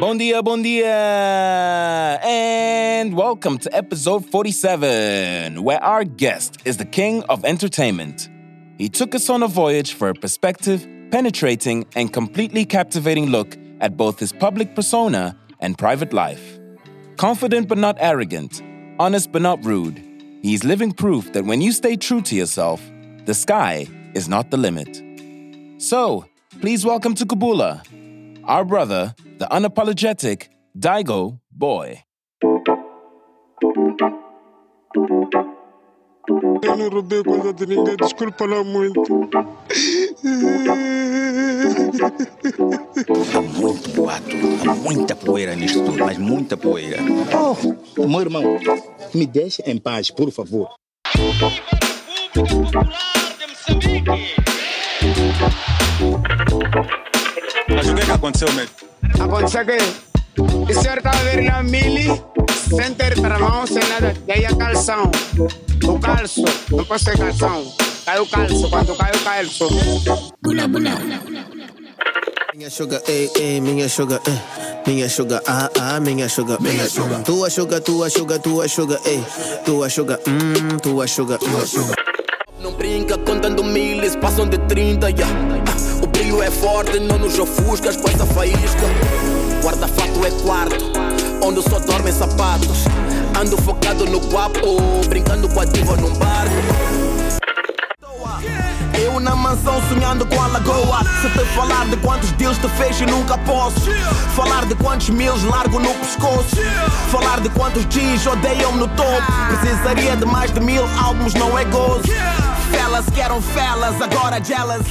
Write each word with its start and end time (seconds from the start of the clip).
Bon 0.00 0.16
dia, 0.16 0.42
bon 0.42 0.62
dia, 0.62 2.18
and 2.24 3.14
welcome 3.14 3.58
to 3.58 3.68
episode 3.76 4.24
47, 4.24 5.62
where 5.62 5.84
our 5.84 6.04
guest 6.04 6.56
is 6.64 6.78
the 6.78 6.86
king 6.86 7.22
of 7.24 7.44
entertainment. 7.44 8.30
He 8.78 8.88
took 8.88 9.14
us 9.14 9.28
on 9.28 9.42
a 9.42 9.46
voyage 9.46 9.92
for 9.92 10.08
a 10.08 10.14
perspective, 10.14 10.88
penetrating, 11.10 11.84
and 11.94 12.10
completely 12.10 12.64
captivating 12.64 13.26
look 13.26 13.58
at 13.82 13.98
both 13.98 14.18
his 14.18 14.32
public 14.32 14.74
persona 14.74 15.36
and 15.60 15.76
private 15.76 16.14
life. 16.14 16.58
Confident 17.18 17.68
but 17.68 17.76
not 17.76 17.98
arrogant, 18.00 18.62
honest 18.98 19.30
but 19.30 19.42
not 19.42 19.62
rude, 19.66 20.02
he's 20.40 20.64
living 20.64 20.92
proof 20.92 21.30
that 21.34 21.44
when 21.44 21.60
you 21.60 21.72
stay 21.72 21.94
true 21.94 22.22
to 22.22 22.34
yourself, 22.34 22.80
the 23.26 23.34
sky 23.34 23.86
is 24.14 24.30
not 24.30 24.50
the 24.50 24.56
limit. 24.56 24.96
So, 25.76 26.24
please 26.62 26.86
welcome 26.86 27.14
to 27.16 27.26
Kabula, 27.26 27.82
our 28.50 28.64
brother, 28.64 29.14
the 29.38 29.46
unapologetic 29.46 30.48
Daigo 30.76 31.38
Boy. 31.52 32.00
Eu 36.62 36.76
não 36.76 36.88
roubei 36.88 37.22
coisa 37.22 37.52
de 37.52 37.66
ninguém, 37.66 37.96
desculpa 37.96 38.46
lá 38.46 38.64
muito. 38.64 39.30
Há 43.34 43.40
muito 43.40 43.88
boato, 43.90 44.36
há 44.68 44.74
muita 44.74 45.14
poeira 45.14 45.54
nisto 45.54 45.84
tudo, 45.84 46.04
mas 46.04 46.18
muita 46.18 46.56
poeira. 46.56 46.98
Oh, 47.32 48.06
meu 48.06 48.20
irmão, 48.20 48.42
me 49.14 49.26
deixe 49.26 49.62
em 49.64 49.78
paz, 49.78 50.10
por 50.10 50.32
favor. 50.32 50.70
Mas 57.74 57.88
o 57.88 57.94
que 57.94 58.02
é 58.02 58.04
que 58.04 58.10
aconteceu 58.10 58.52
mesmo? 58.52 58.74
Aconteceu 59.20 59.64
que 59.64 59.78
o 60.40 60.82
senhor 60.82 60.98
estava 60.98 61.18
a 61.18 61.22
ver 61.22 61.42
na 61.42 61.62
mili, 61.62 62.06
sem 62.48 62.94
ter 62.94 63.14
travão, 63.20 63.66
sem 63.66 63.82
nada, 63.88 64.14
daí 64.26 64.44
a 64.44 64.54
calção. 64.54 65.10
O 65.84 65.98
calço, 65.98 66.44
não 66.70 66.84
posso 66.84 67.04
ter 67.04 67.18
calção. 67.18 67.72
Caiu 68.04 68.22
o 68.22 68.26
calço, 68.26 68.70
quando 68.70 68.96
caiu 68.96 69.14
o 69.14 69.24
calço. 69.24 69.68
Minha 72.54 72.70
sugar, 72.70 73.00
ei, 73.08 73.30
ei, 73.36 73.60
minha 73.60 73.88
sugar, 73.88 74.20
eh. 74.26 74.80
Minha 74.86 75.08
sugar, 75.08 75.40
ah, 75.46 75.70
ah, 75.78 76.00
minha 76.00 76.28
sugar, 76.28 76.60
minha 76.60 76.88
sugar. 76.88 77.22
Tua 77.22 77.48
sugar, 77.48 77.80
tua 77.80 78.10
sugar, 78.10 78.38
tua 78.38 78.68
sugar, 78.68 79.00
ei. 79.04 79.22
Tua 79.64 79.88
sugar, 79.88 80.18
hum, 80.26 80.76
tua 80.78 81.06
sugar, 81.06 81.38
hum. 81.42 81.92
Não 82.60 82.72
brinca 82.72 83.16
contando 83.18 83.62
miles, 83.64 84.16
passam 84.16 84.48
de 84.48 84.58
30, 84.58 85.10
yeah. 85.10 85.69
O 86.30 86.32
brilho 86.32 86.42
é 86.44 86.50
forte, 86.50 87.00
não 87.00 87.18
nos 87.18 87.36
ofuscas 87.40 87.96
com 87.96 88.08
essa 88.08 88.24
faísca. 88.24 88.86
Guarda-fato 89.64 90.24
é 90.24 90.30
quarto, 90.42 90.92
onde 91.42 91.60
só 91.60 91.80
dormem 91.80 92.12
sapatos. 92.12 92.84
Ando 93.36 93.56
focado 93.60 94.06
no 94.06 94.20
guapo, 94.20 94.80
brincando 95.08 95.48
com 95.48 95.60
a 95.60 95.64
diva 95.64 95.96
num 95.96 96.14
barco. 96.14 96.54
Eu 98.96 99.18
na 99.18 99.34
mansão 99.34 99.82
sonhando 99.88 100.24
com 100.26 100.40
a 100.40 100.46
lagoa 100.46 101.00
Se 101.20 101.30
te 101.30 101.44
falar 101.54 101.86
de 101.86 101.96
quantos 101.96 102.30
deals 102.32 102.58
te 102.58 102.68
fez 102.68 103.00
e 103.00 103.06
nunca 103.06 103.38
posso 103.38 103.90
Falar 104.36 104.66
de 104.66 104.74
quantos 104.74 105.08
mils 105.08 105.42
largo 105.44 105.78
no 105.78 105.94
pescoço 105.94 106.56
Falar 107.10 107.40
de 107.40 107.48
quantos 107.50 107.86
G's 107.86 108.26
odeiam-me 108.26 108.78
no 108.78 108.88
topo 108.88 109.32
Precisaria 109.48 110.16
de 110.16 110.26
mais 110.26 110.52
de 110.52 110.60
mil 110.60 110.84
álbuns, 111.02 111.32
não 111.34 111.58
é 111.58 111.64
gozo 111.64 112.02
Fellas 112.70 113.06
que 113.06 113.20
eram 113.20 113.40
fellas, 113.40 114.00
agora 114.02 114.42
jealous 114.42 114.86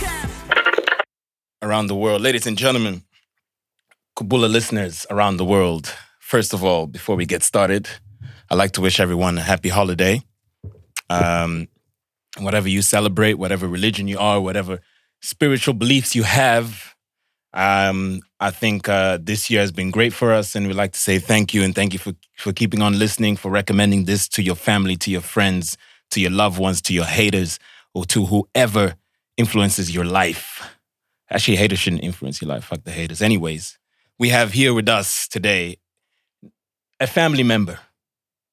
around 1.61 1.88
the 1.88 1.95
world. 1.95 2.21
Ladies 2.21 2.47
and 2.47 2.57
gentlemen, 2.57 3.03
Kubula 4.17 4.49
listeners 4.49 5.05
around 5.09 5.38
the 5.38 5.45
world, 5.45 5.93
first 6.19 6.53
of 6.53 6.63
all, 6.63 6.88
before 6.88 7.15
we 7.15 7.25
get 7.25 7.43
started, 7.43 7.89
I'd 8.49 8.55
like 8.55 8.71
to 8.73 8.81
wish 8.81 8.99
everyone 8.99 9.38
a 9.38 9.41
happy 9.41 9.69
holiday. 9.69 10.21
Um, 11.09 11.67
whatever 12.37 12.69
you 12.69 12.81
celebrate, 12.81 13.36
whatever 13.36 13.67
religion 13.67 14.08
you 14.08 14.19
are, 14.19 14.39
whatever 14.39 14.80
spiritual 15.21 15.73
beliefs 15.73 16.15
you 16.15 16.23
have, 16.23 16.95
um, 17.53 18.21
I 18.39 18.52
think 18.52 18.87
uh, 18.87 19.17
this 19.21 19.49
year 19.49 19.61
has 19.61 19.71
been 19.71 19.92
great 19.92 20.14
for 20.14 20.31
us, 20.31 20.55
and 20.55 20.67
we'd 20.67 20.75
like 20.75 20.93
to 20.93 20.99
say 20.99 21.17
thank 21.19 21.53
you 21.53 21.64
and 21.64 21.73
thank 21.73 21.93
you 21.93 21.99
for, 21.99 22.14
for 22.37 22.53
keeping 22.53 22.81
on 22.81 22.99
listening, 22.99 23.36
for 23.36 23.49
recommending 23.49 24.05
this 24.05 24.27
to 24.30 24.43
your 24.43 24.55
family, 24.55 24.95
to 24.98 25.11
your 25.11 25.21
friends, 25.21 25.77
to 26.11 26.21
your 26.21 26.31
loved 26.31 26.59
ones, 26.59 26.81
to 26.83 26.93
your 26.93 27.05
haters, 27.05 27.59
or 27.93 28.05
to 28.05 28.25
whoever 28.27 28.95
influences 29.36 29.93
your 29.93 30.05
life. 30.05 30.79
Actually, 31.32 31.58
haters 31.58 31.80
shouldn't 31.80 32.04
influence 32.04 32.42
your 32.42 32.50
life. 32.50 32.66
Fuck 32.66 32.84
the 32.84 32.92
haters. 32.92 33.22
Anyways, 33.22 33.78
we 34.17 34.30
have 34.30 34.54
here 34.54 34.73
with 34.73 34.90
us 34.90 35.28
today 35.28 35.78
a 37.00 37.08
family 37.08 37.44
member, 37.44 37.80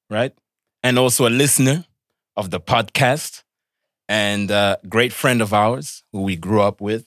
right? 0.09 0.33
And 0.83 0.99
also 0.99 1.27
a 1.27 1.29
listener 1.29 1.85
of 2.35 2.51
the 2.51 2.59
podcast 2.59 3.43
and 4.07 4.51
a 4.51 4.77
great 4.87 5.11
friend 5.11 5.41
of 5.41 5.53
ours 5.53 6.03
who 6.11 6.21
we 6.21 6.35
grew 6.35 6.61
up 6.61 6.79
with. 6.79 7.05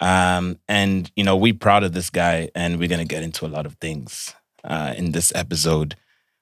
Um, 0.00 0.58
and, 0.68 1.10
you 1.16 1.24
know, 1.24 1.36
we're 1.36 1.54
proud 1.54 1.82
of 1.82 1.92
this 1.92 2.10
guy 2.10 2.50
and 2.54 2.78
we're 2.78 2.88
going 2.88 3.06
to 3.06 3.14
get 3.14 3.22
into 3.22 3.46
a 3.46 3.48
lot 3.48 3.66
of 3.66 3.74
things 3.74 4.34
uh, 4.64 4.94
in 4.96 5.12
this 5.12 5.32
episode. 5.34 5.96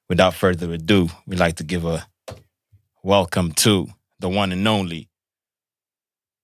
Without 0.08 0.34
further 0.34 0.72
ado, 0.72 1.08
we'd 1.26 1.38
like 1.38 1.56
to 1.56 1.64
give 1.64 1.84
a 1.84 2.06
welcome 3.02 3.52
to 3.52 3.88
the 4.18 4.28
one 4.28 4.52
and 4.52 4.66
only 4.66 5.08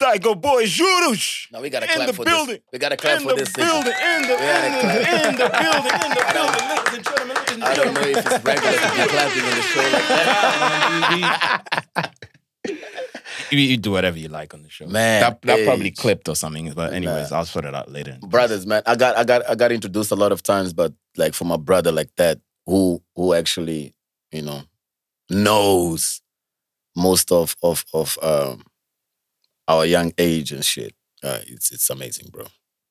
Daigo 0.01 0.41
Boy 0.41 0.65
Juros. 0.65 1.47
No, 1.53 1.61
we 1.61 1.71
gotta 1.71 1.87
in 1.87 1.93
clap 1.93 2.07
the 2.09 2.13
for 2.13 2.25
building. 2.25 2.57
this. 2.57 2.61
We 2.73 2.79
gotta 2.79 2.97
clap 2.97 3.21
in 3.21 3.29
for 3.29 3.35
the 3.35 3.45
this. 3.45 3.53
building, 3.53 3.93
nigga. 3.93 4.17
in 4.17 4.23
the, 4.23 4.29
gotta 4.29 4.67
in 4.67 4.73
the, 4.73 5.29
in 5.29 5.35
the 5.37 5.49
building, 5.63 5.95
in 5.95 6.11
the 6.11 6.25
building, 6.35 6.69
ladies 6.69 6.95
and 6.95 7.05
gentlemen, 7.05 7.37
ladies 7.37 7.55
and 7.55 7.65
I 7.65 7.75
don't 7.75 7.95
know 7.95 8.03
gentlemen. 8.03 8.19
if 8.19 8.27
it's 8.27 8.45
regular 8.45 8.73
to 8.73 8.89
be 8.91 9.09
clapping 9.09 9.45
on 9.45 9.51
the 9.55 9.63
show 9.63 9.81
like 9.83 10.09
that. 11.95 12.15
You, 13.51 13.59
you 13.59 13.77
do 13.77 13.91
whatever 13.91 14.19
you 14.19 14.29
like 14.29 14.55
on 14.55 14.63
the 14.63 14.71
show. 14.71 14.87
Man, 14.87 15.21
that, 15.21 15.43
that 15.43 15.65
probably 15.67 15.91
clipped 15.91 16.29
or 16.29 16.35
something. 16.35 16.73
But 16.73 16.93
anyways, 16.95 17.31
I'll 17.31 17.45
sort 17.45 17.67
it 17.67 17.75
out 17.75 17.91
later. 17.91 18.19
Brothers, 18.23 18.67
man, 18.67 18.83
I 18.87 18.97
got, 18.97 19.17
I 19.17 19.25
got, 19.25 19.49
I 19.51 19.55
got 19.55 19.71
introduced 19.71 20.11
a 20.13 20.17
lot 20.17 20.33
of 20.33 20.43
times, 20.43 20.73
but 20.73 20.93
like 21.17 21.35
for 21.35 21.45
my 21.45 21.57
brother 21.57 21.93
like 21.93 22.11
that, 22.17 22.41
who, 22.67 23.03
who 23.15 23.35
actually, 23.35 23.93
you 24.33 24.43
know, 24.43 24.63
knows 25.31 26.23
most 26.97 27.31
of 27.33 27.55
of 27.63 27.85
of 27.93 28.17
um, 28.23 28.63
our 29.69 29.85
young 29.87 30.13
age 30.19 30.53
and 30.53 30.65
shit. 30.65 30.95
Uh, 31.23 31.39
it's 31.49 31.71
it's 31.73 31.91
amazing, 31.91 32.29
bro. 32.31 32.45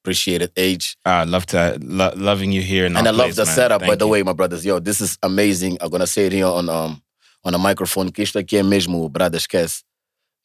Appreciate 0.04 0.42
it, 0.42 0.52
age. 0.58 0.98
I 1.06 1.24
love 1.24 1.46
to 1.48 1.78
lo- 1.82 2.14
loving 2.16 2.52
you 2.52 2.62
here, 2.62 2.86
and 2.86 2.98
I 2.98 3.02
our 3.02 3.06
love 3.14 3.16
place, 3.16 3.36
the 3.36 3.46
man. 3.46 3.56
setup, 3.56 3.82
by 3.82 3.88
Thank 3.88 4.00
the 4.00 4.06
you. 4.06 4.12
way, 4.12 4.24
my 4.24 4.34
brothers. 4.34 4.66
Yo, 4.66 4.80
this 4.80 5.00
is 5.02 5.18
amazing. 5.24 5.78
I'm 5.80 5.90
gonna 5.90 6.08
say 6.08 6.26
it 6.26 6.34
here 6.34 6.46
on 6.48 6.68
um 6.70 7.02
on 7.46 7.54
a 7.54 7.58
microphone, 7.58 8.12
que 8.12 8.24
isto 8.24 8.38
aqui 8.40 8.58
é 8.58 8.64
mesmo, 8.64 9.08
brother, 9.10 9.38
esquece. 9.38 9.84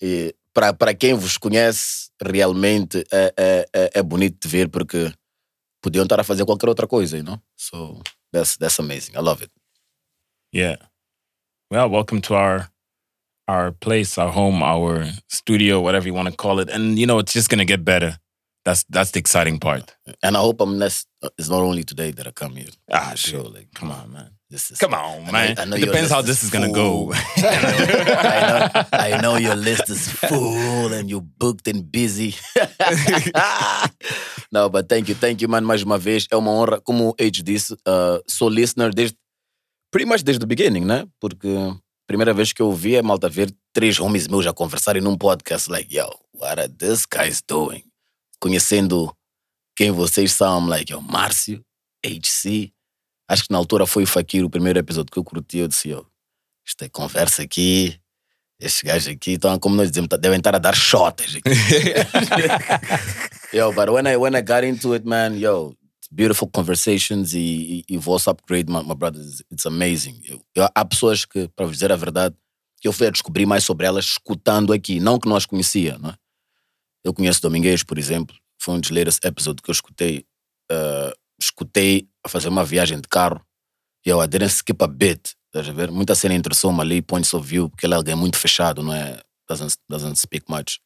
E 0.00 0.34
para 0.54 0.72
para 0.72 0.94
quem 0.94 1.14
vos 1.14 1.38
conhece, 1.38 2.10
realmente 2.22 3.04
é, 3.12 3.32
é, 3.36 3.68
é, 3.72 3.90
é 3.94 4.02
bonito 4.02 4.38
de 4.40 4.48
ver 4.48 4.68
porque 4.68 5.12
podiam 5.82 6.04
estar 6.04 6.20
a 6.20 6.24
fazer 6.24 6.44
qualquer 6.44 6.68
outra 6.68 6.86
coisa, 6.86 7.16
you 7.16 7.24
know? 7.24 7.40
So 7.56 8.00
that's 8.32 8.56
that's 8.56 8.78
amazing. 8.78 9.16
I 9.16 9.20
love 9.20 9.42
it. 9.42 9.50
Yeah. 10.52 10.76
Well, 11.70 11.88
welcome 11.90 12.20
to 12.22 12.34
our 12.34 12.68
our 13.48 13.72
place, 13.72 14.18
our 14.18 14.30
home, 14.30 14.62
our 14.62 15.06
studio, 15.28 15.80
whatever 15.80 16.06
you 16.06 16.14
want 16.14 16.28
to 16.28 16.36
call 16.36 16.60
it. 16.60 16.68
And 16.70 16.98
you 16.98 17.06
know, 17.06 17.18
it's 17.18 17.32
just 17.32 17.48
gonna 17.48 17.64
get 17.64 17.84
better. 17.84 18.18
That's 18.64 18.84
that's 18.90 19.12
the 19.12 19.18
exciting 19.18 19.58
part. 19.58 19.96
And 20.22 20.36
I 20.36 20.40
hope 20.40 20.60
I'm 20.60 20.78
not 20.78 20.92
it's 21.38 21.48
not 21.48 21.62
only 21.62 21.84
today 21.84 22.10
that 22.12 22.26
I 22.26 22.30
come 22.32 22.54
here. 22.56 22.68
Ah, 22.92 23.12
the 23.14 23.30
dude. 23.30 23.54
Like 23.54 23.68
Come 23.74 23.90
on, 23.92 24.12
man. 24.12 24.30
this 24.50 24.70
is 24.70 24.78
Come 24.78 24.94
on, 24.94 25.00
I 25.00 25.16
know- 25.26 25.32
man. 25.32 25.58
I 25.58 25.64
know 25.64 25.76
it 25.76 25.84
depends 25.86 26.10
how 26.10 26.20
this 26.22 26.38
is 26.42 26.44
is 26.44 26.50
gonna 26.50 26.70
go. 26.72 27.12
full. 27.12 27.14
I 27.38 28.42
know, 28.48 28.84
I 28.92 29.20
know 29.22 29.36
your 29.38 29.56
list 29.56 29.88
is 29.88 30.08
full 30.08 30.92
and 30.92 31.08
you're 31.08 31.24
booked 31.38 31.66
and 31.68 31.90
busy. 31.90 32.34
Não, 34.52 34.70
but 34.70 34.88
thank 34.88 35.08
you, 35.08 35.14
thank 35.14 35.42
you, 35.42 35.48
man, 35.48 35.62
mais 35.62 35.82
uma 35.82 35.98
vez. 35.98 36.26
É 36.30 36.36
uma 36.36 36.50
honra, 36.50 36.80
como 36.80 37.10
o 37.10 37.14
H 37.20 37.42
disse, 37.42 37.74
uh, 37.74 38.22
sou 38.26 38.48
listener 38.48 38.94
desde, 38.94 39.16
pretty 39.90 40.08
much 40.08 40.22
desde 40.22 40.42
o 40.42 40.46
beginning, 40.46 40.84
né? 40.86 41.06
Porque 41.20 41.48
primeira 42.08 42.32
vez 42.32 42.54
que 42.54 42.62
eu 42.62 42.68
ouvi 42.68 42.96
é 42.96 43.02
malta 43.02 43.28
ver 43.28 43.54
três 43.70 44.00
homies 44.00 44.26
meus 44.26 44.46
a 44.46 44.52
conversarem 44.52 45.02
num 45.02 45.16
podcast, 45.16 45.70
like, 45.70 45.94
yo, 45.94 46.08
what 46.32 46.58
are 46.58 46.68
these 46.68 47.06
guys 47.06 47.42
doing? 47.46 47.84
Conhecendo 48.40 49.14
quem 49.76 49.90
vocês 49.90 50.32
são, 50.32 50.58
I'm 50.58 50.68
like, 50.70 50.90
yo, 50.90 51.02
Márcio, 51.02 51.62
HC. 52.02 52.72
Acho 53.28 53.44
que 53.44 53.52
na 53.52 53.58
altura 53.58 53.86
foi 53.86 54.04
o 54.04 54.06
Fakir, 54.06 54.42
o 54.42 54.48
primeiro 54.48 54.78
episódio 54.78 55.12
que 55.12 55.18
eu 55.18 55.24
curti, 55.24 55.58
eu 55.58 55.68
disse, 55.68 55.90
yo, 55.90 56.06
isto 56.66 56.82
é 56.82 56.88
conversa 56.88 57.42
aqui, 57.42 58.00
estes 58.58 58.82
gajos 58.82 59.08
aqui 59.08 59.32
estão, 59.32 59.58
como 59.58 59.76
nós 59.76 59.90
dizemos, 59.90 60.08
devem 60.18 60.38
estar 60.38 60.54
a 60.54 60.58
dar 60.58 60.74
shots 60.74 61.36
aqui. 61.36 61.50
yo, 63.52 63.70
but 63.74 63.90
when 63.90 64.06
I, 64.06 64.16
when 64.16 64.34
I 64.34 64.40
got 64.40 64.64
into 64.64 64.94
it, 64.94 65.06
man, 65.06 65.38
yo, 65.38 65.74
beautiful 66.10 66.48
conversations 66.48 67.34
e, 67.34 67.84
e, 67.88 67.94
e 67.94 67.98
vosso 67.98 68.30
upgrade, 68.30 68.70
my, 68.72 68.82
my 68.82 68.94
brothers, 68.94 69.42
it's 69.52 69.66
amazing. 69.66 70.20
Eu, 70.24 70.40
eu- 70.54 70.68
há 70.74 70.84
pessoas 70.84 71.24
que, 71.24 71.48
para 71.48 71.66
dizer 71.70 71.92
a 71.92 71.96
verdade, 71.96 72.34
eu 72.82 72.92
fui 72.92 73.06
a 73.06 73.10
descobrir 73.10 73.44
mais 73.46 73.64
sobre 73.64 73.86
elas 73.86 74.04
escutando 74.04 74.72
aqui, 74.72 75.00
não 75.00 75.18
que 75.18 75.28
as 75.32 75.46
conhecia, 75.46 75.98
não 75.98 76.10
é? 76.10 76.14
Eu 77.04 77.12
conheço 77.12 77.40
Domingues, 77.42 77.82
por 77.82 77.98
exemplo, 77.98 78.34
foi 78.60 78.74
um 78.74 78.80
dos 78.80 78.90
latest 78.90 79.24
episode 79.24 79.62
que 79.62 79.70
eu 79.70 79.72
escutei. 79.72 80.24
uh, 80.70 81.12
escutei 81.40 82.08
a 82.24 82.28
fazer 82.28 82.48
uma 82.48 82.64
viagem 82.64 83.00
de 83.00 83.08
carro 83.08 83.40
e 84.04 84.10
eu 84.10 84.22
I 84.22 84.26
didn't 84.26 84.52
skip 84.52 84.82
a 84.82 84.86
bit. 84.88 85.34
Estás 85.46 85.68
a 85.68 85.72
ver? 85.72 85.90
Muita 85.90 86.14
cena 86.14 86.34
interessou-me 86.34 86.80
ali, 86.80 87.00
points 87.00 87.32
of 87.32 87.46
view, 87.46 87.70
porque 87.70 87.86
ele 87.86 87.94
é 87.94 87.96
alguém 87.96 88.14
muito 88.16 88.36
fechado, 88.36 88.82
não 88.82 88.92
é? 88.92 89.20
Doesn't, 89.48 89.76
doesn't 89.88 90.16
speak 90.18 90.44
much. 90.48 90.80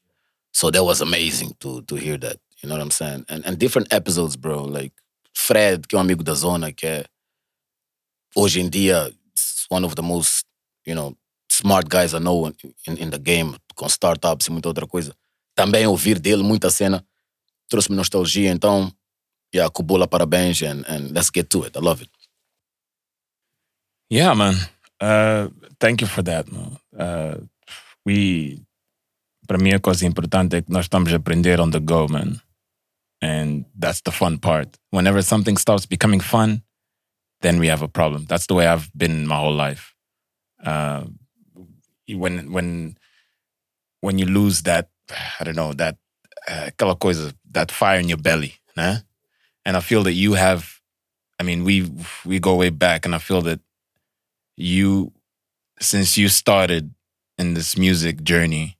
So 0.54 0.70
that 0.70 0.82
was 0.84 1.00
amazing 1.00 1.54
to, 1.60 1.82
to 1.82 1.96
hear 1.96 2.18
that. 2.20 2.38
You 2.62 2.68
know 2.68 2.76
what 2.76 2.84
I'm 2.84 2.90
saying? 2.92 3.24
And, 3.28 3.42
and 3.46 3.56
different 3.58 3.92
episodes, 3.92 4.36
bro. 4.36 4.64
Like 4.64 4.92
Fred, 5.52 5.86
que 5.86 5.94
é 5.94 5.98
um 5.98 6.00
amigo 6.00 6.24
da 6.24 6.32
zona, 6.32 6.72
que 6.72 6.86
é 6.86 7.04
hoje 8.34 8.58
em 8.58 8.70
dia 8.70 9.12
one 9.70 9.84
of 9.84 9.94
the 9.94 10.00
most, 10.00 10.44
you 10.86 10.94
know, 10.94 11.14
smart 11.50 11.86
guys 11.90 12.14
I 12.14 12.20
know 12.20 12.48
in, 12.48 12.94
in, 12.94 13.10
the 13.10 13.18
game, 13.18 13.54
com 13.74 13.86
startups 13.86 14.46
e 14.46 14.50
muita 14.50 14.68
outra 14.68 14.86
coisa. 14.86 15.14
Também 15.54 15.86
ouvir 15.86 16.18
dele 16.18 16.42
muita 16.42 16.70
cena 16.70 17.04
trouxe-me 17.68 17.96
nostalgia. 17.96 18.50
Então, 18.50 18.90
yeah, 19.54 19.70
Kubula, 19.70 20.08
parabéns, 20.08 20.62
and, 20.62 20.86
and 20.88 21.12
let's 21.12 21.30
get 21.30 21.50
to 21.50 21.66
it. 21.66 21.76
I 21.76 21.80
love 21.80 22.02
it. 22.02 22.10
Yeah, 24.10 24.34
man. 24.34 24.54
Uh, 24.98 25.50
thank 25.78 26.00
you 26.00 26.08
for 26.08 26.22
that. 26.22 26.46
Uh, 26.98 27.46
we, 28.06 28.62
para 29.46 29.58
mim, 29.58 29.74
a 29.74 29.80
coisa 29.80 30.06
importante 30.06 30.56
é 30.56 30.62
que 30.62 30.72
nós 30.72 30.86
estamos 30.86 31.12
a 31.12 31.16
aprender 31.16 31.60
on 31.60 31.70
the 31.70 31.80
go, 31.80 32.08
man. 32.08 32.40
And 33.22 33.64
that's 33.78 34.02
the 34.02 34.12
fun 34.12 34.38
part. 34.38 34.78
Whenever 34.90 35.22
something 35.22 35.56
starts 35.56 35.86
becoming 35.86 36.20
fun, 36.20 36.64
then 37.40 37.58
we 37.60 37.68
have 37.68 37.82
a 37.82 37.88
problem. 37.88 38.26
That's 38.28 38.46
the 38.46 38.54
way 38.54 38.66
I've 38.66 38.90
been 38.96 39.26
my 39.26 39.38
whole 39.38 39.54
life. 39.54 39.94
Uh, 40.62 41.04
when 42.08 42.52
when 42.52 42.96
when 44.00 44.18
you 44.18 44.26
lose 44.26 44.62
that, 44.62 44.90
I 45.40 45.44
don't 45.44 45.56
know 45.56 45.72
that 45.74 45.98
uh, 46.48 46.70
that 47.52 47.70
fire 47.70 48.00
in 48.00 48.08
your 48.08 48.18
belly? 48.18 48.56
And 49.64 49.76
I 49.76 49.80
feel 49.80 50.02
that 50.04 50.12
you 50.12 50.34
have. 50.34 50.80
I 51.38 51.44
mean, 51.44 51.64
we 51.64 51.90
we 52.24 52.40
go 52.40 52.56
way 52.56 52.70
back, 52.70 53.04
and 53.06 53.14
I 53.14 53.18
feel 53.18 53.42
that 53.42 53.60
you, 54.56 55.12
since 55.80 56.18
you 56.18 56.28
started 56.28 56.94
in 57.38 57.54
this 57.54 57.76
music 57.76 58.22
journey, 58.22 58.78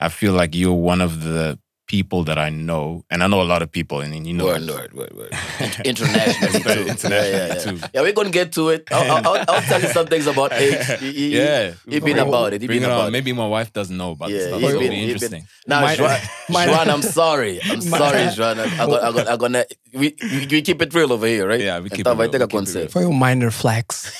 I 0.00 0.08
feel 0.08 0.32
like 0.32 0.54
you're 0.54 0.72
one 0.72 1.00
of 1.00 1.22
the 1.24 1.58
people 1.86 2.24
that 2.24 2.38
I 2.38 2.48
know, 2.48 3.04
and 3.10 3.22
I 3.22 3.26
know 3.26 3.42
a 3.42 3.44
lot 3.44 3.60
of 3.62 3.70
people, 3.70 4.00
and 4.00 4.26
you 4.26 4.32
know, 4.32 4.46
Word, 4.46 4.66
word, 4.66 4.92
word, 4.94 5.12
word. 5.14 5.30
Internationally 5.84 6.60
too. 6.62 6.84
Internationally 6.88 7.30
yeah, 7.30 7.46
yeah, 7.46 7.54
yeah. 7.54 7.54
too. 7.60 7.78
Yeah, 7.92 8.00
we're 8.02 8.12
gonna 8.12 8.30
get 8.30 8.52
to 8.52 8.70
it. 8.70 8.88
I'll, 8.90 9.26
I'll, 9.26 9.44
I'll 9.48 9.62
tell 9.62 9.80
you 9.80 9.88
some 9.88 10.06
things 10.06 10.26
about 10.26 10.52
H. 10.56 10.86
He, 11.00 11.12
he, 11.12 11.36
Yeah, 11.36 11.74
he 11.88 12.00
been 12.00 12.18
about 12.18 12.54
it. 12.54 12.62
He 12.62 12.66
Bring 12.66 12.80
been 12.80 12.90
it 12.90 12.92
about 12.92 13.08
it. 13.08 13.10
Maybe 13.12 13.32
my 13.32 13.46
wife 13.46 13.72
doesn't 13.72 13.96
know 13.96 14.12
about 14.12 14.30
this 14.30 14.42
Yeah, 14.42 14.48
stuff. 14.48 14.60
he's 14.62 14.70
so 14.72 14.78
been- 14.78 14.92
it'll 14.92 15.06
be 15.06 15.12
he's 15.12 15.28
been- 15.28 15.34
interesting. 15.38 15.48
Now, 15.66 15.80
Mine- 15.82 15.98
Juan, 15.98 16.20
mine- 16.50 16.68
Juan, 16.74 16.90
I'm 16.90 17.02
sorry. 17.02 17.60
I'm 17.64 17.80
sorry, 17.80 18.26
Juan. 18.36 18.60
I'm 18.60 18.88
gonna, 18.88 19.30
I'm 19.30 19.38
gonna, 19.38 19.58
I'm 19.60 20.00
we, 20.00 20.16
we, 20.22 20.46
we 20.50 20.62
keep 20.62 20.80
it 20.82 20.92
real 20.94 21.12
over 21.12 21.26
here, 21.26 21.46
right? 21.46 21.60
Yeah, 21.60 21.80
we 21.80 21.90
keep 21.90 22.00
então 22.06 22.12
it 22.12 22.16
vai 22.16 22.26
real, 22.26 22.32
ter 22.32 22.38
que 22.38 22.44
we 22.44 22.48
keep 22.48 22.50
it 22.50 22.54
acontecer. 22.54 22.78
real. 22.80 22.88
Foi 22.88 23.04
um 23.06 23.12
minor 23.18 23.50
flex. 23.50 24.10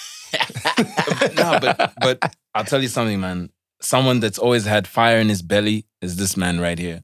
no, 1.37 1.59
but 1.61 1.93
but 2.01 2.19
I'll 2.55 2.65
tell 2.65 2.83
you 2.83 2.89
something, 2.89 3.21
man. 3.21 3.51
Someone 3.81 4.21
that's 4.21 4.39
always 4.39 4.65
had 4.65 4.87
fire 4.87 5.19
in 5.19 5.29
his 5.29 5.43
belly 5.43 5.85
is 6.01 6.17
this 6.17 6.37
man 6.37 6.59
right 6.61 6.79
here, 6.79 7.03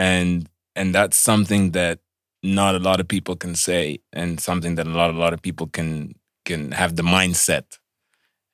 and 0.00 0.48
and 0.76 0.94
that's 0.94 1.16
something 1.16 1.72
that 1.72 2.00
not 2.42 2.74
a 2.74 2.78
lot 2.78 3.00
of 3.00 3.08
people 3.08 3.36
can 3.36 3.54
say, 3.54 4.00
and 4.12 4.40
something 4.40 4.76
that 4.76 4.86
a 4.86 4.90
lot 4.90 5.10
a 5.10 5.18
lot 5.24 5.34
of 5.34 5.42
people 5.42 5.66
can 5.66 6.14
can 6.46 6.72
have 6.72 6.96
the 6.96 7.02
mindset, 7.02 7.78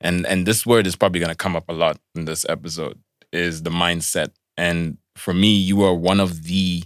and 0.00 0.26
and 0.26 0.46
this 0.46 0.66
word 0.66 0.86
is 0.86 0.96
probably 0.96 1.20
going 1.20 1.30
to 1.30 1.44
come 1.44 1.56
up 1.56 1.68
a 1.68 1.72
lot 1.72 1.98
in 2.16 2.24
this 2.24 2.44
episode 2.48 2.98
is 3.32 3.62
the 3.62 3.70
mindset, 3.70 4.30
and 4.56 4.98
for 5.14 5.34
me, 5.34 5.54
you 5.54 5.82
are 5.84 5.94
one 5.94 6.20
of 6.20 6.44
the 6.44 6.82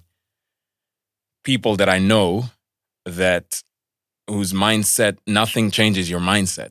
people 1.44 1.76
that 1.76 1.88
I 1.88 1.98
know 1.98 2.44
that 3.06 3.62
whose 4.28 4.52
mindset 4.52 5.18
nothing 5.26 5.70
changes 5.70 6.10
your 6.10 6.20
mindset 6.20 6.70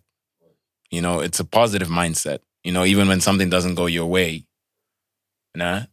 you 0.91 1.01
know, 1.01 1.19
it's 1.19 1.39
a 1.39 1.45
positive 1.45 1.87
mindset. 1.87 2.39
You 2.63 2.71
know, 2.71 2.85
even 2.85 3.07
when 3.07 3.21
something 3.21 3.49
doesn't 3.49 3.75
go 3.75 3.85
your 3.85 4.07
way, 4.07 4.45
nah? 5.55 5.83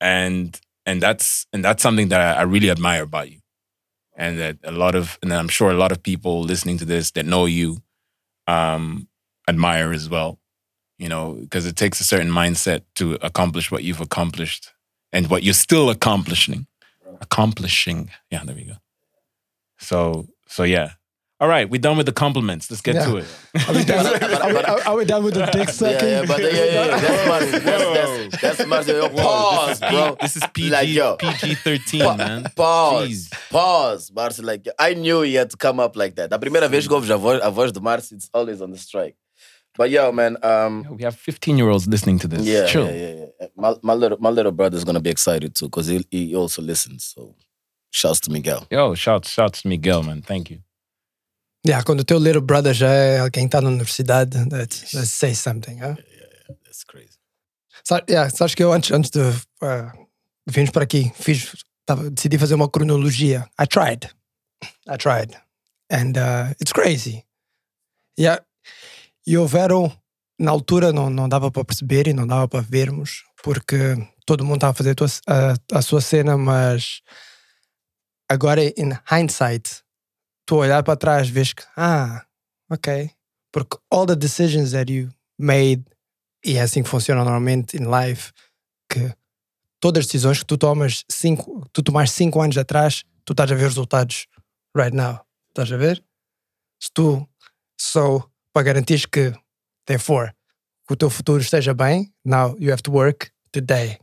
and 0.00 0.58
and 0.88 1.02
that's 1.02 1.46
and 1.52 1.62
that's 1.62 1.82
something 1.82 2.08
that 2.08 2.20
I, 2.20 2.40
I 2.40 2.42
really 2.42 2.70
admire 2.70 3.02
about 3.02 3.30
you, 3.30 3.40
and 4.16 4.38
that 4.38 4.56
a 4.64 4.72
lot 4.72 4.94
of 4.94 5.18
and 5.22 5.32
I'm 5.32 5.48
sure 5.48 5.70
a 5.70 5.74
lot 5.74 5.92
of 5.92 6.02
people 6.02 6.40
listening 6.42 6.78
to 6.78 6.86
this 6.86 7.10
that 7.12 7.26
know 7.26 7.44
you, 7.44 7.82
um, 8.46 9.06
admire 9.46 9.92
as 9.92 10.08
well. 10.08 10.38
You 10.98 11.08
know, 11.08 11.34
because 11.34 11.66
it 11.66 11.76
takes 11.76 12.00
a 12.00 12.04
certain 12.04 12.30
mindset 12.30 12.82
to 12.96 13.18
accomplish 13.22 13.70
what 13.70 13.84
you've 13.84 14.00
accomplished 14.00 14.72
and 15.12 15.30
what 15.30 15.42
you're 15.44 15.54
still 15.54 15.90
accomplishing, 15.90 16.66
accomplishing. 17.20 18.10
Yeah, 18.30 18.44
there 18.44 18.56
we 18.56 18.64
go. 18.64 18.78
So 19.78 20.26
so 20.46 20.62
yeah. 20.64 20.92
All 21.40 21.46
right, 21.48 21.70
we're 21.70 21.78
done 21.80 21.96
with 21.96 22.06
the 22.06 22.12
compliments. 22.12 22.68
Let's 22.68 22.80
get 22.82 22.96
Yeah. 22.96 23.04
to 23.06 23.16
it. 23.18 23.26
Are 23.68 23.72
we 23.74 23.84
done, 23.84 24.06
are 24.42 24.48
we, 24.52 24.56
are, 24.58 24.80
are 24.88 24.96
we 24.96 25.04
done 25.04 25.22
with 25.22 25.34
the 25.34 25.46
dick 25.46 25.68
Yeah, 25.68 25.72
sucking? 25.72 26.08
yeah, 26.08 26.24
but 26.26 26.40
yeah, 26.42 26.48
yeah, 26.48 26.64
yeah. 26.64 26.98
That's 26.98 27.28
Marcy. 27.28 27.58
That's, 27.58 28.30
that's, 28.32 28.42
that's 28.58 28.66
Marcy. 28.66 28.90
Yo, 28.92 29.08
Pause, 29.10 29.80
bro. 29.80 30.16
This 30.20 30.36
is 30.36 30.42
PG 30.52 30.70
Like, 30.70 30.88
yo. 30.88 31.16
PG 31.16 31.54
thirteen, 31.54 32.00
Pa- 32.02 32.16
man. 32.16 32.44
Pause. 32.56 33.08
Jeez. 33.08 33.50
Pause. 33.50 34.12
Marcy, 34.12 34.42
like, 34.42 34.66
I 34.80 34.94
knew 34.94 35.22
he 35.22 35.34
had 35.34 35.50
to 35.50 35.56
come 35.56 35.78
up 35.78 35.94
like 35.96 36.16
that. 36.16 36.32
A 36.32 36.38
primeira 36.40 36.66
vez 36.68 36.88
que 36.88 36.96
ouves 36.96 37.08
a 37.08 37.16
voz, 37.16 37.40
a 37.40 37.50
voz 37.52 37.70
do 37.70 37.78
Marcy, 37.80 38.16
it's 38.16 38.28
always 38.34 38.60
on 38.60 38.72
the 38.72 38.78
strike. 38.78 39.14
But 39.76 39.90
yo, 39.90 40.10
man, 40.10 40.38
um, 40.42 40.84
We 40.96 41.04
have 41.04 41.14
15 41.14 41.56
year 41.56 41.68
olds 41.68 41.86
listening 41.86 42.18
to 42.18 42.26
this. 42.26 42.44
yeah, 42.44 42.66
Chill. 42.66 42.86
yeah, 42.86 42.96
yeah, 43.14 43.26
yeah. 43.40 43.46
My, 43.54 43.76
my 43.82 43.94
little 43.94 44.18
my 44.18 44.30
little 44.30 44.50
brother's 44.50 44.82
gonna 44.82 44.98
be 44.98 45.10
excited 45.10 45.54
too 45.54 45.66
because 45.66 45.86
he, 45.86 46.04
he 46.10 46.34
also 46.34 46.62
listens. 46.62 47.04
So, 47.14 47.36
shouts 47.92 48.18
to 48.22 48.32
Miguel. 48.32 48.66
Yo, 48.72 48.96
shouts, 48.96 49.30
shouts 49.30 49.62
to 49.62 49.68
Miguel, 49.68 50.02
man. 50.02 50.20
Thank 50.22 50.50
you. 50.50 50.58
Yeah, 51.68 51.84
quando 51.84 52.00
o 52.00 52.04
teu 52.04 52.18
little 52.18 52.40
brother 52.40 52.72
já 52.72 52.88
é 52.90 53.18
alguém 53.18 53.44
que 53.44 53.48
está 53.48 53.60
na 53.60 53.68
universidade, 53.68 54.30
that, 54.48 54.90
that 54.92 55.06
say 55.06 55.34
something. 55.34 55.76
Huh? 55.80 55.96
That's 56.64 56.84
crazy. 56.84 57.18
Sa- 57.84 58.02
yeah, 58.08 58.30
sabes 58.30 58.54
que 58.54 58.62
eu 58.64 58.72
antes, 58.72 58.90
antes 58.90 59.10
de 59.10 59.20
uh, 59.20 59.92
virmos 60.48 60.70
para 60.70 60.84
aqui, 60.84 61.12
fiz, 61.14 61.52
tava, 61.84 62.10
decidi 62.10 62.38
fazer 62.38 62.54
uma 62.54 62.70
cronologia. 62.70 63.46
I 63.60 63.66
tried. 63.66 64.08
I 64.88 64.96
tried. 64.96 65.36
And 65.90 66.12
uh, 66.16 66.54
it's 66.60 66.72
crazy. 66.72 67.24
Yeah. 68.18 68.42
E 69.26 69.36
houveram, 69.36 69.92
na 70.38 70.50
altura 70.50 70.90
não, 70.92 71.10
não 71.10 71.28
dava 71.28 71.50
para 71.50 71.64
perceber 71.64 72.06
e 72.08 72.14
não 72.14 72.26
dava 72.26 72.48
para 72.48 72.60
vermos, 72.62 73.24
porque 73.42 73.94
todo 74.24 74.42
mundo 74.44 74.56
estava 74.56 74.70
a 74.70 74.74
fazer 74.74 74.96
a, 75.26 75.52
a- 75.52 75.78
a 75.78 75.82
sua 75.82 76.00
cena, 76.00 76.36
mas 76.38 77.02
agora, 78.28 78.62
in 78.64 78.92
hindsight, 79.10 79.82
tu 80.48 80.56
olhar 80.56 80.82
para 80.82 80.96
trás, 80.96 81.28
vês 81.28 81.52
que, 81.52 81.62
ah, 81.76 82.24
ok. 82.70 83.10
Porque 83.52 83.76
all 83.90 84.06
the 84.06 84.16
decisions 84.16 84.72
that 84.72 84.90
you 84.90 85.10
made 85.38 85.84
e 86.42 86.56
é 86.56 86.62
assim 86.62 86.82
que 86.82 86.88
funciona 86.88 87.22
normalmente 87.22 87.76
in 87.76 87.84
life, 87.84 88.32
que 88.90 89.14
todas 89.78 90.00
as 90.00 90.06
decisões 90.06 90.38
que 90.38 90.46
tu 90.46 90.56
tomas 90.56 91.04
cinco, 91.06 91.68
tu 91.70 91.82
tomaste 91.82 92.16
cinco 92.16 92.40
anos 92.40 92.56
atrás, 92.56 93.04
tu 93.26 93.34
estás 93.34 93.52
a 93.52 93.54
ver 93.54 93.64
resultados 93.64 94.26
right 94.74 94.96
now. 94.96 95.20
Estás 95.50 95.70
a 95.70 95.76
ver? 95.76 96.02
Se 96.80 96.90
tu 96.94 97.28
só 97.78 98.26
para 98.50 98.62
garantir 98.62 99.06
que, 99.10 99.34
therefore, 99.86 100.32
que 100.86 100.94
o 100.94 100.96
teu 100.96 101.10
futuro 101.10 101.42
esteja 101.42 101.74
bem, 101.74 102.10
now 102.24 102.56
you 102.58 102.72
have 102.72 102.82
to 102.82 102.90
work 102.90 103.30
today. 103.52 103.98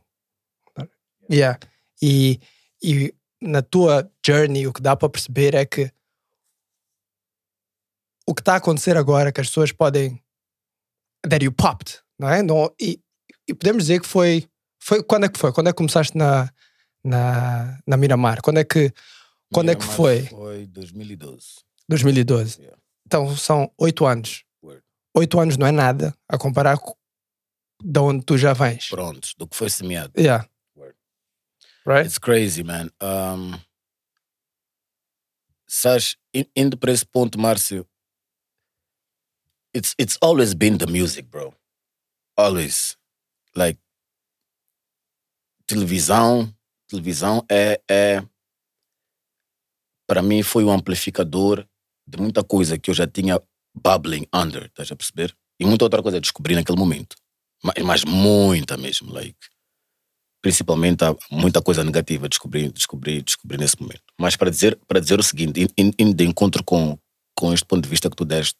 Yeah. 1.27 1.57
E, 1.99 2.39
e 2.83 3.15
na 3.41 3.63
tua 3.63 4.11
journey 4.23 4.67
o 4.67 4.73
que 4.73 4.81
dá 4.81 4.95
para 4.95 5.09
perceber 5.09 5.55
é 5.55 5.65
que 5.65 5.91
o 8.27 8.33
que 8.33 8.41
está 8.41 8.53
a 8.53 8.57
acontecer 8.57 8.97
agora, 8.97 9.31
que 9.31 9.41
as 9.41 9.47
pessoas 9.47 9.71
podem 9.71 10.21
that 11.29 11.43
you 11.43 11.51
popped, 11.51 11.99
não 12.19 12.29
é? 12.29 12.41
Não, 12.41 12.73
e, 12.79 12.99
e 13.47 13.53
podemos 13.53 13.83
dizer 13.83 14.01
que 14.01 14.07
foi, 14.07 14.47
foi. 14.79 15.03
Quando 15.03 15.25
é 15.25 15.29
que 15.29 15.39
foi? 15.39 15.51
Quando 15.51 15.67
é 15.67 15.71
que 15.71 15.77
começaste 15.77 16.17
na, 16.17 16.51
na, 17.03 17.79
na 17.85 17.97
Miramar? 17.97 18.41
Quando 18.41 18.57
é 18.59 18.63
que, 18.63 18.91
quando 19.53 19.69
é 19.69 19.75
que 19.75 19.81
Miramar 19.81 19.95
foi? 19.97 20.21
Foi 20.27 20.65
2012. 20.67 21.63
2012. 21.89 22.59
Yeah. 22.61 22.77
Então 23.05 23.35
são 23.37 23.71
oito 23.77 24.05
anos. 24.05 24.43
Oito 25.17 25.39
anos 25.39 25.55
não 25.55 25.65
é 25.65 25.71
nada 25.71 26.13
a 26.27 26.37
comparar 26.37 26.77
com 26.77 26.93
de 27.81 27.99
onde 27.99 28.25
tu 28.25 28.37
já 28.37 28.51
vens. 28.53 28.89
Pronto, 28.89 29.29
do 29.37 29.47
que 29.47 29.55
foi 29.55 29.69
semeado. 29.69 30.11
Yeah. 30.19 30.45
Word. 30.75 30.95
Right? 31.85 32.05
It's 32.05 32.17
crazy, 32.17 32.63
man. 32.63 32.89
Um, 33.01 33.57
sabes, 35.67 36.17
in- 36.33 36.49
indo 36.55 36.77
para 36.77 36.91
esse 36.91 37.05
ponto, 37.05 37.39
Márcio, 37.39 37.87
it's, 39.75 39.93
it's 39.99 40.17
always 40.21 40.53
been 40.55 40.77
the 40.77 40.87
music, 40.87 41.29
bro. 41.29 41.53
Always. 42.37 42.97
Like, 43.55 43.79
televisão, 45.67 46.53
televisão 46.87 47.45
é, 47.49 47.81
é 47.89 48.23
para 50.07 50.21
mim 50.21 50.43
foi 50.43 50.63
um 50.63 50.71
amplificador 50.71 51.65
de 52.07 52.17
muita 52.19 52.43
coisa 52.43 52.77
que 52.77 52.89
eu 52.89 52.93
já 52.93 53.07
tinha 53.07 53.41
bubbling 53.73 54.27
under, 54.33 54.65
estás 54.65 54.91
a 54.91 54.95
perceber? 54.95 55.35
E 55.59 55.65
muita 55.65 55.85
outra 55.85 56.03
coisa 56.03 56.21
descobri 56.21 56.55
naquele 56.55 56.77
momento. 56.77 57.15
Mas, 57.63 57.75
mas 57.83 58.03
muita 58.05 58.77
mesmo, 58.77 59.11
like 59.11 59.37
principalmente 60.41 61.03
muita 61.31 61.59
coisa 61.59 61.83
negativa 61.83 62.29
descobri, 62.29 62.69
descobri, 62.69 63.19
descobri 63.23 63.57
nesse 63.57 63.81
momento. 63.81 64.03
Mas 64.15 64.35
para 64.35 64.51
dizer, 64.51 64.79
para 64.87 64.99
dizer 64.99 65.19
o 65.19 65.23
seguinte, 65.23 65.59
in- 65.59 65.69
in- 65.75 65.93
indo 65.97 66.13
de 66.13 66.23
encontro 66.23 66.63
com, 66.63 66.99
com 67.35 67.51
este 67.51 67.65
ponto 67.65 67.81
de 67.81 67.89
vista 67.89 68.11
que 68.11 68.15
tu 68.15 68.23
deste, 68.23 68.55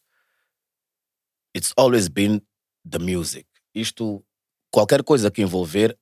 it's 1.56 1.72
always 1.76 2.08
been 2.08 2.42
the 2.84 2.98
music. 2.98 3.46
Isto, 3.74 4.22
qualquer 4.70 5.02
coisa 5.02 5.30
que 5.30 5.42
envolver 5.42 5.96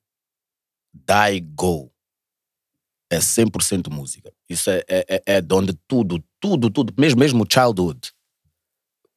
die 0.93 1.41
go 1.55 1.91
é 3.09 3.19
100% 3.21 3.89
música. 3.89 4.33
Isso 4.49 4.69
é, 4.69 4.83
é, 4.87 5.05
é- 5.15 5.23
é 5.37 5.41
de 5.41 5.53
onde 5.53 5.73
tudo, 5.87 6.23
tudo, 6.41 6.69
tudo, 6.69 6.93
mesmo, 6.97 7.19
mesmo 7.19 7.45
childhood 7.51 8.11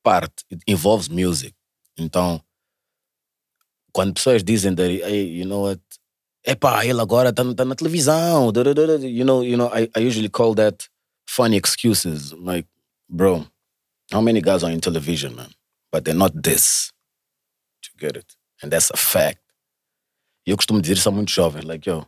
parte, 0.02 0.44
it 0.50 0.62
involves 0.66 1.08
music. 1.08 1.54
Então, 1.98 2.40
quando 3.92 4.14
pessoas 4.14 4.42
dizem 4.44 4.74
that, 4.74 4.88
hey, 4.90 5.38
you 5.40 5.44
know 5.44 5.62
what, 5.64 5.80
epá, 6.46 6.84
ele 6.86 7.00
agora 7.00 7.30
está 7.30 7.42
tá 7.54 7.64
na 7.64 7.74
televisão, 7.74 8.52
da, 8.52 8.62
da, 8.62 8.72
da, 8.72 8.86
da", 8.86 9.06
you 9.06 9.24
know, 9.24 9.42
you 9.42 9.56
know, 9.56 9.68
I, 9.74 9.88
I 9.96 10.06
usually 10.06 10.28
call 10.30 10.54
that 10.54 10.88
funny 11.28 11.56
excuses. 11.56 12.32
Like, 12.32 12.68
bro, 13.08 13.46
how 14.12 14.20
many 14.22 14.40
guys 14.40 14.62
are 14.64 14.72
in 14.72 14.80
television, 14.80 15.34
man? 15.34 15.50
But 15.92 16.04
they're 16.04 16.14
not 16.14 16.32
this. 16.42 16.92
You 17.84 17.98
get 17.98 18.16
it? 18.16 18.36
And 18.62 18.70
that's 18.70 18.90
a 18.90 18.96
fact. 18.96 19.40
E 20.46 20.50
eu 20.50 20.56
costumo 20.56 20.80
dizer 20.80 20.96
isso 20.96 21.08
a 21.08 21.12
muitos 21.12 21.34
jovens, 21.34 21.64
like, 21.64 21.88
yo, 21.88 22.06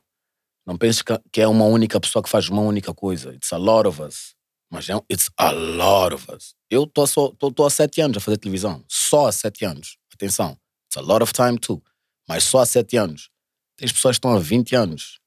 não 0.66 0.76
penses 0.76 1.02
que, 1.02 1.40
é 1.40 1.46
uma 1.46 1.64
única 1.64 2.00
pessoa 2.00 2.22
que 2.22 2.28
faz 2.28 2.48
uma 2.48 2.62
única 2.62 2.94
coisa. 2.94 3.34
It's 3.34 3.52
a 3.52 3.58
lot 3.58 3.86
of 3.86 4.00
us. 4.02 4.34
Mas 4.70 4.88
é, 4.88 4.94
it's 5.10 5.30
a 5.36 5.50
lot 5.50 6.14
of 6.14 6.30
us. 6.32 6.54
Eu 6.70 6.84
estou 6.84 7.66
há 7.66 7.70
sete 7.70 8.00
anos 8.00 8.18
a 8.18 8.20
fazer 8.20 8.38
televisão. 8.38 8.84
Só 8.88 9.26
há 9.26 9.32
sete 9.32 9.64
anos. 9.64 9.98
Atenção. 10.12 10.56
It's 10.86 10.96
a 10.96 11.00
lot 11.00 11.22
of 11.22 11.32
time 11.32 11.58
too. 11.58 11.82
Mas 12.28 12.44
só 12.44 12.60
há 12.60 12.66
sete 12.66 12.96
anos. 12.96 13.30
Tem 13.76 13.88
pessoas 13.88 14.16
que 14.16 14.18
estão 14.18 14.36
há 14.36 14.38
20 14.38 14.76
anos. 14.76 15.18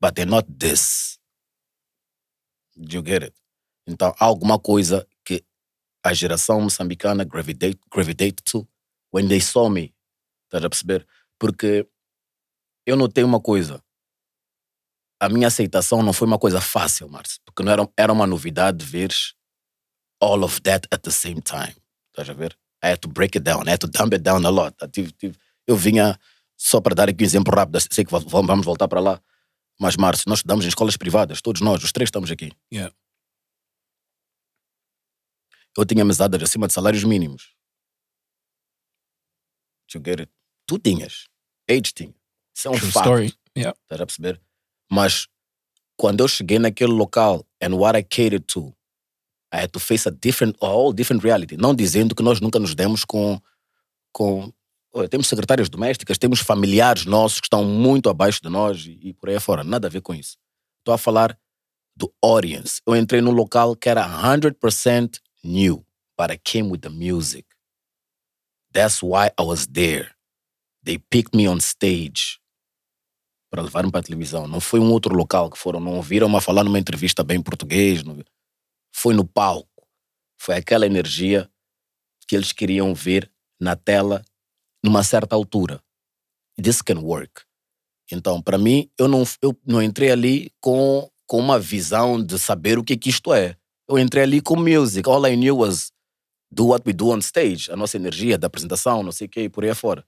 But 0.00 0.14
they're 0.14 0.30
not 0.30 0.46
this. 0.58 1.18
Do 2.76 2.96
you 2.96 3.02
get 3.04 3.24
it? 3.24 3.34
Então, 3.86 4.14
há 4.18 4.24
alguma 4.24 4.58
coisa 4.58 5.06
a 6.04 6.12
geração 6.12 6.60
moçambicana 6.60 7.24
gravitate, 7.24 7.78
gravitate 7.90 8.36
to 8.44 8.66
when 9.12 9.26
they 9.28 9.40
saw 9.40 9.68
me. 9.70 9.94
Estás 10.46 10.64
a 10.64 10.68
perceber? 10.68 11.06
Porque 11.38 11.88
eu 12.86 12.96
notei 12.96 13.24
uma 13.24 13.40
coisa. 13.40 13.82
A 15.20 15.28
minha 15.28 15.46
aceitação 15.48 16.02
não 16.02 16.12
foi 16.12 16.26
uma 16.28 16.38
coisa 16.38 16.60
fácil, 16.60 17.08
Márcio. 17.08 17.40
Porque 17.44 17.62
não 17.62 17.72
era, 17.72 17.88
era 17.96 18.12
uma 18.12 18.26
novidade 18.26 18.84
ver 18.84 19.12
all 20.20 20.42
of 20.42 20.60
that 20.62 20.86
at 20.90 21.00
the 21.02 21.10
same 21.10 21.40
time. 21.40 21.74
Estás 22.10 22.28
a 22.28 22.34
ver? 22.34 22.56
I 22.84 22.88
had 22.92 22.98
to 22.98 23.08
break 23.08 23.36
it 23.38 23.42
down. 23.44 23.62
I 23.66 23.70
had 23.72 23.78
to 23.80 23.86
dumb 23.88 24.12
it 24.12 24.18
down 24.22 24.44
a 24.44 24.50
lot. 24.50 24.76
Eu, 24.80 24.88
tive- 24.88 25.12
tive- 25.12 25.38
eu 25.66 25.76
vinha, 25.76 26.18
só 26.56 26.80
para 26.80 26.94
dar 26.94 27.08
aqui 27.08 27.22
um 27.24 27.26
exemplo 27.26 27.54
rápido, 27.54 27.78
sei 27.90 28.04
que 28.04 28.10
va- 28.12 28.18
vamos 28.18 28.66
voltar 28.66 28.86
para 28.88 29.00
lá. 29.00 29.20
Mas, 29.80 29.96
Márcio, 29.96 30.24
nós 30.28 30.40
estudamos 30.40 30.64
em 30.64 30.68
escolas 30.68 30.96
privadas, 30.96 31.40
todos 31.40 31.60
nós, 31.62 31.82
os 31.82 31.90
três 31.90 32.08
estamos 32.08 32.30
aqui. 32.30 32.52
Yeah. 32.72 32.94
Eu 35.76 35.84
tinha 35.84 36.04
mesadas 36.04 36.42
acima 36.42 36.66
de 36.66 36.72
salários 36.72 37.04
mínimos. 37.04 37.54
You 39.92 40.02
get 40.04 40.20
it? 40.20 40.32
Tu 40.66 40.78
tinhas. 40.78 41.28
Age 41.70 41.92
tinha. 41.94 42.14
Isso 42.56 42.68
é 42.68 42.70
um 42.70 42.78
True 42.78 42.90
fato. 42.90 43.04
story. 43.04 43.34
Yeah. 43.56 43.78
Estás 43.82 44.00
a 44.00 44.06
perceber? 44.06 44.40
Mas 44.90 45.28
quando 45.96 46.20
eu 46.20 46.28
cheguei 46.28 46.58
naquele 46.58 46.92
local 46.92 47.46
and 47.62 47.74
what 47.76 47.98
I 47.98 48.02
catered 48.02 48.44
to, 48.46 48.74
I 49.52 49.62
had 49.62 49.70
to 49.70 49.80
face 49.80 50.08
a 50.08 50.10
different, 50.10 50.56
a 50.60 50.66
whole 50.66 50.92
different 50.92 51.22
reality. 51.22 51.56
Não 51.56 51.74
dizendo 51.74 52.14
que 52.14 52.22
nós 52.22 52.40
nunca 52.40 52.58
nos 52.58 52.74
demos 52.74 53.04
com. 53.04 53.40
com 54.12 54.52
olha, 54.92 55.08
temos 55.08 55.28
secretárias 55.28 55.68
domésticas, 55.68 56.18
temos 56.18 56.40
familiares 56.40 57.04
nossos 57.04 57.40
que 57.40 57.46
estão 57.46 57.64
muito 57.64 58.08
abaixo 58.08 58.40
de 58.42 58.48
nós 58.48 58.84
e, 58.86 58.98
e 59.00 59.12
por 59.12 59.28
aí 59.28 59.38
fora. 59.38 59.62
Nada 59.62 59.86
a 59.86 59.90
ver 59.90 60.00
com 60.00 60.14
isso. 60.14 60.36
Estou 60.80 60.94
a 60.94 60.98
falar 60.98 61.38
do 61.96 62.12
audience. 62.22 62.80
Eu 62.86 62.96
entrei 62.96 63.20
num 63.20 63.30
local 63.30 63.76
que 63.76 63.88
era 63.88 64.04
100% 64.06 65.20
new, 65.44 65.84
but 66.18 66.30
I 66.32 66.38
came 66.38 66.70
with 66.70 66.80
the 66.82 66.90
music. 66.90 67.44
That's 68.72 69.02
why 69.02 69.30
I 69.38 69.42
was 69.42 69.66
there. 69.66 70.10
They 70.82 70.98
picked 70.98 71.34
me 71.36 71.46
on 71.48 71.60
stage 71.60 72.40
para 73.50 73.62
levar-me 73.62 73.90
para 73.90 74.00
a 74.00 74.02
televisão. 74.02 74.48
Não 74.48 74.60
foi 74.60 74.80
um 74.80 74.90
outro 74.90 75.14
local 75.14 75.48
que 75.50 75.58
foram, 75.58 75.78
não 75.80 75.94
ouviram-me 75.96 76.36
a 76.36 76.40
falar 76.40 76.64
numa 76.64 76.78
entrevista 76.78 77.22
bem 77.22 77.38
em 77.38 77.42
português. 77.42 78.02
não- 78.02 78.22
Foi 78.92 79.14
no 79.14 79.24
palco. 79.26 79.68
Foi 80.40 80.56
aquela 80.56 80.86
energia 80.86 81.50
que 82.26 82.34
eles 82.36 82.52
queriam 82.52 82.94
ver 82.94 83.30
na 83.60 83.76
tela 83.76 84.24
numa 84.84 85.02
certa 85.04 85.34
altura. 85.36 85.82
This 86.60 86.82
can 86.82 86.98
work. 87.00 87.42
Então, 88.10 88.42
para 88.42 88.58
mim, 88.58 88.90
eu 88.98 89.08
não, 89.08 89.22
eu 89.40 89.58
não 89.64 89.82
entrei 89.82 90.10
ali 90.10 90.50
com, 90.60 91.10
com 91.26 91.38
uma 91.38 91.58
visão 91.58 92.22
de 92.22 92.38
saber 92.38 92.78
o 92.78 92.84
que, 92.84 92.96
que 92.96 93.08
isto 93.10 93.32
é. 93.32 93.56
Eu 93.88 93.98
entrei 93.98 94.22
ali 94.22 94.40
com 94.40 94.56
music. 94.56 95.08
All 95.08 95.26
I 95.26 95.36
knew 95.36 95.56
was 95.56 95.92
do 96.50 96.66
what 96.66 96.84
we 96.86 96.92
do 96.92 97.10
on 97.10 97.18
stage. 97.18 97.70
A 97.70 97.76
nossa 97.76 97.96
energia 97.96 98.38
da 98.38 98.46
apresentação, 98.46 99.02
não 99.02 99.12
sei 99.12 99.26
o 99.26 99.30
quê, 99.30 99.42
e 99.42 99.48
por 99.48 99.64
aí 99.64 99.70
afora. 99.70 100.04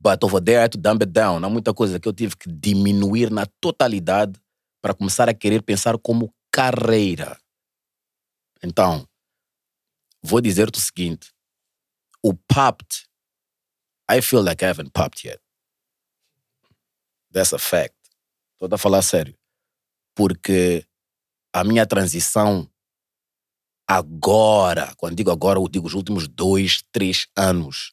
But 0.00 0.22
over 0.22 0.42
there, 0.42 0.58
I 0.60 0.64
had 0.64 0.72
to 0.72 0.78
dumb 0.78 0.98
it 1.02 1.12
down. 1.12 1.44
Há 1.44 1.48
muita 1.48 1.72
coisa 1.72 1.98
que 1.98 2.08
eu 2.08 2.12
tive 2.12 2.36
que 2.36 2.50
diminuir 2.50 3.30
na 3.30 3.46
totalidade 3.60 4.40
para 4.82 4.94
começar 4.94 5.28
a 5.28 5.34
querer 5.34 5.62
pensar 5.62 5.98
como 5.98 6.34
carreira. 6.52 7.38
Então, 8.62 9.06
vou 10.22 10.40
dizer-te 10.40 10.78
o 10.78 10.82
seguinte. 10.82 11.32
O 12.22 12.34
popped, 12.34 13.06
I 14.10 14.20
feel 14.20 14.42
like 14.42 14.64
I 14.64 14.68
haven't 14.68 14.90
popped 14.92 15.26
yet. 15.26 15.40
That's 17.32 17.52
a 17.52 17.58
fact. 17.58 17.96
Estou 18.54 18.74
a 18.74 18.78
falar 18.78 19.02
sério. 19.02 19.36
Porque 20.14 20.86
a 21.52 21.62
minha 21.64 21.86
transição 21.86 22.70
agora, 23.86 24.92
quando 24.96 25.16
digo 25.16 25.30
agora, 25.30 25.58
eu 25.58 25.68
digo 25.68 25.86
os 25.86 25.94
últimos 25.94 26.26
dois, 26.26 26.82
três 26.92 27.28
anos, 27.36 27.92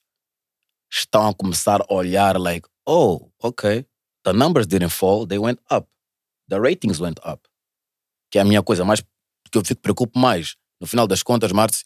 estão 0.91 1.27
a 1.27 1.33
começar 1.33 1.81
a 1.81 1.93
olhar 1.93 2.38
like, 2.38 2.67
oh, 2.88 3.29
okay, 3.41 3.85
the 4.23 4.33
numbers 4.33 4.67
didn't 4.67 4.93
fall, 4.93 5.27
they 5.27 5.38
went 5.38 5.59
up. 5.71 5.88
The 6.50 6.59
ratings 6.59 7.00
went 7.00 7.19
up. 7.25 7.47
Que 8.31 8.39
é 8.39 8.41
a 8.41 8.45
minha 8.45 8.62
coisa 8.62 8.83
mais, 8.83 9.01
que 9.51 9.57
eu 9.57 9.63
fico 9.63 9.81
preocupo 9.81 10.19
mais. 10.19 10.55
No 10.79 10.88
final 10.88 11.07
das 11.07 11.23
contas, 11.23 11.51
Márcio, 11.51 11.85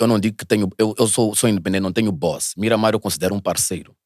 eu 0.00 0.06
não 0.06 0.18
digo 0.18 0.36
que 0.36 0.44
tenho, 0.44 0.68
eu, 0.76 0.94
eu 0.98 1.06
sou, 1.06 1.34
sou 1.34 1.48
independente, 1.48 1.82
não 1.82 1.92
tenho 1.92 2.10
boss. 2.10 2.54
Miramar 2.56 2.92
eu 2.92 3.00
considero 3.00 3.34
um 3.34 3.40
parceiro. 3.40 3.96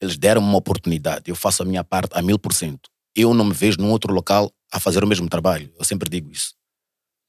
Eles 0.00 0.16
deram 0.16 0.40
uma 0.40 0.56
oportunidade, 0.56 1.30
eu 1.30 1.36
faço 1.36 1.62
a 1.62 1.66
minha 1.66 1.84
parte 1.84 2.16
a 2.16 2.22
mil 2.22 2.38
por 2.38 2.52
cento. 2.52 2.88
Eu 3.14 3.34
não 3.34 3.44
me 3.44 3.52
vejo 3.52 3.78
num 3.78 3.90
outro 3.90 4.12
local 4.12 4.50
a 4.72 4.78
fazer 4.78 5.02
o 5.02 5.06
mesmo 5.06 5.28
trabalho. 5.28 5.72
Eu 5.76 5.84
sempre 5.84 6.08
digo 6.08 6.30
isso. 6.30 6.54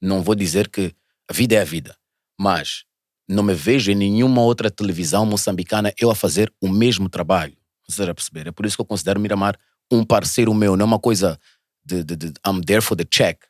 Não 0.00 0.22
vou 0.22 0.34
dizer 0.34 0.68
que 0.68 0.94
a 1.30 1.32
vida 1.32 1.54
é 1.54 1.60
a 1.60 1.64
vida, 1.64 1.96
mas 2.38 2.84
não 3.28 3.44
me 3.44 3.54
vejo 3.54 3.92
em 3.92 3.94
nenhuma 3.94 4.42
outra 4.42 4.68
televisão 4.68 5.24
moçambicana 5.24 5.94
eu 5.96 6.10
a 6.10 6.14
fazer 6.14 6.52
o 6.60 6.68
mesmo 6.68 7.08
trabalho. 7.08 7.56
Você 7.88 8.04
já 8.04 8.12
perceber? 8.12 8.48
É 8.48 8.52
por 8.52 8.66
isso 8.66 8.76
que 8.76 8.80
eu 8.80 8.86
considero 8.86 9.20
Miramar 9.20 9.56
um 9.92 10.04
parceiro 10.04 10.52
meu, 10.52 10.76
não 10.76 10.84
é 10.84 10.86
uma 10.86 10.98
coisa 10.98 11.38
de, 11.84 12.02
de, 12.02 12.16
de 12.16 12.26
I'm 12.46 12.60
there 12.60 12.80
for 12.80 12.96
the 12.96 13.04
check. 13.04 13.44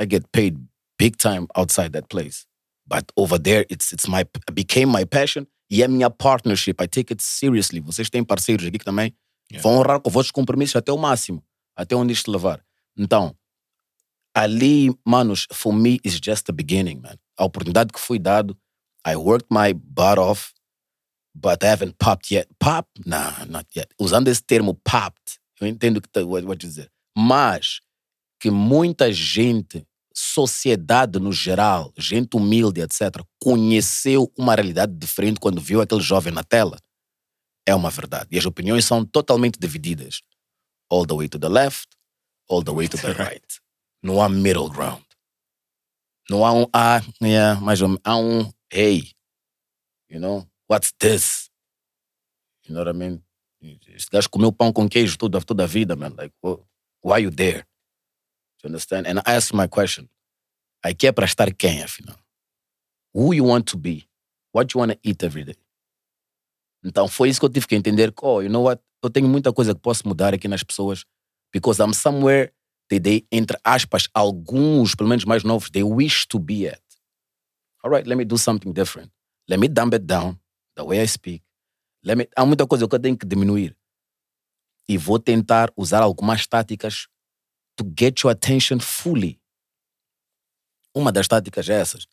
I 0.00 0.06
get 0.10 0.24
paid 0.32 0.58
big 0.98 1.16
time 1.16 1.46
outside 1.54 1.90
that 1.90 2.08
place. 2.08 2.44
But 2.84 3.04
over 3.16 3.40
there, 3.40 3.66
it's, 3.70 3.92
it's 3.92 4.08
my, 4.08 4.24
became 4.52 4.92
my 4.92 5.04
passion 5.06 5.46
e 5.70 5.82
é 5.82 5.88
minha 5.88 6.10
partnership. 6.10 6.82
I 6.82 6.88
take 6.88 7.12
it 7.12 7.22
seriously. 7.22 7.80
Vocês 7.80 8.10
têm 8.10 8.24
parceiros 8.24 8.66
aqui 8.66 8.78
que 8.78 8.84
também 8.84 9.14
Yeah. 9.48 9.62
vão 9.62 9.78
honrar 9.78 10.00
com 10.00 10.10
vossos 10.10 10.32
compromissos 10.32 10.74
até 10.74 10.90
o 10.90 10.98
máximo, 10.98 11.40
até 11.76 11.94
onde 11.94 12.12
isto 12.12 12.32
levar. 12.32 12.60
Então, 12.96 13.32
ali, 14.36 14.94
manos, 15.02 15.46
for 15.50 15.72
me, 15.72 15.98
is 16.04 16.20
just 16.20 16.44
the 16.44 16.52
beginning, 16.52 17.00
man. 17.00 17.16
A 17.38 17.44
oportunidade 17.44 17.90
que 17.90 17.98
foi 17.98 18.18
dado, 18.18 18.54
I 19.06 19.16
worked 19.16 19.48
my 19.50 19.72
butt 19.72 20.18
off, 20.18 20.52
but 21.34 21.64
I 21.64 21.68
haven't 21.68 21.96
popped 21.98 22.30
yet. 22.30 22.46
Pop? 22.60 22.86
Nah, 23.06 23.46
not 23.46 23.66
yet. 23.74 23.88
Usando 23.98 24.28
esse 24.28 24.42
termo 24.42 24.74
popped, 24.74 25.38
eu 25.58 25.66
entendo 25.66 26.02
que 26.02 26.08
tá, 26.08 26.20
you 26.20 26.54
dizer. 26.54 26.90
Mas 27.16 27.80
que 28.38 28.50
muita 28.50 29.10
gente, 29.10 29.86
sociedade 30.14 31.18
no 31.18 31.32
geral, 31.32 31.92
gente 31.96 32.36
humilde, 32.36 32.82
etc., 32.82 33.22
conheceu 33.40 34.30
uma 34.36 34.54
realidade 34.54 34.92
diferente 34.92 35.40
quando 35.40 35.62
viu 35.62 35.80
aquele 35.80 36.02
jovem 36.02 36.32
na 36.32 36.44
tela. 36.44 36.78
É 37.66 37.74
uma 37.74 37.88
verdade. 37.88 38.28
E 38.30 38.38
as 38.38 38.44
opiniões 38.44 38.84
são 38.84 39.02
totalmente 39.02 39.58
divididas. 39.58 40.20
All 40.90 41.06
the 41.06 41.14
way 41.14 41.28
to 41.28 41.38
the 41.38 41.48
left, 41.48 41.88
all 42.50 42.62
the 42.62 42.70
way 42.70 42.86
to 42.86 42.98
the 42.98 43.12
right. 43.18 43.65
Não 44.06 44.22
há 44.22 44.28
middle 44.28 44.70
ground. 44.70 45.02
Não 46.30 46.44
há 46.44 46.52
um, 46.52 46.66
ah, 46.72 47.00
yeah, 47.20 47.60
mais 47.60 47.82
ou 47.82 47.88
menos. 47.88 48.02
Há 48.04 48.16
um, 48.16 48.52
hey, 48.72 49.10
you 50.08 50.20
know, 50.20 50.46
what's 50.70 50.92
this? 50.98 51.50
You 52.64 52.74
know 52.74 52.84
what 52.84 52.94
I 52.94 52.96
mean? 52.96 53.20
Este 53.88 54.08
gajo 54.10 54.30
comeu 54.30 54.52
pão 54.52 54.72
com 54.72 54.88
queijo 54.88 55.18
toda, 55.18 55.40
toda 55.40 55.64
a 55.64 55.66
vida, 55.66 55.96
man. 55.96 56.14
Like, 56.16 56.32
wh- 56.44 56.62
why 57.02 57.18
you 57.18 57.32
there? 57.32 57.62
Do 58.62 58.68
you 58.68 58.68
understand? 58.68 59.08
And 59.08 59.18
I 59.26 59.34
ask 59.34 59.52
my 59.52 59.66
question. 59.66 60.08
Aqui 60.84 61.08
é 61.08 61.12
para 61.12 61.26
estar 61.26 61.52
quem, 61.52 61.82
afinal? 61.82 62.16
Who 63.12 63.34
you 63.34 63.44
want 63.44 63.64
to 63.70 63.76
be? 63.76 64.08
What 64.52 64.72
you 64.72 64.80
want 64.80 64.92
to 64.92 64.98
eat 65.02 65.24
every 65.24 65.44
day? 65.44 65.56
Então 66.84 67.08
foi 67.08 67.28
isso 67.28 67.40
que 67.40 67.46
eu 67.46 67.50
tive 67.50 67.66
que 67.66 67.74
entender. 67.74 68.12
Oh, 68.22 68.40
you 68.40 68.48
know 68.48 68.62
what? 68.62 68.80
eu 69.02 69.10
tenho 69.10 69.28
muita 69.28 69.52
coisa 69.52 69.74
que 69.74 69.80
posso 69.80 70.06
mudar 70.06 70.32
aqui 70.34 70.48
nas 70.48 70.62
pessoas, 70.62 71.04
because 71.52 71.82
I'm 71.82 71.92
somewhere 71.92 72.52
they, 72.88 73.26
entre 73.32 73.58
aspas, 73.64 74.08
alguns, 74.14 74.94
pelo 74.94 75.08
menos 75.08 75.24
mais 75.24 75.42
novos, 75.42 75.70
they 75.70 75.82
wish 75.82 76.26
to 76.26 76.38
be 76.38 76.68
at. 76.68 76.80
All 77.82 77.90
right, 77.90 78.06
let 78.06 78.16
me 78.16 78.24
do 78.24 78.36
something 78.36 78.72
different. 78.72 79.10
Let 79.48 79.58
me 79.58 79.68
dumb 79.68 79.92
it 79.94 80.06
down, 80.06 80.38
the 80.74 80.84
way 80.84 81.00
I 81.00 81.06
speak. 81.06 81.42
Let 82.04 82.16
me, 82.16 82.28
há 82.36 82.44
muita 82.44 82.66
coisa 82.66 82.86
que 82.88 82.94
eu 82.94 82.98
tenho 82.98 83.16
que 83.16 83.26
diminuir. 83.26 83.76
E 84.88 84.96
vou 84.96 85.18
tentar 85.18 85.72
usar 85.76 86.02
algumas 86.02 86.46
táticas 86.46 87.08
to 87.76 87.84
get 87.84 88.22
your 88.22 88.30
attention 88.30 88.78
fully. 88.78 89.40
Uma 90.94 91.12
das 91.12 91.28
táticas 91.28 91.68
é 91.68 91.74
essas. 91.74 92.06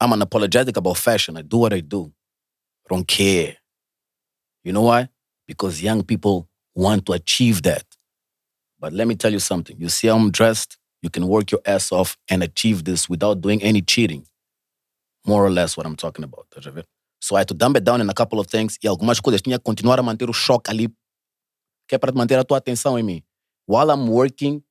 I'm 0.00 0.12
unapologetic 0.12 0.76
about 0.76 0.96
fashion. 0.96 1.36
I 1.36 1.42
do 1.42 1.58
what 1.58 1.74
I 1.74 1.80
do. 1.80 2.12
I 2.86 2.94
don't 2.94 3.06
care. 3.06 3.56
You 4.64 4.72
know 4.72 4.82
why? 4.82 5.08
Because 5.46 5.82
young 5.82 6.02
people 6.02 6.48
want 6.74 7.04
to 7.06 7.12
achieve 7.12 7.62
that. 7.62 7.84
But 8.84 8.92
let 8.92 9.08
me 9.08 9.14
tell 9.14 9.32
you 9.32 9.38
something. 9.38 9.80
You 9.80 9.88
see 9.88 10.08
how 10.08 10.16
I'm 10.18 10.30
dressed? 10.30 10.76
You 11.00 11.08
can 11.08 11.26
work 11.26 11.50
your 11.50 11.62
ass 11.64 11.90
off 11.90 12.18
and 12.28 12.42
achieve 12.42 12.84
this 12.84 13.08
without 13.08 13.40
doing 13.40 13.62
any 13.62 13.80
cheating. 13.80 14.26
More 15.26 15.42
or 15.42 15.50
less 15.50 15.74
what 15.74 15.86
I'm 15.86 15.96
talking 15.96 16.22
about. 16.22 16.44
Estás 16.50 16.66
a 16.66 16.70
ver? 16.70 16.84
So 17.18 17.34
I 17.34 17.38
had 17.38 17.48
to 17.48 17.54
dumb 17.54 17.76
it 17.76 17.84
down 17.84 18.02
in 18.02 18.10
a 18.10 18.12
couple 18.12 18.38
of 18.38 18.46
things. 18.46 18.76
E 18.82 18.86
algumas 18.86 19.20
coisas 19.20 19.40
tinha 19.40 19.58
que 19.58 19.64
continuar 19.64 19.98
a 19.98 20.02
manter 20.02 20.28
o 20.28 20.34
choque 20.34 20.68
ali. 20.68 20.88
Que 21.88 21.94
é 21.94 21.98
para 21.98 22.12
manter 22.12 22.38
a 22.38 22.44
tua 22.44 22.58
atenção 22.58 22.98
em 22.98 23.02
mim. 23.02 23.22
While 23.66 23.90
I'm 23.90 24.06
working 24.06 24.62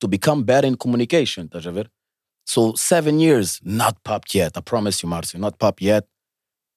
to 0.00 0.08
become 0.08 0.42
better 0.42 0.66
in 0.66 0.74
communication. 0.74 1.48
A 1.54 1.70
ver? 1.70 1.88
So 2.44 2.74
seven 2.74 3.20
years, 3.20 3.60
not 3.62 4.00
popped 4.02 4.36
yet. 4.36 4.58
I 4.58 4.62
promise 4.62 5.00
you, 5.00 5.08
Márcio, 5.08 5.38
not 5.38 5.58
popped 5.58 5.84
yet. 5.84 6.08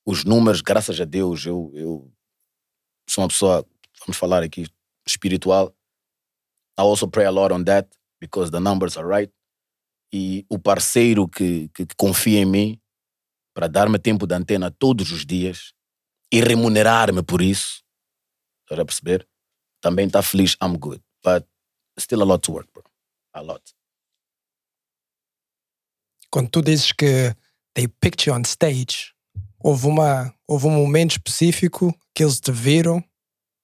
Os 0.05 0.23
números, 0.23 0.61
graças 0.61 1.01
a 1.01 1.05
Deus, 1.05 1.43
eu, 1.43 1.71
eu 1.73 2.11
sou 3.09 3.23
uma 3.23 3.29
pessoa, 3.29 3.65
vamos 4.05 4.15
falar 4.15 4.43
aqui, 4.43 4.67
espiritual. 5.07 5.73
I 6.77 6.81
also 6.81 7.07
pray 7.07 7.25
a 7.25 7.31
lot 7.31 7.51
on 7.51 7.63
that 7.65 7.87
because 8.19 8.51
the 8.51 8.59
numbers 8.59 8.97
are 8.97 9.07
right. 9.07 9.31
E 10.11 10.45
o 10.49 10.59
parceiro 10.59 11.27
que, 11.27 11.69
que, 11.69 11.85
que 11.85 11.95
confia 11.95 12.39
em 12.39 12.45
mim 12.45 12.81
para 13.53 13.67
dar-me 13.67 13.99
tempo 13.99 14.25
de 14.25 14.35
antena 14.35 14.71
todos 14.71 15.11
os 15.11 15.25
dias 15.25 15.73
e 16.31 16.41
remunerar-me 16.41 17.21
por 17.23 17.41
isso, 17.41 17.83
estás 18.63 18.79
a 18.79 18.85
perceber? 18.85 19.27
Também 19.81 20.07
está 20.07 20.21
feliz, 20.21 20.55
I'm 20.61 20.77
good. 20.77 21.01
But 21.23 21.45
still 21.99 22.21
a 22.21 22.25
lot 22.25 22.41
to 22.43 22.51
work, 22.53 22.69
bro. 22.73 22.83
A 23.33 23.41
lot. 23.41 23.61
Quando 26.31 26.49
tu 26.49 26.61
dizes 26.61 26.91
que 26.91 27.35
they 27.75 27.87
picked 27.87 28.25
you 28.25 28.33
on 28.33 28.43
stage, 28.43 29.13
houve, 29.59 29.87
uma, 29.87 30.33
houve 30.47 30.67
um 30.67 30.71
momento 30.71 31.11
específico 31.11 31.93
que 32.15 32.23
eles 32.23 32.39
te 32.39 32.51
viram 32.51 33.03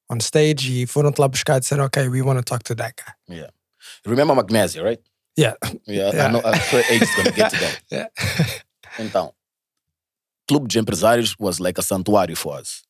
on 0.10 0.20
stage 0.20 0.82
e 0.82 0.88
foram-te 0.88 1.20
lá 1.20 1.28
buscar 1.28 1.58
e 1.58 1.60
disseram, 1.60 1.86
ok, 1.86 2.10
we 2.10 2.22
want 2.22 2.40
to 2.40 2.44
talk 2.44 2.64
to 2.64 2.76
that 2.76 2.94
guy. 2.96 3.14
Yeah. 3.36 3.52
Remember 4.06 4.36
Magnesia, 4.36 4.84
right? 4.84 5.02
Yeah. 5.38 5.56
Yeah, 5.88 6.12
Yeah. 6.14 6.28
I 6.28 6.32
know. 6.32 6.42
I'm 6.44 6.60
sure 6.70 6.80
Ace 6.90 7.04
is 7.04 7.16
going 7.16 7.26
to 7.26 7.32
get 7.32 7.52
to 7.52 7.58
that. 7.58 7.82
Yeah. 7.92 8.10
Então, 8.98 9.34
Clube 10.48 10.68
de 10.68 10.80
Empresários 10.80 11.36
was 11.40 11.60
like 11.60 11.80
a 11.80 11.84
santuário 11.84 12.36
for 12.36 12.60
us. 12.60 12.84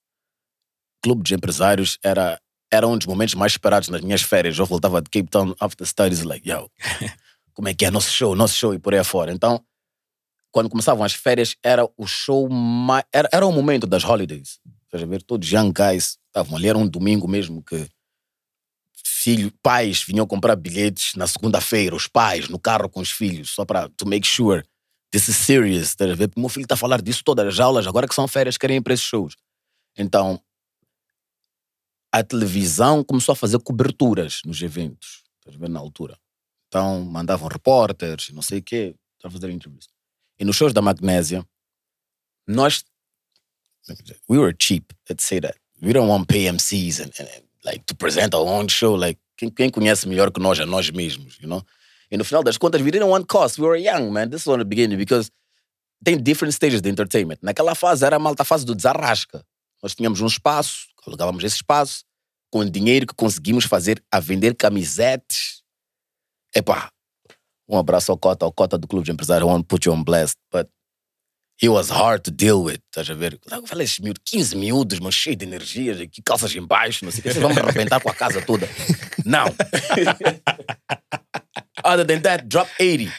Clube 1.04 1.24
de 1.24 1.36
Empresários 1.36 1.98
era, 2.04 2.40
era 2.72 2.88
um 2.88 2.98
dos 2.98 3.06
momentos 3.06 3.36
mais 3.36 3.52
esperados 3.54 3.90
nas 3.90 4.02
minhas 4.02 4.22
férias. 4.22 4.58
Eu 4.58 4.66
voltava 4.66 5.02
de 5.02 5.10
Cape 5.10 5.30
Town 5.30 5.54
after 5.60 5.86
studies, 5.86 6.24
like, 6.24 6.48
yo, 6.50 6.70
como 7.54 7.68
é 7.68 7.74
que 7.74 7.86
é 7.86 7.92
nosso 7.92 8.12
show, 8.12 8.36
nosso 8.36 8.56
show 8.56 8.74
e 8.74 8.80
por 8.80 8.94
aí 8.94 9.00
afora. 9.00 9.32
Então, 9.32 9.64
quando 10.52 10.70
começavam 10.70 11.04
as 11.04 11.14
férias, 11.14 11.56
era 11.64 11.88
o 11.98 12.08
show 12.08 12.50
mais. 12.50 13.04
Era, 13.14 13.30
era 13.32 13.46
o 13.46 13.52
momento 13.52 13.86
das 13.86 14.04
holidays. 14.04 14.60
Estás 14.86 15.04
a 15.04 15.06
ver? 15.06 15.22
Todos 15.22 15.52
young 15.52 15.72
guys 15.72 16.18
estavam 16.30 16.58
ali. 16.58 16.68
Era 16.68 16.78
um 16.78 16.88
domingo 16.88 17.28
mesmo 17.28 17.62
que 17.64 17.88
filho, 19.04 19.52
pais 19.62 20.02
vinham 20.02 20.26
comprar 20.26 20.56
bilhetes 20.56 21.14
na 21.16 21.28
segunda-feira, 21.28 21.96
os 21.96 22.08
pais 22.08 22.48
no 22.48 22.58
carro 22.58 22.90
com 22.90 23.02
os 23.02 23.12
filhos, 23.12 23.50
só 23.50 23.66
para 23.66 23.90
to 23.90 24.08
make 24.08 24.26
sure 24.26 24.64
this 25.12 25.28
is 25.28 25.36
serious. 25.36 25.96
A 26.00 26.16
ver? 26.16 26.32
Meu 26.38 26.48
filho 26.48 26.64
está 26.64 26.76
a 26.76 26.78
falar 26.78 27.02
disso 27.02 27.24
todas 27.24 27.46
as 27.48 27.60
aulas, 27.60 27.86
agora 27.86 28.08
que 28.08 28.16
são 28.16 28.28
férias, 28.28 28.58
querem 28.58 28.78
ir 28.78 28.82
para 28.82 28.94
esses 28.94 29.06
shows. 29.06 29.36
Então, 29.98 30.42
a 32.12 32.24
televisão 32.24 33.04
começou 33.04 33.34
a 33.34 33.36
fazer 33.36 33.60
coberturas 33.60 34.42
nos 34.46 34.62
eventos, 34.62 35.24
estás 35.40 35.56
a 35.56 35.60
ver, 35.60 35.70
na 35.70 35.80
altura. 35.80 36.18
Então, 36.68 37.04
mandavam 37.04 37.48
repórteres, 37.48 38.30
não 38.30 38.42
sei 38.42 38.60
o 38.60 38.64
quê, 38.64 38.96
para 39.20 39.30
fazer 39.30 39.50
entrevistas. 39.50 39.94
E 40.40 40.46
nos 40.46 40.56
shows 40.56 40.72
da 40.72 40.82
Magnésia, 40.82 41.46
nós. 42.48 42.84
We 44.30 44.38
were 44.38 44.56
cheap, 44.58 44.94
let's 45.10 45.26
say 45.26 45.42
that. 45.42 45.60
We 45.82 45.94
don't 45.94 46.08
want 46.08 46.28
PMCs 46.28 47.00
and, 47.00 47.12
and, 47.20 47.30
and, 47.30 47.44
like 47.64 47.86
to 47.86 47.96
present 47.96 48.34
our 48.34 48.46
own 48.46 48.68
show. 48.68 48.96
Like, 48.96 49.20
quem, 49.38 49.50
quem 49.50 49.70
conhece 49.70 50.08
melhor 50.08 50.32
que 50.32 50.42
nós 50.42 50.60
a 50.60 50.66
nós 50.66 50.90
mesmos, 50.92 51.38
you 51.42 51.48
know? 51.48 51.64
E 52.12 52.18
no 52.18 52.24
final 52.24 52.44
das 52.44 52.58
contas, 52.58 52.82
we 52.82 52.92
didn't 52.92 53.10
want 53.10 53.28
cost. 53.28 53.60
We 53.60 53.68
were 53.68 53.78
young, 53.78 54.12
man. 54.12 54.30
This 54.30 54.46
was 54.46 54.58
the 54.58 54.66
beginning 54.66 54.98
because 54.98 55.30
tem 56.04 56.18
different 56.18 56.54
stages 56.54 56.82
de 56.82 56.90
entertainment. 56.90 57.40
Naquela 57.42 57.76
fase 57.76 58.06
era 58.06 58.16
a 58.16 58.20
malta 58.20 58.44
fase 58.44 58.66
do 58.66 58.74
desarrasca. 58.74 59.44
Nós 59.82 59.96
tínhamos 59.96 60.20
um 60.22 60.28
espaço, 60.28 60.88
alugávamos 61.06 61.44
esse 61.44 61.58
espaço, 61.58 62.04
com 62.52 62.60
o 62.60 62.70
dinheiro 62.70 63.06
que 63.06 63.14
conseguimos 63.14 63.66
fazer 63.66 64.02
a 64.12 64.20
vender 64.20 64.56
camisetes. 64.56 65.62
Epá, 66.56 66.92
um 67.68 67.78
abraço 67.78 68.12
ao 68.12 68.18
Cota, 68.18 68.46
ao 68.46 68.52
Cota 68.52 68.78
do 68.78 68.88
Clube 68.88 69.06
de 69.06 69.12
Empresários. 69.12 69.48
I 69.48 69.52
want 69.52 69.62
to 69.62 69.68
put 69.68 69.88
you 69.88 69.94
on 69.94 70.04
blast, 70.04 70.36
but 70.52 70.68
he 71.60 71.68
was 71.68 71.90
hard 71.90 72.24
to 72.24 72.32
deal 72.32 72.64
with. 72.64 72.80
Estás 72.90 73.10
a 73.10 73.14
ver? 73.14 73.38
Eu 73.52 73.68
falei, 73.68 73.84
esses 73.84 74.00
miúdos, 74.00 74.22
15 74.26 74.56
miúdos, 74.56 75.00
mas 75.00 75.14
cheio 75.14 75.36
de 75.36 75.46
energias, 75.46 76.00
aqui, 76.00 76.22
calças 76.22 76.56
em 76.56 76.66
baixo, 76.66 77.04
não 77.04 77.12
sei 77.12 77.20
o 77.20 77.24
que. 77.24 77.40
Me 77.40 77.60
arrebentar 77.60 78.00
com 78.00 78.10
a 78.10 78.14
casa 78.14 78.42
toda. 78.42 78.68
Não. 79.26 79.46
Other 81.84 82.06
than 82.06 82.22
that, 82.22 82.48
drop 82.48 82.70
80. 82.80 83.12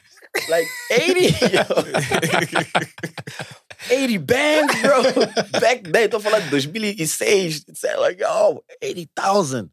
Like, 0.48 0.70
80? 0.90 1.66
80 3.90 4.18
bands, 4.24 4.80
bro. 4.80 5.02
Back 5.60 5.90
then, 5.90 6.08
tô 6.08 6.20
falando 6.20 6.44
de 6.44 6.50
2006. 6.50 7.64
It's 7.68 7.82
like, 7.82 8.22
oh, 8.24 8.62
80,000. 8.80 9.70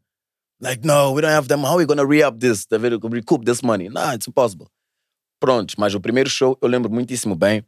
Like, 0.60 0.84
no, 0.84 1.12
we 1.12 1.22
don't 1.22 1.30
have 1.30 1.48
them. 1.48 1.60
How 1.60 1.74
are 1.74 1.78
we 1.78 1.86
gonna 1.86 2.04
re-up 2.04 2.40
this? 2.40 2.66
Tá 2.66 2.76
vendo? 2.76 2.98
Recoup 3.08 3.44
this 3.44 3.62
money? 3.62 3.88
Nah, 3.88 4.14
it's 4.14 4.26
impossible. 4.26 4.68
Pronto, 5.40 5.74
mas 5.78 5.94
o 5.94 6.00
primeiro 6.00 6.28
show 6.28 6.58
eu 6.60 6.68
lembro 6.68 6.90
muitíssimo 6.90 7.36
bem. 7.36 7.64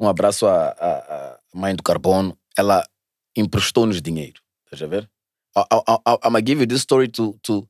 Um 0.00 0.08
abraço 0.08 0.46
à, 0.46 0.68
à, 0.68 1.34
à 1.34 1.38
mãe 1.54 1.74
do 1.74 1.82
Carbono. 1.82 2.36
Ela 2.56 2.86
emprestou-nos 3.36 4.00
dinheiro. 4.00 4.40
Estás 4.64 4.82
a 4.82 4.86
ver? 4.86 5.10
I'm 5.56 6.18
gonna 6.22 6.40
give 6.40 6.60
you 6.60 6.66
this 6.66 6.82
story 6.82 7.08
to, 7.08 7.38
to 7.42 7.68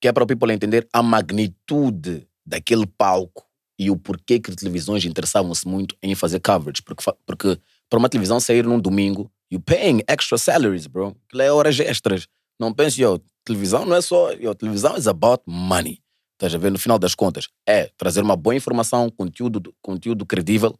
que 0.00 0.08
é 0.08 0.12
para 0.12 0.24
o 0.24 0.26
people 0.26 0.52
entender 0.52 0.88
a 0.92 1.02
magnitude 1.02 2.26
daquele 2.46 2.86
palco 2.86 3.44
e 3.78 3.90
o 3.90 3.96
porquê 3.96 4.40
que 4.40 4.54
televisões 4.54 5.04
interessavam-se 5.04 5.66
muito 5.66 5.96
em 6.02 6.14
fazer 6.14 6.40
coverage. 6.40 6.82
Porque, 6.82 7.04
porque 7.26 7.60
para 7.88 7.98
uma 7.98 8.08
televisão 8.08 8.40
sair 8.40 8.64
num 8.64 8.80
domingo, 8.80 9.30
you 9.50 9.60
paying 9.60 10.02
extra 10.08 10.38
salaries, 10.38 10.86
bro. 10.86 11.16
Aquilo 11.26 11.42
é 11.42 11.52
horas 11.52 11.78
extras. 11.78 12.26
Não 12.58 12.72
pense, 12.72 13.00
yo, 13.00 13.20
televisão 13.44 13.84
não 13.84 13.94
é 13.94 14.00
só. 14.00 14.32
Yo, 14.32 14.54
televisão 14.54 14.96
is 14.96 15.06
about 15.06 15.42
money. 15.46 16.00
Estás 16.34 16.54
a 16.54 16.58
ver? 16.58 16.70
No 16.70 16.78
final 16.78 16.98
das 16.98 17.14
contas, 17.14 17.48
é 17.66 17.90
trazer 17.96 18.22
uma 18.22 18.36
boa 18.36 18.54
informação, 18.54 19.10
conteúdo, 19.10 19.74
conteúdo 19.82 20.24
credível. 20.24 20.76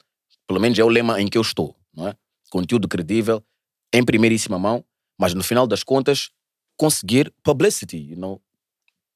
Pelo 0.49 0.59
menos 0.59 0.79
é 0.79 0.83
o 0.83 0.89
lema 0.89 1.21
em 1.21 1.29
que 1.29 1.37
eu 1.37 1.43
estou, 1.43 1.77
não 1.95 2.09
é? 2.09 2.17
Conteúdo 2.51 2.89
credível, 2.89 3.45
em 3.93 4.03
primeiríssima 4.03 4.59
mão, 4.59 4.83
mas 5.19 5.35
no 5.35 5.45
final 5.45 5.67
das 5.67 5.85
contas, 5.85 6.31
conseguir 6.77 7.33
publicity, 7.43 7.99
you 7.99 8.17
know? 8.17 8.41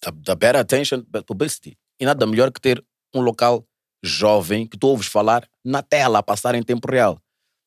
The, 0.01 0.13
the 0.25 0.35
better 0.35 0.61
attention, 0.61 1.05
but 1.09 1.25
publicity. 1.25 1.79
E 1.99 2.05
nada 2.05 2.27
melhor 2.27 2.53
que 2.53 2.61
ter 2.61 2.85
um 3.15 3.21
local 3.21 3.67
jovem 4.03 4.67
que 4.67 4.77
tu 4.77 4.89
ouves 4.89 5.07
falar 5.07 5.49
na 5.65 5.83
tela, 5.83 6.19
a 6.19 6.23
passar 6.23 6.55
em 6.55 6.63
tempo 6.63 6.91
real. 6.91 7.19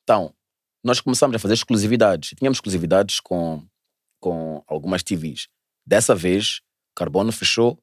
Então, 0.04 0.34
nós 0.84 1.00
começamos 1.00 1.36
a 1.36 1.40
fazer 1.40 1.56
exclusividades. 1.56 2.36
Tínhamos 2.38 2.58
exclusividades 2.58 3.20
com, 3.20 3.66
com 4.20 4.64
algumas 4.68 5.02
TVs. 5.02 5.48
Dessa 5.84 6.14
vez, 6.14 6.62
Carbono 6.96 7.32
fechou. 7.32 7.80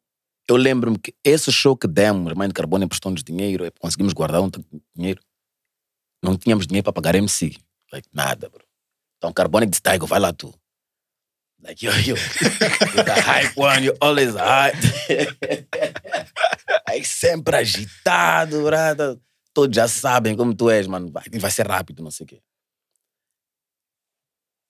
Eu 0.49 0.57
lembro-me 0.57 0.99
que 0.99 1.15
esse 1.25 1.51
show 1.51 1.77
que 1.77 1.89
demos, 1.89 2.35
mãe 2.35 2.47
de 2.47 2.55
Carbono 2.55 2.85
emprestou-nos 2.85 3.25
dinheiro, 3.25 3.65
conseguimos 3.81 4.13
guardar 4.13 4.43
um 4.43 4.51
dinheiro. 4.95 5.21
Não 6.23 6.37
tínhamos 6.37 6.67
dinheiro 6.67 6.85
para 6.85 6.93
pagar 6.93 7.15
MC. 7.15 7.57
Like, 7.93 8.09
nada, 8.13 8.49
bro. 8.49 8.65
Então, 9.19 9.33
Carbono 9.33 9.67
disse, 9.67 9.83
Taigo, 9.83 10.07
vai 10.07 10.21
lá 10.21 10.33
tu. 10.33 10.55
Like, 11.63 11.85
yo, 11.85 11.93
yo, 11.93 12.17
you're 12.95 13.05
the 13.05 13.21
hype 13.21 13.57
one, 13.57 13.85
you're 13.85 13.99
always 14.01 14.35
hype. 14.35 14.77
Aí 16.89 17.05
sempre 17.05 17.57
agitado, 17.57 18.65
brada. 18.65 19.21
Todos 19.55 19.77
já 19.77 19.87
sabem 19.87 20.37
como 20.37 20.55
tu 20.55 20.71
és, 20.71 20.87
mano. 20.87 21.11
Vai, 21.11 21.25
vai 21.39 21.51
ser 21.51 21.67
rápido, 21.67 22.03
não 22.03 22.11
sei 22.11 22.25
o 22.25 22.27
quê. 22.27 22.43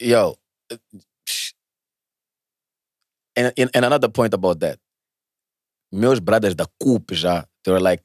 Yo. 0.01 0.37
And, 3.37 3.53
and, 3.57 3.71
and 3.75 3.87
another 3.87 4.11
point 4.11 4.35
about 4.35 4.59
that. 4.61 4.79
Meus 5.91 6.19
brothers 6.19 6.55
da 6.55 6.67
CUP 6.79 7.15
já, 7.15 7.47
they 7.63 7.73
were 7.73 7.83
like, 7.83 8.03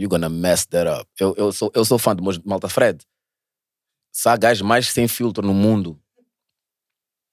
you're 0.00 0.08
gonna 0.08 0.30
mess 0.30 0.64
that 0.66 0.88
up. 0.88 1.06
Eu, 1.20 1.34
eu, 1.36 1.52
sou, 1.52 1.70
eu 1.74 1.84
sou 1.84 1.98
fã 1.98 2.16
do 2.16 2.22
Malta 2.46 2.70
Fred. 2.70 3.04
Se 4.10 4.28
há 4.30 4.36
gajos 4.36 4.62
mais 4.62 4.88
sem 4.88 5.06
filtro 5.06 5.46
no 5.46 5.52
mundo, 5.52 6.00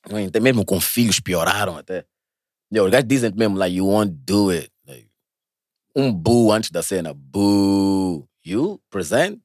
Até 0.03 0.39
mesmo 0.39 0.65
com 0.65 0.79
filhos 0.79 1.19
pioraram 1.19 1.77
até. 1.77 2.05
Yo, 2.71 2.85
os 2.85 2.91
gajos 2.91 3.07
dizem 3.07 3.31
mesmo, 3.33 3.57
like, 3.57 3.75
you 3.75 3.87
won't 3.87 4.11
do 4.25 4.51
it. 4.51 4.69
Like, 4.85 5.09
um 5.95 6.13
boo 6.13 6.51
antes 6.51 6.69
da 6.69 6.83
cena. 6.83 7.13
Boo. 7.13 8.27
You? 8.43 8.81
Present? 8.89 9.41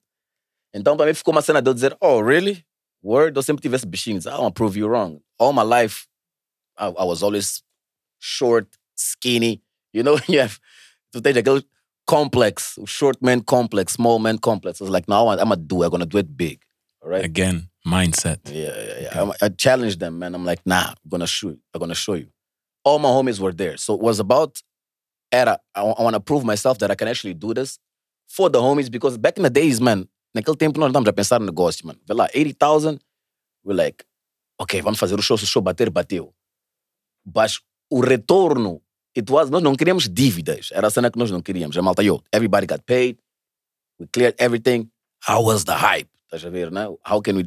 Então, 0.74 0.96
para 0.96 1.06
mim, 1.06 1.14
ficou 1.14 1.32
uma 1.32 1.42
cena 1.42 1.62
de 1.62 1.68
eu 1.68 1.74
dizer, 1.74 1.96
oh, 2.00 2.20
really? 2.20 2.64
Word? 3.02 3.36
Eu 3.36 3.42
sempre 3.42 3.62
tive 3.62 3.76
esse 3.76 3.86
bichinho. 3.86 4.18
I 4.18 4.22
to 4.22 4.52
prove 4.52 4.78
you 4.78 4.88
wrong. 4.88 5.20
All 5.38 5.52
my 5.52 5.62
life, 5.62 6.06
I, 6.78 6.86
I 6.86 7.04
was 7.04 7.22
always 7.22 7.62
short, 8.20 8.68
skinny. 8.96 9.62
You 9.92 10.02
know, 10.02 10.18
you 10.28 10.40
have, 10.40 10.60
tu 11.12 11.20
tens 11.20 11.36
aquele 11.36 11.64
complex, 12.06 12.78
short 12.86 13.20
man 13.22 13.40
complex, 13.42 13.94
small 13.94 14.18
man 14.18 14.38
complex. 14.38 14.80
It's 14.80 14.90
like, 14.90 15.08
no, 15.08 15.28
I'm 15.28 15.36
going 15.36 15.50
to 15.50 15.56
do 15.56 15.82
it. 15.82 15.86
I'm 15.86 15.90
going 15.90 16.00
to 16.00 16.06
do 16.06 16.18
it 16.18 16.36
big. 16.36 16.62
All 17.02 17.10
right? 17.10 17.24
Again, 17.24 17.68
mindset. 17.86 18.38
Yeah, 18.46 18.72
yeah, 18.76 19.00
yeah. 19.02 19.18
I'm- 19.18 19.32
I 19.40 19.48
challenged 19.48 20.00
them, 20.00 20.18
man. 20.18 20.34
I'm 20.34 20.44
like, 20.44 20.60
nah, 20.64 20.90
I'm 20.90 21.08
gonna 21.08 21.26
show 21.26 21.48
you. 21.48 21.60
I'm 21.74 21.80
gonna 21.80 21.94
show 21.94 22.14
you. 22.14 22.28
All 22.84 22.98
my 22.98 23.08
homies 23.08 23.40
were 23.40 23.52
there. 23.52 23.76
So 23.76 23.94
it 23.94 24.00
was 24.00 24.20
about 24.20 24.62
era. 25.30 25.58
I, 25.74 25.82
want 25.82 26.14
to 26.14 26.20
prove 26.20 26.44
myself 26.44 26.78
that 26.78 26.90
I 26.90 26.94
can 26.94 27.08
actually 27.08 27.34
do 27.34 27.54
this 27.54 27.78
for 28.28 28.48
the 28.50 28.60
homies 28.60 28.90
because 28.90 29.18
back 29.18 29.36
in 29.36 29.42
the 29.42 29.50
days, 29.50 29.80
man, 29.80 30.08
naquele 30.36 30.56
tempo 30.56 30.80
nós 30.80 30.88
estamos 30.90 31.08
a 31.08 31.12
pensar 31.12 31.40
no 31.40 31.46
negócio, 31.46 31.86
man. 31.86 31.96
Vê 32.06 32.14
lá, 32.14 32.28
80,000, 32.34 32.98
we're 33.64 33.74
like, 33.74 34.04
ok, 34.58 34.80
vamos 34.82 34.98
fazer 34.98 35.18
o 35.18 35.22
show, 35.22 35.36
se 35.36 35.44
o 35.44 35.46
show 35.46 35.62
bater, 35.62 35.90
bateu. 35.90 36.34
Mas 37.24 37.60
o 37.90 38.00
retorno, 38.00 38.81
it 39.16 39.30
was, 39.30 39.50
nós 39.50 39.62
não 39.62 39.74
queríamos 39.74 40.08
dívidas. 40.08 40.70
Era 40.72 40.86
a 40.86 40.90
cena 40.90 41.10
que 41.10 41.18
nós 41.18 41.30
não 41.30 41.40
queríamos. 41.40 41.76
A 41.76 41.82
malta, 41.82 42.02
yo, 42.02 42.22
everybody 42.32 42.66
got 42.66 42.82
paid, 42.84 43.18
we 43.98 44.06
cleared 44.06 44.36
everything. 44.38 44.90
How 45.26 45.42
was 45.44 45.64
the 45.64 45.74
hype? 45.74 46.08
Estás 46.24 46.44
a 46.44 46.50
ver, 46.50 46.70
né? 46.70 46.86
How 47.06 47.20
can 47.20 47.36
we 47.36 47.44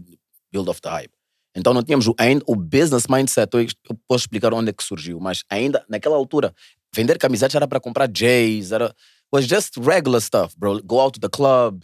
build 0.51 0.69
off 0.69 0.81
the 0.81 0.89
hype? 0.89 1.11
Então 1.55 1.73
não 1.73 1.81
tínhamos 1.81 2.05
ainda 2.17 2.43
o 2.47 2.55
business 2.55 3.07
mindset. 3.07 3.49
Eu 3.53 3.97
posso 4.07 4.23
explicar 4.23 4.53
onde 4.53 4.69
é 4.69 4.73
que 4.73 4.83
surgiu, 4.83 5.19
mas 5.19 5.43
ainda 5.49 5.83
naquela 5.89 6.15
altura, 6.15 6.53
vender 6.93 7.17
camisetas 7.17 7.55
era 7.55 7.67
para 7.67 7.79
comprar 7.79 8.07
J's, 8.07 8.71
era 8.71 8.93
was 9.31 9.45
just 9.47 9.77
regular 9.77 10.21
stuff, 10.21 10.55
bro. 10.57 10.81
Go 10.83 10.99
out 10.99 11.19
to 11.19 11.19
the 11.19 11.29
club, 11.29 11.83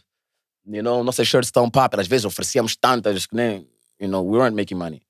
you 0.66 0.82
know, 0.82 1.04
nossas 1.04 1.28
shirts 1.28 1.48
estão 1.48 1.70
pop. 1.70 2.00
Às 2.00 2.08
vezes 2.08 2.26
oferecíamos 2.26 2.76
tantas 2.76 3.26
que 3.26 3.36
nem, 3.36 3.68
you 4.00 4.08
know, 4.08 4.24
we 4.24 4.38
weren't 4.38 4.56
making 4.56 4.78
money. 4.78 5.02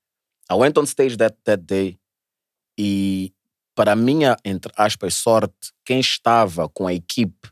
I 0.49 0.55
went 0.55 0.77
on 0.77 0.85
stage 0.85 1.17
that, 1.17 1.37
that 1.45 1.63
day 1.63 1.97
e 2.77 3.33
para 3.75 3.95
minha, 3.95 4.35
entre 4.43 4.71
aspas, 4.75 5.15
sorte, 5.15 5.71
quem 5.85 5.99
estava 5.99 6.67
com 6.69 6.87
a 6.87 6.93
equipe 6.93 7.49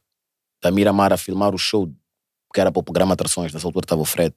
da 0.62 0.72
Miramar 0.72 1.14
a 1.14 1.18
filmar 1.18 1.54
o 1.54 1.58
show, 1.58 1.88
que 2.54 2.60
era 2.60 2.72
para 2.72 2.80
o 2.80 2.84
programa 2.84 3.14
Atrações, 3.14 3.54
nessa 3.54 3.68
altura 3.68 3.86
estava 3.86 4.02
o 4.02 4.06
Fred, 4.06 4.36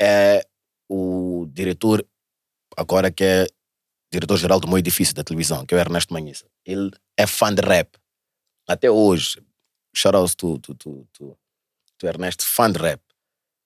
é 0.00 0.46
o 0.88 1.46
diretor, 1.52 2.06
agora 2.76 3.10
que 3.10 3.24
é 3.24 3.46
diretor-geral 4.12 4.58
do 4.58 4.66
meu 4.66 4.78
edifício 4.78 5.14
da 5.14 5.22
televisão, 5.22 5.64
que 5.64 5.74
é 5.74 5.76
o 5.76 5.80
Ernesto 5.80 6.12
Manhissa. 6.12 6.46
Ele 6.64 6.90
é 7.16 7.26
fã 7.26 7.54
de 7.54 7.62
rap. 7.62 7.96
Até 8.68 8.90
hoje. 8.90 9.42
Shoutouts 9.94 10.34
to, 10.34 10.58
to, 10.58 10.74
to, 10.74 11.08
to, 11.12 11.38
to 11.98 12.06
Ernesto, 12.06 12.44
fã 12.44 12.70
de 12.70 12.78
rap. 12.78 13.00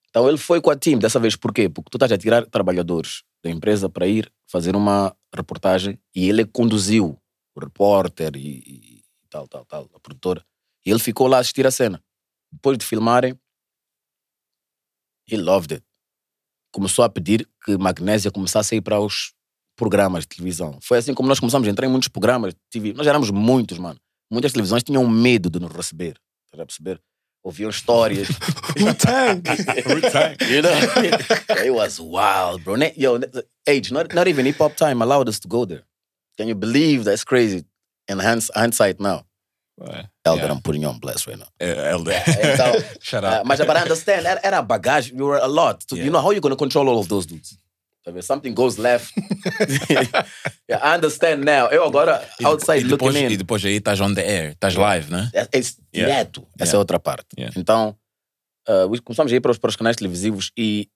Então 0.09 0.27
ele 0.27 0.37
foi 0.37 0.61
com 0.61 0.69
a 0.69 0.75
team, 0.75 0.97
dessa 0.97 1.19
vez 1.19 1.35
por 1.35 1.53
quê? 1.53 1.67
Porque 1.69 1.89
tu 1.89 1.97
estás 1.97 2.11
a 2.11 2.17
tirar 2.17 2.45
trabalhadores 2.45 3.23
da 3.43 3.49
empresa 3.49 3.89
para 3.89 4.07
ir 4.07 4.31
fazer 4.47 4.75
uma 4.75 5.15
reportagem 5.33 5.99
e 6.13 6.29
ele 6.29 6.45
conduziu 6.45 7.19
o 7.55 7.59
repórter 7.59 8.35
e, 8.35 8.57
e 8.57 9.03
tal, 9.29 9.47
tal, 9.47 9.65
tal, 9.65 9.89
a 9.93 9.99
produtora. 9.99 10.45
E 10.85 10.89
ele 10.89 10.99
ficou 10.99 11.27
lá 11.27 11.37
a 11.37 11.39
assistir 11.39 11.65
a 11.65 11.71
cena. 11.71 12.03
Depois 12.51 12.77
de 12.77 12.85
filmarem, 12.85 13.37
he 15.27 15.37
loved 15.37 15.73
it. 15.73 15.85
Começou 16.71 17.03
a 17.03 17.09
pedir 17.09 17.47
que 17.63 17.77
Magnésia 17.77 18.31
começasse 18.31 18.75
a 18.75 18.77
ir 18.77 18.81
para 18.81 18.99
os 18.99 19.33
programas 19.75 20.23
de 20.23 20.29
televisão. 20.29 20.79
Foi 20.81 20.97
assim 20.97 21.13
como 21.13 21.27
nós 21.27 21.39
começamos 21.39 21.67
a 21.67 21.71
entrar 21.71 21.85
em 21.85 21.89
muitos 21.89 22.09
programas 22.09 22.53
de 22.53 22.59
TV. 22.69 22.93
Nós 22.93 23.07
éramos 23.07 23.29
muitos, 23.31 23.77
mano. 23.77 23.99
Muitas 24.31 24.51
televisões 24.51 24.83
tinham 24.83 25.07
medo 25.07 25.49
de 25.49 25.59
nos 25.59 25.71
receber. 25.71 26.19
Estás 26.45 26.61
a 26.61 26.65
perceber? 26.65 27.01
Ouviam 27.45 27.69
histórias. 27.69 28.27
Wu-Tang. 28.75 29.43
you 30.49 30.63
know? 30.63 30.71
it 31.63 31.71
was 31.71 31.99
wild, 32.01 32.63
bro. 32.63 32.75
Yo, 32.95 33.19
age, 33.67 33.91
not, 33.91 34.11
not 34.15 34.27
even 34.27 34.47
hip 34.47 34.57
hop 34.57 34.75
time 34.75 34.99
allowed 35.03 35.29
us 35.29 35.37
to 35.39 35.47
go 35.47 35.63
there. 35.63 35.83
Can 36.37 36.47
you 36.47 36.55
believe 36.55 37.03
that's 37.03 37.23
crazy? 37.23 37.63
In 38.07 38.17
hands, 38.17 38.49
hindsight 38.55 38.99
now. 38.99 39.25
Elder, 40.25 40.47
I'm 40.49 40.61
putting 40.61 40.81
you 40.81 40.87
on 40.87 40.97
blast 40.97 41.27
right 41.27 41.37
now. 41.37 41.45
Uh, 41.61 41.65
elder. 41.65 42.13
Então, 42.25 42.83
Shut 43.01 43.23
uh, 43.23 43.27
up. 43.27 43.45
mas 43.45 43.59
but 43.59 43.77
I 43.77 43.81
understand, 43.81 44.25
era, 44.25 44.39
era 44.43 44.63
bagagem, 44.63 45.13
we 45.13 45.23
were 45.23 45.37
a 45.37 45.47
lot. 45.47 45.81
To, 45.89 45.95
You 45.97 46.09
know, 46.09 46.21
how 46.21 46.31
you 46.31 46.41
going 46.41 46.53
to 46.53 46.57
control 46.57 46.89
all 46.89 46.99
of 46.99 47.09
those 47.09 47.25
dudes? 47.27 47.59
If 48.07 48.23
something 48.25 48.53
goes 48.53 48.77
left. 48.77 49.11
yeah, 50.69 50.79
I 50.83 50.95
understand 50.95 51.43
now. 51.43 51.67
Eu 51.71 51.83
agora, 51.83 52.21
E 52.39 52.45
outside 52.45 52.83
depois, 52.87 53.13
looking 53.15 53.27
in. 53.27 53.31
e 53.33 53.37
depois 53.37 53.65
aí 53.65 53.77
estás 53.77 53.99
on 53.99 54.13
the 54.13 54.21
air, 54.21 54.51
estás 54.51 54.75
live, 54.75 55.11
né? 55.11 55.29
É, 55.33 55.41
é 55.41 55.59
Yeah. 55.93 56.13
direto. 56.23 56.47
Essa 56.59 56.63
é 56.63 56.75
Yeah. 56.75 56.79
outra 56.79 56.99
parte. 56.99 57.27
Yeah. 57.37 57.59
Então, 57.59 57.97
uh, 58.69 59.01
começamos 59.03 59.31
a 59.31 59.35
ir 59.35 59.41
para 59.41 59.51
os, 59.51 59.57
para 59.57 59.69
os 59.69 59.75
canais 59.75 59.95
televisivos 59.95 60.51
e. 60.57 60.87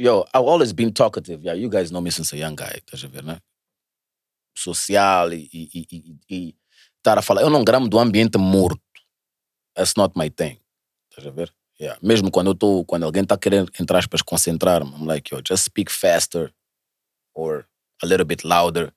Yo, 0.00 0.24
I've 0.34 0.46
always 0.48 0.72
been 0.72 0.92
talkative. 0.92 1.42
Yeah, 1.44 1.54
you 1.60 1.68
guys 1.68 1.90
know 1.90 2.00
me 2.00 2.10
since 2.12 2.32
a 2.34 2.38
young 2.38 2.54
guy, 2.56 2.78
estás 2.78 3.04
a 3.04 3.08
ver, 3.08 3.24
né? 3.24 3.38
Social 4.56 5.32
e, 5.32 5.48
e, 5.52 5.68
e, 5.74 5.86
e- 5.92 6.18
e 6.30 6.54
estar 6.98 7.18
a 7.18 7.22
falar. 7.22 7.42
Eu 7.42 7.50
não 7.50 7.62
gramo 7.64 7.88
do 7.88 7.98
ambiente 7.98 8.38
morto. 8.38 8.80
That's 9.76 9.94
not 9.96 10.14
my 10.16 10.30
thing. 10.30 10.58
Estás 11.10 11.26
a 11.26 11.30
ver? 11.30 11.52
Yeah. 11.80 11.98
Mesmo 12.02 12.30
quando 12.30 12.48
eu 12.48 12.52
estou, 12.52 12.84
quando 12.84 13.04
alguém 13.04 13.22
está 13.22 13.38
querendo, 13.38 13.70
entre 13.78 13.96
aspas, 13.96 14.20
concentrar-me, 14.20 14.90
I'm 14.90 15.06
like, 15.06 15.32
yo, 15.32 15.40
just 15.46 15.64
speak 15.64 15.92
faster 15.92 16.52
or 17.34 17.66
a 18.02 18.06
little 18.06 18.26
bit 18.26 18.44
louder 18.44 18.92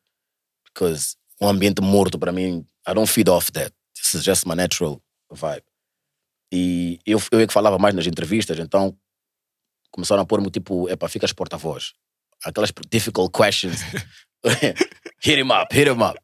because 0.65 1.15
um 1.39 1.47
ambiente 1.47 1.81
morto 1.81 2.17
para 2.17 2.31
mim, 2.31 2.65
I 2.87 2.93
don't 2.93 3.07
feed 3.07 3.29
off 3.29 3.51
that. 3.51 3.71
This 3.95 4.15
is 4.15 4.23
just 4.23 4.47
my 4.47 4.55
natural 4.55 5.01
vibe. 5.31 5.63
E 6.51 6.99
eu, 7.05 7.19
eu 7.31 7.39
é 7.39 7.47
que 7.47 7.53
falava 7.53 7.77
mais 7.77 7.93
nas 7.93 8.07
entrevistas, 8.07 8.57
então 8.59 8.97
começaram 9.91 10.23
a 10.23 10.25
pôr-me 10.25 10.49
tipo, 10.49 10.89
epá, 10.89 11.07
ficas 11.07 11.31
porta-voz. 11.31 11.93
Aquelas 12.43 12.71
difficult 12.89 13.31
questions. 13.31 13.81
hit 15.21 15.39
him 15.39 15.51
up, 15.51 15.73
hit 15.73 15.87
him 15.87 16.01
up. 16.01 16.19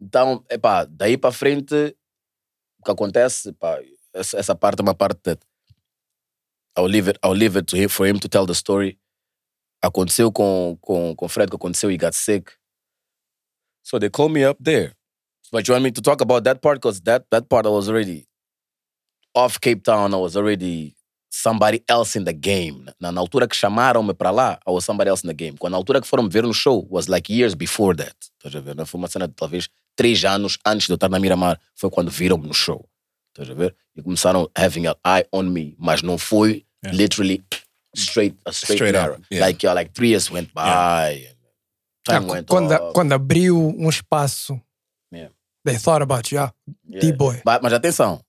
Então, 0.00 0.42
epá, 0.48 0.86
daí 0.86 1.18
para 1.18 1.30
frente, 1.30 1.94
o 2.78 2.84
que 2.84 2.90
acontece, 2.90 3.50
epá, 3.50 3.78
essa, 4.14 4.38
essa 4.38 4.54
parte 4.54 4.80
é 4.80 4.82
uma 4.82 4.94
parte 4.94 5.20
that 5.22 5.49
I'll 6.76 6.88
leave 6.88 7.08
it, 7.08 7.18
I'll 7.22 7.34
leave 7.34 7.56
it 7.56 7.66
to 7.68 7.76
him, 7.76 7.88
for 7.88 8.06
him 8.06 8.18
to 8.20 8.28
tell 8.28 8.46
the 8.46 8.54
story. 8.54 8.98
Aconteceu 9.82 10.30
com, 10.32 10.76
com, 10.82 11.14
com 11.14 11.28
Fred, 11.28 11.50
que 11.50 11.56
aconteceu, 11.56 11.90
he 11.90 11.96
got 11.96 12.14
sick. 12.14 12.52
So 13.82 13.98
they 13.98 14.10
called 14.10 14.32
me 14.32 14.44
up 14.44 14.58
there. 14.60 14.94
But 15.50 15.66
you 15.66 15.72
want 15.72 15.84
me 15.84 15.90
to 15.90 16.00
talk 16.00 16.20
about 16.20 16.44
that 16.44 16.60
part? 16.62 16.76
Because 16.76 17.00
that, 17.02 17.24
that 17.30 17.48
part 17.48 17.66
I 17.66 17.70
was 17.70 17.88
already 17.88 18.26
off 19.34 19.60
Cape 19.60 19.82
Town, 19.82 20.14
I 20.14 20.18
was 20.18 20.36
already 20.36 20.94
somebody 21.30 21.82
else 21.88 22.14
in 22.16 22.24
the 22.24 22.32
game. 22.32 22.86
Na, 23.00 23.10
na 23.10 23.20
altura 23.20 23.48
que 23.48 23.56
chamaram-me 23.56 24.12
para 24.14 24.30
lá, 24.30 24.58
I 24.66 24.70
was 24.70 24.84
somebody 24.84 25.08
else 25.08 25.24
in 25.24 25.28
the 25.28 25.34
game. 25.34 25.56
Quando 25.56 25.72
na 25.72 25.78
altura 25.78 26.00
que 26.00 26.06
foram 26.06 26.28
ver 26.28 26.42
no 26.42 26.52
show, 26.52 26.86
was 26.90 27.08
like 27.08 27.32
years 27.32 27.54
before 27.54 27.94
that. 27.96 28.16
Estás 28.38 28.54
a 28.54 28.60
ver? 28.60 28.76
né? 28.76 28.84
Foi 28.84 28.98
uma 28.98 29.08
cena 29.08 29.26
de 29.26 29.34
talvez 29.34 29.68
três 29.96 30.24
anos 30.24 30.58
antes 30.66 30.86
de 30.86 30.92
eu 30.92 30.96
estar 30.96 31.08
na 31.08 31.18
Miramar. 31.18 31.58
Foi 31.74 31.90
quando 31.90 32.10
viram-me 32.10 32.46
no 32.46 32.54
show. 32.54 32.89
Estás 33.32 33.50
a 33.50 33.54
ver? 33.54 33.74
E 33.96 34.02
começaram 34.02 34.50
having 34.56 34.86
an 34.86 34.94
eye 35.04 35.26
on 35.32 35.44
me. 35.44 35.74
Mas 35.78 36.02
não 36.02 36.18
foi 36.18 36.64
Yeah. 36.82 36.96
literally 36.96 37.44
straight, 37.94 38.36
a 38.46 38.50
straight, 38.50 38.76
Straight 38.82 38.96
up, 38.96 39.04
arrow. 39.04 39.20
yeah. 39.30 39.46
Like, 39.46 39.62
yeah, 39.66 39.74
like 39.74 39.92
three 39.92 40.10
years 40.10 40.30
went 40.30 40.50
by. 40.54 41.26
and 41.28 41.36
Time 42.04 42.24
Ah, 42.30 42.32
went 42.32 42.46
quando, 42.48 42.72
off. 42.72 42.94
quando 42.94 43.12
abriu 43.12 43.56
um 43.58 43.88
espaço, 43.88 44.58
Yeah. 45.12 45.30
they 45.64 45.76
thought 45.78 46.02
about 46.02 46.32
you. 46.32 46.38
Yeah. 46.38 46.52
Yeah. 46.88 47.00
D-boy. 47.12 47.42
But, 47.44 47.62
mas 47.62 47.72
atenção, 47.74 48.24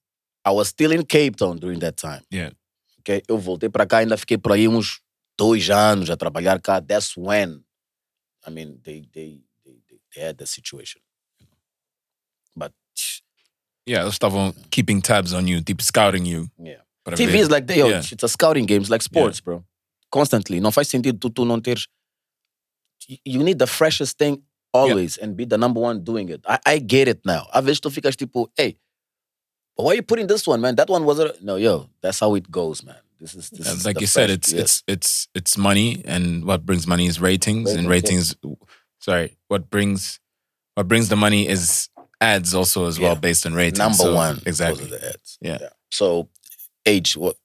I 0.46 0.52
was 0.52 0.68
still 0.68 0.92
in 0.92 1.04
Cape 1.06 1.38
Town 1.38 1.56
during 1.58 1.80
that 1.80 1.96
time. 1.96 2.22
Yeah. 2.32 2.54
Okay? 3.00 3.24
Eu 3.30 3.38
voltei 3.40 3.70
para 3.70 3.86
cá, 3.88 4.00
ainda 4.00 4.18
fiquei 4.18 4.38
por 4.38 4.52
aí 4.52 4.68
uns 4.68 5.00
dois 5.38 5.70
anos 5.70 6.10
a 6.10 6.18
trabalhar 6.18 6.60
cá. 6.60 6.82
That's 6.82 7.16
when, 7.16 7.64
I 8.46 8.52
mean, 8.52 8.78
they, 8.84 9.02
they, 9.14 9.42
they, 9.64 9.80
they, 9.88 10.00
they 10.14 10.22
had 10.28 10.38
the 10.38 10.46
situation. 10.46 11.01
But, 13.86 13.92
Yeah, 13.92 14.02
eles 14.04 14.14
estavam 14.14 14.54
keeping 14.72 15.02
tabs 15.02 15.34
on 15.34 15.48
you, 15.48 15.62
deep 15.62 15.82
scouting 15.82 16.26
you. 16.26 16.50
yeah. 16.58 16.82
para 17.04 17.18
TV 17.18 17.36
is 17.40 17.50
like, 17.50 17.70
yo, 17.76 17.88
Yeah. 17.90 18.00
it's 18.12 18.24
a 18.24 18.28
scouting 18.30 18.66
game. 18.66 18.82
It's 18.82 18.90
like 18.92 19.02
sports, 19.02 19.40
bro. 19.42 19.64
Constantly. 20.12 20.60
Não 20.60 20.72
faz 20.72 20.88
sentido 20.88 21.20
tu, 21.20 21.30
tu 21.30 21.46
não 21.46 21.62
teres... 21.62 21.88
You- 23.26 23.44
need 23.44 23.58
the 23.58 23.66
freshest 23.68 24.18
thing 24.20 24.44
always 24.74 25.18
and 25.18 25.36
be 25.36 25.46
the 25.46 25.58
number 25.58 25.82
one 25.82 26.04
doing 26.04 26.30
it. 26.30 26.42
I, 26.48 26.60
I 26.66 26.80
get 26.80 27.08
it 27.08 27.26
now. 27.26 27.48
Às 27.54 27.64
vezes 27.66 27.80
tu 27.82 27.90
ficas 27.90 28.16
tipo, 28.16 28.50
hey, 28.56 28.78
but 29.76 29.84
why 29.86 29.92
are 29.94 29.96
you 29.96 30.04
putting 30.04 30.28
this 30.28 30.46
one, 30.48 30.62
man? 30.62 30.76
That 30.76 30.90
one 30.90 31.04
wasn't... 31.06 31.42
No, 31.44 31.56
yo, 31.56 31.90
that's 32.02 32.20
how 32.20 32.36
it 32.36 32.50
goes, 32.52 32.84
man. 32.84 32.98
This 33.20 33.34
is, 33.36 33.50
this 33.50 33.66
Yeah, 33.68 33.74
is 33.74 33.86
like 33.86 34.00
you 34.02 34.08
said, 34.08 34.30
it's 34.32 34.52
yes. 34.52 34.62
it's 34.64 34.84
it's 34.88 35.28
it's 35.36 35.56
money, 35.58 36.02
and 36.06 36.44
what 36.44 36.66
brings 36.66 36.88
money 36.88 37.06
is 37.06 37.20
ratings, 37.22 37.70
and 37.72 37.88
Ratings, 37.88 38.36
ratings. 38.44 38.58
Sorry, 39.00 39.38
what 39.48 39.70
brings 39.70 40.20
what 40.74 40.88
brings 40.88 41.10
the 41.10 41.16
money 41.16 41.48
is 41.48 41.88
ads 42.22 42.54
also 42.54 42.86
as 42.86 42.98
well 43.00 43.14
Yeah. 43.14 43.20
based 43.20 43.46
on 43.48 43.54
ratings. 43.56 43.80
number 43.80 44.04
So, 44.04 44.14
one 44.16 44.42
exactly. 44.46 44.86
the 44.86 45.04
ads. 45.04 45.38
Yeah. 45.42 45.70
So 45.90 46.30
age, 46.86 47.18
what 47.18 47.36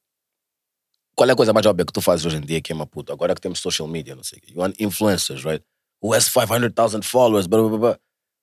qual 1.16 1.28
é 1.30 1.32
a 1.32 1.36
coisa 1.36 1.52
mais 1.54 1.64
óbvia 1.66 1.86
que 1.86 1.92
tu 1.92 2.00
fazes 2.02 2.26
hoje 2.26 2.36
em 2.36 2.42
dia 2.42 2.58
aqui 2.58 2.72
em 2.72 2.76
Maputo? 2.76 3.10
Agora 3.12 3.34
que 3.34 3.40
temos 3.40 3.58
social 3.58 3.88
media, 3.88 4.14
não 4.14 4.22
sei. 4.22 4.38
You 4.48 4.58
want 4.60 4.76
influencers, 4.78 5.44
right? 5.44 5.62
Who 6.02 6.12
has 6.14 6.28
500,000 6.28 7.02
followers, 7.02 7.46
blah, 7.46 7.60
blah, 7.60 7.70
blah, 7.70 7.78
blah. 7.78 7.96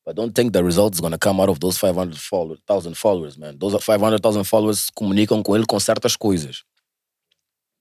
But 0.06 0.16
don't 0.16 0.34
think 0.34 0.52
the 0.54 0.64
result 0.64 0.96
is 0.96 1.00
going 1.00 1.12
to 1.14 1.20
come 1.20 1.40
out 1.40 1.50
of 1.50 1.60
those 1.60 1.78
500,000 1.78 2.96
followers, 2.98 3.38
man. 3.38 3.58
Those 3.60 3.76
500,000 3.82 4.44
followers 4.44 4.90
comunicam 4.90 5.42
com 5.44 5.56
ele 5.56 5.66
com 5.66 5.80
certas 5.80 6.18
coisas. 6.18 6.64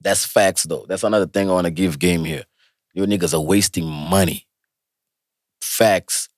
That's 0.01 0.25
facts, 0.27 0.65
though. 0.67 0.85
That's 0.87 1.05
another 1.05 1.27
thing 1.27 1.49
I 1.49 1.53
want 1.53 1.65
to 1.67 1.71
give 1.73 1.99
game 1.99 2.25
here. 2.25 2.45
You 2.95 3.07
niggas 3.07 3.33
are 3.35 3.41
wasting 3.41 3.87
money. 3.87 4.47
Facts. 5.61 6.29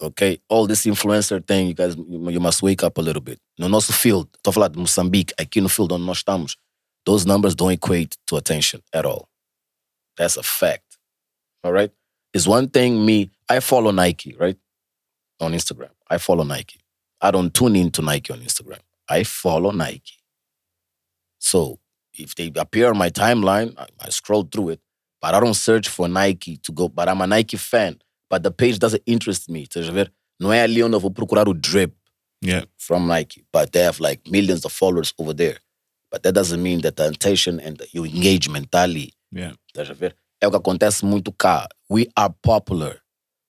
Okay? 0.00 0.40
All 0.48 0.66
this 0.66 0.86
influencer 0.86 1.46
thing, 1.46 1.68
you 1.68 1.74
guys, 1.74 1.96
you, 1.96 2.30
you 2.30 2.40
must 2.40 2.62
wake 2.62 2.82
up 2.82 2.98
a 2.98 3.02
little 3.02 3.22
bit. 3.22 3.38
No 3.58 3.68
nosso 3.68 3.92
field, 3.92 4.28
estou 4.36 4.50
a 4.50 4.52
falar 4.52 4.68
de 4.72 4.78
Moçambique, 4.78 5.32
aqui 5.38 5.60
no 5.60 5.68
field 5.68 5.92
onde 5.92 6.06
nós 6.06 6.18
estamos, 6.18 6.56
those 7.04 7.26
numbers 7.26 7.54
don't 7.54 7.72
equate 7.72 8.16
to 8.26 8.36
attention 8.36 8.80
at 8.92 9.04
all. 9.04 9.28
That's 10.16 10.36
a 10.36 10.42
fact. 10.42 10.98
All 11.62 11.72
right? 11.72 11.90
It's 12.32 12.46
one 12.46 12.68
thing 12.68 13.04
me, 13.04 13.30
I 13.48 13.60
follow 13.60 13.90
Nike, 13.90 14.36
right? 14.38 14.56
On 15.40 15.52
Instagram. 15.52 15.90
I 16.08 16.18
follow 16.18 16.44
Nike. 16.44 16.80
I 17.20 17.30
don't 17.30 17.52
tune 17.52 17.76
into 17.76 18.02
Nike 18.02 18.32
on 18.32 18.40
Instagram. 18.40 18.80
I 19.08 19.24
follow 19.24 19.70
Nike. 19.70 20.18
So 21.38 21.78
if 22.14 22.34
they 22.34 22.52
appear 22.56 22.90
on 22.90 22.98
my 22.98 23.10
timeline, 23.10 23.74
I, 23.78 23.86
I 24.00 24.10
scroll 24.10 24.44
through 24.44 24.70
it, 24.70 24.80
but 25.20 25.34
I 25.34 25.40
don't 25.40 25.54
search 25.54 25.88
for 25.88 26.08
Nike 26.08 26.56
to 26.58 26.72
go. 26.72 26.88
But 26.88 27.08
I'm 27.08 27.20
a 27.20 27.26
Nike 27.26 27.56
fan. 27.56 27.98
But 28.30 28.42
the 28.44 28.50
page 28.52 28.78
doesn't 28.78 29.02
interest 29.06 29.48
me. 29.50 29.64
Estás 29.66 29.88
a 29.88 29.92
ver? 29.92 30.12
Não 30.38 30.52
é 30.52 30.62
ali 30.62 30.82
onde 30.82 30.94
eu 30.94 31.00
vou 31.00 31.10
procurar 31.10 31.48
o 31.48 31.52
drip 31.54 31.92
Yeah. 32.42 32.64
from 32.78 33.06
Nike, 33.06 33.44
but 33.52 33.72
they 33.72 33.82
have 33.82 34.00
like 34.00 34.22
millions 34.30 34.64
of 34.64 34.72
followers 34.72 35.12
over 35.18 35.34
there. 35.34 35.58
But 36.10 36.22
that 36.22 36.32
doesn't 36.34 36.62
mean 36.62 36.80
that 36.82 36.96
the 36.96 37.06
attention 37.08 37.60
and 37.60 37.76
your 37.92 38.06
engagement 38.06 38.66
está 38.70 38.82
ali. 38.84 39.12
Yeah. 39.30 39.54
Estás 39.68 39.90
a 39.90 39.94
ver? 39.94 40.14
É 40.40 40.46
o 40.46 40.50
que 40.50 40.56
acontece 40.56 41.04
muito 41.04 41.32
cá. 41.32 41.68
We 41.90 42.06
are 42.16 42.32
popular, 42.42 43.02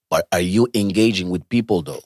but 0.09 0.25
are 0.31 0.41
you 0.43 0.67
engaging 0.73 1.29
with 1.29 1.43
people 1.47 1.81
though? 1.81 2.03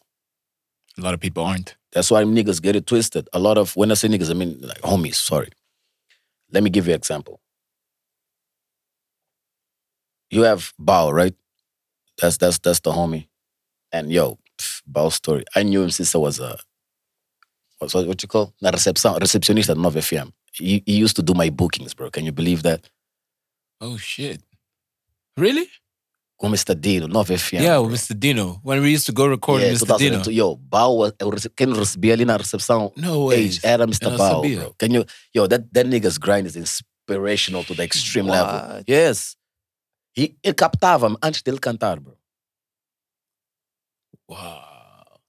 A 0.98 1.02
lot 1.02 1.14
of 1.16 1.20
people 1.20 1.44
aren't. 1.44 1.76
That's 1.92 2.12
why 2.12 2.24
niggas 2.24 2.62
get 2.62 2.76
it 2.76 2.86
twisted. 2.86 3.28
A 3.34 3.40
lot 3.40 3.58
of 3.58 3.76
when 3.76 3.90
I 3.92 3.96
say 3.96 4.08
niggas, 4.08 4.30
I 4.30 4.34
mean 4.36 4.60
like 4.62 4.82
homies. 4.82 5.16
Sorry. 5.16 5.50
Let 6.52 6.62
me 6.62 6.70
give 6.70 6.86
you 6.88 6.94
an 6.94 6.98
example. 7.00 7.40
You 10.30 10.44
have 10.44 10.74
Bao, 10.80 11.12
right? 11.12 11.34
That's 12.22 12.38
that's 12.38 12.60
that's 12.60 12.80
the 12.82 12.92
homie. 12.92 13.28
And 13.92 14.12
yo, 14.12 14.38
pff, 14.58 14.82
Bao 14.92 15.12
story. 15.12 15.44
I 15.56 15.64
knew 15.64 15.84
him 15.84 15.92
since 15.92 16.16
I 16.16 16.18
was 16.20 16.40
a 16.40 16.58
what's 17.80 17.94
what, 17.94 18.08
what 18.08 18.22
you 18.22 18.28
call 18.28 18.54
na 18.62 18.72
recepção, 18.72 19.18
recepcionista 19.20 19.72
at 19.72 19.78
Nova 19.78 20.00
FM. 20.00 20.32
He, 20.54 20.82
he 20.86 20.94
used 20.94 21.16
to 21.18 21.22
do 21.24 21.34
my 21.34 21.50
bookings, 21.50 21.94
bro. 21.94 22.10
Can 22.10 22.24
you 22.26 22.32
believe 22.32 22.64
that? 22.64 22.90
Oh 23.82 23.98
shit. 23.98 24.42
Really? 25.38 25.68
Com 26.40 26.52
Mr. 26.52 26.74
Dino, 26.80 27.08
Nova 27.08 27.34
FM. 27.34 27.62
Yeah, 27.62 27.78
with 27.80 27.94
Mr. 27.94 28.18
Dino. 28.18 28.60
When 28.64 28.82
we 28.82 28.92
used 28.92 29.06
to 29.08 29.12
go 29.14 29.26
record 29.26 29.62
Yeah, 29.62 29.72
Mr. 29.74 29.98
Dino. 29.98 30.24
2002. 30.24 30.32
Yo, 30.32 30.56
Bao, 30.58 30.96
was- 30.98 31.14
eh, 31.20 31.26
rece- 31.26 31.50
quem 31.56 31.74
recebia 31.74 32.16
na 32.26 32.38
recepção 32.38 32.92
No 32.96 33.26
way. 33.26 33.46
age 33.46 33.60
era 33.64 33.86
Mr. 33.86 34.16
Bao, 34.18 34.42
bro. 34.42 34.74
Can 34.80 34.92
you, 34.94 35.06
yo, 35.34 35.48
that, 35.48 35.64
that 35.74 35.86
nigga's 35.88 36.18
grind 36.18 36.46
is 36.48 36.56
inspirational 36.56 37.64
to 37.66 37.74
the 37.74 37.84
extreme 37.84 38.28
level. 38.28 38.82
Yes. 38.88 39.36
He, 40.16 40.38
ele 40.44 40.54
captava 40.54 41.16
antes 41.22 41.42
dele 41.42 41.60
cantar, 41.60 42.00
bro. 42.00 42.18
Wow. 44.28 45.20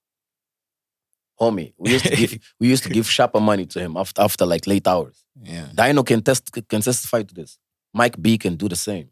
Homie, 1.40 1.74
we 1.76 1.90
used 1.92 2.06
to 2.06 2.16
give, 2.16 2.38
we 2.60 2.68
used 2.68 2.82
to 2.84 2.88
give 2.88 3.06
sharper 3.08 3.40
money 3.40 3.66
to 3.66 3.78
him 3.80 3.96
after, 3.96 4.22
after 4.22 4.46
like 4.46 4.66
late 4.66 4.86
hours. 4.86 5.24
Yeah. 5.42 5.68
Dino 5.74 6.02
can, 6.02 6.22
test, 6.22 6.50
can 6.68 6.80
testify 6.80 7.22
to 7.22 7.34
this. 7.34 7.58
Mike 7.92 8.20
B 8.20 8.38
can 8.38 8.56
do 8.56 8.68
the 8.68 8.76
same. 8.76 9.10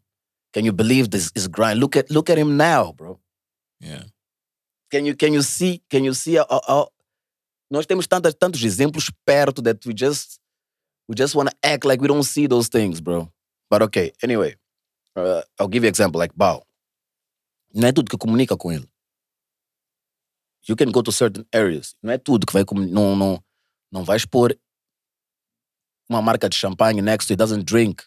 Can 0.53 0.65
you 0.65 0.71
believe 0.73 1.11
this 1.11 1.31
is 1.35 1.47
grind? 1.47 1.79
Look 1.79 1.95
at 1.97 2.09
look 2.09 2.29
at 2.29 2.37
him 2.37 2.55
now, 2.55 2.93
bro. 2.93 3.19
Yeah. 3.81 4.03
Can 4.89 5.05
you 5.05 5.13
can 5.13 5.33
you 5.33 5.41
see 5.41 5.81
can 5.89 6.03
you 6.05 6.13
see 6.13 6.35
how, 6.35 6.45
how- 6.49 6.89
nós 7.71 7.85
temos 7.85 8.07
tantas, 8.07 8.33
tantos 8.35 8.63
exemplos 8.63 9.11
perto 9.25 9.61
that 9.63 9.85
we 9.85 9.93
just 9.93 10.39
we 11.09 11.15
just 11.15 11.35
want 11.35 11.49
to 11.49 11.55
act 11.61 11.83
like 11.83 11.99
we 11.99 12.07
don't 12.07 12.23
see 12.23 12.47
those 12.47 12.69
things, 12.69 13.01
bro. 13.01 13.29
But 13.69 13.81
okay, 13.81 14.13
anyway, 14.23 14.55
uh, 15.15 15.41
I'll 15.59 15.67
give 15.67 15.83
you 15.83 15.89
an 15.89 15.93
example 15.93 16.19
like 16.19 16.33
Bao. 16.35 16.65
Não 17.73 17.87
é 17.87 17.91
tudo 17.91 18.09
que 18.09 18.17
comunica 18.17 18.55
com 18.57 18.71
ele. 18.71 18.87
You 20.67 20.75
can 20.75 20.91
go 20.91 21.03
to 21.03 21.11
certain 21.11 21.45
areas. 21.53 21.95
Não 22.01 22.11
é 22.11 22.17
tudo 22.17 22.45
que 22.45 22.53
vai 22.53 22.63
não 22.89 23.15
não 23.15 23.43
não 23.91 24.03
vai 24.03 24.17
expor 24.17 24.57
uma 26.09 26.21
marca 26.21 26.49
de 26.49 26.55
champanhe 26.55 27.01
next 27.01 27.27
to 27.27 27.33
it 27.33 27.37
doesn't 27.37 27.65
drink. 27.65 28.03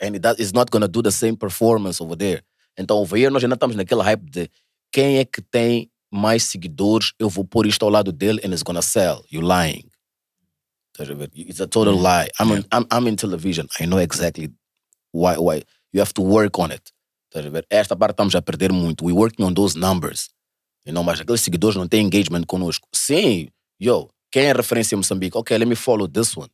And 0.00 0.14
it 0.14 0.20
does, 0.20 0.38
it's 0.38 0.52
not 0.52 0.70
gonna 0.70 0.88
do 0.88 1.02
the 1.02 1.10
same 1.10 1.36
performance 1.36 2.02
over 2.02 2.16
there. 2.16 2.42
Então, 2.76 2.98
over 2.98 3.16
here, 3.16 3.30
nós 3.30 3.42
ainda 3.42 3.54
estamos 3.54 3.76
naquele 3.76 4.02
hype 4.02 4.28
de 4.28 4.50
quem 4.90 5.18
é 5.18 5.24
que 5.24 5.40
tem 5.40 5.90
mais 6.10 6.44
seguidores, 6.44 7.12
eu 7.18 7.28
vou 7.28 7.44
pôr 7.44 7.66
isto 7.66 7.84
ao 7.84 7.90
lado 7.90 8.12
dele 8.12 8.40
and 8.44 8.50
it's 8.50 8.62
gonna 8.62 8.82
sell. 8.82 9.24
You 9.30 9.40
lying. 9.40 9.88
Ver? 10.96 11.28
It's 11.34 11.60
a 11.60 11.66
total 11.66 11.94
lie. 11.94 12.28
I'm, 12.38 12.52
in, 12.52 12.64
I'm, 12.72 12.86
I'm 12.92 13.08
in 13.08 13.16
television. 13.16 13.66
I 13.80 13.86
know 13.86 13.98
exactly 13.98 14.52
why, 15.14 15.36
why. 15.38 15.62
You 15.92 16.00
have 16.00 16.12
to 16.14 16.22
work 16.22 16.58
on 16.58 16.70
it. 16.72 16.92
Estás 17.32 17.46
a 17.46 17.50
ver? 17.50 17.64
Esta 17.70 17.96
parte 17.96 18.12
estamos 18.14 18.34
a 18.34 18.42
perder 18.42 18.72
muito. 18.72 19.04
We're 19.04 19.16
working 19.16 19.44
on 19.46 19.54
those 19.54 19.78
numbers. 19.78 20.28
You 20.84 20.92
know, 20.92 21.02
mas 21.02 21.20
aqueles 21.20 21.40
seguidores 21.40 21.76
não 21.76 21.88
têm 21.88 22.04
engagement 22.04 22.44
conosco. 22.46 22.88
Sim, 22.92 23.48
yo, 23.80 24.10
quem 24.30 24.44
é 24.46 24.52
referência 24.52 24.94
em 24.94 24.98
Moçambique? 24.98 25.36
Ok, 25.38 25.56
let 25.56 25.66
me 25.68 25.74
follow 25.76 26.06
this 26.08 26.36
one. 26.36 26.50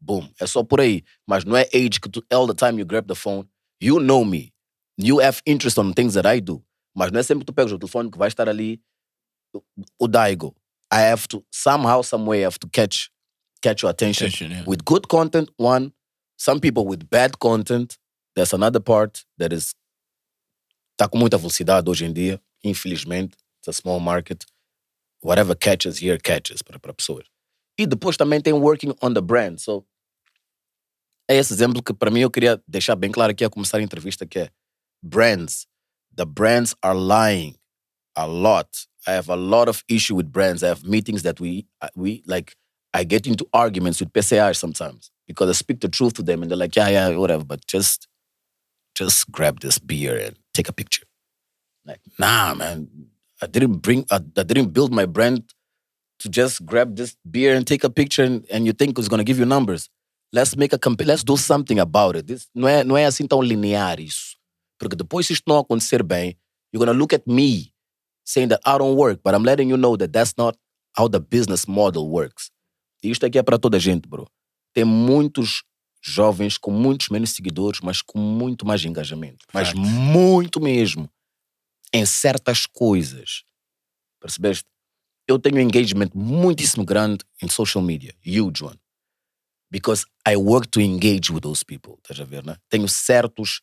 Boom. 0.00 0.28
É 0.40 0.46
só 0.46 0.62
por 0.62 0.80
aí. 0.80 1.02
Mas 1.26 1.44
não 1.44 1.56
é 1.56 1.68
age 1.74 2.00
que 2.00 2.08
tu, 2.08 2.22
all 2.32 2.46
the 2.46 2.54
time 2.54 2.80
you 2.80 2.86
grab 2.86 3.06
the 3.06 3.14
phone. 3.14 3.48
You 3.80 3.98
know 4.00 4.24
me. 4.24 4.52
You 4.98 5.20
have 5.20 5.40
interest 5.46 5.78
on 5.78 5.92
things 5.92 6.14
that 6.14 6.26
I 6.26 6.40
do. 6.40 6.64
Mas 6.94 7.10
não 7.10 7.18
é 7.20 7.22
sempre 7.22 7.40
que 7.44 7.46
tu 7.46 7.54
pegas 7.54 7.72
o 7.72 7.78
telefone 7.78 8.10
que 8.10 8.16
vai 8.18 8.28
estar 8.28 8.48
ali 8.48 8.80
o- 9.52 9.62
o 9.98 10.08
Daigo. 10.08 10.54
I 10.92 11.10
have 11.10 11.26
to, 11.28 11.44
somehow, 11.52 12.02
some 12.02 12.24
way, 12.26 12.40
I 12.42 12.44
have 12.46 12.58
to 12.60 12.68
catch, 12.68 13.08
catch 13.60 13.82
your 13.82 13.90
attention. 13.90 14.26
Attention, 14.28 14.50
yeah. 14.52 14.64
With 14.68 14.78
good 14.84 15.08
content, 15.08 15.50
one. 15.58 15.92
Some 16.38 16.60
people 16.60 16.84
with 16.86 17.04
bad 17.10 17.38
content, 17.38 17.96
there's 18.34 18.52
another 18.52 18.80
part 18.80 19.24
that 19.38 19.52
is. 19.54 19.74
Está 20.92 21.08
com 21.08 21.18
muita 21.18 21.36
velocidade 21.36 21.90
hoje 21.90 22.04
em 22.04 22.12
dia, 22.12 22.40
infelizmente. 22.62 23.36
It's 23.58 23.68
a 23.68 23.72
small 23.72 23.98
market. 23.98 24.44
Whatever 25.20 25.56
catches 25.56 25.98
here, 26.00 26.18
catches 26.18 26.62
para, 26.62 26.78
para 26.78 26.92
pessoas. 26.92 27.24
E 27.78 27.86
depois 27.86 28.16
também 28.16 28.40
tem 28.40 28.52
working 28.52 28.94
on 29.02 29.14
the 29.14 29.20
brand. 29.20 29.58
So, 29.58 29.84
é 31.28 31.36
esse 31.36 31.52
exemplo 31.52 31.82
que 31.82 31.92
para 31.92 32.10
mim 32.10 32.20
eu 32.20 32.30
queria 32.30 32.62
deixar 32.68 32.94
bem 32.94 33.10
claro 33.10 33.32
aqui 33.32 33.44
a 33.44 33.50
começar 33.50 33.78
a 33.78 33.82
entrevista 33.82 34.26
que 34.26 34.38
é 34.38 34.50
brands. 35.02 35.66
The 36.14 36.24
brands 36.24 36.76
are 36.82 36.96
lying 36.96 37.56
a 38.14 38.26
lot. 38.26 38.68
I 39.06 39.12
have 39.12 39.30
a 39.30 39.36
lot 39.36 39.68
of 39.68 39.82
issue 39.88 40.14
with 40.14 40.26
brands. 40.30 40.62
I 40.62 40.68
have 40.68 40.84
meetings 40.84 41.22
that 41.22 41.40
we 41.40 41.66
uh, 41.82 41.88
we 41.96 42.22
like 42.26 42.54
I 42.92 43.04
get 43.04 43.26
into 43.26 43.46
arguments 43.52 44.00
with 44.00 44.12
PCI 44.12 44.54
sometimes 44.54 45.10
because 45.26 45.48
I 45.48 45.52
speak 45.52 45.80
the 45.80 45.88
truth 45.88 46.14
to 46.14 46.22
them 46.22 46.42
and 46.42 46.50
they're 46.50 46.58
like, 46.58 46.76
yeah, 46.76 46.88
yeah, 46.88 47.16
whatever, 47.16 47.44
but 47.44 47.66
just 47.66 48.06
just 48.94 49.30
grab 49.30 49.60
this 49.60 49.78
beer 49.78 50.16
and 50.16 50.36
take 50.52 50.68
a 50.68 50.72
picture. 50.72 51.04
Like, 51.84 52.00
nah, 52.18 52.54
man. 52.54 52.88
I 53.42 53.46
didn't 53.46 53.78
bring 53.78 54.06
I, 54.10 54.16
I 54.16 54.42
didn't 54.42 54.72
build 54.72 54.92
my 54.92 55.06
brand 55.06 55.42
to 56.20 56.28
just 56.28 56.64
grab 56.64 56.96
this 56.96 57.16
beer 57.28 57.54
and 57.54 57.66
take 57.66 57.84
a 57.84 57.90
picture 57.90 58.22
and, 58.22 58.46
and 58.50 58.64
you 58.64 58.72
think 58.72 58.98
it's 58.98 59.08
gonna 59.08 59.24
give 59.24 59.38
you 59.38 59.44
numbers. 59.44 59.90
Let's 60.32 60.56
make 60.56 60.72
a 60.72 60.78
camp- 60.78 61.04
let's 61.04 61.22
do 61.22 61.36
something 61.36 61.78
about 61.78 62.16
it. 62.16 62.26
This, 62.26 62.48
não, 62.54 62.68
é, 62.68 62.84
não 62.84 62.96
é 62.96 63.04
assim 63.04 63.26
tão 63.26 63.42
linear 63.42 64.00
isso. 64.00 64.36
Porque 64.78 64.96
depois 64.96 65.26
se 65.26 65.32
isto 65.32 65.44
não 65.46 65.58
acontecer 65.58 66.02
bem, 66.02 66.36
you're 66.72 66.84
gonna 66.84 66.98
look 66.98 67.14
at 67.14 67.26
me 67.26 67.72
saying 68.24 68.48
that 68.48 68.62
I 68.64 68.78
don't 68.78 68.96
work, 68.96 69.20
but 69.22 69.34
I'm 69.34 69.44
letting 69.44 69.68
you 69.68 69.76
know 69.76 69.96
that 69.96 70.12
that's 70.12 70.34
not 70.38 70.56
how 70.96 71.08
the 71.08 71.20
business 71.20 71.66
model 71.66 72.08
works. 72.08 72.50
E 73.02 73.10
isto 73.10 73.26
aqui 73.26 73.38
é 73.38 73.42
para 73.42 73.58
toda 73.58 73.76
a 73.76 73.80
gente, 73.80 74.08
bro. 74.08 74.26
Tem 74.72 74.84
muitos 74.84 75.62
jovens 76.04 76.58
com 76.58 76.70
muitos 76.70 77.08
menos 77.08 77.30
seguidores, 77.30 77.80
mas 77.80 78.02
com 78.02 78.18
muito 78.18 78.66
mais 78.66 78.84
engajamento. 78.84 79.46
Mas 79.52 79.72
muito 79.72 80.60
mesmo. 80.60 81.08
Em 81.92 82.04
certas 82.04 82.66
coisas. 82.66 83.44
Percebeste? 84.20 84.64
Eu 85.26 85.38
tenho 85.38 85.56
um 85.56 85.60
engagement 85.60 86.10
muitíssimo 86.14 86.84
grande 86.84 87.24
em 87.42 87.48
social 87.48 87.82
media. 87.82 88.14
Huge 88.26 88.62
one. 88.62 88.78
Because 89.70 90.04
I 90.28 90.36
work 90.36 90.68
to 90.68 90.80
engage 90.80 91.32
with 91.32 91.40
those 91.40 91.64
people. 91.64 91.94
Estás 92.02 92.20
a 92.20 92.24
ver, 92.24 92.44
né? 92.44 92.56
Tenho 92.68 92.88
certos 92.88 93.62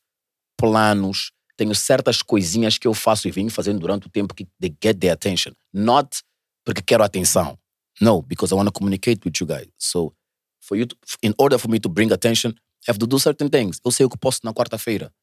planos, 0.58 1.32
tenho 1.56 1.76
certas 1.76 2.22
coisinhas 2.22 2.78
que 2.78 2.88
eu 2.88 2.94
faço 2.94 3.28
e 3.28 3.32
venho 3.32 3.50
fazendo 3.52 3.80
durante 3.80 4.08
o 4.08 4.10
tempo 4.10 4.34
que 4.34 4.48
they 4.60 4.76
get 4.84 5.00
their 5.00 5.14
attention. 5.14 5.52
Not 5.72 6.22
porque 6.66 6.82
quero 6.82 7.04
atenção. 7.04 7.58
No, 8.00 8.22
because 8.22 8.54
I 8.54 8.58
want 8.58 8.68
to 8.68 8.72
communicate 8.72 9.22
with 9.24 9.34
you 9.40 9.46
guys. 9.46 9.68
So, 9.78 10.14
for 10.62 10.78
you 10.78 10.86
to, 10.86 10.96
in 11.22 11.34
order 11.38 11.58
for 11.60 11.70
me 11.70 11.80
to 11.80 11.90
bring 11.90 12.12
attention, 12.12 12.52
I 12.52 12.92
have 12.92 13.00
to 13.00 13.08
do 13.08 13.20
certain 13.20 13.50
things. 13.50 13.80
Eu 13.84 13.92
sei 13.92 14.06
o 14.06 14.10
que 14.10 14.18
posto 14.18 14.46
na 14.46 14.54
quarta-feira. 14.54 15.14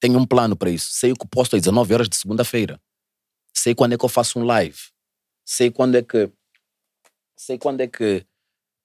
Tenho 0.00 0.18
um 0.18 0.26
plano 0.26 0.56
para 0.56 0.70
isso. 0.70 0.90
Sei 0.92 1.12
o 1.12 1.16
que 1.16 1.26
posto 1.26 1.56
às 1.56 1.62
19 1.62 1.92
horas 1.92 2.08
de 2.08 2.16
segunda-feira. 2.16 2.80
Sei 3.52 3.74
quando 3.74 3.94
é 3.94 3.98
que 3.98 4.04
eu 4.04 4.08
faço 4.08 4.38
um 4.38 4.44
live. 4.44 4.78
Sei 5.44 5.70
quando 5.70 5.96
é 5.96 6.02
que. 6.02 6.30
Sei 7.36 7.58
quando 7.58 7.80
é 7.80 7.86
que. 7.86 8.24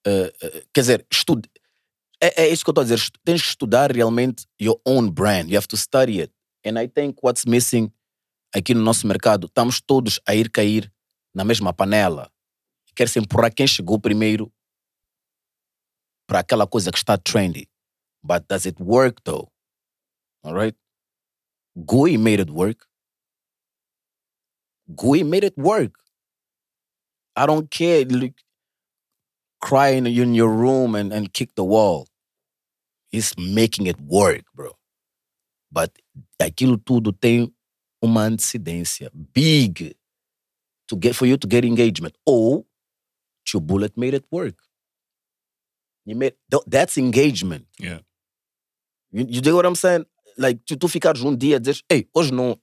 eh, 0.05 0.33
eh, 0.41 0.63
quer 0.73 0.81
dizer, 0.81 1.05
estudo. 1.11 1.47
É, 2.21 2.43
é 2.43 2.49
isso 2.49 2.63
que 2.63 2.69
eu 2.69 2.71
estou 2.71 2.81
a 2.81 2.85
dizer. 2.85 3.11
Tens 3.23 3.41
que 3.41 3.47
estudar 3.49 3.91
realmente 3.91 4.45
your 4.61 4.79
own 4.85 5.09
brand. 5.09 5.49
You 5.49 5.57
have 5.57 5.67
to 5.67 5.77
study 5.77 6.21
it. 6.21 6.33
And 6.65 6.79
I 6.81 6.87
think 6.87 7.19
what's 7.23 7.45
missing 7.45 7.91
aqui 8.53 8.73
no 8.73 8.81
nosso 8.81 9.05
mercado, 9.05 9.47
estamos 9.47 9.81
todos 9.81 10.19
a 10.25 10.33
ir 10.33 10.49
cair 10.49 10.91
na 11.33 11.43
mesma 11.43 11.73
panela. 11.73 12.31
Quer-se 12.95 13.19
empurrar 13.19 13.53
quem 13.53 13.67
chegou 13.67 13.99
primeiro 13.99 14.51
para 16.27 16.39
aquela 16.39 16.67
coisa 16.67 16.91
que 16.91 16.97
está 16.97 17.17
trendy. 17.17 17.67
But 18.23 18.47
does 18.47 18.65
it 18.65 18.81
work 18.81 19.21
though? 19.23 19.51
Alright? 20.43 20.75
Gui 21.75 22.17
made 22.17 22.39
it 22.41 22.49
work. 22.49 22.87
Gui 24.95 25.23
made 25.23 25.43
it 25.43 25.57
work. 25.57 25.93
I 27.35 27.45
don't 27.45 27.69
care. 27.69 28.05
Look, 28.05 28.33
cry 29.61 29.89
in, 29.89 30.07
in 30.07 30.33
your 30.33 30.49
room 30.49 30.95
and, 30.95 31.11
and 31.11 31.33
kick 31.33 31.55
the 31.55 31.63
wall. 31.63 32.07
He's 33.09 33.33
making 33.37 33.87
it 33.87 33.99
work, 33.99 34.43
bro. 34.53 34.71
But 35.71 35.91
aquilo 36.39 36.77
tudo 36.77 37.11
tem 37.11 37.53
uma 38.01 38.21
antecedência 38.23 39.11
big 39.13 39.95
to 40.87 40.95
get 40.95 41.15
for 41.15 41.25
you 41.25 41.37
to 41.37 41.47
get 41.47 41.65
engagement. 41.65 42.15
Ou 42.25 42.65
Tio 43.43 43.59
Bullet 43.59 43.97
made 43.97 44.15
it 44.15 44.25
work. 44.31 44.55
He 46.05 46.13
made 46.13 46.35
th- 46.51 46.63
that's 46.67 46.97
engagement. 46.97 47.65
Yeah. 47.79 47.99
You, 49.11 49.25
you 49.27 49.41
dig 49.41 49.53
what 49.53 49.65
I'm 49.65 49.75
saying? 49.75 50.05
Like, 50.37 50.59
tu, 50.65 50.75
tu 50.75 50.87
ficares 50.87 51.21
um 51.23 51.35
dia 51.35 51.55
a 51.57 51.59
dizer, 51.59 51.81
ei, 51.89 52.07
hoje 52.13 52.31
não. 52.31 52.59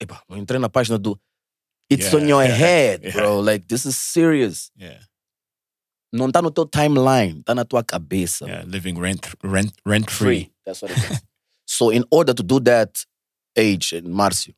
Epá, 0.00 0.22
não 0.28 0.38
entrei 0.38 0.58
na 0.58 0.68
página 0.68 0.98
do. 0.98 1.18
It's 1.90 2.06
Yeah, 2.06 2.16
on 2.16 2.28
your 2.28 2.42
yeah, 2.42 2.54
head, 2.56 3.02
yeah. 3.04 3.12
bro. 3.16 3.40
Like, 3.40 3.66
this 3.68 3.84
is 3.84 3.96
serious. 3.96 4.70
Yeah. 4.76 5.00
Não 6.12 6.30
tá 6.30 6.40
no 6.40 6.50
teu 6.50 6.64
timeline, 6.64 7.42
tá 7.42 7.54
na 7.54 7.64
tua 7.64 7.82
cabeça. 7.84 8.46
Yeah. 8.46 8.64
Living 8.64 8.94
rent 8.98 9.20
rent 9.42 9.72
rent 9.84 10.10
free. 10.10 10.52
That's 10.64 10.80
what 10.82 10.92
it 10.92 10.98
is. 11.10 11.22
so, 11.66 11.90
in 11.90 12.04
order 12.10 12.32
to 12.32 12.42
do 12.42 12.60
that, 12.60 13.04
Age 13.56 13.94
and 13.94 14.08
Márcio, 14.08 14.54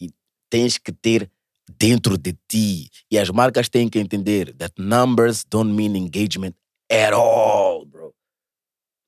e 0.00 0.10
tens 0.50 0.78
que 0.78 0.92
ter 0.92 1.30
dentro 1.78 2.16
de 2.18 2.32
ti. 2.48 2.90
E 3.10 3.18
as 3.18 3.30
marcas 3.30 3.68
têm 3.68 3.88
que 3.88 3.98
entender 4.00 4.52
that 4.58 4.72
numbers 4.78 5.44
don't 5.44 5.72
mean 5.74 5.94
engagement 5.94 6.56
at 6.92 7.12
all, 7.14 7.84
bro. 7.86 8.12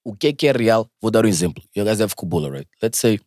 O 0.04 0.14
que 0.16 0.28
é 0.28 0.32
que 0.32 0.46
é 0.48 0.52
real? 0.52 0.90
Vou 1.00 1.10
dar 1.10 1.24
um 1.24 1.28
exemplo. 1.28 1.62
You 1.74 1.84
guys 1.84 2.00
have 2.00 2.14
Kubula, 2.14 2.50
right? 2.50 2.68
Let's 2.82 2.98
say, 2.98 3.18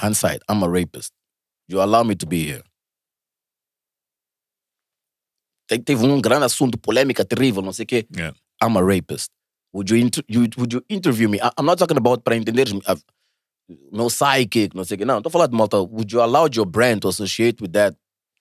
hindsight, 0.00 0.42
I'm 0.48 0.62
a 0.62 0.68
rapist. 0.68 1.12
You 1.68 1.80
allow 1.82 2.04
me 2.04 2.14
to 2.16 2.26
be 2.26 2.44
here. 2.44 2.62
Te- 5.68 5.78
Teve 5.78 6.04
um 6.06 6.20
grande 6.20 6.44
assunto, 6.46 6.78
polêmica 6.78 7.24
terrível, 7.24 7.62
não 7.62 7.72
sei 7.72 7.84
o 7.84 7.86
quê. 7.86 8.06
Yeah. 8.16 8.34
I'm 8.62 8.76
a 8.76 8.82
rapist. 8.82 9.30
Would 9.72 9.90
you, 9.90 9.98
inter 9.98 10.22
you 10.28 10.48
would 10.56 10.72
you 10.74 10.82
interview 10.88 11.28
me? 11.28 11.38
I- 11.40 11.52
I'm 11.58 11.64
not 11.66 11.78
talking 11.78 11.96
about 11.96 12.24
para 12.24 12.34
entender 12.36 12.66
meu 13.92 14.10
psychic, 14.10 14.74
não 14.74 14.84
sei 14.84 14.96
o 14.96 14.98
quê. 14.98 15.04
Não, 15.04 15.18
estou 15.18 15.30
falando 15.30 15.50
de 15.52 15.56
malta. 15.56 15.76
Would 15.80 16.12
you 16.12 16.20
allow 16.22 16.48
your 16.52 16.66
brand 16.66 17.02
to 17.02 17.08
associate 17.08 17.62
with 17.62 17.72
that 17.72 17.94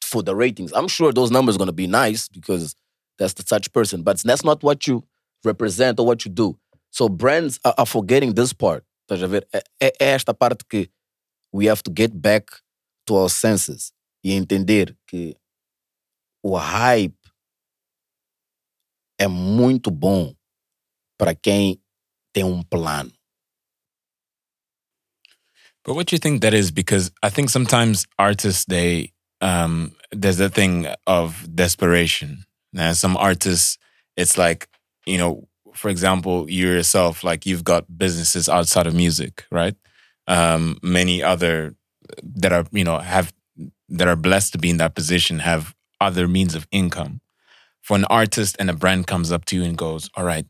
for 0.04 0.24
the 0.24 0.34
ratings? 0.34 0.72
I'm 0.74 0.88
sure 0.88 1.14
those 1.14 1.30
numbers 1.32 1.56
are 1.56 1.60
going 1.60 1.68
to 1.68 1.74
be 1.74 1.88
nice 1.88 2.28
because 2.30 2.74
that's 3.20 3.34
the 3.34 3.44
such 3.46 3.72
person, 3.72 4.02
but 4.02 4.18
that's 4.24 4.44
not 4.44 4.64
what 4.64 4.88
you 4.88 5.04
represent 5.44 6.00
or 6.00 6.06
what 6.06 6.26
you 6.26 6.32
do. 6.32 6.58
So 6.90 7.10
brands 7.10 7.60
are, 7.64 7.76
are 7.78 7.86
forgetting 7.86 8.34
this 8.34 8.54
part. 8.54 8.84
Estás 9.10 9.24
a 9.24 9.28
ver? 9.28 9.48
É, 9.54 9.62
é- 9.82 9.94
esta 10.00 10.34
parte 10.34 10.64
que 10.68 10.90
we 11.54 11.68
have 11.68 11.84
to 11.84 11.92
get 11.92 12.12
back 12.14 12.50
to 13.06 13.16
our 13.16 13.30
senses 13.30 13.92
e 14.24 14.34
entender 14.34 14.96
que 15.08 15.36
o 16.44 16.58
hype 16.58 17.16
é 19.20 19.28
muito 19.28 19.92
bom 19.92 20.34
para 21.18 21.36
quem 21.36 21.82
tem 22.34 22.44
um 22.44 22.64
plano. 22.64 23.12
But 25.84 25.96
what 25.96 26.08
do 26.08 26.16
you 26.16 26.20
think 26.20 26.42
that 26.42 26.54
is? 26.54 26.72
Because 26.72 27.12
I 27.24 27.30
think 27.30 27.50
sometimes 27.50 28.06
artists 28.18 28.66
they 28.66 29.12
um 29.42 29.92
there's 30.12 30.40
a 30.40 30.50
thing 30.50 30.88
of 31.06 31.48
desperation. 31.48 32.46
Now 32.74 32.94
some 32.94 33.18
artists 33.18 33.78
it's 34.18 34.38
like, 34.38 34.68
you 35.06 35.18
know, 35.18 35.48
for 35.74 35.90
example, 35.90 36.50
you 36.50 36.68
yourself, 36.68 37.24
like 37.24 37.46
you've 37.46 37.64
got 37.64 37.98
businesses 37.98 38.50
outside 38.50 38.86
of 38.86 38.94
music, 38.94 39.46
right? 39.50 39.76
Um, 40.28 40.78
many 40.84 41.24
other 41.24 41.76
that 42.22 42.52
are, 42.52 42.66
you 42.72 42.84
know, 42.84 43.00
have 43.00 43.34
that 43.88 44.08
are 44.08 44.16
blessed 44.18 44.52
to 44.54 44.58
be 44.58 44.70
in 44.70 44.78
that 44.78 44.94
position 44.94 45.40
have 45.40 45.74
other 46.02 46.28
means 46.28 46.54
of 46.54 46.68
income. 46.72 47.22
For 47.82 47.96
an 47.96 48.06
artist 48.06 48.58
and 48.60 48.70
a 48.70 48.74
brand 48.74 49.08
comes 49.08 49.32
up 49.32 49.46
to 49.46 49.56
you 49.56 49.64
and 49.64 49.78
goes, 49.78 50.10
All 50.16 50.26
right, 50.26 50.46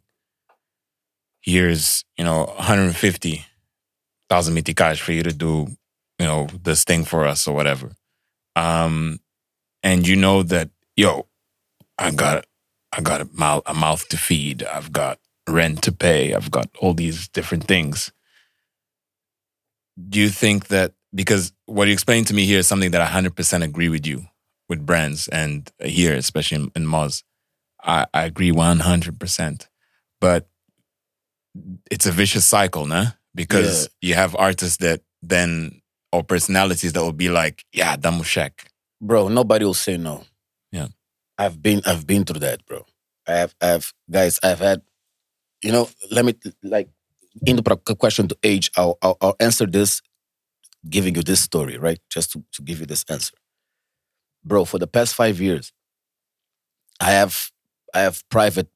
here's, 1.41 2.03
you 2.17 2.23
know, 2.23 2.45
150 2.57 3.45
thousand 4.29 4.55
miticash 4.55 4.99
for 4.99 5.11
you 5.11 5.23
to 5.23 5.33
do, 5.33 5.67
you 6.19 6.25
know, 6.25 6.47
this 6.63 6.83
thing 6.83 7.03
for 7.05 7.25
us 7.25 7.47
or 7.47 7.55
whatever. 7.55 7.91
Um, 8.55 9.19
and 9.83 10.07
you 10.07 10.15
know 10.15 10.43
that, 10.43 10.69
yo, 10.95 11.28
I 11.99 12.11
got 12.11 12.45
I 12.91 13.01
got 13.01 13.21
a 13.21 13.29
mouth 13.33 13.63
a 13.65 13.73
mouth 13.73 14.07
to 14.09 14.17
feed. 14.17 14.63
I've 14.63 14.91
got 14.91 15.19
rent 15.47 15.81
to 15.83 15.91
pay. 15.91 16.33
I've 16.33 16.49
got 16.49 16.69
all 16.79 16.93
these 16.93 17.27
different 17.27 17.65
things. 17.65 18.11
Do 20.09 20.19
you 20.19 20.29
think 20.29 20.67
that 20.67 20.93
because 21.13 21.51
what 21.65 21.87
you 21.87 21.93
explained 21.93 22.27
to 22.27 22.33
me 22.33 22.45
here 22.45 22.59
is 22.59 22.67
something 22.67 22.91
that 22.91 23.01
I 23.01 23.05
hundred 23.05 23.35
percent 23.35 23.63
agree 23.63 23.89
with 23.89 24.07
you 24.07 24.25
with 24.69 24.85
brands 24.85 25.27
and 25.27 25.69
here, 25.83 26.13
especially 26.13 26.63
in, 26.63 26.71
in 26.75 26.85
Moz, 26.85 27.23
I, 27.83 28.05
I 28.13 28.25
agree 28.25 28.51
one 28.51 28.79
hundred 28.79 29.19
percent. 29.19 29.67
But 30.21 30.47
it's 31.91 32.05
a 32.05 32.11
vicious 32.11 32.45
cycle, 32.45 32.85
nah? 32.85 33.07
Because 33.35 33.89
you 34.01 34.15
have 34.15 34.35
artists 34.35 34.77
that 34.77 35.01
then 35.21 35.81
or 36.11 36.23
personalities 36.23 36.93
that 36.93 37.01
will 37.01 37.13
be 37.13 37.29
like, 37.29 37.65
yeah, 37.71 37.95
damushek. 37.95 38.51
Bro, 39.01 39.29
nobody 39.29 39.65
will 39.65 39.73
say 39.73 39.97
no. 39.97 40.23
I've 41.39 41.63
been 41.63 41.81
I've 41.87 42.05
been 42.05 42.25
through 42.25 42.41
that, 42.41 42.65
bro. 42.67 42.85
I 43.27 43.33
have 43.33 43.55
I've 43.61 43.93
guys, 44.11 44.39
I've 44.43 44.59
had 44.59 44.83
you 45.63 45.71
know, 45.71 45.89
let 46.11 46.25
me 46.25 46.35
like 46.63 46.89
in 47.47 47.55
the 47.55 47.95
question 47.97 48.27
to 48.27 48.37
age, 48.43 48.71
I'll, 48.77 48.97
I'll 49.01 49.17
I'll 49.21 49.37
answer 49.39 49.65
this 49.65 50.01
giving 50.89 51.15
you 51.15 51.23
this 51.23 51.41
story, 51.41 51.77
right? 51.77 51.99
Just 52.09 52.33
to, 52.33 52.43
to 52.53 52.61
give 52.61 52.79
you 52.81 52.85
this 52.85 53.05
answer. 53.09 53.35
Bro, 54.43 54.65
for 54.65 54.79
the 54.79 54.87
past 54.87 55.15
five 55.15 55.41
years, 55.41 55.73
I 56.99 57.11
have 57.11 57.51
I 57.95 58.01
have 58.01 58.23
private 58.29 58.67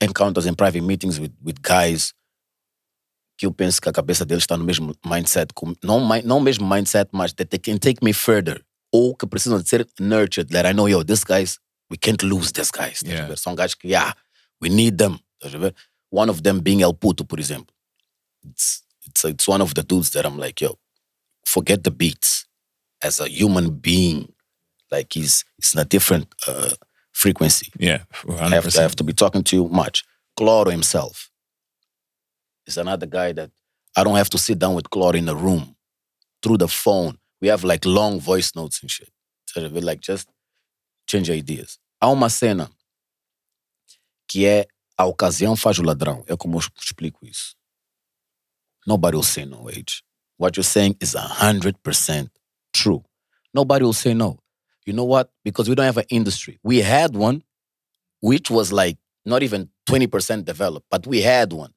encounters 0.00 0.46
and 0.46 0.58
private 0.58 0.82
meetings 0.82 1.20
with, 1.20 1.32
with 1.42 1.62
guys 1.62 2.14
que 3.38 3.46
eu 3.46 3.52
penso 3.52 3.80
que 3.80 3.88
a 3.88 3.92
cabeça 3.92 4.24
deles 4.24 4.44
está 4.44 4.56
no 4.56 4.64
mesmo 4.64 4.94
mindset, 5.04 5.52
com, 5.54 5.74
não, 5.82 6.00
não 6.24 6.40
mesmo 6.40 6.68
mindset, 6.68 7.10
mas 7.12 7.32
that 7.34 7.50
they 7.50 7.58
can 7.58 7.78
take 7.78 8.04
me 8.04 8.12
further. 8.12 8.64
Ou 8.92 9.16
que 9.16 9.26
precisam 9.26 9.60
de 9.60 9.68
ser 9.68 9.88
nurtured, 9.98 10.52
that 10.52 10.68
I 10.68 10.72
know, 10.72 10.86
yo, 10.86 11.02
this 11.02 11.24
guys, 11.24 11.58
we 11.92 11.98
can't 11.98 12.22
lose 12.22 12.50
these 12.52 12.70
guys. 12.70 13.02
Yeah. 13.04 13.28
São 13.36 13.54
gajos 13.54 13.78
que, 13.78 13.88
yeah, 13.90 14.12
we 14.62 14.70
need 14.70 14.96
them. 14.96 15.20
estás 15.38 15.54
a 15.54 15.58
ver? 15.58 15.74
One 16.08 16.30
of 16.30 16.42
them 16.42 16.60
being 16.60 16.80
El 16.80 16.94
Puto, 16.94 17.22
por 17.22 17.38
exemplo. 17.38 17.74
It's, 18.42 18.82
it's, 19.02 19.24
it's 19.26 19.46
one 19.46 19.60
of 19.60 19.74
the 19.74 19.82
dudes 19.82 20.10
that 20.12 20.24
I'm 20.24 20.38
like, 20.38 20.62
yo, 20.62 20.78
forget 21.44 21.84
the 21.84 21.90
beats. 21.90 22.46
As 23.02 23.20
a 23.20 23.28
human 23.28 23.70
being, 23.70 24.32
like 24.90 25.12
he's, 25.12 25.44
he's 25.58 25.74
in 25.74 25.80
a 25.80 25.84
different 25.84 26.28
uh, 26.48 26.70
frequency. 27.12 27.70
Yeah, 27.78 28.04
I 28.38 28.48
have, 28.48 28.70
to, 28.70 28.78
I 28.78 28.82
have 28.82 28.96
to 28.96 29.04
be 29.04 29.12
talking 29.12 29.44
to 29.44 29.56
you 29.56 29.68
much. 29.68 30.04
Cloro 30.38 30.70
himself 30.70 31.30
is 32.66 32.78
another 32.78 33.06
guy 33.06 33.32
that 33.32 33.50
I 33.96 34.04
don't 34.04 34.16
have 34.16 34.30
to 34.30 34.38
sit 34.38 34.58
down 34.58 34.74
with 34.74 34.88
Cloro 34.88 35.14
in 35.14 35.28
a 35.28 35.34
room 35.34 35.76
through 36.42 36.58
the 36.58 36.68
phone. 36.68 37.18
We 37.40 37.48
have 37.48 37.64
like 37.64 37.84
long 37.84 38.20
voice 38.20 38.54
notes 38.54 38.80
and 38.80 38.90
shit. 38.90 39.10
So 39.46 39.68
we 39.68 39.80
like 39.80 40.00
just 40.00 40.28
change 41.06 41.28
ideas. 41.28 41.78
Há 42.02 42.10
uma 42.10 42.28
cena 42.28 42.68
que 44.28 44.44
é 44.44 44.66
a 44.98 45.06
ocasião 45.06 45.54
faz 45.54 45.78
o 45.78 45.84
ladrão. 45.84 46.24
É 46.26 46.36
como 46.36 46.56
eu 46.56 46.60
explico 46.76 47.24
isso. 47.24 47.54
Nobody 48.84 49.16
will 49.16 49.22
say 49.22 49.44
no, 49.44 49.68
age. 49.68 50.02
What 50.36 50.58
you're 50.58 50.68
saying 50.68 50.96
is 51.00 51.14
100% 51.14 52.28
true. 52.72 53.04
Nobody 53.54 53.84
will 53.84 53.92
say 53.92 54.14
no. 54.14 54.36
You 54.84 54.94
know 54.94 55.04
what? 55.04 55.30
Because 55.44 55.68
we 55.68 55.76
don't 55.76 55.86
have 55.86 55.98
an 55.98 56.06
industry. 56.10 56.58
We 56.64 56.82
had 56.82 57.14
one, 57.14 57.44
which 58.20 58.50
was 58.50 58.72
like 58.72 58.98
not 59.24 59.44
even 59.44 59.68
20% 59.86 60.44
developed, 60.44 60.86
but 60.90 61.06
we 61.06 61.22
had 61.22 61.52
one. 61.52 61.72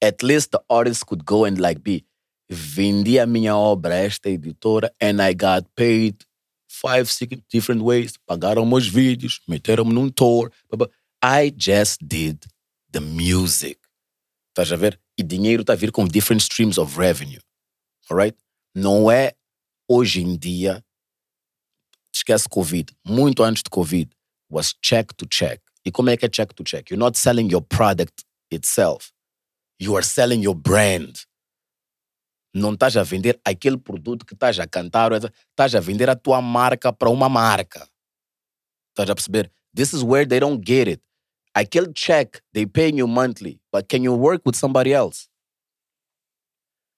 At 0.00 0.22
least 0.22 0.52
the 0.52 0.62
artist 0.70 1.04
could 1.06 1.24
go 1.24 1.44
and 1.44 1.58
like 1.58 1.82
be, 1.82 2.04
vendi 2.48 3.18
a 3.18 3.26
minha 3.26 3.54
obra 3.54 3.94
a 3.94 4.04
esta 4.04 4.28
editora 4.28 4.90
and 5.00 5.20
I 5.20 5.32
got 5.32 5.64
paid 5.74 6.24
five, 6.80 7.10
six 7.10 7.40
different 7.50 7.82
ways. 7.82 8.14
Pagaram 8.26 8.66
meus 8.66 8.86
vídeos, 8.86 9.40
meteram 9.48 9.84
num 9.84 10.10
tour. 10.10 10.50
blá. 10.70 10.88
I 11.22 11.52
just 11.56 11.98
did 12.02 12.44
the 12.90 13.00
music. 13.00 13.78
Estás 14.50 14.72
a 14.72 14.76
ver? 14.76 15.00
E 15.18 15.22
dinheiro 15.22 15.62
está 15.62 15.72
a 15.72 15.76
vir 15.76 15.90
com 15.90 16.06
different 16.06 16.42
streams 16.42 16.78
of 16.78 16.98
revenue. 16.98 17.40
Alright? 18.10 18.36
Não 18.74 19.10
é 19.10 19.34
hoje 19.88 20.20
em 20.20 20.36
dia, 20.36 20.84
esquece 22.14 22.48
Covid, 22.48 22.92
muito 23.04 23.42
antes 23.42 23.62
de 23.62 23.70
Covid, 23.70 24.10
was 24.50 24.74
check 24.82 25.12
to 25.14 25.26
check. 25.26 25.60
E 25.84 25.90
como 25.90 26.10
é 26.10 26.16
que 26.16 26.24
é 26.24 26.28
check 26.28 26.52
to 26.54 26.64
check? 26.64 26.90
You're 26.90 26.98
not 26.98 27.18
selling 27.18 27.50
your 27.50 27.62
product 27.62 28.24
itself. 28.50 29.12
You 29.80 29.96
are 29.96 30.04
selling 30.04 30.42
your 30.42 30.54
brand. 30.54 31.24
Não 32.54 32.72
estás 32.72 32.96
a 32.96 33.02
vender 33.02 33.40
aquele 33.44 33.76
produto 33.76 34.24
que 34.24 34.34
estás 34.34 34.60
a 34.60 34.66
cantar, 34.66 35.10
estás 35.12 35.74
a 35.74 35.80
vender 35.80 36.08
a 36.08 36.14
tua 36.14 36.40
marca 36.40 36.92
para 36.92 37.10
uma 37.10 37.28
marca. 37.28 37.88
Estás 38.90 39.10
a 39.10 39.14
perceber? 39.14 39.50
This 39.74 39.92
is 39.92 40.02
where 40.04 40.24
they 40.24 40.38
don't 40.38 40.64
get 40.64 40.86
it. 40.86 41.02
Aquele 41.52 41.92
check, 41.92 42.40
they 42.52 42.64
pay 42.64 42.90
you 42.90 43.08
monthly, 43.08 43.60
but 43.72 43.88
can 43.88 44.04
you 44.04 44.14
work 44.14 44.42
with 44.46 44.56
somebody 44.56 44.92
else? 44.92 45.28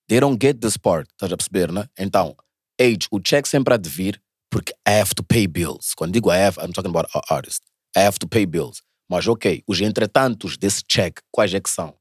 They 0.09 0.21
don't 0.21 0.39
get 0.39 0.61
this 0.61 0.77
part, 0.77 1.09
estás 1.13 1.33
a 1.33 1.37
perceber, 1.37 1.73
né? 1.73 1.89
Então, 1.99 2.37
age, 2.79 3.09
o 3.11 3.19
check 3.19 3.47
sempre 3.47 3.75
há 3.75 3.77
de 3.79 3.89
vir 3.89 4.21
porque 4.51 4.73
I 4.87 5.01
have 5.01 5.15
to 5.15 5.23
pay 5.23 5.47
bills. 5.47 5.95
Quando 5.95 6.13
digo 6.13 6.31
I 6.31 6.39
have, 6.39 6.59
I'm 6.59 6.73
talking 6.73 6.91
about 6.91 7.09
a 7.15 7.35
artist. 7.35 7.63
I 7.97 8.01
have 8.01 8.19
to 8.19 8.29
pay 8.29 8.47
bills. 8.47 8.83
Mas 9.09 9.27
ok, 9.27 9.63
os 9.67 9.81
entretantos 9.81 10.57
desse 10.59 10.83
check, 10.87 11.21
quais 11.31 11.55
é 11.55 11.61
que 11.61 11.71
são? 11.71 11.95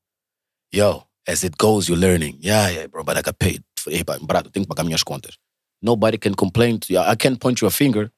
Yo, 0.73 1.05
as 1.27 1.43
it 1.43 1.57
goes, 1.57 1.87
you're 1.89 1.97
learning. 1.97 2.37
Yeah, 2.39 2.69
yeah, 2.69 2.87
bro, 2.87 3.03
but 3.03 3.17
I 3.17 3.21
got 3.21 3.39
paid. 3.39 3.63
Tenho 3.75 4.03
que 4.03 4.65
pagar 4.65 4.85
minhas 4.85 5.03
contas. 5.03 5.37
Nobody 5.81 6.17
can 6.17 6.33
complain 6.33 6.79
to 6.79 6.93
you. 6.93 6.99
I 6.99 7.15
can't 7.15 7.39
point 7.39 7.61
you 7.61 7.67
a 7.67 7.71
finger. 7.71 8.11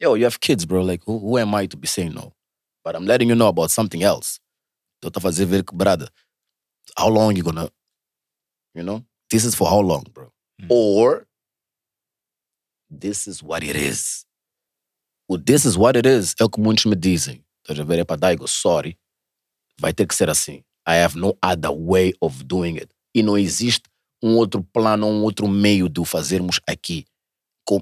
Yo, 0.00 0.14
you 0.14 0.24
have 0.24 0.40
kids, 0.40 0.66
bro. 0.66 0.82
Like, 0.82 1.02
who, 1.04 1.18
who 1.18 1.38
am 1.38 1.54
I 1.54 1.66
to 1.66 1.76
be 1.76 1.88
saying 1.88 2.14
no? 2.14 2.34
But 2.84 2.94
I'm 2.94 3.06
letting 3.06 3.28
you 3.28 3.34
know 3.34 3.48
about 3.48 3.70
something 3.70 4.02
else. 4.02 4.40
Tota 5.00 5.20
Tô 5.20 5.28
a 5.28 5.30
fazer 5.30 5.46
ver 5.46 6.08
how 6.96 7.08
long 7.08 7.36
you 7.36 7.42
gonna, 7.42 7.70
you 8.74 8.82
know? 8.82 9.04
This 9.30 9.44
is 9.44 9.54
for 9.54 9.68
how 9.68 9.80
long, 9.80 10.04
bro? 10.12 10.32
Hmm. 10.60 10.66
Or, 10.68 11.26
this 12.90 13.28
is 13.28 13.42
what 13.42 13.62
it 13.62 13.76
is. 13.76 14.24
O 15.28 15.36
this 15.36 15.64
is 15.64 15.76
what 15.76 15.96
it 15.96 16.06
is 16.06 16.34
é 16.40 16.44
o 16.44 16.48
que 16.48 16.62
muitos 16.62 16.86
me 16.86 16.96
dizem. 16.96 17.44
Estás 17.62 17.78
a 17.78 17.84
ver? 17.84 17.98
É 17.98 18.04
para 18.04 18.16
Daigo, 18.16 18.48
sorry. 18.48 18.98
Vai 19.78 19.92
ter 19.92 20.06
que 20.06 20.14
ser 20.14 20.30
assim. 20.30 20.64
I 20.88 20.96
have 20.96 21.18
no 21.18 21.36
other 21.42 21.70
way 21.70 22.14
of 22.22 22.44
doing 22.44 22.78
it. 22.78 22.88
E 23.14 23.22
não 23.22 23.36
existe 23.36 23.90
um 24.22 24.36
outro 24.36 24.62
plano, 24.62 25.06
um 25.06 25.22
outro 25.22 25.46
meio 25.46 25.86
de 25.86 26.00
o 26.00 26.04
fazermos 26.04 26.60
aqui. 26.66 27.04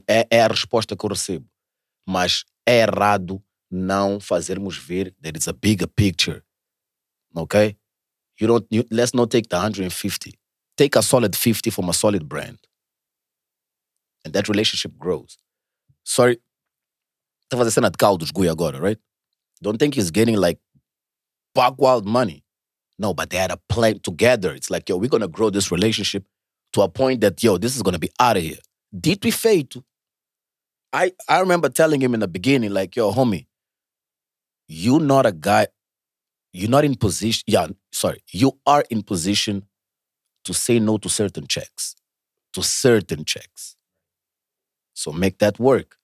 É, 0.09 0.27
é 0.29 0.43
a 0.43 0.49
resposta 0.49 0.97
que 0.97 1.07
eu 1.07 1.11
recebo. 1.11 1.49
Mas 2.05 2.45
é 2.67 2.81
errado 2.81 3.41
não 3.71 4.19
fazermos 4.19 4.77
ver 4.77 5.15
there 5.23 5.39
is 5.39 5.47
a 5.47 5.53
bigger 5.53 5.87
picture. 5.87 6.43
Okay? 7.33 7.77
You 8.41 8.49
don't, 8.49 8.67
you, 8.71 8.85
let's 8.91 9.13
not 9.15 9.31
take 9.31 9.49
the 9.49 9.57
150. 9.57 10.37
Take 10.77 10.99
a 10.99 11.03
solid 11.03 11.37
50 11.37 11.71
from 11.71 11.89
a 11.89 11.93
solid 11.93 12.25
brand. 12.25 12.59
And 14.25 14.33
that 14.33 14.49
relationship 14.49 14.99
grows. 14.99 15.39
Sorry. 16.03 16.41
Tá 17.49 17.57
fazendo 17.57 17.73
cena 17.73 17.91
de 17.91 17.97
caldos 17.97 18.33
Gui 18.33 18.49
agora, 18.49 18.81
right? 18.81 18.99
Don't 19.63 19.79
think 19.79 19.95
he's 19.95 20.11
getting 20.11 20.37
like 20.37 20.61
buck 21.55 21.77
wild 21.79 22.05
money. 22.05 22.43
No, 22.99 23.13
but 23.13 23.31
they 23.31 23.37
had 23.37 23.51
a 23.51 23.59
plan 23.69 24.01
together. 24.01 24.55
It's 24.55 24.71
like, 24.71 24.89
yo, 24.89 24.97
we're 24.97 25.11
gonna 25.11 25.29
grow 25.29 25.51
this 25.51 25.71
relationship 25.71 26.25
to 26.73 26.83
a 26.83 26.89
point 26.89 27.21
that, 27.21 27.43
yo, 27.43 27.59
this 27.59 27.77
is 27.77 27.83
gonna 27.83 27.99
be 27.99 28.11
out 28.19 28.37
of 28.37 28.43
here. 28.43 28.59
Dito 28.95 29.27
e 29.27 29.33
feito. 29.33 29.85
I, 30.93 31.13
I 31.29 31.41
remember 31.41 31.69
telling 31.69 32.01
him 32.01 32.15
in 32.15 32.21
the 32.21 32.29
beginning, 32.29 32.71
like, 32.73 32.97
yo, 32.97 33.13
homie, 33.13 33.47
you're 34.69 35.01
not 35.01 35.27
a 35.27 35.33
guy, 35.33 35.67
you're 36.53 36.71
not 36.71 36.85
in 36.85 36.95
position, 36.95 37.43
yeah, 37.47 37.69
sorry, 37.93 38.23
you 38.33 38.59
are 38.67 38.85
in 38.89 39.03
position 39.03 39.65
to 40.45 40.55
say 40.55 40.79
no 40.79 40.97
to 40.97 41.09
certain 41.09 41.47
checks, 41.47 41.97
to 42.53 42.63
certain 42.63 43.25
checks. 43.25 43.77
So 44.95 45.13
make 45.13 45.39
that 45.39 45.59
work. 45.59 45.99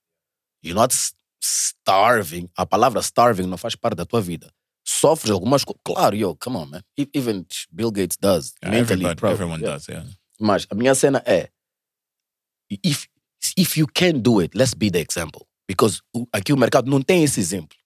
You're 0.63 0.77
not 0.77 0.93
starving. 1.41 2.51
A 2.59 2.67
palavra 2.67 3.03
starving 3.03 3.47
não 3.47 3.57
faz 3.57 3.75
parte 3.75 3.97
da 3.97 4.05
tua 4.05 4.21
vida. 4.21 4.53
Sofres 4.85 5.31
algumas 5.31 5.65
coisas. 5.65 5.81
Claro, 5.85 6.17
yo, 6.17 6.35
come 6.35 6.57
on, 6.57 6.71
man. 6.71 6.83
Even 6.97 7.47
Bill 7.75 7.91
Gates 7.91 8.17
does. 8.17 8.55
Yeah, 8.63 8.71
mentally, 8.71 9.05
everybody, 9.05 9.33
everyone 9.33 9.61
yeah. 9.61 9.69
does, 9.69 9.89
yeah. 9.89 10.03
Mas 10.41 10.67
a 10.71 10.75
minha 10.75 10.95
cena 10.95 11.23
é 11.25 11.49
if, 12.83 13.09
if 13.57 13.77
you 13.77 13.87
can 13.87 14.21
do 14.21 14.41
it, 14.41 14.55
let's 14.55 14.75
be 14.75 14.91
the 14.91 15.01
example. 15.01 15.47
Because 15.69 16.03
aqui 16.35 16.53
o 16.53 16.57
mercado 16.57 16.91
não 16.91 17.03
tem 17.03 17.23
esse 17.23 17.41
exemplo. 17.41 17.77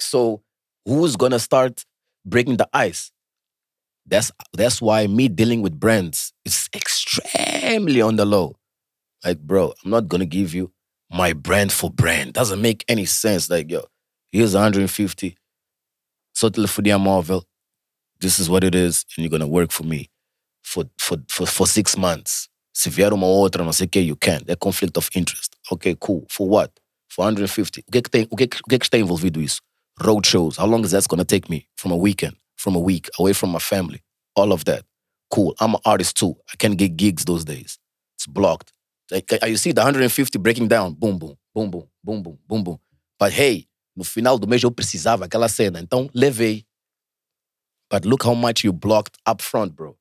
So 0.00 0.42
who's 0.86 1.16
gonna 1.16 1.38
start 1.38 1.84
breaking 2.24 2.56
the 2.56 2.68
ice? 2.72 3.12
That's 4.06 4.32
that's 4.52 4.82
why 4.82 5.06
me 5.06 5.28
dealing 5.28 5.62
with 5.62 5.78
brands 5.78 6.32
is 6.44 6.68
extremely 6.74 8.02
on 8.02 8.16
the 8.16 8.24
low. 8.24 8.56
Like, 9.24 9.38
bro, 9.38 9.72
I'm 9.84 9.90
not 9.90 10.08
gonna 10.08 10.26
give 10.26 10.54
you 10.54 10.72
my 11.10 11.32
brand 11.32 11.72
for 11.72 11.90
brand. 11.90 12.32
Doesn't 12.32 12.60
make 12.60 12.84
any 12.88 13.06
sense. 13.06 13.48
Like, 13.48 13.70
yo, 13.70 13.84
here's 14.32 14.54
150. 14.54 15.36
Só 16.36 16.50
telefonia 16.50 16.98
Marvel, 16.98 17.44
This 18.20 18.38
is 18.38 18.48
what 18.48 18.64
it 18.64 18.74
is, 18.74 19.04
and 19.16 19.24
you're 19.24 19.30
gonna 19.30 19.46
work 19.46 19.70
for 19.70 19.84
me 19.84 20.08
for, 20.62 20.84
for, 20.98 21.18
for, 21.28 21.46
for 21.46 21.66
six 21.66 21.96
months. 21.96 22.48
Se 22.72 22.90
vier 22.90 23.12
uma 23.12 23.26
outra, 23.26 23.62
não 23.62 23.72
sei 23.72 23.86
o 23.86 23.88
que, 23.88 24.00
you 24.00 24.16
can. 24.16 24.40
É 24.48 24.56
conflict 24.56 24.96
of 24.96 25.10
interest. 25.14 25.52
Ok, 25.70 25.94
cool. 26.00 26.26
For 26.30 26.48
what? 26.48 26.72
For 27.08 27.24
150. 27.24 27.82
O 27.86 27.92
que 27.92 27.98
é 27.98 28.02
que, 28.02 28.10
tem, 28.10 28.26
o 28.30 28.36
que, 28.36 28.44
o 28.44 28.68
que, 28.68 28.74
é 28.74 28.78
que 28.78 28.86
está 28.86 28.98
envolvido 28.98 29.40
isso? 29.40 29.60
Road 30.00 30.26
shows. 30.26 30.58
How 30.58 30.66
long 30.66 30.82
is 30.84 30.90
that 30.90 31.06
going 31.06 31.18
to 31.18 31.24
take 31.24 31.50
me? 31.50 31.68
From 31.76 31.92
a 31.92 31.96
weekend, 31.96 32.34
from 32.56 32.74
a 32.74 32.80
week, 32.80 33.08
away 33.18 33.32
from 33.34 33.52
my 33.52 33.60
family. 33.60 34.02
All 34.34 34.52
of 34.52 34.64
that. 34.64 34.84
Cool. 35.30 35.54
I'm 35.60 35.74
an 35.74 35.80
artist 35.84 36.16
too. 36.16 36.34
I 36.52 36.56
can't 36.56 36.76
get 36.76 36.96
gigs 36.96 37.24
those 37.24 37.44
days. 37.44 37.78
It's 38.16 38.26
blocked. 38.26 38.72
Like, 39.10 39.30
you 39.46 39.56
see 39.56 39.72
the 39.72 39.82
150 39.82 40.38
breaking 40.38 40.68
down. 40.68 40.94
Boom, 40.94 41.18
boom, 41.18 41.36
boom, 41.54 41.70
boom, 41.70 41.88
boom, 42.02 42.22
boom, 42.22 42.38
boom, 42.48 42.64
boom. 42.64 42.78
But 43.18 43.32
hey, 43.32 43.66
no 43.96 44.04
final 44.04 44.38
do 44.38 44.46
mês 44.46 44.62
eu 44.62 44.70
precisava 44.70 45.24
aquela 45.24 45.48
cena. 45.48 45.80
Então, 45.80 46.10
levei. 46.14 46.66
But 47.90 48.04
look 48.04 48.26
how 48.26 48.34
much 48.34 48.64
you 48.64 48.72
blocked 48.72 49.18
up 49.28 49.42
front, 49.42 49.74
bro. 49.74 49.96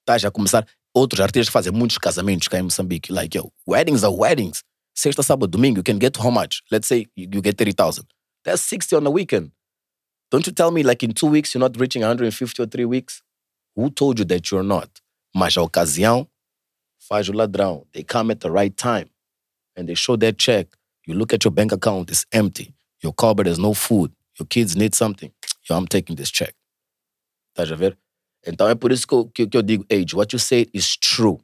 Estás 0.00 0.24
a 0.24 0.30
começar. 0.30 0.66
Outros 0.94 1.20
artistas 1.20 1.52
fazem 1.52 1.72
muitos 1.72 1.98
casamentos 1.98 2.48
cá 2.48 2.58
em 2.58 2.62
Moçambique. 2.62 3.12
Like, 3.12 3.36
yo, 3.36 3.52
weddings 3.66 4.04
are 4.04 4.14
weddings. 4.14 4.62
Sexta, 4.94 5.22
sábado, 5.22 5.50
domingo, 5.50 5.78
you 5.78 5.82
can 5.82 5.98
get 5.98 6.16
how 6.16 6.30
much? 6.30 6.62
Let's 6.70 6.86
say 6.86 7.06
you, 7.16 7.28
you 7.30 7.42
get 7.42 7.58
30,000. 7.58 8.06
That's 8.44 8.62
60 8.62 8.96
on 8.96 9.04
the 9.04 9.10
weekend. 9.10 9.50
Don't 10.30 10.46
you 10.46 10.52
tell 10.52 10.70
me, 10.70 10.82
like, 10.82 11.02
in 11.02 11.12
two 11.12 11.26
weeks, 11.26 11.54
you're 11.54 11.60
not 11.60 11.78
reaching 11.78 12.02
150 12.02 12.62
or 12.62 12.66
three 12.66 12.84
weeks? 12.84 13.22
Who 13.74 13.90
told 13.90 14.18
you 14.18 14.24
that 14.26 14.50
you're 14.50 14.62
not? 14.62 14.88
Mas 15.34 15.56
a 15.56 15.62
ocasião 15.62 16.28
faz 16.98 17.28
o 17.28 17.32
ladrão. 17.32 17.84
They 17.92 18.02
come 18.02 18.30
at 18.30 18.40
the 18.40 18.50
right 18.50 18.74
time 18.74 19.10
and 19.76 19.86
they 19.86 19.94
show 19.94 20.16
their 20.16 20.32
check. 20.32 20.68
You 21.06 21.14
look 21.14 21.34
at 21.34 21.44
your 21.44 21.52
bank 21.52 21.72
account, 21.72 22.10
it's 22.10 22.24
empty. 22.32 22.75
Your 23.02 23.12
cupboard 23.12 23.46
has 23.46 23.58
no 23.58 23.74
food. 23.74 24.12
Your 24.38 24.46
kids 24.46 24.76
need 24.76 24.94
something. 24.94 25.32
Yo, 25.68 25.76
I'm 25.76 25.86
taking 25.86 26.16
this 26.16 26.30
check. 26.30 26.54
Estás 27.56 27.72
a 27.72 27.76
ver? 27.76 27.96
Então 28.46 28.68
é 28.68 28.74
por 28.74 28.92
isso 28.92 29.06
que 29.06 29.14
eu, 29.14 29.26
que, 29.28 29.46
que 29.46 29.56
eu 29.56 29.62
digo, 29.62 29.84
Age, 29.90 30.14
what 30.14 30.32
you 30.32 30.38
say 30.38 30.66
is 30.72 30.96
true. 30.96 31.38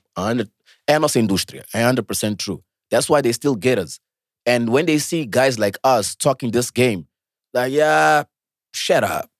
É 0.86 0.94
a 0.94 1.00
nossa 1.00 1.18
indústria. 1.18 1.64
É 1.72 1.82
100% 1.82 2.36
true. 2.36 2.62
That's 2.90 3.09
why 3.09 3.22
they 3.22 3.32
still 3.32 3.57
get 3.57 3.78
us. 3.78 3.98
And 4.46 4.68
when 4.70 4.86
they 4.86 4.98
see 4.98 5.24
guys 5.24 5.59
like 5.59 5.78
us 5.84 6.14
talking 6.14 6.50
this 6.50 6.70
game, 6.70 7.07
like, 7.55 7.72
yeah, 7.72 8.24
shut 8.72 9.05
up. 9.05 9.30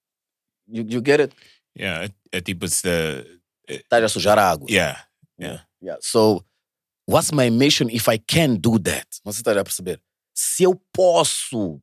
You, 0.67 0.83
you 0.87 1.01
get 1.01 1.19
it? 1.19 1.33
Yeah, 1.75 2.07
é, 2.31 2.41
tipo, 2.41 2.65
it's 2.65 2.81
the, 2.81 3.25
eh, 3.67 3.81
Estás 3.83 4.03
a 4.03 4.09
sujar 4.09 4.37
a 4.37 4.51
água. 4.51 4.67
yeah, 4.69 4.97
yeah. 5.37 5.61
Yeah. 5.81 5.97
So, 5.99 6.45
what's 7.05 7.31
my 7.33 7.49
mission 7.49 7.89
if 7.89 8.07
I 8.07 8.17
can 8.17 8.55
do 8.55 8.79
that? 8.79 9.07
Você 9.25 9.41
está 9.41 9.51
a 9.59 9.63
perceber? 9.63 9.99
Se 10.33 10.63
eu 10.63 10.75
posso 10.93 11.81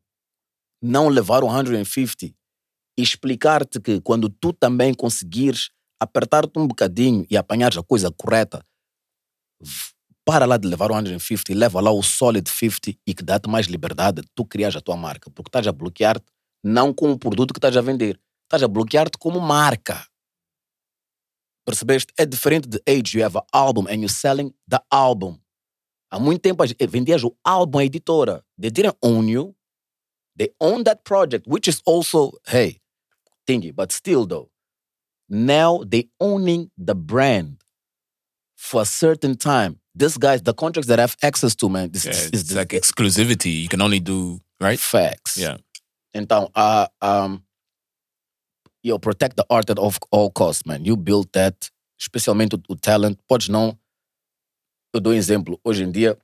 não 0.83 1.09
levar 1.09 1.43
o 1.45 1.51
150 1.51 2.27
e 2.27 3.03
explicar-te 3.03 3.81
que 3.81 4.01
quando 4.01 4.29
tu 4.29 4.53
também 4.53 4.93
conseguires 4.95 5.71
apertar-te 6.01 6.59
um 6.59 6.67
bocadinho 6.67 7.27
e 7.31 7.37
apanhares 7.37 7.77
a 7.79 7.83
coisa 7.83 8.11
correta, 8.11 8.65
para 10.25 10.47
lá 10.47 10.57
de 10.57 10.69
levar 10.69 10.91
o 10.91 10.95
150 10.95 11.53
e 11.53 11.55
leva 11.55 11.81
lá 11.81 11.91
o 11.91 12.03
solid 12.03 12.49
50 12.49 12.99
e 13.07 13.15
que 13.15 13.23
dá-te 13.23 13.49
mais 13.49 13.67
liberdade 13.67 14.23
de 14.23 14.29
tu 14.35 14.45
criares 14.45 14.77
a 14.77 14.81
tua 14.81 14.97
marca. 14.97 15.31
Porque 15.31 15.49
estás 15.49 15.67
a 15.67 15.73
bloquear-te 15.73 16.25
não 16.63 16.93
com 16.93 17.11
o 17.11 17.19
produto 17.19 17.53
que 17.53 17.59
estás 17.59 17.77
a 17.77 17.81
vender. 17.81 18.21
Estás 18.45 18.63
a 18.63 18.69
bloquear-te 18.69 19.19
como 19.19 19.41
marca. 19.41 20.07
Percebeste? 21.65 22.13
É 22.19 22.25
diferente 22.27 22.69
de 22.69 22.81
Age. 22.89 23.19
You 23.19 23.25
have 23.25 23.37
an 23.37 23.43
album 23.53 23.87
and 23.87 23.97
you're 23.97 24.09
selling 24.13 24.53
the 24.69 24.81
album. 24.91 25.39
Há 26.11 26.19
muito 26.19 26.41
tempo 26.41 26.67
gente- 26.67 26.87
vendias 26.87 27.23
o 27.23 27.37
álbum 27.45 27.79
à 27.79 27.85
editora. 27.85 28.45
They 28.61 28.71
didn't 28.71 28.97
own 29.03 29.29
you. 29.29 29.55
They 30.37 30.51
own 30.61 30.85
that 30.85 31.05
project, 31.05 31.47
which 31.47 31.69
is 31.69 31.83
also, 31.85 32.33
hey, 32.47 32.81
thingy, 33.47 33.75
but 33.75 33.93
still 33.93 34.27
though. 34.27 34.51
Now 35.29 35.83
they 35.87 36.09
owning 36.19 36.71
the 36.77 36.95
brand 36.95 37.63
for 38.57 38.83
a 38.83 38.85
certain 38.85 39.37
time. 39.37 39.79
This 39.95 40.17
guys, 40.17 40.43
the 40.43 40.55
contracts 40.55 40.89
that 40.89 40.99
I 40.99 41.03
have 41.03 41.17
access 41.23 41.55
to, 41.57 41.69
man, 41.69 41.91
this 41.91 42.05
yeah 42.05 42.13
is 42.13 42.27
it's 42.33 42.55
like 42.55 42.69
exclusivity. 42.69 43.63
You 43.63 43.69
can 43.69 43.81
only 43.81 44.01
do, 44.01 44.41
right? 44.61 44.79
facts. 44.79 45.37
Yeah. 45.37 45.59
Então, 46.15 46.51
uh, 46.55 46.87
um, 47.01 47.43
yo, 48.83 48.99
protect 48.99 49.37
the 49.37 49.45
art 49.49 49.71
at 49.71 49.79
all, 49.79 50.31
costs, 50.31 50.67
man. 50.67 50.85
You 50.85 50.97
built 50.97 51.33
that, 51.33 51.71
especialmente 51.99 52.55
o, 52.55 52.63
o 52.69 52.77
talent. 52.77 53.19
Podes 53.29 53.49
não. 53.49 53.79
Eu 54.93 55.01
dou 55.01 55.13
um 55.13 55.17
exemplo. 55.17 55.61
Hoje 55.65 55.85
em 55.85 55.91
dia, 55.91 56.19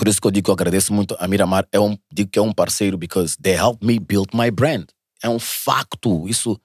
Por 0.00 0.08
isso 0.08 0.18
que 0.18 0.26
eu 0.26 0.30
digo 0.30 0.46
que 0.46 0.50
eu 0.50 0.54
agradeço 0.54 0.94
muito 0.94 1.14
a 1.18 1.28
Miramar. 1.28 1.68
É 1.70 1.78
um, 1.78 1.94
digo 2.10 2.30
que 2.30 2.38
é 2.38 2.42
um 2.42 2.54
parceiro 2.54 2.96
because 2.96 3.36
they 3.36 3.52
help 3.52 3.82
me 3.82 3.98
build 3.98 4.34
my 4.34 4.50
brand. 4.50 4.88
É 5.22 5.28
um 5.28 5.38
facto. 5.38 6.26
Isso, 6.26 6.58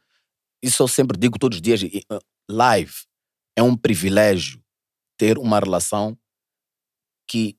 isso 0.63 0.81
eu 0.81 0.87
sempre 0.87 1.19
digo 1.19 1.37
todos 1.37 1.57
os 1.57 1.61
dias. 1.61 1.83
Uh, 1.83 2.17
Live 2.49 2.93
é 3.53 3.61
um 3.61 3.75
privilégio 3.75 4.63
ter 5.17 5.37
uma 5.37 5.59
relação 5.59 6.17
que 7.29 7.57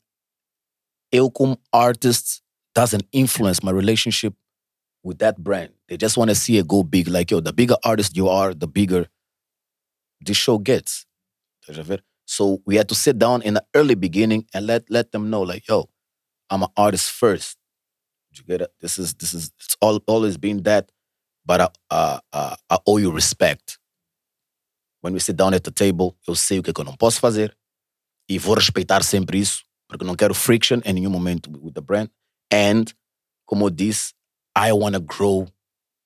eu 1.13 1.31
como 1.31 1.61
artist 1.71 2.41
doesn't 2.75 3.07
influence 3.13 3.61
my 3.63 3.71
relationship 3.71 4.35
with 5.05 5.17
that 5.17 5.39
brand. 5.39 5.75
They 5.89 5.99
just 6.01 6.17
want 6.17 6.31
to 6.31 6.35
see 6.35 6.57
it 6.57 6.67
go 6.67 6.83
big. 6.83 7.07
Like, 7.07 7.31
yo, 7.31 7.43
the 7.43 7.53
bigger 7.53 7.77
artist 7.85 8.17
you 8.17 8.31
are, 8.31 8.55
the 8.55 8.67
bigger 8.67 9.11
the 10.25 10.33
show 10.33 10.59
gets. 10.59 11.05
Estás 11.61 11.79
a 11.79 11.83
ver? 11.83 12.03
So 12.27 12.61
we 12.67 12.77
had 12.77 12.89
to 12.89 12.95
sit 12.95 13.19
down 13.19 13.43
in 13.43 13.55
the 13.55 13.65
early 13.75 13.95
beginning 13.95 14.47
and 14.53 14.67
let 14.67 14.91
let 14.91 15.13
them 15.13 15.31
know, 15.31 15.43
like, 15.43 15.67
yo, 15.69 15.89
I'm 16.51 16.63
an 16.63 16.69
artist 16.77 17.11
first. 17.11 17.57
Did 18.31 18.41
you 18.41 18.45
get 18.45 18.61
it? 18.61 18.71
This 18.81 18.99
is 18.99 19.15
this 19.15 19.33
is 19.33 19.53
it's 19.61 19.77
all 19.81 20.01
always 20.07 20.37
been 20.37 20.63
that, 20.65 20.91
but 21.45 21.61
I 21.61 21.69
uh, 21.91 22.19
uh, 22.33 22.57
I 22.69 22.79
owe 22.87 22.99
you 22.99 23.13
respect. 23.13 23.79
When 25.01 25.13
we 25.13 25.21
sit 25.21 25.37
down 25.37 25.55
at 25.55 25.63
the 25.63 25.71
table, 25.71 26.17
eu 26.27 26.35
sei 26.35 26.59
o 26.59 26.63
que, 26.63 26.71
é 26.71 26.75
que 26.75 26.81
eu 26.81 26.85
não 26.85 26.97
posso 26.97 27.21
fazer 27.21 27.57
e 28.29 28.39
vou 28.39 28.55
respeitar 28.55 29.05
sempre 29.05 29.39
isso, 29.39 29.65
porque 29.89 30.05
não 30.05 30.17
quero 30.17 30.35
friction 30.35 30.81
em 30.85 30.93
nenhum 30.93 31.11
momento 31.11 31.49
with 31.63 31.75
the 31.75 31.81
brand. 31.81 32.11
And, 32.53 32.93
como 33.47 33.71
disse, 33.71 34.13
I 34.57 34.73
want 34.73 34.95
to 34.95 35.01
grow 35.01 35.47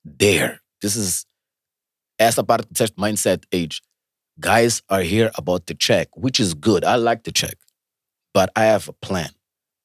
there. 0.05 0.59
This 0.81 0.95
is 0.95 1.25
essa 2.19 2.43
parte 2.43 2.67
disseste 2.71 2.99
mindset 2.99 3.47
age. 3.51 3.81
Guys 4.41 4.81
are 4.89 5.01
here 5.03 5.31
about 5.35 5.67
the 5.67 5.75
check, 5.75 6.07
which 6.17 6.39
is 6.39 6.53
good. 6.55 6.83
I 6.83 6.95
like 6.95 7.23
the 7.23 7.31
check. 7.31 7.55
But 8.33 8.49
I 8.55 8.63
have 8.65 8.89
a 8.89 8.93
plan. 8.93 9.29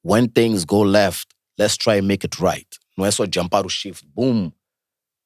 When 0.01 0.29
things 0.29 0.65
go 0.65 0.79
left, 0.79 1.33
let's 1.57 1.77
try 1.77 1.95
and 1.95 2.07
make 2.07 2.23
it 2.23 2.39
right. 2.39 2.67
Não 2.97 3.05
é 3.05 3.29
jump 3.31 3.53
out 3.53 3.65
of 3.65 3.71
shift, 3.71 4.03
boom, 4.15 4.51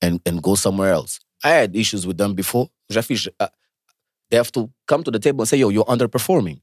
and, 0.01 0.19
and 0.25 0.41
go 0.41 0.55
somewhere 0.55 0.91
else. 0.91 1.19
I 1.43 1.49
had 1.51 1.75
issues 1.75 2.05
with 2.05 2.17
them 2.17 2.34
before. 2.36 2.69
Uh, 3.39 3.47
they 4.29 4.38
have 4.38 4.51
to 4.51 4.69
come 4.88 5.03
to 5.03 5.11
the 5.11 5.19
table 5.19 5.41
and 5.41 5.47
say, 5.47 5.57
yo, 5.57 5.69
you're 5.69 5.86
underperforming. 5.86 6.61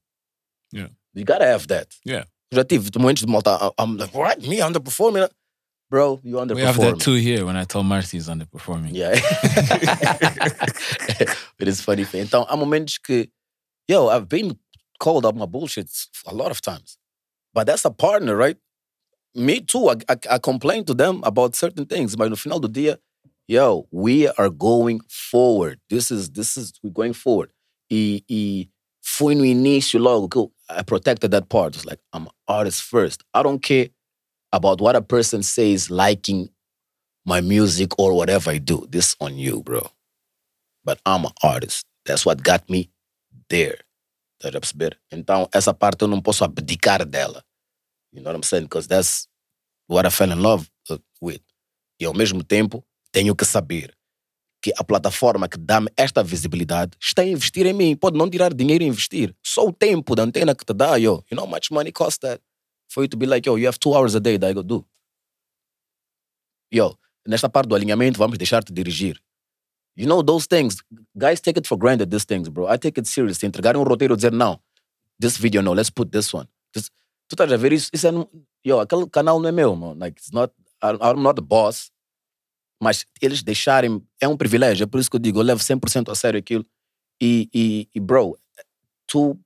Yeah. 0.70 0.88
You 1.14 1.24
gotta 1.24 1.46
have 1.46 1.66
that. 1.68 1.94
Yeah. 2.04 2.24
Já 2.52 2.64
tive 2.68 2.90
momentos 2.92 3.26
malta. 3.26 3.50
I- 3.60 3.70
I'm 3.82 3.96
like, 3.96 4.14
what? 4.14 4.42
Me 4.42 4.58
underperforming? 4.58 5.28
Bro, 5.90 6.20
you 6.22 6.36
underperforming. 6.36 6.54
We 6.56 6.62
have 6.62 6.76
that 6.76 7.00
too 7.00 7.14
here 7.14 7.46
when 7.46 7.56
I 7.56 7.64
tell 7.64 7.82
Marcy 7.82 8.18
he's 8.18 8.28
underperforming. 8.28 8.90
Yeah. 8.92 9.12
it 11.58 11.66
is 11.66 11.80
funny. 11.80 12.04
Então, 12.04 12.46
há 12.46 12.56
momentos 12.56 12.98
que, 12.98 13.28
yo, 13.88 14.08
I've 14.08 14.28
been 14.28 14.58
called 14.98 15.24
up 15.24 15.34
my 15.34 15.46
bullshit 15.46 15.88
a 16.26 16.34
lot 16.34 16.50
of 16.50 16.60
times. 16.60 16.98
But 17.54 17.66
that's 17.66 17.86
a 17.86 17.90
partner, 17.90 18.36
right? 18.36 18.58
Me 19.34 19.60
too. 19.60 19.88
I, 19.88 19.94
I, 20.10 20.16
I 20.32 20.38
complain 20.38 20.84
to 20.84 20.94
them 20.94 21.22
about 21.24 21.56
certain 21.56 21.86
things. 21.86 22.16
But 22.16 22.28
no 22.28 22.36
final 22.36 22.60
do 22.60 22.68
dia, 22.68 22.98
yo, 23.46 23.86
we 23.90 24.28
are 24.28 24.50
going 24.50 25.00
forward. 25.08 25.80
This 25.88 26.10
is, 26.10 26.28
this 26.30 26.58
is, 26.58 26.74
we're 26.82 26.90
going 26.90 27.14
forward. 27.14 27.50
E, 27.88 28.22
e 28.28 28.68
foi 29.00 29.34
no 29.34 29.42
início 29.42 29.98
logo 29.98 30.28
que 30.28 30.50
I 30.68 30.82
protected 30.82 31.30
that 31.30 31.48
part. 31.48 31.76
It's 31.76 31.86
like, 31.86 32.00
I'm 32.12 32.28
artist 32.46 32.82
first. 32.82 33.24
I 33.32 33.42
don't 33.42 33.62
care 33.62 33.88
about 34.52 34.80
what 34.80 34.96
a 34.96 35.02
person 35.02 35.42
says 35.42 35.90
liking 35.90 36.48
my 37.24 37.40
music 37.40 37.98
or 37.98 38.14
whatever 38.14 38.50
I 38.50 38.58
do. 38.58 38.86
This 38.88 39.16
on 39.20 39.38
you, 39.38 39.62
bro. 39.62 39.90
But 40.84 41.00
I'm 41.04 41.24
an 41.24 41.32
artist. 41.42 41.84
That's 42.04 42.24
what 42.24 42.42
got 42.42 42.68
me 42.70 42.90
there. 43.50 43.78
Tá 44.40 44.48
a 44.48 44.60
perceber? 44.60 44.96
Então, 45.10 45.48
essa 45.52 45.74
parte 45.74 46.02
eu 46.02 46.08
não 46.08 46.22
posso 46.22 46.44
abdicar 46.44 47.04
dela. 47.04 47.44
You 48.12 48.22
know 48.22 48.30
what 48.30 48.36
I'm 48.36 48.42
saying? 48.42 48.64
Because 48.64 48.86
that's 48.86 49.28
what 49.88 50.06
I 50.06 50.10
fell 50.10 50.30
in 50.30 50.40
love 50.40 50.70
uh, 50.90 50.98
with. 51.20 51.42
E 52.00 52.06
ao 52.06 52.14
mesmo 52.14 52.42
tempo, 52.42 52.84
tenho 53.12 53.34
que 53.34 53.44
saber 53.44 53.92
que 54.62 54.72
a 54.76 54.84
plataforma 54.84 55.48
que 55.48 55.58
dá-me 55.58 55.88
esta 55.96 56.22
visibilidade 56.22 56.96
está 57.00 57.22
a 57.22 57.26
investir 57.26 57.66
em 57.66 57.72
mim. 57.72 57.96
Pode 57.96 58.16
não 58.16 58.30
tirar 58.30 58.54
dinheiro 58.54 58.84
e 58.84 58.86
investir. 58.86 59.34
Só 59.44 59.66
o 59.66 59.72
tempo 59.72 60.14
da 60.14 60.22
antena 60.22 60.54
que 60.54 60.64
te 60.64 60.72
dá, 60.72 60.96
yo. 60.96 61.24
You 61.30 61.36
know 61.36 61.44
how 61.44 61.50
much 61.50 61.70
money 61.70 61.92
costs 61.92 62.18
that? 62.18 62.40
For 62.88 63.02
you 63.02 63.08
to 63.08 63.16
be 63.16 63.26
like, 63.26 63.46
yo, 63.46 63.56
you 63.56 63.66
have 63.66 63.78
two 63.78 63.94
hours 63.94 64.14
a 64.14 64.20
day 64.20 64.36
that 64.38 64.48
I 64.48 64.52
go 64.54 64.62
do. 64.62 64.84
Yo, 66.70 66.98
nesta 67.26 67.48
parte 67.48 67.68
do 67.68 67.74
alinhamento, 67.74 68.18
vamos 68.18 68.38
deixar-te 68.38 68.72
dirigir. 68.72 69.18
You 69.96 70.06
know 70.06 70.22
those 70.22 70.46
things. 70.46 70.82
Guys 71.16 71.40
take 71.40 71.58
it 71.58 71.66
for 71.66 71.76
granted, 71.76 72.10
these 72.10 72.24
things, 72.24 72.48
bro. 72.48 72.66
I 72.68 72.76
take 72.76 72.98
it 72.98 73.06
seriously. 73.06 73.48
Entregarem 73.48 73.80
um 73.80 73.84
roteiro 73.84 74.16
dizer, 74.16 74.32
não, 74.32 74.60
this 75.20 75.36
video 75.36 75.60
no, 75.62 75.72
let's 75.72 75.90
put 75.90 76.10
this 76.10 76.32
one. 76.32 76.48
Tu 77.28 77.34
estás 77.34 77.52
a 77.52 77.56
ver 77.56 77.72
isso? 77.72 77.90
Isso 77.92 78.06
é, 78.06 78.10
yo, 78.64 78.80
aquele 78.80 79.06
canal 79.08 79.38
não 79.38 79.48
é 79.48 79.52
meu, 79.52 79.76
mano. 79.76 80.00
Like, 80.00 80.18
it's 80.18 80.32
not, 80.32 80.52
I'm 80.82 81.22
not 81.22 81.34
the 81.34 81.42
boss. 81.42 81.90
Mas 82.80 83.04
eles 83.20 83.42
deixarem, 83.42 84.02
é 84.20 84.26
um 84.26 84.36
privilégio. 84.36 84.84
É 84.84 84.86
por 84.86 84.98
isso 84.98 85.10
que 85.10 85.16
eu 85.16 85.20
digo, 85.20 85.38
eu 85.40 85.42
levo 85.42 85.60
100% 85.60 86.10
a 86.10 86.14
sério 86.14 86.38
aquilo. 86.38 86.64
E, 87.20 87.50
e, 87.52 87.88
e, 87.94 88.00
bro, 88.00 88.38
two 89.06 89.38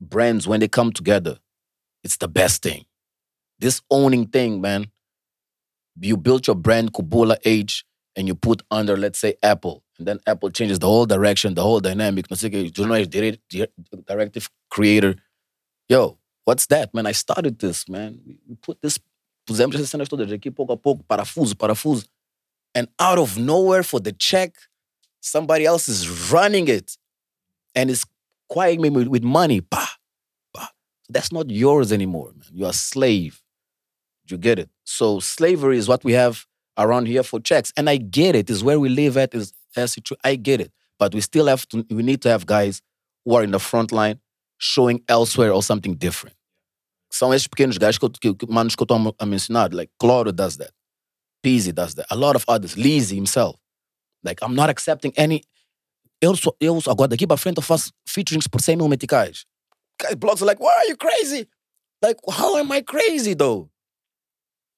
brands, 0.00 0.46
when 0.46 0.58
they 0.58 0.68
come 0.68 0.92
together, 0.92 1.40
it's 2.02 2.16
the 2.16 2.28
best 2.28 2.62
thing. 2.62 2.84
This 3.58 3.82
owning 3.90 4.26
thing, 4.26 4.60
man. 4.60 4.90
You 6.00 6.16
built 6.16 6.46
your 6.46 6.56
brand 6.56 6.92
Kubula 6.92 7.36
Age 7.44 7.84
and 8.16 8.26
you 8.26 8.34
put 8.34 8.62
under, 8.70 8.96
let's 8.96 9.18
say, 9.18 9.34
Apple. 9.42 9.82
And 9.98 10.06
then 10.08 10.18
Apple 10.26 10.50
changes 10.50 10.78
the 10.78 10.86
whole 10.86 11.04
direction, 11.04 11.54
the 11.54 11.62
whole 11.62 11.80
dynamic. 11.80 12.26
Directive 14.06 14.50
creator. 14.70 15.16
Yo, 15.88 16.18
what's 16.44 16.66
that, 16.66 16.94
man? 16.94 17.06
I 17.06 17.12
started 17.12 17.58
this, 17.58 17.88
man. 17.88 18.18
We 18.48 18.54
put 18.54 18.80
this, 18.80 18.98
pusemos 19.46 19.74
essas 19.74 19.90
cenas 19.90 20.08
todas 20.08 20.32
aqui, 20.32 20.50
pouco 20.50 20.72
a 20.72 20.76
pouco, 20.76 21.02
parafuso, 21.02 21.54
parafuso. 21.54 22.06
And 22.74 22.88
out 22.98 23.18
of 23.18 23.36
nowhere 23.36 23.82
for 23.82 24.00
the 24.00 24.12
check, 24.12 24.56
somebody 25.20 25.66
else 25.66 25.88
is 25.88 26.08
running 26.32 26.68
it 26.68 26.96
and 27.74 27.90
is 27.90 28.04
quiring 28.48 28.80
me 28.80 28.90
with, 28.90 29.22
money. 29.22 29.60
Bah. 29.60 29.86
That's 31.12 31.32
not 31.32 31.50
yours 31.50 31.92
anymore, 31.92 32.32
man. 32.36 32.48
You're 32.52 32.70
a 32.70 32.72
slave. 32.72 33.42
You 34.28 34.38
get 34.38 34.58
it? 34.58 34.70
So 34.84 35.20
slavery 35.20 35.76
is 35.76 35.88
what 35.88 36.04
we 36.04 36.12
have 36.12 36.46
around 36.78 37.06
here 37.06 37.22
for 37.22 37.40
checks. 37.40 37.72
And 37.76 37.90
I 37.90 37.96
get 37.96 38.36
it. 38.36 38.48
Is 38.48 38.62
where 38.62 38.78
we 38.78 38.88
live 38.88 39.16
at 39.16 39.34
is 39.34 39.52
as 39.76 39.96
it 39.96 40.08
I 40.24 40.36
get 40.36 40.60
it. 40.60 40.72
But 40.98 41.14
we 41.14 41.20
still 41.20 41.46
have 41.46 41.66
to 41.68 41.84
we 41.90 42.02
need 42.02 42.22
to 42.22 42.28
have 42.28 42.46
guys 42.46 42.80
who 43.24 43.34
are 43.34 43.42
in 43.42 43.50
the 43.50 43.58
front 43.58 43.92
line 43.92 44.20
showing 44.58 45.02
elsewhere 45.08 45.52
or 45.52 45.62
something 45.62 45.94
different. 45.94 46.36
São 47.12 47.34
esses 47.34 47.48
pequenos 47.48 47.76
gajos 47.76 47.98
que, 48.20 48.34
que, 48.34 48.46
manos 48.46 48.76
que 48.76 48.82
eu 48.82 48.84
estou 48.84 49.16
a 49.18 49.26
mencionar. 49.26 49.74
Like 49.74 49.90
Cloro 49.98 50.32
does 50.32 50.58
that. 50.58 50.72
Peasy 51.42 51.72
does 51.72 51.94
that. 51.94 52.06
A 52.10 52.16
lot 52.16 52.36
of 52.36 52.44
others. 52.46 52.76
Lizzy 52.76 53.16
himself. 53.16 53.56
Like, 54.22 54.40
I'm 54.42 54.54
not 54.54 54.70
accepting 54.70 55.12
any. 55.16 55.42
Eu, 56.20 56.36
sou, 56.36 56.54
eu 56.60 56.78
agora 56.86 57.08
daqui 57.08 57.26
para 57.26 57.38
frente 57.38 57.56
eu 57.56 57.62
faço 57.62 57.90
featurings 58.06 58.46
por 58.46 58.60
100 58.60 58.76
mil 58.76 58.88
meticais. 58.88 59.46
Guys, 60.00 60.14
blogs 60.16 60.42
are 60.42 60.46
like, 60.46 60.60
why 60.60 60.72
are 60.76 60.86
you 60.86 60.96
crazy? 60.96 61.46
Like, 62.02 62.16
how 62.30 62.56
am 62.56 62.72
I 62.72 62.80
crazy 62.80 63.34
though? 63.34 63.68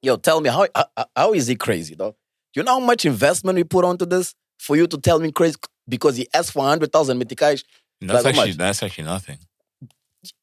Yo, 0.03 0.16
tell 0.16 0.41
me, 0.41 0.49
how, 0.51 0.66
how, 0.75 1.07
how 1.14 1.33
is 1.33 1.47
he 1.47 1.55
crazy 1.55 1.95
though? 1.95 2.16
You 2.55 2.62
know 2.64 2.73
how 2.81 2.81
much 2.81 3.05
investment 3.05 3.57
we 3.57 3.64
put 3.64 3.85
onto 3.85 4.05
this 4.05 4.35
for 4.59 4.77
you 4.77 4.87
to 4.89 4.99
tell 4.99 5.20
me 5.20 5.31
crazy 5.33 5.57
because 5.89 6.16
he 6.16 6.27
asked 6.35 6.53
for 6.53 6.59
100,000 6.61 7.18
meticais? 7.23 7.62
That's 8.01 8.25
Like, 8.25 8.35
actually 8.35 8.53
that's 8.53 8.83
actually 8.83 9.05
nothing. 9.05 9.39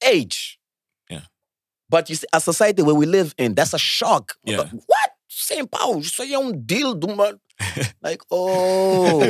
age. 0.04 0.60
Yeah. 1.10 1.22
But 1.90 2.10
you 2.10 2.16
see, 2.16 2.28
a 2.34 2.40
society 2.40 2.82
where 2.84 2.96
we 2.96 3.06
live 3.06 3.36
in, 3.38 3.54
that's 3.56 3.74
a 3.74 3.78
shock. 3.80 4.36
Yeah. 4.44 4.64
What? 4.64 5.10
Sem 5.28 5.66
pau, 5.68 6.00
isso 6.00 6.22
aí 6.24 6.34
é 6.34 6.40
um 6.40 6.52
deal 6.52 6.96
do 6.96 7.08
mano. 7.16 7.40
Like, 8.02 8.22
oh, 8.32 9.22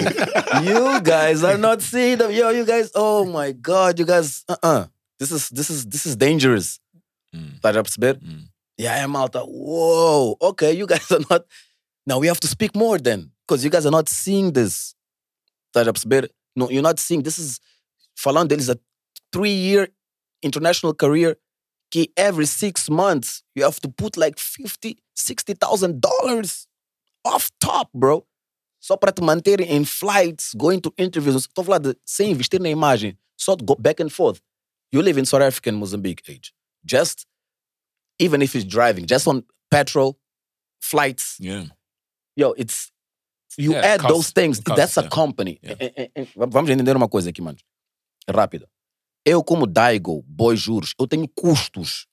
you 0.64 1.02
guys 1.02 1.44
are 1.44 1.58
not 1.58 1.82
seeing 1.82 2.18
them. 2.18 2.32
Yo, 2.32 2.50
you 2.52 2.66
guys, 2.66 2.90
oh 2.96 3.26
my 3.26 3.52
God, 3.52 3.98
you 4.00 4.06
guys, 4.06 4.44
uh-uh. 4.48 4.86
This 5.20 5.32
is, 5.32 5.50
this 5.50 5.70
is, 5.70 5.86
this 5.86 6.06
is 6.06 6.16
dangerous. 6.16 6.80
Mm. 7.36 7.60
Tá 7.62 7.70
a 7.70 7.84
perceber? 7.84 8.16
Mm. 8.16 8.48
Yeah, 8.80 8.98
é 8.98 9.08
malta. 9.08 9.42
Whoa, 9.42 10.38
okay, 10.42 10.72
you 10.72 10.88
guys 10.88 11.12
are 11.12 11.20
not. 11.30 11.46
Now 12.08 12.18
we 12.20 12.28
have 12.28 12.40
to 12.40 12.48
speak 12.48 12.76
more 12.76 12.98
then, 12.98 13.32
because 13.46 13.64
you 13.64 13.70
guys 13.70 13.86
are 13.86 13.92
not 13.92 14.08
seeing 14.08 14.54
this. 14.54 14.96
A 15.76 15.84
perceber? 15.84 16.30
No, 16.56 16.70
you're 16.70 16.82
not 16.82 17.00
seeing. 17.00 17.22
This 17.22 17.38
is 17.38 17.60
falando 18.18 18.50
deles 18.50 18.70
a 18.70 18.80
three-year 19.32 19.90
international 20.42 20.94
career. 20.94 21.38
Que 21.92 22.08
every 22.16 22.46
six 22.46 22.88
months 22.88 23.42
you 23.56 23.64
have 23.64 23.80
to 23.82 23.90
put 23.90 24.16
like 24.16 24.38
50, 24.38 24.96
60,000 25.16 26.00
dollars 26.00 26.68
off 27.26 27.50
top, 27.60 27.90
bro. 27.94 28.26
Só 28.80 28.96
para 28.96 29.12
te 29.12 29.22
manter 29.24 29.60
em 29.60 29.84
flights, 29.84 30.54
going 30.54 30.80
to 30.82 30.94
interviews. 30.98 31.36
Estou 31.36 31.64
a 31.64 31.66
falar 31.66 31.80
de 31.80 31.98
sem 32.06 32.32
investir 32.32 32.62
na 32.62 32.70
imagem, 32.70 33.18
só 33.36 33.56
de 33.56 33.66
go 33.66 33.76
back 33.76 34.02
and 34.02 34.10
forth. 34.10 34.40
You 34.92 35.02
live 35.02 35.18
in 35.18 35.26
South 35.26 35.42
Africa 35.42 35.70
and 35.70 35.78
Mozambique 35.80 36.24
age. 36.28 36.54
Just 36.84 37.26
even 38.18 38.42
if 38.42 38.56
it's 38.56 38.66
driving, 38.66 39.06
just 39.06 39.28
on 39.28 39.44
petrol, 39.70 40.18
flights, 40.82 41.38
Yeah. 41.40 41.66
yo, 42.36 42.54
it's 42.58 42.92
you 43.58 43.72
Yeah, 43.74 43.82
add 43.94 44.02
costs- 44.02 44.14
those 44.14 44.32
things. 44.32 44.60
costs, 44.60 44.76
that's 44.78 44.98
a 44.98 45.02
yeah. 45.04 45.10
company. 45.10 45.60
Eh, 45.64 45.76
eh, 45.80 46.10
eh, 46.16 46.28
Vamos 46.36 46.70
entender 46.70 46.96
uma 46.96 47.08
coisa 47.10 47.30
aqui, 47.30 47.42
mano. 47.42 47.58
Rápida. 48.28 48.70
Eu, 49.26 49.44
como 49.44 49.68
Daigo, 49.68 50.24
boy 50.24 50.56
juros, 50.56 50.94
eu 51.00 51.08
tenho 51.08 51.28
custos. 51.28 52.08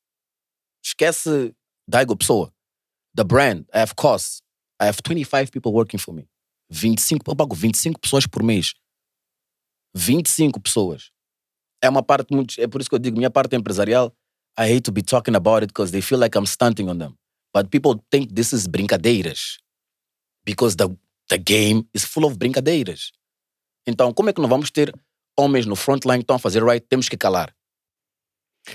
Esquece 0.84 1.54
Daigo 1.88 2.16
Pessoa. 2.16 2.52
The 3.14 3.24
brand, 3.24 3.64
I 3.72 3.78
have 3.80 3.94
costs. 3.94 4.42
I 4.80 4.86
have 4.86 5.00
25 5.02 5.50
people 5.50 5.72
working 5.72 5.98
for 5.98 6.12
me. 6.12 6.28
25, 6.70 7.22
eu 7.30 7.36
pago 7.36 7.54
25 7.54 7.98
pessoas 8.00 8.26
por 8.26 8.42
mês. 8.42 8.74
25 9.94 10.60
pessoas. 10.60 11.10
É 11.86 11.88
uma 11.88 12.02
parte 12.02 12.34
muito. 12.34 12.60
É 12.60 12.66
por 12.66 12.80
isso 12.80 12.90
que 12.90 12.96
eu 12.96 12.98
digo, 12.98 13.16
minha 13.16 13.30
parte 13.30 13.54
empresarial, 13.54 14.12
I 14.58 14.72
hate 14.72 14.82
to 14.82 14.92
be 14.92 15.02
talking 15.02 15.36
about 15.36 15.62
it 15.62 15.68
because 15.68 15.92
they 15.92 16.02
feel 16.02 16.18
like 16.18 16.36
I'm 16.36 16.46
stunting 16.46 16.88
on 16.88 16.98
them. 16.98 17.16
But 17.54 17.70
people 17.70 18.02
think 18.10 18.34
this 18.34 18.52
is 18.52 18.66
brincadeiras. 18.66 19.58
Because 20.44 20.76
the, 20.76 20.88
the 21.28 21.38
game 21.38 21.88
is 21.94 22.04
full 22.04 22.24
of 22.24 22.36
brincadeiras. 22.38 23.12
Então, 23.86 24.12
como 24.12 24.30
é 24.30 24.32
que 24.32 24.40
não 24.40 24.48
vamos 24.48 24.70
ter 24.70 24.92
homens 25.38 25.66
no 25.66 25.76
frontline 25.76 26.18
que 26.18 26.24
estão 26.24 26.36
a 26.36 26.38
fazer 26.40 26.64
right? 26.64 26.84
Temos 26.88 27.08
que 27.08 27.16
calar. 27.16 27.54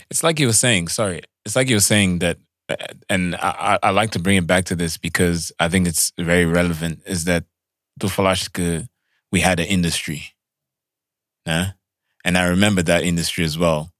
It's 0.09 0.24
like 0.24 0.39
you 0.39 0.47
were 0.47 0.57
saying, 0.57 0.88
sorry. 0.88 1.22
It's 1.45 1.55
like 1.55 1.70
you 1.70 1.76
were 1.76 1.84
saying 1.84 2.20
that, 2.20 2.38
uh, 2.70 2.76
and 3.09 3.36
I, 3.36 3.78
I 3.84 3.91
like 3.91 4.12
to 4.12 4.20
bring 4.20 4.38
it 4.38 4.47
back 4.47 4.64
to 4.66 4.76
this 4.76 4.97
because 4.97 5.51
I 5.59 5.68
think 5.68 5.86
it's 5.86 6.14
very 6.18 6.45
relevant, 6.45 7.01
is 7.05 7.26
that 7.26 7.43
tu 7.99 8.07
falaste 8.07 8.53
que 8.53 8.88
we 9.32 9.41
had 9.41 9.59
an 9.59 9.66
industry. 9.66 10.24
Né? 11.45 11.74
And 12.24 12.38
I 12.38 12.45
remember 12.47 12.82
that 12.84 13.03
industry 13.03 13.43
as 13.43 13.57
well 13.57 13.91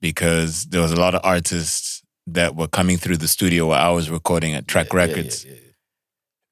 because 0.00 0.66
there 0.66 0.80
was 0.80 0.92
a 0.92 0.96
lot 0.96 1.14
of 1.14 1.20
artists 1.24 2.02
that 2.26 2.56
were 2.56 2.68
coming 2.68 2.96
through 2.96 3.18
the 3.18 3.28
studio 3.28 3.66
where 3.68 3.78
I 3.78 3.90
was 3.90 4.10
recording 4.10 4.54
at 4.54 4.66
Track 4.66 4.88
Yeah, 4.92 4.96
Records 4.98 5.44
yeah, 5.44 5.52
yeah. 5.52 5.58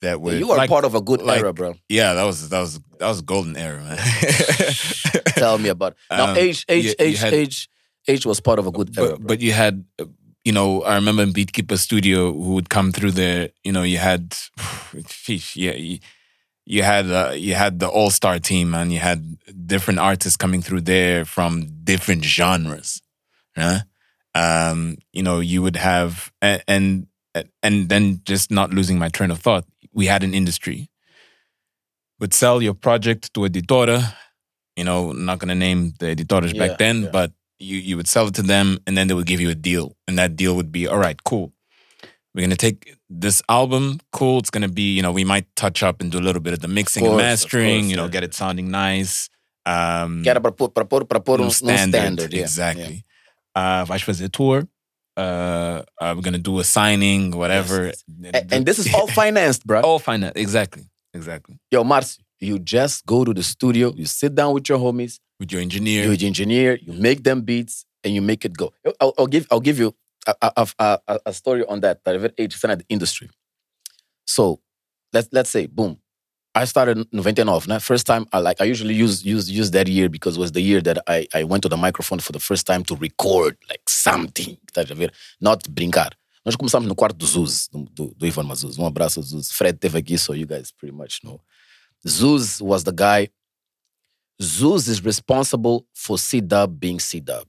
that 0.02 0.20
were 0.20 0.34
you 0.34 0.50
are 0.52 0.58
like- 0.58 0.68
part 0.70 0.84
of 0.84 0.94
a 0.94 1.00
good 1.00 1.22
like- 1.22 1.40
era, 1.40 1.52
bro. 1.52 1.74
Yeah, 1.88 2.14
that 2.14 2.24
was 2.24 2.48
that 2.50 2.60
was 2.60 2.78
that 2.98 3.08
was 3.08 3.22
golden 3.22 3.56
era, 3.56 3.82
man. 3.82 3.98
Tell 5.36 5.58
me 5.58 5.68
about 5.70 5.92
it. 5.92 5.98
Now, 6.10 6.30
Um, 6.32 6.36
age, 6.36 6.64
age, 6.68 6.84
you- 6.84 6.90
you 6.90 6.94
age, 6.98 7.18
had- 7.20 7.32
age, 7.34 7.68
age 8.08 8.26
was 8.26 8.40
part 8.40 8.58
of 8.58 8.66
a 8.66 8.70
good 8.70 8.96
era. 8.96 9.10
but, 9.10 9.18
bro. 9.18 9.26
but 9.28 9.40
you 9.40 9.52
had 9.52 9.84
you 10.44 10.50
know 10.52 10.82
i 10.82 10.96
remember 10.96 11.22
in 11.22 11.32
beatkeeper 11.32 11.78
studio 11.78 12.32
who 12.32 12.54
would 12.54 12.68
come 12.68 12.90
through 12.90 13.12
there 13.12 13.50
you 13.62 13.70
know 13.70 13.84
you 13.84 13.96
had 13.98 14.30
sheesh, 15.06 15.54
yeah 15.54 15.70
you, 15.72 16.00
you 16.64 16.82
had 16.82 17.06
uh, 17.10 17.32
you 17.34 17.54
had 17.54 17.78
the 17.78 17.88
all-star 17.88 18.38
team 18.38 18.74
and 18.74 18.92
you 18.92 18.98
had 18.98 19.36
different 19.66 19.98
artists 20.00 20.36
coming 20.36 20.62
through 20.62 20.80
there 20.82 21.24
from 21.24 21.66
different 21.84 22.24
genres 22.24 23.02
huh? 23.56 23.80
um 24.34 24.96
you 25.12 25.22
know 25.22 25.40
you 25.40 25.60
would 25.62 25.76
have 25.76 26.32
and, 26.40 26.62
and 26.68 27.06
and 27.62 27.88
then 27.88 28.20
just 28.24 28.50
not 28.50 28.72
losing 28.72 28.98
my 28.98 29.08
train 29.08 29.30
of 29.30 29.38
thought 29.40 29.64
we 29.92 30.06
had 30.06 30.22
an 30.22 30.34
industry 30.34 30.88
would 32.20 32.32
sell 32.32 32.62
your 32.62 32.74
project 32.74 33.32
to 33.34 33.44
a 33.44 33.48
editora 33.48 34.14
you 34.76 34.84
know 34.84 35.12
not 35.12 35.38
going 35.38 35.48
to 35.48 35.54
name 35.54 35.92
the 35.98 36.06
editores 36.06 36.54
Yeah, 36.54 36.68
back 36.68 36.78
then 36.78 37.02
yeah. 37.02 37.10
but 37.10 37.32
you 37.58 37.76
you 37.78 37.96
would 37.96 38.08
sell 38.08 38.28
it 38.28 38.34
to 38.34 38.42
them 38.42 38.78
and 38.86 38.96
then 38.96 39.08
they 39.08 39.14
would 39.14 39.26
give 39.26 39.40
you 39.40 39.50
a 39.50 39.54
deal 39.54 39.96
and 40.06 40.18
that 40.18 40.36
deal 40.36 40.54
would 40.56 40.72
be 40.72 40.86
all 40.86 40.98
right 40.98 41.22
cool 41.24 41.52
we're 42.34 42.40
gonna 42.42 42.56
take 42.56 42.96
this 43.20 43.42
album 43.48 43.98
cool 44.12 44.38
it's 44.38 44.50
gonna 44.50 44.68
be 44.68 44.94
you 44.96 45.02
know 45.02 45.12
we 45.12 45.24
might 45.24 45.46
touch 45.54 45.82
up 45.82 46.00
and 46.00 46.10
do 46.10 46.18
a 46.18 46.24
little 46.24 46.40
bit 46.40 46.52
of 46.54 46.60
the 46.60 46.68
mixing 46.68 47.02
course, 47.04 47.12
and 47.12 47.16
mastering 47.18 47.80
course, 47.82 47.90
you 47.90 47.96
know 47.96 48.04
yeah. 48.04 48.10
get 48.10 48.24
it 48.24 48.34
sounding 48.34 48.70
nice 48.70 49.28
um 49.66 50.22
que 50.22 50.30
era 50.30 50.40
para 50.40 50.52
pôr, 50.52 50.68
para 50.72 50.84
pôr, 50.84 51.04
para 51.06 51.20
pôr 51.20 51.38
um, 51.38 51.42
um 51.42 51.46
um 51.46 51.50
standard, 51.50 51.90
standard. 51.90 52.32
yeah, 52.32 52.42
exactly 52.42 53.04
uh 53.54 53.84
vais 53.84 54.02
fazer 54.02 54.28
tour 54.30 54.66
uh, 55.16 55.82
uh 56.00 56.14
we're 56.16 56.22
gonna 56.22 56.38
do 56.38 56.58
a 56.58 56.64
signing 56.64 57.30
whatever 57.36 57.92
yeah. 58.20 58.30
A- 58.34 58.54
And, 58.56 58.64
this 58.64 58.78
is 58.78 58.92
all 58.94 59.06
financed, 59.22 59.66
bro. 59.66 59.82
all 59.82 59.98
financed, 59.98 60.36
exactly 60.36 60.84
exactly 61.12 61.58
Yo, 61.70 61.84
Marcio, 61.84 62.18
you 62.40 62.58
just 62.58 63.04
go 63.04 63.24
to 63.24 63.32
the 63.34 63.42
studio, 63.42 63.92
you 63.94 64.06
sit 64.06 64.34
down 64.34 64.54
with 64.54 64.68
your 64.70 64.78
homies, 64.78 65.20
with 65.38 65.52
your 65.52 65.60
engineer 65.60 66.04
you 66.10 66.26
engineer, 66.26 66.78
you 66.82 66.94
make 66.94 67.22
them 67.24 67.42
beats, 67.42 67.84
and 68.02 68.14
you 68.14 68.22
make 68.22 68.44
it 68.44 68.54
go. 68.56 68.72
I'll, 69.00 69.12
I'll 69.18 69.26
give, 69.26 69.46
I'll 69.50 69.60
give 69.60 69.78
you 69.78 69.94
a, 70.26 70.68
a, 70.78 71.18
a, 71.26 71.32
story 71.32 71.64
on 71.66 71.80
that. 71.80 72.04
That 72.04 72.14
I've 72.14 72.32
age 72.38 72.60
the 72.60 72.84
industry. 72.88 73.30
So, 74.24 74.60
let's 75.12 75.28
let's 75.32 75.50
say, 75.50 75.66
boom. 75.66 75.98
I 76.54 76.66
started 76.66 76.98
in 76.98 77.06
99, 77.12 77.60
né? 77.66 77.80
First 77.80 78.06
time, 78.06 78.26
I 78.32 78.38
like 78.38 78.60
I 78.60 78.64
usually 78.64 78.94
use 78.94 79.24
use 79.24 79.50
use 79.50 79.70
that 79.70 79.88
year 79.88 80.08
because 80.08 80.36
it 80.36 80.40
was 80.40 80.52
the 80.52 80.60
year 80.60 80.82
that 80.82 80.98
I, 81.06 81.26
I 81.34 81.44
went 81.44 81.62
to 81.62 81.68
the 81.68 81.78
microphone 81.78 82.18
for 82.18 82.32
the 82.32 82.40
first 82.40 82.66
time 82.66 82.84
to 82.84 82.96
record 82.96 83.56
like 83.68 83.88
something. 83.88 84.58
Not 85.40 85.68
brincar. 85.74 86.10
Nós 86.44 86.56
começamos 86.56 86.88
no 86.88 86.94
quarto 86.94 87.16
do 87.16 87.24
Zuz, 87.24 87.68
do, 87.68 87.84
do, 87.84 88.14
do 88.16 88.26
Ivan 88.26 88.42
Mazuz. 88.42 88.76
Um 88.76 88.84
abraço 88.84 89.20
ao 89.20 89.22
Zuz. 89.22 89.50
Fred 89.50 89.78
teve 89.78 89.96
aqui, 89.96 90.18
so 90.18 90.34
you 90.34 90.46
guys 90.46 90.72
pretty 90.72 90.94
much 90.94 91.20
know. 91.22 91.40
Zuz 92.06 92.60
was 92.60 92.82
the 92.82 92.92
guy. 92.92 93.30
Zuz 94.40 94.88
is 94.88 95.00
responsible 95.00 95.86
for 95.94 96.18
C-Dub 96.18 96.80
being 96.80 96.98
C-Dub. 96.98 97.46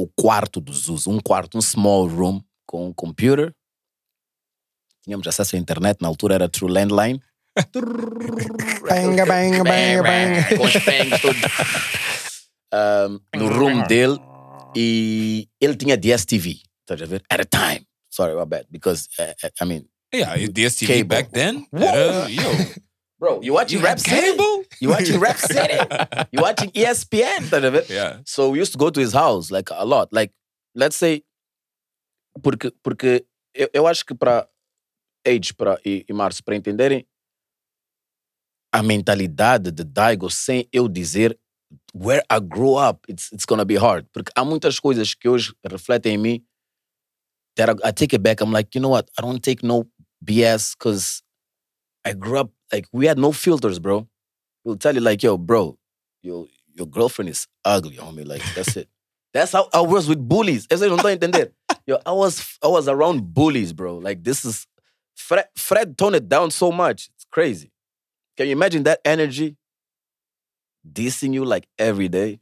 O 0.00 0.06
quarto 0.16 0.60
do 0.62 0.72
Zuz, 0.72 1.06
um 1.06 1.18
quarto, 1.20 1.58
um 1.58 1.60
small 1.60 2.06
room 2.08 2.42
com 2.66 2.86
um 2.88 2.92
computer. 2.92 3.52
Tínhamos 5.04 5.26
acesso 5.26 5.56
à 5.56 5.58
internet, 5.58 6.00
na 6.00 6.08
altura 6.08 6.34
era 6.36 6.48
through 6.48 6.72
landline. 6.72 7.20
Bang, 8.88 9.16
bang, 9.26 9.62
bang, 9.62 10.02
bang. 10.02 10.56
Com 10.56 10.64
os 10.64 10.72
bangs 10.84 11.20
todos. 11.20 11.42
Um, 12.72 13.20
no 13.36 13.48
room 13.48 13.82
dele 13.86 14.18
e 14.76 15.48
ele 15.60 15.76
tinha 15.76 15.96
DSTV. 15.96 16.62
Estás 16.80 17.02
a 17.02 17.06
ver? 17.06 17.22
At 17.28 17.40
a 17.40 17.44
time. 17.44 17.84
Sorry, 18.08 18.34
my 18.34 18.44
bad. 18.46 18.66
Because, 18.70 19.08
uh, 19.18 19.34
I 19.60 19.64
mean, 19.66 19.84
yeah 20.14 20.34
DSTV 20.36 20.86
Cable. 20.86 21.04
back 21.08 21.30
then 21.32 21.66
era- 21.72 22.28
yo 22.30 22.42
bro, 23.20 23.40
you 23.42 23.52
watching 23.52 23.78
you 23.78 23.84
Rap 23.84 24.00
City? 24.00 24.16
cable 24.16 24.64
You 24.80 24.88
watching 24.88 25.20
Rap 25.20 25.36
City? 25.52 25.78
You 26.32 26.40
watching 26.42 26.70
ESPN? 26.72 27.52
A 27.52 27.70
ver? 27.70 27.84
yeah 27.88 28.20
So 28.24 28.50
we 28.50 28.58
used 28.58 28.72
to 28.72 28.78
go 28.78 28.90
to 28.90 29.00
his 29.00 29.12
house 29.12 29.50
like 29.50 29.70
a 29.70 29.84
lot. 29.84 30.08
Like, 30.12 30.32
let's 30.74 30.96
say, 30.96 31.22
porque, 32.42 32.72
porque 32.82 33.26
eu, 33.54 33.68
eu 33.72 33.86
acho 33.86 34.04
que 34.04 34.14
para 34.14 34.48
Age 35.26 35.52
pra, 35.52 35.78
e, 35.84 36.04
e 36.08 36.12
Marcio, 36.14 36.42
para 36.42 36.56
entenderem 36.56 37.06
a 38.72 38.82
mentalidade 38.82 39.70
de 39.70 39.84
Daigo 39.84 40.30
sem 40.30 40.66
eu 40.72 40.88
dizer 40.88 41.38
where 41.94 42.22
I 42.30 42.40
grew 42.40 42.76
up, 42.76 43.04
it's, 43.08 43.30
it's 43.32 43.44
gonna 43.44 43.64
be 43.64 43.76
hard. 43.76 44.06
Porque 44.12 44.32
há 44.34 44.44
muitas 44.44 44.80
coisas 44.80 45.14
que 45.14 45.28
hoje 45.28 45.52
refletem 45.66 46.14
em 46.14 46.18
mim 46.18 46.46
that 47.56 47.68
I, 47.70 47.88
I 47.88 47.92
take 47.92 48.14
it 48.14 48.22
back. 48.22 48.40
I'm 48.42 48.52
like, 48.52 48.74
you 48.74 48.80
know 48.80 48.90
what? 48.90 49.10
I 49.18 49.22
don't 49.22 49.42
take 49.42 49.62
no 49.62 49.84
BS 50.24 50.74
because 50.74 51.22
I 52.04 52.14
grew 52.14 52.40
up, 52.40 52.50
like, 52.72 52.86
we 52.92 53.06
had 53.06 53.18
no 53.18 53.32
filters, 53.32 53.78
bro. 53.78 54.08
We'll 54.64 54.76
tell 54.76 54.94
you, 54.94 55.00
like, 55.00 55.22
yo, 55.22 55.36
bro, 55.38 55.78
your, 56.22 56.46
your 56.74 56.86
girlfriend 56.86 57.30
is 57.30 57.46
ugly, 57.64 57.96
homie. 57.96 58.26
Like, 58.26 58.42
that's 58.54 58.76
it. 58.76 58.88
That's 59.32 59.52
how 59.52 59.68
I 59.72 59.80
was 59.80 60.08
with 60.08 60.18
bullies. 60.18 60.66
Eso 60.68 60.86
eu 60.86 60.90
não 60.90 60.96
estou 60.96 61.08
a 61.08 61.12
entender. 61.12 61.52
Yo, 61.86 61.98
I 62.04 62.10
was, 62.10 62.58
I 62.64 62.66
was 62.66 62.88
around 62.88 63.32
bullies, 63.32 63.72
bro. 63.72 63.98
Like, 63.98 64.24
this 64.24 64.44
is, 64.44 64.66
Fred, 65.14 65.46
Fred 65.56 65.96
toned 65.96 66.16
it 66.16 66.28
down 66.28 66.50
so 66.50 66.72
much. 66.72 67.10
It's 67.14 67.26
crazy. 67.30 67.70
Can 68.36 68.46
you 68.46 68.52
imagine 68.52 68.82
that 68.84 69.00
energy 69.04 69.56
dissing 70.84 71.32
you 71.32 71.44
like 71.44 71.68
every 71.78 72.08
day? 72.08 72.40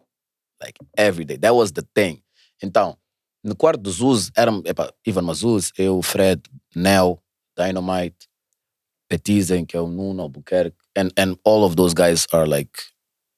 Like 0.62 0.78
every 0.96 1.26
day. 1.26 1.36
That 1.36 1.54
was 1.54 1.72
the 1.72 1.86
thing. 1.94 2.22
Então, 2.64 2.96
no 3.44 3.54
quarto 3.54 3.80
do 3.80 3.90
Zuz, 3.90 4.30
eram 4.34 4.62
epa, 4.62 4.90
Ivan 5.06 5.24
Mazuz, 5.24 5.72
eu, 5.78 6.00
Fred, 6.02 6.48
Nel, 6.74 7.22
Dynamite, 7.56 8.28
Petizen, 9.08 9.64
que 9.66 9.76
é 9.76 9.80
o 9.80 9.86
Nuno 9.88 10.22
Albuquerque, 10.22 10.76
and, 10.96 11.10
and 11.16 11.36
all 11.44 11.64
of 11.64 11.76
those 11.76 11.94
guys 11.94 12.26
are 12.32 12.46
like 12.46 12.70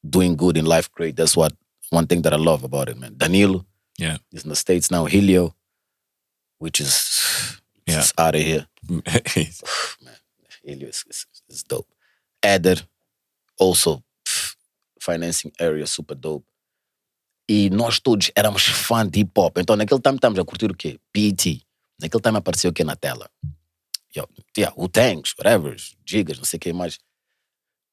doing 0.02 0.34
good 0.36 0.56
in 0.58 0.64
life, 0.66 0.88
great. 0.92 1.16
That's 1.16 1.36
what 1.36 1.52
one 1.90 2.06
thing 2.06 2.22
that 2.22 2.32
I 2.32 2.36
love 2.38 2.64
about 2.64 2.88
it, 2.88 2.98
man. 2.98 3.14
Danilo, 3.16 3.64
Yeah. 3.98 4.18
is 4.32 4.44
in 4.44 4.50
the 4.50 4.56
States 4.56 4.90
now. 4.90 5.04
Helio, 5.06 5.54
which 6.58 6.80
is, 6.80 7.60
Yeah. 7.86 8.04
out 8.18 8.34
of 8.34 8.42
here. 8.42 8.66
man, 8.88 10.16
Helio 10.64 10.88
is, 10.88 11.04
is, 11.08 11.26
is 11.48 11.62
dope. 11.62 11.88
Eder, 12.42 12.76
also 13.58 14.02
financing 15.00 15.52
area, 15.60 15.86
super 15.86 16.14
dope. 16.14 16.44
E 17.48 17.68
nós 17.70 17.98
todos 18.00 18.30
éramos 18.36 18.62
fãs 18.66 19.08
de 19.10 19.20
hip 19.20 19.32
hop. 19.38 19.58
Então, 19.58 19.74
naquele 19.76 20.00
time, 20.00 20.14
estávamos 20.16 20.38
a 20.38 20.44
curtir 20.44 20.70
o 20.70 20.74
quê? 20.74 20.98
BET. 21.12 21.60
Naquele 22.00 22.22
time 22.22 22.38
apareceu 22.38 22.70
o 22.70 22.72
quê 22.74 22.84
na 22.84 22.94
tela? 22.96 23.28
Yeah, 24.16 24.72
Wu-Tangs, 24.76 25.34
whatever, 25.38 25.76
Gigas, 26.04 26.38
não 26.38 26.44
sei 26.44 26.56
o 26.56 26.60
que 26.60 26.72
mais. 26.72 26.98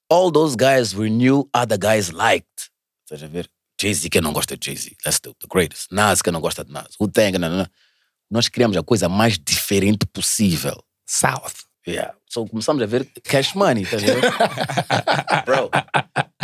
All 0.09 0.31
those 0.31 0.55
guys 0.55 0.95
we 0.95 1.09
knew 1.09 1.49
other 1.53 1.77
guys 1.77 2.11
liked. 2.11 2.69
Estás 3.05 3.23
a 3.23 3.27
ver? 3.27 3.49
Jay-Z, 3.79 4.09
quem 4.09 4.21
não 4.21 4.33
gosta 4.33 4.57
de 4.57 4.65
Jay-Z? 4.65 4.95
That's 5.03 5.19
the, 5.19 5.33
the 5.39 5.47
greatest. 5.47 5.91
Nas, 5.91 6.21
quem 6.21 6.33
não 6.33 6.41
gosta 6.41 6.63
de 6.65 6.71
Nas? 6.71 6.95
Wu-Tang. 6.99 7.37
Nós 8.29 8.49
criamos 8.49 8.75
a 8.75 8.83
coisa 8.83 9.07
mais 9.07 9.37
diferente 9.37 10.05
possível. 10.07 10.83
South. 11.05 11.67
Yeah. 11.87 12.17
So 12.29 12.45
começamos 12.45 12.83
a 12.83 12.85
ver 12.85 13.05
cash 13.23 13.53
money, 13.55 13.85
tá 13.85 13.95
vendo? 13.97 14.19
Bro, 15.45 15.69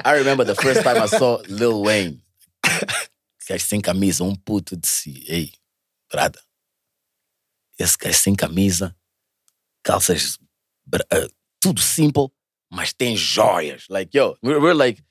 I 0.06 0.18
remember 0.18 0.46
the 0.46 0.56
first 0.56 0.84
time 0.84 0.98
I 0.98 1.08
saw 1.08 1.42
Lil 1.50 1.82
Wayne. 1.82 2.22
Gajo 3.50 3.66
sem 3.66 3.82
camisa, 3.82 4.24
um 4.24 4.36
puto 4.36 4.78
disse, 4.78 5.22
ei, 5.28 5.52
brada, 6.10 6.42
esse 7.78 7.98
gajo 7.98 8.18
sem 8.18 8.34
camisa, 8.34 8.96
calças, 9.84 10.38
uh, 10.94 11.30
tudo 11.60 11.82
simple, 11.82 12.28
mas 12.72 12.94
tem 12.94 13.16
joias. 13.16 13.86
Like, 13.90 14.16
yo, 14.18 14.36
we're, 14.44 14.60
we're 14.60 14.74
like, 14.76 15.02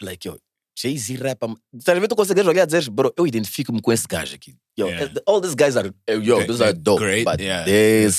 like, 0.00 0.26
yo, 0.26 0.38
Jay-Z 0.76 1.16
rapa. 1.16 1.54
Ver? 1.72 2.08
Tu 2.08 2.16
consegues 2.16 2.44
olhar 2.46 2.64
e 2.64 2.66
dizer, 2.66 2.90
bro, 2.90 3.12
eu 3.16 3.26
identifico-me 3.26 3.80
com 3.80 3.92
esse 3.92 4.06
gajo 4.08 4.34
aqui. 4.34 4.56
Yo, 4.76 4.88
Yeah. 4.88 5.12
all 5.26 5.40
these 5.40 5.54
guys 5.54 5.76
are, 5.76 5.92
eh, 6.06 6.14
yo, 6.16 6.44
these 6.46 6.60
are 6.62 6.72
dope. 6.72 6.98
great, 7.00 7.24
but 7.24 7.40
yeah, 7.40 7.64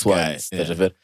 one, 0.04 0.36
estás 0.36 0.70
a 0.70 0.74
ver? 0.74 0.94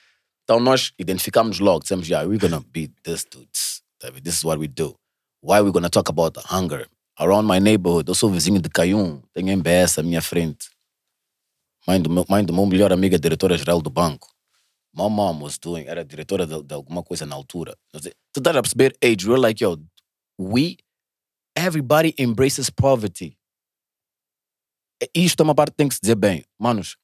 Então 0.44 0.58
nós 0.58 0.92
identificamos 0.98 1.60
logo, 1.60 1.80
dissemos, 1.80 2.08
yeah, 2.08 2.24
we're 2.26 2.38
gonna 2.38 2.64
beat 2.72 2.90
this 3.04 3.24
dudes. 3.24 3.82
Tá? 4.00 4.10
This 4.22 4.38
is 4.38 4.44
what 4.44 4.58
we 4.58 4.66
do. 4.66 4.96
Why 5.42 5.60
we 5.60 5.70
gonna 5.70 5.90
talk 5.90 6.08
about 6.08 6.36
hunger? 6.38 6.86
Around 7.20 7.46
my 7.46 7.60
neighborhood, 7.60 8.08
eu 8.08 8.14
sou 8.14 8.30
vizinho 8.30 8.60
de 8.60 8.70
Caium, 8.70 9.22
tenho 9.34 9.48
MBS 9.52 9.98
à 9.98 10.02
minha 10.02 10.22
frente. 10.22 10.70
Mãe 11.86 12.00
do 12.00 12.08
meu, 12.10 12.24
mãe 12.28 12.44
do 12.44 12.52
meu 12.52 12.66
melhor 12.66 12.92
amigo 12.92 13.14
é 13.14 13.18
diretora-geral 13.18 13.80
do 13.82 13.90
banco. 13.90 14.28
My 14.94 15.08
mom 15.08 15.42
was 15.42 15.58
doing, 15.58 15.86
era 15.86 16.04
diretora 16.04 16.46
de, 16.46 16.62
de 16.62 16.74
alguma 16.74 17.02
coisa 17.02 17.24
na 17.26 17.34
altura. 17.34 17.76
Tu 17.92 18.38
estás 18.38 18.56
a 18.56 18.62
perceber, 18.62 18.94
age, 19.02 19.26
we're 19.26 19.40
like, 19.40 19.62
yo, 19.62 19.78
we, 20.38 20.76
everybody 21.56 22.14
embraces 22.18 22.68
poverty. 22.70 23.36
E 25.02 25.24
Isto 25.24 25.40
é 25.42 25.44
uma 25.44 25.54
parte 25.54 25.70
que 25.72 25.76
tem 25.78 25.88
que 25.88 25.94
se 25.94 26.00
dizer 26.00 26.14
bem. 26.16 26.44
Manos, 26.60 26.96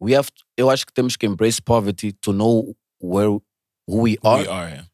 we 0.00 0.14
have, 0.14 0.30
to- 0.30 0.44
eu 0.56 0.70
acho 0.70 0.86
que 0.86 0.92
temos 0.92 1.16
que 1.16 1.26
embrace 1.26 1.60
poverty 1.60 2.12
to 2.12 2.32
know 2.32 2.74
where 3.00 3.28
who 3.86 4.02
we 4.02 4.16
are, 4.22 4.42
We 4.42 4.48
are. 4.48 4.70
yeah. 4.70 4.86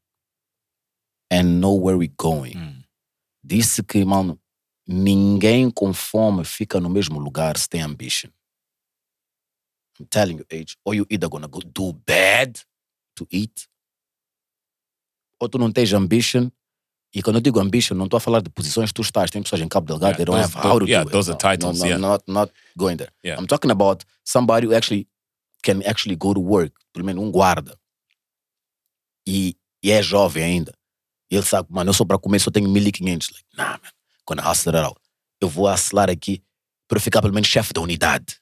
and 1.31 1.61
know 1.61 1.75
where 1.79 1.97
we're 1.99 2.13
going. 2.19 2.55
Mm. 2.57 2.85
Disse 3.45 3.83
que, 3.83 4.05
mano, 4.05 4.41
ninguém 4.89 5.71
com 5.71 5.93
fome 5.93 6.45
fica 6.45 6.81
no 6.81 6.89
mesmo 6.89 7.19
lugar 7.21 7.59
se 7.59 7.69
tem 7.69 7.83
ambition. 7.83 8.31
I'm 10.01 10.07
telling 10.07 10.39
you, 10.39 10.45
age, 10.51 10.77
or 10.85 10.95
you 10.95 11.07
either 11.11 11.29
gonna 11.29 11.49
go 11.49 11.61
do 11.61 11.93
bad 12.07 12.61
to 13.17 13.27
eat, 13.31 13.69
ou 15.41 15.49
tu 15.49 15.59
não 15.59 15.71
tens 15.73 15.93
ambition. 15.93 16.51
E 17.15 17.23
quando 17.23 17.37
eu 17.37 17.41
digo 17.41 17.61
ambition, 17.61 17.95
não 17.95 18.07
estou 18.07 18.17
a 18.17 18.21
falar 18.21 18.41
de 18.43 18.51
posições 18.51 18.91
que 18.91 18.95
tu 18.95 19.03
estás. 19.03 19.31
Tem 19.31 19.41
pessoas 19.41 19.61
em 19.61 19.69
Cabo 19.69 19.87
Delgado, 19.87 20.15
Yeah, 20.15 20.17
they 20.17 20.25
don't 20.25 20.41
those- 20.43 20.57
have 20.57 20.67
how 20.69 20.79
to 20.81 20.87
yeah, 20.87 21.05
do 21.05 21.09
it. 21.09 21.13
those 21.13 21.31
are 21.31 21.39
No, 21.41 21.51
titles, 21.57 21.79
no, 21.79 21.85
no, 21.85 21.91
yeah. 21.91 21.99
Not, 22.01 22.25
not 22.27 22.53
going 22.77 22.97
there. 22.97 23.13
Yeah. 23.25 23.41
I'm 23.41 23.47
talking 23.47 23.71
about 23.71 24.05
somebody 24.25 24.67
who 24.67 24.75
actually 24.75 25.07
can 25.63 25.81
actually 25.87 26.17
go 26.17 26.35
to 26.35 26.41
work. 26.41 26.73
Pelo 26.93 27.05
menos 27.07 27.23
um 27.23 27.31
guarda. 27.31 27.79
E, 29.27 29.57
e 29.83 29.93
é 29.93 30.03
jovem 30.03 30.43
ainda. 30.43 30.75
E 31.31 31.37
ele 31.37 31.45
sabe, 31.47 31.69
mano, 31.71 31.91
eu 31.91 31.95
só 31.95 32.05
para 32.05 32.19
comer 32.19 32.41
só 32.41 32.51
tenho 32.51 32.69
1500. 32.69 33.31
Like, 33.31 33.47
nah, 33.57 33.79
man. 33.79 33.91
Quando 34.25 34.41
hustler 34.43 34.75
out, 34.85 34.99
eu 35.41 35.49
vou 35.49 35.69
acelerar 35.69 36.11
aqui 36.11 36.43
para 36.89 36.97
eu 36.99 37.01
ficar 37.01 37.21
pelo 37.23 37.33
menos 37.35 37.49
chefe 37.49 37.73
da 37.73 37.81
unidade. 37.81 38.39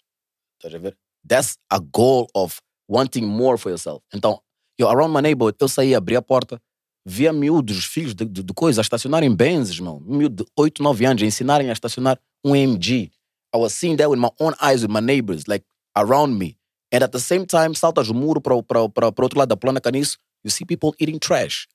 Estás 0.56 0.74
a 0.74 0.78
ver? 0.78 0.96
That's 1.26 1.56
a 1.70 1.80
goal 1.80 2.28
of 2.34 2.60
wanting 2.88 3.26
more 3.26 3.56
for 3.56 3.70
yourself. 3.70 4.02
Então, 4.12 4.40
eu, 4.78 4.88
around 4.88 5.12
my 5.12 5.20
neighborhood, 5.20 5.56
eu 5.60 5.68
saía, 5.68 5.98
abria 5.98 6.18
a 6.18 6.22
porta, 6.22 6.60
via 7.04 7.32
miúdos, 7.32 7.84
filhos 7.84 8.14
de, 8.14 8.24
de, 8.24 8.42
de 8.42 8.54
coisas, 8.54 8.78
a 8.78 8.82
estacionarem 8.82 9.34
Benzes, 9.34 9.78
meu. 9.80 10.00
Miúdo 10.00 10.44
de 10.44 10.50
8, 10.56 10.82
9 10.82 11.06
anos, 11.06 11.22
ensinarem 11.22 11.68
a 11.70 11.72
estacionar 11.72 12.18
um 12.44 12.54
MG. 12.54 13.10
I 13.54 13.58
was 13.58 13.74
seeing 13.74 13.96
that 13.96 14.08
with 14.08 14.18
my 14.18 14.30
own 14.40 14.54
eyes, 14.60 14.82
with 14.82 14.90
my 14.90 15.00
neighbors, 15.00 15.46
like, 15.46 15.64
around 15.96 16.38
me. 16.38 16.56
And 16.92 17.02
at 17.02 17.12
the 17.12 17.20
same 17.20 17.46
time, 17.46 17.74
saltas 17.74 18.08
o 18.08 18.14
muro 18.14 18.40
para 18.40 18.54
o 18.56 18.64
outro 18.86 19.38
lado 19.38 19.48
da 19.48 19.56
plana 19.56 19.80
caniço, 19.80 20.18
you 20.44 20.50
see 20.50 20.64
people 20.64 20.94
eating 20.98 21.18
trash. 21.18 21.66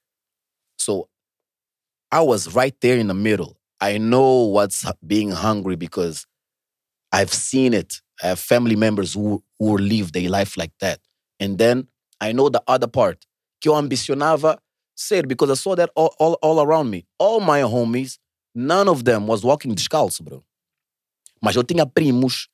So, 0.77 1.07
I 2.11 2.21
was 2.21 2.53
right 2.53 2.75
there 2.81 2.97
in 2.97 3.07
the 3.07 3.13
middle. 3.13 3.57
I 3.79 3.97
know 3.97 4.45
what's 4.45 4.85
being 5.05 5.31
hungry 5.31 5.75
because 5.75 6.25
I've 7.11 7.33
seen 7.33 7.73
it. 7.73 8.01
Have 8.21 8.39
family 8.39 8.75
members 8.75 9.13
who, 9.13 9.43
who 9.59 9.77
live 9.77 10.11
their 10.11 10.29
life 10.29 10.57
like 10.57 10.73
that. 10.79 10.99
And 11.39 11.57
then 11.57 11.87
I 12.19 12.31
know 12.33 12.49
the 12.49 12.61
other 12.67 12.87
part. 12.87 13.25
Que 13.61 13.69
eu 13.69 13.75
ambicionava 13.75 14.57
ser 14.95 15.27
because 15.27 15.51
I 15.51 15.55
saw 15.55 15.75
that 15.75 15.91
all, 15.95 16.13
all, 16.19 16.37
all 16.41 16.59
around 16.61 16.89
me. 16.89 17.05
All 17.19 17.39
my 17.39 17.61
homies, 17.61 18.17
none 18.55 18.87
of 18.87 19.03
them 19.03 19.27
was 19.27 19.43
walking 19.43 19.73
descalço, 19.73 20.23
bro. 20.23 20.43
Mas 21.41 21.55
eu 21.55 21.63
tinha 21.63 21.85
primos 21.85 22.47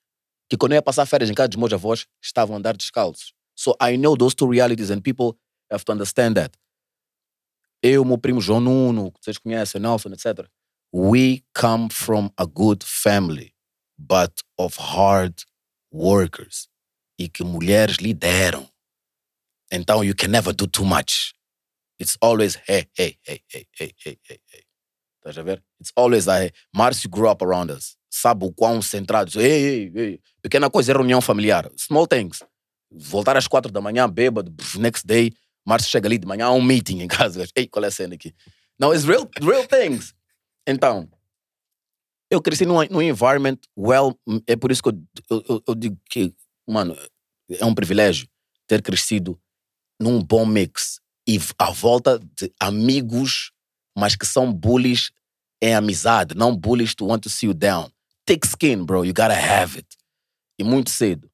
que 0.50 0.58
quando 0.58 0.74
eu 0.74 0.78
ia 0.78 0.82
passar 0.82 1.06
férias 1.06 1.30
em 1.30 1.34
casa 1.34 1.50
dos 1.50 1.58
meus 1.58 1.74
avós, 1.74 2.06
estavam 2.22 2.56
a 2.56 2.60
andar 2.60 2.76
descalços. 2.76 3.34
So 3.56 3.76
I 3.82 3.98
know 3.98 4.16
those 4.16 4.36
two 4.36 4.50
realities 4.50 4.90
and 4.90 5.02
people 5.02 5.38
have 5.72 5.84
to 5.86 5.92
understand 5.92 6.36
that. 6.36 6.58
Eu, 7.82 8.06
meu 8.06 8.18
primo 8.18 8.40
João 8.40 8.62
Nuno, 8.62 9.12
que 9.12 9.20
vocês 9.22 9.38
conhecem, 9.38 9.82
Nelson, 9.82 10.14
etc. 10.14 10.48
We 10.92 11.44
come 11.54 11.90
from 11.90 12.30
a 12.38 12.46
good 12.46 12.84
family, 12.84 13.54
but 13.98 14.42
of 14.58 14.78
hard 14.78 15.44
workers 15.94 16.68
e 17.18 17.30
que 17.30 17.44
mulheres 17.44 17.98
lideram. 17.98 18.68
Então, 19.72 20.04
you 20.04 20.16
can 20.16 20.30
never 20.30 20.54
do 20.54 20.68
too 20.68 20.86
much. 20.86 21.34
It's 22.00 22.18
always 22.22 22.56
hey, 22.68 22.88
hey, 22.98 23.18
hey, 23.24 23.42
hey, 23.48 23.68
hey, 23.80 23.94
hey, 24.04 24.18
hey, 24.28 24.40
hey. 24.52 24.64
Estás 25.20 25.38
a 25.38 25.44
ver? 25.44 25.64
It's 25.80 25.92
always 25.96 26.28
a 26.28 26.40
hey. 26.40 26.52
Márcio 26.76 27.10
grew 27.10 27.30
up 27.30 27.44
around 27.44 27.72
us. 27.72 27.96
Sabe 28.10 28.46
o 28.46 28.52
quão 28.52 28.82
centrado. 28.82 29.40
Ei, 29.40 29.64
ei, 29.64 29.92
ei. 29.96 30.22
Pequena 30.42 30.70
coisa 30.70 30.92
é 30.92 30.96
reunião 30.96 31.22
familiar. 31.22 31.70
Small 31.78 32.08
things. 32.08 32.44
Voltar 32.92 33.38
às 33.38 33.48
quatro 33.48 33.72
da 33.72 33.82
manhã, 33.82 34.08
bêbado, 34.10 34.54
next 34.78 35.06
day. 35.06 35.34
Márcio 35.66 35.90
chega 35.90 36.08
ali 36.08 36.18
de 36.18 36.28
manhã, 36.28 36.48
há 36.48 36.52
um 36.52 36.62
meeting 36.62 37.02
em 37.02 37.08
casa. 37.08 37.48
Ei, 37.56 37.68
qual 37.68 37.86
é 37.86 37.88
a 37.88 37.92
cena 37.92 38.16
aqui? 38.16 38.36
Não, 38.78 38.94
it's 38.94 39.06
real, 39.06 39.30
real 39.42 39.66
things. 39.66 40.14
Então, 40.68 41.10
eu 42.34 42.42
cresci 42.42 42.66
num, 42.66 42.84
num 42.90 43.02
environment 43.02 43.58
well, 43.78 44.18
é 44.48 44.56
por 44.56 44.72
isso 44.72 44.82
que 44.82 44.90
eu, 44.90 45.00
eu, 45.30 45.64
eu- 45.68 45.76
digo 45.76 45.98
que, 46.10 46.34
mano, 46.68 46.96
é 47.50 47.66
um 47.66 47.74
privilégio 47.76 48.28
ter 48.68 48.82
crescido 48.82 49.40
num 50.00 50.22
bom 50.24 50.46
mix 50.46 51.00
e 51.28 51.38
à 51.58 51.72
volta 51.72 52.20
de 52.20 52.52
amigos, 52.60 53.52
mas 53.98 54.16
que 54.16 54.26
são 54.26 54.52
bullies 54.52 55.12
em 55.62 55.74
amizade, 55.76 56.36
não 56.36 56.56
bullies 56.56 56.94
to 56.94 57.06
want 57.06 57.22
to 57.24 57.30
see 57.30 57.48
you 57.48 57.54
down. 57.54 57.90
Thick 58.26 58.46
skin, 58.46 58.86
bro, 58.86 59.06
you 59.06 59.14
gotta 59.14 59.34
have 59.36 59.78
it. 59.78 59.88
E 60.60 60.64
muito 60.64 60.90
cedo. 60.90 61.30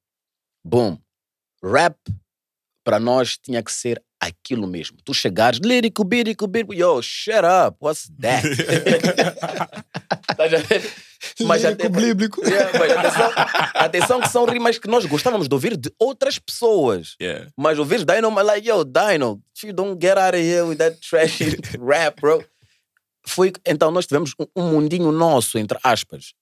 Boom. 0.64 0.98
Rap, 1.62 1.96
para 2.84 2.98
nós, 3.00 3.36
tinha 3.38 3.62
que 3.62 3.72
ser 3.72 4.02
aquilo 4.20 4.66
mesmo. 4.66 4.98
Tu 5.04 5.14
chegares, 5.14 5.58
lírico, 5.62 6.04
bírico, 6.04 6.46
bírico, 6.46 6.74
yo, 6.74 7.00
shut 7.02 7.42
up, 7.44 7.76
what's 7.80 8.10
that? 8.20 8.46
Estás 10.30 10.54
a 10.54 10.58
ver? 10.58 10.82
Mas 11.46 11.62
Lírico, 11.62 11.86
até- 11.86 11.88
bíblico. 11.88 12.40
Yeah, 12.46 12.78
mas 12.78 12.92
atenção, 12.92 13.32
atenção 13.74 14.20
que 14.20 14.28
são 14.28 14.44
rimas 14.46 14.78
que 14.78 14.88
nós 14.88 15.04
gostávamos 15.06 15.48
de 15.48 15.54
ouvir 15.54 15.76
de 15.76 15.92
outras 15.98 16.38
pessoas. 16.38 17.14
Yeah. 17.20 17.50
Mas 17.56 17.78
ouvir 17.78 18.04
Dino, 18.04 18.28
I'm 18.30 18.42
like, 18.44 18.66
yo, 18.66 18.84
Dino, 18.84 19.42
you 19.62 19.72
don't 19.72 19.98
get 20.00 20.16
out 20.18 20.34
of 20.34 20.42
here 20.42 20.62
with 20.64 20.78
that 20.78 20.98
trashy 21.00 21.56
rap, 21.78 22.20
bro. 22.20 22.42
Foi, 23.26 23.52
então 23.66 23.90
nós 23.90 24.06
tivemos 24.06 24.32
um, 24.38 24.46
um 24.56 24.72
mundinho 24.72 25.12
nosso, 25.12 25.58
entre 25.58 25.78
aspas. 25.84 26.32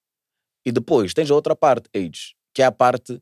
E 0.64 0.70
depois 0.72 1.12
tens 1.12 1.30
a 1.30 1.34
outra 1.34 1.56
parte, 1.56 1.88
Age, 1.94 2.34
que 2.54 2.62
é 2.62 2.64
a 2.64 2.72
parte 2.72 3.20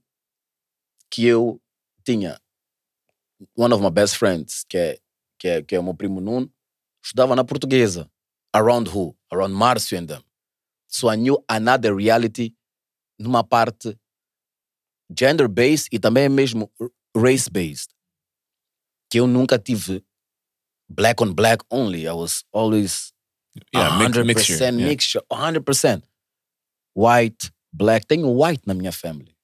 que 1.11 1.25
eu 1.27 1.61
tinha. 2.05 2.39
One 3.55 3.73
of 3.73 3.83
my 3.83 3.91
best 3.91 4.17
friends, 4.17 4.65
que 4.69 4.79
é, 4.79 4.99
que 5.39 5.49
é, 5.49 5.63
que 5.63 5.75
é 5.77 5.79
o 5.81 5.83
meu 5.83 5.95
primo 5.95 6.21
Nuno, 6.21 6.51
estudava 7.05 7.37
na 7.37 7.45
portuguesa. 7.45 8.11
Around 8.55 8.89
who? 8.91 9.15
Around 9.33 9.55
Márcio 9.55 9.99
and 9.99 10.07
them. 10.07 10.23
So 10.89 11.09
I 11.11 11.17
knew 11.17 11.45
another 11.49 11.95
reality 11.95 12.55
numa 13.19 13.45
parte 13.45 13.99
gender-based 15.11 15.89
e 15.93 15.99
também 15.99 16.29
mesmo 16.29 16.71
race-based. 17.15 17.91
Que 19.11 19.21
eu 19.21 19.27
nunca 19.27 19.59
tive 19.59 20.03
black 20.89 21.23
on 21.23 21.33
black 21.35 21.63
only. 21.71 22.07
I 22.07 22.13
was 22.13 22.45
always 22.53 23.13
Yeah, 23.75 23.99
mix- 23.99 24.17
100% 24.19 24.27
mixture, 24.27 24.55
yeah. 24.65 24.71
mixture, 24.71 25.23
100%. 25.31 26.03
White, 26.95 27.51
black. 27.73 28.07
Tenho 28.07 28.29
white 28.31 28.63
na 28.67 28.75
minha 28.75 28.93
family. 28.93 29.35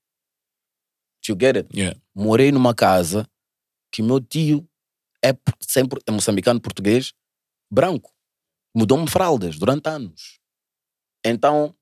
Do 1.23 1.33
you 1.33 1.37
get 1.37 1.57
it? 1.57 1.67
Yeah. 1.73 1.95
Morei 2.17 2.51
numa 2.53 2.75
casa 2.75 3.27
que 3.93 4.03
meu 4.03 4.21
tio 4.21 4.69
é 5.23 5.33
sempre 5.61 6.01
é 6.07 6.11
moçambicano 6.11 6.61
português, 6.61 7.13
branco. 7.71 8.13
Mudou-me 8.75 9.09
fraldas 9.09 9.59
durante 9.59 9.89
anos. 9.89 10.41
Então, 11.25 11.77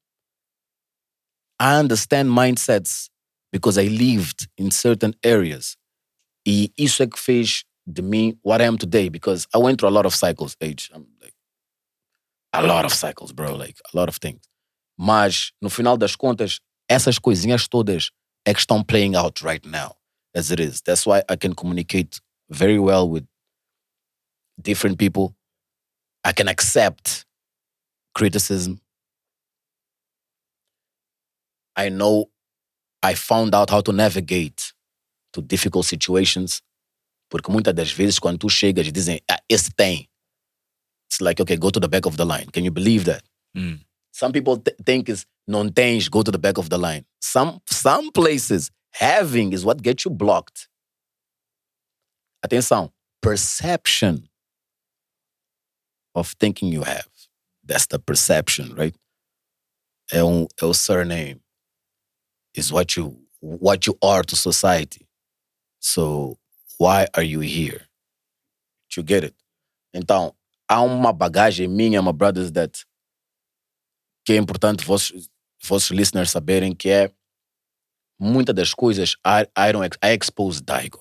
I 1.60 1.78
understand 1.80 2.28
mindsets 2.30 3.08
because 3.52 3.78
I 3.78 3.88
lived 3.88 4.48
in 4.58 4.70
certain 4.70 5.14
areas. 5.24 5.76
E 6.46 6.72
isso 6.76 7.02
é 7.02 7.06
que 7.06 7.18
fez 7.18 7.64
de 7.86 8.02
mim 8.02 8.38
what 8.42 8.62
I 8.62 8.66
am 8.66 8.76
today 8.76 9.08
because 9.08 9.46
I 9.54 9.58
went 9.58 9.78
through 9.78 9.88
a 9.88 9.94
lot 9.94 10.06
of 10.06 10.16
cycles, 10.16 10.56
age. 10.60 10.90
I'm 10.92 11.06
like, 11.20 11.34
a 12.52 12.62
lot 12.62 12.84
of 12.84 12.92
cycles, 12.92 13.32
bro, 13.32 13.54
like 13.54 13.80
a 13.92 13.96
lot 13.96 14.08
of 14.08 14.18
things. 14.18 14.40
Mas, 14.98 15.52
no 15.62 15.70
final 15.70 15.96
das 15.96 16.16
contas, 16.16 16.60
essas 16.88 17.18
coisinhas 17.18 17.68
todas 17.68 18.10
é 18.44 18.52
que 18.52 18.60
estão 18.60 18.82
playing 18.82 19.16
out 19.16 19.44
right 19.44 19.66
now, 19.66 19.96
as 20.34 20.50
it 20.50 20.60
is. 20.60 20.80
That's 20.82 21.06
why 21.06 21.22
I 21.28 21.36
can 21.36 21.54
communicate 21.54 22.20
very 22.48 22.78
well 22.78 23.08
with 23.08 23.26
different 24.60 24.98
people. 24.98 25.34
I 26.24 26.32
can 26.32 26.48
accept 26.48 27.24
criticism. 28.14 28.80
I 31.76 31.88
know 31.88 32.30
I 33.02 33.14
found 33.14 33.54
out 33.54 33.70
how 33.70 33.80
to 33.80 33.92
navigate 33.92 34.72
to 35.32 35.40
difficult 35.40 35.86
situations. 35.86 36.62
Porque 37.30 37.48
muitas 37.50 37.74
das 37.74 37.92
vezes, 37.92 38.18
quando 38.18 38.38
tu 38.38 38.48
chegas 38.48 38.90
dizem, 38.92 39.20
ah, 39.30 39.38
esse 39.48 39.70
tem. 39.70 40.06
It's 41.08 41.20
like, 41.20 41.40
okay, 41.40 41.56
go 41.56 41.70
to 41.70 41.80
the 41.80 41.88
back 41.88 42.06
of 42.06 42.16
the 42.16 42.24
line. 42.24 42.46
Can 42.52 42.64
you 42.64 42.70
believe 42.70 43.04
that? 43.04 43.22
Mm. 43.56 43.80
Some 44.12 44.32
people 44.32 44.58
th- 44.58 44.76
think 44.84 45.08
is 45.08 45.24
non 45.46 45.72
tens, 45.72 46.08
go 46.08 46.22
to 46.22 46.30
the 46.30 46.38
back 46.38 46.58
of 46.58 46.68
the 46.68 46.78
line. 46.78 47.04
Some 47.20 47.60
some 47.70 48.10
places 48.10 48.70
having 48.92 49.52
is 49.52 49.64
what 49.64 49.82
gets 49.82 50.04
you 50.04 50.10
blocked. 50.10 50.68
Atenção, 52.44 52.90
perception 53.20 54.28
of 56.14 56.34
thinking 56.40 56.72
you 56.72 56.82
have. 56.82 57.08
That's 57.64 57.86
the 57.86 57.98
perception, 57.98 58.74
right? 58.74 58.94
É 60.12 60.24
um, 60.24 60.46
é 60.60 60.64
o 60.64 60.74
surname. 60.74 61.40
Is 62.54 62.72
what 62.72 62.96
you 62.96 63.26
what 63.40 63.86
you 63.86 63.96
are 64.02 64.22
to 64.22 64.36
society. 64.36 65.06
So 65.78 66.38
why 66.78 67.06
are 67.14 67.22
you 67.22 67.40
here? 67.40 67.86
You 68.96 69.04
get 69.04 69.24
it? 69.24 69.34
Então, 69.94 70.34
há 70.68 70.82
uma 70.82 71.12
bagagem 71.12 71.68
minha, 71.68 72.02
my 72.02 72.12
brothers, 72.12 72.50
that 72.52 72.84
que 74.24 74.32
é 74.32 74.36
importante 74.36 74.84
vossos, 74.84 75.28
vossos 75.62 75.90
listeners 75.90 76.30
saberem 76.30 76.74
que 76.74 76.90
é 76.90 77.12
muitas 78.20 78.54
das 78.54 78.74
coisas 78.74 79.16
I, 79.24 79.46
I 79.56 79.72
don't 79.72 79.96
I 80.02 80.12
expose 80.12 80.60
Daigo. 80.60 81.00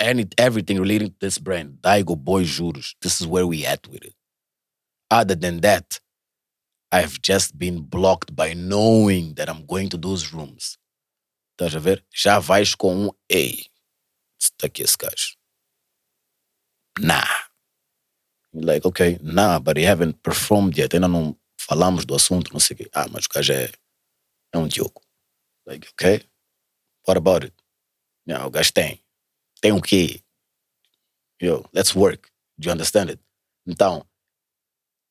Any, 0.00 0.26
everything 0.36 0.80
relating 0.80 1.10
to 1.10 1.16
this 1.20 1.38
brand, 1.38 1.78
Daigo 1.80 2.16
Boy 2.16 2.42
Juros, 2.42 2.94
this 3.00 3.20
is 3.20 3.26
where 3.26 3.46
we 3.46 3.64
at 3.64 3.86
with 3.88 4.04
it. 4.04 4.14
Other 5.10 5.36
than 5.36 5.60
that, 5.60 6.00
I've 6.90 7.22
just 7.22 7.56
been 7.56 7.82
blocked 7.82 8.34
by 8.34 8.54
knowing 8.54 9.34
that 9.34 9.48
I'm 9.48 9.64
going 9.64 9.88
to 9.90 9.96
those 9.96 10.32
rooms. 10.32 10.76
Estás 11.52 11.76
a 11.76 11.80
ver? 11.80 12.02
Já 12.12 12.40
vais 12.40 12.74
com 12.74 13.06
um 13.06 13.10
ei. 13.28 13.66
Está 14.40 14.66
aqui 14.66 14.82
esse 14.82 14.96
gajo. 14.96 15.36
Nah. 16.98 17.26
Like, 18.52 18.84
okay, 18.86 19.18
nah, 19.22 19.58
but 19.58 19.76
he 19.76 19.84
haven't 19.84 20.22
performed 20.22 20.76
yet. 20.76 20.94
Ainda 20.94 21.08
não 21.08 21.36
falamos 21.58 22.04
do 22.04 22.14
assunto, 22.14 22.52
não 22.52 22.60
sei 22.60 22.74
o 22.74 22.78
quê. 22.78 22.90
Ah, 22.92 23.06
mas 23.10 23.26
o 23.26 23.28
gajo 23.28 23.52
é, 23.52 23.70
é 24.52 24.58
um 24.58 24.66
Diogo. 24.66 25.00
Like, 25.66 25.88
okay, 25.92 26.22
what 27.06 27.16
about 27.16 27.44
it? 27.44 27.54
Não, 28.26 28.46
o 28.46 28.50
gajo 28.50 28.72
tem. 28.72 29.00
Tem 29.60 29.72
o 29.72 29.80
quê? 29.80 30.20
Yo, 31.40 31.64
let's 31.72 31.94
work. 31.94 32.30
Do 32.58 32.68
you 32.68 32.72
understand 32.72 33.10
it? 33.10 33.20
Então, 33.66 34.04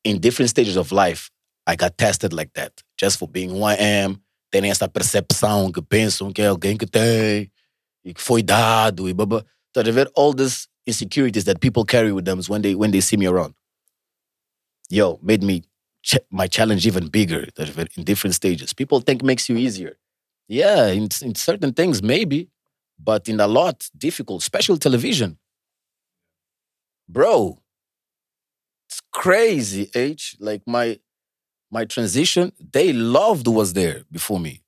in 0.03 0.19
different 0.19 0.49
stages 0.49 0.77
of 0.77 0.91
life, 0.91 1.29
I 1.67 1.75
got 1.75 1.97
tested 1.97 2.33
like 2.33 2.53
that. 2.53 2.81
Just 2.97 3.17
for 3.19 3.27
being 3.27 3.49
who 3.49 3.63
I 3.63 3.75
am, 3.75 4.21
terem 4.51 4.71
essa 4.71 4.87
percepção 4.87 5.71
que 5.71 5.81
pensam 5.81 6.31
que 6.33 6.41
é 6.41 6.47
alguém 6.47 6.77
que 6.77 6.85
tem 6.85 7.51
e 8.03 8.13
que 8.13 8.21
foi 8.21 8.41
dado 8.43 9.07
e 9.09 9.13
blá 9.13 9.43
Tá 9.73 9.81
a 9.81 9.91
ver? 9.91 10.11
All 10.15 10.33
these 10.33 10.67
insecurities 10.85 11.45
that 11.45 11.59
people 11.61 11.85
carry 11.85 12.11
with 12.11 12.25
them 12.25 12.41
when 12.49 12.61
they 12.61 12.75
when 12.75 12.91
they 12.91 13.01
see 13.01 13.15
me 13.17 13.25
around. 13.25 13.53
Yo, 14.89 15.17
made 15.23 15.43
me 15.43 15.63
ch- 16.03 16.19
my 16.29 16.47
challenge 16.47 16.85
even 16.85 17.07
bigger 17.07 17.47
in 17.95 18.03
different 18.03 18.35
stages. 18.35 18.73
People 18.73 18.99
think 18.99 19.23
makes 19.23 19.47
you 19.47 19.55
easier. 19.55 19.97
Yeah, 20.47 20.87
in, 20.87 21.07
in 21.21 21.35
certain 21.35 21.73
things 21.73 22.03
maybe, 22.03 22.49
but 22.99 23.29
in 23.29 23.39
a 23.39 23.47
lot 23.47 23.89
difficult, 23.97 24.41
especially 24.41 24.77
television. 24.77 25.37
Bro, 27.07 27.61
it's 28.87 29.01
crazy, 29.11 29.89
H. 29.95 30.35
Like 30.39 30.61
my 30.67 30.99
my 31.71 31.85
transition, 31.85 32.53
they 32.73 32.93
loved 32.93 33.47
was 33.47 33.73
there 33.73 34.03
before 34.11 34.39
me. 34.39 34.63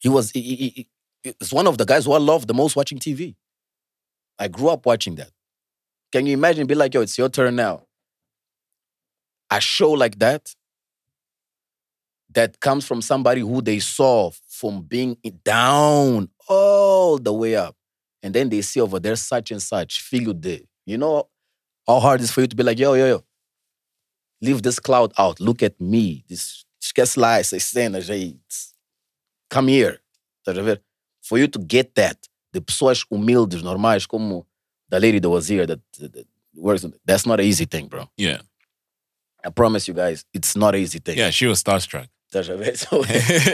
He 0.00 0.08
was 0.08 0.30
he, 0.32 0.40
he, 0.42 0.56
he- 0.70 0.88
it's 1.24 1.52
one 1.52 1.66
of 1.66 1.78
the 1.78 1.84
guys 1.86 2.06
who 2.06 2.12
I 2.12 2.18
love 2.18 2.46
the 2.46 2.54
most 2.54 2.76
watching 2.76 2.98
TV. 2.98 3.36
I 4.38 4.48
grew 4.48 4.68
up 4.70 4.86
watching 4.86 5.16
that. 5.16 5.30
Can 6.12 6.26
you 6.26 6.34
imagine? 6.34 6.66
Be 6.66 6.74
like, 6.76 6.94
yo, 6.94 7.02
it's 7.02 7.18
your 7.18 7.28
turn 7.30 7.56
now. 7.56 7.84
A 9.50 9.60
show 9.60 9.90
like 9.92 10.18
that 10.18 10.54
that 12.32 12.60
comes 12.60 12.86
from 12.86 13.02
somebody 13.02 13.40
who 13.40 13.60
they 13.60 13.78
saw 13.78 14.30
from 14.60 14.82
being 14.82 15.16
down 15.42 16.28
all 16.46 17.18
the 17.18 17.32
way 17.32 17.56
up. 17.56 17.74
And 18.22 18.34
then 18.34 18.50
they 18.50 18.60
see 18.60 18.80
over 18.80 19.00
there 19.00 19.16
such 19.16 19.50
and 19.50 19.62
such, 19.62 20.02
filho 20.02 20.34
there. 20.34 20.60
You 20.84 20.98
know 20.98 21.28
how 21.86 21.98
hard 22.00 22.20
it 22.20 22.24
is 22.24 22.30
for 22.30 22.42
you 22.42 22.46
to 22.46 22.56
be 22.56 22.62
like, 22.62 22.78
yo, 22.78 22.92
yo, 22.92 23.06
yo, 23.06 23.24
leave 24.42 24.62
this 24.62 24.78
cloud 24.78 25.12
out. 25.18 25.40
Look 25.40 25.62
at 25.62 25.80
me. 25.80 26.24
This 26.28 26.66
esquece 26.82 27.16
cenas 27.58 28.10
aí. 28.10 28.36
Come 29.48 29.68
here. 29.68 29.98
Estás 30.46 30.58
a 30.58 30.62
ver? 30.62 30.78
For 31.22 31.38
you 31.38 31.48
to 31.48 31.58
get 31.58 31.94
that, 31.94 32.16
de 32.52 32.60
pessoas 32.60 33.04
humildes, 33.10 33.62
normais, 33.62 34.06
como 34.06 34.46
the 34.90 35.00
lady 35.00 35.20
that 35.20 35.30
was 35.30 35.48
here 35.48 35.66
that, 35.66 35.80
that, 35.98 36.12
that 36.12 36.26
works, 36.54 36.84
that's 37.04 37.24
not 37.26 37.40
an 37.40 37.46
easy 37.46 37.64
thing, 37.64 37.88
bro. 37.88 38.08
Yeah. 38.16 38.40
I 39.42 39.50
promise 39.50 39.88
you 39.88 39.94
guys, 39.94 40.24
it's 40.34 40.54
not 40.54 40.74
an 40.74 40.82
easy 40.82 40.98
thing. 40.98 41.16
Yeah, 41.16 41.30
she 41.30 41.46
was 41.46 41.62
starstruck. 41.62 42.08
Estás 42.32 42.48
a 42.48 42.56
ver? 42.56 42.76
So, 42.76 43.02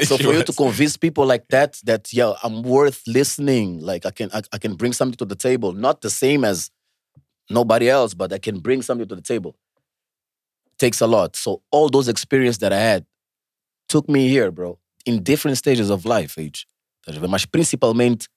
so 0.05 0.19
for 0.19 0.35
you 0.35 0.43
to 0.45 0.53
convince 0.53 0.99
people 0.99 1.25
like 1.25 1.47
that, 1.49 1.81
that 1.85 2.13
yeah, 2.13 2.35
I'm 2.43 2.63
worth 2.63 3.01
listening. 3.07 3.81
Like 3.81 4.05
I 4.05 4.11
can, 4.11 4.29
I, 4.35 4.43
I 4.53 4.59
can 4.59 4.75
bring 4.75 4.93
something 4.93 5.17
to 5.17 5.25
the 5.25 5.35
table. 5.35 5.73
Not 5.73 6.03
the 6.03 6.11
same 6.11 6.45
as 6.45 6.71
nobody 7.49 7.89
else, 7.89 8.13
but 8.13 8.33
I 8.35 8.39
can 8.39 8.61
bring 8.61 8.83
something 8.83 9.09
to 9.09 9.15
the 9.17 9.23
table. 9.23 9.57
Takes 10.79 11.01
a 11.01 11.07
lot. 11.07 11.37
So 11.37 11.63
all 11.71 11.89
those 11.89 12.07
experiences 12.09 12.59
that 12.59 12.73
I 12.75 12.79
had 12.79 13.07
took 13.89 14.09
me 14.11 14.29
here, 14.29 14.51
bro, 14.51 14.79
in 15.07 15.23
different 15.23 15.57
stages 15.57 15.89
of 15.89 16.05
life, 16.05 16.37
age. 16.39 16.67
Estás 17.07 17.17
a 17.17 17.21
ver? 17.21 17.29
Mas 17.29 17.47
principalmente 17.47 18.29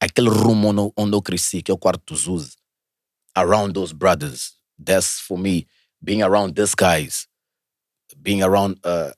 aquele 0.00 0.28
rumo 0.30 0.68
onde, 0.68 0.80
eu- 0.80 0.92
onde 0.96 1.16
eu 1.16 1.22
cresci, 1.22 1.60
que 1.60 1.72
é 1.72 1.74
o 1.74 1.78
quarto 1.78 2.14
dos. 2.14 2.56
Around 3.36 3.74
those 3.74 3.92
brothers. 3.92 4.52
That's 4.78 5.18
for 5.20 5.36
me. 5.38 5.66
Being 6.02 6.22
around 6.22 6.54
these 6.54 6.74
guys. 6.76 7.26
Being 8.22 8.42
around 8.44 8.78
uh, 8.84 9.10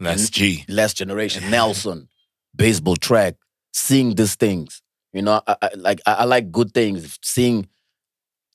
That's 0.00 0.30
G. 0.30 0.64
last 0.68 0.96
generation, 0.96 1.50
Nelson, 1.50 2.08
baseball 2.56 2.96
track, 2.96 3.36
seeing 3.72 4.14
these 4.14 4.34
things. 4.34 4.82
You 5.12 5.22
know, 5.22 5.42
I, 5.46 5.56
I 5.60 5.70
like 5.76 6.00
I, 6.06 6.12
I 6.14 6.24
like 6.24 6.50
good 6.50 6.72
things. 6.72 7.18
Seeing, 7.22 7.68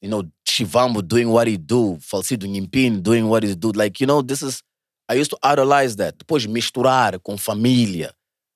you 0.02 0.10
know, 0.10 0.24
Chivambo 0.48 1.08
doing 1.08 1.30
what 1.30 1.48
he 1.48 1.58
do, 1.58 1.98
Falsido 1.98 2.48
Nyimpin 2.48 3.04
doing 3.04 3.28
what 3.28 3.44
he 3.44 3.54
do. 3.56 3.72
Like, 3.72 4.00
you 4.00 4.08
know, 4.08 4.22
this 4.22 4.42
is 4.42 4.64
I 5.08 5.14
used 5.14 5.32
to 5.32 5.38
idolize 5.44 5.96
that. 5.98 6.18
Depois 6.18 6.48
misturar 6.48 7.22
com 7.24 7.38
família. 7.38 8.12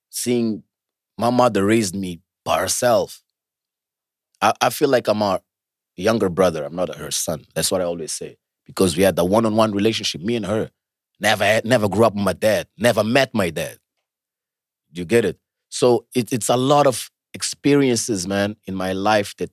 Seeing 0.10 0.64
my 1.18 1.30
mother 1.30 1.66
raised 1.66 1.96
me 1.96 2.22
by 2.44 2.60
herself. 2.60 3.22
I, 4.42 4.54
I 4.62 4.70
feel 4.72 4.90
like 4.90 5.08
I'm 5.08 5.22
a 5.22 5.42
younger 5.96 6.30
brother. 6.30 6.64
I'm 6.64 6.76
not 6.76 6.96
her 6.96 7.12
son. 7.12 7.46
That's 7.54 7.70
what 7.72 7.82
I 7.82 7.84
always 7.84 8.12
say. 8.12 8.38
Because 8.66 8.96
we 8.98 9.04
had 9.04 9.20
a 9.20 9.26
one-on-one 9.26 9.74
relationship, 9.74 10.22
me 10.22 10.36
and 10.38 10.46
her. 10.46 10.72
Never 11.20 11.44
had, 11.44 11.66
never 11.66 11.90
grew 11.90 12.06
up 12.06 12.14
with 12.16 12.24
my 12.24 12.34
dad. 12.34 12.68
Never 12.78 13.04
met 13.04 13.34
my 13.34 13.50
dad. 13.50 13.78
You 14.94 15.06
get 15.06 15.26
it? 15.26 15.40
So 15.70 16.06
it, 16.16 16.32
it's 16.34 16.50
a 16.50 16.58
lot 16.58 16.88
of 16.88 17.12
experiences, 17.34 18.28
man, 18.28 18.56
in 18.66 18.76
my 18.76 18.94
life 18.94 19.36
that 19.38 19.52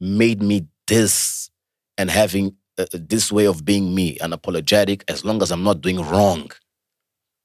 made 0.00 0.42
me 0.42 0.66
this 0.86 1.50
and 1.96 2.10
having 2.10 2.56
uh, 2.78 2.86
this 2.92 3.30
way 3.30 3.46
of 3.46 3.64
being 3.64 3.94
me, 3.94 4.16
unapologetic. 4.18 5.02
As 5.08 5.24
long 5.24 5.42
as 5.42 5.52
I'm 5.52 5.62
not 5.62 5.80
doing 5.80 6.00
wrong, 6.00 6.50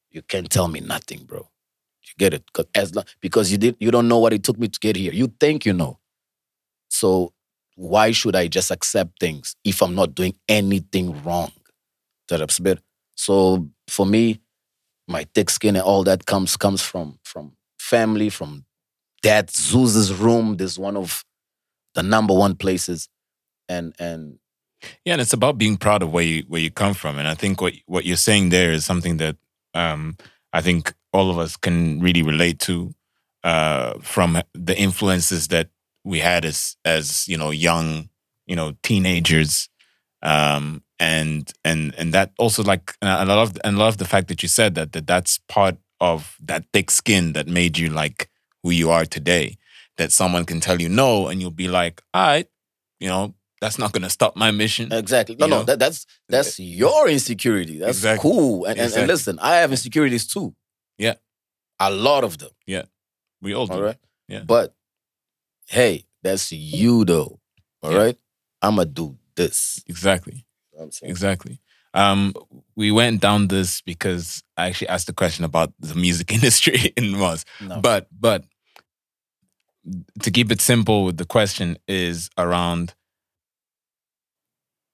you 0.09 0.21
can't 0.23 0.49
tell 0.49 0.67
me 0.67 0.79
nothing, 0.79 1.23
bro. 1.23 1.39
You 1.39 2.13
get 2.17 2.33
it? 2.33 2.43
As 2.73 2.95
long, 2.95 3.05
because 3.21 3.51
you 3.51 3.57
did, 3.57 3.75
you 3.79 3.91
don't 3.91 4.07
know 4.07 4.17
what 4.17 4.33
it 4.33 4.43
took 4.43 4.57
me 4.57 4.67
to 4.67 4.79
get 4.79 4.95
here. 4.95 5.13
You 5.13 5.31
think 5.39 5.65
you 5.65 5.73
know. 5.73 5.99
So 6.89 7.33
why 7.75 8.11
should 8.11 8.35
I 8.35 8.47
just 8.47 8.71
accept 8.71 9.19
things 9.19 9.55
if 9.63 9.81
I'm 9.81 9.95
not 9.95 10.15
doing 10.15 10.35
anything 10.47 11.21
wrong? 11.23 11.51
Perceber? 12.27 12.79
So 13.19 13.67
for 13.89 14.05
me, 14.05 14.39
my 15.05 15.27
thick 15.35 15.49
skin 15.49 15.75
and 15.75 15.83
all 15.83 16.05
that 16.05 16.25
comes 16.25 16.55
comes 16.55 16.81
from 16.81 17.19
from 17.25 17.57
family, 17.77 18.29
from 18.29 18.63
dad 19.21 19.47
Zuz's 19.49 20.13
room. 20.13 20.55
This 20.55 20.71
is 20.71 20.79
one 20.79 20.95
of 20.95 21.25
the 21.95 22.01
number 22.01 22.33
one 22.33 22.55
places. 22.55 23.09
And 23.67 23.93
and 23.99 24.39
Yeah, 25.03 25.13
and 25.13 25.21
it's 25.21 25.33
about 25.33 25.57
being 25.57 25.75
proud 25.75 26.01
of 26.01 26.13
where 26.13 26.23
you 26.23 26.45
where 26.47 26.61
you 26.61 26.71
come 26.71 26.93
from. 26.93 27.17
And 27.17 27.27
I 27.27 27.35
think 27.35 27.59
what 27.59 27.73
what 27.87 28.05
you're 28.05 28.15
saying 28.15 28.49
there 28.49 28.71
is 28.71 28.85
something 28.85 29.17
that 29.17 29.35
um, 29.73 30.15
I 30.53 30.61
think 30.61 30.93
all 31.11 31.29
of 31.29 31.37
us 31.37 31.57
can 31.57 31.99
really 31.99 32.23
relate 32.23 32.59
to 32.59 32.95
uh, 33.43 33.99
from 33.99 34.41
the 34.53 34.77
influences 34.77 35.49
that 35.49 35.67
we 36.05 36.19
had 36.19 36.45
as 36.45 36.77
as 36.85 37.27
you 37.27 37.37
know 37.37 37.51
young 37.51 38.09
you 38.47 38.55
know 38.55 38.77
teenagers, 38.81 39.67
um, 40.21 40.83
and 40.99 41.51
and 41.63 41.93
and 41.97 42.13
that 42.13 42.31
also 42.37 42.63
like 42.63 42.93
and 43.01 43.09
I 43.09 43.23
love 43.23 43.57
and 43.63 43.75
I 43.77 43.79
love 43.79 43.97
the 43.97 44.05
fact 44.05 44.27
that 44.27 44.41
you 44.43 44.49
said 44.49 44.75
that 44.75 44.91
that 44.93 45.07
that's 45.07 45.37
part 45.47 45.77
of 46.01 46.35
that 46.41 46.65
thick 46.73 46.91
skin 46.91 47.33
that 47.33 47.47
made 47.47 47.77
you 47.77 47.89
like 47.89 48.29
who 48.63 48.71
you 48.71 48.89
are 48.91 49.05
today. 49.05 49.57
That 49.97 50.11
someone 50.13 50.45
can 50.45 50.59
tell 50.61 50.79
you 50.81 50.87
no, 50.89 51.27
and 51.27 51.41
you'll 51.41 51.51
be 51.51 51.67
like, 51.67 52.01
all 52.13 52.25
right, 52.25 52.47
you 53.01 53.09
know, 53.09 53.33
that's 53.59 53.77
not 53.77 53.91
going 53.91 54.03
to 54.03 54.09
stop 54.09 54.35
my 54.37 54.49
mission. 54.51 54.93
exactly. 54.93 55.35
No, 55.35 55.45
You 55.45 55.51
no, 55.51 55.63
that, 55.63 55.77
that's 55.79 56.05
that's 56.29 56.57
eh, 56.59 56.63
your 56.63 57.09
insecurity. 57.09 57.79
That's 57.79 57.97
Exactly. 57.97 58.21
cool. 58.29 58.63
And, 58.65 58.79
and, 58.79 58.93
and 58.93 59.07
listen, 59.07 59.39
I 59.41 59.57
have 59.57 59.71
insecurities 59.71 60.25
too. 60.25 60.55
Yeah. 60.97 61.15
A 61.81 61.91
lot 61.91 62.23
of 62.23 62.37
them. 62.37 62.51
Yeah, 62.65 62.83
we 63.41 63.53
all 63.53 63.67
do. 63.67 63.73
All 63.73 63.81
right. 63.81 63.97
Yeah. 64.29 64.43
But 64.45 64.73
hey, 65.67 66.05
that's 66.23 66.51
you 66.51 67.03
though. 67.05 67.39
All 67.81 67.91
Yeah. 67.91 67.97
right. 67.97 68.17
I'ma 68.61 68.85
do 68.85 69.17
this. 69.35 69.83
Exactly. 69.87 70.45
You 70.79 70.83
know 70.83 70.85
what 70.85 70.85
I'm 70.85 70.91
saying? 70.91 71.11
Exactly. 71.11 71.59
Um, 71.93 72.33
we 72.75 72.91
went 72.91 73.19
down 73.19 73.47
this 73.47 73.81
because 73.81 74.43
I 74.55 74.67
actually 74.67 74.87
asked 74.89 75.07
the 75.07 75.13
question 75.13 75.43
about 75.43 75.73
the 75.79 75.95
music 75.95 76.31
industry 76.37 76.93
in 76.95 77.15
Moz. 77.15 77.43
No. 77.59 77.81
But 77.81 78.07
but 78.17 78.45
to 80.21 80.31
keep 80.31 80.51
it 80.51 80.61
simple, 80.61 81.11
the 81.11 81.25
question 81.25 81.77
is 81.87 82.29
around 82.37 82.93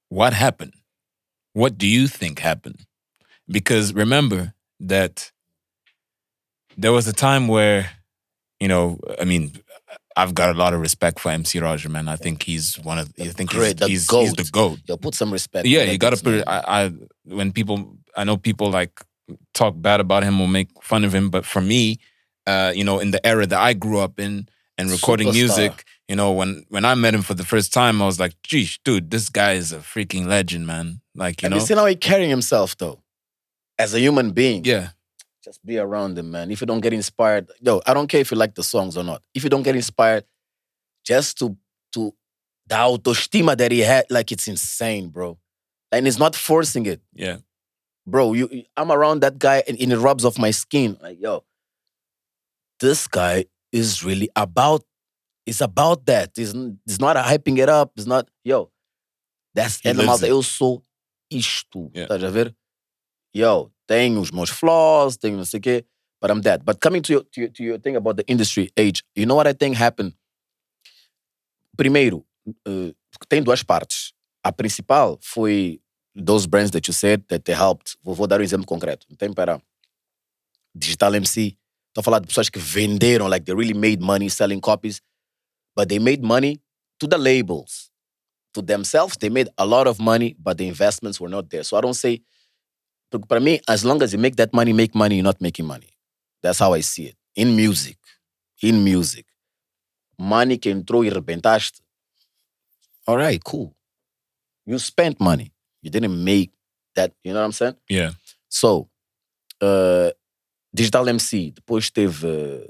what 0.09 0.33
happened? 0.33 0.73
What 1.53 1.77
do 1.77 1.87
you 1.87 2.07
think 2.07 2.39
happened? 2.39 2.85
Because 3.47 3.93
remember 3.93 4.53
that 4.79 5.31
there 6.77 6.91
was 6.91 7.07
a 7.07 7.13
time 7.13 7.47
where, 7.47 7.91
you 8.59 8.67
know, 8.67 8.99
I 9.19 9.25
mean, 9.25 9.53
I've 10.15 10.33
got 10.33 10.49
a 10.49 10.57
lot 10.57 10.73
of 10.73 10.79
respect 10.79 11.19
for 11.19 11.29
MC 11.31 11.59
Roger, 11.59 11.89
man. 11.89 12.07
I 12.07 12.15
think 12.15 12.43
he's 12.43 12.75
one 12.79 12.97
of. 12.97 13.13
The 13.15 13.25
I 13.25 13.27
think 13.29 13.49
Great, 13.49 13.77
the 13.77 13.87
he's, 13.87 14.09
he's, 14.09 14.19
he's 14.21 14.33
the 14.33 14.49
goat. 14.51 14.69
goat. 14.69 14.79
Yo, 14.87 14.97
put 14.97 15.13
some 15.15 15.31
respect. 15.31 15.67
Yeah, 15.67 15.83
you 15.83 15.97
gotta 15.97 16.17
put 16.21 16.43
I, 16.47 16.63
I 16.85 16.91
when 17.25 17.51
people, 17.51 17.97
I 18.15 18.23
know 18.23 18.37
people 18.37 18.69
like 18.71 19.01
talk 19.53 19.73
bad 19.77 19.99
about 19.99 20.23
him 20.23 20.39
or 20.39 20.47
make 20.47 20.69
fun 20.81 21.03
of 21.03 21.13
him, 21.13 21.29
but 21.29 21.45
for 21.45 21.61
me, 21.61 21.99
uh, 22.47 22.71
you 22.75 22.83
know, 22.83 22.99
in 22.99 23.11
the 23.11 23.25
era 23.25 23.45
that 23.45 23.59
I 23.59 23.73
grew 23.73 23.99
up 23.99 24.19
in 24.19 24.47
and 24.77 24.89
recording 24.91 25.27
Superstar. 25.29 25.33
music, 25.33 25.83
you 26.07 26.15
know, 26.15 26.31
when 26.31 26.65
when 26.69 26.85
I 26.85 26.95
met 26.95 27.13
him 27.13 27.21
for 27.21 27.33
the 27.33 27.45
first 27.45 27.73
time, 27.73 28.01
I 28.01 28.05
was 28.05 28.19
like, 28.19 28.35
"Geez, 28.43 28.79
dude, 28.85 29.09
this 29.11 29.29
guy 29.29 29.53
is 29.53 29.73
a 29.73 29.77
freaking 29.79 30.27
legend, 30.27 30.65
man!" 30.67 31.01
Like, 31.13 31.41
you 31.41 31.47
Have 31.47 31.51
know, 31.51 31.57
you 31.57 31.65
seen 31.65 31.77
how 31.77 31.85
he 31.87 31.95
carrying 31.95 32.29
himself 32.29 32.77
though? 32.77 33.01
As 33.77 33.93
a 33.93 33.99
human 33.99 34.31
being. 34.31 34.63
yeah, 34.63 34.89
Just 35.45 35.63
be 35.63 35.77
around 35.77 36.17
him, 36.17 36.31
man. 36.31 36.49
If 36.49 36.59
you 36.61 36.67
don't 36.67 36.81
get 36.81 36.91
inspired, 36.91 37.51
yo, 37.61 37.79
I 37.85 37.93
don't 37.93 38.07
care 38.07 38.19
if 38.21 38.31
you 38.31 38.37
like 38.37 38.55
the 38.55 38.63
songs 38.63 38.97
or 38.97 39.03
not. 39.03 39.21
If 39.35 39.43
you 39.43 39.49
don't 39.49 39.61
get 39.63 39.75
inspired, 39.75 40.25
just 41.05 41.37
to 41.39 41.55
to 41.93 42.13
the 42.67 42.75
autoestima 42.75 43.55
that 43.55 43.71
he 43.71 43.81
had, 43.81 44.05
like 44.09 44.31
it's 44.31 44.47
insane, 44.47 45.09
bro. 45.09 45.37
And 45.91 46.07
he's 46.07 46.17
not 46.17 46.35
forcing 46.35 46.87
it. 46.87 46.99
yeah, 47.13 47.37
Bro, 48.07 48.33
you 48.33 48.65
I'm 48.75 48.91
around 48.91 49.21
that 49.21 49.37
guy 49.37 49.61
and, 49.67 49.79
and 49.79 49.93
it 49.93 49.97
rubs 49.99 50.25
off 50.25 50.37
my 50.39 50.51
skin. 50.51 50.97
Like, 51.01 51.21
yo, 51.21 51.43
this 52.79 53.07
guy 53.07 53.45
is 53.71 54.03
really 54.03 54.29
about 54.35 54.83
it's 55.45 55.61
about 55.61 56.07
that. 56.07 56.31
He's, 56.35 56.55
n- 56.55 56.79
he's 56.87 56.99
not 56.99 57.15
hyping 57.17 57.59
it 57.59 57.69
up. 57.69 57.91
It's 57.95 58.07
not, 58.07 58.27
yo, 58.43 58.71
that's 59.53 59.79
He 59.79 59.89
é 59.89 59.93
da 59.93 59.99
lives 59.99 60.07
malta. 60.07 60.25
it. 60.25 60.29
Eu 60.31 60.41
sou 60.41 60.83
isto. 61.31 61.91
Yeah. 61.93 62.07
Estás 62.07 62.23
a 62.23 62.31
ver? 62.31 62.55
Yo, 63.35 63.69
tenho 63.85 64.21
os 64.21 64.31
meus 64.31 64.49
flaws, 64.49 65.17
tenho 65.17 65.35
não 65.35 65.43
sei 65.43 65.59
o 65.59 65.61
quê, 65.61 65.85
but 66.21 66.31
I'm 66.31 66.41
that. 66.43 66.63
But 66.63 66.79
coming 66.79 67.01
to 67.01 67.11
your, 67.11 67.23
to 67.33 67.41
your, 67.41 67.49
to 67.49 67.63
your 67.63 67.77
thing 67.77 67.97
about 67.97 68.15
the 68.15 68.23
industry 68.31 68.71
age, 68.77 69.03
you 69.13 69.25
know 69.25 69.35
what 69.35 69.45
I 69.45 69.53
think 69.53 69.75
happened? 69.75 70.13
Primeiro, 71.75 72.25
eh, 72.65 72.93
tem 73.27 73.43
duas 73.43 73.61
partes. 73.61 74.13
A 74.41 74.53
principal 74.53 75.19
foi 75.21 75.81
those 76.15 76.47
brands 76.47 76.71
that 76.71 76.87
you 76.87 76.93
said 76.93 77.27
that 77.27 77.43
they 77.43 77.53
helped. 77.53 77.97
Vou, 78.01 78.15
vou 78.15 78.25
dar 78.25 78.39
um 78.39 78.43
exemplo 78.43 78.65
concreto. 78.65 79.05
Tem 79.17 79.33
para 79.33 79.61
Digital 80.73 81.15
MC. 81.15 81.57
Estou 81.89 81.99
a 81.99 82.03
falar 82.03 82.19
de 82.19 82.27
pessoas 82.27 82.49
que 82.49 82.59
venderam, 82.59 83.27
like 83.27 83.45
they 83.45 83.53
really 83.53 83.73
made 83.73 84.01
money 84.01 84.29
selling 84.29 84.61
copies, 84.61 85.01
but 85.75 85.89
they 85.89 85.99
made 85.99 86.23
money 86.23 86.61
to 86.99 87.07
the 87.07 87.17
labels. 87.17 87.91
To 88.53 88.61
themselves, 88.61 89.17
they 89.17 89.29
made 89.29 89.49
a 89.57 89.65
lot 89.65 89.87
of 89.87 89.99
money, 89.99 90.37
but 90.39 90.57
the 90.57 90.65
investments 90.65 91.19
were 91.19 91.29
not 91.29 91.49
there. 91.49 91.63
So 91.63 91.75
I 91.75 91.81
don't 91.81 91.93
say, 91.93 92.21
porque 93.19 93.27
para 93.27 93.39
mim, 93.39 93.59
as 93.67 93.83
long 93.83 94.01
as 94.01 94.13
you 94.13 94.19
make 94.19 94.35
that 94.37 94.51
money, 94.53 94.73
make 94.73 94.93
money, 94.95 95.15
you're 95.15 95.23
not 95.23 95.39
making 95.41 95.65
money. 95.65 95.89
That's 96.41 96.59
how 96.59 96.73
I 96.73 96.81
see 96.81 97.07
it. 97.07 97.17
In 97.35 97.55
music. 97.55 97.97
In 98.61 98.83
music. 98.83 99.25
Money 100.17 100.57
que 100.57 100.69
entrou 100.71 101.03
e 101.03 101.09
rebentaste. 101.09 101.81
All 103.07 103.17
right, 103.17 103.41
cool. 103.43 103.75
You 104.65 104.79
spent 104.79 105.19
money. 105.19 105.51
You 105.81 105.91
didn't 105.91 106.23
make 106.23 106.51
that, 106.95 107.11
you 107.23 107.33
know 107.33 107.39
what 107.41 107.45
I'm 107.45 107.51
saying? 107.51 107.75
yeah, 107.89 108.11
So, 108.49 108.89
uh, 109.61 110.09
Digital 110.73 111.07
MC, 111.09 111.51
depois 111.51 111.89
teve 111.89 112.25
uh, 112.25 112.63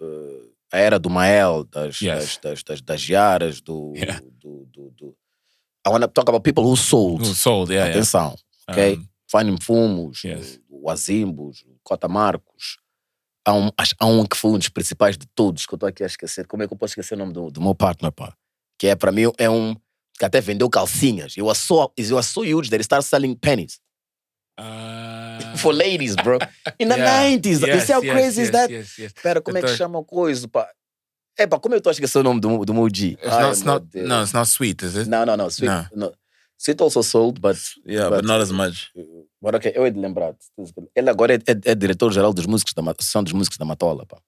uh, 0.00 0.42
a 0.72 0.78
era 0.78 0.98
do 0.98 1.08
Mael, 1.10 1.64
das, 1.64 2.00
Yes. 2.00 2.38
das, 2.38 2.62
das, 2.62 2.80
das, 2.80 3.02
Yaras, 3.08 3.60
do, 3.60 3.92
Yeah. 3.96 4.20
do, 4.40 4.66
do, 4.72 4.92
do. 4.96 5.16
I 5.84 5.88
want 5.90 6.02
to 6.02 6.08
talk 6.08 6.28
about 6.28 6.42
people 6.44 6.64
who 6.64 6.76
sold. 6.76 7.20
Who 7.20 7.34
sold? 7.34 7.70
Yeah, 7.70 7.86
yeah. 7.86 7.90
Atenção, 7.96 8.34
ok? 8.68 8.94
Um, 8.96 9.08
Finding 9.30 9.58
Fumos, 9.60 10.22
Yes. 10.24 10.60
o 10.68 10.90
Azimbos, 10.90 11.62
o 11.62 11.76
Cota 11.82 12.08
Marcos. 12.08 12.78
Há 13.44 13.52
um, 13.54 13.70
há 14.00 14.06
um 14.06 14.24
que 14.26 14.36
foi 14.36 14.50
um 14.52 14.58
dos 14.58 14.68
principais 14.68 15.16
de 15.16 15.26
todos, 15.34 15.66
que 15.66 15.72
eu 15.74 15.76
estou 15.76 15.88
aqui 15.88 16.02
a 16.02 16.06
esquecer. 16.06 16.46
Como 16.46 16.62
é 16.62 16.66
que 16.66 16.72
eu 16.72 16.78
posso 16.78 16.92
esquecer 16.92 17.14
o 17.14 17.18
nome 17.18 17.32
do, 17.32 17.50
do 17.50 17.60
meu 17.60 17.74
partner, 17.74 18.10
pá? 18.12 18.34
Que 18.78 18.88
é, 18.88 18.96
para 18.96 19.12
mim, 19.12 19.22
é 19.38 19.48
um 19.48 19.74
que 20.18 20.24
até 20.24 20.40
vendeu 20.40 20.68
calcinhas. 20.68 21.36
Eu 21.36 21.46
was 21.46 21.58
so, 21.58 21.92
it 21.98 22.12
was 22.12 22.26
so 22.26 22.42
huge 22.42 22.70
that 22.70 22.80
he 22.80 22.84
started 22.84 23.06
selling 23.08 23.34
pennies 23.36 23.78
uh, 24.58 25.56
for 25.58 25.72
ladies, 25.72 26.16
bro. 26.16 26.38
In 26.78 26.88
the 26.88 26.96
yeah. 26.98 27.36
90s. 27.36 27.60
you 27.60 27.66
Yes, 27.66 27.86
see 27.86 27.92
how 27.92 28.02
yes, 28.02 28.12
crazy 28.12 28.40
yes, 28.40 28.48
is 28.48 28.50
that? 28.52 28.70
Yes, 28.70 28.98
yes. 28.98 29.12
Pera, 29.22 29.40
como 29.40 29.58
é 29.58 29.62
que 29.62 29.68
chama 29.76 29.98
o 29.98 30.04
coisa, 30.04 30.48
pá? 30.48 30.68
É, 31.38 31.46
pá, 31.46 31.58
como 31.60 31.74
eu 31.74 31.78
estou 31.78 31.90
a 31.90 31.92
esquecer 31.92 32.18
o 32.18 32.22
nome 32.22 32.40
do, 32.40 32.64
do 32.64 32.72
meu 32.74 32.88
G? 32.92 33.08
It's 33.12 33.26
Ai, 33.26 33.42
not, 33.42 33.64
not, 33.64 33.86
no, 33.94 34.22
it's 34.22 34.32
not 34.32 34.48
sweet, 34.48 34.82
is 34.84 34.96
it? 34.96 35.08
No, 35.08 35.24
no, 35.26 35.36
no. 35.36 35.48
Sweet, 35.50 35.68
No. 35.70 35.86
no. 35.94 36.14
Sweet 36.58 36.80
also 36.82 37.02
sold, 37.02 37.40
but... 37.40 37.56
Yeah, 37.84 38.08
but- 38.08 38.22
but 38.22 38.24
not 38.24 38.40
as 38.40 38.50
much. 38.50 38.90
But 39.42 39.54
ok, 39.56 39.72
eu 39.74 39.84
he 39.86 39.90
de 39.90 40.00
lembrar. 40.00 40.34
Ele 40.94 41.10
agora 41.10 41.34
é, 41.34 41.36
é, 41.36 41.72
é 41.72 41.74
diretor-geral 41.74 42.32
dos 42.32 42.46
músicos 42.46 42.72
da 42.74 42.82
Associação 42.82 43.22
dos 43.22 43.32
Músicos 43.34 43.58
da 43.58 43.64
Matola, 43.64 44.06
pá. 44.06 44.18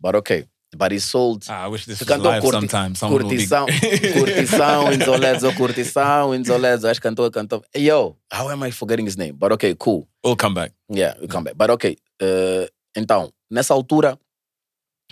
But 0.00 0.16
ok. 0.16 0.46
But 0.76 0.90
he 0.92 0.98
sold... 1.00 1.44
Ah, 1.48 1.66
I 1.66 1.68
wish 1.70 1.84
this 1.84 1.98
Se 1.98 2.04
was 2.04 2.08
cantou 2.08 2.30
live 2.30 2.42
curti- 2.42 2.68
sometime. 2.68 2.94
Someone 2.96 3.24
will 3.24 3.30
be- 3.30 3.36
Curtição, 3.46 3.66
curtição, 4.18 4.92
insolezo, 4.92 5.52
curtição, 5.54 6.34
insolezo. 6.34 6.88
Acho 6.88 7.00
que 7.00 7.08
cantou, 7.08 7.30
cantou. 7.30 7.62
Yo, 7.76 8.16
how 8.32 8.48
am 8.48 8.64
I 8.66 8.72
forgetting 8.72 9.06
his 9.06 9.16
name? 9.16 9.32
But 9.32 9.52
okay, 9.52 9.74
cool. 9.76 10.08
We'll 10.24 10.34
come 10.36 10.54
back. 10.54 10.72
Yeah, 10.88 11.14
we 11.20 11.28
come 11.28 11.44
back. 11.44 11.56
But 11.56 11.70
okay, 11.70 11.96
uh, 12.22 12.66
então, 12.96 13.30
nessa 13.50 13.74
altura, 13.74 14.18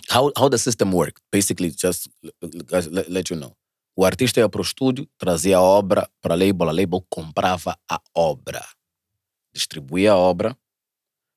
how, 0.09 0.31
how 0.35 0.49
the 0.49 0.57
system 0.57 0.91
worked? 0.91 1.21
Basically, 1.31 1.69
just 1.71 2.09
let, 2.91 3.07
let 3.09 3.29
you 3.29 3.35
know. 3.39 3.55
O 4.01 4.03
artista 4.03 4.39
ia 4.39 4.49
para 4.49 4.59
o 4.59 4.63
estúdio, 4.63 5.07
trazia 5.15 5.57
a 5.57 5.61
obra 5.61 6.09
para 6.23 6.33
a 6.33 6.35
label, 6.35 6.67
a 6.67 6.71
label 6.71 7.05
comprava 7.07 7.77
a 7.87 8.01
obra, 8.15 8.65
distribuía 9.53 10.13
a 10.13 10.17
obra, 10.17 10.57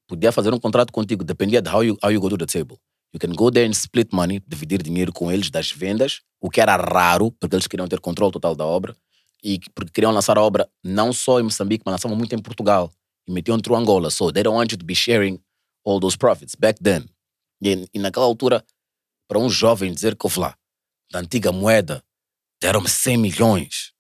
podia 0.09 0.33
fazer 0.33 0.55
um 0.55 0.59
contrato 0.59 0.91
contigo, 0.91 1.23
dependia 1.23 1.61
de 1.61 1.69
how 1.69 1.85
you, 1.85 1.99
how 2.03 2.11
you 2.11 2.19
go 2.19 2.31
to 2.31 2.39
the 2.39 2.47
table. 2.47 2.79
You 3.13 3.21
can 3.21 3.35
go 3.35 3.51
there 3.51 3.69
and 3.69 3.73
split 3.73 4.15
money, 4.15 4.41
dividir 4.49 4.83
dinheiro 4.83 5.13
com 5.13 5.31
eles 5.31 5.51
das 5.51 5.71
vendas, 5.73 6.23
o 6.41 6.49
que 6.49 6.59
era 6.59 6.75
raro, 6.75 7.31
porque 7.33 7.55
eles 7.55 7.67
queriam 7.67 7.87
ter 7.87 8.01
controle 8.01 8.33
total 8.33 8.55
da 8.55 8.65
obra, 8.65 8.97
e 9.43 9.61
porque 9.75 9.93
queriam 9.93 10.11
lançar 10.11 10.39
a 10.39 10.43
obra 10.43 10.67
não 10.83 11.13
só 11.13 11.39
em 11.41 11.43
Moçambique, 11.43 11.83
mas 11.85 11.93
lançavam 11.93 12.17
muito 12.17 12.35
em 12.35 12.41
Portugal 12.41 12.91
e 13.29 13.31
metiam 13.31 13.61
through 13.61 13.79
Angola. 13.79 14.11
So 14.11 14.33
they 14.33 14.43
don't 14.43 14.57
want 14.57 14.73
you 14.73 14.79
to 14.79 14.87
be 14.87 14.95
sharing 14.95 15.39
all 15.85 16.01
those 16.01 16.17
profits 16.17 16.55
back 16.55 16.83
then. 16.83 17.05
E, 17.63 17.87
e 17.93 17.99
naquela 17.99 18.25
altura, 18.25 18.65
para 19.29 19.39
um 19.39 19.51
jovem 19.51 19.93
dizer 19.93 20.17
que, 20.17 20.25
ouve 20.25 20.41
lá, 20.41 20.57
da 21.13 21.19
antiga 21.19 21.53
moeda, 21.53 22.03
deram-me 22.65 22.89
100 22.89 23.19
milhões. 23.19 23.93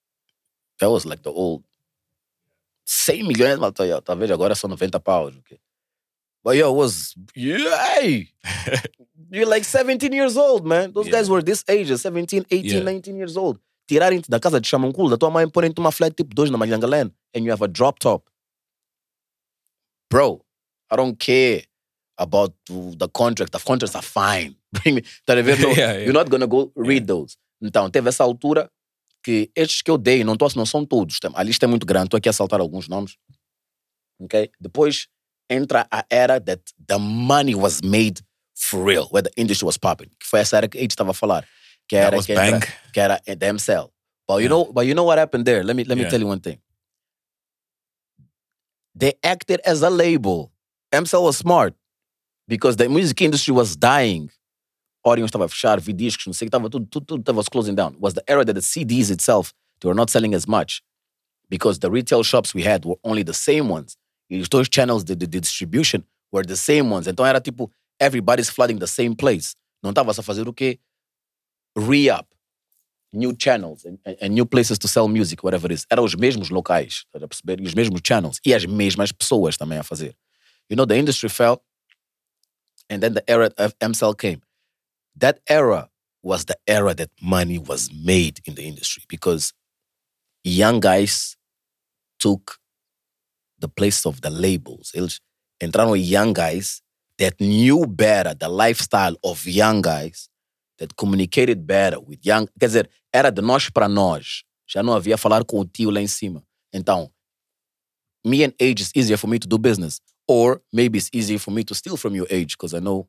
That 0.81 0.91
was 0.91 1.05
like 1.05 1.23
the 1.23 1.31
old. 1.31 1.63
100 2.87 3.23
milhões, 3.27 3.59
tá- 3.73 4.01
talvez 4.03 4.31
agora 4.31 4.55
são 4.55 4.69
90 4.69 4.99
paus. 5.01 5.37
Okay? 5.39 5.59
But 6.43 6.57
yo, 6.57 6.71
it 6.71 6.77
was, 6.77 7.15
yay! 7.35 8.29
You're 9.31 9.47
like 9.49 9.65
17 9.65 10.13
years 10.13 10.37
old, 10.37 10.67
man. 10.67 10.93
Those 10.93 11.07
Yeah. 11.09 11.19
guys 11.19 11.29
were 11.31 11.43
this 11.43 11.65
age, 11.69 11.91
eh, 11.91 11.97
17, 11.97 12.45
18, 12.51 12.65
Yeah. 12.77 12.83
19 12.85 13.17
years 13.17 13.37
old. 13.37 13.59
Tirarem-te 13.89 14.29
da 14.31 14.39
casa 14.39 14.61
de 14.61 14.67
chamanculo, 14.69 15.11
da 15.11 15.17
tua 15.17 15.31
mãe, 15.31 15.49
porem-te 15.49 15.79
uma 15.81 15.91
flat 15.93 16.15
tipo 16.15 16.35
2 16.35 16.51
na 16.51 16.59
Malhangalene, 16.59 17.11
and 17.35 17.45
you 17.45 17.51
have 17.51 17.63
a 17.65 17.69
drop 17.69 17.99
top. 17.99 18.29
Bro, 20.11 20.45
I 20.91 20.97
don't 20.97 21.19
care 21.19 21.63
about 22.19 22.55
the 22.69 23.09
contract. 23.09 23.53
The 23.53 23.59
contracts 23.59 23.97
are 23.97 24.03
fine. 24.03 24.57
Bring 24.73 24.97
me. 24.97 25.03
Tá 25.27 25.37
a 25.39 25.43
ver? 25.43 25.59
No, 25.59 25.69
Yeah, 25.71 25.77
yeah. 25.77 26.05
You're 26.05 26.13
not 26.13 26.29
gonna 26.31 26.47
go 26.47 26.71
read 26.77 27.07
those. 27.07 27.37
Então, 27.65 27.91
teve 27.91 28.09
essa 28.11 28.23
altura 28.23 28.71
que 29.23 29.51
estes 29.57 29.81
que 29.81 29.91
eu 29.91 29.97
dei, 29.97 30.23
não, 30.23 30.37
tô, 30.37 30.47
não 30.55 30.67
são 30.67 30.85
todos. 30.85 31.19
A 31.35 31.43
lista 31.43 31.65
é 31.65 31.69
muito 31.69 31.87
grande, 31.87 32.07
estou 32.09 32.19
aqui 32.19 32.29
a 32.29 32.33
saltar 32.33 32.61
alguns 32.61 32.89
nomes. 32.89 33.17
Ok? 34.21 34.51
Depois 34.61 35.09
entra 35.49 35.87
a 35.91 36.05
era 36.11 36.39
that 36.41 36.63
the 36.87 36.99
money 36.99 37.55
was 37.55 37.81
made 37.83 38.23
for 38.55 38.85
real, 38.85 39.09
where 39.11 39.23
the 39.23 39.33
industry 39.41 39.65
was 39.65 39.79
popping. 39.79 40.09
Que 40.21 40.27
foi 40.27 40.41
essa 40.41 40.59
era 40.59 40.69
que 40.69 40.77
a 40.77 40.81
gente 40.83 40.91
estava 40.91 41.13
a 41.13 41.15
falar. 41.15 41.49
Que 41.89 41.97
era, 41.97 42.23
que 42.23 42.33
entra- 42.33 42.61
que 42.93 43.01
era 43.01 43.19
the 43.25 43.47
MCL. 43.53 43.91
But 44.29 44.37
you 44.37 44.43
Yeah. 44.43 44.49
know, 44.49 44.73
but 44.73 44.87
you 44.87 44.95
know 44.95 45.05
what 45.07 45.19
happened 45.19 45.45
there? 45.45 45.63
Let 45.63 45.75
me 45.77 45.85
let 45.85 45.97
me 45.97 46.03
Yeah. 46.03 46.11
tell 46.11 46.21
you 46.21 46.29
one 46.29 46.41
thing. 46.41 46.59
They 48.95 49.15
acted 49.23 49.61
as 49.65 49.83
a 49.83 49.91
label. 49.91 50.53
MCL 50.93 51.25
was 51.25 51.37
smart 51.39 51.75
because 52.47 52.77
the 52.77 52.89
music 52.89 53.21
industry 53.21 53.53
was 53.53 53.77
dying. 53.77 54.31
Orion 55.05 55.27
estava 55.27 55.45
a 55.45 55.49
fechar, 55.49 55.81
vidiscos, 55.81 56.27
não 56.27 56.33
sei 56.33 56.47
o 56.47 56.51
que, 56.51 56.57
estava 56.57 56.71
tudo, 56.71 56.87
tudo, 56.87 57.07
tudo 57.07 57.21
estava 57.21 57.43
closing 57.45 57.75
down. 57.75 57.95
Was 58.01 58.15
the 58.15 58.23
era 58.27 58.45
that 58.45 58.55
the 58.55 58.63
CDs 58.63 59.11
itself, 59.11 59.53
they 59.81 59.89
were 59.89 59.97
not 59.97 60.11
selling 60.11 60.35
as 60.35 60.47
much 60.47 60.83
because 61.49 61.79
the 61.81 61.91
retail 61.91 62.23
shops 62.23 62.55
we 62.55 62.63
had 62.67 62.85
were 62.85 62.99
only 63.05 63.23
the 63.25 63.35
same 63.35 63.71
ones. 63.71 63.97
E 64.31 64.41
os 64.41 64.49
dois 64.49 64.69
channels 64.69 65.05
de, 65.05 65.15
de, 65.15 65.27
de 65.27 65.41
distribution 65.41 66.03
were 66.33 66.47
the 66.47 66.57
same 66.57 66.91
ones. 66.91 67.07
Então 67.07 67.25
era 67.25 67.41
tipo, 67.41 67.71
everybody's 68.01 68.49
flooding 68.49 68.79
the 68.79 68.87
same 68.87 69.15
place. 69.15 69.55
Não 69.83 69.91
estava 69.91 70.11
a 70.11 70.23
fazer 70.23 70.49
o 70.49 70.53
quê? 70.53 70.79
Re-up. 71.77 72.27
new 73.15 73.33
channels 73.33 73.85
and, 73.85 73.99
and 74.21 74.35
new 74.35 74.45
places 74.45 74.79
to 74.79 74.89
sell 74.89 75.09
music, 75.09 75.43
whatever 75.43 75.71
it 75.71 75.75
is. 75.75 75.87
Eram 75.91 76.05
os 76.05 76.15
mesmos 76.15 76.51
locais, 76.51 77.05
estás 77.07 77.23
a 77.23 77.29
perceber? 77.29 77.61
E 77.61 77.67
os 77.67 77.75
mesmos 77.75 78.01
channels. 78.07 78.41
E 78.45 78.53
as 78.53 78.67
mesmas 78.67 79.13
pessoas 79.13 79.57
também 79.57 79.79
a 79.79 79.83
fazer. 79.83 80.17
You 80.69 80.77
know, 80.77 80.87
the 80.87 80.99
industry 80.99 81.29
fell 81.29 81.63
and 82.91 83.01
then 83.01 83.15
the 83.15 83.23
era 83.27 83.53
of 83.57 83.75
MCL 83.81 84.17
came. 84.17 84.41
That 85.17 85.41
era 85.49 85.89
was 86.23 86.47
the 86.47 86.57
era 86.67 86.95
that 86.95 87.11
money 87.21 87.59
was 87.59 87.91
made 87.93 88.41
in 88.47 88.55
the 88.55 88.63
industry 88.63 89.05
because 89.09 89.53
young 90.43 90.81
guys 90.81 91.37
took 92.19 92.59
the 93.59 93.69
place 93.69 94.07
of 94.07 94.21
the 94.23 94.31
labels. 94.31 94.93
Eles 94.95 95.21
young 95.61 96.33
guys 96.33 96.83
that 97.19 97.41
knew 97.41 97.87
better 97.87 98.35
the 98.35 98.49
lifestyle 98.49 99.17
of 99.23 99.47
young 99.47 99.83
guys, 99.83 100.29
that 100.79 100.97
communicated 100.97 101.67
better 101.67 102.01
with 102.01 102.19
young. 102.25 102.49
Quer 102.59 102.67
dizer, 102.67 102.91
era 103.13 103.31
de 103.31 103.41
nós 103.43 103.71
para 103.71 103.89
nós. 103.89 104.43
Já 104.67 104.83
não 104.83 104.95
havia 104.95 105.17
falar 105.17 105.45
com 105.45 105.61
o 105.61 105.65
tio 105.65 105.91
lá 105.91 106.01
em 106.01 106.09
cima. 106.09 106.43
Então, 106.73 107.11
me 108.25 108.43
and 108.43 108.53
age 108.61 108.83
is 108.83 108.91
easier 108.95 109.17
for 109.17 109.29
me 109.29 109.39
to 109.39 109.47
do 109.47 109.59
business. 109.59 110.01
Or 110.27 110.61
maybe 110.73 110.99
it's 110.99 111.11
easier 111.13 111.39
for 111.39 111.53
me 111.53 111.63
to 111.65 111.75
steal 111.75 111.97
from 111.97 112.17
your 112.17 112.27
age, 112.31 112.57
because 112.57 112.75
I 112.75 112.81
know. 112.81 113.07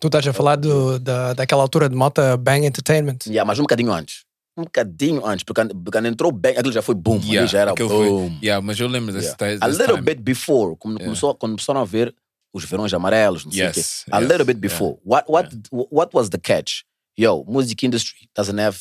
Tu 0.00 0.06
estás 0.08 0.26
a 0.26 0.32
falar 0.32 0.56
do, 0.56 0.98
da, 0.98 1.32
daquela 1.34 1.62
altura 1.62 1.88
de 1.88 1.94
malta 1.96 2.36
Bang 2.36 2.66
Entertainment. 2.66 3.18
Yeah, 3.26 3.44
mas 3.46 3.58
um 3.58 3.62
bocadinho 3.62 3.92
antes. 3.92 4.24
Um 4.56 4.64
bocadinho 4.64 5.26
antes, 5.26 5.42
porque 5.44 5.60
quando, 5.62 5.74
porque 5.74 5.98
entrou 6.06 6.30
bem, 6.30 6.56
aquilo 6.56 6.72
já 6.72 6.82
foi 6.82 6.94
boom. 6.94 7.16
ali 7.16 7.46
já 7.46 7.60
era 7.60 7.74
boom. 7.74 7.88
Foi, 7.88 8.38
yeah, 8.42 8.64
mas 8.64 8.78
eu 8.78 8.86
lembro 8.88 9.12
desse, 9.12 9.34
Yeah. 9.40 9.54
desse 9.54 9.64
A 9.64 9.68
little 9.68 9.96
time. 9.96 10.02
bit 10.02 10.22
before, 10.22 10.76
quando, 10.78 10.98
começou, 11.00 11.34
quando 11.34 11.52
começaram 11.52 11.80
a 11.80 11.84
ver 11.84 12.14
os 12.52 12.64
verões 12.64 12.94
amarelos, 12.94 13.44
não 13.44 13.50
sei 13.52 13.66
o 13.68 13.72
quê. 13.72 13.80
Yes, 13.80 14.04
A 14.12 14.20
yes, 14.20 14.28
little 14.30 14.44
bit 14.46 14.58
yeah. 14.58 14.68
before. 14.68 14.98
What, 15.04 15.24
what, 15.30 15.48
what 15.90 16.10
was 16.16 16.28
the 16.28 16.38
catch? 16.38 16.82
Yo, 17.18 17.44
music 17.48 17.84
industry 17.84 18.28
doesn't 18.36 18.60
have 18.60 18.78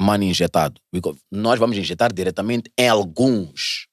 money 0.00 0.28
injetado. 0.28 0.80
Nós 1.30 1.58
vamos 1.58 1.76
injetar 1.76 2.12
diretamente 2.12 2.70
em 2.78 2.88
alguns. 2.88 3.88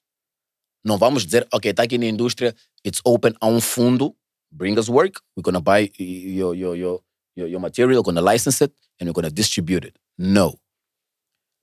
Não 0.86 0.98
vamos 0.98 1.26
dizer, 1.26 1.48
ok, 1.52 1.72
está 1.72 1.84
aqui 1.84 1.98
na 1.98 2.06
indústria, 2.06 2.56
it's 2.86 3.02
open 3.04 3.34
a 3.42 3.48
um 3.48 3.60
fundo, 3.60 4.16
bring 4.52 4.78
us 4.78 4.90
work, 4.90 5.22
we're 5.36 5.44
gonna 5.44 5.62
buy 5.62 5.92
your, 5.98 6.56
your, 6.56 6.76
your, 6.76 7.00
your, 7.36 7.48
your 7.48 7.60
material, 7.60 8.02
we're 8.02 8.14
gonna 8.14 8.22
license 8.22 8.62
it, 8.62 8.74
and 9.00 9.08
we're 9.08 9.14
gonna 9.14 9.30
distribute 9.30 9.86
it. 9.86 9.98
No. 10.18 10.60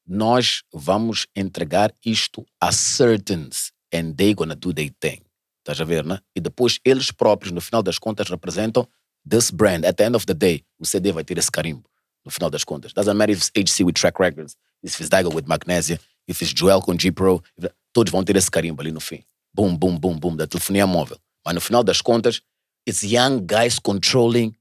Nós 0.09 0.63
vamos 0.73 1.27
entregar 1.35 1.93
isto 2.05 2.47
a 2.61 2.71
certains, 2.73 3.73
and 3.93 4.17
they 4.17 4.35
gonna 4.35 4.55
do 4.55 4.73
their 4.73 4.91
thing. 5.01 5.23
Estás 5.67 5.81
a 5.81 5.85
ver, 5.85 6.05
né? 6.05 6.21
E 6.35 6.41
depois 6.41 6.79
eles 6.85 7.11
próprios, 7.11 7.53
no 7.53 7.61
final 7.61 7.83
das 7.83 7.99
contas, 7.99 8.29
representam 8.29 8.87
this 9.29 9.51
brand. 9.51 9.85
At 9.85 9.97
the 9.97 10.05
end 10.05 10.15
of 10.15 10.25
the 10.25 10.35
day, 10.35 10.65
o 10.79 10.87
CD 10.87 11.11
vai 11.11 11.25
ter 11.25 11.37
esse 11.39 11.51
carimbo. 11.51 11.85
No 12.25 12.31
final 12.31 12.51
das 12.51 12.65
contas. 12.65 12.93
Doesn't 12.93 13.17
matter 13.17 13.33
if 13.33 13.39
it's 13.39 13.51
HC 13.51 13.85
with 13.85 13.95
Track 13.95 14.21
Records, 14.21 14.57
if 14.83 15.01
it's 15.01 15.09
Daigo 15.09 15.35
with 15.35 15.47
Magnesia, 15.47 15.99
if 16.29 16.41
it's 16.41 16.53
Joel 16.53 16.81
com 16.81 16.97
G 16.97 17.11
Pro, 17.11 17.43
todos 17.93 18.13
vão 18.13 18.23
ter 18.23 18.37
esse 18.37 18.51
carimbo 18.51 18.81
ali 18.81 18.93
no 18.93 19.01
fim. 19.01 19.25
Boom, 19.53 19.77
boom, 19.77 19.99
boom, 19.99 20.19
boom, 20.19 20.37
da 20.37 20.47
telefonia 20.47 20.87
móvel. 20.87 21.19
Mas 21.45 21.55
no 21.55 21.61
final 21.61 21.83
das 21.83 22.01
contas, 22.01 22.43
it's 22.87 23.03
young 23.03 23.47
guys 23.47 23.79
controlling 23.79 24.55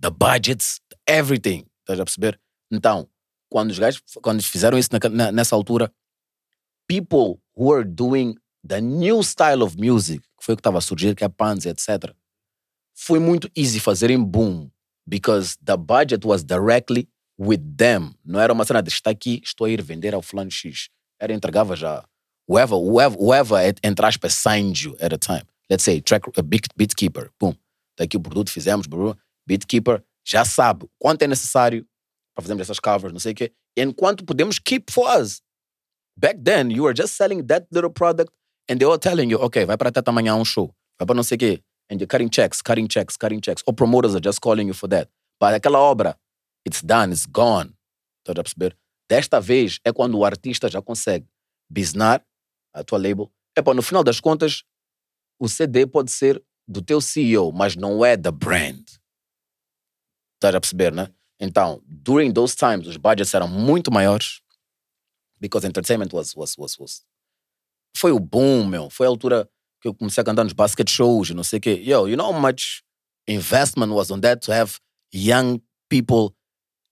the 0.00 0.10
budgets, 0.10 0.80
everything. 1.06 1.66
Estás 1.80 2.00
a 2.00 2.04
perceber? 2.04 2.38
Então, 2.70 3.08
quando 3.50 3.70
os 3.70 3.78
gajos, 3.78 4.02
quando 4.22 4.42
fizeram 4.42 4.78
isso 4.78 4.90
naca- 4.92 5.08
na- 5.08 5.32
nessa 5.32 5.54
altura, 5.56 5.90
people 6.86 7.40
who 7.56 7.72
are 7.72 7.84
doing 7.84 8.36
the 8.66 8.80
new 8.80 9.22
style 9.22 9.62
of 9.62 9.76
music, 9.78 10.20
que 10.38 10.44
foi 10.44 10.54
o 10.54 10.56
que 10.56 10.60
estava 10.60 10.78
a 10.78 10.80
surgir, 10.80 11.14
que 11.14 11.24
é 11.24 11.28
Panzi, 11.28 11.68
etc., 11.68 12.14
foi 12.94 13.18
muito 13.18 13.48
easy 13.56 13.78
fazerem 13.80 14.22
boom, 14.22 14.70
because 15.06 15.56
the 15.64 15.76
budget 15.76 16.26
was 16.26 16.42
directly 16.44 17.08
with 17.38 17.60
them. 17.76 18.14
Não 18.24 18.40
era 18.40 18.52
uma 18.52 18.64
cena 18.64 18.82
de 18.82 18.90
está 18.90 19.10
aqui, 19.10 19.40
estou 19.44 19.66
a 19.66 19.70
ir 19.70 19.80
vender 19.82 20.14
ao 20.14 20.22
fulano 20.22 20.50
X. 20.50 20.88
Era 21.20 21.32
entregava 21.32 21.76
já. 21.76 22.04
Whoever, 22.48 22.76
whoever, 22.78 23.16
whoever 23.18 23.74
entre 23.82 24.04
aspas, 24.06 24.34
signed 24.34 24.82
you 24.84 24.96
at 25.00 25.12
a 25.12 25.18
time. 25.18 25.44
Let's 25.70 25.84
say, 25.84 26.00
track, 26.00 26.28
a 26.36 26.42
beat, 26.42 26.66
Beatkeeper, 26.76 27.30
boom. 27.38 27.54
Está 27.98 28.04
aqui 28.04 28.16
o 28.16 28.20
produto, 28.20 28.48
fizemos, 28.48 28.86
blá. 28.86 29.16
Beatkeeper 29.44 30.04
já 30.24 30.44
sabe 30.44 30.88
quanto 31.00 31.22
é 31.22 31.26
necessário 31.26 31.84
para 32.32 32.42
fazermos 32.42 32.62
essas 32.62 32.78
covers, 32.78 33.12
não 33.12 33.18
sei 33.18 33.32
o 33.32 33.34
quê, 33.34 33.52
enquanto 33.76 34.24
podemos 34.24 34.60
keep 34.60 34.92
for 34.92 35.08
us. 35.20 35.42
Back 36.16 36.40
then, 36.44 36.70
you 36.70 36.84
were 36.84 36.94
just 36.96 37.14
selling 37.14 37.44
that 37.46 37.66
little 37.72 37.90
product 37.90 38.32
and 38.70 38.78
they 38.78 38.86
were 38.86 39.00
telling 39.00 39.28
you, 39.30 39.40
okay, 39.40 39.64
vai 39.64 39.76
para 39.76 39.88
até 39.88 40.00
amanhã 40.06 40.36
um 40.36 40.44
show, 40.44 40.72
vai 40.96 41.06
para 41.06 41.16
não 41.16 41.24
sei 41.24 41.34
o 41.34 41.38
quê, 41.38 41.62
and 41.90 41.96
you're 41.96 42.06
cutting 42.06 42.28
checks, 42.30 42.62
cutting 42.62 42.86
checks, 42.88 43.16
cutting 43.16 43.40
checks. 43.40 43.64
Or 43.66 43.74
promoters 43.74 44.14
are 44.14 44.22
just 44.22 44.40
calling 44.40 44.68
you 44.68 44.74
for 44.74 44.88
that. 44.90 45.10
But 45.40 45.54
aquela 45.54 45.80
obra, 45.80 46.16
it's 46.64 46.82
done, 46.82 47.12
it's 47.12 47.26
gone. 47.26 47.74
Estás 48.22 48.38
a 48.38 48.42
perceber? 48.44 48.76
Desta 49.10 49.40
vez 49.40 49.80
é 49.84 49.92
quando 49.92 50.16
o 50.16 50.24
artista 50.24 50.68
já 50.68 50.80
consegue 50.80 51.26
bisnar 51.68 52.24
a 52.72 52.84
tua 52.84 52.98
label. 52.98 53.32
Epá, 53.56 53.74
no 53.74 53.82
final 53.82 54.04
das 54.04 54.20
contas, 54.20 54.62
o 55.40 55.48
CD 55.48 55.84
pode 55.84 56.12
ser 56.12 56.40
do 56.68 56.82
teu 56.82 57.00
CEO, 57.00 57.50
mas 57.50 57.74
não 57.74 58.04
é 58.04 58.16
da 58.16 58.30
brand. 58.30 58.86
Estás 60.34 60.54
a 60.54 60.60
perceber, 60.60 60.92
né? 60.92 61.12
Então, 61.40 61.82
during 61.86 62.32
those 62.32 62.54
times, 62.54 62.86
os 62.86 62.96
budgets 62.96 63.32
eram 63.32 63.48
muito 63.48 63.90
maiores 63.90 64.42
because 65.40 65.66
entertainment 65.66 66.12
was, 66.12 66.34
was, 66.36 66.56
was, 66.58 66.76
was. 66.78 67.02
Foi 67.96 68.12
o 68.12 68.18
boom, 68.20 68.66
meu. 68.66 68.90
Foi 68.90 69.06
a 69.06 69.08
altura 69.08 69.48
que 69.80 69.88
eu 69.88 69.94
comecei 69.94 70.20
a 70.20 70.24
cantar 70.24 70.44
nos 70.44 70.52
basket 70.52 70.88
shows, 70.90 71.30
e 71.30 71.34
não 71.34 71.44
sei 71.44 71.58
o 71.58 71.62
quê. 71.62 71.82
Yo, 71.84 72.06
you 72.06 72.16
know 72.16 72.32
how 72.32 72.38
much 72.38 72.82
investment 73.26 73.92
was 73.92 74.10
on 74.10 74.20
that 74.20 74.44
to 74.44 74.52
have 74.52 74.78
young 75.12 75.60
people 75.88 76.34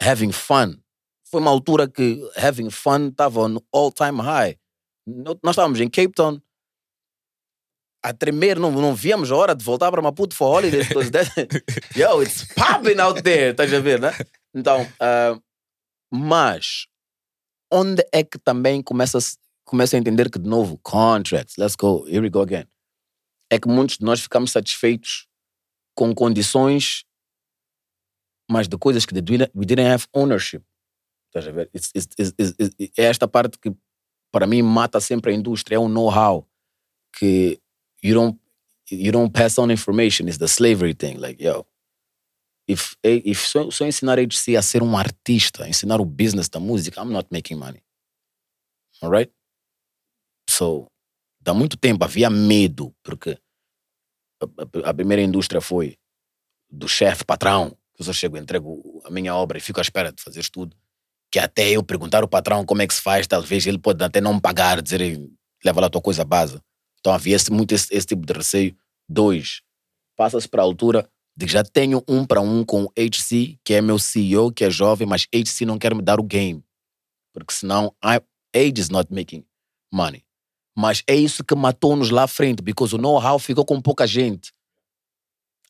having 0.01 0.33
fun? 0.33 0.81
Foi 1.24 1.41
uma 1.41 1.51
altura 1.51 1.89
que 1.89 2.22
having 2.37 2.70
fun 2.70 3.09
estava 3.09 3.49
no 3.49 3.62
all-time 3.72 4.22
high. 4.22 4.57
Nós 5.07 5.53
estávamos 5.53 5.81
em 5.81 5.89
Cape 5.89 6.12
Town 6.14 6.41
a 8.09 8.12
tremer, 8.12 8.57
não, 8.59 8.70
não 8.70 8.94
víamos 8.94 9.32
a 9.32 9.36
hora 9.36 9.54
de 9.54 9.64
voltar 9.64 9.90
para 9.90 10.00
Maputo 10.00 10.34
for 10.34 10.46
holidays. 10.59 10.88
that- 11.11 11.64
Yo, 11.96 12.22
it's 12.22 12.44
popping 12.54 13.00
out 13.00 13.20
there, 13.22 13.50
estás 13.50 13.72
a 13.74 13.80
ver, 13.80 14.00
né? 14.00 14.12
Então, 14.54 14.86
ah, 15.00 15.36
mas 16.12 16.86
onde 17.72 18.07
é 18.12 18.22
que 18.22 18.38
também 18.38 18.80
começa, 18.80 19.18
começa 19.64 19.96
a 19.96 19.98
entender 19.98 20.30
que, 20.30 20.38
de 20.38 20.48
novo, 20.48 20.78
contracts, 20.84 21.57
let's 21.59 21.74
go, 21.74 22.07
here 22.07 22.20
we 22.20 22.30
go 22.30 22.40
again. 22.42 22.66
É 23.50 23.59
que 23.59 23.66
muitos 23.68 23.98
de 23.98 24.04
nós 24.04 24.20
ficamos 24.20 24.52
satisfeitos 24.52 25.26
com 25.96 26.14
condições, 26.14 27.04
mas 28.48 28.68
de 28.68 28.78
coisas 28.78 29.04
que 29.04 29.14
we 29.14 29.20
didn't, 29.66 29.80
have 29.86 30.07
ownership. 30.14 30.62
Estás 31.28 31.48
a 31.48 31.50
ver? 31.50 31.68
It's- 31.74 31.90
it's- 31.94 32.34
it's- 32.38 32.74
é 32.96 33.02
esta 33.04 33.26
parte 33.26 33.59
que, 33.59 33.74
para 34.32 34.46
mim, 34.46 34.62
mata 34.62 35.00
sempre 35.00 35.32
a 35.32 35.34
indústria, 35.34 35.74
é 35.76 35.78
o 35.78 35.88
know-how 35.88 36.46
que 37.18 37.61
you 38.03 38.14
don't, 38.14 38.38
you 38.90 39.11
don't 39.12 39.32
pass 39.32 39.59
on 39.59 39.70
information, 39.70 40.28
it's 40.28 40.38
the 40.38 40.49
slavery 40.49 40.94
thing, 40.94 41.18
like, 41.18 41.42
yo, 41.42 41.66
if, 42.68 42.97
if 43.03 43.47
só, 43.47 43.70
só 43.70 43.84
ensinar 43.84 44.18
HC 44.18 44.57
a 44.57 44.62
ser 44.62 44.82
um 44.82 44.97
artista, 44.97 45.68
ensinar 45.68 46.01
o 46.01 46.05
business 46.05 46.49
da 46.49 46.59
música, 46.61 47.01
I'm 47.01 47.12
not 47.12 47.28
making 47.30 47.59
money. 47.59 47.82
Alright? 49.03 49.30
So, 50.48 50.86
há 51.47 51.55
muito 51.55 51.77
tempo 51.77 52.05
havia 52.05 52.31
medo, 52.31 52.94
porque 53.02 53.39
a, 54.43 54.90
a- 54.90 54.94
primeira 54.94 55.23
indústria 55.23 55.60
foi 55.60 55.97
do 56.70 56.89
chefe, 56.89 57.24
patrão, 57.24 57.70
que 57.94 58.01
eu 58.02 58.05
só 58.05 58.12
chego, 58.12 58.36
entrego 58.36 59.02
a 59.05 59.10
minha 59.10 59.35
obra 59.35 59.59
e 59.59 59.60
fico 59.60 59.81
à 59.81 59.82
espera 59.82 60.12
de 60.12 60.23
fazer 60.23 60.44
tudo. 60.51 60.77
Que 61.31 61.39
até 61.39 61.70
eu 61.70 61.82
perguntar 61.82 62.23
ao 62.23 62.28
patrão 62.28 62.64
como 62.64 62.82
é 62.82 62.86
que 62.86 62.94
se 62.94 63.01
faz, 63.02 63.27
talvez 63.27 63.66
ele 63.66 63.78
pode 63.78 64.02
até 64.02 64.20
não 64.20 64.35
me 64.35 64.40
pagar, 64.40 64.81
dizer, 64.82 65.01
leva 65.64 65.81
lá 65.81 65.86
a 65.86 65.90
tua 65.90 66.02
coisa 66.02 66.24
base. 66.24 66.60
Então 67.07 67.15
havia 67.15 67.37
muito 67.53 67.73
esse, 67.73 67.87
esse 67.95 68.05
tipo 68.05 68.27
de 68.27 68.33
receio. 68.33 68.77
Dois, 69.09 69.62
passa-se 70.16 70.49
para 70.49 70.61
a 70.61 70.65
altura 70.65 71.09
de 71.37 71.47
que 71.47 71.53
já 71.53 71.62
tenho 71.62 72.03
um 72.09 72.27
para 72.27 72.41
um 72.41 72.65
com 72.65 72.83
o 72.83 72.93
HC, 72.99 73.61
que 73.62 73.74
é 73.74 73.81
meu 73.81 73.97
CEO, 73.97 74.51
que 74.51 74.65
é 74.65 74.70
jovem, 74.70 75.07
mas 75.07 75.28
HC 75.33 75.65
não 75.65 75.78
quer 75.78 75.95
me 75.95 76.03
dar 76.03 76.19
o 76.19 76.24
game. 76.24 76.65
Porque 77.33 77.55
senão, 77.55 77.95
I, 78.05 78.20
age 78.53 78.81
is 78.81 78.89
not 78.89 79.15
making 79.15 79.45
money. 79.95 80.24
Mas 80.77 81.05
é 81.07 81.15
isso 81.15 81.45
que 81.45 81.55
matou-nos 81.55 82.11
lá 82.11 82.24
à 82.24 82.27
frente, 82.27 82.61
because 82.61 82.93
o 82.93 82.99
know-how 82.99 83.39
ficou 83.39 83.65
com 83.65 83.81
pouca 83.81 84.05
gente. 84.05 84.53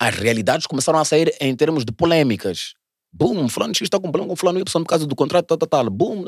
As 0.01 0.15
realidades 0.15 0.67
começaram 0.67 0.99
a 0.99 1.05
sair 1.05 1.37
em 1.39 1.55
termos 1.55 1.85
de 1.85 1.93
polêmicas. 1.93 2.73
Boom, 3.13 3.47
fulano 3.51 3.75
X 3.75 3.83
está 3.83 4.01
com 4.01 4.11
problema 4.11 4.31
com 4.31 4.37
fulano 4.37 4.59
Y 4.59 4.83
por 4.83 4.89
causa 4.89 5.07
do 5.07 5.15
contrato, 5.15 5.49
tal, 5.49 5.59
tal, 5.59 5.69
tal. 5.69 5.91
Boom. 5.91 6.25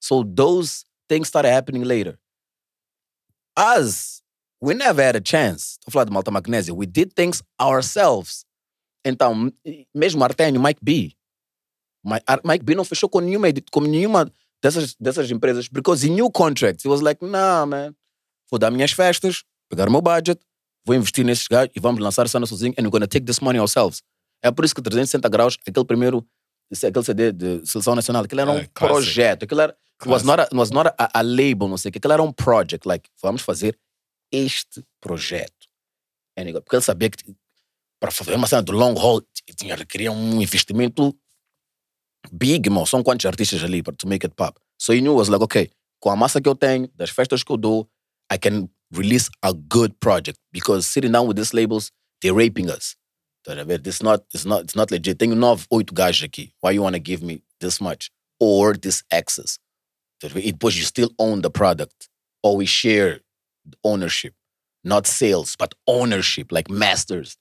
So 0.00 0.22
those 0.22 0.84
things 1.08 1.26
started 1.26 1.52
happening 1.52 1.82
later. 1.82 2.16
Us, 3.58 4.22
we 4.60 4.74
never 4.74 5.02
had 5.02 5.16
a 5.16 5.22
chance. 5.22 5.76
Estou 5.78 5.88
a 5.88 5.92
falar 5.92 6.04
de 6.04 6.12
Malta 6.12 6.30
Magnésia. 6.30 6.74
We 6.74 6.86
did 6.86 7.12
things 7.14 7.42
ourselves. 7.60 8.44
Então, 9.04 9.52
mesmo 9.94 10.22
Artênio, 10.24 10.60
Mike 10.60 10.80
B. 10.82 11.12
Mike 12.44 12.64
B 12.64 12.74
não 12.74 12.84
fechou 12.84 13.08
com 13.08 13.20
nenhuma, 13.20 13.48
com 13.70 13.80
nenhuma 13.80 14.30
dessas, 14.62 14.94
dessas 14.98 15.30
empresas 15.30 15.68
because 15.68 16.04
he 16.06 16.10
knew 16.10 16.30
contracts. 16.30 16.84
He 16.84 16.88
was 16.88 17.00
like, 17.00 17.24
nah, 17.24 17.66
man. 17.66 17.94
Vou 18.50 18.58
dar 18.58 18.70
minhas 18.70 18.92
festas, 18.92 19.42
pegar 19.68 19.88
o 19.88 19.90
meu 19.90 20.00
budget, 20.00 20.40
vou 20.84 20.94
investir 20.94 21.24
nesses 21.24 21.48
gajos 21.48 21.72
e 21.74 21.80
vamos 21.80 22.00
lançar 22.00 22.26
essa 22.26 22.44
sozinho 22.46 22.72
and 22.78 22.82
we're 22.82 22.90
gonna 22.90 23.08
take 23.08 23.26
this 23.26 23.40
money 23.40 23.58
ourselves. 23.58 24.02
É 24.42 24.50
por 24.52 24.64
isso 24.64 24.74
que 24.74 24.80
360 24.80 25.28
graus, 25.28 25.56
aquele 25.66 25.84
primeiro 25.84 26.24
aquele 26.72 27.04
CD 27.04 27.32
de 27.32 27.66
Seleção 27.66 27.94
Nacional, 27.94 28.24
aquilo 28.24 28.40
era 28.40 28.50
um 28.50 28.58
É, 28.58 28.68
projeto, 28.72 29.44
aquilo 29.44 29.60
era, 29.60 29.76
was 30.04 30.22
not, 30.22 30.40
a, 30.42 30.48
was 30.52 30.70
not 30.70 30.90
a, 30.98 31.18
a 31.18 31.22
label, 31.22 31.68
não 31.68 31.76
sei 31.76 31.88
o 31.88 31.92
que, 31.92 31.98
aquilo 31.98 32.12
era 32.12 32.22
um 32.22 32.32
project, 32.32 32.86
like, 32.86 33.08
vamos 33.20 33.42
fazer 33.42 33.76
este 34.32 34.82
projeto. 35.00 35.66
He 36.36 36.52
go- 36.52 36.60
Porque 36.60 36.76
ele 36.76 36.82
sabia 36.82 37.10
que 37.10 37.34
para 38.00 38.10
fazer 38.10 38.34
uma 38.34 38.46
cena 38.46 38.62
do 38.62 38.72
long 38.72 38.94
haul 38.98 39.22
tinha 39.56 39.74
requeria 39.74 40.12
um 40.12 40.40
investimento 40.42 41.16
big, 42.32 42.66
irmão. 42.68 42.84
São 42.86 43.02
quantos 43.02 43.24
artistas 43.26 43.62
ali 43.62 43.82
para 43.82 43.94
to 43.96 44.06
make 44.06 44.24
it 44.26 44.34
pop? 44.34 44.58
So 44.78 44.92
he 44.92 45.00
knew, 45.00 45.14
was 45.14 45.28
like, 45.28 45.42
okay, 45.42 45.70
com 46.00 46.10
a 46.10 46.16
massa 46.16 46.40
que 46.40 46.48
eu 46.48 46.54
tenho, 46.54 46.88
das 46.94 47.10
festas 47.10 47.42
que 47.42 47.50
eu 47.50 47.56
dou, 47.56 47.88
I 48.30 48.36
can 48.38 48.68
release 48.92 49.30
a 49.42 49.52
good 49.52 49.94
project. 50.00 50.38
Because 50.52 50.86
sitting 50.86 51.12
down 51.12 51.26
with 51.26 51.36
these 51.36 51.54
labels, 51.54 51.90
they're 52.20 52.34
raping 52.34 52.68
us. 52.70 52.96
Tá 53.46 53.52
a 53.58 53.64
ver? 53.64 53.78
This 53.78 54.02
not, 54.02 54.24
it's 54.34 54.44
not, 54.44 54.64
it's 54.64 54.74
not 54.74 54.90
legit. 54.90 55.18
Tenho 55.18 55.34
nove, 55.34 55.66
oito 55.70 55.94
gajos 55.94 56.24
aqui. 56.24 56.52
Why 56.60 56.72
you 56.72 56.82
want 56.82 56.94
to 56.94 57.00
give 57.00 57.22
me 57.22 57.42
this 57.60 57.80
much? 57.80 58.10
Or 58.38 58.74
this 58.76 59.02
access? 59.10 59.58
Tá? 60.20 60.28
E 60.36 60.52
depois 60.52 60.76
you 60.76 60.84
still 60.84 61.10
own 61.18 61.40
the 61.40 61.50
product. 61.50 62.08
Or 62.42 62.56
we 62.56 62.66
share 62.66 63.20
ownership. 63.84 64.34
Not 64.84 65.06
sales, 65.06 65.56
but 65.58 65.74
ownership, 65.86 66.52
like 66.52 66.70
masters. 66.70 67.36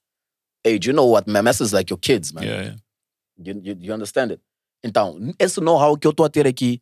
Hey, 0.63 0.79
do 0.79 0.87
you 0.87 0.93
know 0.93 1.05
what? 1.05 1.27
My 1.27 1.41
masters 1.41 1.71
like 1.73 1.89
your 1.91 1.99
kids, 1.99 2.33
man. 2.33 2.43
Yeah, 2.43 2.61
yeah. 2.63 2.73
You, 3.37 3.61
you, 3.63 3.75
you 3.79 3.93
understand 3.93 4.31
it? 4.31 4.41
Então, 4.83 5.33
esse 5.39 5.59
know-how 5.61 5.95
que 5.97 6.07
eu 6.07 6.11
estou 6.11 6.25
a 6.25 6.29
ter 6.29 6.47
aqui, 6.47 6.81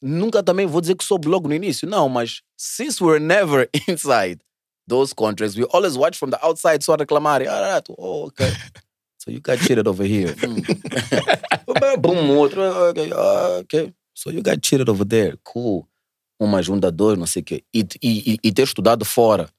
nunca 0.00 0.42
também 0.42 0.66
vou 0.66 0.80
dizer 0.80 0.94
que 0.94 1.04
soube 1.04 1.26
logo 1.28 1.48
no 1.48 1.54
início. 1.54 1.88
Não, 1.88 2.08
mas 2.08 2.40
since 2.56 3.02
we're 3.02 3.18
never 3.18 3.68
inside 3.88 4.40
those 4.86 5.12
countries, 5.12 5.56
we 5.56 5.64
always 5.72 5.96
watch 5.96 6.16
from 6.18 6.30
the 6.30 6.38
outside 6.44 6.82
só 6.84 6.94
reclamar. 6.96 7.42
Ah, 7.48 7.80
tu- 7.80 7.94
oh, 7.98 8.26
okay. 8.26 8.52
So 9.18 9.30
you 9.30 9.40
got 9.40 9.58
cheated 9.58 9.86
over 9.88 10.04
here. 10.04 10.34
Hmm. 10.38 10.60
Boom, 12.00 12.30
outro. 12.30 12.62
Okay, 12.90 13.10
ah, 13.12 13.58
okay. 13.62 13.92
So 14.14 14.30
you 14.30 14.42
got 14.42 14.62
cheated 14.62 14.88
over 14.88 15.04
there. 15.04 15.36
Cool. 15.44 15.88
Uma 16.40 16.62
junta 16.62 16.90
dois, 16.90 17.18
não 17.18 17.26
sei 17.26 17.42
o 17.42 17.44
quê. 17.44 17.62
E, 17.72 17.86
e, 18.02 18.38
e- 18.42 18.52
ter 18.52 18.62
estudado 18.62 19.04
fora 19.04 19.52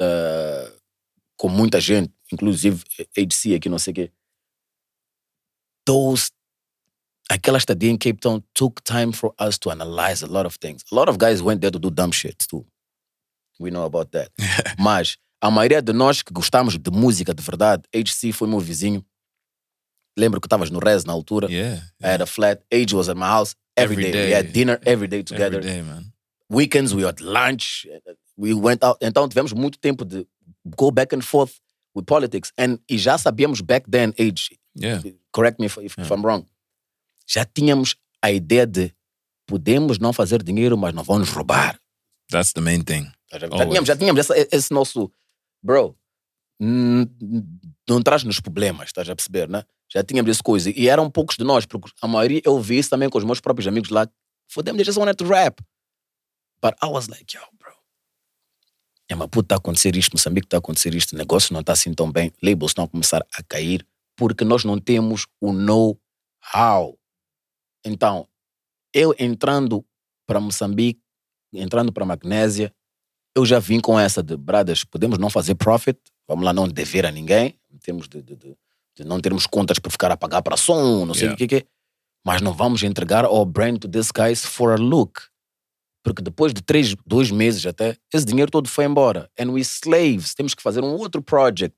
eh, 0.00 0.72
com 1.36 1.48
muita 1.48 1.80
gente, 1.80 2.12
inclusive 2.32 2.84
HC 3.16 3.56
aqui, 3.56 3.68
não 3.68 3.78
sei 3.78 3.90
o 3.90 3.94
quê. 3.94 4.12
Those 5.84 6.30
aquela 7.28 7.58
estadia 7.58 7.90
em 7.90 7.96
Cape 7.98 8.20
Town 8.20 8.40
took 8.54 8.80
time 8.82 9.12
for 9.12 9.34
us 9.40 9.58
to 9.58 9.70
analyze 9.70 10.24
a 10.24 10.28
lot 10.28 10.46
of 10.46 10.56
things. 10.58 10.84
A 10.92 10.94
lot 10.94 11.10
of 11.10 11.18
guys 11.18 11.40
went 11.40 11.60
there 11.60 11.72
to 11.72 11.78
do 11.78 11.90
dumb 11.90 12.12
shit 12.12 12.46
too. 12.48 12.64
We 13.58 13.70
know 13.70 13.84
about 13.84 14.10
that. 14.12 14.30
Mas 14.78 15.16
a 15.40 15.50
maioria 15.50 15.82
de 15.82 15.92
nós 15.92 16.22
que 16.22 16.32
gostamos 16.32 16.78
de 16.78 16.90
música 16.90 17.34
de 17.34 17.42
verdade, 17.42 17.82
HC 17.92 18.32
foi 18.32 18.48
meu 18.48 18.60
vizinho. 18.60 19.04
Lembro 20.16 20.40
que 20.40 20.46
estavas 20.46 20.70
no 20.70 20.78
Res 20.78 21.04
na 21.04 21.12
altura. 21.12 21.50
Yeah. 21.50 21.82
I 22.00 22.06
had 22.06 22.22
a 22.22 22.26
flat. 22.26 22.62
Age 22.72 22.94
was 22.94 23.08
at 23.08 23.16
my 23.16 23.26
house 23.26 23.56
every 23.76 23.94
Every 23.96 24.12
day. 24.12 24.12
We 24.12 24.26
day. 24.28 24.30
had 24.32 24.52
dinner 24.52 24.78
every 24.86 25.08
day 25.08 25.22
together. 25.22 25.58
Every 25.58 25.70
day, 25.70 25.82
man. 25.82 26.12
Weekends 26.50 26.94
we 26.94 27.04
had 27.04 27.20
lunch. 27.20 27.86
We 28.36 28.52
went 28.54 28.82
out. 28.84 28.98
Então 29.00 29.28
tivemos 29.28 29.52
muito 29.52 29.78
tempo 29.78 30.04
de 30.04 30.26
go 30.76 30.90
back 30.90 31.14
and 31.14 31.22
forth 31.22 31.54
with 31.94 32.04
politics. 32.06 32.52
And 32.58 32.78
e 32.88 32.96
já 32.98 33.16
sabíamos 33.18 33.60
back 33.60 33.88
then, 33.90 34.12
age, 34.18 34.58
Yeah. 34.76 35.00
correct 35.32 35.60
me 35.60 35.66
if, 35.66 35.76
if, 35.78 35.96
if 35.98 36.10
I'm 36.10 36.22
wrong. 36.24 36.44
Já 37.26 37.44
tínhamos 37.44 37.94
a 38.20 38.30
ideia 38.32 38.66
de 38.66 38.92
podemos 39.46 39.98
não 40.00 40.12
fazer 40.12 40.42
dinheiro, 40.42 40.76
mas 40.76 40.92
não 40.92 41.04
vamos 41.04 41.28
roubar. 41.30 41.78
That's 42.30 42.52
the 42.52 42.60
main 42.60 42.82
thing. 42.82 43.06
Já, 43.30 43.38
Always. 43.46 43.68
tínhamos, 43.68 43.86
já 43.88 43.96
tínhamos 43.96 44.20
essa- 44.20 44.48
esse 44.56 44.72
nosso 44.72 45.10
bro. 45.62 45.96
Não 47.88 48.02
traz-nos 48.02 48.40
problemas, 48.40 48.86
estás 48.88 49.08
a 49.08 49.14
perceber, 49.14 49.48
né? 49.48 49.64
Já 49.94 50.02
tínhamos 50.02 50.30
essa 50.30 50.42
coisa. 50.42 50.70
E 50.70 50.88
eram 50.88 51.10
poucos 51.10 51.36
de 51.36 51.44
nós, 51.44 51.66
porque 51.66 51.90
a 52.02 52.08
maioria 52.08 52.42
eu 52.44 52.60
vi 52.60 52.78
isso 52.78 52.90
também 52.90 53.08
com 53.08 53.18
os 53.18 53.24
meus 53.24 53.40
próprios 53.40 53.66
amigos 53.68 53.90
lá. 53.90 54.06
Them, 54.64 54.76
they 54.76 54.84
just 54.84 54.98
wanted 54.98 55.16
to 55.16 55.24
rap. 55.24 55.62
But 56.60 56.74
I 56.82 56.86
was 56.86 57.08
like, 57.08 57.34
yo, 57.36 57.42
bro. 57.58 57.72
É 59.08 59.14
uma 59.14 59.26
está 59.26 59.56
acontecer 59.56 59.94
isto, 59.96 60.12
Moçambique 60.12 60.46
está 60.46 60.56
a 60.56 60.58
acontecer 60.58 60.94
isto, 60.94 61.12
o 61.12 61.18
negócio 61.18 61.52
não 61.52 61.60
está 61.60 61.72
assim 61.74 61.92
tão 61.92 62.10
bem, 62.10 62.32
labels 62.42 62.70
estão 62.70 62.84
a 62.84 62.88
começar 62.88 63.24
a 63.36 63.42
cair, 63.42 63.86
porque 64.16 64.44
nós 64.44 64.64
não 64.64 64.78
temos 64.80 65.26
o 65.40 65.52
know-how. 65.52 66.98
Então, 67.84 68.26
eu 68.94 69.14
entrando 69.18 69.84
para 70.26 70.40
Moçambique, 70.40 71.02
entrando 71.52 71.92
para 71.92 72.06
Magnésia, 72.06 72.74
eu 73.36 73.44
já 73.44 73.58
vim 73.58 73.78
com 73.80 73.98
essa 74.00 74.22
de, 74.22 74.36
bradas, 74.36 74.84
podemos 74.84 75.18
não 75.18 75.28
fazer 75.28 75.54
profit, 75.54 76.00
vamos 76.26 76.44
lá 76.44 76.52
não 76.52 76.66
dever 76.66 77.04
a 77.04 77.10
ninguém, 77.10 77.58
em 77.70 77.76
termos 77.78 78.08
de, 78.08 78.22
de, 78.22 78.36
de- 78.36 78.56
de 78.96 79.04
não 79.04 79.20
termos 79.20 79.46
contas 79.46 79.78
para 79.78 79.90
ficar 79.90 80.10
a 80.12 80.16
pagar 80.16 80.42
para 80.42 80.56
som, 80.56 81.04
não 81.04 81.14
sei 81.14 81.24
Yeah. 81.24 81.34
o 81.34 81.38
que 81.38 81.46
que 81.48 81.56
é, 81.56 81.66
mas 82.24 82.40
não 82.40 82.52
vamos 82.52 82.82
entregar 82.82 83.24
ao 83.24 83.44
brand 83.44 83.78
to 83.78 83.88
these 83.88 84.10
guys 84.14 84.44
for 84.44 84.72
a 84.72 84.76
look. 84.76 85.20
Porque 86.02 86.22
depois 86.22 86.52
de 86.52 86.60
três, 86.62 86.94
dois 87.06 87.30
meses 87.30 87.64
até, 87.64 87.96
esse 88.12 88.26
dinheiro 88.26 88.50
todo 88.50 88.68
foi 88.68 88.84
embora. 88.84 89.30
And 89.40 89.50
we 89.50 89.60
slaves, 89.62 90.34
temos 90.34 90.54
que 90.54 90.62
fazer 90.62 90.82
um 90.82 90.94
outro 90.96 91.22
project 91.22 91.76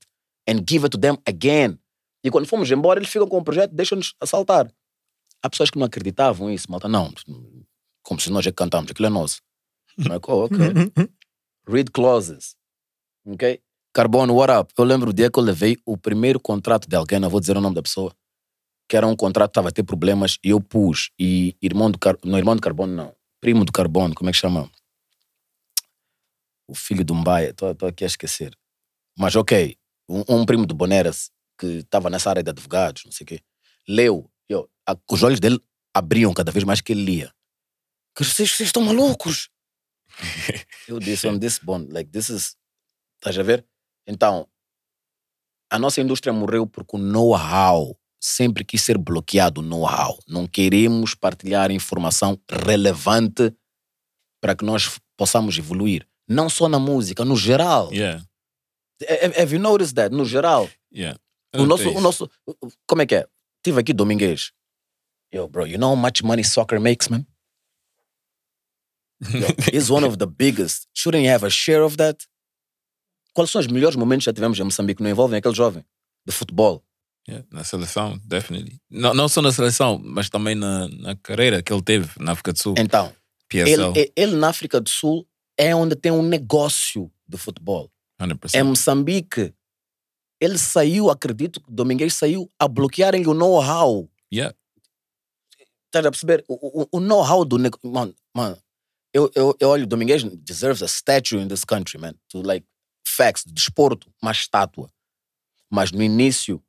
and 0.49 0.65
give 0.69 0.85
it 0.85 0.91
to 0.91 0.99
them 0.99 1.17
again. 1.27 1.79
E 2.25 2.31
quando 2.31 2.47
fomos 2.49 2.69
embora, 2.71 2.99
eles 2.99 3.09
ficam 3.09 3.29
com 3.29 3.39
o 3.39 3.45
projeto, 3.45 3.73
deixam-nos 3.73 4.15
assaltar. 4.21 4.69
Há 5.43 5.49
pessoas 5.51 5.71
que 5.71 5.79
não 5.79 5.87
acreditavam 5.87 6.49
nisso, 6.49 6.69
malta. 6.71 6.89
Não, 6.89 7.13
como 8.03 8.19
se 8.21 8.31
nós 8.31 8.45
já 8.45 8.51
cantamos, 8.53 8.91
aquilo 8.91 9.07
é 9.07 9.11
nosso. 9.11 9.41
I'm 9.99 10.09
like, 10.09 10.29
oh, 10.29 10.45
ok. 10.47 10.57
Read 11.69 11.91
clauses. 11.93 12.57
Ok? 13.27 13.61
Carbono, 13.97 14.35
what 14.35 14.53
up? 14.53 14.75
Eu 14.77 14.85
lembro 14.85 15.09
o 15.09 15.13
dia 15.15 15.31
que 15.31 15.39
eu 15.39 15.43
levei 15.43 15.79
o 15.87 15.97
primeiro 15.97 16.39
contrato 16.39 16.87
de 16.87 16.95
alguém, 16.95 17.19
não 17.19 17.31
vou 17.31 17.41
dizer 17.41 17.57
o 17.57 17.63
nome 17.63 17.75
da 17.75 17.83
pessoa, 17.83 18.15
que 18.87 18.95
era 18.95 19.07
um 19.07 19.17
contrato 19.17 19.49
que 19.49 19.53
estava 19.53 19.71
a 19.71 19.73
ter 19.73 19.85
problemas 19.85 20.37
e 20.45 20.51
eu 20.51 20.61
pus. 20.61 21.11
E 21.19 21.57
irmão 21.63 21.91
do 21.91 21.99
Carbono, 21.99 22.31
não, 22.31 22.39
irmão 22.39 22.55
do 22.55 22.61
Carbono, 22.61 22.95
não. 22.95 23.17
Primo 23.41 23.65
do 23.65 23.73
Carbono, 23.73 24.15
como 24.15 24.29
é 24.29 24.35
que 24.35 24.39
chama? 24.39 24.71
O 26.69 26.75
filho 26.75 27.03
do 27.07 27.15
Mbaia, 27.15 27.49
estou 27.53 27.89
aqui 27.89 28.05
a 28.05 28.07
esquecer. 28.07 28.55
Mas 29.19 29.35
ok, 29.35 29.79
um, 30.07 30.25
um 30.29 30.45
primo 30.45 30.67
do 30.67 30.75
Boneras, 30.75 31.31
que 31.59 31.67
estava 31.79 32.11
nessa 32.11 32.29
área 32.29 32.43
de 32.43 32.51
advogados, 32.51 33.03
não 33.07 33.13
sei 33.13 33.25
o 33.25 33.29
quê, 33.29 33.41
leu, 33.89 34.31
eu, 34.47 34.69
a- 34.87 34.99
os 35.11 35.23
olhos 35.23 35.41
dele 35.41 35.59
abriam 35.95 36.35
cada 36.35 36.53
vez 36.53 36.65
mais 36.65 36.83
que 36.83 36.93
ele 36.93 37.03
lia. 37.03 37.33
Que 38.15 38.23
vocês, 38.23 38.51
vocês 38.51 38.69
estão 38.69 38.83
malucos! 38.83 39.49
eu 40.87 40.99
disse, 40.99 41.27
on 41.27 41.39
this 41.39 41.59
bond, 41.59 41.91
like, 41.91 42.11
this 42.11 42.29
is. 42.29 42.59
Estás 43.17 43.39
a 43.39 43.43
ver? 43.43 43.65
Então, 44.07 44.49
a 45.71 45.79
nossa 45.79 46.01
indústria 46.01 46.33
morreu 46.33 46.67
porque 46.67 46.97
o 46.97 46.99
know-how 46.99 47.99
sempre 48.21 48.65
quis 48.65 48.83
ser 48.83 48.99
bloqueado 48.99 49.61
o 49.61 49.65
know-how. 49.65 50.19
Não 50.27 50.47
queremos 50.47 51.15
partilhar 51.15 51.71
informação 51.71 52.41
relevante 52.51 53.55
para 54.41 54.55
que 54.55 54.65
nós 54.65 54.99
possamos 55.17 55.57
evoluir. 55.59 56.07
Não 56.29 56.49
só 56.49 56.69
na 56.69 56.79
música, 56.79 57.25
no 57.25 57.37
geral. 57.37 57.93
Yeah. 57.93 58.25
Have 59.23 59.41
have 59.41 59.55
you 59.55 59.61
noticed 59.61 59.95
that? 59.95 60.15
No 60.15 60.25
geral. 60.25 60.69
Yeah. 60.93 61.19
O 61.55 61.67
nosso, 61.67 61.89
o 61.91 62.01
nosso. 62.01 62.31
Como 62.87 63.03
é 63.03 63.07
que 63.07 63.15
é? 63.15 63.27
Tive 63.63 63.81
aqui 63.81 63.93
Domingues. 63.93 64.53
Yo, 65.33 65.49
bro, 65.49 65.67
you 65.67 65.79
know 65.79 65.91
how 65.91 65.97
much 65.97 66.23
money 66.23 66.45
soccer 66.45 66.81
makes, 66.81 67.09
man? 67.09 67.27
Yo, 69.33 69.49
he's 69.73 69.91
one 69.91 70.05
of 70.05 70.19
the 70.19 70.27
biggest. 70.27 70.87
Shouldn't 70.95 71.23
he 71.23 71.29
have 71.29 71.45
a 71.45 71.51
share 71.51 71.83
of 71.83 71.97
that? 71.97 72.27
Quais 73.37 73.51
são 73.51 73.61
os 73.61 73.67
melhores 73.67 73.97
momentos 73.97 74.25
que 74.25 74.31
já 74.31 74.33
tivemos 74.33 74.59
em 74.59 74.63
Moçambique 74.65 74.97
que 74.97 75.03
não 75.03 75.11
envolvem 75.11 75.37
aquele 75.39 75.55
jovem 75.55 75.85
de 76.27 76.33
futebol? 76.33 76.83
Yeah, 77.29 77.47
na 77.53 77.65
seleção, 77.65 78.19
definitely. 78.25 78.81
Não, 78.89 79.13
não 79.13 79.29
só 79.29 79.43
na 79.43 79.53
seleção, 79.53 80.01
mas 80.03 80.31
também 80.31 80.55
na, 80.55 80.89
na 80.89 81.15
carreira 81.17 81.63
que 81.63 81.71
ele 81.71 81.83
teve 81.83 82.09
na 82.19 82.33
África 82.33 82.53
do 82.55 82.59
Sul. 82.59 82.75
Então, 82.79 83.13
ele- 83.95 84.13
ele 84.17 84.37
na 84.37 84.49
África 84.49 84.81
do 84.81 84.89
Sul 84.89 85.29
é 85.59 85.75
onde 85.77 85.95
tem 85.95 86.11
um 86.11 86.23
negócio 86.23 87.13
de 87.29 87.37
futebol. 87.37 87.93
100%. 88.19 88.55
Em 88.55 88.63
Moçambique, 88.63 89.53
ele 90.41 90.57
saiu, 90.57 91.11
acredito 91.11 91.61
que 91.61 91.71
Domingues 91.71 92.15
saiu 92.15 92.51
a 92.59 92.67
bloquearem 92.67 93.27
o 93.27 93.35
know-how. 93.35 94.09
Yeah. 94.33 94.57
Estás 95.87 96.07
a 96.07 96.11
perceber? 96.11 96.43
O, 96.49 96.83
o- 96.85 96.89
o 96.93 97.01
know-how 97.01 97.45
do 97.45 97.59
negócio. 97.59 97.87
Mano, 97.91 98.15
mano 98.35 98.57
eu, 99.13 99.31
eu, 99.35 99.55
eu 99.61 99.69
olho, 99.69 99.87
Domingues 99.87 100.23
deserves 100.43 100.83
a 100.83 100.87
statue 100.89 101.39
in 101.39 101.49
this 101.49 101.65
country, 101.65 101.99
man. 101.99 102.15
To 102.31 102.41
like, 102.43 102.67
facts, 103.17 103.45
desporto, 103.47 104.13
uma 104.23 104.33
estátua. 104.33 104.91
Mas 105.71 105.91
no 105.91 106.03
início, 106.03 106.63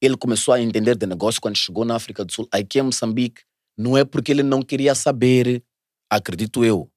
ele 0.00 0.16
começou 0.16 0.54
a 0.54 0.60
entender 0.60 0.96
de 0.96 1.06
negócio 1.06 1.40
quando 1.40 1.56
chegou 1.56 1.84
na 1.84 1.94
África 1.94 2.24
do 2.24 2.32
Sul. 2.32 2.48
Aqui 2.50 2.78
em 2.78 2.82
Moçambique, 2.82 3.42
não 3.76 3.96
é 3.96 4.04
porque 4.04 4.32
ele 4.32 4.42
não 4.42 4.62
queria 4.62 4.94
saber, 4.94 5.62
acredito 6.10 6.64
eu. 6.64 6.90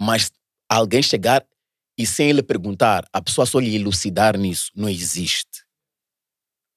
Mas 0.00 0.30
alguém 0.68 1.02
chegar 1.02 1.46
e 1.98 2.06
sem 2.06 2.30
ele 2.30 2.42
perguntar, 2.42 3.04
a 3.12 3.20
pessoa 3.20 3.44
só 3.44 3.58
lhe 3.58 3.74
elucidar 3.74 4.38
nisso, 4.38 4.70
não 4.74 4.88
existe. 4.88 5.66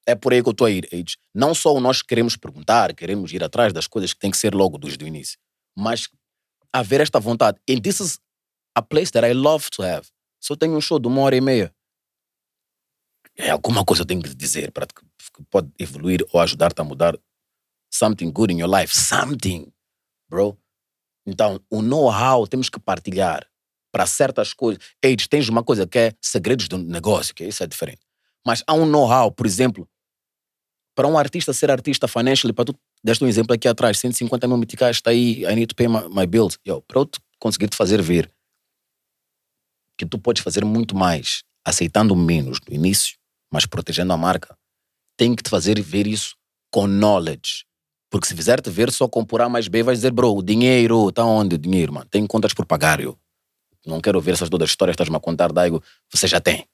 É 0.08 0.16
por 0.16 0.34
aí 0.34 0.42
que 0.42 0.50
eu 0.50 0.52
estou 0.52 0.66
a 0.66 0.72
ir. 0.72 0.90
Não 1.34 1.54
só 1.54 1.80
nós 1.80 2.02
queremos 2.02 2.36
perguntar, 2.36 2.94
queremos 2.96 3.32
ir 3.32 3.44
atrás 3.44 3.72
das 3.72 3.86
coisas 3.86 4.14
que 4.14 4.20
tem 4.20 4.32
que 4.32 4.38
ser 4.38 4.56
logo 4.56 4.80
desde 4.80 5.06
o 5.06 5.08
início, 5.08 5.38
mas 5.78 6.10
haver 6.74 7.02
esta 7.02 7.20
vontade. 7.20 7.60
And 7.70 7.80
this 7.82 8.00
is 8.00 8.20
a 8.76 8.82
place 8.82 9.12
that 9.12 9.26
I 9.26 9.34
love 9.34 9.70
to 9.72 9.84
have. 9.84 10.10
Se 10.42 10.52
eu 10.52 10.58
tenho 10.58 10.76
um 10.76 10.82
show 10.82 11.00
de 11.00 11.08
uma 11.08 11.22
hora 11.22 11.36
e 11.36 11.42
meia, 11.42 11.72
é 13.38 13.52
alguma 13.52 13.86
coisa 13.86 14.02
eu 14.02 14.08
tenho 14.08 14.24
que 14.24 14.34
dizer 14.34 14.72
para 14.72 14.88
que 14.88 15.04
pode 15.52 15.72
evoluir 15.78 16.26
ou 16.34 16.42
ajudar-te 16.42 16.82
a 16.82 16.84
mudar 16.84 17.16
something 17.94 18.32
good 18.32 18.52
in 18.52 18.60
your 18.60 18.70
life. 18.70 18.96
Something, 18.96 19.72
bro. 20.28 20.58
Então, 21.28 21.62
o 21.70 21.84
know-how 21.84 22.48
temos 22.48 22.70
que 22.70 22.80
partilhar 22.80 23.48
para 23.92 24.08
certas 24.08 24.52
coisas. 24.52 24.84
Age, 25.06 25.30
tens 25.30 25.48
uma 25.48 25.64
coisa 25.64 25.86
que 25.86 26.00
é 26.00 26.14
segredos 26.20 26.68
do 26.68 26.78
negócio, 26.80 27.36
que 27.36 27.44
isso 27.44 27.64
é 27.64 27.68
diferente. 27.68 28.02
Mas 28.46 28.64
há 28.66 28.74
um 28.74 28.88
know-how, 28.88 29.32
por 29.32 29.46
exemplo, 29.46 29.88
para 30.96 31.08
um 31.08 31.18
artista 31.18 31.54
ser 31.54 31.70
artista 31.70 32.08
financially, 32.08 32.52
para 32.52 32.66
tu 32.66 32.76
deste 33.04 33.24
um 33.24 33.28
exemplo 33.28 33.54
aqui 33.54 33.68
atrás, 33.68 34.00
150 34.00 34.48
mil 34.48 34.58
meticais, 34.58 34.98
está 34.98 35.12
aí, 35.12 35.44
I 35.44 35.56
need 35.56 35.68
to 35.68 35.76
pay 35.76 35.88
my, 35.88 36.10
my 36.10 36.26
bills. 36.26 36.58
Yo, 36.68 36.82
para 36.82 37.00
eu 37.00 37.10
conseguir 37.40 37.68
te 37.68 37.78
fazer 37.78 38.02
ver 38.02 38.32
que 39.98 40.06
tu 40.06 40.18
podes 40.18 40.44
fazer 40.44 40.66
muito 40.66 40.96
mais, 40.96 41.44
aceitando 41.66 42.16
menos 42.16 42.60
no 42.68 42.74
início, 42.74 43.18
mas 43.52 43.66
protegendo 43.66 44.14
a 44.14 44.18
marca, 44.18 44.56
tem 45.18 45.36
que 45.36 45.44
te 45.44 45.50
fazer 45.50 45.80
ver 45.82 46.08
isso 46.08 46.36
com 46.72 46.88
knowledge. 46.88 47.66
Porque 48.10 48.28
se 48.28 48.36
fizer-te 48.36 48.70
ver 48.70 48.92
só 48.92 49.08
com 49.08 49.24
por 49.24 49.42
A 49.42 49.48
mais 49.48 49.68
B, 49.68 49.84
vais 49.84 50.00
dizer, 50.00 50.12
bro, 50.12 50.36
o 50.36 50.44
dinheiro, 50.44 51.10
está 51.10 51.24
onde 51.24 51.56
o 51.56 51.58
dinheiro, 51.58 51.94
mano? 51.94 52.08
Tem 52.10 52.26
contas 52.28 52.54
por 52.54 52.66
pagar, 52.66 53.00
eu. 53.00 53.18
Não 53.86 54.02
quero 54.02 54.20
ver 54.22 54.34
essas 54.34 54.50
todas 54.50 54.66
as 54.66 54.72
histórias 54.72 54.94
estás-me 54.94 55.16
a 55.16 55.20
contar, 55.20 55.52
Daigo. 55.52 55.82
Você 56.12 56.28
já 56.28 56.40
tem. 56.40 56.68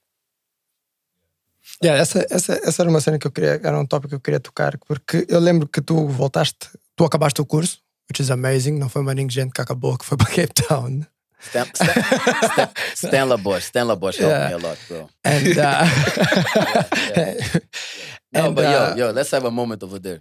Yeah, 1.84 2.02
essa, 2.02 2.26
essa, 2.30 2.53
essa 2.53 2.81
era 2.81 2.89
uma 2.89 2.99
cena 2.99 3.19
que 3.19 3.27
eu 3.27 3.31
queria, 3.31 3.61
era 3.64 3.80
um 3.80 3.85
tópico 3.85 4.10
que 4.10 4.15
eu 4.15 4.19
queria 4.19 4.39
tocar, 4.39 4.77
porque 4.80 5.27
eu 5.30 5.39
lembro 5.39 5.68
que 5.68 5.80
tu 5.80 6.07
voltaste, 6.07 6.69
tu 6.95 7.06
acabaste 7.06 7.39
o 7.39 7.45
curso, 7.45 7.81
which 8.10 8.22
is 8.22 8.31
amazing, 8.31 8.80
não 8.80 8.89
foi 8.89 9.02
uma 9.03 9.15
gente 9.30 9.52
que 9.52 9.61
acabou, 9.61 9.95
que 9.95 10.06
foi 10.06 10.18
para 10.18 10.27
Cape 10.27 10.53
Town. 10.68 11.02
Stan, 11.39 11.65
Stan, 11.73 12.03
Stan, 12.51 12.69
Stanley 12.95 13.38
Bosch, 13.38 13.64
Stanley 13.64 13.95
Bosch 13.95 14.18
helped 14.18 14.34
Yeah. 14.35 14.47
me 14.47 14.53
a 14.53 14.57
lot, 14.57 14.77
bro. 14.88 15.09
And, 15.23 15.57
uh, 15.57 15.85
No, 18.34 18.45
And, 18.47 18.55
but 18.55 18.65
uh, 18.65 18.95
yo, 18.97 19.07
yo, 19.07 19.11
let's 19.11 19.31
have 19.31 19.45
a 19.45 19.51
moment 19.51 19.81
over 19.84 19.99
there. 19.99 20.19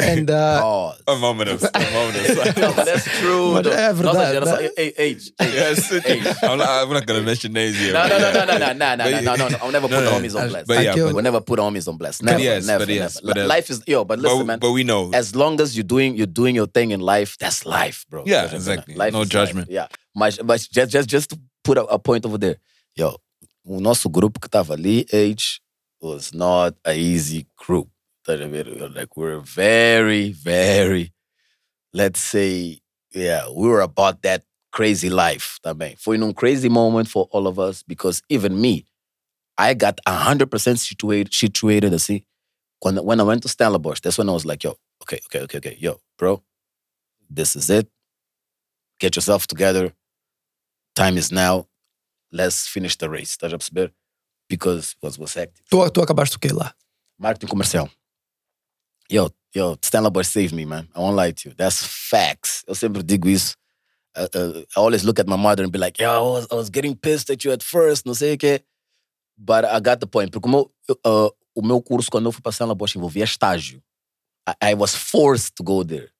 and 0.00 0.30
uh, 0.30 0.60
Pause. 0.62 1.02
A 1.08 1.16
moment 1.16 1.48
of, 1.50 1.62
a 1.62 1.90
moment 1.92 2.16
of 2.16 2.26
silence. 2.36 2.56
No, 2.56 2.72
that's 2.72 3.04
true. 3.20 3.52
Mas 3.52 3.64
though. 3.64 3.70
é 3.70 3.92
verdade, 3.92 4.02
Nossa 4.02 4.32
geração, 4.32 4.58
age, 4.78 4.94
age, 4.98 5.32
Yes, 5.40 5.92
age. 5.92 6.26
I'm 6.42 6.56
not, 6.58 6.68
I'm 6.68 6.90
not 6.90 7.06
gonna 7.06 7.20
mention 7.22 7.52
names 7.52 7.76
here. 7.78 7.92
No, 7.92 8.08
no, 8.08 8.18
no, 8.18 8.28
yeah. 8.30 8.32
no, 8.32 8.44
no, 8.46 8.58
no, 8.58 8.72
no, 8.72 8.94
no, 8.96 9.20
no, 9.20 9.36
no, 9.36 9.48
no. 9.48 9.58
I'll 9.62 9.70
never 9.70 9.88
put 9.88 10.02
no, 10.02 10.10
homies 10.10 10.34
on 10.40 10.48
blast. 10.48 10.66
But 10.66 10.82
yeah, 10.84 10.94
but, 10.96 11.14
We'll 11.14 11.22
never 11.22 11.40
put 11.42 11.58
homies 11.60 11.86
on 11.86 11.98
blast. 11.98 12.22
Never, 12.22 12.40
yes, 12.40 12.66
never, 12.66 12.86
but 12.86 12.94
yes, 12.94 13.22
never. 13.22 13.34
but, 13.34 13.42
uh, 13.44 13.46
life 13.46 13.68
is 13.70 13.82
yo, 13.86 14.04
but 14.04 14.18
listen, 14.18 14.38
but, 14.38 14.46
man. 14.46 14.58
but 14.58 14.72
we 14.72 14.84
know. 14.84 15.10
as 15.12 15.36
long 15.36 15.60
as 15.60 15.76
you're 15.76 15.84
doing 15.84 16.16
you're 16.16 16.26
doing 16.26 16.54
your 16.56 16.66
thing 16.66 16.92
in 16.92 17.00
life, 17.00 17.36
that's 17.38 17.64
life, 17.66 18.04
bro. 18.08 18.24
Yeah, 18.26 18.50
exactly. 18.54 18.94
life 18.94 19.12
No 19.12 19.24
judgment. 19.26 19.68
Life. 19.68 19.74
Yeah, 19.74 19.86
mas, 20.14 20.38
mas 20.42 20.66
just, 20.68 20.90
just, 20.92 21.08
just 21.08 21.30
to 21.30 21.38
put 21.62 21.78
a, 21.78 21.84
a 21.84 21.98
point 21.98 22.24
over 22.26 22.38
there, 22.38 22.58
yo, 22.96 23.16
o 23.64 23.80
nosso 23.80 24.08
grupo 24.08 24.40
que 24.40 24.48
estava 24.48 24.74
ali, 24.74 25.06
age, 25.12 25.60
was 26.00 26.32
not 26.32 26.74
a 26.84 26.94
easy 26.94 27.46
group. 27.56 27.88
Like 28.26 29.16
we're 29.16 29.40
very, 29.40 30.32
very, 30.32 31.12
let's 31.92 32.20
say, 32.20 32.80
yeah, 33.12 33.48
we 33.48 33.68
were 33.68 33.80
about 33.80 34.22
that 34.22 34.44
crazy 34.70 35.10
life 35.10 35.58
também. 35.64 35.96
Foi 35.98 36.16
num 36.16 36.32
crazy 36.32 36.68
moment 36.68 37.08
for 37.08 37.28
all 37.32 37.46
of 37.46 37.58
us 37.58 37.82
because 37.82 38.22
even 38.28 38.60
me, 38.60 38.86
I 39.58 39.74
got 39.74 40.00
100% 40.06 40.78
situated, 40.78 41.34
situated 41.34 41.92
assim. 41.92 42.24
When, 42.80 42.96
when 42.96 43.20
I 43.20 43.24
went 43.24 43.42
to 43.42 43.48
Stellenbosch, 43.48 44.00
that's 44.00 44.16
when 44.16 44.28
I 44.28 44.32
was 44.32 44.46
like, 44.46 44.64
yo, 44.64 44.76
okay, 45.02 45.20
okay, 45.26 45.40
okay, 45.40 45.58
okay, 45.58 45.76
yo, 45.78 46.00
bro, 46.16 46.42
this 47.28 47.56
is 47.56 47.68
it. 47.68 47.88
Get 48.98 49.16
yourself 49.16 49.46
together. 49.46 49.92
Time 51.00 51.16
is 51.16 51.32
now. 51.32 51.66
Let's 52.30 52.68
finish 52.68 52.94
the 52.98 53.08
race. 53.08 53.34
Estás 53.34 53.54
a 53.54 53.56
perceber? 53.56 53.90
Because 54.50 54.94
was, 55.00 55.18
was 55.18 55.32
hectic. 55.32 55.64
tu, 55.70 55.88
tu 55.88 56.02
acabaste 56.02 56.36
o 56.36 56.38
quê 56.38 56.52
lá? 56.52 56.74
Marketing 57.18 57.48
comercial. 57.48 57.88
Yo, 59.08 59.30
yo, 59.54 59.76
Stellenbosch 59.80 60.26
saved 60.26 60.54
me, 60.54 60.66
man. 60.66 60.88
I 60.94 61.00
won't 61.00 61.16
lie 61.16 61.30
to 61.30 61.48
you. 61.48 61.54
That's 61.54 61.82
facts. 61.82 62.62
Eu 62.68 62.74
sempre 62.74 63.02
digo 63.02 63.30
isso. 63.30 63.56
Uh, 64.14 64.28
uh, 64.34 64.58
I 64.76 64.80
always 64.80 65.02
look 65.02 65.18
at 65.18 65.26
my 65.26 65.36
mother 65.36 65.64
and 65.64 65.72
be 65.72 65.78
like, 65.78 65.98
yo, 65.98 66.10
I 66.10 66.20
was, 66.20 66.46
I 66.52 66.54
was 66.54 66.68
getting 66.68 66.94
pissed 66.94 67.30
at 67.30 67.44
you 67.44 67.52
at 67.52 67.62
first, 67.62 68.04
não 68.04 68.12
sei 68.12 68.34
o 68.34 68.36
quê. 68.36 68.60
But 69.38 69.64
I 69.64 69.80
got 69.80 70.00
the 70.00 70.06
point. 70.06 70.30
Porque 70.30 70.48
o 70.48 70.50
meu, 70.50 70.70
uh, 71.06 71.30
o 71.54 71.62
meu 71.62 71.80
curso, 71.80 72.10
quando 72.10 72.26
eu 72.26 72.32
fui 72.32 72.42
para 72.42 72.52
Stellenbosch, 72.52 72.94
envolvia 72.94 73.24
estágio. 73.24 73.82
I, 74.46 74.72
I 74.72 74.74
was 74.74 74.94
forced 74.94 75.54
to 75.56 75.64
go 75.64 75.82
there. 75.82 76.10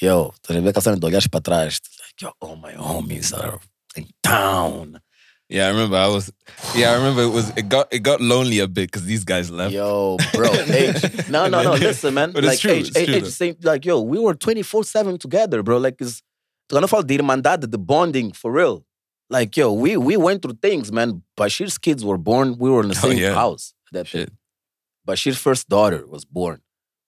Yo, 0.00 0.32
estás 0.36 0.56
a 0.56 0.60
ver 0.60 0.70
aquela 0.70 0.82
cena 0.82 0.96
de 0.96 1.04
olhares 1.04 1.28
para 1.28 1.42
trás? 1.42 1.80
Like, 2.00 2.24
yo, 2.24 2.32
all 2.40 2.56
my 2.56 2.74
homies 2.74 3.34
are 3.34 3.60
in 3.96 4.06
town. 4.22 5.00
Yeah, 5.48 5.66
I 5.66 5.70
remember. 5.70 5.96
I 5.96 6.06
was. 6.06 6.32
Yeah, 6.76 6.92
I 6.92 6.94
remember. 6.94 7.22
It 7.22 7.30
was. 7.30 7.50
It 7.56 7.68
got. 7.68 7.92
It 7.92 8.00
got 8.00 8.20
lonely 8.20 8.60
a 8.60 8.68
bit 8.68 8.88
because 8.90 9.04
these 9.04 9.24
guys 9.24 9.50
left. 9.50 9.72
Yo, 9.74 10.16
bro, 10.32 10.48
age. 10.52 11.28
No, 11.28 11.48
no, 11.48 11.62
no. 11.62 11.72
Listen, 11.72 12.14
man. 12.14 12.30
But 12.30 12.44
it's 12.44 12.52
like 12.52 12.58
true, 12.60 12.70
age, 12.70 12.88
it's 12.88 12.96
age, 12.96 13.06
true, 13.06 13.48
age 13.48 13.58
though. 13.58 13.70
like, 13.70 13.84
yo, 13.84 14.00
we 14.00 14.18
were 14.20 14.34
24-7 14.34 15.18
together, 15.18 15.62
bro. 15.64 15.78
Like 15.78 15.96
it's 16.00 16.22
quando 16.70 16.84
eu 16.84 16.88
falo 16.88 17.04
de 17.04 17.18
irmandade, 17.18 17.68
the 17.68 17.78
bonding 17.78 18.30
for 18.32 18.52
real. 18.52 18.84
Like, 19.28 19.56
yo, 19.56 19.72
we 19.72 19.96
we 19.96 20.16
went 20.16 20.42
through 20.42 20.58
things, 20.62 20.92
man. 20.92 21.22
Bashir's 21.36 21.78
kids 21.78 22.04
were 22.04 22.18
born, 22.18 22.56
we 22.58 22.70
were 22.70 22.82
in 22.82 22.88
the 22.90 23.00
Oh, 23.02 23.08
same 23.08 23.18
yeah. 23.18 23.34
house. 23.34 23.74
That 23.90 24.06
Shit. 24.06 24.30
Bashir's 25.06 25.36
first 25.38 25.68
daughter 25.68 26.06
was 26.06 26.24
born. 26.24 26.60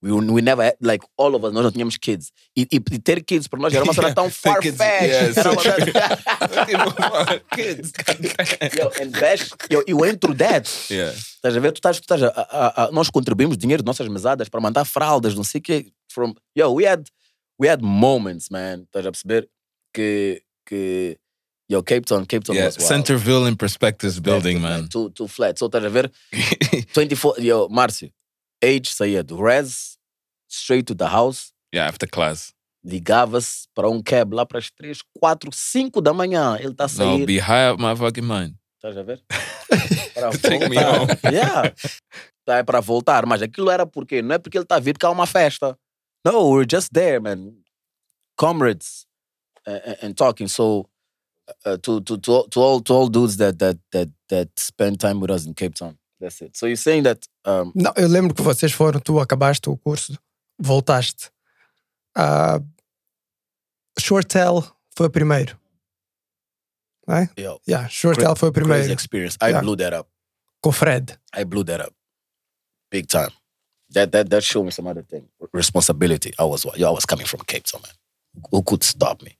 We, 0.02 0.10
we 0.10 0.42
never 0.42 0.64
had, 0.64 0.74
like, 0.80 1.04
all 1.16 1.34
of 1.36 1.44
us, 1.46 1.52
nós 1.54 1.62
não 1.62 1.70
tínhamos 1.70 1.96
kids. 1.96 2.32
E, 2.56 2.62
e, 2.72 2.76
e 2.76 2.98
ter 2.98 3.22
kids 3.22 3.46
para 3.46 3.60
nós 3.60 3.72
era 3.72 3.84
uma 3.84 3.94
cena 3.94 4.08
Yeah, 4.08 4.14
tão 4.20 4.28
far-fetched. 4.28 4.76
yeah, 4.80 5.32
Era 5.40 5.50
uma 5.52 6.92
coisa- 6.92 7.42
Kids. 7.54 7.92
Yo, 8.78 8.90
and 9.00 9.10
Bash, 9.12 9.50
yo, 9.70 9.82
you 9.86 9.96
went 9.96 10.20
through 10.20 10.36
that. 10.38 10.68
Yeah. 10.90 11.12
Estás 11.12 11.56
a 11.56 11.60
ver? 11.60 11.72
Tu 11.72 11.78
estás, 11.78 12.00
tu 12.00 12.02
estás 12.02 12.22
a, 12.22 12.28
a- 12.28 12.84
a- 12.86 12.90
nós 12.90 13.10
contribuímos 13.10 13.56
dinheiro 13.56 13.82
de 13.82 13.86
nossas 13.86 14.08
mesadas 14.08 14.48
para 14.48 14.60
mandar 14.60 14.84
fraldas, 14.84 15.34
não 15.34 15.44
sei 15.44 15.60
o 15.60 15.62
quê. 15.62 15.86
From, 16.12 16.34
yo, 16.56 16.72
we 16.72 16.84
had, 16.86 17.04
we 17.60 17.68
had 17.68 17.80
moments, 17.82 18.48
man. 18.50 18.82
Estás 18.84 19.06
a 19.06 19.10
perceber? 19.12 19.48
Que, 19.94 20.42
que 20.66 21.18
yo, 21.70 21.82
Cape 21.82 22.02
Town, 22.06 22.24
Cape 22.26 22.44
Town 22.44 22.56
Yeah. 22.56 22.66
was 22.66 22.76
wild. 22.78 22.88
Centerville 22.88 23.46
in 23.48 23.56
Perspectives 23.56 24.18
building, 24.18 24.60
Like, 24.60 24.68
man. 24.80 24.88
Too, 24.88 25.10
too 25.10 25.28
flat. 25.28 25.58
So 25.58 25.66
estás 25.66 25.84
a 25.84 25.88
ver? 25.88 26.10
24, 26.94 27.40
yo, 27.42 27.68
Márcio, 27.70 28.10
age 28.62 28.92
saía 28.92 29.22
do 29.22 29.36
res, 29.42 29.96
straight 30.48 30.84
to 30.86 30.94
the 30.94 31.06
house, 31.08 31.52
Yeah, 31.74 31.88
after 31.88 32.06
class. 32.08 32.52
ligava-se 32.84 33.66
para 33.74 33.88
um 33.88 34.02
cab 34.02 34.34
lá 34.34 34.44
para 34.44 34.58
as 34.58 34.70
3, 34.70 34.98
4, 35.20 35.50
5 35.52 36.00
da 36.00 36.12
manhã. 36.12 36.56
Ele 36.58 36.72
está 36.72 36.84
a 36.84 36.88
No, 37.18 37.24
be 37.26 37.38
high 37.38 37.70
up 37.72 37.80
my 37.82 37.94
fucking 37.96 38.24
mind. 38.26 38.54
Estás 38.76 38.96
a 38.96 39.02
ver? 39.04 39.22
Para 40.14 40.30
Take 40.38 40.68
me 40.68 40.76
voltar. 40.76 41.00
home. 41.00 41.08
Yeah. 41.32 41.74
Tá, 42.44 42.56
é 42.58 42.62
para 42.64 42.80
voltar, 42.80 43.24
mas 43.24 43.40
aquilo 43.40 43.70
era 43.70 43.86
porque 43.86 44.20
não 44.20 44.34
é 44.34 44.38
porque 44.38 44.58
ele 44.58 44.64
está 44.64 44.76
a 44.76 44.80
vir 44.80 44.94
porque 44.94 45.06
há 45.06 45.10
uma 45.10 45.26
festa. 45.26 45.78
No, 46.26 46.50
we're 46.50 46.66
just 46.68 46.90
there, 46.92 47.20
man. 47.20 47.54
Comrades 48.36 49.06
and, 49.66 49.96
and 50.02 50.14
talking. 50.16 50.48
So 50.48 50.88
uh, 51.64 51.76
to, 51.78 52.00
to 52.00 52.18
to 52.18 52.32
all- 52.32 52.48
to 52.48 52.60
all 52.60 52.80
to 52.80 52.92
all 52.94 53.08
dudes 53.08 53.36
that 53.36 53.58
that 53.60 53.78
that 53.92 54.08
that 54.28 54.48
spend 54.58 54.98
time 54.98 55.20
with 55.20 55.30
us 55.30 55.46
in 55.46 55.54
Cape 55.54 55.74
Town. 55.74 55.96
That's 56.22 56.40
it. 56.40 56.56
So 56.56 56.66
you're 56.66 56.76
saying 56.76 57.02
that 57.02 57.26
um, 57.44 57.72
Não, 57.74 57.92
eu 57.96 58.06
lembro 58.08 58.32
que 58.32 58.42
vocês 58.42 58.70
foram, 58.72 59.00
tu 59.00 59.18
acabaste 59.18 59.68
o 59.68 59.76
curso, 59.76 60.16
voltaste. 60.56 61.30
Ah, 62.16 62.60
Shortel 63.98 64.62
foi 64.96 65.06
o 65.06 65.10
primeiro. 65.10 65.58
Não 67.06 67.16
é? 67.16 67.30
yo, 67.36 67.60
Yeah, 67.68 67.88
Shortel 67.88 68.36
foi 68.36 68.50
o 68.50 68.52
crazy 68.52 68.68
primeiro. 68.68 68.92
experience. 68.92 69.36
I 69.42 69.46
Yeah. 69.48 69.60
blew 69.60 69.76
that 69.76 69.92
up. 69.98 70.08
Com 70.62 70.70
Fred. 70.72 71.18
I 71.36 71.44
blew 71.44 71.64
that 71.64 71.80
up, 71.84 71.92
big 72.90 73.06
time. 73.08 73.32
That 73.92 74.12
that 74.12 74.30
that 74.30 74.42
showed 74.44 74.64
me 74.64 74.70
some 74.70 74.88
other 74.88 75.02
thing. 75.04 75.28
Responsibility. 75.52 76.32
I 76.38 76.44
was 76.44 76.64
yo, 76.76 76.88
I 76.88 76.92
was 76.94 77.04
coming 77.04 77.26
from 77.26 77.40
Cape 77.44 77.64
Town, 77.64 77.82
man. 77.82 77.92
Who 78.52 78.62
could 78.62 78.84
stop 78.84 79.22
me? 79.22 79.36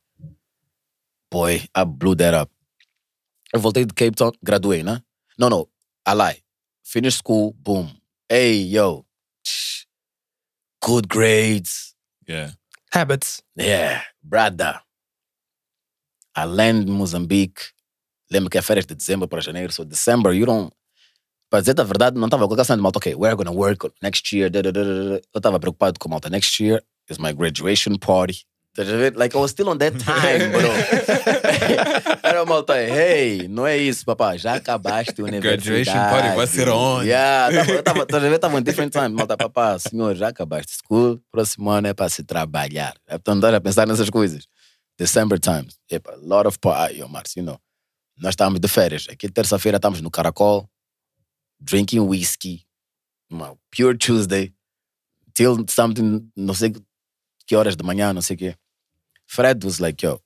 Boy, 1.31 1.63
I 1.75 1.85
blew 1.85 2.17
that 2.17 2.35
up. 2.35 2.51
Eu 3.55 3.61
voltei 3.61 3.85
de 3.87 3.95
Cape 3.95 4.17
Town, 4.17 4.33
graduei, 4.43 4.83
né? 4.83 5.01
No, 5.39 5.49
no, 5.49 5.69
I 6.07 6.15
lie. 6.15 6.43
Finished 6.83 7.19
school, 7.19 7.55
boom. 7.63 7.91
Hey, 8.29 8.55
yo, 8.55 9.05
good 10.81 11.09
grades. 11.09 11.95
Yeah. 12.27 12.53
Habits. 12.93 13.43
Yeah, 13.57 14.03
brother. 14.23 14.81
I 16.35 16.45
land 16.45 16.89
in 16.89 16.93
Mozambique. 16.95 17.73
Lembro 18.31 18.51
que 18.51 18.59
é 18.59 18.63
férias 18.63 18.87
de 18.87 18.95
dezembro 18.95 19.29
para 19.29 19.41
janeiro. 19.41 19.73
So 19.73 19.85
December, 19.85 20.33
you 20.33 20.47
don't. 20.47 20.73
Para 21.51 21.61
dizer 21.61 21.79
a 21.79 21.85
verdade, 21.85 22.19
não 22.19 22.27
estava 22.27 22.49
com 22.49 22.65
cena 22.65 22.77
de 22.77 22.83
malta, 22.83 22.99
ok, 22.99 23.15
we're 23.15 23.37
gonna 23.37 23.53
work 23.53 23.93
next 24.03 24.35
year. 24.35 24.49
da, 24.51 24.63
da, 24.63 24.71
da, 24.71 24.83
da, 24.83 24.95
da. 24.95 25.21
Eu 25.35 25.39
estava 25.39 25.61
preocupado 25.61 25.99
com 25.99 26.09
malta. 26.09 26.31
Next 26.31 26.63
year 26.63 26.83
is 27.11 27.19
my 27.19 27.33
graduation 27.33 27.99
party. 27.99 28.45
Estás 28.73 28.89
a 28.89 28.97
ver? 28.97 29.15
Like, 29.15 29.37
I 29.37 29.39
was 29.39 29.51
still 29.51 29.69
on 29.69 29.77
that 29.79 29.99
time, 29.99 30.51
bro. 30.51 30.71
Era 32.25 32.43
malta, 32.47 32.73
hey, 32.81 33.47
não 33.47 33.67
é 33.67 33.77
isso, 33.77 34.03
papá. 34.03 34.35
Já 34.39 34.55
acabaste 34.55 35.21
a 35.21 35.25
universidade. 35.25 35.85
Graduation 35.85 36.11
party 36.11 36.35
vai 36.35 36.47
ser 36.47 36.69
onde? 36.71 37.09
Yeah, 37.09 37.67
tava, 37.67 37.83
tava, 37.83 38.03
estás 38.05 38.25
a 38.25 38.29
ver? 38.31 38.39
Tava 38.39 38.59
em 38.59 38.63
different 38.63 38.91
time. 38.91 39.11
Malta, 39.11 39.37
papá, 39.37 39.79
senhor, 39.79 40.17
já 40.17 40.29
acabaste 40.29 40.73
school. 40.79 41.21
Próximo 41.31 41.69
ano 41.69 41.89
é 41.89 41.93
para 41.93 42.09
se 42.09 42.25
trabalhar. 42.25 42.95
É 43.07 43.19
para 43.19 43.35
andar 43.35 43.55
a 43.55 43.61
pensar 43.61 43.87
nessas 43.87 44.09
coisas. 44.09 44.47
December 44.99 45.39
times. 45.39 45.79
Epa, 45.91 46.13
a 46.13 46.17
lot 46.17 46.49
of 46.49 46.59
party, 46.59 47.01
yo, 47.01 47.09
Márcio, 47.09 47.41
you 47.41 47.45
know. 47.45 47.59
Nós 48.17 48.31
estávamos 48.31 48.59
de 48.59 48.69
férias. 48.69 49.07
Aqui 49.11 49.29
terça-feira 49.29 49.77
estamos 49.77 50.01
no 50.01 50.11
Caracol, 50.11 50.67
drinking 51.61 52.01
whiskey, 52.01 52.63
uma 53.31 53.55
pure 53.71 53.99
Tuesday. 53.99 54.55
till 55.35 55.65
something, 55.69 56.31
não 56.37 56.55
sei 56.55 56.73
que 57.47 57.57
horas 57.57 57.77
de 57.77 57.85
manhã, 57.85 58.13
não 58.13 58.23
sei 58.23 58.37
o 58.37 58.39
quê. 58.39 58.57
Fred 59.27 59.65
was 59.65 59.79
like, 59.79 60.05
yo. 60.05 60.21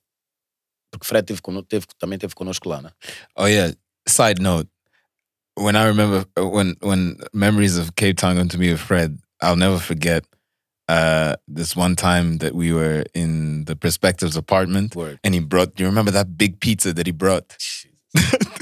Porque 0.91 1.05
Fred 1.05 1.25
teve, 1.25 1.41
teve, 1.67 1.85
também 1.99 2.17
teve 2.17 2.33
conosco 2.33 2.69
lá, 2.69 2.81
né? 2.81 2.91
Oh 3.35 3.45
yeah. 3.47 3.73
Side 4.07 4.41
note: 4.41 4.69
When 5.55 5.75
I 5.75 5.85
remember 5.85 6.25
when 6.37 6.75
when 6.81 7.17
memories 7.33 7.77
of 7.77 7.95
Cape 7.95 8.15
Town 8.17 8.37
come 8.37 8.47
to 8.49 8.57
me 8.57 8.71
with 8.71 8.79
Fred, 8.79 9.19
I'll 9.41 9.57
never 9.57 9.79
forget 9.79 10.23
uh, 10.87 11.35
this 11.47 11.75
one 11.75 11.95
time 11.95 12.37
that 12.37 12.55
we 12.55 12.71
were 12.71 13.03
in 13.13 13.65
the 13.65 13.75
Perspectives 13.75 14.37
apartment, 14.37 14.95
Word. 14.95 15.19
and 15.23 15.33
he 15.33 15.41
brought. 15.41 15.77
You 15.79 15.87
remember 15.87 16.11
that 16.11 16.37
big 16.37 16.59
pizza 16.61 16.93
that 16.93 17.05
he 17.05 17.11
brought? 17.11 17.57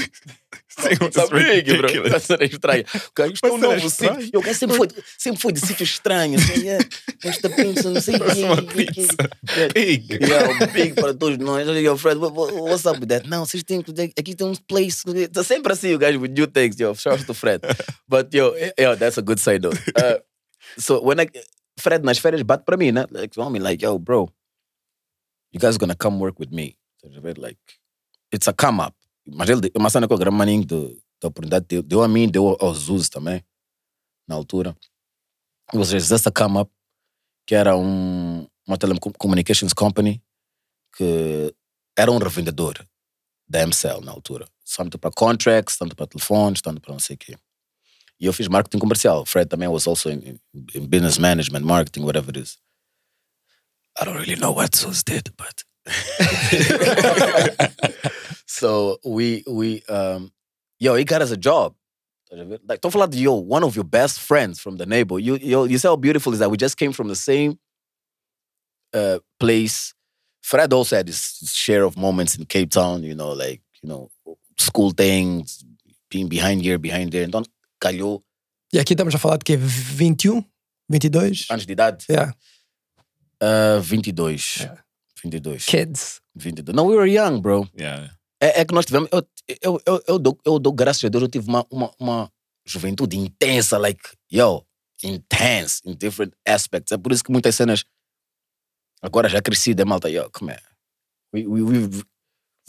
Big, 1.31 1.77
bro. 1.77 2.19
ser 2.19 2.41
estranho. 2.43 2.83
Ok, 3.09 3.31
Isto 3.33 3.47
é 3.47 3.51
um 3.51 3.57
novo 3.57 3.89
sítio. 3.89 4.29
Eu 4.33 4.53
sempre 4.53 4.77
foi, 4.77 4.87
sempre 5.17 5.41
foi 5.41 5.51
de 5.53 5.59
sítio 5.59 5.83
estranho. 5.83 6.37
Assim, 6.39 6.67
é, 6.69 6.77
esta 7.23 7.49
pizza, 7.49 7.89
não 7.89 8.01
sei 8.01 8.15
o 8.15 8.65
pizza. 8.67 9.15
É, 9.57 9.67
Big. 9.73 10.13
Yeah, 10.25 10.65
big 10.67 10.93
para 10.93 11.13
todos 11.13 11.37
nós. 11.37 11.67
Yo, 11.67 11.97
Fred, 11.97 12.19
what, 12.19 12.35
what- 12.35 12.53
what's 12.53 12.85
up 12.85 12.99
with 12.99 13.07
that? 13.07 13.27
Não, 13.27 13.45
vocês 13.45 13.63
têm 13.63 13.81
que. 13.81 13.91
Aqui 13.91 14.35
tem 14.35 14.47
um 14.47 14.55
place. 14.67 15.03
Tá 15.31 15.43
sempre 15.43 15.73
assim, 15.73 15.93
o 15.93 15.97
gajo 15.97 16.19
with 16.19 16.31
new 16.31 16.47
things, 16.47 16.77
yo. 16.79 16.93
Shout 16.95 17.17
out 17.17 17.25
to 17.25 17.33
Fred. 17.33 17.61
But, 18.07 18.33
yo, 18.33 18.53
yo, 18.77 18.95
that's 18.95 19.17
a 19.17 19.21
good 19.21 19.39
side 19.39 19.61
note. 19.63 19.77
Uh, 19.97 20.19
so, 20.77 21.01
when 21.01 21.19
I. 21.19 21.27
Fred 21.77 22.05
nas 22.05 22.17
férias 22.17 22.41
bate 22.41 22.63
para 22.65 22.77
mim, 22.77 22.91
né? 22.93 23.05
Like, 23.11 23.37
homem, 23.37 23.61
like, 23.61 23.83
yo, 23.83 23.99
bro, 23.99 24.29
you 25.51 25.59
guys 25.59 25.77
gonna 25.77 25.95
come 25.95 26.19
work 26.19 26.39
with 26.39 26.49
me. 26.51 26.77
Tá? 27.03 27.37
Like, 27.37 27.57
it's 28.31 28.47
a 28.47 28.53
come 28.53 28.79
up. 28.79 28.95
Mas 29.27 29.49
ele, 29.49 29.71
uma 29.75 29.89
cena 29.89 30.07
que 30.07 30.13
o 30.13 30.17
grande 30.17 30.37
maninho 30.37 30.65
de- 30.65 30.97
da 31.21 31.27
oportunidade 31.29 31.65
deu, 31.67 31.81
deu 31.81 32.03
a 32.03 32.07
mim, 32.07 32.27
deu 32.29 32.55
aos 32.59 32.77
Zuz 32.79 33.09
também, 33.09 33.43
na 34.27 34.35
altura. 34.35 34.75
Ou 35.73 35.83
seja, 35.83 36.15
essa 36.15 36.31
come 36.31 36.59
up, 36.59 36.71
que 37.47 37.55
era 37.55 37.75
um, 37.75 38.47
uma 38.67 38.77
telecommunications 38.77 39.73
company, 39.73 40.21
que 40.95 41.53
era 41.97 42.11
um 42.11 42.17
revendedor 42.17 42.85
da 43.47 43.65
MCL 43.65 44.01
na 44.01 44.11
altura. 44.11 44.47
Tanto 44.75 44.97
para 44.99 45.11
contracts, 45.11 45.77
tanto 45.77 45.95
para 45.95 46.07
telefones, 46.07 46.61
tanto 46.61 46.81
para 46.81 46.91
não 46.93 46.99
sei 46.99 47.15
o 47.15 47.19
quê. 47.19 47.37
E 48.19 48.25
eu 48.25 48.33
fiz 48.33 48.47
marketing 48.47 48.79
comercial. 48.79 49.25
Fred 49.25 49.49
também 49.49 49.67
was 49.67 49.87
also 49.87 50.09
in, 50.09 50.39
in 50.73 50.87
business 50.87 51.17
management, 51.17 51.65
marketing, 51.65 52.03
whatever 52.03 52.29
it 52.29 52.39
is. 52.39 52.57
I 53.99 54.05
don't 54.05 54.17
really 54.19 54.35
know 54.39 54.53
what 54.53 54.75
Zuz 54.75 55.03
did, 55.03 55.31
but. 55.37 55.63
so 58.45 58.97
we 59.05 59.43
we 59.47 59.83
um 59.89 60.31
yo, 60.79 60.95
he 60.95 61.03
got 61.03 61.21
us 61.21 61.31
a 61.31 61.37
job. 61.37 61.75
Like 62.67 62.81
don't 62.81 62.91
forget 62.91 63.13
yo, 63.15 63.33
one 63.33 63.63
of 63.63 63.75
your 63.75 63.85
best 63.85 64.19
friends 64.19 64.59
from 64.59 64.77
the 64.77 64.85
neighbor. 64.85 65.19
You 65.19 65.37
yo, 65.37 65.65
you 65.65 65.77
see 65.77 65.87
how 65.87 65.95
beautiful 65.95 66.33
is 66.33 66.39
that 66.39 66.49
we 66.51 66.57
just 66.57 66.77
came 66.77 66.91
from 66.91 67.07
the 67.07 67.15
same 67.15 67.57
uh 68.93 69.19
place. 69.39 69.93
Fred 70.41 70.71
also 70.73 70.95
had 70.95 71.07
his 71.07 71.39
share 71.53 71.83
of 71.83 71.97
moments 71.97 72.35
in 72.37 72.45
Cape 72.45 72.69
Town, 72.69 73.01
you 73.01 73.15
know, 73.15 73.31
like, 73.31 73.61
you 73.81 73.89
know, 73.89 74.11
school 74.57 74.91
things, 74.91 75.65
being 76.09 76.27
behind 76.27 76.61
here, 76.61 76.77
behind 76.77 77.11
there. 77.11 77.23
Então, 77.23 77.43
calhou 77.81 78.23
E 78.71 78.79
aqui 78.79 78.93
estamos 78.93 79.15
a 79.15 79.17
falar 79.17 79.37
de 79.37 79.45
quê? 79.45 79.57
21? 79.57 80.43
22? 80.89 81.47
antes 81.49 81.65
de 81.65 81.73
idade. 81.73 82.05
Yeah. 82.09 82.33
Uh, 83.41 83.81
22. 83.81 84.59
Yeah. 84.59 84.83
22. 85.21 85.65
Kids. 85.65 86.21
22. 86.37 86.73
No, 86.73 86.83
we 86.83 86.95
were 86.95 87.07
young, 87.07 87.41
bro. 87.41 87.67
Yeah. 87.73 88.09
É, 88.45 88.61
é 88.61 88.65
que 88.65 88.73
nós 88.75 88.85
tivemos. 88.85 89.09
Eu, 89.11 89.25
eu, 89.61 89.81
eu, 89.85 90.03
eu, 90.07 90.19
dou, 90.19 90.37
eu 90.45 90.59
dou 90.59 90.71
graças 90.71 91.03
a 91.03 91.09
Deus, 91.09 91.23
eu 91.23 91.27
tive 91.27 91.47
uma, 91.47 91.65
uma, 91.71 91.91
uma 91.99 92.31
juventude 92.63 93.17
intensa, 93.17 93.77
like, 93.79 94.01
yo, 94.31 94.63
intense 95.03 95.81
in 95.83 95.95
different 95.95 96.33
aspects. 96.47 96.91
É 96.91 96.97
por 96.97 97.11
isso 97.11 97.23
que 97.23 97.31
muitas 97.31 97.55
cenas 97.55 97.83
agora 99.01 99.27
já 99.27 99.41
crescida, 99.41 99.81
é 99.81 99.85
malta, 99.85 100.09
yo, 100.09 100.29
come 100.31 100.51
on. 100.51 100.57
We, 101.33 101.47
we, 101.47 101.61
we've, 101.63 102.03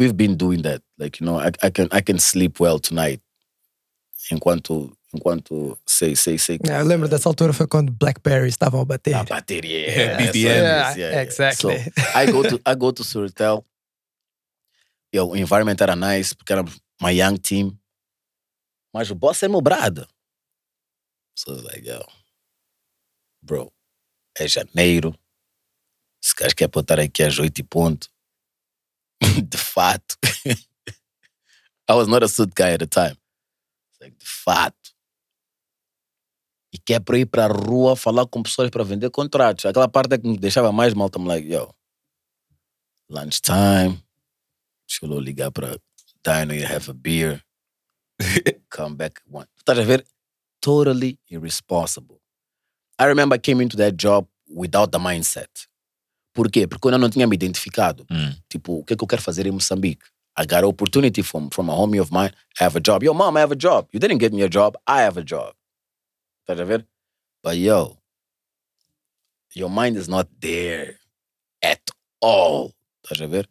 we've 0.01 0.15
been 0.15 0.35
doing 0.35 0.63
that. 0.63 0.83
Like, 0.99 1.21
you 1.23 1.27
know, 1.27 1.39
I, 1.39 1.51
I, 1.63 1.71
can, 1.71 1.89
I 1.93 2.01
can 2.01 2.19
sleep 2.19 2.59
well 2.59 2.81
tonight. 2.81 3.21
Enquanto, 4.33 4.97
enquanto 5.15 5.79
sei, 5.87 6.17
sei, 6.17 6.37
sei. 6.39 6.59
Yeah, 6.65 6.83
eu 6.83 6.89
lembro 6.89 7.07
dessa 7.07 7.29
altura 7.29 7.53
foi 7.53 7.67
quando 7.69 7.93
Blackberry 7.93 8.49
estavam 8.49 8.81
a 8.81 8.85
bater. 8.85 9.15
A 9.15 9.25
bateria. 9.25 9.87
Yeah, 9.87 10.23
essa- 10.23 10.33
BPM. 10.33 10.65
yes, 10.65 10.97
Yeah, 10.97 11.23
exactly. 11.23 11.79
So, 11.79 12.19
I 12.19 12.27
go 12.33 12.43
to 12.43 12.61
I 12.67 12.75
go 12.75 12.91
to 12.93 13.05
Suretel. 13.05 13.63
O 15.15 15.37
environment 15.37 15.77
era 15.81 15.97
nice, 15.97 16.35
porque 16.35 16.53
era 16.53 16.65
my 17.01 17.11
young 17.11 17.39
team. 17.39 17.79
Mas 18.93 19.11
o 19.11 19.15
boss 19.15 19.43
é 19.43 19.49
meu 19.49 19.61
brada. 19.61 20.09
So 21.39 21.51
I 21.51 21.55
was 21.55 21.65
like, 21.65 21.87
yo, 21.87 22.01
bro, 23.43 23.73
é 24.39 24.49
janeiro. 24.49 25.15
Esse 26.23 26.35
gajo 26.35 26.55
quer 26.57 26.69
pra 26.69 26.81
eu 26.81 26.83
estar 26.83 27.01
aqui 27.01 27.23
às 27.23 27.39
oito 27.39 27.61
e 27.61 27.63
ponto. 27.63 28.09
De 29.49 29.59
fato. 29.59 30.17
I 31.89 31.95
was 31.95 32.09
not 32.09 32.25
a 32.25 32.29
suit 32.29 32.53
guy 32.55 32.73
at 32.73 32.81
the 32.81 32.87
time. 32.87 33.17
Like, 34.01 34.17
de 34.17 34.27
fato. 34.27 34.95
E 36.73 36.79
quer 36.79 37.01
para 37.01 37.19
ir 37.19 37.27
para 37.27 37.45
a 37.45 37.49
rua 37.49 37.97
falar 37.97 38.27
com 38.27 38.43
pessoas 38.43 38.71
para 38.71 38.83
vender 38.83 39.11
contratos. 39.11 39.65
Aquela 39.65 39.89
parte 39.89 40.15
é 40.15 40.19
que 40.19 40.27
me 40.27 40.37
deixava 40.37 40.73
mais 40.73 40.95
mal. 40.95 41.09
I'm 41.15 41.27
like, 41.27 41.49
yo, 41.49 41.73
lunchtime. 43.09 44.03
Eu 45.03 45.21
ligar 45.21 45.51
para 45.51 45.79
Dino 46.25 46.55
e 46.55 46.65
have 46.65 46.91
a 46.91 46.95
beer. 46.95 47.43
Come 48.71 48.97
back 48.97 49.21
one. 49.31 49.47
Estás 49.57 49.79
a 49.79 49.83
ver? 49.83 50.05
Totally 50.61 51.19
irresponsible. 51.31 52.21
I 52.99 53.05
remember 53.07 53.37
I 53.37 53.39
came 53.39 53.63
into 53.63 53.77
that 53.77 53.97
job 53.97 54.27
without 54.49 54.91
the 54.91 54.99
mindset. 54.99 55.69
Por 56.33 56.51
quê? 56.51 56.67
Porque 56.67 56.87
eu 56.87 56.91
ainda 56.91 56.99
não 56.99 57.11
tinha 57.11 57.27
me 57.27 57.35
identificado. 57.35 58.07
Mm. 58.11 58.37
Tipo, 58.49 58.79
o 58.81 58.85
que 58.85 58.95
é 58.95 58.97
que 58.97 59.03
eu 59.03 59.09
quero 59.09 59.23
fazer 59.23 59.47
em 59.47 59.53
Moçambique? 59.53 60.05
I 60.39 60.45
got 60.45 60.65
an 60.65 60.69
opportunity 60.69 61.23
from, 61.23 61.49
from 61.51 61.71
a 61.71 61.75
homie 61.75 61.99
of 61.99 62.13
mine. 62.13 62.33
I 62.61 62.65
have 62.65 62.77
a 62.77 62.81
job. 62.81 63.03
Yo, 63.03 63.15
mom, 63.15 63.37
I 63.37 63.41
have 63.41 63.53
a 63.53 63.57
job. 63.57 63.89
You 63.93 63.99
didn't 63.99 64.19
get 64.19 64.33
me 64.33 64.43
a 64.43 64.49
job. 64.49 64.77
I 64.87 65.03
have 65.03 65.19
a 65.19 65.25
job. 65.25 65.55
Estás 66.47 66.61
a 66.61 66.65
ver? 66.65 66.87
But 67.43 67.57
yo, 67.57 67.99
your 69.55 69.71
mind 69.71 69.97
is 69.97 70.09
not 70.09 70.29
there 70.41 70.99
at 71.63 71.91
all. 72.21 72.75
Estás 73.03 73.23
a 73.23 73.27
ver? 73.27 73.49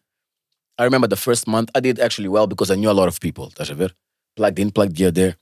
I 0.77 0.83
remember 0.83 1.07
the 1.07 1.15
first 1.15 1.47
month 1.47 1.69
I 1.75 1.79
did 1.79 1.99
actually 1.99 2.27
well 2.27 2.47
because 2.47 2.69
I 2.71 2.75
knew 2.75 2.89
a 2.89 2.93
lot 2.93 3.07
of 3.07 3.19
people. 3.19 3.49
Ver? 3.57 3.91
Plugged 4.35 4.59
in, 4.59 4.71
plugged 4.71 4.97
here, 4.97 5.11
there. 5.11 5.37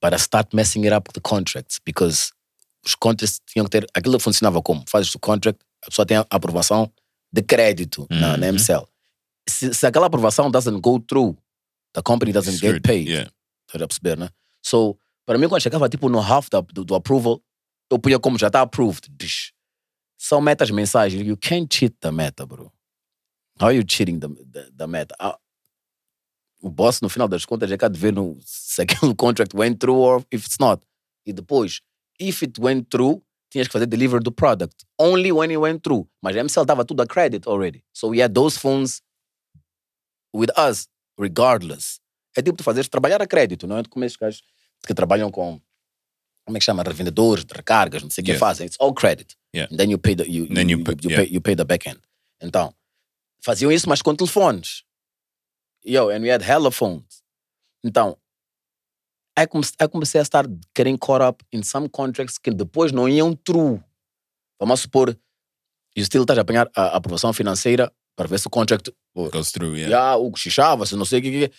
But 0.00 0.14
I 0.14 0.18
start 0.18 0.54
messing 0.54 0.84
it 0.84 0.92
up 0.92 1.08
with 1.08 1.14
the 1.14 1.20
contracts 1.20 1.78
because 1.84 2.32
os 2.86 2.94
contracts 2.94 3.40
tinham 3.46 3.66
que 3.66 3.70
ter. 3.80 3.86
Aquilo 3.94 4.18
funcionava 4.20 4.62
como? 4.62 4.84
Fazes 4.88 5.14
o 5.14 5.18
contract, 5.18 5.60
a 5.84 5.90
pessoa 5.90 6.06
tem 6.06 6.16
a 6.16 6.26
aprovação 6.30 6.90
de 7.32 7.42
crédito 7.42 8.06
na, 8.10 8.36
na 8.36 8.46
Uhum. 8.46 8.54
MCL. 8.54 8.86
Se, 9.48 9.74
se 9.74 9.86
aquela 9.86 10.06
aprovação 10.06 10.50
doesn't 10.50 10.80
go 10.80 11.00
through, 11.00 11.36
the 11.92 12.02
company 12.02 12.32
doesn't 12.32 12.58
Sure, 12.58 12.74
get 12.74 12.82
paid. 12.82 13.08
Yeah. 13.08 13.30
Estás 13.68 13.82
a 13.82 13.86
perceber, 13.88 14.16
né? 14.16 14.30
So, 14.62 14.96
para 15.26 15.36
mim, 15.38 15.48
quando 15.48 15.62
chegava 15.62 15.88
tipo 15.88 16.08
no 16.08 16.20
half 16.20 16.48
da- 16.48 16.60
do, 16.60 16.84
do 16.84 16.94
approval, 16.94 17.42
eu 17.90 17.98
punha 17.98 18.18
como 18.18 18.38
já 18.38 18.46
está 18.46 18.60
approved. 18.62 19.08
Dish. 19.10 19.52
São 20.16 20.40
metas 20.40 20.70
mensais. 20.70 21.12
You 21.12 21.36
can't 21.36 21.66
cheat 21.74 21.96
the 22.00 22.10
meta, 22.10 22.46
bro. 22.46 22.70
How 23.60 23.66
are 23.66 23.74
you 23.76 23.84
cheating 23.84 24.20
the, 24.20 24.28
the, 24.28 24.70
the 24.74 24.86
meta? 24.86 25.14
Ah, 25.20 25.38
o 26.62 26.70
boss, 26.70 27.00
no 27.02 27.08
final 27.08 27.28
das 27.28 27.44
contas, 27.44 27.70
é 27.70 27.76
que 27.76 27.84
há 27.84 27.88
de 27.88 27.98
ver 27.98 28.12
no, 28.12 28.36
se 28.44 28.82
aquele 28.82 29.14
contract 29.16 29.54
went 29.54 29.78
through 29.78 29.98
or 29.98 30.24
if 30.32 30.46
it's 30.46 30.58
not. 30.58 30.82
E 31.26 31.32
depois, 31.32 31.80
if 32.18 32.42
it 32.42 32.58
went 32.60 32.88
through, 32.90 33.22
tinhas 33.50 33.66
que 33.66 33.72
fazer 33.72 33.86
deliver 33.86 34.20
do 34.22 34.30
product. 34.32 34.84
Only 34.98 35.32
when 35.32 35.50
it 35.50 35.58
went 35.58 35.82
through. 35.82 36.06
Mas 36.22 36.36
a 36.36 36.40
MCL 36.44 36.64
dava 36.64 36.84
tudo 36.84 37.02
a 37.02 37.06
credit 37.06 37.46
already. 37.46 37.82
So 37.92 38.08
we 38.08 38.20
had 38.22 38.32
those 38.34 38.56
phones 38.58 39.02
with 40.34 40.50
us, 40.56 40.86
regardless. 41.18 42.00
É 42.36 42.42
tipo 42.42 42.56
tu 42.56 42.62
fazeres 42.64 42.88
trabalhar 42.88 43.20
a 43.20 43.26
crédito, 43.26 43.66
não 43.66 43.76
é? 43.78 43.82
Como 43.88 44.04
esses 44.04 44.16
gajos 44.16 44.42
que 44.86 44.94
trabalham 44.94 45.30
com, 45.30 45.60
como 46.46 46.56
é 46.56 46.60
que 46.60 46.64
chama? 46.64 46.82
Revendedores 46.82 47.44
de 47.44 47.52
recargas, 47.54 48.02
não 48.02 48.10
sei 48.10 48.22
o 48.22 48.24
que 48.24 48.30
Yeah. 48.32 48.38
fazem. 48.46 48.66
It's 48.66 48.76
all 48.80 48.94
credit. 48.94 49.34
Yeah. 49.54 49.72
And 49.72 49.76
then 49.78 49.90
you 49.90 49.98
pay 49.98 50.14
the, 50.14 50.24
you, 50.24 50.46
you 50.46 50.62
you, 50.68 50.84
pay- 50.84 50.96
you, 51.02 51.10
yeah. 51.10 51.22
pay, 51.24 51.34
you 51.34 51.40
pay 51.40 51.56
the 51.56 51.64
back 51.64 51.88
end. 51.88 52.00
Então, 52.40 52.72
faziam 53.42 53.70
isso, 53.72 53.88
mas 53.88 54.02
com 54.02 54.14
telefones. 54.14 54.84
Yo, 55.84 56.10
and 56.10 56.20
we 56.22 56.30
had 56.30 56.42
hella 56.42 56.70
phones. 56.70 57.22
Então, 57.84 58.16
I 59.38 59.46
comecei, 59.46 59.74
I 59.80 59.88
comecei 59.88 60.20
a 60.20 60.22
estar 60.22 60.44
getting 60.76 60.98
caught 60.98 61.22
up 61.24 61.44
in 61.52 61.62
some 61.62 61.88
contracts 61.88 62.36
que 62.38 62.50
depois 62.50 62.92
não 62.92 63.08
iam 63.08 63.34
through. 63.34 63.82
Vamos 64.60 64.80
supor, 64.80 65.16
you 65.96 66.04
still 66.04 66.22
estás 66.22 66.38
a 66.38 66.42
apanhar 66.42 66.70
a 66.76 66.96
aprovação 66.96 67.32
financeira 67.32 67.90
para 68.14 68.28
ver 68.28 68.38
se 68.38 68.46
o 68.46 68.50
contract 68.50 68.92
Goes 69.14 69.50
through, 69.52 69.76
yeah. 69.76 69.90
já 69.90 70.16
o 70.16 70.34
xixava, 70.36 70.84
se 70.84 70.94
não 70.94 71.04
sei 71.06 71.20
o 71.20 71.22
que. 71.22 71.52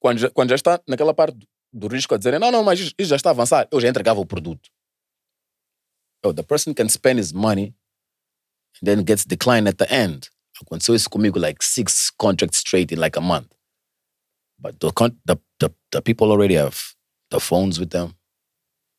Quando, 0.00 0.18
já- 0.18 0.30
quando 0.30 0.48
já 0.50 0.54
está 0.56 0.80
naquela 0.88 1.12
parte 1.12 1.36
do- 1.72 1.88
risco 1.88 2.14
a 2.14 2.16
dizer, 2.18 2.38
não, 2.40 2.50
não, 2.50 2.64
mas 2.64 2.80
isso 2.80 2.94
já 3.00 3.16
está 3.16 3.28
a 3.30 3.32
avançar, 3.32 3.68
eu 3.70 3.78
já 3.80 3.88
entregava 3.88 4.18
o 4.20 4.26
produto. 4.26 4.70
Oh, 6.24 6.32
the 6.32 6.42
person 6.42 6.72
can 6.74 6.88
spend 6.88 7.20
his 7.20 7.32
money 7.32 7.74
and 8.80 8.86
then 8.86 9.04
gets 9.04 9.24
declined 9.26 9.68
at 9.68 9.76
the 9.76 9.86
end. 9.94 10.30
Aconteceu 10.62 10.94
isso 10.94 11.08
comigo, 11.08 11.38
like 11.38 11.62
six 11.62 12.10
contracts 12.10 12.58
straight 12.58 12.92
in 12.92 12.98
like 12.98 13.18
a 13.18 13.20
month. 13.20 13.48
But 14.58 14.80
the, 14.80 14.90
con- 14.90 15.18
the, 15.24 15.36
the, 15.58 15.70
the 15.92 16.00
people 16.00 16.30
already 16.30 16.54
have 16.54 16.94
the 17.30 17.40
phones 17.40 17.78
with 17.78 17.90
them. 17.90 18.14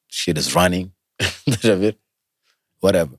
Shit 0.08 0.38
is 0.38 0.54
running. 0.54 0.92
Whatever. 2.80 3.18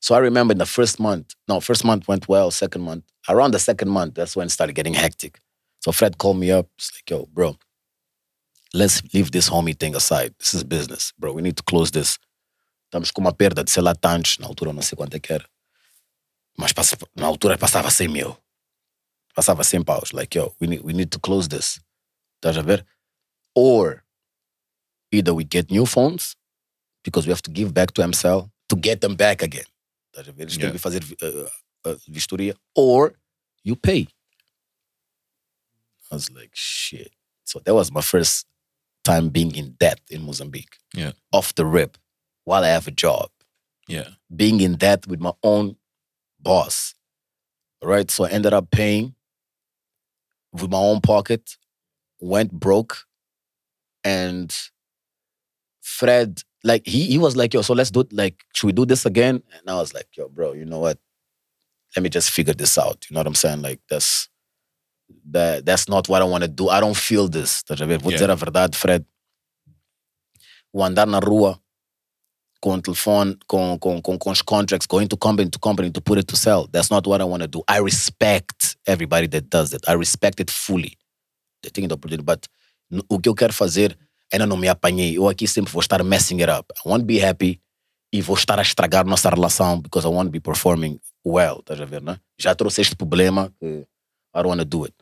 So 0.00 0.14
I 0.14 0.18
remember 0.18 0.52
in 0.52 0.58
the 0.58 0.66
first 0.66 1.00
month, 1.00 1.34
no, 1.48 1.60
first 1.60 1.84
month 1.84 2.06
went 2.06 2.28
well, 2.28 2.50
second 2.50 2.82
month. 2.82 3.04
Around 3.28 3.52
the 3.52 3.58
second 3.58 3.88
month, 3.88 4.14
that's 4.14 4.36
when 4.36 4.46
it 4.46 4.50
started 4.50 4.74
getting 4.74 4.92
hectic. 4.92 5.40
So 5.80 5.92
Fred 5.92 6.18
called 6.18 6.36
me 6.36 6.50
up. 6.50 6.68
It's 6.76 6.92
like, 6.94 7.10
yo, 7.10 7.26
bro, 7.32 7.56
let's 8.74 9.02
leave 9.14 9.30
this 9.30 9.48
homie 9.48 9.78
thing 9.78 9.96
aside. 9.96 10.34
This 10.38 10.52
is 10.52 10.62
business, 10.62 11.12
bro. 11.18 11.32
We 11.32 11.40
need 11.40 11.56
to 11.56 11.62
close 11.62 11.90
this. 11.90 12.18
Estamos 12.92 13.10
com 13.10 13.22
uma 13.22 13.32
perda 13.32 13.64
de, 13.64 13.70
sei 13.70 13.82
lá, 13.82 13.94
tantos, 13.94 14.38
na 14.38 14.46
altura 14.46 14.72
não 14.72 14.82
sei 14.82 14.94
quanto 14.96 15.14
é 15.14 15.20
que 15.20 15.32
era. 15.32 15.44
Mas 16.56 16.72
passa- 16.72 16.96
na 17.16 17.26
altura 17.26 17.58
passava 17.58 17.88
100 17.90 18.08
mil. 18.10 18.36
Passava 19.34 19.62
100 19.64 19.84
paus. 19.84 20.12
Like, 20.12 20.34
yo, 20.38 20.54
we 20.60 20.66
need, 20.68 20.82
we 20.82 20.92
need 20.92 21.10
to 21.10 21.18
close 21.18 21.48
this. 21.48 21.80
Estás 22.40 22.56
a 22.56 22.62
ver? 22.62 22.84
Or 23.54 24.04
either 25.10 25.34
we 25.34 25.44
get 25.44 25.70
new 25.70 25.86
phones, 25.86 26.36
because 27.02 27.26
we 27.26 27.30
have 27.32 27.42
to 27.42 27.50
give 27.50 27.72
back 27.72 27.92
to 27.92 28.02
MCL 28.02 28.50
to 28.68 28.76
get 28.76 29.00
them 29.00 29.14
back 29.16 29.42
again. 29.42 29.64
Estás 30.14 30.28
a 30.28 30.32
ver? 30.32 30.42
Eles 30.44 30.56
têm 30.56 30.62
Yeah. 30.62 30.70
que 30.72 30.78
fazer 30.78 31.02
uh, 31.22 31.48
uh, 31.90 31.96
vistoria. 32.08 32.54
Or 32.74 33.14
you 33.64 33.74
pay. 33.76 34.06
I 36.10 36.14
was 36.14 36.30
like, 36.30 36.50
shit. 36.54 37.10
So 37.44 37.60
that 37.64 37.74
was 37.74 37.90
my 37.90 38.00
first 38.00 38.46
time 39.02 39.28
being 39.30 39.54
in 39.56 39.72
debt 39.78 40.00
in 40.10 40.22
Mozambique. 40.22 40.76
Yeah. 40.94 41.12
Off 41.32 41.54
the 41.54 41.66
rip, 41.66 41.98
while 42.44 42.62
I 42.64 42.68
have 42.68 42.86
a 42.86 42.90
job. 42.92 43.30
Yeah. 43.88 44.08
Being 44.34 44.60
in 44.60 44.76
debt 44.76 45.06
with 45.06 45.20
my 45.20 45.32
own 45.42 45.76
boss. 46.44 46.94
Right? 47.82 48.10
So 48.10 48.24
I 48.24 48.30
ended 48.30 48.52
up 48.52 48.70
paying 48.70 49.14
with 50.52 50.70
my 50.70 50.78
own 50.78 51.00
pocket, 51.00 51.56
went 52.20 52.52
broke, 52.52 53.04
and 54.04 54.54
Fred, 55.82 56.42
like 56.62 56.86
he 56.86 57.06
he 57.06 57.18
was 57.18 57.36
like, 57.36 57.52
yo, 57.52 57.62
so 57.62 57.74
let's 57.74 57.90
do 57.90 58.00
it. 58.00 58.12
Like, 58.12 58.36
should 58.54 58.68
we 58.68 58.72
do 58.72 58.86
this 58.86 59.04
again? 59.04 59.42
And 59.52 59.68
I 59.68 59.74
was 59.74 59.92
like, 59.92 60.08
yo, 60.16 60.28
bro, 60.28 60.52
you 60.54 60.64
know 60.64 60.78
what? 60.78 60.98
Let 61.96 62.02
me 62.02 62.08
just 62.08 62.30
figure 62.30 62.54
this 62.54 62.78
out. 62.78 63.04
You 63.08 63.14
know 63.14 63.20
what 63.20 63.26
I'm 63.26 63.34
saying? 63.34 63.62
Like 63.62 63.80
that's 63.90 64.28
that 65.30 65.64
that's 65.66 65.88
not 65.88 66.08
what 66.08 66.22
I 66.22 66.24
want 66.24 66.42
to 66.44 66.48
do. 66.48 66.68
I 66.68 66.80
don't 66.80 66.96
feel 66.96 67.28
this. 67.28 67.62
Vou 67.68 68.10
dizer 68.10 68.30
a 68.30 68.36
verdade, 68.36 68.74
Fred. 68.74 69.04
Andar 70.74 71.06
na 71.06 71.20
rua 71.20 71.60
com 72.64 72.76
o 72.76 72.80
telefone, 72.80 73.36
com, 73.46 73.78
com, 73.78 74.00
com, 74.00 74.18
com 74.18 74.30
os 74.30 74.40
contracts, 74.40 74.86
going 74.86 75.06
to 75.06 75.18
company 75.18 75.50
to 75.50 75.58
company 75.58 75.90
to 75.90 76.00
put 76.00 76.18
it 76.18 76.26
to 76.26 76.34
sell. 76.34 76.66
That's 76.72 76.88
not 76.88 77.06
what 77.06 77.20
I 77.20 77.24
want 77.24 77.42
to 77.42 77.46
do. 77.46 77.62
I 77.68 77.78
respect 77.80 78.76
everybody 78.86 79.28
that 79.28 79.50
does 79.50 79.74
it. 79.74 79.86
I 79.86 79.92
respect 79.92 80.40
it 80.40 80.50
fully. 80.50 80.96
They 81.62 81.68
think 81.68 81.88
the 81.88 81.94
opportunity. 81.94 82.24
But 82.24 82.48
o 83.10 83.18
que 83.18 83.28
eu 83.28 83.34
quero 83.34 83.52
fazer 83.52 83.98
ainda 84.32 84.46
não 84.46 84.56
me 84.56 84.68
apanhei. 84.68 85.18
Eu 85.18 85.28
aqui 85.28 85.46
sempre 85.46 85.70
vou 85.70 85.80
estar 85.80 86.02
messing 86.02 86.40
it 86.40 86.50
up. 86.50 86.72
I 86.74 86.88
won't 86.88 87.04
be 87.04 87.22
happy 87.22 87.60
e 88.10 88.22
vou 88.22 88.34
estar 88.34 88.58
a 88.58 88.62
estragar 88.62 89.04
nossa 89.04 89.28
relação 89.28 89.82
because 89.82 90.06
I 90.06 90.10
won't 90.10 90.30
be 90.30 90.40
performing 90.40 90.98
well. 91.22 91.58
Estás 91.58 91.78
a 91.82 91.84
ver, 91.84 92.00
né? 92.00 92.18
Já 92.38 92.54
trouxe 92.54 92.80
este 92.80 92.96
problema 92.96 93.52
que 93.60 93.66
I 94.34 94.42
don't 94.42 94.48
want 94.48 94.60
to 94.60 94.64
do 94.64 94.86
it. 94.86 94.94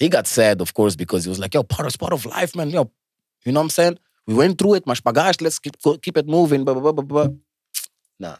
He 0.00 0.08
got 0.08 0.26
sad, 0.26 0.62
of 0.62 0.72
course, 0.72 0.96
because 0.96 1.26
he 1.26 1.28
was 1.28 1.38
like, 1.38 1.54
yo, 1.54 1.62
part 1.62 1.86
of, 1.86 1.98
part 1.98 2.14
of 2.14 2.24
life, 2.24 2.56
man. 2.56 2.70
Yo, 2.70 2.90
you 3.44 3.52
know 3.52 3.60
what 3.60 3.66
I'm 3.66 3.70
saying? 3.70 3.98
We 4.26 4.34
went 4.34 4.58
through 4.58 4.74
it, 4.74 4.84
mas 4.86 5.00
pagaste, 5.00 5.42
let's 5.42 5.58
keep, 5.58 5.76
keep 6.02 6.16
it 6.16 6.28
moving, 6.28 6.64
blah, 6.64 6.74
blah, 6.74 6.92
blah, 6.92 7.04
blah. 7.04 7.28
Nah, 8.18 8.38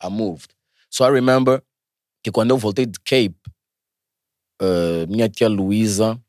I 0.00 0.08
moved. 0.08 0.54
So 0.90 1.04
I 1.04 1.10
remember 1.10 1.62
que 2.22 2.30
quando 2.32 2.50
eu 2.50 2.58
voltei 2.58 2.86
de 2.86 2.98
Cape, 3.00 3.38
uh, 4.60 5.06
minha 5.08 5.28
tia 5.28 5.48
Luísa, 5.48 6.20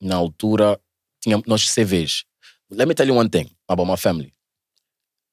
na 0.00 0.16
altura, 0.16 0.80
tinha 1.20 1.40
nós 1.46 1.70
CVs. 1.70 2.24
Let 2.70 2.88
me 2.88 2.94
tell 2.94 3.06
you 3.06 3.14
one 3.14 3.28
thing 3.28 3.50
about 3.68 3.88
my 3.88 3.96
family. 3.96 4.32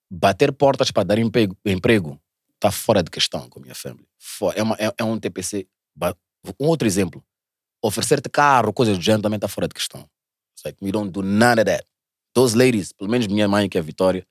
Bater 0.10 0.52
portas 0.52 0.92
para 0.92 1.04
dar 1.04 1.18
emprego, 1.18 1.58
emprego 1.66 2.22
tá 2.60 2.72
fora 2.72 3.02
de 3.02 3.10
questão 3.10 3.50
com 3.50 3.60
a 3.60 3.62
minha 3.64 3.76
family. 3.76 4.08
Fora. 4.20 4.60
É, 4.60 4.64
uma, 4.64 4.76
é, 4.76 4.94
é 4.98 5.04
um 5.04 5.20
TPC. 5.20 5.68
Um 6.60 6.68
outro 6.68 6.88
exemplo. 6.88 7.24
Oferecer-te 7.84 8.30
carro, 8.30 8.72
coisas 8.72 8.98
do 8.98 9.04
gênero, 9.04 9.24
também 9.24 9.40
tá 9.40 9.48
fora 9.48 9.68
de 9.68 9.74
questão. 9.74 10.02
It's 10.54 10.64
like, 10.64 10.78
we 10.82 10.92
don't 10.92 11.12
do 11.12 11.24
none 11.24 11.60
of 11.60 11.66
that. 11.66 11.86
Those 12.34 12.56
ladies, 12.56 12.94
pelo 12.94 13.10
menos 13.10 13.28
minha 13.28 13.48
mãe, 13.48 13.68
que 13.68 13.78
é 13.78 13.82
a 13.82 13.84
Vitória, 13.84 14.26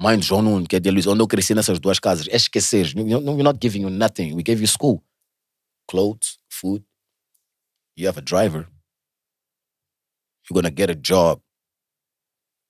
mãe 0.00 0.18
de 0.18 0.26
João 0.26 0.42
Nuno, 0.42 0.66
que 0.66 0.76
é 0.76 0.80
de 0.80 0.90
Luiz, 0.90 1.06
onde 1.06 1.20
eu 1.20 1.26
cresci 1.26 1.54
nessas 1.54 1.78
duas 1.80 1.98
casas, 1.98 2.28
é 2.28 2.36
esquecer. 2.36 2.92
We're 2.96 3.42
not 3.42 3.58
giving 3.60 3.82
you 3.82 3.90
nothing. 3.90 4.34
We 4.34 4.42
gave 4.42 4.60
you 4.60 4.68
school. 4.68 5.02
Clothes, 5.88 6.38
food. 6.48 6.84
You 7.96 8.08
have 8.08 8.18
a 8.18 8.22
driver. 8.22 8.68
You're 10.48 10.62
gonna 10.62 10.70
get 10.74 10.90
a 10.90 10.94
job. 10.94 11.42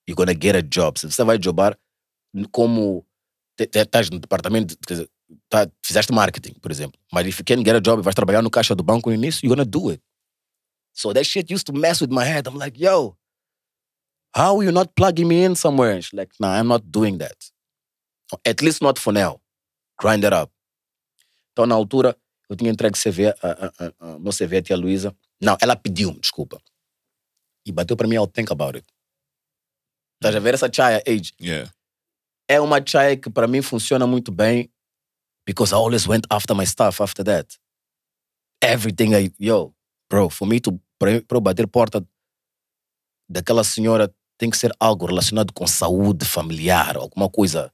You're 0.06 0.16
gonna 0.16 0.34
get 0.34 0.56
a 0.56 0.62
job. 0.62 0.98
Se 0.98 1.10
você 1.10 1.22
vai 1.22 1.38
jobar 1.40 1.78
como 2.50 3.06
estás 3.58 4.10
no 4.10 4.18
departamento, 4.18 4.76
quer 4.86 4.94
dizer, 4.94 5.10
tá, 5.48 5.70
fizeste 5.84 6.12
marketing, 6.12 6.54
por 6.54 6.70
exemplo. 6.70 6.98
Mas 7.12 7.26
if 7.26 7.38
you 7.38 7.44
can 7.44 7.62
get 7.62 7.76
a 7.76 7.80
job 7.80 8.00
e 8.00 8.02
vais 8.02 8.14
trabalhar 8.14 8.42
no 8.42 8.50
caixa 8.50 8.74
do 8.74 8.82
banco 8.82 9.10
no 9.10 9.14
início, 9.14 9.44
you're 9.44 9.54
gonna 9.54 9.64
do 9.64 9.92
it. 9.92 10.02
So 10.92 11.12
that 11.12 11.24
shit 11.24 11.50
used 11.52 11.66
to 11.66 11.72
mess 11.72 12.00
with 12.00 12.10
my 12.10 12.24
head. 12.24 12.48
I'm 12.48 12.56
like, 12.56 12.78
yo, 12.78 13.16
how 14.34 14.58
are 14.58 14.64
you 14.64 14.72
not 14.72 14.94
plugging 14.94 15.28
me 15.28 15.44
in 15.44 15.54
somewhere? 15.54 15.92
And 15.92 16.04
she's 16.04 16.14
like, 16.14 16.32
nah, 16.40 16.58
I'm 16.58 16.68
not 16.68 16.90
doing 16.90 17.18
that. 17.18 17.36
At 18.44 18.62
least 18.62 18.82
not 18.82 18.98
for 18.98 19.12
now. 19.12 19.40
Grind 19.98 20.24
it 20.24 20.32
up. 20.32 20.50
Então, 21.52 21.66
na 21.66 21.74
altura, 21.74 22.16
eu 22.48 22.56
tinha 22.56 22.70
entregue 22.70 22.96
CV, 22.96 23.26
a, 23.26 23.34
a, 23.42 23.92
a, 24.00 24.18
meu 24.18 24.32
CV 24.32 24.58
à 24.58 24.62
tia 24.62 24.76
Luísa. 24.76 25.14
Não, 25.40 25.56
ela 25.60 25.74
pediu-me, 25.76 26.20
desculpa. 26.20 26.60
E 27.66 27.72
bateu 27.72 27.96
para 27.96 28.06
mim, 28.06 28.16
I'll 28.16 28.26
think 28.26 28.52
about 28.52 28.76
it. 28.76 28.86
Estás 30.22 30.36
a 30.36 30.40
ver 30.40 30.54
essa 30.54 30.68
chaya 30.72 31.02
age? 31.06 31.32
Yeah. 31.40 31.70
é 32.50 32.60
uma 32.60 32.84
chai 32.84 33.16
que 33.16 33.30
para 33.30 33.46
mim 33.46 33.62
funciona 33.62 34.08
muito 34.08 34.32
bem 34.32 34.68
because 35.46 35.72
I 35.72 35.76
always 35.76 36.04
went 36.08 36.26
after 36.28 36.52
my 36.56 36.66
stuff 36.66 37.00
after 37.00 37.24
that. 37.24 37.56
Everything 38.60 39.14
I, 39.14 39.30
yo, 39.38 39.72
bro, 40.10 40.28
for 40.28 40.48
me 40.48 40.58
to, 40.58 40.80
para 40.98 41.12
eu 41.12 41.40
bater 41.40 41.68
porta 41.68 42.04
daquela 43.28 43.62
senhora 43.62 44.12
tem 44.40 44.48
que 44.48 44.56
ser 44.56 44.72
algo 44.80 45.04
relacionado 45.04 45.52
com 45.52 45.66
saúde 45.66 46.24
familiar, 46.24 46.96
alguma 46.96 47.28
coisa 47.28 47.70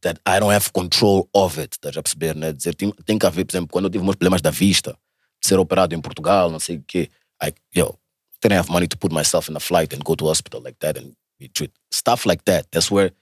that 0.00 0.20
I 0.26 0.40
don't 0.40 0.52
have 0.52 0.72
control 0.72 1.28
of 1.32 1.60
it, 1.60 1.76
estás 1.76 1.96
a 1.96 2.02
perceber, 2.02 2.34
né? 2.34 2.52
Dizer, 2.52 2.74
tem, 2.74 2.90
tem 2.90 3.16
que 3.16 3.24
haver, 3.24 3.44
por 3.44 3.52
exemplo, 3.52 3.68
quando 3.70 3.84
eu 3.84 3.90
tive 3.90 4.02
meus 4.02 4.16
problemas 4.16 4.42
da 4.42 4.50
vista, 4.50 4.98
ser 5.40 5.56
operado 5.56 5.94
em 5.94 6.00
Portugal, 6.00 6.50
não 6.50 6.58
sei 6.58 6.78
o 6.78 6.84
quê, 6.84 7.08
I, 7.40 7.54
yo, 7.72 7.96
didn't 8.42 8.58
have 8.58 8.72
money 8.72 8.88
to 8.88 8.98
put 8.98 9.14
myself 9.14 9.48
in 9.48 9.56
a 9.56 9.60
flight 9.60 9.94
and 9.94 10.00
go 10.00 10.16
to 10.16 10.26
hospital 10.26 10.60
like 10.64 10.76
that 10.80 10.98
and 10.98 11.12
be 11.38 11.48
treated. 11.48 11.76
Stuff 11.92 12.26
like 12.26 12.42
that, 12.44 12.66
that's 12.72 12.90
where 12.90 13.12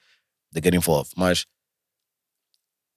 they 0.55 0.63
get 0.63 0.75
involved. 0.75 1.13
Mas 1.15 1.45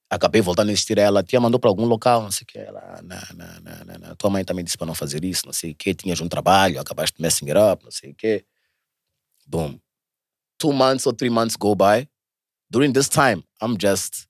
acabei 0.08 0.40
voltando 0.40 0.70
a 0.70 0.72
insistir 0.72 0.98
a 0.98 1.02
ela, 1.02 1.22
tia 1.22 1.38
mandou 1.38 1.60
para 1.60 1.68
algum 1.68 1.84
local, 1.84 2.22
não 2.22 2.30
sei 2.30 2.44
o 2.44 2.46
que. 2.46 2.58
Ela, 2.58 2.80
"Ah, 2.80 3.02
não, 3.02 3.36
não, 3.36 3.60
não, 3.60 3.84
não, 3.84 4.08
não. 4.08 4.16
Tua 4.16 4.30
mãe 4.30 4.42
também 4.42 4.64
disse 4.64 4.78
para 4.78 4.86
não 4.86 4.94
fazer 4.94 5.22
isso, 5.22 5.44
não 5.44 5.52
sei 5.52 5.72
o 5.72 5.74
que. 5.74 5.94
Tinhas 5.94 6.18
um 6.22 6.28
trabalho, 6.28 6.80
acabaste 6.80 7.20
messing 7.20 7.50
it 7.50 7.58
up, 7.58 7.84
não 7.84 7.90
sei 7.90 8.12
o 8.12 8.14
que. 8.14 8.42
Boom. 9.46 9.78
Two 10.58 10.72
months 10.72 11.06
or 11.06 11.14
three 11.14 11.30
months 11.30 11.56
go 11.56 11.74
by. 11.74 12.08
During 12.70 12.92
this 12.92 13.08
time, 13.08 13.44
I'm 13.60 13.76
just. 13.78 14.26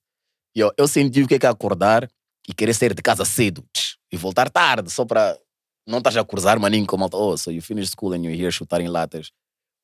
Yo, 0.55 0.71
eu 0.77 0.87
senti 0.89 1.23
o 1.23 1.27
que 1.27 1.35
é 1.35 1.39
que 1.39 1.47
é 1.47 1.49
acordar 1.49 2.09
e 2.49 2.55
querer 2.55 2.75
sair 2.75 2.95
de 2.95 3.03
casa 3.03 3.25
cedo 3.25 3.65
e 4.11 4.17
voltar 4.17 4.51
tarde, 4.51 4.91
só 4.91 5.05
para 5.05 5.39
não 5.87 5.99
estás 5.99 6.17
a 6.17 6.25
cruzar 6.25 6.59
maninho 6.59 6.87
com 6.87 6.97
malta. 6.97 7.17
Oh, 7.17 7.37
so 7.37 7.51
you 7.51 7.63
finish 7.63 7.91
school 7.91 8.13
and 8.15 8.25
you're 8.25 8.35
here 8.35 8.51
chutar 8.51 8.81
em 8.81 8.89
latas. 8.89 9.31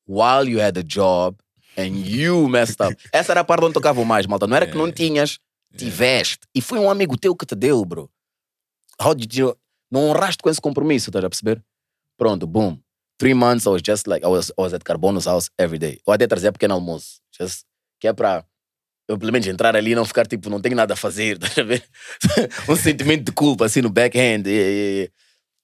While 0.07 0.49
you 0.49 0.59
had 0.59 0.77
a 0.77 0.83
job 0.83 1.37
and 1.77 2.05
you 2.05 2.47
messed 2.49 2.81
up. 2.81 2.95
Essa 3.11 3.33
era 3.33 3.41
a 3.41 3.43
parte 3.43 3.63
onde 3.63 3.73
tocavam 3.73 4.03
mais, 4.03 4.25
malta. 4.25 4.47
Não 4.47 4.55
era 4.55 4.67
que 4.67 4.77
não 4.77 4.91
tinhas, 4.91 5.39
tiveste. 5.77 6.47
E 6.53 6.61
foi 6.61 6.79
um 6.79 6.89
amigo 6.89 7.17
teu 7.17 7.35
que 7.35 7.45
te 7.45 7.55
deu, 7.55 7.83
bro. 7.85 8.09
How 9.01 9.13
did 9.13 9.33
you... 9.33 9.57
Não 9.89 10.09
honraste 10.09 10.41
com 10.41 10.49
esse 10.49 10.59
compromisso, 10.59 11.09
estás 11.09 11.23
a 11.23 11.29
perceber? 11.29 11.63
Pronto, 12.17 12.47
boom. 12.47 12.79
Three 13.23 13.33
months 13.33 13.65
I 13.65 13.69
was 13.69 13.81
just 13.81 14.05
like, 14.05 14.21
I 14.25 14.27
was, 14.27 14.51
I 14.57 14.63
was 14.63 14.73
at 14.73 14.83
Carbono's 14.83 15.27
house 15.27 15.49
every 15.57 15.79
day. 15.79 15.97
Eu 16.05 16.13
até 16.13 16.27
trazia 16.27 16.51
pequeno 16.51 16.73
almoço. 16.73 17.21
Just, 17.31 17.63
que 17.97 18.09
é 18.09 18.11
para 18.11 18.45
eu 19.07 19.17
pelo 19.17 19.31
menos 19.31 19.47
entrar 19.47 19.77
ali 19.77 19.91
e 19.91 19.95
não 19.95 20.03
ficar 20.03 20.27
tipo, 20.27 20.49
não 20.49 20.59
tenho 20.59 20.75
nada 20.75 20.93
a 20.93 20.97
fazer, 20.97 21.39
ver? 21.65 21.87
um 22.67 22.75
sentimento 22.75 23.23
de 23.23 23.31
culpa 23.31 23.65
assim 23.65 23.81
no 23.81 23.89
backhand. 23.89 24.45
Yeah, 24.45 24.69
yeah, 24.69 24.91
yeah. 24.91 25.11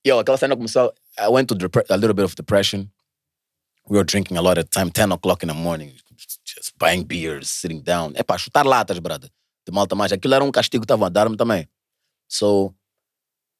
Yo, 0.07 0.19
aquela 0.19 0.37
cena 0.37 0.55
começou. 0.55 0.93
I 1.19 1.27
went 1.27 1.47
to 1.47 1.55
a 1.89 1.97
little 1.97 2.13
bit 2.13 2.23
of 2.23 2.33
depression. 2.33 2.89
We 3.89 3.97
were 3.97 4.05
drinking 4.05 4.37
a 4.37 4.41
lot 4.41 4.57
at 4.57 4.71
time, 4.71 4.89
10 4.89 5.11
o'clock 5.11 5.43
in 5.43 5.49
the 5.49 5.53
morning, 5.53 5.91
just 6.45 6.77
buying 6.77 7.03
beers, 7.03 7.49
sitting 7.49 7.81
down. 7.81 8.13
É 8.15 8.23
para 8.23 8.37
chutar 8.37 8.65
latas, 8.65 8.99
brother. 8.99 9.29
De 9.67 9.73
malta 9.73 9.95
mais. 9.95 10.13
Aquilo 10.13 10.33
era 10.33 10.45
um 10.45 10.51
castigo 10.51 10.83
que 10.83 10.85
estavam 10.85 11.05
a 11.05 11.09
dar-me 11.09 11.35
também. 11.35 11.67
So, 12.29 12.73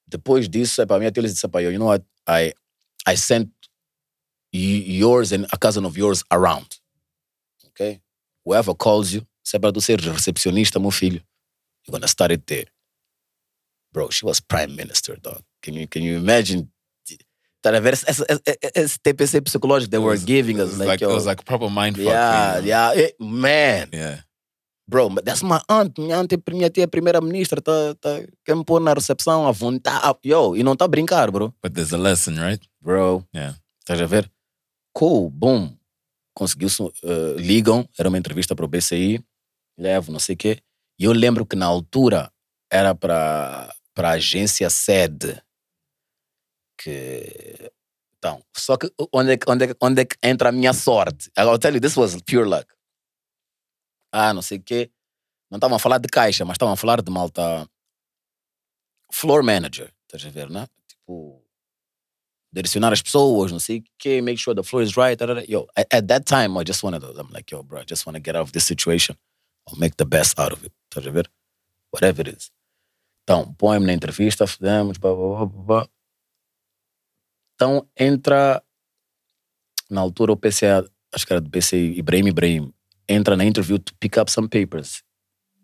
depois 0.08 0.48
disso, 0.48 0.82
é 0.82 0.86
para 0.86 1.00
mim, 1.00 1.08
até 1.08 1.20
eles 1.20 1.34
disseram, 1.34 1.70
you 1.70 1.78
know 1.78 1.90
what? 1.90 2.06
I, 2.30 2.54
I 3.06 3.18
sent 3.18 3.52
yours 4.52 5.32
and 5.32 5.46
a 5.52 5.58
cousin 5.58 5.86
of 5.86 5.98
yours 5.98 6.24
around. 6.32 6.80
Okay? 7.70 8.02
Whoever 8.46 8.74
calls 8.74 9.12
you, 9.14 9.22
se 9.44 9.58
é 9.58 9.60
para 9.60 9.72
tu 9.72 9.82
ser 9.82 10.00
recepcionista, 10.02 10.80
meu 10.80 10.92
filho, 10.92 11.22
you're 11.86 11.92
gonna 11.92 12.08
start 12.08 12.32
it 12.32 12.44
there. 12.48 12.66
Bro, 13.92 14.10
she 14.12 14.26
was 14.26 14.40
prime 14.40 14.76
minister, 14.76 15.16
dog. 15.20 15.42
Can 15.62 15.74
you, 15.74 15.88
can 15.88 16.04
you 16.04 16.18
imagine? 16.18 16.70
Tá 17.62 17.76
a 17.76 17.82
ver 17.82 17.92
esse, 17.94 18.06
esse, 18.74 18.98
TPC 19.00 19.42
psicológico 19.42 19.92
they 19.92 20.00
were 20.00 20.16
giving 20.18 20.62
us? 20.62 20.78
Like, 20.78 20.88
like, 20.88 21.02
yo, 21.02 21.10
it 21.10 21.14
was 21.14 21.26
like 21.26 21.44
proper 21.44 21.70
mind 21.70 21.98
fuck. 21.98 22.06
yeah, 22.06 22.60
yeah, 22.60 22.94
it- 22.96 23.16
man. 23.20 23.90
Yeah. 23.92 24.22
Bro, 24.88 25.10
but 25.10 25.26
that's 25.26 25.44
my 25.44 25.60
aunt. 25.68 25.98
Minha 26.00 26.18
aunt 26.18 26.32
é 26.32 26.38
minha 26.52 26.70
tia 26.70 26.88
primeira-ministra. 26.88 27.62
Tá, 27.62 27.94
tá, 28.00 28.26
quer 28.46 28.56
me 28.56 28.64
pôr 28.64 28.80
na 28.80 28.94
recepção 28.94 29.46
à 29.46 29.52
vontade. 29.52 30.18
Yo, 30.26 30.56
e 30.56 30.64
não 30.64 30.76
tá 30.76 30.86
a 30.86 30.88
brincar, 30.88 31.30
bro. 31.30 31.54
But 31.62 31.74
there's 31.74 31.94
a 31.94 31.98
lesson, 31.98 32.36
right? 32.40 32.62
Bro, 32.82 33.26
Yeah. 33.36 33.56
estás 33.82 34.00
a 34.02 34.08
ver? 34.08 34.32
Cool, 35.00 35.30
bom. 35.30 35.74
Conseguiu-se. 36.36 36.84
eh, 37.04 37.36
ligam, 37.38 37.88
era 37.98 38.10
uma 38.10 38.18
entrevista 38.18 38.54
para 38.54 38.66
o 38.66 38.68
BCI. 38.68 39.24
Levo, 39.78 40.12
não 40.12 40.20
sei 40.20 40.36
o 40.36 40.38
quê. 40.38 40.62
E 41.00 41.06
eu 41.06 41.14
lembro 41.14 41.46
que 41.46 41.56
na 41.56 41.66
altura 41.66 42.30
era 42.70 42.94
para 42.94 43.74
a 43.98 44.10
agência 44.10 44.70
sede. 44.70 45.42
Que. 46.78 47.72
Então, 48.18 48.44
só 48.54 48.76
que 48.76 48.92
onde 49.14 49.32
é, 49.32 49.38
que- 49.38 49.50
onde, 49.50 49.64
é, 49.64 49.68
que- 49.70 49.78
onde 49.82 50.02
é 50.02 50.06
que 50.06 50.18
entra 50.22 50.50
a 50.50 50.52
minha 50.52 50.74
sorte? 50.74 51.32
I'll 51.38 51.58
tell 51.58 51.74
you, 51.74 51.80
this 51.80 51.96
was 51.96 52.22
pure 52.22 52.44
luck. 52.44 52.68
Ah, 54.12 54.34
não 54.34 54.42
sei 54.42 54.58
o 54.58 54.62
quê. 54.64 54.92
Não 55.50 55.58
estavam 55.58 55.78
a 55.78 55.80
falar 55.80 56.00
de 56.00 56.10
caixa, 56.10 56.44
mas 56.44 56.56
estavam 56.56 56.74
a 56.74 56.78
falar 56.78 57.02
de 57.02 57.10
malta. 57.10 57.66
Floor 59.14 59.44
manager, 59.44 59.94
estás 60.04 60.26
a 60.26 60.30
ver, 60.30 60.50
né? 60.50 60.68
Tipo, 60.88 61.39
direcionar 62.52 62.92
as 62.92 63.02
pessoas, 63.02 63.52
não 63.52 63.60
sei 63.60 63.80
o 63.80 63.84
quê, 63.98 64.22
make 64.22 64.40
sure 64.40 64.56
the 64.56 64.64
floor 64.64 64.84
is 64.84 64.96
right. 64.96 65.18
tarara. 65.18 65.44
Yo, 65.48 65.68
at, 65.76 65.88
at 65.94 66.08
that 66.08 66.26
time, 66.26 66.58
I 66.60 66.64
just 66.64 66.84
wanted 66.84 67.02
to, 67.02 67.12
I'm 67.20 67.32
like, 67.32 67.52
yo, 67.52 67.64
bro, 67.64 67.80
I 67.80 67.86
just 67.86 68.06
want 68.06 68.16
to 68.16 68.22
get 68.22 68.36
out 68.36 68.44
of 68.44 68.52
this 68.52 68.66
situation. 68.66 69.16
I'll 69.68 69.78
make 69.78 69.98
the 69.98 70.06
best 70.06 70.40
out 70.40 70.52
of 70.52 70.64
it. 70.66 70.74
Estás 70.90 71.08
a 71.08 71.12
ver? 71.12 71.30
Whatever 71.92 72.22
it 72.22 72.38
is. 72.38 72.52
Então, 73.24 73.54
põe-me 73.54 73.86
na 73.86 73.94
entrevista, 73.94 74.48
fizemos, 74.48 74.98
blá, 74.98 75.14
blá, 75.14 75.46
blá, 75.46 75.64
blá. 75.64 75.90
Então, 77.54 77.88
entra, 77.96 78.64
na 79.90 80.02
altura 80.02 80.32
o 80.32 80.38
PCA, 80.38 80.90
acho 81.14 81.28
que 81.28 81.34
era 81.34 81.42
do 81.42 81.50
PCI, 81.50 82.00
Ibrahim 82.00 82.28
Ibrahim, 82.30 82.74
entra 83.08 83.36
na 83.36 83.46
interview 83.46 83.78
to 83.78 83.94
pick 84.00 84.18
up 84.18 84.32
some 84.32 84.48
papers. 84.48 85.04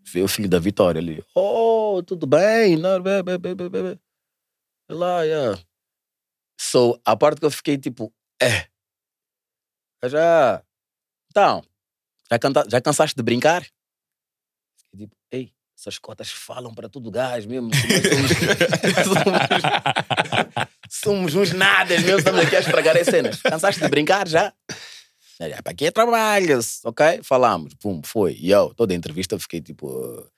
Vê 0.04 0.22
o 0.22 0.28
filho 0.28 0.48
da 0.48 0.60
Vitória 0.60 1.00
ali. 1.00 1.24
Oh, 1.34 2.04
tudo 2.06 2.28
bem? 2.28 2.76
Não, 2.78 3.02
bê. 3.02 3.24
Lá, 4.88 5.24
yeah. 5.24 5.60
So, 6.60 7.00
a 7.06 7.16
parte 7.16 7.40
que 7.40 7.46
eu 7.46 7.52
fiquei 7.52 7.78
tipo, 7.78 8.14
é. 8.42 8.68
Já. 10.08 10.64
Então, 11.32 11.64
já, 12.32 12.40
canta, 12.40 12.66
já 12.70 12.80
cansaste 12.82 13.16
de 13.16 13.24
brincar? 13.24 13.64
Fiquei 14.78 15.00
tipo, 15.08 15.16
ei, 15.32 15.52
essas 15.78 15.98
cotas 15.98 16.32
falam 16.32 16.74
para 16.74 16.88
tudo 16.90 17.12
gás 17.12 17.46
mesmo. 17.46 17.70
Somos, 17.74 18.32
somos, 19.04 19.26
somos 20.90 21.36
uns 21.36 21.52
nadas, 21.54 22.02
mesmo. 22.02 22.20
Estamos 22.20 22.42
aqui 22.42 22.56
a 22.56 22.60
estragar 22.60 22.96
as 22.98 23.06
cenas. 23.08 23.42
Cansaste 23.42 23.82
de 23.82 23.90
brincar 23.90 24.28
já? 24.28 24.54
É, 25.40 25.62
para 25.62 25.74
que 25.74 25.92
trabalhas, 25.92 26.80
ok? 26.86 27.20
Falamos, 27.24 27.74
pum, 27.74 28.02
foi. 28.06 28.38
E 28.40 28.52
eu, 28.52 28.74
toda 28.74 28.94
a 28.94 28.96
entrevista, 28.98 29.38
fiquei 29.38 29.60
tipo. 29.62 29.88
uh, 29.90 30.32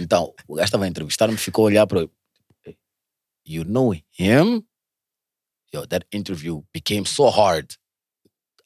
Então, 0.00 0.32
o 0.46 0.54
gajo 0.54 0.66
estava 0.66 0.84
a 0.84 0.88
entrevistar-me, 0.88 1.36
ficou 1.36 1.64
a 1.64 1.66
olhar 1.66 1.86
para. 1.86 2.02
"Hey, 2.64 2.76
You 3.44 3.64
know 3.64 3.92
him? 4.18 4.64
Yo, 5.72 5.84
that 5.86 6.06
interview 6.12 6.62
became 6.72 7.04
so 7.04 7.30
hard. 7.30 7.74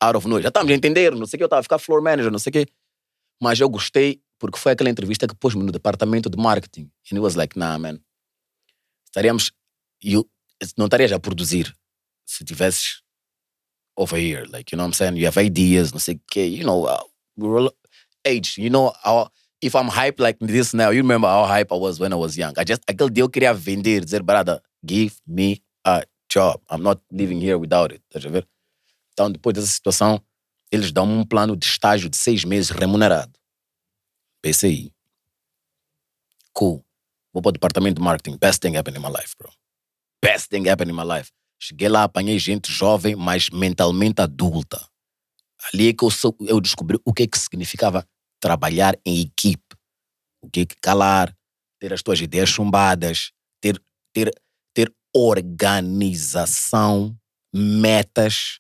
Out 0.03 0.17
of 0.17 0.27
nowhere. 0.27 0.43
Já 0.43 0.49
estávamos 0.49 0.73
a 0.73 0.75
entender, 0.75 1.15
não 1.15 1.27
sei 1.27 1.37
o 1.37 1.39
que, 1.39 1.43
eu 1.45 1.47
estava 1.47 1.61
a 1.61 1.63
ficar 1.63 1.79
floor 1.79 2.03
manager, 2.03 2.31
não 2.31 2.39
sei 2.39 2.51
o 2.51 2.53
que. 2.53 2.67
Mas 3.43 3.61
eu 3.61 3.69
gostei, 3.69 4.23
porque 4.39 4.59
foi 4.59 4.73
aquela 4.73 4.91
entrevista 4.91 5.27
que 5.27 5.35
pôs-me 5.35 5.63
no 5.63 5.73
departamento 5.73 6.31
de 6.31 6.39
marketing. 6.39 6.91
And 7.11 7.17
it 7.17 7.21
was 7.21 7.35
like, 7.35 7.59
nah, 7.59 7.79
man. 7.79 8.01
Estaríamos. 9.07 9.53
You, 10.03 10.29
não 10.79 10.87
estarias 10.87 11.13
a 11.13 11.19
produzir 11.19 11.75
se 12.27 12.45
tivesses 12.45 13.03
over 13.97 14.17
here. 14.19 14.47
Like, 14.47 14.73
you 14.73 14.77
know 14.77 14.85
what 14.85 14.89
I'm 14.89 14.93
saying? 14.95 15.17
You 15.17 15.27
have 15.27 15.39
ideas, 15.39 15.93
não 15.93 16.01
sei 16.01 16.15
o 16.15 16.21
que. 16.27 16.41
You 16.41 16.65
know, 16.65 16.87
uh, 16.87 17.03
we're 17.37 17.59
all 17.59 17.71
age. 18.25 18.57
You 18.57 18.71
know, 18.71 18.93
our, 19.05 19.31
if 19.61 19.75
I'm 19.75 19.89
hyped 19.89 20.21
like 20.21 20.39
this 20.41 20.73
now, 20.73 20.91
you 20.91 21.03
remember 21.03 21.29
how 21.29 21.45
hype 21.45 21.73
I 21.73 21.77
was 21.77 22.01
when 22.01 22.13
I 22.13 22.17
was 22.17 22.37
young. 22.37 22.55
I 22.57 22.65
just, 22.65 22.83
aquele 22.87 23.11
dia 23.11 23.23
eu 23.23 23.29
queria 23.29 23.53
vender, 23.53 24.01
dizer, 24.01 24.23
brother, 24.23 24.61
give 24.85 25.21
me 25.27 25.63
job. 26.33 26.61
I'm 26.71 26.83
not 26.83 27.03
living 27.11 27.41
here 27.41 27.57
without 27.59 27.93
it. 27.93 28.03
Estás 28.09 28.25
a 28.27 28.29
ver? 28.31 28.47
Então, 29.13 29.31
depois 29.31 29.55
dessa 29.55 29.67
situação, 29.67 30.23
eles 30.71 30.93
dão 30.93 31.05
um 31.05 31.25
plano 31.25 31.57
de 31.57 31.67
estágio 31.67 32.09
de 32.09 32.17
seis 32.17 32.45
meses 32.45 32.71
remunerado. 32.71 33.33
PCI. 34.43 34.93
Cool. 36.53 36.85
Vou 37.33 37.43
para 37.43 37.51
o 37.51 37.53
departamento 37.53 37.97
de 38.01 38.03
marketing. 38.05 38.37
Best 38.39 38.61
thing 38.61 38.77
happened 38.77 38.99
in 38.99 39.03
my 39.03 39.09
life, 39.11 39.35
bro. 39.39 39.51
Best 40.23 40.49
thing 40.49 40.69
happened 40.69 40.91
in 40.91 40.97
my 40.97 41.05
life. 41.05 41.31
Cheguei 41.63 41.89
lá, 41.89 42.05
apanhei 42.05 42.39
gente 42.39 42.73
jovem, 42.73 43.15
mas 43.15 43.51
mentalmente 43.51 44.21
adulta. 44.23 44.85
Ali 45.73 45.89
é 45.89 45.93
que 45.93 46.05
eu, 46.05 46.11
sou- 46.11 46.37
eu 46.41 46.61
descobri 46.61 46.99
o 47.05 47.13
que 47.13 47.25
é 47.25 47.27
que 47.27 47.39
significava 47.39 48.07
trabalhar 48.41 48.99
em 49.05 49.21
equipe. 49.21 49.77
O 50.43 50.49
que 50.49 50.61
é 50.61 50.67
que 50.67 50.77
calar, 50.77 51.37
ter 51.79 51.93
as 51.93 52.03
tuas 52.03 52.21
ideias 52.21 52.49
chumbadas, 52.49 53.31
ter, 53.61 53.79
ter, 54.15 54.31
ter 54.33 54.35
organização, 55.15 57.17
metas 57.55 58.59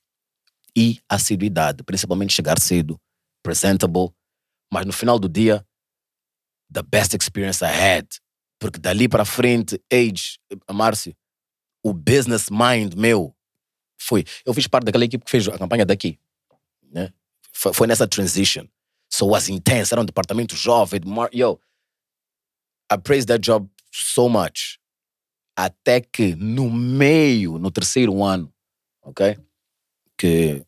e 0.76 1.00
assiduidade. 1.08 1.82
Principalmente 1.82 2.32
chegar 2.32 2.60
cedo, 2.60 3.00
presentable. 3.42 4.14
Mas 4.72 4.86
no 4.86 4.92
final 4.92 5.18
do 5.18 5.28
dia, 5.28 5.66
the 6.72 6.82
best 6.82 7.14
experience 7.14 7.64
I 7.64 7.68
had. 7.68 8.06
Porque 8.58 8.78
dali 8.78 9.08
para 9.08 9.24
frente, 9.24 9.82
age, 9.92 10.38
Márcio, 10.70 11.16
o 11.82 11.92
business 11.92 12.48
mind 12.50 12.94
meu 12.94 13.34
foi. 14.00 14.24
Eu 14.44 14.54
fiz 14.54 14.66
parte 14.66 14.84
daquela 14.84 15.04
equipe 15.04 15.24
que 15.24 15.30
fez 15.30 15.48
a 15.48 15.58
campanha 15.58 15.86
daqui. 15.86 16.18
Né? 16.82 17.12
Foi, 17.52 17.72
foi 17.72 17.86
nessa 17.86 18.06
transition. 18.06 18.66
So 19.12 19.26
was 19.26 19.48
intense. 19.48 19.92
Era 19.92 20.00
um 20.00 20.04
departamento 20.04 20.56
jovem. 20.56 21.00
Yo, 21.32 21.60
I 22.92 22.98
praise 22.98 23.26
that 23.26 23.40
job 23.40 23.68
so 23.92 24.28
much. 24.28 24.79
Até 25.64 26.00
que 26.00 26.34
no 26.36 26.70
meio, 26.70 27.58
no 27.58 27.70
terceiro 27.70 28.24
ano, 28.24 28.50
ok? 29.02 29.38
Que 30.16 30.64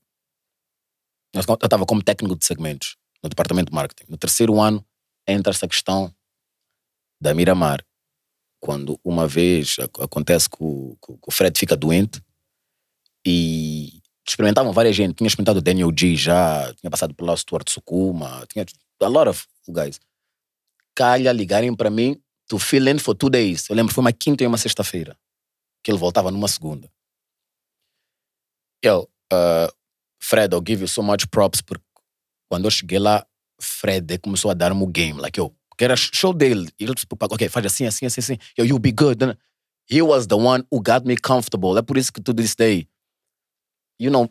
eu 1.32 1.40
estava 1.40 1.86
como 1.86 2.02
técnico 2.02 2.36
de 2.36 2.44
segmentos 2.44 2.98
no 3.22 3.30
departamento 3.30 3.70
de 3.70 3.74
marketing. 3.74 4.10
No 4.10 4.18
terceiro 4.18 4.60
ano, 4.60 4.84
entra 5.26 5.50
essa 5.50 5.66
questão 5.66 6.14
da 7.18 7.32
Miramar. 7.32 7.82
Quando 8.60 9.00
uma 9.02 9.26
vez 9.26 9.76
ac- 9.78 10.02
acontece 10.02 10.48
que 10.50 10.58
o, 10.60 10.96
que 11.00 11.18
o 11.26 11.30
Fred 11.30 11.58
fica 11.58 11.74
doente 11.74 12.22
e 13.26 14.02
experimentavam 14.28 14.74
várias 14.74 14.94
gente. 14.94 15.14
Tinha 15.14 15.26
experimentado 15.26 15.58
o 15.58 15.62
Daniel 15.62 15.90
G 15.98 16.14
já, 16.16 16.72
tinha 16.74 16.90
passado 16.90 17.14
pelo 17.14 17.34
Stuart 17.34 17.68
Sukuma, 17.70 18.46
tinha 18.46 18.66
a 19.00 19.08
lot 19.08 19.30
of 19.30 19.46
guys. 19.68 19.98
Calha 20.94 21.32
ligarem 21.32 21.74
para 21.74 21.88
mim 21.90 22.21
to 22.52 22.58
fill 22.58 22.86
in 22.86 22.98
for 22.98 23.14
two 23.14 23.30
days. 23.30 23.70
Eu 23.70 23.74
lembro, 23.74 23.94
foi 23.94 24.02
uma 24.02 24.12
quinta 24.12 24.44
e 24.44 24.46
uma 24.46 24.58
sexta-feira. 24.58 25.16
Que 25.82 25.90
ele 25.90 25.98
voltava 25.98 26.30
numa 26.30 26.46
segunda. 26.46 26.92
Eu, 28.82 29.08
uh, 29.32 29.72
Fred, 30.20 30.54
I'll 30.54 30.62
give 30.64 30.82
you 30.82 30.88
so 30.88 31.02
much 31.02 31.26
props 31.28 31.62
porque 31.62 31.82
quando 32.50 32.66
eu 32.66 32.70
cheguei 32.70 32.98
lá, 32.98 33.26
Fred 33.58 34.18
começou 34.18 34.50
a 34.50 34.54
dar-me 34.54 34.82
o 34.82 34.86
game. 34.86 35.18
Like, 35.18 35.40
eu, 35.40 35.56
que 35.78 35.84
era 35.84 35.96
show 35.96 36.34
dele. 36.34 36.68
E 36.78 36.84
ele 36.84 36.94
disse, 36.94 37.06
ok, 37.10 37.48
faz 37.48 37.64
assim, 37.64 37.86
assim, 37.86 38.04
assim, 38.04 38.20
assim. 38.20 38.38
Yo, 38.58 38.66
you'll 38.66 38.78
be 38.78 38.92
good. 38.92 39.18
He 39.90 40.02
was 40.02 40.26
the 40.26 40.36
one 40.36 40.62
who 40.70 40.82
got 40.82 41.06
me 41.06 41.16
comfortable. 41.16 41.78
É 41.78 41.82
por 41.82 41.96
isso 41.96 42.12
que 42.12 42.20
to 42.20 42.34
this 42.34 42.54
day, 42.54 42.86
you 43.98 44.10
know, 44.10 44.28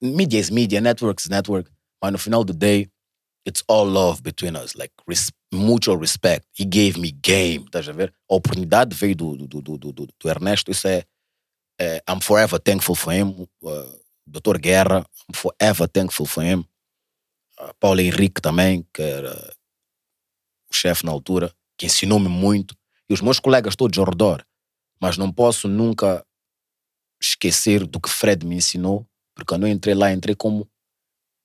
media 0.00 0.38
is 0.38 0.48
media, 0.48 0.80
network 0.80 1.20
is 1.20 1.28
network. 1.28 1.68
Mas 2.00 2.12
no 2.12 2.18
final 2.18 2.44
do 2.44 2.54
day, 2.54 2.88
it's 3.46 3.62
all 3.68 3.86
love 3.86 4.22
between 4.22 4.56
us. 4.56 4.74
Like, 4.74 4.92
res 5.06 5.30
mutual 5.52 5.96
respect. 5.96 6.46
He 6.52 6.64
gave 6.64 6.98
me 6.98 7.12
game, 7.12 7.64
estás 7.64 7.88
a 7.88 7.92
ver? 7.92 8.12
A 8.28 8.34
oportunidade 8.34 8.94
veio 8.94 9.14
do, 9.14 9.36
do, 9.36 9.62
do, 9.62 9.78
do, 9.78 9.92
do, 9.92 10.28
Ernesto. 10.28 10.70
Isso 10.70 10.88
é, 10.88 11.04
é, 11.80 12.02
I'm 12.08 12.20
forever 12.20 12.58
thankful 12.58 12.96
for 12.96 13.12
him. 13.12 13.46
Uh, 13.62 13.98
Dr. 14.26 14.58
Guerra, 14.58 15.06
I'm 15.28 15.34
forever 15.34 15.88
thankful 15.88 16.26
for 16.26 16.42
him. 16.44 16.64
Uh, 17.58 17.72
Paulo 17.78 18.00
Henrique 18.00 18.42
também, 18.42 18.84
que 18.92 19.02
era 19.02 19.54
o 20.68 20.74
chefe 20.74 21.06
na 21.06 21.12
altura, 21.12 21.52
que 21.78 21.86
ensinou-me 21.86 22.28
muito. 22.28 22.76
E 23.08 23.14
os 23.14 23.20
meus 23.20 23.38
colegas 23.38 23.76
todos 23.76 23.96
ao 23.98 24.04
redor. 24.04 24.44
Mas 25.00 25.16
não 25.16 25.32
posso 25.32 25.68
nunca 25.68 26.26
esquecer 27.22 27.86
do 27.86 28.00
que 28.00 28.10
Fred 28.10 28.44
me 28.44 28.56
ensinou, 28.56 29.06
porque 29.34 29.54
eu 29.54 29.68
entrei 29.68 29.94
lá, 29.94 30.12
entrei 30.12 30.34
como 30.34 30.68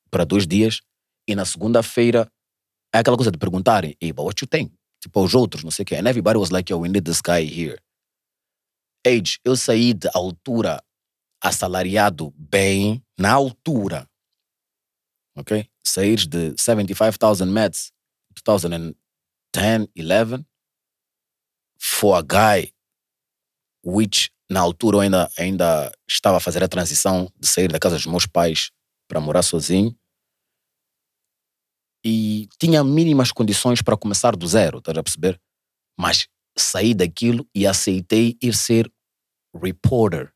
para 0.09 0.25
dois 0.25 0.45
dias, 0.45 0.81
e 1.31 1.35
na 1.35 1.45
segunda-feira 1.45 2.31
é 2.93 2.99
aquela 2.99 3.17
coisa 3.17 3.31
de 3.31 3.37
perguntarem, 3.37 3.95
hey, 4.01 4.11
but 4.11 4.25
what 4.25 4.41
you 4.41 4.47
think? 4.47 4.73
Tipo, 5.01 5.19
aos 5.19 5.33
outros, 5.33 5.63
não 5.63 5.71
sei 5.71 5.83
o 5.83 5.85
quê. 5.85 5.95
And 5.95 6.07
everybody 6.07 6.37
was 6.37 6.51
like, 6.51 6.71
yo, 6.71 6.79
we 6.79 6.89
need 6.89 7.05
this 7.05 7.21
guy 7.21 7.43
here. 7.43 7.81
Age, 9.05 9.39
eu 9.43 9.55
saí 9.55 9.93
de 9.93 10.09
altura 10.13 10.83
assalariado 11.41 12.31
bem, 12.37 13.03
na 13.17 13.31
altura. 13.31 14.07
Ok? 15.35 15.67
Sair 15.83 16.27
de 16.27 16.53
75,000 16.57 17.47
mets 17.47 17.91
2010, 18.45 18.95
11 19.97 20.45
for 21.79 22.15
a 22.15 22.21
guy 22.21 22.73
which 23.83 24.31
na 24.49 24.59
altura 24.59 24.97
eu 24.97 25.01
ainda, 25.01 25.31
ainda 25.37 25.91
estava 26.07 26.37
a 26.37 26.39
fazer 26.39 26.63
a 26.63 26.67
transição 26.67 27.31
de 27.39 27.47
sair 27.47 27.69
da 27.69 27.79
casa 27.79 27.95
dos 27.95 28.05
meus 28.05 28.27
pais 28.27 28.69
para 29.07 29.19
morar 29.19 29.41
sozinho. 29.41 29.97
E 32.03 32.47
tinha 32.59 32.83
mínimas 32.83 33.31
condições 33.31 33.81
para 33.81 33.97
começar 33.97 34.35
do 34.35 34.47
zero, 34.47 34.79
estás 34.79 34.97
a 34.97 35.03
perceber? 35.03 35.39
Mas 35.99 36.27
saí 36.57 36.93
daquilo 36.93 37.47
e 37.55 37.67
aceitei 37.67 38.37
ir 38.41 38.53
ser 38.55 38.91
reporter 39.53 40.33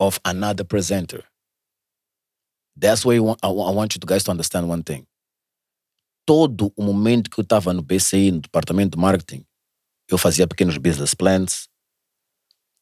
of 0.00 0.18
another 0.24 0.64
presenter. 0.64 1.24
That's 2.78 3.04
why 3.04 3.16
I 3.16 3.20
want, 3.48 3.94
you 3.94 4.00
guys 4.06 4.22
to 4.24 4.30
understand 4.30 4.68
one 4.68 4.82
thing. 4.82 5.06
Todo 6.26 6.72
o 6.76 6.82
momento 6.82 7.30
que 7.30 7.40
eu 7.40 7.42
estava 7.42 7.72
no 7.72 7.82
BCI, 7.82 8.30
no 8.30 8.40
departamento 8.40 8.96
de 8.96 9.02
marketing, 9.02 9.44
eu 10.08 10.18
fazia 10.18 10.46
pequenos 10.46 10.76
business 10.78 11.14
plans. 11.14 11.68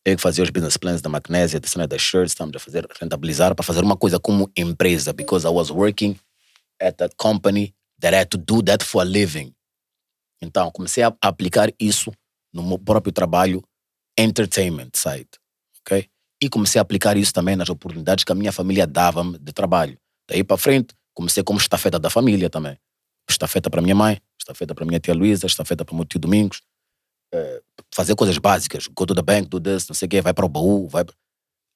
Eu 0.05 0.17
que 0.17 0.23
fazia 0.23 0.45
os 0.45 0.51
business 0.51 0.77
plans 0.77 1.01
da 1.01 1.09
magnésia, 1.09 1.59
da 1.59 1.67
cena 1.67 1.87
das 1.87 2.01
shirts, 2.01 2.33
estamos 2.33 2.55
a 2.55 2.59
fazer 2.61 2.87
rentabilizar 3.01 3.55
para 3.55 3.65
fazer 3.65 3.83
uma 3.83 3.97
coisa 3.97 4.21
como 4.21 4.51
empresa, 4.57 5.13
because 5.13 5.47
I 5.47 5.51
was 5.51 5.71
working 5.71 6.17
at 6.81 7.01
a 7.03 7.09
company 7.19 7.75
that 8.01 8.15
I 8.15 8.21
had 8.21 8.29
to 8.31 8.39
do 8.39 8.63
that 8.63 8.85
for 8.85 9.03
a 9.03 9.05
living. 9.05 9.55
Então, 10.43 10.71
comecei 10.71 11.03
a 11.03 11.17
aplicar 11.23 11.73
isso 11.81 12.13
no 12.53 12.63
meu 12.63 12.79
próprio 12.79 13.13
trabalho, 13.13 13.63
entertainment 14.19 14.91
side, 14.95 15.29
ok? 15.81 16.09
E 16.43 16.49
comecei 16.49 16.79
a 16.79 16.83
aplicar 16.83 17.17
isso 17.17 17.33
também 17.33 17.57
nas 17.57 17.69
oportunidades 17.71 18.25
que 18.25 18.33
a 18.33 18.35
minha 18.35 18.53
família 18.53 18.87
dava-me 18.87 19.39
de 19.39 19.53
trabalho. 19.53 19.99
Daí 20.29 20.45
para 20.45 20.57
frente, 20.59 20.95
comecei 21.15 21.43
como 21.43 21.59
estafeta 21.59 21.99
da 21.99 22.11
família 22.11 22.51
também. 22.51 22.79
Estafeta 23.29 23.71
para 23.71 23.81
minha 23.81 23.95
mãe, 23.95 24.21
estafeta 24.39 24.75
para 24.75 24.85
minha 24.85 25.01
tia 25.01 25.15
Luísa, 25.15 25.47
estafeta 25.47 25.85
para 25.85 25.95
meu 25.95 26.05
tio 26.05 26.21
Domingos. 26.21 26.61
Eh, 27.33 27.63
fazer 27.95 28.15
coisas 28.15 28.39
básicas. 28.39 28.87
Go 28.89 29.07
to 29.07 29.15
the 29.15 29.23
bank, 29.23 29.49
do 29.49 29.59
this, 29.61 29.89
não 29.89 29.95
sei 29.95 30.07
o 30.07 30.09
quê, 30.09 30.21
vai 30.21 30.33
para 30.35 30.45
o 30.45 30.49
baú, 30.49 30.87
vai... 30.89 31.05
pra- 31.05 31.15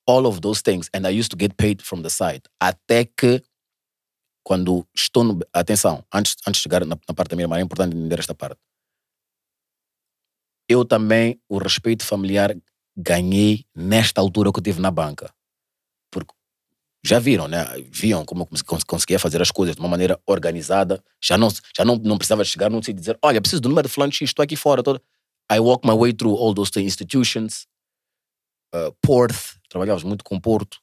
All 0.07 0.27
of 0.27 0.41
those 0.41 0.63
things. 0.63 0.89
And 0.95 1.07
I 1.09 1.19
used 1.19 1.31
to 1.31 1.37
get 1.39 1.55
paid 1.57 1.83
from 1.83 2.03
the 2.03 2.11
side. 2.11 2.43
Até 2.61 3.05
que 3.05 3.43
quando 4.43 4.87
estou 4.95 5.25
no. 5.25 5.39
Atenção, 5.53 6.05
antes, 6.13 6.37
antes 6.47 6.61
de 6.61 6.63
chegar 6.63 6.85
na, 6.85 6.97
na 7.09 7.15
parte 7.15 7.31
da 7.31 7.37
minha 7.37 7.45
irmã, 7.45 7.59
é 7.59 7.63
importante 7.63 7.97
entender 7.97 8.19
esta 8.19 8.35
parte. 8.35 8.61
Eu 10.69 10.85
também, 10.85 11.41
o 11.49 11.59
respeito 11.59 12.05
familiar, 12.05 12.57
ganhei 12.97 13.65
nesta 13.75 14.21
altura 14.21 14.53
que 14.53 14.59
eu 14.59 14.63
tive 14.63 14.81
na 14.81 14.91
banca. 14.91 15.33
Porque 16.11 16.33
já 17.05 17.19
viram, 17.19 17.49
né? 17.49 17.65
Viam 17.91 18.25
como 18.25 18.47
conseguia 18.87 19.19
fazer 19.19 19.41
as 19.41 19.51
coisas 19.51 19.75
de 19.75 19.81
uma 19.81 19.89
maneira 19.89 20.21
organizada. 20.27 21.03
Já 21.21 21.39
não, 21.39 21.49
já 21.77 21.85
não, 21.85 21.97
não 21.97 22.19
precisava 22.19 22.45
chegar 22.45 22.71
num 22.71 22.83
sítio 22.83 22.99
e 22.99 23.01
dizer: 23.01 23.19
Olha, 23.23 23.41
preciso 23.41 23.63
do 23.63 23.69
número 23.69 23.89
de 23.89 23.95
fulano 23.95 24.13
estou 24.13 24.43
aqui 24.43 24.57
fora. 24.57 24.83
Todo. 24.83 25.01
I 25.51 25.59
walk 25.59 25.87
my 25.87 25.95
way 25.95 26.13
through 26.13 26.37
all 26.37 26.55
those 26.55 26.71
institutions. 26.79 27.67
Uh, 28.73 28.93
Porth, 29.03 29.59
trabalhávamos 29.69 30.05
muito 30.05 30.23
com 30.23 30.39
Porto. 30.39 30.79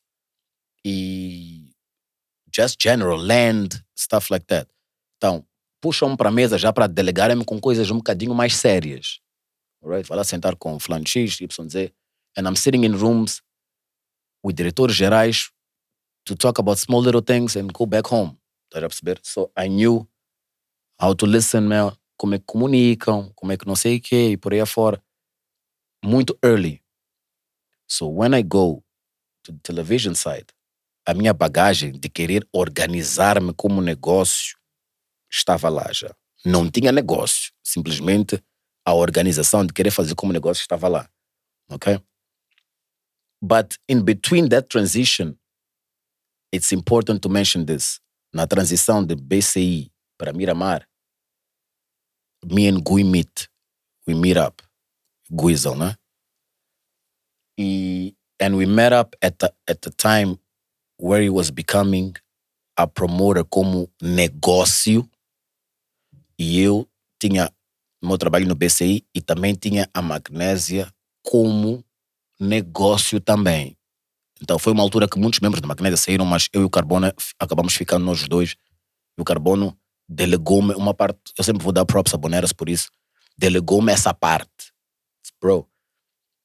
E 0.84 1.66
just 2.58 2.82
general 2.82 3.20
land, 3.20 3.84
stuff 3.96 4.32
like 4.32 4.46
that. 4.48 4.68
Então, 5.18 5.46
puxam-me 5.80 6.18
para 6.18 6.30
a 6.30 6.32
mesa 6.32 6.58
já 6.58 6.74
para 6.74 6.88
delegarem-me 6.88 7.46
com 7.46 7.60
coisas 7.60 7.92
um 7.92 7.98
bocadinho 7.98 8.34
mais 8.34 8.56
sérias. 8.56 9.20
Alright? 9.84 10.08
Vai 10.08 10.18
lá 10.18 10.24
sentar 10.24 10.56
com 10.56 10.80
fulano 10.80 11.08
X, 11.08 11.40
Y, 11.40 11.70
Z. 11.70 11.94
And 12.36 12.48
I'm 12.48 12.56
sitting 12.56 12.84
in 12.84 12.96
rooms 12.96 13.42
with 14.44 14.56
diretores 14.56 14.96
gerais 14.96 15.52
to 16.26 16.36
talk 16.36 16.60
about 16.60 16.80
small 16.80 17.02
little 17.02 17.22
things 17.22 17.56
and 17.56 17.68
go 17.72 17.86
back 17.86 18.12
home. 18.12 18.38
Estás 18.66 18.84
a 18.84 18.90
perceber? 18.90 19.20
So 19.24 19.52
I 19.56 19.70
knew 19.70 20.08
how 21.00 21.14
to 21.14 21.26
listen, 21.26 21.62
meu, 21.62 21.96
como 22.18 22.36
é 22.36 22.40
que 22.40 22.46
comunicam, 22.46 23.32
como 23.36 23.52
é 23.52 23.58
que 23.58 23.68
não 23.68 23.76
sei 23.76 23.98
o 23.98 24.02
quê, 24.02 24.32
e 24.32 24.38
por 24.38 24.54
aí 24.54 24.60
afora. 24.60 25.02
Muito 26.04 26.38
early. 26.44 26.84
So 27.88 28.08
when 28.08 28.34
I 28.34 28.44
go 28.44 28.84
to 29.44 29.54
the 29.54 29.60
television 29.64 30.14
side, 30.16 30.48
a 31.08 31.14
minha 31.14 31.34
bagagem 31.34 31.94
de 31.94 32.10
querer 32.10 32.46
organizar-me 32.52 33.54
como 33.54 33.82
negócio 33.82 34.58
estava 35.32 35.70
lá 35.70 35.90
já. 35.94 36.14
Não 36.46 36.70
tinha 36.70 36.92
negócio, 36.92 37.54
simplesmente 37.64 38.44
a 38.86 38.94
organização 38.94 39.66
de 39.66 39.72
querer 39.72 39.90
fazer 39.90 40.16
como 40.16 40.34
negócio 40.34 40.60
estava 40.60 40.90
lá. 40.90 41.10
Ok? 41.72 41.98
But 43.42 43.78
in 43.88 44.02
between 44.04 44.50
that 44.50 44.68
transition, 44.68 45.38
it's 46.54 46.74
important 46.74 47.22
to 47.22 47.30
mention 47.30 47.66
this. 47.66 48.02
Na 48.34 48.46
transição 48.46 49.06
de 49.06 49.16
BCI 49.16 49.90
para 50.18 50.34
Miramar, 50.34 50.86
me 52.46 52.68
and 52.68 52.82
Gui 52.84 53.06
meet. 53.06 53.48
We 54.06 54.14
meet 54.14 54.38
up. 54.38 54.62
Guizel, 55.32 55.76
né? 55.76 55.96
E, 57.58 58.14
and 58.42 58.58
we 58.58 58.66
met 58.66 58.92
up 58.92 59.16
at 59.22 59.40
the, 59.40 59.54
at 59.70 59.82
the 59.82 59.92
time 59.92 60.38
where 60.99 61.24
he 61.24 61.30
was 61.30 61.49
becoming 61.49 62.14
a 62.76 62.88
promoter 62.88 63.44
como 63.44 63.90
negócio 64.02 65.10
e 66.38 66.60
eu 66.60 66.88
tinha 67.19 67.52
meu 68.02 68.18
trabalho 68.18 68.48
no 68.48 68.56
BCI 68.56 69.03
e 69.14 69.22
também 69.22 69.56
tinha 69.56 69.90
a 69.94 70.02
magnésia 70.02 70.91
como 71.24 71.84
negócio 72.40 73.19
também. 73.19 73.76
Então 74.41 74.60
foi 74.60 74.72
uma 74.72 74.84
altura 74.84 75.07
que 75.07 75.18
muitos 75.18 75.40
membros 75.40 75.61
da 75.61 75.68
magnésia 75.68 75.98
saíram, 75.98 76.26
mas 76.26 76.48
eu 76.53 76.61
e 76.61 76.65
o 76.65 76.69
Carbono 76.69 77.11
acabamos 77.40 77.74
ficando 77.74 78.06
nós 78.06 78.28
dois. 78.28 78.56
E 79.18 79.22
o 79.22 79.26
Carbono 79.26 79.76
delegou-me 80.07 80.76
uma 80.76 80.94
parte, 80.94 81.19
eu 81.38 81.44
sempre 81.44 81.64
vou 81.64 81.74
dar 81.74 81.86
props 81.86 82.14
a 82.14 82.18
Boneras 82.18 82.53
por 82.53 82.69
isso, 82.69 82.90
delegou-me 83.36 83.91
essa 83.91 84.14
parte. 84.14 84.72
Bro, 85.41 85.68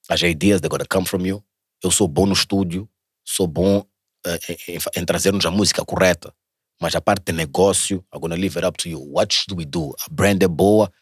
as 0.09 0.23
ideas 0.23 0.61
they're 0.61 0.71
gonna 0.71 0.87
come 0.91 1.07
from 1.07 1.27
you. 1.27 1.45
Eu 1.83 1.91
sou 1.91 2.09
bom 2.09 2.27
no 2.27 2.33
estúdio, 2.33 2.89
sou 3.25 3.47
bom 3.47 3.85
em, 4.27 4.75
em- 4.77 4.79
em 5.01 5.05
trazer-nos 5.05 5.45
a 5.47 5.51
música 5.51 5.85
correta. 5.85 6.35
Mas 6.81 6.95
a 6.97 7.01
parte 7.01 7.25
de 7.27 7.33
negócio, 7.33 8.05
I'm 8.13 8.21
gonna 8.21 8.35
leave 8.35 8.57
it 8.59 8.67
up 8.67 8.77
to 8.83 8.89
you. 8.89 9.01
What 9.01 9.33
should 9.35 9.55
we 9.55 9.65
do? 9.65 9.95
A 10.01 10.07
brand 10.11 10.43
é 10.43 10.49
boa. 10.49 10.93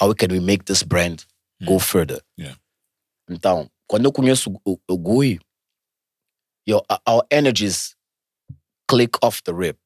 How 0.00 0.14
can 0.14 0.28
we 0.30 0.40
make 0.40 0.64
this 0.64 0.82
brand 0.82 1.22
go 1.64 1.78
further? 1.78 2.22
Yeah. 2.38 2.58
Então, 3.28 3.70
quando 3.86 4.04
eu 4.06 4.12
conheço 4.12 4.50
o, 4.64 4.78
o 4.88 4.96
Gui, 4.98 5.38
yo, 6.66 6.82
our 7.08 7.26
energies 7.30 7.94
click 8.88 9.18
off 9.22 9.42
the 9.42 9.52
rip. 9.52 9.78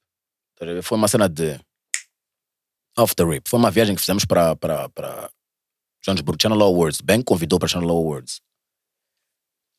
Tá? 0.56 0.66
Foi 0.82 0.98
uma 0.98 1.08
cena 1.08 1.28
de 1.28 1.58
off 2.98 3.14
the 3.14 3.24
rip. 3.24 3.48
Foi 3.48 3.58
uma 3.58 3.70
viagem 3.70 3.94
que 3.94 4.00
fizemos 4.00 4.24
para 4.24 4.54
para 4.56 4.88
para 4.90 5.30
Johannesburg 6.04 6.40
Channel 6.40 6.62
Awards. 6.62 7.00
Ben 7.00 7.22
convidou 7.22 7.58
para 7.58 7.68
Channel 7.68 7.90
Awards. 7.90 8.40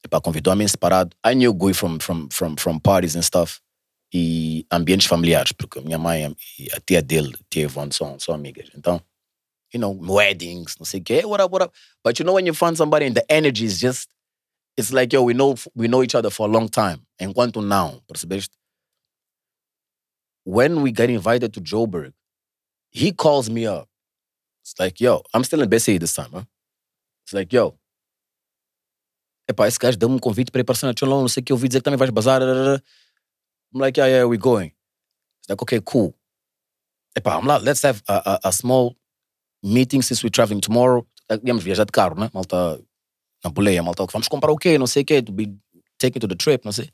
Epá, 0.03 0.19
convidou 0.19 0.51
a 0.51 0.55
mim 0.55 0.67
separado. 0.67 1.15
I 1.25 1.33
knew 1.35 1.53
Gui 1.53 1.73
from, 1.73 1.99
from, 1.99 2.29
from, 2.29 2.55
from 2.55 2.79
parties 2.79 3.15
and 3.15 3.23
stuff. 3.23 3.61
E 4.13 4.65
ambientes 4.69 5.07
familiares, 5.07 5.53
porque 5.53 5.79
a 5.79 5.81
minha 5.81 5.97
mãe 5.97 6.35
e 6.59 6.67
a 6.73 6.81
tia 6.81 7.01
dele, 7.01 7.33
tia 7.49 7.63
Ivone, 7.63 7.93
são, 7.93 8.19
são 8.19 8.35
amigas. 8.35 8.69
Então, 8.75 9.01
you 9.73 9.79
know, 9.79 9.97
weddings, 10.01 10.75
não 10.77 10.85
sei 10.85 10.99
o 10.99 11.03
quê, 11.03 11.25
what 11.25 11.41
up, 11.41 11.51
what 11.53 11.63
up. 11.63 11.73
But 12.03 12.19
you 12.19 12.25
know 12.25 12.33
when 12.33 12.45
you 12.45 12.53
find 12.53 12.75
somebody 12.75 13.05
and 13.05 13.15
the 13.15 13.23
energy 13.29 13.63
is 13.63 13.79
just, 13.79 14.09
it's 14.75 14.91
like, 14.91 15.13
yo, 15.13 15.23
we 15.23 15.33
know, 15.33 15.55
we 15.75 15.87
know 15.87 16.03
each 16.03 16.13
other 16.13 16.29
for 16.29 16.49
a 16.49 16.51
long 16.51 16.67
time. 16.67 17.05
Enquanto 17.19 17.61
não, 17.61 18.01
percebeste? 18.05 18.49
When 20.43 20.81
we 20.81 20.91
got 20.91 21.09
invited 21.09 21.53
to 21.53 21.61
Joburg, 21.61 22.11
he 22.89 23.13
calls 23.13 23.49
me 23.49 23.65
up. 23.65 23.87
It's 24.63 24.77
like, 24.77 24.99
yo, 24.99 25.23
I'm 25.33 25.43
still 25.43 25.61
in 25.61 25.69
BCE 25.69 25.99
this 25.99 26.13
time, 26.13 26.31
huh? 26.33 26.43
It's 27.23 27.33
like, 27.33 27.53
yo, 27.53 27.75
epá, 29.49 29.67
esse 29.67 29.77
gajo 29.79 29.97
deu-me 29.97 30.15
um 30.15 30.19
convite 30.19 30.51
para 30.51 30.61
ir 30.61 30.63
para 30.63 30.89
a 30.89 30.93
Cholão, 30.97 31.21
não 31.21 31.27
sei 31.27 31.41
o 31.41 31.43
que, 31.43 31.51
eu 31.51 31.55
ouvi 31.55 31.67
dizer 31.67 31.79
que 31.79 31.83
também 31.83 31.97
vais 31.97 32.11
bazar. 32.11 32.41
I'm 32.41 33.79
like, 33.79 33.99
yeah, 33.99 34.09
yeah, 34.11 34.27
we're 34.27 34.41
going. 34.41 34.73
It's 35.39 35.49
like, 35.49 35.61
okay, 35.61 35.81
cool. 35.81 36.13
Epá, 37.15 37.35
vamos 37.35 37.47
lá, 37.47 37.57
let's 37.57 37.83
have 37.83 38.01
a, 38.07 38.33
a, 38.33 38.49
a 38.49 38.51
small 38.51 38.95
meeting 39.63 40.01
since 40.01 40.23
we're 40.23 40.31
traveling 40.31 40.61
tomorrow. 40.61 41.05
Íamos 41.43 41.63
viajar 41.63 41.85
de 41.85 41.91
carro, 41.91 42.15
né? 42.19 42.29
Malta, 42.33 42.81
na 43.43 43.49
boleia, 43.49 43.81
malta, 43.81 44.05
vamos 44.11 44.27
comprar 44.27 44.51
o 44.51 44.57
quê? 44.57 44.77
Não 44.77 44.87
sei 44.87 45.03
o 45.03 45.05
quê, 45.05 45.21
to 45.21 45.31
be 45.31 45.57
taken 45.97 46.19
to 46.19 46.27
the 46.27 46.35
trip, 46.35 46.65
não 46.65 46.71
sei. 46.71 46.89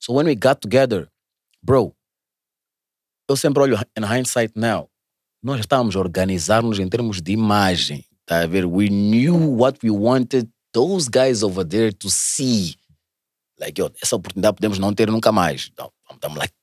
So 0.00 0.12
when 0.12 0.26
we 0.26 0.34
got 0.34 0.60
together, 0.60 1.08
bro, 1.62 1.94
eu 3.28 3.36
sempre 3.36 3.62
olho 3.62 3.78
in 3.96 4.04
hindsight 4.04 4.52
now, 4.54 4.90
nós 5.42 5.60
estávamos 5.60 5.96
a 5.96 5.98
organizar-nos 5.98 6.78
em 6.78 6.88
termos 6.88 7.20
de 7.20 7.32
imagem, 7.32 8.04
tá 8.26 8.42
a 8.42 8.46
ver? 8.46 8.64
We 8.66 8.88
knew 8.88 9.36
what 9.56 9.78
we 9.82 9.90
wanted 9.90 10.48
those 10.74 11.08
guys 11.08 11.42
over 11.42 11.64
there 11.64 11.92
to 11.92 12.10
see. 12.10 12.76
Like, 13.58 13.80
yo, 13.80 13.90
essa 14.02 14.16
oportunidade 14.16 14.56
podemos 14.56 14.78
não 14.78 14.92
ter 14.92 15.08
nunca 15.10 15.30
mais. 15.32 15.70
Então, 15.72 15.90
Estamos 16.12 16.38
like, 16.38 16.54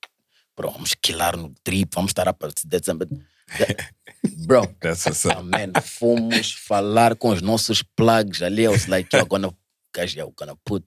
bro, 0.55 0.71
vamos 0.71 0.93
quilar 0.95 1.37
no 1.37 1.53
trip, 1.63 1.89
vamos 1.93 2.11
estar 2.11 2.27
a 2.27 2.33
partir 2.33 2.67
de 2.67 2.77
Bro, 4.45 4.61
ah, 4.61 5.39
up. 5.39 5.43
man, 5.43 5.73
fomos 5.81 6.53
falar 6.53 7.15
com 7.15 7.29
os 7.29 7.41
nossos 7.41 7.81
plugs 7.83 8.41
ali. 8.41 8.63
I 8.63 8.69
was 8.69 8.87
like, 8.87 9.15
yo, 9.15 9.25
gonna, 9.25 9.53
guys, 9.93 10.13
yo, 10.13 10.31
gonna 10.31 10.55
put. 10.63 10.85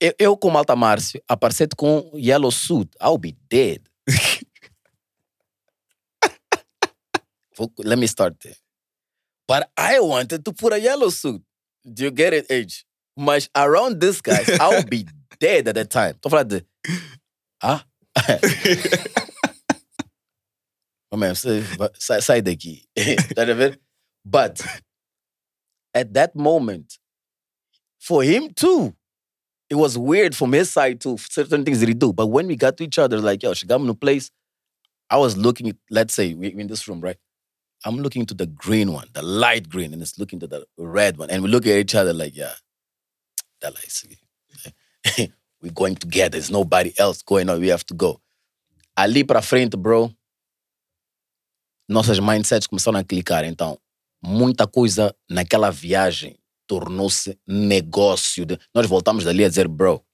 Eu, 0.00 0.14
eu 0.18 0.36
com 0.36 0.50
Malta 0.50 0.74
Márcio, 0.76 1.22
aparecer 1.28 1.68
com 1.76 2.10
yellow 2.14 2.50
suit, 2.50 2.90
I'll 3.00 3.16
be 3.18 3.36
dead. 3.48 3.80
Let 7.78 7.98
me 7.98 8.08
start 8.08 8.38
there. 8.40 8.56
But 9.52 9.68
I 9.76 10.00
wanted 10.00 10.46
to 10.46 10.52
put 10.54 10.72
a 10.72 10.80
yellow 10.80 11.10
suit. 11.10 11.42
Do 11.84 12.04
you 12.04 12.10
get 12.10 12.32
it, 12.32 12.46
Age? 12.50 12.86
Much 13.18 13.50
around 13.54 14.00
this 14.00 14.22
guys, 14.22 14.48
I'll 14.58 14.82
be 14.82 15.04
dead 15.40 15.68
at 15.68 15.74
the 15.74 15.84
time. 15.84 16.14
Tô 16.22 16.30
falando 16.30 16.48
de. 16.48 16.64
Ah? 17.62 17.84
Oh, 21.14 21.18
man, 21.18 21.34
vai- 21.76 21.90
sai, 21.98 22.20
sai 22.20 22.40
daqui. 22.40 22.86
tá 22.96 23.42
a? 23.42 23.76
But 24.24 24.62
at 25.92 26.14
that 26.14 26.34
moment, 26.34 26.98
for 28.00 28.22
him 28.22 28.54
too, 28.54 28.94
it 29.68 29.74
was 29.74 29.98
weird 29.98 30.34
from 30.34 30.52
his 30.52 30.70
side 30.70 30.98
too. 31.02 31.18
Certain 31.18 31.62
things 31.62 31.80
that 31.80 31.88
he 31.90 31.94
do. 31.94 32.14
But 32.14 32.28
when 32.28 32.46
we 32.46 32.56
got 32.56 32.78
to 32.78 32.84
each 32.84 32.98
other, 32.98 33.20
like, 33.20 33.42
yo, 33.42 33.52
chegamos 33.52 33.84
no 33.84 33.92
place, 33.92 34.30
I 35.10 35.18
was 35.18 35.36
looking 35.36 35.76
let's 35.90 36.14
say, 36.14 36.32
we 36.32 36.48
in 36.48 36.66
this 36.68 36.88
room, 36.88 37.02
right? 37.02 37.18
I'm 37.84 37.96
looking 37.98 38.26
to 38.26 38.34
the 38.34 38.46
green 38.46 38.92
one, 38.92 39.08
the 39.12 39.22
light 39.22 39.68
green, 39.68 39.92
and 39.92 40.02
it's 40.02 40.18
looking 40.18 40.38
to 40.40 40.46
the 40.46 40.64
red 40.78 41.16
one. 41.18 41.30
And 41.30 41.42
we 41.42 41.48
look 41.48 41.66
at 41.66 41.76
each 41.76 41.94
other 41.94 42.12
like, 42.12 42.36
yeah, 42.36 42.54
that 43.60 43.74
like, 43.74 43.90
we're 45.62 45.72
going 45.72 45.96
together. 45.96 46.30
There's 46.38 46.50
nobody 46.50 46.92
else 46.98 47.22
going 47.22 47.48
on. 47.50 47.60
We 47.60 47.68
have 47.68 47.84
to 47.86 47.94
go. 47.94 48.20
Ali 48.96 49.24
pra 49.24 49.40
frente, 49.42 49.76
bro, 49.76 50.12
nossas 51.88 52.18
mindsets 52.20 52.66
começaram 52.66 52.98
a 52.98 53.04
clicar. 53.04 53.44
Então, 53.44 53.78
muita 54.22 54.66
coisa 54.66 55.14
naquela 55.28 55.70
viagem 55.70 56.38
tornou-se 56.68 57.38
negócio. 57.46 58.46
de- 58.46 58.58
Nós 58.74 58.86
voltamos 58.86 59.24
dali 59.24 59.44
a 59.44 59.48
dizer, 59.48 59.66
bro, 59.68 60.04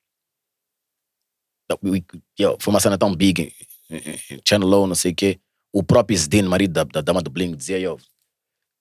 we- 1.83 2.05
yo, 2.39 2.57
foi 2.61 2.73
uma 2.73 2.81
cena 2.81 2.97
tão 2.97 3.15
big, 3.15 3.53
em- 3.91 3.97
em- 3.97 4.21
em 4.37 4.41
Channel 4.47 4.69
O, 4.69 4.87
não 4.87 4.95
sei 4.95 5.13
o 5.13 5.15
quê. 5.15 5.41
O 5.73 5.83
próprio 5.83 6.17
Zdin, 6.17 6.43
marido 6.43 6.73
da, 6.73 6.85
da 6.85 7.01
dama 7.01 7.23
do 7.23 7.31
Bling, 7.31 7.55
dizia, 7.55 7.79
yo, 7.79 7.99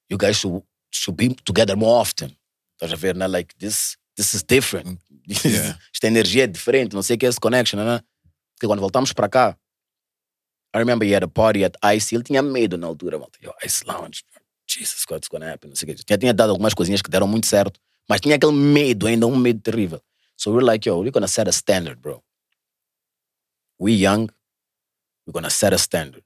you 0.09 0.17
guys 0.17 0.37
should, 0.37 0.63
should 0.91 1.15
be 1.17 1.35
together 1.43 1.75
more 1.75 1.99
often. 1.99 2.35
Estás 2.73 2.93
a 2.93 2.95
ver, 2.95 3.15
né? 3.15 3.27
Like, 3.27 3.55
this, 3.57 3.97
this 4.15 4.33
is 4.33 4.43
different. 4.43 4.99
Yeah. 5.43 5.77
Esta 5.93 6.07
energia 6.07 6.45
é 6.45 6.47
diferente, 6.47 6.93
não 6.93 7.03
sei 7.03 7.17
o 7.17 7.19
que 7.19 7.25
é 7.25 7.29
esse 7.29 7.37
connection, 7.37 7.83
né? 7.83 7.99
Porque 8.55 8.65
quando 8.65 8.79
voltamos 8.79 9.11
para 9.11 9.27
cá, 9.27 9.57
I 10.73 10.79
remember 10.79 11.05
he 11.05 11.13
had 11.13 11.21
a 11.21 11.27
party 11.27 11.65
at 11.65 11.75
Ice, 11.95 12.15
ele 12.15 12.23
tinha 12.23 12.41
medo 12.41 12.77
na 12.77 12.87
altura, 12.87 13.19
malta. 13.19 13.37
Yo, 13.41 13.51
Ice 13.61 13.83
Lounge, 13.85 14.23
Jesus, 14.65 15.05
what's 15.09 15.27
gonna 15.27 15.51
happen? 15.51 15.69
Não 15.69 15.75
sei 15.75 15.91
o 15.91 15.95
quê. 15.95 16.03
Já 16.09 16.17
tinha 16.17 16.33
dado 16.33 16.51
algumas 16.51 16.73
coisinhas 16.73 17.01
que 17.01 17.09
deram 17.09 17.27
muito 17.27 17.45
certo, 17.47 17.79
mas 18.07 18.21
tinha 18.21 18.35
aquele 18.35 18.53
medo 18.53 19.05
ainda, 19.07 19.27
um 19.27 19.35
medo 19.35 19.59
terrível. 19.59 20.01
So 20.37 20.51
we're 20.51 20.65
like, 20.65 20.87
yo, 20.87 20.97
we're 20.99 21.11
gonna 21.11 21.27
set 21.27 21.47
a 21.47 21.51
standard, 21.51 21.99
bro. 21.99 22.23
We 23.79 23.93
young, 23.93 24.29
we're 25.25 25.33
gonna 25.33 25.49
set 25.49 25.73
a 25.73 25.77
standard. 25.77 26.23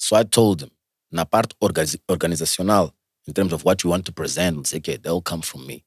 So 0.00 0.16
I 0.16 0.24
told 0.24 0.62
him, 0.62 0.70
na 1.12 1.26
parte 1.26 1.54
organiz- 1.60 2.00
organizacional, 2.08 2.94
in 3.26 3.34
terms 3.34 3.52
of 3.52 3.64
what 3.64 3.84
you 3.84 3.90
want 3.90 4.06
to 4.06 4.12
present, 4.12 4.56
não 4.56 4.64
sei 4.64 4.78
o 4.78 4.80
quê, 4.80 4.96
they'll 4.96 5.20
come 5.20 5.42
from 5.42 5.66
me. 5.66 5.84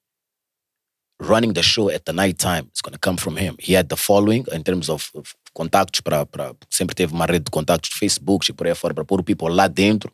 Running 1.19 1.53
the 1.53 1.63
show 1.63 1.89
at 1.89 2.05
the 2.05 2.13
night 2.13 2.37
time, 2.37 2.67
it's 2.67 2.81
gonna 2.81 2.99
come 2.99 3.17
from 3.17 3.37
him. 3.37 3.55
He 3.59 3.73
had 3.73 3.89
the 3.89 3.97
following 3.97 4.45
in 4.51 4.63
terms 4.63 4.87
of, 4.87 5.09
of 5.15 5.33
contactos 5.55 6.01
para, 6.01 6.25
para 6.27 6.55
sempre 6.69 6.95
teve 6.95 7.11
uma 7.11 7.25
rede 7.25 7.45
de 7.45 7.51
contactos 7.51 7.89
Facebook 7.91 8.49
e 8.49 8.53
por 8.53 8.67
aí 8.67 8.75
fora 8.75 8.93
para 8.93 9.03
pôr 9.03 9.19
o 9.19 9.23
people 9.23 9.49
lá 9.49 9.67
dentro. 9.67 10.11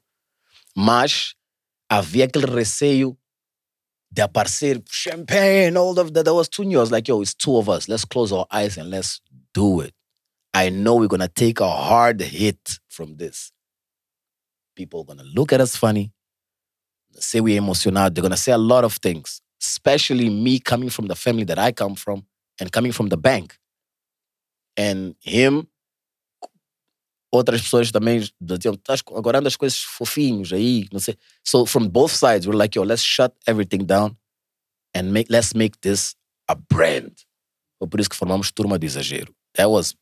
Mas 0.75 1.35
havia 1.89 2.25
aquele 2.25 2.45
receio 2.45 3.17
de 4.09 4.21
aparecer 4.21 4.81
champagne, 4.89 5.75
all 5.77 5.97
of 5.99 6.11
that. 6.13 6.23
That 6.23 6.33
was 6.33 6.47
too 6.47 6.63
new. 6.63 6.77
I 6.77 6.81
was 6.81 6.91
like, 6.91 7.09
yo, 7.11 7.21
it's 7.21 7.33
two 7.33 7.57
of 7.57 7.67
us. 7.69 7.87
Let's 7.89 8.05
close 8.05 8.31
our 8.31 8.47
eyes 8.49 8.77
and 8.77 8.89
let's 8.89 9.19
do 9.53 9.81
it. 9.81 9.93
I 10.53 10.69
know 10.69 10.95
we're 10.95 11.07
gonna 11.07 11.27
take 11.27 11.59
a 11.59 11.69
hard 11.69 12.21
hit 12.21 12.79
from 12.87 13.17
this. 13.17 13.51
People 14.79 15.01
are 15.01 15.03
gonna 15.03 15.27
look 15.35 15.51
at 15.51 15.59
us 15.59 15.75
funny, 15.75 16.09
say 17.15 17.41
we're 17.41 17.57
emotional. 17.57 18.09
They're 18.09 18.21
gonna 18.21 18.37
say 18.37 18.53
a 18.53 18.57
lot 18.57 18.85
of 18.85 18.93
things, 18.95 19.41
especially 19.61 20.29
me 20.29 20.57
coming 20.57 20.89
from 20.89 21.07
the 21.07 21.15
family 21.15 21.43
that 21.43 21.59
I 21.59 21.73
come 21.73 21.95
from 21.95 22.25
and 22.61 22.71
coming 22.71 22.93
from 22.93 23.09
the 23.09 23.17
bank. 23.17 23.59
And 24.77 25.15
him, 25.19 25.67
outras 27.35 27.61
pessoas 27.61 27.91
também 27.91 28.21
diziam, 28.39 28.77
"Tás 28.77 29.01
co- 29.01 29.17
agora 29.17 29.39
andas 29.39 29.57
com 29.57 29.65
esses 29.65 29.83
fofinhos 29.83 30.53
aí, 30.53 30.87
não 30.93 30.99
sei. 31.01 31.17
So 31.43 31.65
from 31.65 31.89
both 31.89 32.13
sides, 32.13 32.47
we're 32.47 32.55
like, 32.57 32.77
yo, 32.77 32.83
let's 32.85 33.03
shut 33.03 33.35
everything 33.45 33.85
down 33.85 34.15
and 34.95 35.11
make, 35.11 35.29
let's 35.29 35.53
make 35.53 35.77
this 35.81 36.15
a 36.47 36.55
brand. 36.55 37.11
Foi 37.77 37.87
por 37.89 37.99
isso 37.99 38.09
que 38.09 38.15
formamos 38.15 38.49
Turma 38.49 38.79
do 38.79 38.85
Exagero. 38.85 39.35
That 39.55 39.69
was, 39.69 39.93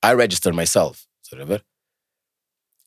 I 0.00 0.14
registered 0.14 0.54
myself, 0.54 1.08
ver? 1.32 1.64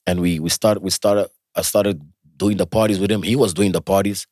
And 0.08 0.20
we, 0.22 0.40
we 0.40 0.50
started, 0.50 0.84
we 0.84 0.90
started, 0.90 1.30
I 1.56 1.62
started 1.62 2.02
doing 2.38 2.58
the 2.58 2.68
parties 2.68 3.00
with 3.00 3.12
him. 3.12 3.24
He 3.24 3.36
was 3.36 3.54
doing 3.54 3.72
the 3.72 3.82
parties. 3.82 4.28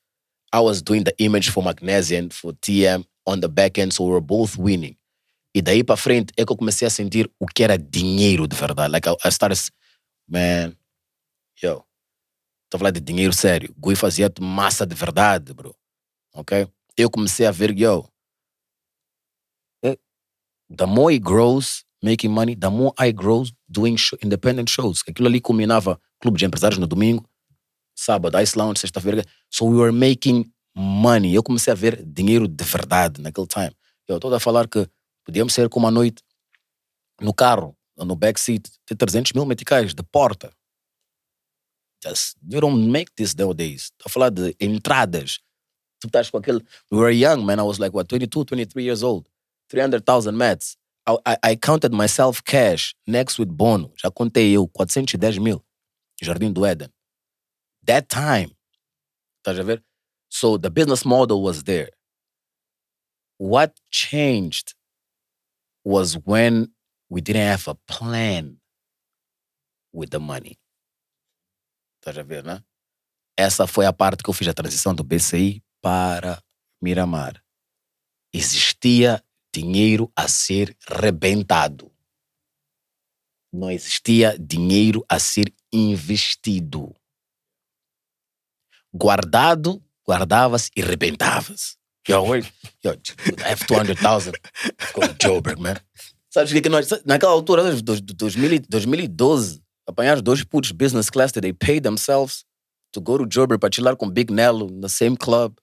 I 0.52 0.60
was 0.60 0.82
doing 0.82 1.04
the 1.04 1.18
image 1.20 1.50
for 1.50 1.64
Magnesium, 1.64 2.30
for 2.30 2.54
TM 2.54 3.06
on 3.26 3.40
the 3.40 3.50
back 3.50 3.78
end, 3.78 3.94
so 3.94 4.04
we 4.06 4.12
were 4.12 4.22
both 4.22 4.58
winning. 4.58 4.95
E 5.56 5.62
daí 5.62 5.84
pra 5.84 5.95
frente 5.95 6.34
é 6.38 6.45
que 6.45 6.52
eu 6.52 6.58
comecei 6.58 6.88
a 6.88 6.91
sentir 6.91 7.30
o 7.40 7.45
que 7.45 7.64
era 7.64 7.78
dinheiro 7.78 8.48
de 8.48 8.56
verdade. 8.56 8.91
Like, 8.91 9.08
I, 9.08 9.16
I 9.26 9.32
started, 9.32 9.60
man, 10.28 10.76
yo, 11.62 11.86
tô 12.70 12.78
falando 12.78 12.95
de 12.95 13.02
dinheiro 13.02 13.34
sério. 13.34 13.74
Gui 13.78 13.95
fazia 13.95 14.32
massa 14.40 14.86
de 14.86 14.95
verdade, 14.95 15.54
bro. 15.54 15.76
Ok? 16.36 16.68
Eu 16.98 17.10
comecei 17.10 17.45
a 17.45 17.52
ver, 17.52 17.72
yo, 17.78 18.08
eh, 19.84 19.98
the 20.76 20.86
more 20.86 21.14
he 21.14 21.20
grows 21.20 21.82
making 22.04 22.32
money, 22.32 22.56
the 22.56 22.70
more 22.70 22.94
I 23.00 23.12
grow 23.12 23.46
doing 23.68 23.96
show, 23.96 24.18
independent 24.22 24.70
shows. 24.70 25.02
Aquilo 25.08 25.28
ali 25.28 25.40
combinava 25.40 26.00
clube 26.20 26.38
de 26.38 26.46
empresários 26.46 26.78
no 26.78 26.86
domingo, 26.86 27.26
sábado, 27.96 28.40
Ice 28.42 28.58
Lounge, 28.58 28.80
sexta-feira. 28.80 29.24
So 29.50 29.66
we 29.66 29.78
were 29.78 29.92
making 29.92 30.52
money. 30.76 31.34
Eu 31.34 31.42
comecei 31.42 31.72
a 31.72 31.76
ver 31.76 32.04
dinheiro 32.04 32.48
de 32.48 32.64
verdade 32.64 33.22
naquele 33.22 33.48
time. 33.48 33.76
Eu 34.08 34.18
estou 34.18 34.34
a 34.34 34.40
falar 34.40 34.68
que 34.68 34.88
podíamos 35.24 35.54
sair 35.54 35.70
com 35.70 35.80
uma 35.80 35.92
noite 35.92 36.22
no 37.22 37.34
carro, 37.34 37.76
no 37.98 38.16
backseat, 38.16 38.70
de 38.90 38.96
300 38.96 39.32
mil 39.32 39.46
meticais, 39.46 39.94
de 39.94 40.04
porta. 40.04 40.52
Just, 42.04 42.36
you 42.50 42.60
don't 42.60 42.86
make 42.90 43.14
this 43.16 43.34
nowadays. 43.34 43.84
Estou 43.84 44.08
a 44.08 44.10
falar 44.10 44.30
de 44.30 44.54
entradas. 44.60 45.40
Tu 46.02 46.08
estás 46.08 46.30
com 46.30 46.38
aquele... 46.38 46.60
We 46.92 47.00
were 47.00 47.16
young, 47.16 47.46
man. 47.46 47.60
I 47.60 47.64
was 47.64 47.80
like, 47.80 47.96
what, 47.96 48.10
22, 48.10 48.44
23 48.44 48.84
years 48.84 49.04
old. 49.04 49.30
300,000 49.70 50.36
mats. 50.36 50.76
I, 51.06 51.38
I, 51.44 51.56
counted 51.56 51.92
myself 51.92 52.42
cash, 52.44 52.96
next 53.06 53.38
with 53.38 53.50
bono. 53.50 53.92
Já 53.98 54.10
contei 54.10 54.52
eu, 54.54 54.70
410 54.74 55.38
mil. 55.38 55.62
Jardim 56.22 56.54
do 56.54 56.62
Éden. 56.66 56.90
That 57.86 58.08
time. 58.08 58.56
Estás 59.40 59.60
a 59.60 59.64
ver? 59.64 59.84
So 60.30 60.58
the 60.58 60.70
business 60.70 61.04
model 61.04 61.42
was 61.42 61.64
there. 61.64 61.90
What 63.38 63.74
changed 63.92 64.74
was 65.84 66.14
when 66.26 66.72
we 67.10 67.20
didn't 67.20 67.48
have 67.48 67.68
a 67.68 67.76
plan 67.88 68.58
with 69.92 70.12
the 70.12 70.20
money. 70.20 70.58
Estás 72.00 72.18
a 72.18 72.24
ver, 72.24 72.44
né? 72.44 72.64
Essa 73.38 73.68
foi 73.68 73.86
a 73.86 73.94
parte 73.94 74.24
que 74.24 74.30
eu 74.30 74.34
fiz 74.34 74.48
a 74.48 74.54
transição 74.54 74.96
do 74.96 75.04
BCI 75.04 75.62
para 75.82 76.42
Miramar. 76.82 77.44
Existia 78.34 79.24
dinheiro 79.54 80.12
a 80.16 80.28
ser 80.28 80.76
rebentado. 80.88 81.92
Não 83.52 83.70
existia 83.70 84.38
dinheiro 84.40 85.06
a 85.08 85.20
ser 85.20 85.54
investido. 85.72 86.96
Guardado, 88.92 89.82
guardava-se 90.08 90.72
e 90.76 90.82
rebentava-se. 90.82 91.76
Yo, 92.08 92.22
wait, 92.24 92.52
yo, 92.84 92.92
I 92.92 93.52
have 93.52 93.66
200,000. 93.66 94.34
Let's 94.34 94.92
go 94.92 95.02
to 95.08 95.16
Joburg, 95.20 95.62
man. 95.62 95.78
Sabes 96.30 96.50
o 96.50 96.54
que 96.54 96.60
é 96.60 96.62
que 96.64 96.70
nós, 96.70 96.90
naquela 97.06 97.32
altura, 97.32 97.76
de 97.76 97.82
2012, 97.82 99.62
apanhar 99.88 100.20
dois 100.20 100.44
putos 100.44 100.72
business 100.72 101.10
class, 101.10 101.32
that 101.32 101.42
they 101.42 101.54
paid 101.54 101.84
themselves 101.84 102.44
to 102.92 103.00
go 103.00 103.20
to 103.20 103.28
Joburg 103.30 103.60
para 103.60 103.72
chilar 103.72 103.96
com 103.96 104.10
Big 104.10 104.34
Nello 104.34 104.70
no 104.70 104.90
same 104.90 105.16
club, 105.16 105.56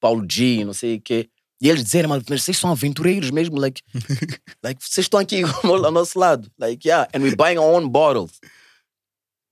Paulo 0.00 0.26
G, 0.30 0.64
não 0.64 0.74
sei 0.74 0.96
o 0.96 1.00
quê. 1.00 1.30
E 1.60 1.68
eles 1.68 1.82
dizerem, 1.82 2.08
mas 2.08 2.22
vocês 2.22 2.56
são 2.56 2.70
aventureiros 2.70 3.30
mesmo, 3.30 3.58
like, 3.58 3.82
like 4.62 4.80
vocês 4.80 5.04
estão 5.04 5.18
aqui 5.18 5.42
ao 5.64 5.90
nosso 5.90 6.18
lado. 6.18 6.50
Like, 6.58 6.86
yeah, 6.86 7.08
and 7.14 7.22
we 7.22 7.34
buying 7.34 7.58
our 7.58 7.74
own 7.74 7.88
bottles. 7.88 8.40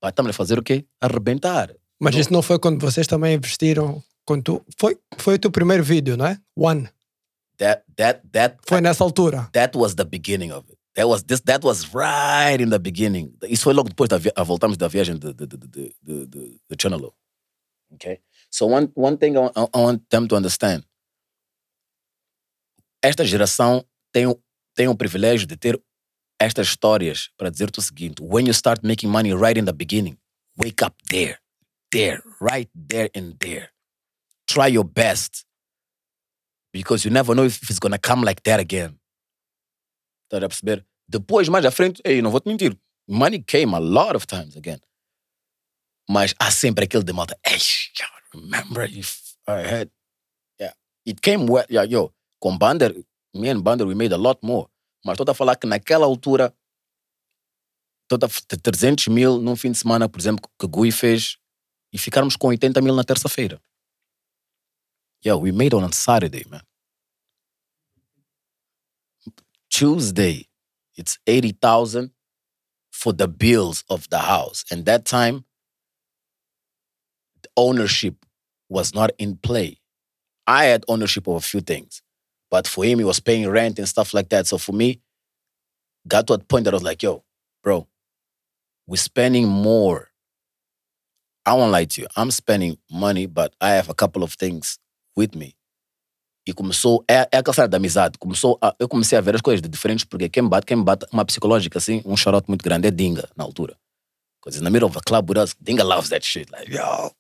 Mas 0.01 0.11
estamos 0.13 0.31
a 0.31 0.33
fazer 0.33 0.59
o 0.59 0.63
quê? 0.63 0.85
Arrebentar. 1.01 1.75
Mas 1.99 2.15
isso 2.15 2.33
não 2.33 2.43
foi 2.43 2.59
quando 2.59 2.81
vocês 2.81 3.07
também 3.07 3.35
investiram. 3.35 4.03
Quando 4.25 4.43
tu, 4.43 4.67
foi, 4.79 4.99
foi 5.19 5.35
o 5.35 5.39
teu 5.39 5.51
primeiro 5.51 5.83
vídeo, 5.83 6.17
não 6.17 6.27
é? 6.27 6.39
One. 6.57 6.89
That, 7.59 7.83
that, 7.97 8.21
that, 8.33 8.59
Foi 8.67 8.81
nessa 8.81 9.03
altura. 9.03 9.49
that 9.53 9.77
was 9.77 9.95
the 9.95 10.05
beginning 10.05 10.53
of 10.53 10.69
it. 10.69 10.79
That 10.95 11.09
was 11.09 11.23
this. 11.23 11.41
That 11.43 11.65
was 11.67 11.85
right 11.95 12.63
in 12.63 12.71
the 12.71 12.79
beginning. 12.79 13.35
Isso 13.49 13.65
foi 13.65 13.75
logo 13.75 13.89
depois 13.89 14.09
da 14.09 14.19
via, 14.19 14.33
a 14.37 14.43
voltamos 14.43 14.77
da 14.77 14.89
viagem 14.89 15.19
de, 15.19 15.33
de, 15.33 15.47
de, 15.47 15.57
de, 15.57 15.95
de, 16.03 16.27
de, 16.27 16.61
de 16.71 16.77
Channel 16.81 17.01
O. 17.01 17.15
Okay. 17.95 18.21
So 18.51 18.67
one 18.67 18.91
one 18.95 19.17
thing 19.17 19.37
I, 19.37 19.51
I 19.57 19.79
want 19.79 20.03
them 20.11 20.27
to 20.29 20.37
understand. 20.37 20.85
Esta 23.07 23.25
geração 23.25 23.87
tem 24.13 24.27
o, 24.27 24.43
tem 24.75 24.89
o 24.89 24.97
privilégio 24.97 25.47
de 25.47 25.57
ter 25.57 25.81
estas 26.41 26.67
histórias 26.67 27.31
para 27.37 27.51
dizer-te 27.51 27.79
o 27.79 27.83
seguinte: 27.83 28.21
when 28.21 28.47
you 28.47 28.53
start 28.53 28.85
making 28.85 29.09
money 29.09 29.33
right 29.33 29.57
in 29.57 29.65
the 29.65 29.73
beginning, 29.73 30.19
wake 30.57 30.85
up 30.85 30.97
there, 31.09 31.39
there, 31.93 32.21
right 32.41 32.69
there 32.75 33.09
and 33.15 33.37
there. 33.39 33.71
Try 34.49 34.73
your 34.73 34.85
best 34.85 35.47
because 36.73 37.07
you 37.07 37.13
never 37.13 37.33
know 37.33 37.47
if 37.47 37.63
it's 37.71 37.79
gonna 37.79 37.97
come 37.97 38.25
like 38.25 38.43
that 38.43 38.59
again. 38.59 38.99
Estás 40.25 40.43
a 40.43 40.49
perceber? 40.49 40.85
Depois, 41.09 41.49
mais 41.49 41.65
à 41.65 41.71
frente, 41.71 42.03
ei, 42.05 42.21
não 42.21 42.33
vou 42.33 42.41
te 42.41 42.49
mentir, 42.49 42.77
money 43.07 43.41
came 43.41 43.73
a 43.73 43.79
lot 43.79 44.17
of 44.17 44.27
times 44.27 44.57
again. 44.57 44.81
Mas 46.11 46.35
há 46.41 46.51
sempre 46.51 46.85
aquele 46.85 47.05
de 47.05 47.13
malta. 47.13 47.39
Yo, 47.47 48.07
remember 48.35 48.83
if 48.83 49.37
I 49.47 49.63
had. 49.63 49.91
Yeah. 50.59 50.75
It 51.05 51.21
came 51.21 51.47
well. 51.47 51.67
Yeah, 51.71 51.85
yo, 51.85 52.13
com 52.41 52.57
Bander, 52.57 52.95
me 53.35 53.49
and 53.51 53.63
Bander, 53.63 53.87
we 53.87 53.95
made 53.95 54.13
a 54.13 54.19
lot 54.19 54.39
more. 54.43 54.69
Mas 55.05 55.19
estou 55.19 55.31
a 55.31 55.35
falar 55.35 55.57
que 55.57 55.67
naquela 55.67 56.07
altura, 56.07 56.55
toda 58.09 58.29
300 58.29 59.09
mil 59.09 59.39
num 59.39 59.57
fim 59.57 59.73
de 59.73 59.79
semana, 59.79 60.09
por 60.09 60.21
exemplo, 60.21 60.49
que 60.59 60.67
Gui 60.67 60.91
fez, 60.91 61.39
e 61.93 61.99
ficarmos 61.99 62.37
com 62.37 62.49
80 62.49 62.81
mil 62.81 62.95
na 62.95 63.05
terça-feira. 63.05 63.61
Yeah, 65.25 65.41
we 65.41 65.53
made 65.53 65.75
on 65.75 65.91
Saturday, 65.93 66.45
man. 66.49 66.63
Tuesday, 69.69 70.49
it's 70.97 71.19
80,000 71.27 72.11
for 72.91 73.13
the 73.13 73.27
bills 73.27 73.85
of 73.89 74.09
the 74.09 74.19
house. 74.19 74.65
And 74.71 74.85
that 74.85 75.05
time, 75.05 75.45
ownership 77.57 78.25
was 78.69 78.95
not 78.95 79.13
in 79.19 79.37
play. 79.37 79.79
I 80.47 80.67
had 80.67 80.85
ownership 80.89 81.27
of 81.27 81.37
a 81.37 81.41
few 81.41 81.61
things, 81.61 82.03
but 82.51 82.67
for 82.67 82.85
him, 82.85 82.99
he 82.99 83.05
was 83.05 83.21
paying 83.21 83.49
rent 83.49 83.79
and 83.79 83.89
stuff 83.89 84.15
like 84.15 84.29
that. 84.31 84.47
So 84.47 84.59
for 84.59 84.73
me, 84.73 85.01
got 86.07 86.27
to 86.29 86.35
a 86.35 86.39
point 86.39 86.65
that 86.65 86.75
I 86.75 86.77
was 86.77 86.83
like, 86.83 87.03
yo, 87.03 87.25
bro, 87.63 87.87
we're 88.87 88.97
spending 88.97 89.49
more. 89.49 90.09
I 91.45 91.55
won't 91.55 91.73
lie 91.73 91.85
to 91.85 92.01
you. 92.03 92.07
I'm 92.17 92.31
spending 92.31 92.79
money, 92.91 93.27
but 93.27 93.55
I 93.61 93.71
have 93.71 93.89
a 93.89 93.95
couple 93.95 94.23
of 94.23 94.33
things 94.35 94.79
with 95.17 95.35
me. 95.35 95.55
E 96.49 96.53
começou, 96.53 97.05
é, 97.09 97.29
é 97.33 97.39
aquela 97.39 97.67
da 97.67 97.77
amizade. 97.77 98.19
Começou 98.19 98.57
a, 98.63 98.75
eu 98.79 98.89
comecei 98.89 99.19
a 99.19 99.21
ver 99.21 99.35
as 99.35 99.41
coisas 99.41 99.61
de 99.61 99.69
diferentes, 99.69 100.05
porque 100.05 100.29
quem 100.29 100.47
bate, 100.47 100.65
quem 100.65 100.81
bate, 100.81 101.05
uma 101.13 101.25
psicológica 101.25 101.79
assim, 101.79 102.03
um 102.05 102.17
charote 102.17 102.49
muito 102.49 102.63
grande 102.63 102.87
é 102.87 102.91
Dinga, 102.91 103.29
na 103.37 103.43
altura. 103.43 103.77
Because 104.41 104.61
in 104.61 104.65
the 104.65 104.71
middle 104.71 104.89
of 104.89 104.97
a 104.97 105.01
club 105.01 105.29
with 105.29 105.39
us, 105.39 105.57
Dinga 105.61 105.83
loves 105.83 106.09
that 106.11 106.25
shit. 106.25 106.49
Like, 106.53 106.73
yo, 106.73 107.11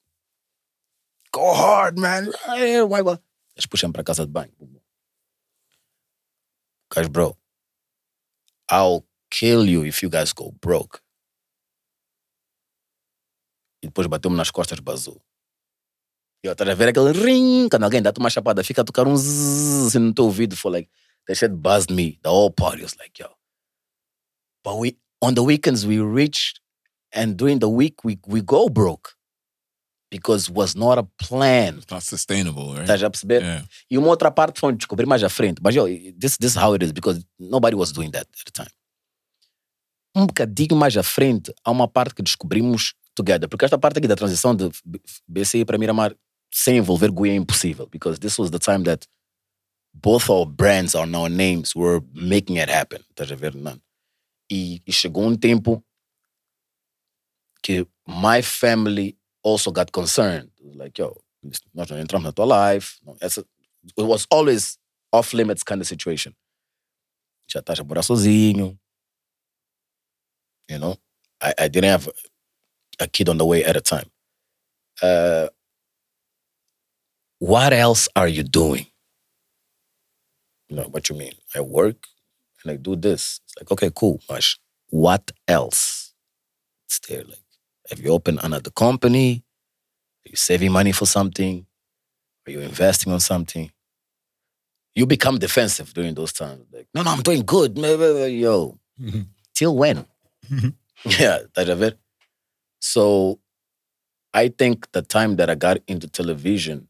go 1.32 1.52
hard, 1.52 1.98
man. 1.98 2.30
Eles 2.56 3.66
puxam 3.66 3.90
para 3.90 4.04
casa 4.04 4.24
de 4.24 4.30
banho. 4.30 4.52
Guys, 6.90 7.08
bro, 7.08 7.36
I'll 8.68 9.04
kill 9.30 9.68
you 9.68 9.84
if 9.84 10.02
you 10.02 10.08
guys 10.08 10.32
go 10.32 10.52
broke. 10.60 11.00
E 13.82 13.88
depois 13.88 14.06
bateu-me 14.06 14.36
nas 14.36 14.50
costas, 14.50 14.80
bazou. 14.80 15.20
E 16.42 16.46
eu 16.46 16.52
estava 16.52 16.70
a 16.70 16.88
aquele 16.88 17.12
ring, 17.12 17.68
quando 17.68 17.84
alguém 17.84 18.00
dá-te 18.00 18.20
uma 18.20 18.30
chapada, 18.30 18.62
fica 18.62 18.82
a 18.82 18.84
tocar 18.84 19.06
um 19.06 19.16
zzz 19.16 19.88
assim 19.88 19.98
no 19.98 20.14
teu 20.14 20.26
ouvido. 20.26 20.56
For 20.56 20.70
like, 20.70 20.88
that 21.26 21.36
shit 21.36 21.52
buzzed 21.52 21.92
me. 21.92 22.18
The 22.22 22.30
whole 22.30 22.52
party 22.52 22.82
was 22.82 22.96
like, 22.98 23.20
yo. 23.20 23.30
But 24.62 24.78
we, 24.78 24.96
on 25.20 25.34
the 25.34 25.42
weekends, 25.42 25.84
we 25.84 25.98
reached, 25.98 26.60
and 27.12 27.36
during 27.36 27.58
the 27.58 27.68
week, 27.68 28.04
we, 28.04 28.18
we 28.26 28.42
go 28.42 28.68
broke. 28.68 29.15
Because 30.10 30.48
was 30.48 30.76
not 30.76 30.98
a 30.98 31.02
plan. 31.18 31.78
It's 31.78 31.90
not 31.90 32.02
sustainable, 32.02 32.74
right? 32.74 32.84
Estás 32.84 33.02
a 33.02 33.10
perceber? 33.10 33.42
Yeah. 33.42 33.64
E 33.90 33.98
uma 33.98 34.08
outra 34.08 34.30
parte 34.30 34.60
foi 34.60 34.72
descobrir 34.72 35.06
mais 35.06 35.22
à 35.22 35.28
frente. 35.28 35.60
Mas, 35.60 35.74
yo, 35.74 35.86
this, 35.86 36.36
this 36.38 36.52
is 36.52 36.56
how 36.56 36.74
it 36.74 36.84
is, 36.84 36.92
because 36.92 37.24
nobody 37.38 37.74
was 37.74 37.92
doing 37.92 38.10
that 38.12 38.26
at 38.26 38.44
the 38.44 38.52
time. 38.52 38.70
Um 40.14 40.26
bocadinho 40.26 40.76
mais 40.76 40.96
à 40.96 41.02
frente, 41.02 41.52
há 41.64 41.70
uma 41.70 41.88
parte 41.88 42.14
que 42.14 42.22
descobrimos 42.22 42.94
together. 43.14 43.48
Porque 43.48 43.64
esta 43.64 43.76
parte 43.76 43.98
aqui 43.98 44.06
da 44.06 44.14
transição 44.14 44.54
de 44.54 44.70
BCI 45.26 45.64
para 45.64 45.76
Miramar 45.76 46.14
sem 46.52 46.76
envolver 46.78 47.10
Gui 47.10 47.30
é 47.30 47.34
impossível. 47.34 47.86
Because 47.86 48.20
this 48.20 48.38
was 48.38 48.50
the 48.50 48.58
time 48.58 48.84
that 48.84 49.06
both 49.92 50.30
our 50.30 50.46
brands, 50.46 50.94
our 50.94 51.06
now 51.06 51.26
names, 51.26 51.74
were 51.74 52.00
making 52.14 52.58
it 52.58 52.70
happen. 52.70 53.00
Estás 53.10 53.32
a 53.32 53.34
ver? 53.36 53.54
Não. 53.54 53.80
E, 54.50 54.80
e 54.86 54.92
chegou 54.92 55.24
um 55.24 55.36
tempo 55.36 55.82
que 57.62 57.86
my 58.06 58.42
family 58.42 59.15
also 59.46 59.70
got 59.70 59.92
concerned. 59.92 60.50
Like, 60.74 60.98
yo, 60.98 61.16
não 61.72 61.84
entramos 61.98 62.24
na 62.24 62.32
tua 62.32 62.44
life. 62.44 62.98
Não, 63.04 63.16
essa, 63.20 63.44
it 63.96 64.04
was 64.04 64.26
always 64.30 64.76
off 65.12 65.32
limits 65.32 65.62
kind 65.62 65.80
of 65.80 65.86
situation. 65.86 66.34
A. 67.54 67.62
You 70.68 70.78
know? 70.78 70.96
I, 71.40 71.54
I 71.58 71.68
didn't 71.68 71.90
have 71.90 72.08
a 72.98 73.06
kid 73.06 73.28
on 73.28 73.38
the 73.38 73.46
way 73.46 73.64
at 73.64 73.76
a 73.76 73.80
time. 73.80 74.10
Uh, 75.00 75.48
what 77.38 77.72
else 77.72 78.08
are 78.16 78.26
you 78.28 78.42
doing? 78.42 78.86
You 80.68 80.76
know, 80.76 80.88
what 80.90 81.08
you 81.08 81.14
mean? 81.14 81.34
I 81.54 81.60
work 81.60 82.08
and 82.64 82.72
I 82.72 82.76
do 82.76 82.96
this. 82.96 83.40
It's 83.44 83.54
like, 83.60 83.70
okay, 83.70 83.90
cool. 83.94 84.20
Mas 84.28 84.58
what 84.88 85.30
else? 85.46 86.14
It's 86.86 86.98
there. 87.00 87.22
Like, 87.22 87.45
have 87.88 88.00
you 88.00 88.10
opened 88.12 88.40
another 88.42 88.70
company? 88.70 89.44
Are 90.26 90.30
you 90.30 90.36
saving 90.36 90.72
money 90.72 90.92
for 90.92 91.06
something? 91.06 91.66
Are 92.46 92.52
you 92.52 92.60
investing 92.60 93.12
on 93.12 93.20
something? 93.20 93.70
You 94.94 95.06
become 95.06 95.38
defensive 95.38 95.92
during 95.92 96.14
those 96.14 96.32
times. 96.32 96.66
Like, 96.72 96.88
no, 96.94 97.02
no, 97.02 97.10
I'm 97.10 97.22
doing 97.22 97.42
good. 97.42 97.76
Yo, 97.76 98.78
till 99.54 99.76
when? 99.76 100.06
yeah, 101.04 101.40
estás 101.44 101.68
a 101.68 101.74
ver? 101.74 101.98
So, 102.80 103.38
I 104.32 104.48
think 104.48 104.90
the 104.92 105.02
time 105.02 105.36
that 105.36 105.50
I 105.50 105.54
got 105.54 105.78
into 105.86 106.08
television, 106.08 106.88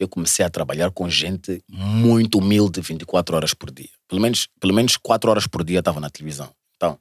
eu 0.00 0.08
comecei 0.08 0.44
a 0.44 0.50
trabalhar 0.50 0.90
com 0.90 1.08
gente 1.08 1.62
muito 1.68 2.38
humilde 2.38 2.80
24 2.80 3.36
horas 3.36 3.54
por 3.54 3.70
dia. 3.70 3.90
Pelo 4.08 4.20
menos, 4.20 4.48
pelo 4.60 4.74
menos 4.74 4.96
4 4.96 5.30
horas 5.30 5.46
por 5.46 5.64
dia 5.64 5.80
estava 5.80 6.00
na 6.00 6.10
televisão. 6.10 6.52
Então, 6.76 6.98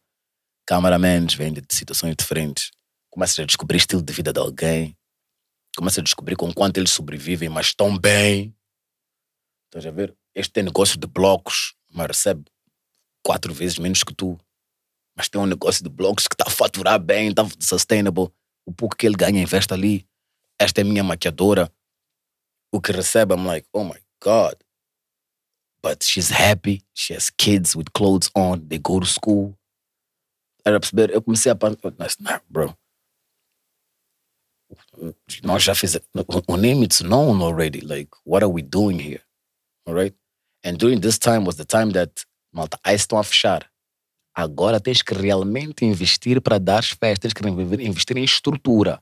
cameramans 0.66 1.34
vêm 1.34 1.54
de 1.54 1.64
situações 1.70 2.16
diferentes. 2.16 2.72
Começas 3.10 3.40
a 3.40 3.46
descobrir 3.46 3.78
estilo 3.78 4.02
de 4.02 4.14
vida 4.14 4.32
de 4.32 4.40
alguém. 4.40 4.98
Começas 5.76 6.00
a 6.00 6.04
descobrir 6.04 6.36
com 6.36 6.54
quanto 6.54 6.78
eles 6.78 6.92
sobrevivem, 6.92 7.50
mas 7.50 7.68
estão 7.68 7.98
bem. 7.98 8.56
Estás 9.66 9.86
a 9.86 9.92
ver? 9.92 10.16
Este 10.34 10.54
tem 10.54 10.64
negócio 10.64 10.98
de 11.00 11.08
blocos, 11.08 11.76
mas 11.90 12.08
recebe 12.08 12.46
quatro 13.24 13.54
vezes 13.54 13.78
menos 13.78 14.04
que 14.04 14.14
tu. 14.14 14.40
Mas 15.16 15.28
tem 15.28 15.42
um 15.42 15.46
negócio 15.46 15.84
de 15.84 15.90
blocos 15.90 16.28
que 16.28 16.36
está 16.36 16.46
a 16.48 16.52
faturar 16.52 17.00
bem, 17.00 17.30
está 17.30 17.44
sustainable. 17.60 18.32
O 18.66 18.72
pouco 18.72 18.96
que 18.96 19.06
ele 19.06 19.16
ganha, 19.16 19.42
investe 19.42 19.74
ali. 19.74 20.08
Esta 20.60 20.82
é 20.82 20.84
minha 20.84 21.04
maquiadora. 21.04 21.72
O 22.72 22.82
que 22.82 22.92
recebe, 22.92 23.34
I'm 23.34 23.46
like, 23.46 23.68
oh 23.74 23.84
my 23.84 24.00
God. 24.22 24.56
But 25.82 26.04
she's 26.04 26.32
happy. 26.32 26.84
She 26.94 27.14
has 27.14 27.30
kids 27.30 27.76
with 27.76 27.92
clothes 27.94 28.30
on. 28.36 28.68
They 28.68 28.80
go 28.80 29.00
to 29.00 29.06
school. 29.06 29.58
Era 30.66 30.80
perceber? 30.80 31.12
Eu 31.12 31.22
comecei 31.22 31.52
a 31.52 31.56
pensar, 31.56 31.94
nah, 32.20 32.42
bro. 32.50 32.76
Nós 35.44 35.64
já 35.64 35.76
fizemos. 35.76 36.08
O 36.48 36.58
name 36.58 36.86
it's 36.86 37.02
known 37.02 37.42
already. 37.42 37.82
Like, 37.82 38.10
what 38.26 38.44
are 38.44 38.52
we 38.52 38.62
doing 38.62 39.00
here? 39.00 39.22
All 39.86 39.96
right? 39.96 40.16
And 40.64 40.78
during 40.78 41.00
this 41.00 41.18
time 41.18 41.46
was 41.46 41.56
the 41.56 41.66
time 41.66 41.92
that 41.94 42.26
malta, 42.52 42.80
aí 42.84 42.96
estão 42.96 43.18
a 43.18 43.24
fechar. 43.24 43.70
Agora 44.34 44.80
tens 44.80 45.02
que 45.02 45.14
realmente 45.14 45.86
investir 45.86 46.42
para 46.42 46.60
dar 46.60 46.84
festas, 46.84 47.32
tens 47.32 47.34
que 47.34 47.48
investir 47.48 48.18
em 48.18 48.24
estrutura, 48.24 49.02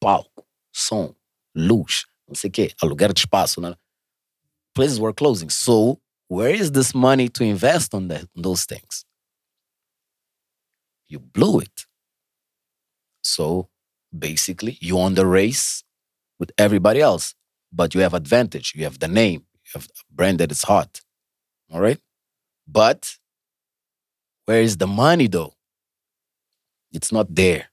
palco, 0.00 0.46
som, 0.72 1.14
luz, 1.54 2.06
não 2.28 2.34
sei 2.34 2.50
o 2.50 2.52
quê, 2.52 2.74
aluguer 2.80 3.12
de 3.12 3.20
espaço. 3.20 3.60
Né? 3.60 3.74
Places 4.74 4.98
were 4.98 5.14
closing. 5.14 5.48
So, 5.48 6.00
where 6.28 6.54
is 6.54 6.70
this 6.70 6.92
money 6.92 7.28
to 7.30 7.42
invest 7.42 7.94
on, 7.94 8.08
that, 8.08 8.28
on 8.36 8.42
those 8.42 8.64
things? 8.64 9.04
You 11.08 11.18
blew 11.18 11.60
it. 11.60 11.86
So, 13.24 13.68
basically, 14.18 14.78
you 14.80 14.98
on 14.98 15.14
the 15.14 15.26
race 15.26 15.84
with 16.38 16.52
everybody 16.58 17.00
else, 17.00 17.34
but 17.72 17.94
you 17.94 18.00
have 18.00 18.14
advantage. 18.14 18.72
You 18.74 18.84
have 18.84 18.98
the 18.98 19.08
name, 19.08 19.44
you 19.64 19.70
have 19.74 19.86
a 19.86 20.14
brand 20.14 20.38
that 20.38 20.50
is 20.50 20.62
hot. 20.62 21.00
All 21.70 21.80
right? 21.80 22.00
But 22.66 23.16
where 24.46 24.62
is 24.62 24.76
the 24.76 24.86
money 24.86 25.28
though? 25.28 25.54
It's 26.92 27.12
not 27.12 27.34
there. 27.34 27.68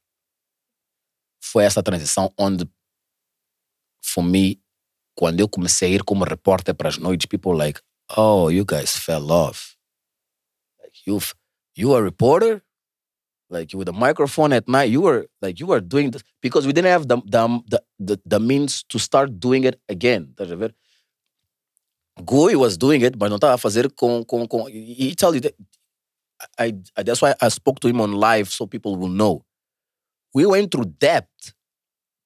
Foi 1.42 1.64
essa 1.64 1.84
transição 1.84 2.34
onde, 2.38 2.68
for 4.02 4.24
me, 4.24 4.60
quando 5.16 5.40
eu 5.40 5.48
comecei 5.48 5.92
a 5.92 5.96
ir 5.96 6.04
como 6.04 6.26
repórter 6.26 6.74
para 6.74 6.90
as 6.90 6.98
noites, 6.98 7.28
people 7.28 7.56
like, 7.56 7.80
oh, 8.18 8.50
you 8.50 8.66
guys 8.66 8.98
fell 8.98 9.32
off. 9.32 9.78
Like 10.82 10.94
you, 11.06 11.20
you 11.76 11.94
a 11.94 12.02
reporter? 12.02 12.64
Like 13.54 13.72
with 13.76 13.88
a 13.88 13.94
microphone 13.94 14.52
at 14.52 14.68
night, 14.68 14.90
you 14.90 15.02
were 15.02 15.28
like 15.40 15.60
you 15.60 15.68
were 15.68 15.80
doing 15.80 16.10
this 16.10 16.24
because 16.42 16.66
we 16.66 16.74
didn't 16.74 16.90
have 16.90 17.08
the 17.08 17.18
the 17.28 17.82
the, 18.00 18.20
the 18.26 18.40
means 18.40 18.84
to 18.90 18.98
start 18.98 19.40
doing 19.40 19.64
it 19.64 19.80
again. 19.88 20.34
Ver? 20.40 20.74
Gui 22.26 22.56
was 22.56 22.78
doing 22.78 23.04
it, 23.04 23.16
mas 23.16 23.30
não 23.30 23.38
a 23.42 23.58
fazer 23.58 23.92
com, 23.92 24.24
com, 24.26 24.48
com 24.48 24.68
he 24.68 25.14
tell 25.16 25.36
you 25.36 25.42
that 25.42 25.54
I, 26.58 26.74
I 26.98 27.04
that's 27.04 27.22
why 27.22 27.36
I 27.40 27.50
spoke 27.50 27.80
to 27.82 27.88
him 27.88 28.02
on 28.02 28.14
live 28.14 28.50
so 28.50 28.66
people 28.66 28.96
will 28.96 29.10
know. 29.10 29.46
We 30.34 30.48
went 30.48 30.72
through 30.72 30.94
debt 31.00 31.30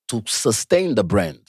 to 0.07 0.23
sustain 0.25 0.95
the 0.95 1.03
brand. 1.03 1.41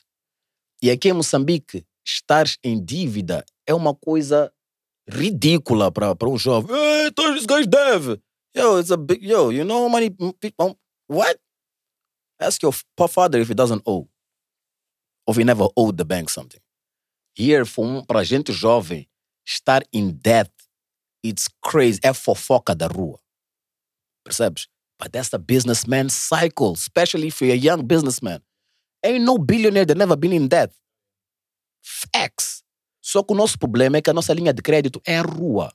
E 0.83 0.91
aqui 0.91 1.09
em 1.09 1.13
Moçambique, 1.13 1.85
estar 2.05 2.47
em 2.65 2.83
dívida 2.83 3.45
é 3.67 3.75
uma 3.75 3.95
coisa 3.95 4.53
ridícula 5.09 5.91
para 5.91 6.29
um 6.29 6.37
jovem. 6.37 6.75
Hey, 6.75 7.11
those 7.13 7.47
guys 7.47 7.67
dev. 7.67 8.21
Yo, 8.59 8.77
it's 8.79 8.91
a 8.91 8.97
big 8.97 9.23
yo, 9.23 9.51
you 9.51 9.63
know 9.63 9.87
how 9.87 9.89
many 9.89 10.11
people 10.11 10.77
what? 11.07 11.39
Ask 12.41 12.61
your 12.61 12.73
father 12.73 13.39
if 13.39 13.47
he 13.47 13.55
doesn't 13.55 13.83
owe. 13.87 14.09
Or 15.27 15.33
if 15.33 15.37
he 15.37 15.45
never 15.45 15.69
owed 15.77 15.97
the 15.97 16.05
bank 16.05 16.29
something. 16.29 16.61
Here, 17.37 17.65
for 17.65 18.05
para 18.05 18.25
gente 18.25 18.53
jovem, 18.53 19.07
estar 19.47 19.83
in 19.93 20.19
debt, 20.21 20.51
it's 21.23 21.49
crazy. 21.63 22.01
É 22.03 22.13
fofoca 22.13 22.75
da 22.75 22.89
rua. 22.89 23.21
Percebes? 24.25 24.67
But 24.99 25.13
that's 25.13 25.29
the 25.29 25.39
businessman 25.39 26.09
cycle, 26.09 26.73
especially 26.73 27.33
you're 27.41 27.53
a 27.53 27.57
young 27.57 27.87
businessman. 27.87 28.41
Ain't 29.05 29.25
no 29.25 29.39
billionaire 29.39 29.87
that 29.87 29.97
never 29.97 30.17
been 30.17 30.33
in 30.33 30.49
debt. 30.49 30.73
Facts. 31.81 32.65
Só 33.01 33.23
que 33.23 33.33
o 33.33 33.37
nosso 33.37 33.57
problema 33.57 33.99
é 33.99 34.03
que 34.03 34.11
a 34.11 34.13
nossa 34.13 34.35
linha 34.35 34.53
de 34.53 34.63
crédito 34.63 35.01
é 35.07 35.19
a 35.19 35.23
rua. 35.23 35.73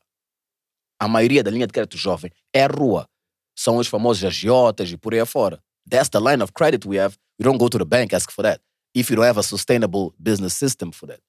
A 1.03 1.07
maioria 1.07 1.43
da 1.43 1.51
linha 1.51 1.67
de 1.67 1.73
crédito 1.73 1.97
jovem 1.97 2.31
é 2.53 2.63
a 2.63 2.67
rua. 2.67 3.09
São 3.53 3.75
os 3.75 3.87
famosos 3.87 4.23
agiotas 4.23 4.89
e 4.89 4.95
por 4.95 5.13
aí 5.13 5.19
afora. 5.19 5.61
That's 5.89 6.09
the 6.09 6.19
line 6.19 6.41
of 6.41 6.53
credit 6.53 6.87
we 6.87 6.97
have. 6.97 7.17
We 7.37 7.43
don't 7.43 7.57
go 7.57 7.67
to 7.67 7.77
the 7.77 7.83
bank 7.83 8.15
ask 8.15 8.31
for 8.31 8.41
that. 8.43 8.61
If 8.95 9.09
you 9.09 9.17
don't 9.17 9.25
have 9.25 9.37
a 9.37 9.43
sustainable 9.43 10.13
business 10.17 10.53
system 10.53 10.93
for 10.93 11.07
that. 11.07 11.19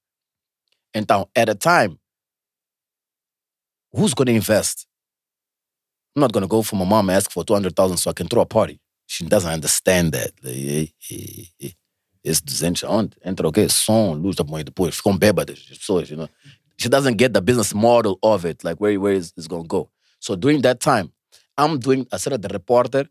Então, 0.94 1.28
at 1.34 1.48
a 1.48 1.56
time, 1.56 1.98
who's 3.92 4.14
going 4.14 4.26
to 4.26 4.32
invest? 4.32 4.86
I'm 6.14 6.20
not 6.20 6.32
going 6.32 6.44
to 6.44 6.48
go 6.48 6.62
for 6.62 6.76
my 6.76 6.84
mom 6.84 7.10
and 7.10 7.16
ask 7.16 7.32
for 7.32 7.42
200,000 7.44 7.96
so 7.96 8.10
I 8.10 8.12
can 8.12 8.28
throw 8.28 8.42
a 8.42 8.46
party. 8.46 8.78
She 9.09 9.24
doesn't 9.24 9.51
understand 9.51 10.12
that. 10.12 10.32
Esse 12.22 12.40
200 12.42 12.84
onde? 12.84 13.16
Entra 13.24 13.48
o 13.48 13.52
quê? 13.52 13.68
Som, 13.68 14.14
luz 14.14 14.36
da 14.36 14.44
manhã 14.44 14.64
depois. 14.64 14.94
Ficam 14.94 15.18
bêbadas 15.18 15.66
as 15.68 15.78
pessoas, 15.78 16.09
you 16.09 16.16
know. 16.16 16.28
She 16.76 16.88
doesn't 16.88 17.16
get 17.16 17.32
the 17.32 17.40
business 17.40 17.74
model 17.74 18.18
of 18.22 18.44
it, 18.44 18.64
like 18.64 18.80
where, 18.80 18.98
where 19.01 19.12
is 19.12 19.32
it's 19.36 19.46
to 19.46 19.62
go. 19.62 19.90
So 20.18 20.36
during 20.36 20.62
that 20.62 20.80
time, 20.80 21.12
I'm 21.56 21.78
doing 21.78 22.06
a 22.10 22.18
sort 22.18 22.42
the 22.42 22.48
reporter, 22.48 23.09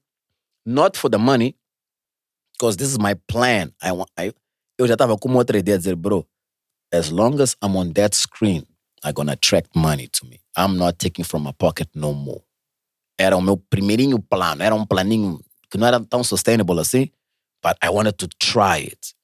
not 0.66 0.98
for 0.98 1.10
the 1.10 1.20
money, 1.20 1.56
because 2.54 2.78
this 2.78 2.90
is 2.90 3.00
my 3.00 3.14
plan. 3.28 3.72
I 3.82 3.92
want, 3.94 4.10
I, 4.18 4.34
eu 4.78 4.88
já 4.88 4.94
estava 4.94 5.18
com 5.18 5.30
outra 5.34 5.58
ideia 5.58 5.96
bro, 5.96 6.28
as 6.92 7.10
long 7.10 7.40
as 7.40 7.56
I'm 7.62 7.76
on 7.78 7.94
that 7.94 8.16
screen, 8.16 8.66
I'm 9.04 9.14
gonna 9.14 9.34
attract 9.34 9.76
money 9.76 10.08
to 10.08 10.26
me. 10.26 10.42
I'm 10.56 10.78
not 10.78 11.00
taking 11.00 11.26
from 11.26 11.44
my 11.44 11.52
pocket 11.54 11.90
no 11.96 12.14
more. 12.14 12.44
Era 13.18 13.38
o 13.38 13.42
meu 13.42 13.58
primeirinho 13.58 14.20
plano, 14.20 14.64
era 14.64 14.76
um 14.76 14.86
planinho 14.86 15.40
que 15.70 15.78
não 15.78 15.88
era 15.88 16.00
tão 16.00 16.24
sustainable 16.24 16.80
assim, 16.80 17.10
but 17.62 17.78
I 17.82 17.90
wanted 17.90 18.18
to 18.18 18.28
try 18.40 18.80
it. 18.80 19.16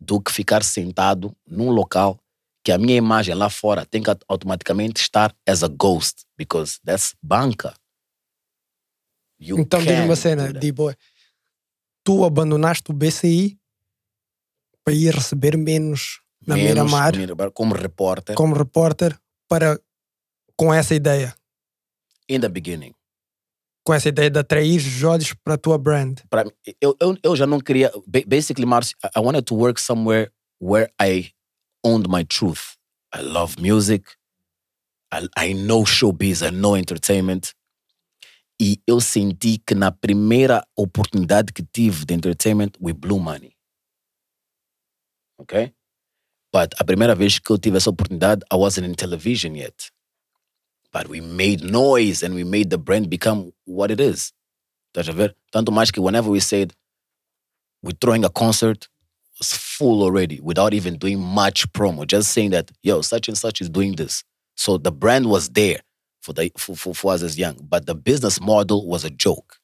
Do 0.00 0.20
que 0.20 0.32
ficar 0.32 0.62
sentado 0.62 1.34
num 1.46 1.70
local 1.70 2.18
que 2.68 2.72
a 2.72 2.76
minha 2.76 2.96
imagem 2.98 3.34
lá 3.34 3.48
fora 3.48 3.86
tem 3.86 4.02
que 4.02 4.10
automaticamente 4.28 5.00
estar 5.00 5.34
as 5.48 5.62
a 5.62 5.68
ghost, 5.68 6.26
because 6.36 6.78
that's 6.84 7.14
banca. 7.22 7.74
You 9.40 9.58
Então 9.58 9.80
diz 9.82 9.98
uma 10.00 10.14
cena. 10.14 10.52
D-Boy. 10.52 10.94
Tu 12.04 12.22
abandonaste 12.26 12.90
o 12.90 12.92
BCI 12.92 13.58
para 14.84 14.92
ir 14.92 15.14
receber 15.14 15.56
menos 15.56 16.20
na 16.46 16.56
Menos 16.56 16.74
Miramar 16.74 17.16
Miramar, 17.16 17.50
como 17.52 17.74
repórter, 17.74 18.34
como 18.36 18.54
repórter 18.54 19.18
para 19.48 19.80
com 20.54 20.72
essa 20.74 20.94
ideia. 20.94 21.34
in 22.28 22.40
the 22.40 22.50
beginning. 22.50 22.92
Com 23.82 23.94
essa 23.94 24.10
ideia 24.10 24.28
de 24.28 24.38
atrair 24.38 24.76
os 24.76 25.02
olhos 25.04 25.32
para 25.32 25.54
a 25.54 25.58
tua 25.58 25.78
brand. 25.78 26.18
Mim, 26.44 26.50
eu, 26.82 26.94
eu, 27.00 27.16
eu 27.22 27.34
já 27.34 27.46
não 27.46 27.60
queria. 27.60 27.90
ba- 28.06 28.20
Basically, 28.26 28.66
Márcio, 28.66 28.94
I 29.16 29.20
wanted 29.20 29.44
to 29.46 29.54
work 29.54 29.80
somewhere 29.80 30.30
where 30.60 30.92
I 31.00 31.32
owned 31.84 32.08
my 32.08 32.24
truth. 32.24 32.76
I 33.12 33.22
love 33.22 33.60
music. 33.60 34.16
I, 35.10 35.26
I 35.36 35.52
know 35.54 35.84
showbiz, 35.84 36.42
I 36.42 36.50
know 36.50 36.76
entertainment. 36.76 37.54
E 38.60 38.80
eu 38.86 39.00
senti 39.00 39.58
que 39.58 39.74
na 39.74 39.90
primeira 39.92 40.66
oportunidade 40.76 41.52
que 41.52 41.62
tive 41.62 42.04
de 42.04 42.14
entertainment, 42.14 42.76
we 42.80 42.92
blew 42.92 43.18
money. 43.18 43.56
Ok? 45.38 45.72
But 46.52 46.74
a 46.78 46.84
primeira 46.84 47.14
vez 47.14 47.38
que 47.38 47.50
eu 47.52 47.58
tive 47.58 47.76
essa 47.76 47.90
oportunidade, 47.90 48.42
I 48.52 48.56
wasn't 48.56 48.86
in 48.86 48.94
television 48.94 49.54
yet. 49.54 49.90
But 50.92 51.08
we 51.08 51.20
made 51.20 51.62
noise 51.62 52.24
and 52.24 52.34
we 52.34 52.44
made 52.44 52.70
the 52.70 52.78
brand 52.78 53.08
become 53.08 53.52
what 53.64 53.92
it 53.92 54.00
is. 54.00 54.32
Estás 54.88 55.08
a 55.08 55.12
ver? 55.12 55.36
Tanto 55.52 55.70
mais 55.70 55.90
que 55.90 56.00
whenever 56.00 56.30
we 56.30 56.40
said 56.40 56.72
we're 57.82 57.96
throwing 58.00 58.24
a 58.24 58.30
concert, 58.30 58.88
full 59.42 60.02
already 60.02 60.40
without 60.40 60.74
even 60.74 60.96
doing 60.98 61.20
much 61.20 61.70
promo, 61.72 62.06
just 62.06 62.32
saying 62.32 62.50
that, 62.50 62.70
yo, 62.82 63.00
such 63.02 63.28
and 63.28 63.36
such 63.38 63.60
is 63.60 63.68
doing 63.70 63.92
this. 63.96 64.24
So 64.56 64.78
the 64.78 64.90
brand 64.92 65.26
was 65.26 65.48
there 65.50 65.80
for, 66.22 66.32
the, 66.32 66.50
for, 66.56 66.74
for, 66.76 66.94
for 66.94 67.12
us 67.12 67.22
as 67.22 67.38
young, 67.38 67.56
but 67.68 67.86
the 67.86 67.94
business 67.94 68.40
model 68.40 68.86
was 68.86 69.04
a 69.04 69.10
joke. 69.10 69.56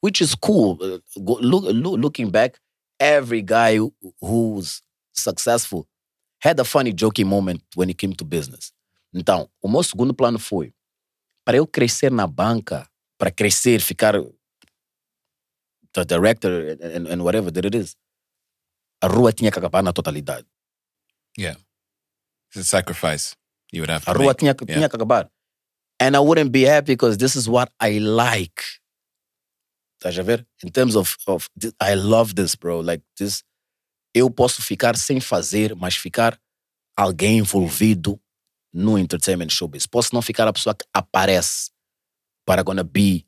Which 0.00 0.20
is 0.20 0.34
cool. 0.34 0.78
Uh, 0.82 0.98
look, 1.16 1.64
look, 1.64 2.00
looking 2.00 2.30
back, 2.30 2.58
every 2.98 3.42
guy 3.42 3.76
who- 3.76 3.94
who's 4.20 4.82
successful 5.12 5.86
had 6.40 6.58
a 6.58 6.64
funny, 6.64 6.92
joking 6.92 7.28
moment 7.28 7.62
when 7.74 7.88
it 7.90 7.98
came 7.98 8.14
to 8.14 8.24
business. 8.24 8.72
Então, 9.14 9.48
o 9.62 9.68
meu 9.68 9.82
segundo 9.82 10.12
plano 10.14 10.38
foi 10.38 10.72
para 11.44 11.56
eu 11.58 11.66
crescer 11.66 12.10
na 12.10 12.26
banca, 12.26 12.88
para 13.18 13.30
crescer, 13.30 13.80
ficar 13.80 14.14
the 15.92 16.04
director 16.04 16.76
and, 16.80 17.06
and 17.06 17.22
whatever 17.22 17.50
that 17.50 17.64
it 17.66 17.74
is, 17.74 17.94
a 19.02 19.06
rua 19.08 19.32
tinha 19.32 19.50
que 19.50 19.58
acabar 19.58 19.82
na 19.82 19.92
totalidade. 19.92 20.46
It's 21.36 22.56
a 22.56 22.64
sacrifice 22.64 23.34
you 23.72 23.80
would 23.82 23.90
have 23.90 24.04
to 24.04 24.10
A 24.10 24.14
rua 24.14 24.28
make. 24.28 24.38
tinha, 24.40 24.54
que- 24.54 24.64
Yeah. 24.66 24.78
tinha 24.78 24.88
que 24.88 24.96
acabar. 24.96 25.30
And 26.00 26.14
I 26.16 26.20
wouldn't 26.20 26.50
be 26.50 26.64
happy 26.64 26.92
because 26.92 27.16
this 27.16 27.34
is 27.36 27.48
what 27.48 27.72
I 27.80 27.98
like. 27.98 28.62
Estás 29.98 30.18
a 30.18 30.22
ver? 30.22 30.46
In 30.62 30.70
terms 30.70 30.96
of, 30.96 31.16
of 31.26 31.48
I 31.80 31.94
love 31.94 32.34
this, 32.34 32.54
bro. 32.56 32.80
Like 32.80 33.02
this, 33.16 33.42
eu 34.14 34.28
posso 34.30 34.60
ficar 34.60 34.96
sem 34.96 35.20
fazer, 35.20 35.74
mas 35.76 35.94
ficar 35.96 36.38
alguém 36.96 37.38
envolvido 37.38 38.20
no 38.72 38.98
entertainment 38.98 39.50
showbiz. 39.50 39.86
Posso 39.86 40.14
não 40.14 40.20
ficar 40.22 40.46
a 40.48 40.52
pessoa 40.52 40.74
que 40.74 40.84
aparece, 40.92 41.70
I'm 42.48 42.62
gonna 42.64 42.84
be 42.84 43.24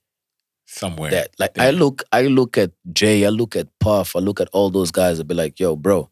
Somewhere. 0.66 1.10
that. 1.10 1.30
Like 1.38 1.58
I 1.58 1.70
look, 1.70 2.02
I 2.12 2.22
look 2.28 2.56
at 2.58 2.72
Jay, 2.92 3.24
I 3.24 3.28
look 3.30 3.54
at 3.56 3.68
Puff, 3.78 4.16
I 4.16 4.20
look 4.20 4.40
at 4.40 4.48
all 4.52 4.70
those 4.70 4.90
guys. 4.90 5.18
I'll 5.18 5.24
be 5.26 5.34
like, 5.34 5.60
yo, 5.60 5.76
bro, 5.76 6.10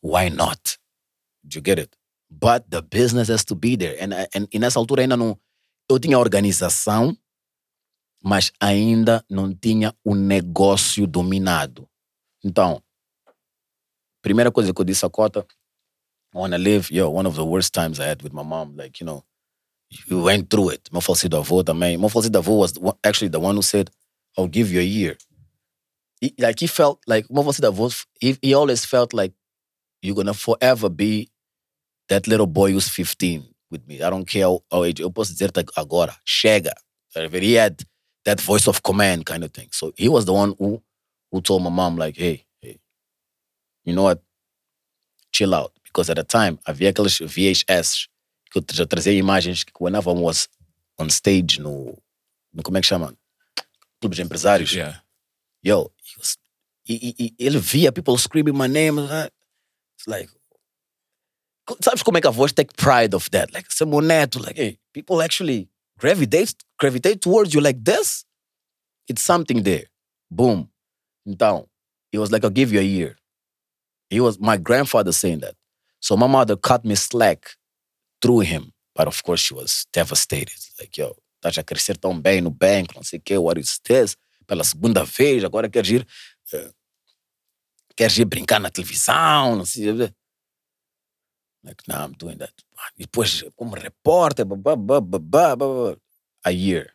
why 0.00 0.28
not? 0.28 0.76
Do 1.46 1.56
you 1.58 1.62
get 1.62 1.78
it? 1.78 1.96
But 2.30 2.70
the 2.70 2.82
business 2.82 3.28
has 3.28 3.44
to 3.46 3.54
be 3.54 3.76
there. 3.76 3.96
And, 4.00 4.14
I- 4.14 4.26
and, 4.34 4.48
e 4.52 4.58
nessa 4.58 4.78
altura 4.78 5.02
ainda 5.02 5.16
não. 5.16 5.38
Eu 5.90 5.98
tinha 5.98 6.18
organização, 6.18 7.16
mas 8.22 8.50
ainda 8.60 9.22
não 9.28 9.54
tinha 9.54 9.94
o 10.04 10.14
negócio 10.14 11.06
dominado. 11.06 11.86
Então, 12.42 12.82
primeira 14.22 14.50
coisa 14.50 14.72
que 14.72 14.80
eu 14.80 14.84
disse 14.84 15.04
a 15.04 15.10
Cota, 15.10 15.46
I 16.34 16.38
wanna 16.38 16.56
live, 16.58 16.88
yo, 16.92 17.10
one 17.10 17.26
of 17.28 17.36
the 17.36 17.44
worst 17.44 17.72
times 17.72 18.00
I 18.00 18.04
had 18.10 18.22
with 18.22 18.32
my 18.32 18.42
mom, 18.42 18.74
like, 18.76 18.98
you 19.00 19.06
know, 19.06 19.22
you 20.08 20.22
went 20.22 20.50
through 20.50 20.70
it. 20.70 20.90
Meu 20.92 21.00
falecido 21.00 21.36
avô 21.36 21.64
também. 21.64 21.96
Meu 21.96 22.08
falecido 22.08 22.38
avô 22.38 22.58
was 22.58 22.74
actually 23.04 23.30
the 23.30 23.40
one 23.40 23.54
who 23.56 23.62
said, 23.62 23.90
I'll 24.36 24.48
give 24.48 24.72
you 24.72 24.80
a 24.80 24.84
year. 24.84 25.16
He, 26.20 26.34
like 26.38 26.60
he 26.60 26.66
felt 26.66 27.00
like 27.06 27.26
meu 27.30 27.42
falecido 27.42 27.70
avô, 27.72 27.90
he, 28.20 28.36
he 28.42 28.54
always 28.54 28.84
felt 28.84 29.12
like 29.12 29.32
you're 30.02 30.14
gonna 30.16 30.34
forever 30.34 30.88
be 30.88 31.30
that 32.08 32.26
little 32.26 32.46
boy 32.46 32.72
who's 32.72 32.88
15 32.88 33.46
with 33.70 33.86
me. 33.86 34.02
I 34.02 34.10
don't 34.10 34.26
care 34.26 34.44
how, 34.44 34.62
how 34.70 34.84
age. 34.84 35.00
Eu 35.00 35.10
posso 35.10 35.34
agora, 35.76 36.16
chega. 36.24 36.72
He 37.14 37.54
had 37.54 37.84
that 38.24 38.40
voice 38.40 38.66
of 38.66 38.82
command 38.82 39.26
kind 39.26 39.44
of 39.44 39.52
thing. 39.52 39.68
So 39.72 39.92
he 39.96 40.08
was 40.08 40.24
the 40.24 40.32
one 40.32 40.54
who 40.58 40.82
who 41.30 41.40
told 41.40 41.62
my 41.62 41.70
mom 41.70 41.96
like, 41.96 42.16
hey, 42.16 42.44
hey, 42.60 42.78
you 43.84 43.94
know 43.94 44.04
what? 44.04 44.22
Chill 45.32 45.54
out. 45.54 45.72
Because 45.84 46.10
at 46.10 46.16
the 46.16 46.24
time, 46.24 46.58
havia 46.66 46.92
aqueles 46.92 47.20
VHS 47.20 48.08
que 48.62 48.72
eu 48.72 48.76
já 48.76 48.86
trazia 48.86 49.12
imagens 49.12 49.64
que 49.64 49.72
whenever 49.80 50.10
I 50.14 50.18
was 50.18 50.48
on 50.98 51.06
stage 51.08 51.60
no, 51.60 51.96
no 52.52 52.62
como 52.62 52.78
é 52.78 52.80
que 52.80 52.86
chama? 52.86 53.14
Clubes 54.00 54.16
de 54.16 54.22
empresários. 54.22 54.72
Yeah. 54.72 55.00
Yo, 55.62 55.90
was, 56.18 56.36
he, 56.84 57.14
he- 57.18 57.34
ele 57.38 57.58
via 57.58 57.90
people 57.92 58.16
screaming 58.18 58.56
my 58.56 58.66
name. 58.68 58.98
uh, 58.98 59.28
It's 59.96 60.06
like, 60.06 60.28
sabes 61.82 62.02
como 62.02 62.18
é 62.18 62.20
que 62.20 62.28
a 62.28 62.30
voz 62.30 62.52
take 62.52 62.74
pride 62.76 63.14
of 63.14 63.30
that? 63.30 63.52
Like, 63.52 63.72
seu 63.72 63.86
neto, 64.00 64.40
like, 64.40 64.56
hey, 64.56 64.78
people 64.92 65.22
actually 65.22 65.68
gravitate, 65.98 66.54
gravitate 66.78 67.20
towards 67.20 67.54
you 67.54 67.60
like 67.60 67.82
this? 67.84 68.24
It's 69.08 69.22
something 69.22 69.62
there. 69.62 69.86
Boom. 70.30 70.68
Então, 71.26 71.66
he 72.12 72.18
was 72.18 72.30
like, 72.30 72.44
I'll 72.44 72.50
give 72.50 72.72
you 72.72 72.80
a 72.80 72.84
year. 72.84 73.16
He 74.10 74.20
was 74.20 74.38
my 74.38 74.56
grandfather 74.58 75.12
saying 75.12 75.40
that. 75.40 75.54
So 76.00 76.16
my 76.16 76.26
mother 76.26 76.56
cut 76.56 76.84
me 76.84 76.94
slack 76.94 77.56
through 78.24 78.40
him. 78.40 78.72
But 78.96 79.06
of 79.06 79.22
course, 79.22 79.42
she 79.42 79.52
was 79.52 79.86
devastated. 79.92 80.56
Like, 80.80 80.96
yo, 80.96 81.14
a 81.44 81.62
crescer 81.62 81.94
tão 81.98 82.18
bem 82.18 82.40
no 82.40 82.50
banco, 82.50 82.94
não 82.94 83.02
sei 83.02 83.18
o 83.18 83.22
quê, 83.22 83.36
what 83.36 83.60
is 83.60 83.78
this? 83.80 84.16
Pela 84.46 84.64
segunda 84.64 85.04
vez, 85.04 85.44
agora 85.44 85.68
queres 85.68 85.90
ir, 85.90 86.06
eh, 86.54 86.70
queres 87.94 88.16
ir 88.18 88.24
brincar 88.24 88.58
na 88.60 88.70
televisão, 88.70 89.56
não 89.56 89.66
sei. 89.66 89.92
Like, 91.62 91.82
no, 91.86 91.94
I'm 91.96 92.12
doing 92.12 92.38
that. 92.38 92.54
E 92.96 93.02
depois, 93.02 93.44
como 93.56 93.74
repórter, 93.74 94.46
babá, 94.46 94.74
babá, 94.74 95.56
babá, 95.56 95.96
a 96.42 96.50
year. 96.50 96.94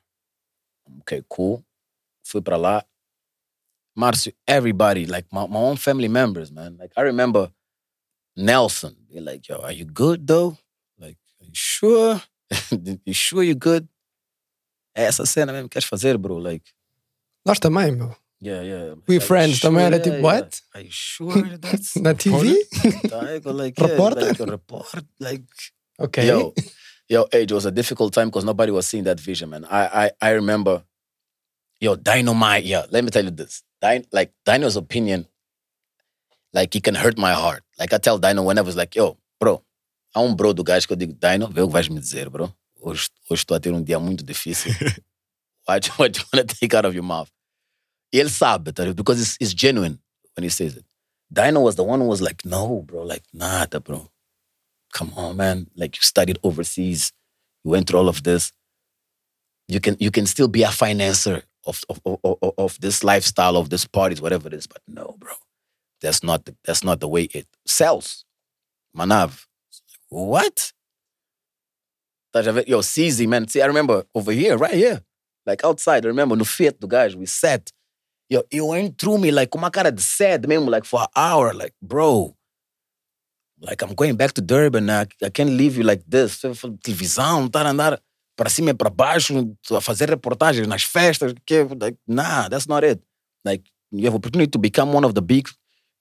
Ok, 1.01 1.23
cool. 1.27 1.63
Fui 2.23 2.41
para 2.41 2.57
lá. 2.57 2.85
Marcio, 3.95 4.33
everybody, 4.47 5.05
like 5.05 5.27
my, 5.31 5.47
my 5.47 5.59
own 5.59 5.77
family 5.77 6.07
members, 6.07 6.51
man. 6.51 6.77
Like 6.77 6.93
I 6.95 7.01
remember 7.01 7.51
Nelson 8.35 8.95
be 9.07 9.19
like, 9.19 9.47
yo, 9.47 9.59
are 9.61 9.71
you 9.71 9.85
good 9.85 10.25
though? 10.25 10.57
Like, 11.49 12.21
are 12.51 12.71
you 12.71 12.71
sure? 12.71 12.99
you 13.05 13.13
sure 13.13 13.43
you're 13.43 13.55
good? 13.55 13.87
É 14.95 15.03
essa 15.03 15.25
cena 15.25 15.53
mesmo 15.53 15.69
que 15.69 15.73
queres 15.73 15.87
fazer, 15.87 16.17
bro? 16.17 16.37
Like, 16.37 16.65
Nós 17.45 17.59
também, 17.59 17.91
meu. 17.91 18.15
yeah, 18.41 18.61
yeah. 18.63 18.95
We 19.07 19.15
Are 19.15 19.21
you 19.21 19.21
friends 19.21 19.59
também 19.59 19.85
era 19.85 19.99
tipo, 19.99 20.21
what? 20.21 20.61
Are 20.73 20.83
you 20.83 20.91
sure 20.91 21.57
that's 21.57 21.95
Na 21.95 22.13
TV? 22.13 22.55
Like, 23.11 23.45
like, 23.45 23.81
yeah, 23.81 23.95
Repórter? 23.95 24.27
like 24.27 24.39
a 24.41 24.45
report, 24.45 25.05
like 25.19 25.45
Ok. 25.99 26.25
Yo, 26.25 26.53
yo, 27.09 27.27
age 27.33 27.51
was 27.51 27.65
a 27.65 27.71
difficult 27.71 28.13
time 28.13 28.29
because 28.29 28.45
nobody 28.45 28.71
was 28.71 28.87
seeing 28.87 29.03
that 29.03 29.19
vision, 29.19 29.49
man. 29.49 29.65
I, 29.65 30.05
I, 30.05 30.11
I 30.21 30.29
remember, 30.31 30.83
yo, 31.81 31.95
Dynamite. 31.95 32.63
Yeah, 32.63 32.85
let 32.89 33.03
me 33.03 33.09
tell 33.09 33.25
you 33.25 33.31
this. 33.31 33.63
Dyn, 33.81 34.05
like 34.11 34.31
Dino's 34.45 34.75
opinion, 34.77 35.27
like 36.53 36.73
he 36.73 36.79
can 36.81 36.95
hurt 36.95 37.17
my 37.17 37.33
heart. 37.33 37.63
Like 37.77 37.93
I 37.93 37.97
tell 37.97 38.17
Dino 38.17 38.43
whenever, 38.43 38.69
it's 38.69 38.77
like, 38.77 38.95
yo, 38.95 39.17
bro, 39.39 39.61
há 40.13 40.21
um 40.21 40.35
bro 40.35 40.53
do 40.53 40.63
gajo 40.63 40.87
que 40.87 40.93
eu 40.93 40.97
digo, 40.97 41.13
Dino, 41.13 41.47
vê 41.49 41.61
o 41.61 41.67
que 41.67 41.73
vais 41.73 41.87
me 41.87 41.99
dizer, 41.99 42.29
bro. 42.29 42.53
Hoje, 42.81 43.09
hoje 43.29 43.41
estou 43.41 43.55
a 43.55 43.59
ter 43.59 43.73
um 43.73 43.83
dia 43.83 43.99
muito 43.99 44.23
difícil. 44.23 44.71
what, 45.67 45.89
what 45.99 46.19
you 46.19 46.25
want 46.33 46.47
to 46.47 46.55
take 46.59 46.75
out 46.75 46.85
of 46.85 46.95
your 46.95 47.03
mouth? 47.03 47.29
E 48.13 48.19
ele 48.19 48.29
sabe, 48.29 48.71
tá 48.71 48.83
ligado? 48.83 48.95
because 48.95 49.21
it's, 49.21 49.37
it's 49.39 49.53
genuine 49.53 49.99
when 50.35 50.43
he 50.43 50.49
says 50.49 50.75
it. 50.77 50.85
Dino 51.31 51.61
was 51.61 51.75
the 51.75 51.83
one 51.83 51.99
who 51.99 52.07
was 52.07 52.21
like, 52.21 52.43
no, 52.43 52.81
bro, 52.81 53.03
like, 53.03 53.23
nada, 53.33 53.79
bro 53.79 54.09
come 54.93 55.11
on, 55.15 55.37
man. 55.37 55.67
Like 55.75 55.97
you 55.97 56.01
studied 56.03 56.39
overseas, 56.43 57.11
you 57.63 57.71
went 57.71 57.87
through 57.87 57.99
all 57.99 58.09
of 58.09 58.23
this. 58.23 58.51
You 59.67 59.79
can 59.79 59.95
you 59.99 60.11
can 60.11 60.25
still 60.25 60.47
be 60.47 60.63
a 60.63 60.67
financer 60.69 61.43
of 61.65 61.83
of, 61.89 62.01
of, 62.05 62.19
of- 62.23 62.53
of 62.57 62.79
this 62.79 63.03
lifestyle, 63.03 63.55
of 63.57 63.69
this 63.69 63.85
parties, 63.85 64.21
whatever 64.21 64.47
it 64.47 64.53
is. 64.53 64.67
But 64.67 64.81
no, 64.87 65.15
bro. 65.19 65.33
That's 66.01 66.23
not 66.23 66.45
the, 66.45 66.55
that's 66.63 66.83
not 66.83 67.01
the 67.01 67.07
way 67.09 67.23
it 67.33 67.47
sells. 67.65 68.23
Manav. 68.97 69.45
What? 70.09 70.73
Estás 72.27 72.47
a 72.47 72.51
ver? 72.51 72.67
Yo, 72.67 72.81
CZ, 72.81 73.27
man. 73.27 73.47
See, 73.47 73.61
I 73.61 73.65
remember 73.65 74.05
over 74.13 74.31
here, 74.31 74.57
right 74.57 74.73
here. 74.73 75.01
Like 75.45 75.63
outside, 75.63 76.05
I 76.05 76.09
remember 76.09 76.35
no 76.35 76.43
Fiat 76.43 76.79
do 76.79 76.87
guys, 76.87 77.15
we 77.15 77.25
sat. 77.25 77.71
Yo, 78.29 78.43
you 78.51 78.65
went 78.67 78.97
through 78.99 79.17
me 79.17 79.31
like 79.31 79.49
com 79.49 79.59
uma 79.59 79.71
cara 79.71 79.91
de 79.91 80.01
sad 80.01 80.43
mesmo, 80.43 80.69
like 80.69 80.85
for 80.85 81.01
an 81.01 81.07
hour. 81.15 81.53
Like, 81.53 81.73
bro, 81.81 82.35
like 83.61 83.81
I'm 83.81 83.95
going 83.95 84.15
back 84.15 84.33
to 84.33 84.41
Durban, 84.41 84.89
I, 84.89 85.07
I 85.23 85.29
can't 85.29 85.49
leave 85.49 85.77
you 85.77 85.83
like 85.83 86.03
this. 86.07 86.39
Televisão, 86.83 87.49
a 87.51 87.69
andar 87.69 87.99
para 88.35 88.49
cima 88.49 88.69
e 88.69 88.73
para 88.73 88.91
baixo, 88.91 89.57
a 89.71 89.81
fazer 89.81 90.09
reportagens 90.09 90.67
nas 90.67 90.83
festas. 90.83 91.33
Que, 91.45 91.63
like, 91.79 91.97
nah, 92.07 92.47
that's 92.47 92.67
not 92.67 92.83
it. 92.83 93.01
Like 93.43 93.63
you 93.91 94.05
have 94.05 94.15
opportunity 94.15 94.51
to 94.51 94.59
become 94.59 94.93
one 94.93 95.03
of 95.03 95.15
the 95.15 95.21
big, 95.21 95.49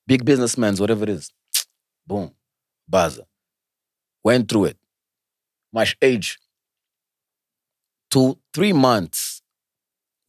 big 0.06 0.24
businessmen, 0.24 0.76
whatever 0.76 1.04
it 1.04 1.10
is. 1.10 1.30
Boom, 2.06 2.30
baza. 2.86 3.24
Went 4.28 4.46
through 4.50 4.66
it. 4.66 4.78
My 5.72 5.86
age, 6.02 6.38
two, 8.10 8.38
three 8.52 8.74
months 8.74 9.42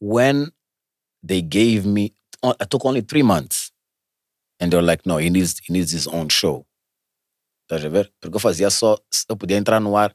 when 0.00 0.52
they 1.22 1.42
gave 1.42 1.84
me, 1.84 2.14
I 2.42 2.64
took 2.64 2.86
only 2.86 3.02
three 3.02 3.22
months. 3.22 3.72
And 4.58 4.72
they're 4.72 4.80
like, 4.80 5.04
no, 5.04 5.18
he 5.18 5.28
needs, 5.28 5.60
he 5.62 5.72
needs 5.74 5.92
his 5.92 6.06
own 6.06 6.28
show. 6.30 6.66
Estás 7.68 7.84
a 7.84 7.90
ver? 7.90 8.10
Porque 8.18 8.36
eu 8.36 8.40
fazia 8.40 8.70
só, 8.70 8.96
eu 9.28 9.36
podia 9.36 9.58
entrar 9.58 9.80
no 9.80 9.94
ar 9.94 10.14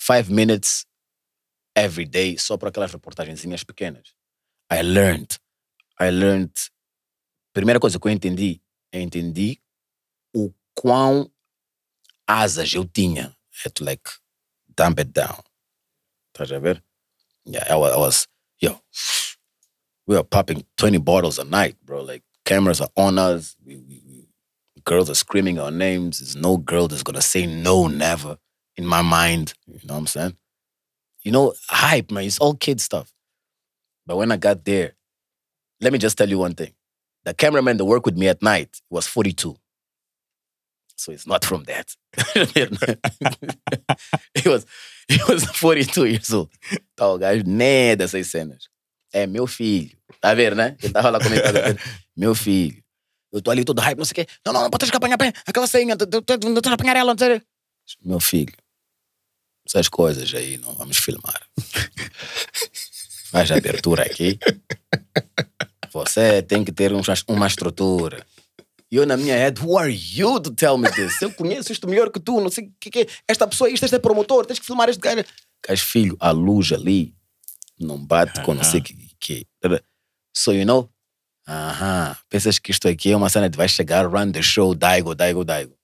five 0.00 0.30
minutes 0.30 0.86
every 1.76 2.06
day 2.06 2.38
só 2.38 2.56
para 2.56 2.70
aquelas 2.70 2.90
reportagenzinhas 2.90 3.64
pequenas. 3.64 4.14
I 4.70 4.80
learned. 4.82 5.38
I 6.00 6.10
learned. 6.10 6.54
Primeira 7.52 7.78
coisa 7.78 8.00
que 8.00 8.08
eu 8.08 8.12
entendi, 8.12 8.62
eu 8.90 9.02
entendi 9.02 9.60
o 10.34 10.50
quão 10.74 11.30
asas 12.32 12.72
eu 12.74 12.84
tinha. 12.84 13.34
I 13.52 13.58
had 13.64 13.74
to 13.76 13.84
like 13.84 14.08
dump 14.76 15.00
it 15.00 15.12
down. 15.12 15.42
Estás 16.34 16.50
a 16.50 16.60
ver? 16.60 16.80
Yeah, 17.44 17.66
I 17.68 17.76
was, 17.76 17.92
I 17.92 17.96
was, 17.98 18.28
yo, 18.60 18.80
we 20.06 20.16
were 20.16 20.22
popping 20.24 20.64
20 20.76 20.98
bottles 20.98 21.38
a 21.38 21.44
night, 21.44 21.76
bro. 21.84 22.02
Like 22.02 22.22
cameras 22.44 22.80
are 22.80 22.88
on 22.96 23.18
us. 23.18 23.56
We, 23.64 23.76
we, 23.76 24.02
we, 24.06 24.28
girls 24.84 25.10
are 25.10 25.14
screaming 25.14 25.58
our 25.58 25.70
names. 25.70 26.20
There's 26.20 26.36
no 26.36 26.56
girl 26.56 26.88
that's 26.88 27.02
gonna 27.02 27.22
say 27.22 27.46
no, 27.46 27.86
never 27.88 28.38
in 28.76 28.86
my 28.86 29.02
mind. 29.02 29.54
You 29.66 29.80
know 29.84 29.94
what 29.94 30.00
I'm 30.00 30.06
saying? 30.06 30.36
You 31.22 31.32
know, 31.32 31.54
hype, 31.68 32.10
man. 32.10 32.24
It's 32.24 32.38
all 32.38 32.54
kid 32.54 32.80
stuff. 32.80 33.12
But 34.06 34.16
when 34.16 34.32
I 34.32 34.36
got 34.36 34.64
there, 34.64 34.94
let 35.80 35.92
me 35.92 35.98
just 35.98 36.18
tell 36.18 36.28
you 36.28 36.38
one 36.38 36.54
thing. 36.54 36.72
The 37.24 37.34
cameraman 37.34 37.76
that 37.76 37.84
worked 37.84 38.06
with 38.06 38.16
me 38.16 38.28
at 38.28 38.42
night 38.42 38.80
was 38.90 39.06
42. 39.06 39.56
So 41.02 41.10
it's 41.12 41.26
not 41.26 41.44
from 41.44 41.64
that. 41.64 41.96
he 44.36 44.48
was 44.48 44.64
he 45.08 45.18
was 45.28 45.42
42 45.44 46.06
years 46.06 46.30
old. 46.32 46.48
Então, 46.92 47.14
o 47.14 47.18
gajo 47.18 47.42
nem 47.44 47.90
é 47.90 47.96
dessas 47.96 48.28
cenas. 48.28 48.68
É 49.12 49.26
meu 49.26 49.48
filho. 49.48 49.90
Tá 50.20 50.32
vendo, 50.32 50.54
né? 50.54 50.76
Ele 50.80 50.92
tava 50.92 51.10
lá 51.10 51.18
comigo. 51.18 51.42
tá 51.42 51.50
vendo? 51.50 51.80
Meu 52.16 52.34
filho. 52.36 52.80
Eu 53.32 53.42
tô 53.42 53.50
ali 53.50 53.64
todo 53.64 53.80
hype, 53.80 53.98
não 53.98 54.04
sei 54.04 54.12
o 54.12 54.14
quê. 54.14 54.26
Não, 54.46 54.52
não, 54.52 54.62
não 54.62 54.70
pode 54.70 54.88
apanhar 54.94 55.16
bem. 55.16 55.32
Aquela 55.44 55.66
senha, 55.66 55.96
não 55.96 56.60
tens 56.60 56.72
apanhar 56.72 56.96
ela, 56.96 57.14
não 57.14 57.18
sei. 57.18 57.42
Meu 58.04 58.20
filho, 58.20 58.54
essas 59.66 59.88
coisas 59.88 60.32
aí 60.34 60.56
não 60.58 60.72
vamos 60.74 60.98
filmar. 60.98 61.42
Faz 63.32 63.50
a 63.50 63.56
abertura 63.56 64.04
aqui. 64.04 64.38
Você 65.92 66.42
tem 66.42 66.62
que 66.64 66.70
ter 66.70 66.92
um- 66.92 67.02
uma 67.28 67.46
estrutura. 67.48 68.24
E 68.92 68.96
eu 68.96 69.06
na 69.06 69.16
minha 69.16 69.34
head, 69.34 69.58
who 69.58 69.78
are 69.78 69.90
you 69.90 70.38
to 70.38 70.50
tell 70.50 70.76
me 70.76 70.86
this? 70.90 71.22
Eu 71.22 71.32
conheço 71.32 71.72
isto 71.72 71.88
melhor 71.88 72.10
que 72.10 72.20
tu, 72.20 72.42
não 72.42 72.50
sei 72.50 72.66
o 72.66 72.72
que, 72.78 72.90
que 72.90 72.98
é. 73.00 73.06
Esta 73.26 73.46
pessoa, 73.46 73.70
isto, 73.70 73.84
este 73.84 73.96
é 73.96 73.98
promotor, 73.98 74.44
tens 74.44 74.58
que 74.58 74.66
filmar 74.66 74.90
este 74.90 75.00
cara. 75.00 75.24
Gajo, 75.66 75.82
filho, 75.86 76.14
a 76.20 76.30
luz 76.30 76.70
ali 76.72 77.14
não 77.80 77.96
bate 78.04 78.42
com 78.42 78.52
não 78.52 78.62
sei 78.62 78.80
o 78.80 78.82
que, 78.82 78.94
que. 79.18 79.46
So, 80.36 80.52
you 80.52 80.66
know, 80.66 80.90
aham, 81.48 82.14
pensas 82.28 82.58
que 82.58 82.70
isto 82.70 82.86
aqui 82.86 83.12
é 83.12 83.16
uma 83.16 83.30
cena 83.30 83.48
de 83.48 83.56
vai 83.56 83.66
chegar, 83.66 84.06
run 84.06 84.30
the 84.30 84.42
show, 84.42 84.74
Daigo, 84.74 85.14
Daigo, 85.14 85.42
Daigo. 85.42 85.74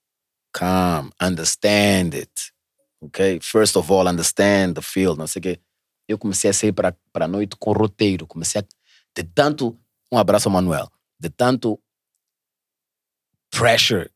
Calm, 0.52 1.10
understand 1.18 2.14
it. 2.14 2.52
Ok? 3.00 3.40
First 3.40 3.74
of 3.76 3.90
all, 3.90 4.06
understand 4.06 4.74
the 4.74 4.82
field, 4.82 5.18
não 5.18 5.26
sei 5.26 5.40
o 5.40 5.42
quê. 5.44 5.60
Eu 6.06 6.18
comecei 6.18 6.50
a 6.50 6.52
sair 6.52 6.72
para 6.72 6.94
a 7.14 7.28
noite 7.28 7.56
com 7.58 7.72
roteiro. 7.72 8.26
Comecei 8.26 8.60
a. 8.60 8.64
De 9.16 9.22
tanto. 9.24 9.78
Um 10.12 10.18
abraço 10.18 10.48
ao 10.48 10.52
Manuel. 10.52 10.90
De 11.18 11.30
tanto 11.30 11.80
pressure 13.50 14.10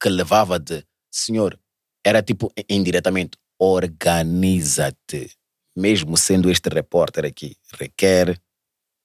que 0.00 0.08
levava 0.08 0.58
de. 0.58 0.84
Senhor, 1.10 1.58
era 2.04 2.22
tipo 2.22 2.52
indiretamente. 2.68 3.38
Organiza-te. 3.58 5.30
Mesmo 5.76 6.16
sendo 6.16 6.50
este 6.50 6.68
repórter 6.70 7.24
aqui, 7.26 7.56
requer 7.78 8.40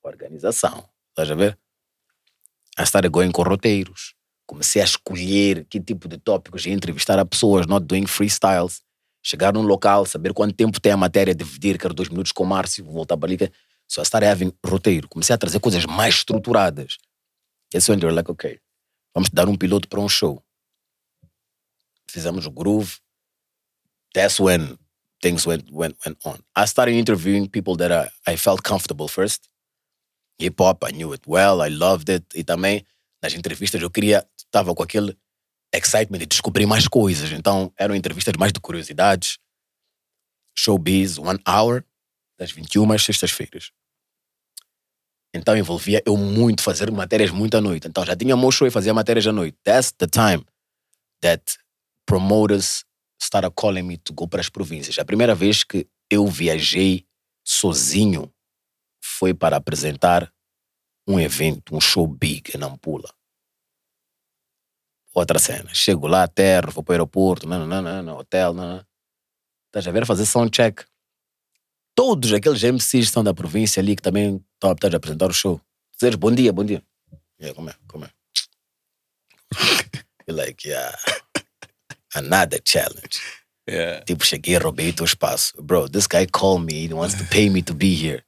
organização. 0.04 0.88
Estás 1.10 1.30
a 1.30 1.36
ver? 1.36 1.58
I 2.80 2.84
started 2.84 3.12
going 3.12 3.32
com 3.32 3.44
roteiros. 3.44 4.14
Comecei 4.48 4.82
a 4.82 4.86
escolher 4.86 5.66
que 5.66 5.80
tipo 5.82 6.08
de 6.08 6.18
tópicos 6.18 6.66
e 6.66 6.70
entrevistar 6.72 7.20
a 7.20 7.26
pessoas, 7.26 7.68
not 7.68 7.86
doing 7.86 8.06
freestyles. 8.08 8.82
Chegar 9.24 9.54
num 9.54 9.62
local, 9.64 10.06
saber 10.06 10.34
quanto 10.34 10.56
tempo 10.56 10.80
tem 10.80 10.92
a 10.94 10.98
matéria, 10.98 11.36
dividir, 11.36 11.78
quero 11.78 11.94
dois 11.94 12.10
minutos 12.10 12.32
com 12.32 12.44
o 12.44 12.48
Márcio, 12.48 12.84
voltar 12.86 13.18
para 13.18 13.28
ali. 13.28 13.38
que- 13.38 13.52
So 13.88 14.02
I 14.02 14.06
started 14.06 14.30
having 14.30 14.54
roteiro. 14.66 15.08
Comecei 15.10 15.34
a 15.34 15.38
trazer 15.38 15.60
coisas 15.60 15.86
mais 15.86 16.16
estruturadas. 16.16 16.98
Esse 17.74 17.92
when 17.92 18.00
were 18.02 18.16
like, 18.16 18.32
ok, 18.32 18.60
vamos 19.14 19.30
dar 19.30 19.48
um 19.48 19.58
piloto 19.58 19.88
para 19.88 20.00
um 20.00 20.10
show. 20.10 20.44
Fizemos 22.10 22.46
o 22.46 22.52
groove. 22.52 23.00
That's 24.14 24.40
when 24.40 24.78
things 25.22 25.46
went, 25.46 25.72
went, 25.72 25.96
went 26.06 26.18
on. 26.26 26.40
I 26.56 26.66
started 26.66 26.96
interviewing 26.96 27.48
people 27.48 27.78
that 27.78 27.92
I, 27.92 28.34
I 28.34 28.36
felt 28.38 28.64
comfortable 28.64 29.08
first. 29.08 29.48
Hip 30.40 30.60
hop, 30.60 30.84
I 30.84 30.92
knew 30.92 31.14
it 31.14 31.22
well, 31.28 31.62
I 31.62 31.70
loved 31.70 32.10
it. 32.10 32.26
E 32.36 32.44
também, 32.44 32.86
nas 33.22 33.34
entrevistas, 33.34 33.82
eu 33.82 33.90
queria, 33.90 34.28
estava 34.38 34.74
com 34.74 34.84
aquele 34.84 35.16
excitement 35.74 36.20
de 36.20 36.26
descobrir 36.26 36.66
mais 36.66 36.88
coisas. 36.88 37.32
Então, 37.32 37.72
eram 37.78 37.96
entrevistas 37.96 38.34
mais 38.38 38.52
de 38.52 38.60
curiosidades. 38.60 39.38
Showbiz, 40.58 41.18
one 41.18 41.40
hour, 41.48 41.86
das 42.38 42.52
21 42.52 42.92
às 42.92 43.04
sextas-feiras. 43.04 43.72
Então, 45.34 45.56
envolvia 45.58 46.02
eu 46.06 46.18
muito 46.18 46.62
fazer 46.62 46.92
matérias 46.92 47.32
muito 47.32 47.56
à 47.56 47.62
noite. 47.62 47.88
Então, 47.88 48.06
já 48.06 48.16
tinha 48.16 48.36
meu 48.36 48.52
show 48.52 48.68
e 48.68 48.72
fazia 48.72 48.94
matérias 48.94 49.26
à 49.28 49.32
noite. 49.32 49.58
That's 49.64 49.92
the 49.92 50.08
time 50.08 50.46
that 51.22 51.58
promoters 52.06 52.84
started 53.22 53.54
calling 53.56 53.84
me 53.84 53.98
to 53.98 54.14
go 54.14 54.28
para 54.28 54.42
as 54.42 54.50
províncias. 54.50 55.00
A 55.00 55.06
primeira 55.06 55.34
vez 55.34 55.64
que 55.64 55.88
eu 56.10 56.28
viajei 56.28 57.06
sozinho 57.46 58.32
foi 59.02 59.34
para 59.34 59.56
apresentar 59.56 60.32
um 61.08 61.20
evento, 61.20 61.76
um 61.76 61.80
show 61.80 62.06
big 62.08 62.52
em 62.56 62.60
Nampula. 62.60 63.10
Outra 65.14 65.40
cena. 65.40 65.74
Chego 65.74 66.08
lá, 66.08 66.24
aterro, 66.24 66.72
vou 66.72 66.84
para 66.84 66.92
o 66.92 66.96
aeroporto, 66.96 67.48
não, 67.48 67.66
não, 67.66 67.82
não, 67.82 68.04
não, 68.04 68.18
hotel, 68.18 68.54
não, 68.54 68.78
não. 68.78 68.86
Estás 69.68 69.88
a 69.88 69.92
ver? 69.92 70.06
Fazer 70.06 70.26
soundcheck. 70.26 70.86
Todos 71.96 72.34
aqueles 72.34 72.64
MCs 72.64 73.08
que 73.08 73.14
são 73.14 73.24
da 73.24 73.34
província 73.34 73.82
ali 73.82 73.96
que 73.96 74.02
também 74.02 74.44
estão 74.54 74.72
aptos 74.72 74.94
a 74.94 74.98
apresentar 74.98 75.30
o 75.30 75.34
show. 75.34 75.62
dizeres 75.94 76.16
bom 76.16 76.34
dia, 76.34 76.52
bom 76.52 76.64
dia. 76.64 76.84
Yeah, 77.40 77.56
como 77.56 77.70
é, 77.70 77.76
como 77.88 78.06
é? 78.06 78.12
You're 80.28 80.42
like, 80.46 80.68
yeah. 80.68 80.98
Another 82.16 82.62
challenge. 82.64 83.20
Yeah. 83.70 84.04
Tipo, 84.06 84.26
cheguei, 84.26 84.58
roubei 84.58 84.90
o 84.90 84.94
teu 84.94 85.06
espaço. 85.06 85.54
Bro, 85.62 85.90
this 85.90 86.08
guy 86.08 86.26
called 86.26 86.66
me, 86.66 86.86
he 86.88 86.94
wants 86.94 87.16
to 87.16 87.26
pay 87.26 87.50
me 87.50 87.62
to 87.64 87.74
be 87.74 87.94
here. 87.94 88.24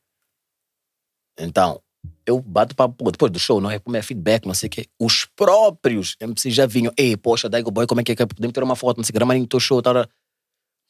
Então, 1.38 1.82
eu 2.26 2.40
bato 2.40 2.76
para 2.76 2.90
pô, 2.90 3.12
depois 3.12 3.32
do 3.32 3.40
show, 3.40 3.60
não 3.60 3.70
é 3.70 3.80
como 3.80 3.98
é 3.98 4.02
feedback, 4.02 4.46
não 4.46 4.54
sei 4.54 4.68
o 4.68 4.70
quê. 4.70 4.88
Os 5.00 5.26
próprios 5.36 6.16
MCs 6.22 6.54
já 6.54 6.66
vinham, 6.66 6.94
ei, 6.98 7.18
poxa, 7.18 7.50
Daigo 7.50 7.72
Boy, 7.72 7.88
como 7.88 8.02
é 8.02 8.04
que 8.04 8.12
é 8.12 8.16
que 8.16 8.26
podemos 8.26 8.54
ter 8.54 8.64
uma 8.64 8.76
foto, 8.76 8.98
não 8.98 9.04
sei 9.04 9.14
o 9.16 9.20
que, 9.20 9.40
do 9.40 9.48
teu 9.48 9.60
show, 9.60 9.82
tal." 9.82 10.06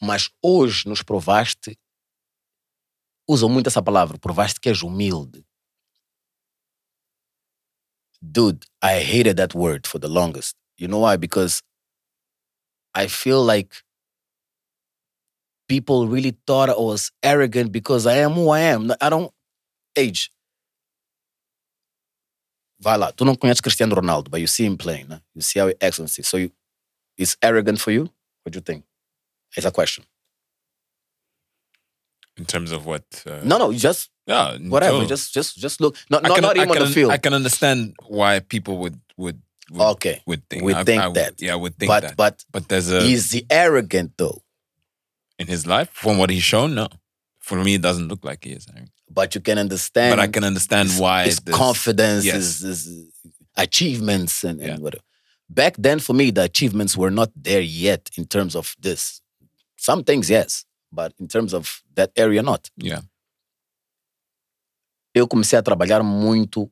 Mas 0.01 0.29
hoje 0.41 0.87
nos 0.87 1.01
provaste, 1.01 1.77
usam 3.27 3.49
muito 3.49 3.67
essa 3.67 3.81
palavra, 3.81 4.17
provaste 4.17 4.59
que 4.59 4.69
és 4.69 4.81
humilde. 4.81 5.45
Dude, 8.21 8.65
I 8.81 8.99
hated 8.99 9.35
that 9.37 9.55
word 9.55 9.87
for 9.87 9.99
the 9.99 10.07
longest. 10.07 10.55
You 10.77 10.87
know 10.87 10.99
why? 10.99 11.17
Because 11.17 11.61
I 12.95 13.07
feel 13.07 13.43
like 13.43 13.83
people 15.67 16.07
really 16.07 16.37
thought 16.47 16.69
I 16.69 16.73
was 16.73 17.11
arrogant 17.21 17.71
because 17.71 18.05
I 18.07 18.17
am 18.17 18.33
who 18.33 18.49
I 18.49 18.61
am. 18.61 18.91
I 19.01 19.09
don't 19.09 19.31
age. 19.97 20.29
Vai 22.79 22.97
lá, 22.97 23.11
tu 23.13 23.23
não 23.23 23.35
conheces 23.35 23.61
Cristiano 23.61 23.95
Ronaldo, 23.95 24.29
but 24.29 24.41
you 24.41 24.47
see 24.47 24.65
him 24.65 24.75
playing, 24.75 25.05
né? 25.07 25.21
You 25.33 25.41
see 25.41 25.59
how 25.59 25.67
he 25.67 25.75
excellency. 25.79 26.21
So 26.21 26.37
you, 26.37 26.51
it's 27.17 27.37
arrogant 27.41 27.79
for 27.79 27.91
you? 27.91 28.09
What 28.43 28.51
do 28.51 28.57
you 28.57 28.61
think? 28.61 28.83
It's 29.55 29.65
a 29.65 29.71
question. 29.71 30.03
In 32.37 32.45
terms 32.45 32.71
of 32.71 32.85
what? 32.85 33.03
Uh, 33.27 33.41
No, 33.43 33.57
no, 33.57 33.71
just 33.73 34.09
yeah, 34.25 34.57
whatever. 34.57 35.05
Just, 35.05 35.33
just, 35.33 35.57
just 35.57 35.79
look. 35.81 35.95
Not, 36.09 36.25
I 36.25 36.29
not, 36.29 36.35
can, 36.35 36.41
not 36.43 36.57
I 36.57 36.63
even 36.63 36.77
on 36.81 36.87
the 36.87 36.93
field. 36.93 37.11
I 37.11 37.17
can 37.17 37.33
understand 37.33 37.95
why 38.07 38.39
people 38.39 38.77
would 38.79 38.99
would, 39.17 39.39
would 39.71 39.81
okay, 39.95 40.21
would 40.25 40.41
think 40.49 40.63
would 40.63 40.75
I- 40.75 40.83
think 40.83 41.01
I 41.03 41.07
would- 41.07 41.15
that. 41.17 41.33
Yeah, 41.41 41.55
would 41.55 41.77
think 41.77 41.89
but 41.89 42.01
that. 42.01 42.17
but 42.17 42.43
But 42.51 42.67
there's 42.69 42.91
a 42.91 42.97
is 42.99 43.31
he 43.31 43.45
arrogant 43.49 44.13
though? 44.17 44.41
in 45.39 45.47
his 45.47 45.65
life 45.67 45.89
from 45.91 46.17
what 46.17 46.29
he's 46.31 46.43
shown. 46.43 46.73
No, 46.75 46.87
for 47.39 47.57
me, 47.63 47.75
it 47.75 47.81
doesn't 47.81 48.07
look 48.07 48.23
like 48.25 48.43
he 48.45 48.51
is. 48.53 48.65
I 48.75 48.85
But 49.09 49.35
you 49.35 49.41
can 49.41 49.57
understand. 49.59 50.11
but 50.17 50.19
I 50.19 50.27
can 50.27 50.43
understand 50.43 50.89
his, 50.89 50.99
why 50.99 51.25
his 51.25 51.37
there's- 51.39 51.57
confidence, 51.57 52.25
yes. 52.25 52.35
his, 52.35 52.59
his 52.61 53.05
achievements, 53.55 54.43
and, 54.43 54.59
and 54.59 54.69
Yeah. 54.69 54.77
whatever. 54.79 55.03
Back 55.49 55.75
then, 55.77 55.99
for 55.99 56.13
me, 56.13 56.31
the 56.31 56.43
achievements 56.43 56.97
were 56.97 57.11
not 57.11 57.29
there 57.35 57.61
yet 57.61 58.09
in 58.17 58.25
terms 58.25 58.55
of 58.55 58.75
this. 58.79 59.21
Some 59.77 60.03
things, 60.03 60.29
yes, 60.29 60.65
but 60.93 61.13
in 61.19 61.27
terms 61.27 61.53
of 61.53 61.81
that 61.95 62.11
area, 62.15 62.41
not. 62.43 62.69
Yeah, 62.77 63.01
Eu 65.15 65.27
comecei 65.27 65.59
a 65.59 65.63
trabalhar 65.63 66.01
muito 66.03 66.71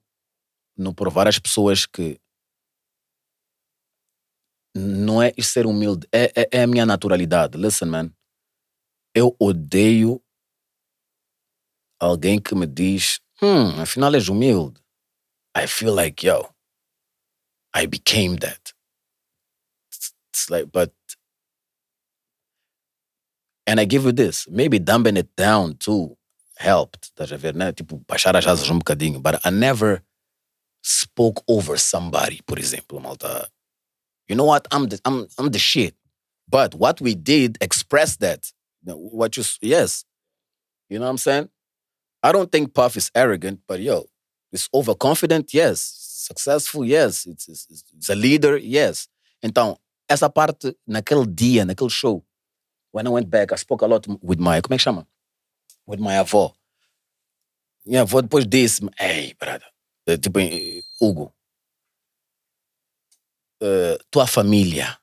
no 0.75 0.93
provar 0.93 1.27
às 1.27 1.37
pessoas 1.37 1.85
que 1.85 2.19
não 4.75 5.21
é 5.21 5.33
ser 5.41 5.67
humilde, 5.67 6.07
é, 6.11 6.31
é, 6.35 6.49
é 6.51 6.63
a 6.63 6.67
minha 6.67 6.85
naturalidade. 6.85 7.57
Listen, 7.57 7.87
man, 7.89 8.11
eu 9.13 9.35
odeio 9.39 10.23
alguém 11.99 12.41
que 12.41 12.55
me 12.55 12.65
diz, 12.65 13.19
hum, 13.41 13.79
afinal 13.81 14.15
és 14.15 14.27
humilde. 14.27 14.81
I 15.55 15.67
feel 15.67 15.93
like, 15.93 16.25
yo, 16.25 16.49
I 17.75 17.85
became 17.85 18.37
that. 18.37 18.73
It's 20.29 20.49
like, 20.49 20.71
but, 20.71 20.93
and 23.65 23.79
I 23.79 23.85
give 23.85 24.05
you 24.05 24.11
this, 24.11 24.47
maybe 24.49 24.79
dumbing 24.79 25.17
it 25.17 25.35
down 25.35 25.77
too 25.77 26.17
helped, 26.57 27.09
estás 27.09 27.31
a 27.31 27.37
ver, 27.37 27.53
né? 27.53 27.73
Tipo, 27.73 27.95
um 27.95 29.21
but 29.21 29.39
I 29.43 29.49
never 29.49 30.03
spoke 30.83 31.43
over 31.47 31.77
somebody, 31.77 32.41
por 32.45 32.57
exemplo, 32.57 33.01
malta. 33.01 33.47
You 34.27 34.35
know 34.35 34.45
what? 34.45 34.67
I'm 34.71 34.87
the, 34.87 34.99
I'm, 35.05 35.27
I'm 35.37 35.49
the 35.49 35.59
shit. 35.59 35.95
But 36.47 36.75
what 36.75 37.01
we 37.01 37.15
did 37.15 37.57
express 37.61 38.17
that. 38.17 38.51
What 38.83 39.37
you, 39.37 39.43
yes. 39.61 40.05
You 40.89 40.99
know 40.99 41.05
what 41.05 41.11
I'm 41.11 41.17
saying? 41.17 41.49
I 42.23 42.31
don't 42.31 42.51
think 42.51 42.73
Puff 42.73 42.97
is 42.97 43.11
arrogant, 43.15 43.61
but 43.67 43.79
yo, 43.79 44.05
it's 44.51 44.69
overconfident, 44.73 45.53
yes. 45.53 45.81
Successful, 45.81 46.85
yes. 46.85 47.25
It's, 47.25 47.47
it's, 47.47 47.83
it's 47.97 48.09
a 48.09 48.15
leader, 48.15 48.57
yes. 48.57 49.07
Então, 49.43 49.77
essa 50.07 50.29
parte, 50.29 50.75
naquele 50.87 51.25
dia, 51.25 51.65
naquele 51.65 51.89
show, 51.89 52.23
when 52.91 53.07
I 53.07 53.09
went 53.09 53.29
back, 53.29 53.51
I 53.51 53.57
spoke 53.57 53.81
a 53.83 53.87
lot 53.87 54.07
with 54.21 54.39
my, 54.39 54.61
como 54.61 54.75
é 54.75 54.77
que 54.77 54.83
chama? 54.83 55.07
With 55.87 55.99
my 55.99 56.17
avó. 56.17 56.53
Minha 57.85 58.01
avó 58.01 58.21
depois 58.21 58.45
disse, 58.45 58.81
ei, 58.99 59.33
brother, 59.33 59.67
eh, 60.07 60.17
tipo, 60.17 60.39
eh, 60.39 60.83
Hugo, 60.99 61.33
eh, 63.61 63.97
tua 64.11 64.27
família 64.27 64.99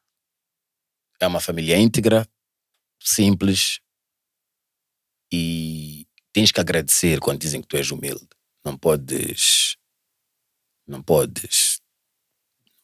é 1.20 1.26
uma 1.26 1.40
família 1.40 1.76
íntegra, 1.76 2.28
simples 3.00 3.80
e 5.32 6.06
tens 6.32 6.52
que 6.52 6.60
agradecer 6.60 7.20
quando 7.20 7.40
dizem 7.40 7.60
que 7.60 7.66
tu 7.66 7.76
és 7.76 7.90
humilde. 7.90 8.28
Não 8.64 8.76
podes. 8.76 9.76
Não 10.86 11.02
podes. 11.02 11.80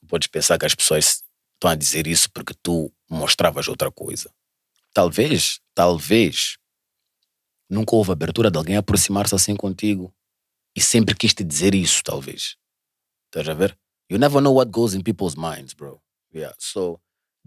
Não 0.03 0.09
podes 0.09 0.29
pensar 0.29 0.59
que 0.59 0.67
as 0.67 0.75
pessoas 0.75 1.23
estão 1.55 1.71
a 1.71 1.75
dizer 1.75 2.07
isso 2.07 2.31
porque 2.31 2.55
tu 2.63 2.93
mostravas 3.09 3.69
outra 3.69 3.91
coisa. 3.91 4.33
Talvez, 4.95 5.61
talvez, 5.75 6.57
nunca 7.69 7.97
houve 7.97 8.13
abertura 8.13 8.49
de 8.49 8.57
alguém 8.57 8.77
aproximar-se 8.77 9.35
assim 9.35 9.57
contigo 9.57 10.15
e 10.77 10.81
sempre 10.81 11.17
quis 11.17 11.35
te 11.35 11.43
dizer 11.43 11.75
isso, 11.75 12.01
talvez. 12.05 12.57
Estás 13.27 13.49
a 13.49 13.55
ver? 13.55 13.77
You 14.09 14.19
never 14.19 14.41
know 14.41 14.55
what 14.55 14.71
goes 14.71 14.95
in 14.95 15.03
people's 15.03 15.35
minds, 15.35 15.75
bro. 15.75 16.01
Yeah. 16.33 16.55
So, 16.61 17.01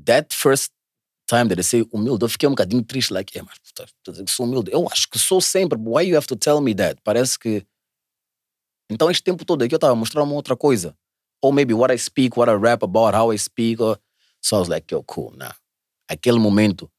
that 0.06 0.36
first 0.36 0.74
time 1.26 1.48
that 1.48 1.56
they 1.56 1.64
say 1.64 1.86
humilde, 1.94 2.24
eu 2.24 2.30
fiquei 2.30 2.48
um 2.50 2.52
bocadinho 2.52 2.84
triste, 2.84 3.14
like, 3.14 3.38
é, 3.38 3.42
mas 3.42 3.58
tu 3.60 3.68
estás 3.68 3.90
a 3.90 4.12
dizer 4.12 4.26
que 4.26 4.32
sou 4.32 4.46
humilde. 4.46 4.70
Eu 4.74 4.86
acho 4.92 5.10
que 5.10 5.18
sou 5.18 5.40
sempre, 5.40 5.80
why 5.80 6.04
you 6.04 6.18
have 6.18 6.28
to 6.28 6.36
tell 6.36 6.60
me 6.60 6.76
that? 6.76 7.00
Parece 7.02 7.40
que. 7.40 7.66
Então, 8.90 9.10
este 9.10 9.24
tempo 9.24 9.46
todo 9.46 9.64
aqui 9.64 9.74
eu 9.74 9.78
estava 9.78 9.94
a 9.94 9.96
mostrar 9.96 10.24
uma 10.24 10.34
outra 10.34 10.58
coisa. 10.58 10.98
Or 11.42 11.54
maybe 11.54 11.74
what 11.74 11.94
I 11.94 11.98
speak, 11.98 12.38
what 12.38 12.52
I 12.52 12.56
rap 12.56 12.84
about, 12.84 13.16
how 13.16 13.32
I 13.32 13.38
speak. 13.38 13.82
Or... 13.82 13.98
So 14.42 14.58
I 14.58 14.60
was 14.60 14.70
like, 14.70 14.94
yo, 14.94 15.02
cool, 15.04 15.34
nah. 15.38 15.54
Aquele 16.10 16.40
momento 16.40 16.92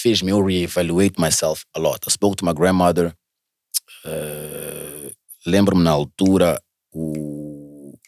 fez-me 0.00 0.30
eu 0.30 0.44
reevaluate 0.44 1.20
myself 1.20 1.64
a 1.74 1.80
lot. 1.80 2.06
I 2.06 2.10
spoke 2.10 2.36
to 2.36 2.44
my 2.44 2.52
grandmother. 2.54 3.14
Uh, 4.04 5.10
Lembro-me 5.46 5.82
na 5.82 5.90
altura 5.90 6.60
o. 6.92 7.98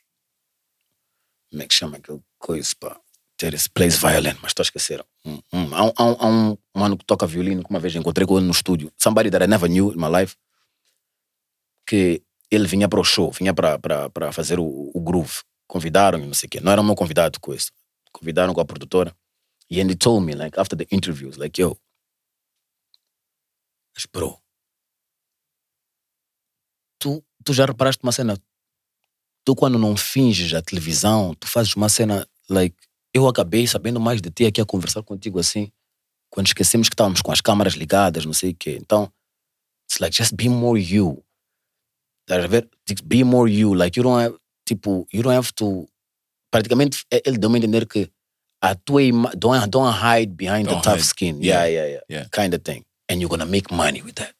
Como 1.50 1.62
é 1.62 1.66
que 1.66 1.74
chama 1.74 1.96
aquele 1.96 2.20
coisa, 2.38 2.70
pá? 2.78 2.98
Ter 3.36 3.54
esse 3.54 3.68
plays 3.68 3.96
violin, 3.96 4.36
mas 4.40 4.50
estou 4.50 4.62
a 4.62 4.66
esquecer. 4.66 5.04
Hum, 5.24 5.40
hum. 5.52 5.74
Há, 5.74 5.84
um, 5.84 5.92
há, 5.96 6.26
um, 6.28 6.58
mano 6.74 6.96
que 6.96 7.04
toca 7.04 7.26
violino 7.26 7.62
que 7.62 7.70
uma 7.70 7.80
vez 7.80 7.94
encontrei 7.94 8.26
com 8.26 8.36
ele 8.36 8.46
no 8.46 8.52
estúdio. 8.52 8.92
Somebody 8.96 9.30
that 9.30 9.44
I 9.44 9.48
never 9.48 9.68
knew 9.68 9.92
in 9.92 9.96
my 9.96 10.08
life. 10.08 10.36
Que 11.86 12.22
ele 12.50 12.66
vinha 12.66 12.88
para 12.88 13.00
o 13.00 13.04
show, 13.04 13.30
vinha 13.32 13.52
para, 13.52 14.32
fazer 14.32 14.58
o, 14.58 14.90
o 14.94 15.00
groove. 15.00 15.40
Convidaram, 15.66 16.18
não 16.18 16.34
sei 16.34 16.46
o 16.46 16.50
quê. 16.50 16.60
Não 16.60 16.70
era 16.70 16.80
o 16.80 16.84
meu 16.84 16.94
convidado 16.94 17.40
com 17.40 17.54
isso. 17.54 17.72
Convidaram 18.12 18.52
com 18.52 18.60
a 18.60 18.64
produtora. 18.64 19.14
E 19.72 19.80
and 19.80 19.96
told 19.96 20.26
me, 20.26 20.34
like, 20.34 20.60
after 20.60 20.76
the 20.76 20.86
interviews, 20.90 21.38
like, 21.38 21.58
yo, 21.58 21.78
mas 23.96 24.04
bro, 24.04 24.38
tu, 26.98 27.24
tu 27.42 27.54
já 27.54 27.64
reparaste 27.64 28.02
uma 28.02 28.12
cena? 28.12 28.36
Tu, 29.46 29.54
quando 29.56 29.78
não 29.78 29.96
finges 29.96 30.52
a 30.52 30.60
televisão, 30.60 31.34
tu 31.34 31.48
fazes 31.48 31.74
uma 31.74 31.88
cena, 31.88 32.28
like, 32.50 32.76
eu 33.14 33.26
acabei 33.26 33.66
sabendo 33.66 33.98
mais 33.98 34.20
de 34.20 34.30
ti 34.30 34.44
aqui 34.44 34.60
a 34.60 34.66
conversar 34.66 35.02
contigo 35.02 35.38
assim, 35.38 35.72
quando 36.28 36.48
esquecemos 36.48 36.90
que 36.90 36.94
estávamos 36.94 37.22
com 37.22 37.32
as 37.32 37.40
câmaras 37.40 37.72
ligadas, 37.72 38.26
não 38.26 38.34
sei 38.34 38.50
o 38.50 38.54
quê. 38.54 38.76
Então, 38.78 39.10
it's 39.84 40.00
like, 40.00 40.14
just 40.14 40.34
be 40.34 40.50
more 40.50 40.78
you. 40.78 41.24
Estás 42.28 42.44
a 42.44 42.46
ver? 42.46 42.68
Be 43.04 43.24
more 43.24 43.50
you. 43.50 43.72
Like, 43.72 43.98
you 43.98 44.04
don't 44.04 44.22
have, 44.22 44.38
tipo, 44.68 45.06
you 45.10 45.22
don't 45.22 45.34
have 45.34 45.50
to. 45.54 45.88
Praticamente, 46.50 47.06
eh, 47.10 47.22
ele 47.24 47.38
deu-me 47.38 47.56
a 47.56 47.58
entender 47.58 47.86
que 47.86 48.12
a 48.62 48.74
tua 48.74 49.02
ima- 49.02 49.32
don't, 49.36 49.68
don't 49.70 49.92
hide 49.92 50.36
behind 50.36 50.66
the 50.68 50.74
Don't 50.74 50.82
tough 50.84 50.98
hide. 51.00 51.04
skin. 51.04 51.42
Yeah. 51.42 51.64
Yeah, 51.66 51.68
yeah, 51.68 51.86
yeah. 51.88 52.00
Yeah. 52.08 52.28
Kind 52.30 52.54
of 52.54 52.62
thing. 52.62 52.84
And 53.08 53.20
you're 53.20 53.28
gonna 53.28 53.46
make 53.50 53.70
money 53.74 54.02
with 54.02 54.14
that. 54.16 54.34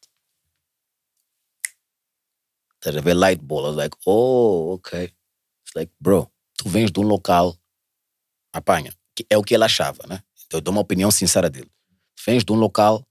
Estás 2.80 2.96
a 2.96 3.00
ver 3.00 3.14
light 3.14 3.40
ball. 3.42 3.64
I 3.64 3.68
was 3.68 3.76
like, 3.76 3.96
oh, 4.06 4.72
okay. 4.74 5.04
It's 5.64 5.74
like, 5.76 5.90
bro, 6.00 6.30
tu 6.58 6.68
vens 6.68 6.90
de 6.90 7.00
um 7.00 7.04
local, 7.04 7.56
apanha. 8.52 8.92
Que 9.14 9.26
é 9.30 9.36
o 9.36 9.42
que 9.42 9.54
ele 9.54 9.64
achava, 9.64 10.06
né? 10.08 10.22
Então 10.46 10.58
eu 10.58 10.62
dou 10.62 10.72
uma 10.72 10.80
opinião 10.80 11.10
sincera 11.10 11.48
dele. 11.50 11.70
Tu 12.16 12.22
vens 12.26 12.44
de 12.44 12.52
um 12.52 12.56
local 12.56 13.06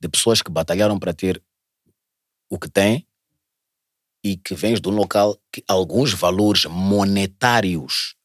de 0.00 0.08
pessoas 0.08 0.42
que 0.42 0.50
batalharam 0.50 0.98
para 0.98 1.12
ter 1.12 1.42
o 2.50 2.58
que 2.58 2.68
têm 2.68 3.06
e 4.24 4.36
que 4.36 4.54
vens 4.54 4.80
de 4.80 4.88
um 4.88 4.92
local 4.92 5.38
que 5.52 5.62
alguns 5.68 6.12
valores 6.12 6.64
monetários 6.66 8.16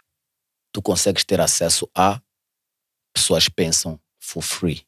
tu 0.72 0.82
consegues 0.82 1.24
ter 1.24 1.40
acesso 1.42 1.90
a 1.96 2.22
pessoas 3.14 3.50
pensam 3.50 4.00
for 4.20 4.42
free. 4.42 4.86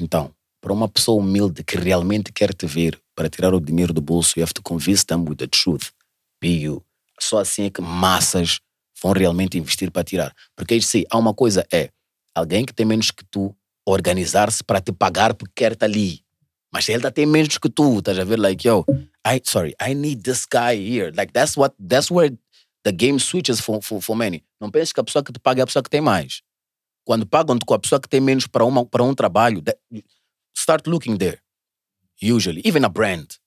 Então, 0.00 0.34
para 0.60 0.72
uma 0.72 0.88
pessoa 0.88 1.20
humilde 1.20 1.64
que 1.64 1.76
realmente 1.76 2.32
quer 2.32 2.54
te 2.54 2.66
ver 2.66 3.00
para 3.14 3.28
tirar 3.28 3.54
o 3.54 3.60
dinheiro 3.60 3.92
do 3.92 4.00
bolso, 4.00 4.38
you 4.38 4.42
have 4.42 4.52
to 4.52 4.62
convince 4.62 5.04
them 5.04 5.24
with 5.28 5.36
the 5.36 5.46
truth. 5.46 5.90
Pio. 6.38 6.84
Só 7.18 7.38
assim 7.38 7.64
é 7.64 7.70
que 7.70 7.82
massas 7.82 8.60
vão 9.02 9.12
realmente 9.12 9.58
investir 9.58 9.90
para 9.90 10.04
tirar. 10.04 10.34
Porque 10.56 10.74
aí 10.74 10.82
sim, 10.82 11.04
há 11.10 11.18
uma 11.18 11.34
coisa 11.34 11.66
é 11.72 11.90
alguém 12.34 12.64
que 12.64 12.72
tem 12.72 12.86
menos 12.86 13.10
que 13.10 13.24
tu 13.24 13.54
organizar-se 13.86 14.62
para 14.62 14.80
te 14.80 14.92
pagar 14.92 15.34
porque 15.34 15.52
quer 15.54 15.72
estar 15.72 15.86
ali. 15.86 16.22
Mas 16.72 16.88
ele 16.88 16.98
ainda 16.98 17.10
tem 17.10 17.26
menos 17.26 17.58
que 17.58 17.68
tu, 17.68 17.98
estás 17.98 18.18
a 18.18 18.24
ver? 18.24 18.38
Like, 18.38 18.66
yo, 18.66 18.84
I 19.26 19.40
sorry, 19.44 19.74
I 19.80 19.94
need 19.94 20.22
this 20.22 20.46
guy 20.46 20.76
here. 20.76 21.12
Like 21.14 21.32
that's 21.32 21.56
what 21.56 21.74
that's 21.78 22.10
where 22.10 22.32
the 22.84 22.92
game 22.92 23.18
switches 23.18 23.60
for, 23.60 23.82
for, 23.82 24.00
for 24.00 24.16
many. 24.16 24.44
Não 24.60 24.70
penses 24.70 24.92
que 24.92 25.00
a 25.00 25.04
pessoa 25.04 25.22
que 25.22 25.32
te 25.32 25.38
paga 25.38 25.60
é 25.60 25.64
a 25.64 25.66
pessoa 25.66 25.82
que 25.82 25.90
tem 25.90 26.00
mais. 26.00 26.42
Quando 27.04 27.26
pagam-te 27.26 27.64
com 27.64 27.74
a 27.74 27.78
pessoa 27.78 28.00
que 28.00 28.08
tem 28.08 28.20
menos 28.20 28.46
para, 28.46 28.64
uma, 28.64 28.84
para 28.84 29.02
um 29.02 29.14
trabalho, 29.14 29.62
that, 29.62 29.78
start 30.56 30.86
looking 30.86 31.16
there. 31.16 31.40
Usually, 32.22 32.60
even 32.64 32.84
a 32.84 32.88
brand 32.88 33.38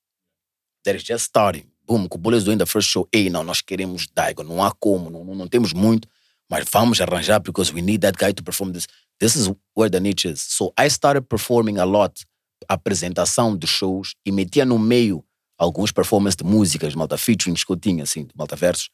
that 0.84 0.98
is 0.98 1.04
just 1.04 1.26
starting. 1.26 1.70
Boom, 1.86 2.08
com 2.08 2.18
o 2.18 2.22
Bullies 2.22 2.44
doing 2.44 2.58
the 2.58 2.66
first 2.66 2.90
show. 2.90 3.08
Ei, 3.14 3.30
não, 3.30 3.44
nós 3.44 3.62
queremos 3.62 4.08
Daigo, 4.14 4.44
não 4.44 4.64
há 4.64 4.72
como, 4.72 5.10
não, 5.10 5.24
não, 5.24 5.36
não 5.36 5.48
temos 5.48 5.74
muito, 5.74 6.08
mas 6.50 6.66
vamos 6.72 7.00
arranjar 7.02 7.40
because 7.40 7.74
we 7.74 7.82
need 7.82 8.02
that 8.02 8.18
guy 8.18 8.34
to 8.34 8.44
perform 8.44 8.72
this. 8.72 8.88
This 9.20 9.36
is 9.36 9.50
where 9.76 9.90
the 9.90 10.00
niche 10.00 10.26
is. 10.28 10.42
So 10.42 10.74
I 10.80 10.88
started 10.90 11.28
performing 11.28 11.78
a 11.80 11.86
lot 11.86 12.26
apresentação 12.68 13.58
de 13.58 13.68
shows 13.68 14.16
e 14.26 14.32
metia 14.32 14.66
no 14.66 14.80
meio 14.80 15.24
alguns 15.58 15.92
performances 15.92 16.36
de 16.36 16.44
músicas, 16.44 16.96
malta 16.96 17.18
featurings 17.18 17.64
que 17.64 17.72
eu 17.72 17.78
tinha, 17.78 18.04
assim, 18.04 18.26
de 18.26 18.34
malta 18.36 18.56
versos, 18.56 18.90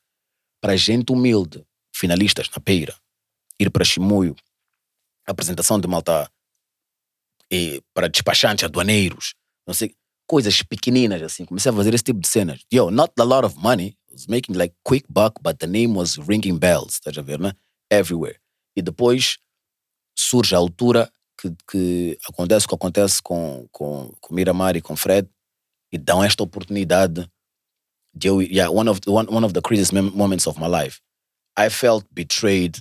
para 0.62 0.76
gente 0.76 1.12
humilde, 1.12 1.66
finalistas 1.94 2.50
na 2.50 2.60
Peira, 2.60 2.96
ir 3.60 3.70
para 3.70 3.86
Chimoio, 3.86 4.36
apresentação 5.26 5.80
de 5.80 5.88
malta 5.88 6.30
e 7.52 7.82
para 7.94 8.08
despachantes, 8.08 8.64
aduaneiros, 8.64 9.34
não 9.66 9.74
sei, 9.74 9.96
coisas 10.28 10.62
pequeninas 10.62 11.22
assim. 11.22 11.46
Comecei 11.46 11.72
a 11.72 11.76
fazer 11.76 11.94
esse 11.94 12.04
tipo 12.04 12.20
de 12.20 12.28
cenas. 12.28 12.62
Yo, 12.72 12.92
not 12.92 13.12
a 13.20 13.24
lot 13.24 13.46
of 13.46 13.58
money. 13.58 13.98
Was 14.12 14.28
making 14.28 14.56
like 14.56 14.76
quick 14.84 15.06
buck, 15.10 15.40
but 15.42 15.60
the 15.60 15.68
name 15.68 15.96
was 15.96 16.18
ringing 16.18 16.58
bells, 16.58 16.96
estás 16.96 17.18
a 17.18 17.22
ver, 17.22 17.40
né? 17.40 17.54
Everywhere. 17.92 18.40
E 18.76 18.82
depois 18.82 19.38
surge 20.18 20.54
a 20.54 20.58
altura 20.58 21.12
que, 21.38 21.56
que 21.70 22.18
acontece 22.28 22.66
o 22.66 22.70
que 22.70 22.76
acontece 22.76 23.22
com, 23.22 23.68
com, 23.72 24.12
com 24.20 24.34
Miramar 24.34 24.76
e 24.76 24.82
com 24.82 24.96
Fred 24.96 25.30
e 25.92 25.98
dão 25.98 26.24
esta 26.24 26.44
oportunidade 26.44 27.30
de 28.20 28.28
eu, 28.28 28.42
yeah, 28.42 28.70
one 28.70 28.88
of, 28.88 29.00
one, 29.06 29.26
one 29.28 29.44
of 29.44 29.54
the 29.54 29.62
craziest 29.62 29.94
moments 29.94 30.46
of 30.48 30.60
my 30.60 30.68
life. 30.68 31.02
I 31.58 31.70
felt 31.70 32.06
betrayed 32.14 32.80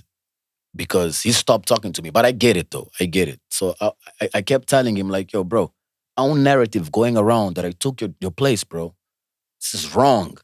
because 0.75 1.21
he 1.21 1.31
stopped 1.31 1.67
talking 1.67 1.93
to 1.93 2.01
me. 2.01 2.09
But 2.09 2.25
I 2.25 2.31
get 2.31 2.57
it 2.57 2.71
though. 2.71 2.89
I 2.99 3.05
get 3.05 3.27
it. 3.27 3.39
So 3.49 3.75
I, 3.81 3.91
I, 4.21 4.29
I 4.35 4.41
kept 4.41 4.67
telling 4.67 4.97
him 4.97 5.09
like, 5.09 5.33
yo, 5.33 5.43
bro, 5.43 5.71
our 6.17 6.35
narrative 6.35 6.91
going 6.91 7.17
around 7.17 7.55
that 7.55 7.65
I 7.65 7.71
took 7.71 8.01
your, 8.01 8.11
your 8.19 8.31
place, 8.31 8.63
bro. 8.63 8.95
This 9.59 9.73
is 9.73 9.95
wrong. 9.95 10.37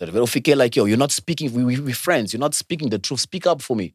Eu 0.00 0.26
fiquei 0.26 0.54
like, 0.54 0.76
yo, 0.76 0.86
you're 0.86 0.96
not 0.96 1.12
speaking, 1.12 1.52
we, 1.52 1.62
we, 1.62 1.78
we're 1.78 1.94
friends. 1.94 2.32
You're 2.32 2.40
not 2.40 2.54
speaking 2.54 2.88
the 2.88 2.98
truth. 2.98 3.20
Speak 3.20 3.46
up 3.46 3.60
for 3.60 3.76
me. 3.76 3.94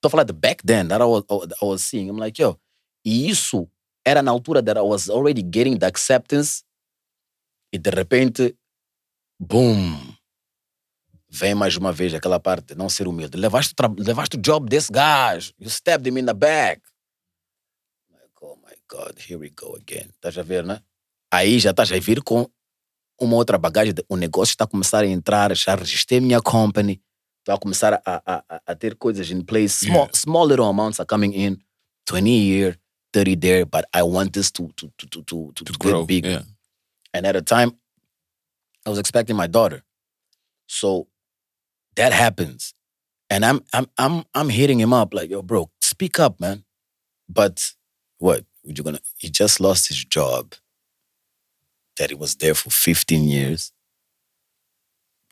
Stuff 0.00 0.14
like 0.14 0.26
the 0.26 0.34
back 0.34 0.60
then 0.62 0.88
that 0.88 1.00
I 1.00 1.06
was, 1.06 1.24
oh, 1.30 1.46
I 1.60 1.64
was 1.64 1.82
seeing. 1.82 2.10
I'm 2.10 2.18
like, 2.18 2.38
yo, 2.38 2.58
isso 3.04 3.68
era 4.04 4.20
na 4.20 4.32
altura 4.32 4.62
that 4.64 4.76
I 4.76 4.82
was 4.82 5.08
already 5.08 5.42
getting 5.42 5.78
the 5.78 5.86
acceptance 5.86 6.64
e 7.72 7.78
de 7.78 7.90
repente, 7.90 8.56
boom, 9.42 10.14
vem 11.28 11.54
mais 11.54 11.76
uma 11.76 11.92
vez 11.92 12.14
aquela 12.14 12.38
parte 12.38 12.68
de 12.68 12.74
não 12.76 12.88
ser 12.88 13.08
humilde. 13.08 13.36
Levaste, 13.36 13.74
levaste 13.98 14.36
o 14.36 14.40
job 14.40 14.68
desse 14.68 14.92
gajo. 14.92 15.52
You 15.58 15.68
stabbed 15.68 16.08
him 16.08 16.18
in 16.18 16.26
the 16.26 16.34
back. 16.34 16.80
Like, 18.10 18.32
oh 18.40 18.56
my 18.56 18.76
God, 18.88 19.18
here 19.18 19.36
we 19.38 19.50
go 19.50 19.76
again. 19.76 20.10
Estás 20.14 20.38
a 20.38 20.42
ver, 20.42 20.64
né? 20.64 20.80
Aí 21.30 21.58
já 21.58 21.70
estás 21.70 21.90
a 21.90 21.98
vir 21.98 22.22
com 22.22 22.48
uma 23.20 23.36
outra 23.36 23.58
bagagem. 23.58 23.94
De, 23.94 24.04
o 24.08 24.16
negócio 24.16 24.52
está 24.52 24.64
a 24.64 24.68
começar 24.68 25.02
a 25.02 25.06
entrar, 25.06 25.54
já 25.56 25.74
registrei 25.74 26.20
minha 26.20 26.40
company. 26.40 27.02
Estou 27.40 27.54
a 27.56 27.58
começar 27.58 27.94
a, 27.94 28.22
a, 28.24 28.62
a, 28.66 28.74
ter 28.76 28.94
coisas 28.94 29.30
in 29.30 29.42
place. 29.42 29.86
Small, 29.86 30.04
yeah. 30.04 30.12
small 30.14 30.46
little 30.46 30.66
amounts 30.66 31.00
are 31.00 31.06
coming 31.06 31.32
in. 31.34 31.58
20 32.06 32.30
a 32.30 32.44
year, 32.44 32.78
30 33.12 33.36
there, 33.36 33.64
but 33.64 33.84
I 33.92 34.02
want 34.04 34.32
this 34.32 34.52
to 34.52 34.68
to 34.76 34.92
to 34.96 35.06
to 35.08 35.22
to, 35.22 35.52
to, 35.54 35.64
to 35.64 35.72
grow 35.78 36.04
big. 36.04 36.26
Yeah. 36.26 36.42
And 37.12 37.26
at 37.26 37.34
a 37.34 37.42
time, 37.42 37.72
I 38.86 38.90
was 38.90 38.98
expecting 38.98 39.36
my 39.36 39.46
daughter. 39.46 39.82
So 40.66 41.08
that 41.96 42.12
happens. 42.12 42.74
And 43.30 43.44
I'm 43.44 43.62
I'm 43.72 43.86
I'm 43.98 44.24
I'm 44.34 44.48
hitting 44.48 44.80
him 44.80 44.92
up 44.92 45.14
like, 45.14 45.30
yo, 45.30 45.42
bro, 45.42 45.70
speak 45.80 46.18
up, 46.20 46.40
man. 46.40 46.64
But 47.28 47.72
what? 48.18 48.44
You're 48.64 48.84
gonna 48.84 49.00
he 49.16 49.28
just 49.28 49.60
lost 49.60 49.88
his 49.88 50.04
job 50.04 50.54
that 51.96 52.10
he 52.10 52.14
was 52.14 52.36
there 52.36 52.54
for 52.54 52.70
15 52.70 53.24
years 53.24 53.72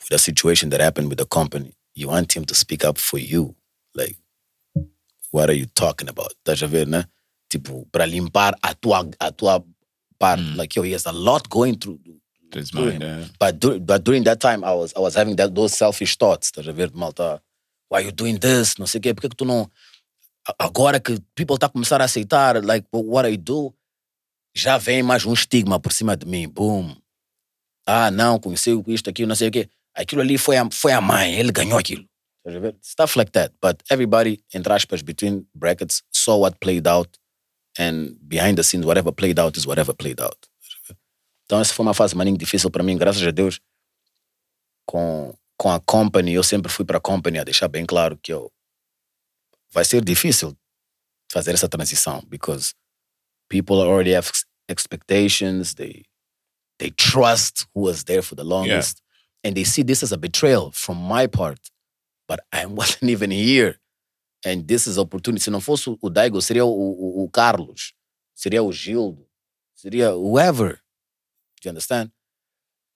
with 0.00 0.12
a 0.12 0.18
situation 0.18 0.70
that 0.70 0.80
happened 0.80 1.08
with 1.08 1.18
the 1.18 1.26
company. 1.26 1.74
You 1.94 2.08
want 2.08 2.34
him 2.36 2.44
to 2.46 2.54
speak 2.54 2.84
up 2.84 2.98
for 2.98 3.18
you. 3.18 3.54
Like, 3.94 4.16
what 5.30 5.50
are 5.50 5.54
you 5.54 5.66
talking 5.66 6.08
about? 6.08 6.32
Estás 6.44 6.62
a 6.62 6.66
ver, 6.66 6.86
né? 6.86 7.04
Tipo, 7.48 7.86
para 7.92 8.06
limpar 8.06 8.54
a 8.62 8.74
tua, 8.74 9.08
a 9.20 9.32
tua 9.32 9.62
parte. 10.18 10.42
Mm. 10.42 10.56
Like, 10.56 10.76
yo, 10.76 10.82
he 10.82 10.92
has 10.92 11.06
a 11.06 11.12
lot 11.12 11.48
going 11.48 11.76
through. 11.76 11.98
His 12.54 12.72
mind, 12.72 13.02
yeah. 13.02 13.24
But, 13.38 13.60
do, 13.60 13.78
but 13.80 14.02
during 14.04 14.24
that 14.24 14.40
time, 14.40 14.64
I 14.64 14.72
was, 14.72 14.92
I 14.96 15.00
was 15.00 15.14
having 15.14 15.36
that, 15.36 15.54
those 15.54 15.76
selfish 15.76 16.16
thoughts. 16.16 16.50
Estás 16.50 16.68
a 16.68 16.72
ver, 16.72 16.90
malta? 16.92 17.40
Why 17.88 17.98
are 17.98 18.04
you 18.06 18.12
doing 18.12 18.38
this? 18.38 18.76
Não 18.78 18.86
sei 18.86 18.98
o 18.98 19.02
quê. 19.02 19.14
Por 19.14 19.22
que, 19.22 19.36
tu 19.36 19.44
não. 19.44 19.70
Agora 20.58 20.98
que 21.00 21.18
people 21.34 21.58
tá 21.58 21.68
começando 21.68 22.00
a 22.02 22.04
aceitar, 22.04 22.64
like, 22.64 22.86
what 22.92 23.28
I 23.28 23.36
do, 23.36 23.74
já 24.54 24.78
vem 24.78 25.02
mais 25.02 25.24
um 25.24 25.32
estigma 25.32 25.78
por 25.78 25.92
cima 25.92 26.16
de 26.16 26.26
mim. 26.26 26.48
Boom. 26.48 26.96
Ah, 27.86 28.10
não, 28.10 28.38
conheceu 28.38 28.82
isto, 28.86 29.10
aquilo, 29.10 29.28
não 29.28 29.36
sei 29.36 29.48
o 29.48 29.50
quê. 29.50 29.68
Aquilo 29.94 30.22
ali 30.22 30.38
foi 30.38 30.56
a, 30.56 30.68
foi 30.70 30.92
a 30.92 31.00
mãe, 31.00 31.34
ele 31.34 31.52
ganhou 31.52 31.78
aquilo. 31.78 32.04
Stuff 32.82 33.18
like 33.18 33.32
that. 33.32 33.54
But 33.60 33.82
everybody, 33.90 34.42
entre 34.54 34.72
aspas, 34.72 35.02
between 35.02 35.46
brackets, 35.54 36.02
saw 36.10 36.38
what 36.38 36.58
played 36.58 36.88
out. 36.88 37.18
And 37.78 38.16
behind 38.26 38.56
the 38.56 38.64
scenes, 38.64 38.84
whatever 38.84 39.12
played 39.12 39.38
out 39.38 39.56
is 39.56 39.66
whatever 39.66 39.94
played 39.94 40.20
out. 40.20 40.48
Então, 41.50 41.60
essa 41.60 41.74
foi 41.74 41.84
uma 41.84 41.92
fase 41.92 42.14
maninho 42.14 42.38
difícil 42.38 42.70
para 42.70 42.84
mim, 42.84 42.96
graças 42.96 43.20
a 43.26 43.32
Deus. 43.32 43.58
Com, 44.86 45.34
com 45.58 45.72
a 45.72 45.80
company, 45.80 46.32
eu 46.32 46.44
sempre 46.44 46.70
fui 46.70 46.84
para 46.84 46.98
a 46.98 47.00
company 47.00 47.40
a 47.40 47.44
deixar 47.44 47.66
bem 47.66 47.84
claro 47.84 48.16
que 48.16 48.32
eu, 48.32 48.52
vai 49.72 49.84
ser 49.84 50.04
difícil 50.04 50.56
fazer 51.28 51.52
essa 51.52 51.68
transição, 51.68 52.22
because 52.28 52.72
people 53.48 53.80
already 53.80 54.14
have 54.14 54.30
expectations, 54.68 55.74
they, 55.74 56.04
they 56.78 56.92
trust 56.92 57.66
who 57.74 57.82
was 57.82 58.04
there 58.04 58.22
for 58.22 58.36
the 58.36 58.44
longest, 58.44 59.00
yeah. 59.00 59.50
and 59.50 59.54
they 59.56 59.64
see 59.64 59.82
this 59.82 60.04
as 60.04 60.12
a 60.12 60.16
betrayal 60.16 60.70
from 60.70 60.96
my 60.96 61.26
part. 61.26 61.60
but 62.30 62.38
I 62.52 62.64
wasn't 62.78 63.10
even 63.10 63.32
here. 63.32 63.80
And 64.46 64.66
this 64.66 64.86
is 64.86 64.96
opportunity. 64.98 65.42
Se 65.42 65.50
não 65.50 65.60
fosse 65.60 65.90
o 66.00 66.08
Daigo, 66.08 66.40
seria 66.40 66.64
o, 66.64 66.70
o, 66.70 67.24
o 67.24 67.28
Carlos, 67.28 67.92
seria 68.34 68.62
o 68.62 68.72
Gildo, 68.72 69.26
seria 69.74 70.14
whoever. 70.14 70.79
Do 71.60 71.68
you 71.68 71.70
understand? 71.70 72.10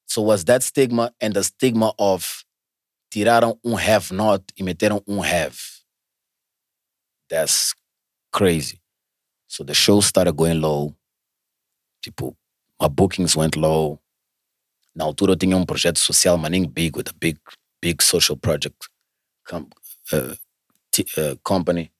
So 0.07 0.23
was 0.23 0.45
that 0.45 0.63
stigma 0.63 1.13
and 1.21 1.35
the 1.35 1.43
stigma 1.45 1.93
of 1.99 2.45
tiraram 3.13 3.59
um 3.65 3.75
have 3.75 4.13
not 4.13 4.43
e 4.57 4.63
meteram 4.63 5.03
um 5.09 5.19
have. 5.23 5.59
That's 7.31 7.75
crazy. 8.33 8.81
So 9.49 9.65
the 9.65 9.75
show 9.75 10.01
started 10.01 10.37
going 10.37 10.61
low. 10.61 10.95
Tipo, 12.05 12.35
my 12.81 12.89
bookings 12.89 13.37
went 13.37 13.57
low. 13.57 14.01
Na 14.95 15.05
altura 15.05 15.33
eu 15.33 15.37
tinha 15.37 15.57
um 15.57 15.65
projeto 15.67 15.99
social 15.99 16.39
maninho 16.39 16.69
big 16.69 16.97
with 16.97 17.09
a 17.09 17.15
big, 17.15 17.39
big 17.81 18.03
social 18.03 18.37
project 18.37 18.89
com, 19.45 19.69
uh, 20.13 20.37
t, 20.91 21.05
uh, 21.19 21.37
company, 21.43 21.93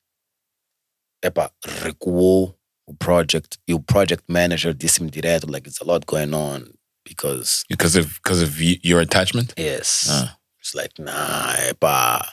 epa, 1.21 1.51
recuou 1.83 2.55
o 2.87 2.93
project 2.93 3.57
e 3.67 3.73
o 3.73 3.79
project 3.79 4.23
manager 4.27 4.73
disse-me 4.73 5.09
direto, 5.09 5.49
like, 5.49 5.67
it's 5.67 5.81
a 5.81 5.85
lot 5.85 6.05
going 6.05 6.33
on 6.33 6.71
because... 7.03 7.63
Because 7.69 7.95
of, 7.95 8.15
because 8.15 8.41
of 8.41 8.61
your 8.61 9.01
attachment? 9.01 9.53
Yes. 9.57 10.07
Ah. 10.09 10.37
It's 10.59 10.73
like, 10.73 10.99
nah, 10.99 11.55
epa, 11.69 12.25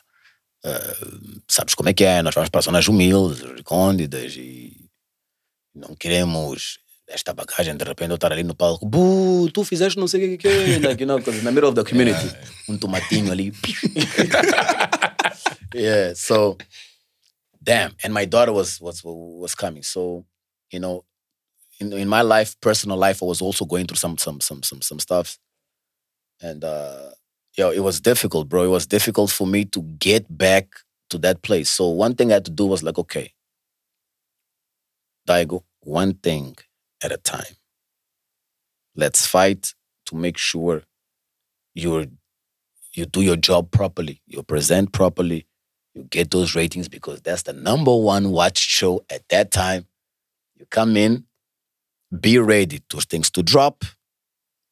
uh, 0.64 0.94
sabes 1.48 1.74
como 1.74 1.88
é 1.88 1.94
que 1.94 2.04
é, 2.04 2.22
nós 2.22 2.34
vamos 2.34 2.50
para 2.50 2.62
zonas 2.62 2.88
humildes, 2.88 3.42
recônditas 3.42 4.34
e 4.36 4.88
não 5.74 5.94
queremos 5.94 6.78
esta 7.08 7.34
bagagem, 7.34 7.76
de 7.76 7.84
repente 7.84 8.10
eu 8.10 8.14
estar 8.14 8.32
ali 8.32 8.42
no 8.42 8.54
palco, 8.54 8.86
bu, 8.86 9.50
tu 9.52 9.64
fizeste 9.64 9.98
não 9.98 10.08
sei 10.08 10.34
o 10.34 10.38
que 10.38 10.48
é, 10.48 10.78
like, 10.78 11.02
you 11.02 11.06
know, 11.06 11.18
because 11.18 11.38
in 11.38 11.44
the 11.44 11.50
middle 11.50 11.68
of 11.68 11.74
the 11.74 11.84
community, 11.84 12.26
yeah. 12.26 12.48
um 12.68 12.78
tomatinho 12.78 13.30
ali. 13.30 13.52
yeah, 15.74 16.14
so, 16.14 16.56
damn. 17.62 17.94
And 18.02 18.14
my 18.14 18.24
daughter 18.24 18.52
was, 18.52 18.80
was, 18.80 19.02
was 19.04 19.54
coming. 19.54 19.82
So, 19.82 20.24
you 20.72 20.80
know, 20.80 21.04
in, 21.78 21.92
in 21.92 22.08
my 22.08 22.22
life, 22.22 22.60
personal 22.60 22.96
life, 22.96 23.22
I 23.22 23.26
was 23.26 23.42
also 23.42 23.64
going 23.64 23.86
through 23.86 23.96
some, 23.98 24.18
some, 24.18 24.40
some, 24.40 24.62
some, 24.62 24.82
some 24.82 24.98
stuff. 24.98 25.38
And, 26.40 26.64
uh, 26.64 27.10
yo, 27.56 27.70
it 27.70 27.80
was 27.80 28.00
difficult, 28.00 28.48
bro. 28.48 28.64
It 28.64 28.68
was 28.68 28.86
difficult 28.86 29.30
for 29.30 29.46
me 29.46 29.64
to 29.66 29.82
get 29.82 30.36
back 30.36 30.68
to 31.10 31.18
that 31.18 31.42
place. 31.42 31.68
So 31.68 31.88
one 31.88 32.14
thing 32.14 32.30
I 32.30 32.34
had 32.34 32.44
to 32.46 32.50
do 32.50 32.66
was 32.66 32.82
like, 32.82 32.98
okay, 32.98 33.32
Daigo, 35.28 35.62
one 35.80 36.14
thing 36.14 36.56
at 37.02 37.12
a 37.12 37.16
time. 37.16 37.56
Let's 38.96 39.26
fight 39.26 39.74
to 40.06 40.16
make 40.16 40.36
sure 40.38 40.82
you're 41.74 42.06
you 42.94 43.06
do 43.06 43.22
your 43.22 43.36
job 43.36 43.70
properly, 43.70 44.20
you 44.26 44.42
present 44.42 44.92
properly, 44.92 45.46
you 45.94 46.04
get 46.04 46.30
those 46.30 46.54
ratings 46.54 46.88
because 46.88 47.22
that's 47.22 47.42
the 47.42 47.54
number 47.54 47.94
one 47.96 48.30
watched 48.30 48.68
show 48.68 49.02
at 49.10 49.26
that 49.30 49.50
time. 49.50 49.86
Come 50.70 50.96
in, 50.96 51.24
be 52.20 52.38
ready 52.38 52.80
for 52.90 53.02
things 53.02 53.30
to 53.30 53.42
drop. 53.42 53.84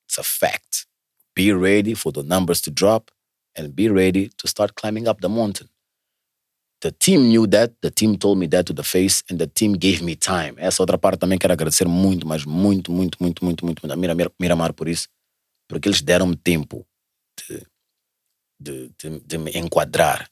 It's 0.09 0.19
a 0.19 0.23
fact. 0.23 0.87
Be 1.35 1.53
ready 1.53 1.95
for 1.95 2.13
the 2.13 2.23
numbers 2.23 2.61
to 2.63 2.71
drop 2.71 3.11
and 3.57 3.75
be 3.75 3.89
ready 3.89 4.31
to 4.39 4.49
start 4.49 4.75
climbing 4.75 5.09
up 5.09 5.21
the 5.21 5.29
mountain. 5.29 5.69
The 6.81 6.93
team 6.93 7.29
knew 7.29 7.47
that, 7.49 7.73
the 7.83 7.91
team 7.91 8.17
told 8.17 8.39
me 8.39 8.47
that 8.49 8.65
to 8.67 8.73
the 8.73 8.83
face, 8.83 9.23
and 9.31 9.39
the 9.39 9.47
team 9.47 9.75
gave 9.75 10.03
me 10.03 10.17
time. 10.17 10.55
Essa 10.59 10.83
outra 10.83 10.97
parte 10.99 11.21
também 11.21 11.39
quero 11.39 11.53
agradecer 11.53 11.87
muito, 11.87 12.27
mas 12.27 12.45
muito, 12.45 12.91
muito, 12.91 13.19
muito, 13.21 13.45
muito, 13.45 13.65
muito, 13.65 13.83
muito 13.83 13.93
a 13.93 13.97
Mira- 13.97 14.33
Miramar 14.41 14.73
por 14.73 14.89
isso, 14.89 15.07
porque 15.69 15.89
eles 15.89 16.01
deram-me 16.01 16.37
tempo 16.37 16.87
de, 17.39 17.67
de, 18.59 18.91
de, 18.99 19.21
de 19.21 19.39
me 19.39 19.51
enquadrar. 19.55 20.31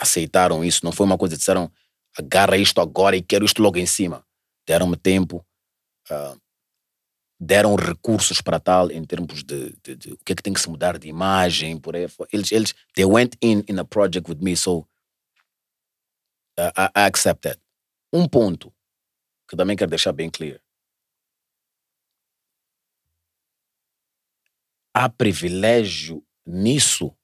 Aceitaram 0.00 0.64
isso, 0.64 0.84
não 0.84 0.90
foi 0.92 1.06
uma 1.06 1.16
coisa 1.16 1.34
que 1.36 1.38
disseram 1.38 1.70
agarra 2.18 2.56
isto 2.56 2.80
agora 2.80 3.16
e 3.16 3.22
quero 3.22 3.44
isto 3.44 3.62
logo 3.62 3.78
em 3.78 3.86
cima. 3.86 4.24
Deram-me 4.66 4.96
tempo, 4.96 5.44
ah, 6.10 6.36
deram 7.40 7.74
recursos 7.74 8.42
para 8.42 8.60
tal 8.60 8.90
em 8.90 9.02
termos 9.02 9.42
de, 9.42 9.74
de, 9.82 9.96
de 9.96 10.12
o 10.12 10.18
que 10.18 10.32
é 10.32 10.36
que 10.36 10.42
tem 10.42 10.52
que 10.52 10.60
se 10.60 10.68
mudar 10.68 10.98
de 10.98 11.08
imagem, 11.08 11.78
por 11.78 11.96
aí. 11.96 12.06
Eles, 12.30 12.52
eles, 12.52 12.74
they 12.94 13.06
went 13.06 13.34
in 13.40 13.64
in 13.66 13.78
a 13.78 13.84
project 13.84 14.30
with 14.30 14.40
me, 14.42 14.54
so 14.54 14.86
uh, 16.58 16.70
I, 16.76 16.90
I 16.94 17.06
accept 17.06 17.40
that. 17.42 17.58
Um 18.12 18.28
ponto 18.28 18.72
que 19.48 19.56
também 19.56 19.76
quero 19.76 19.88
deixar 19.88 20.12
bem 20.12 20.28
clear. 20.28 20.60
Há 24.92 25.08
privilégio 25.08 26.22
nisso. 26.44 27.16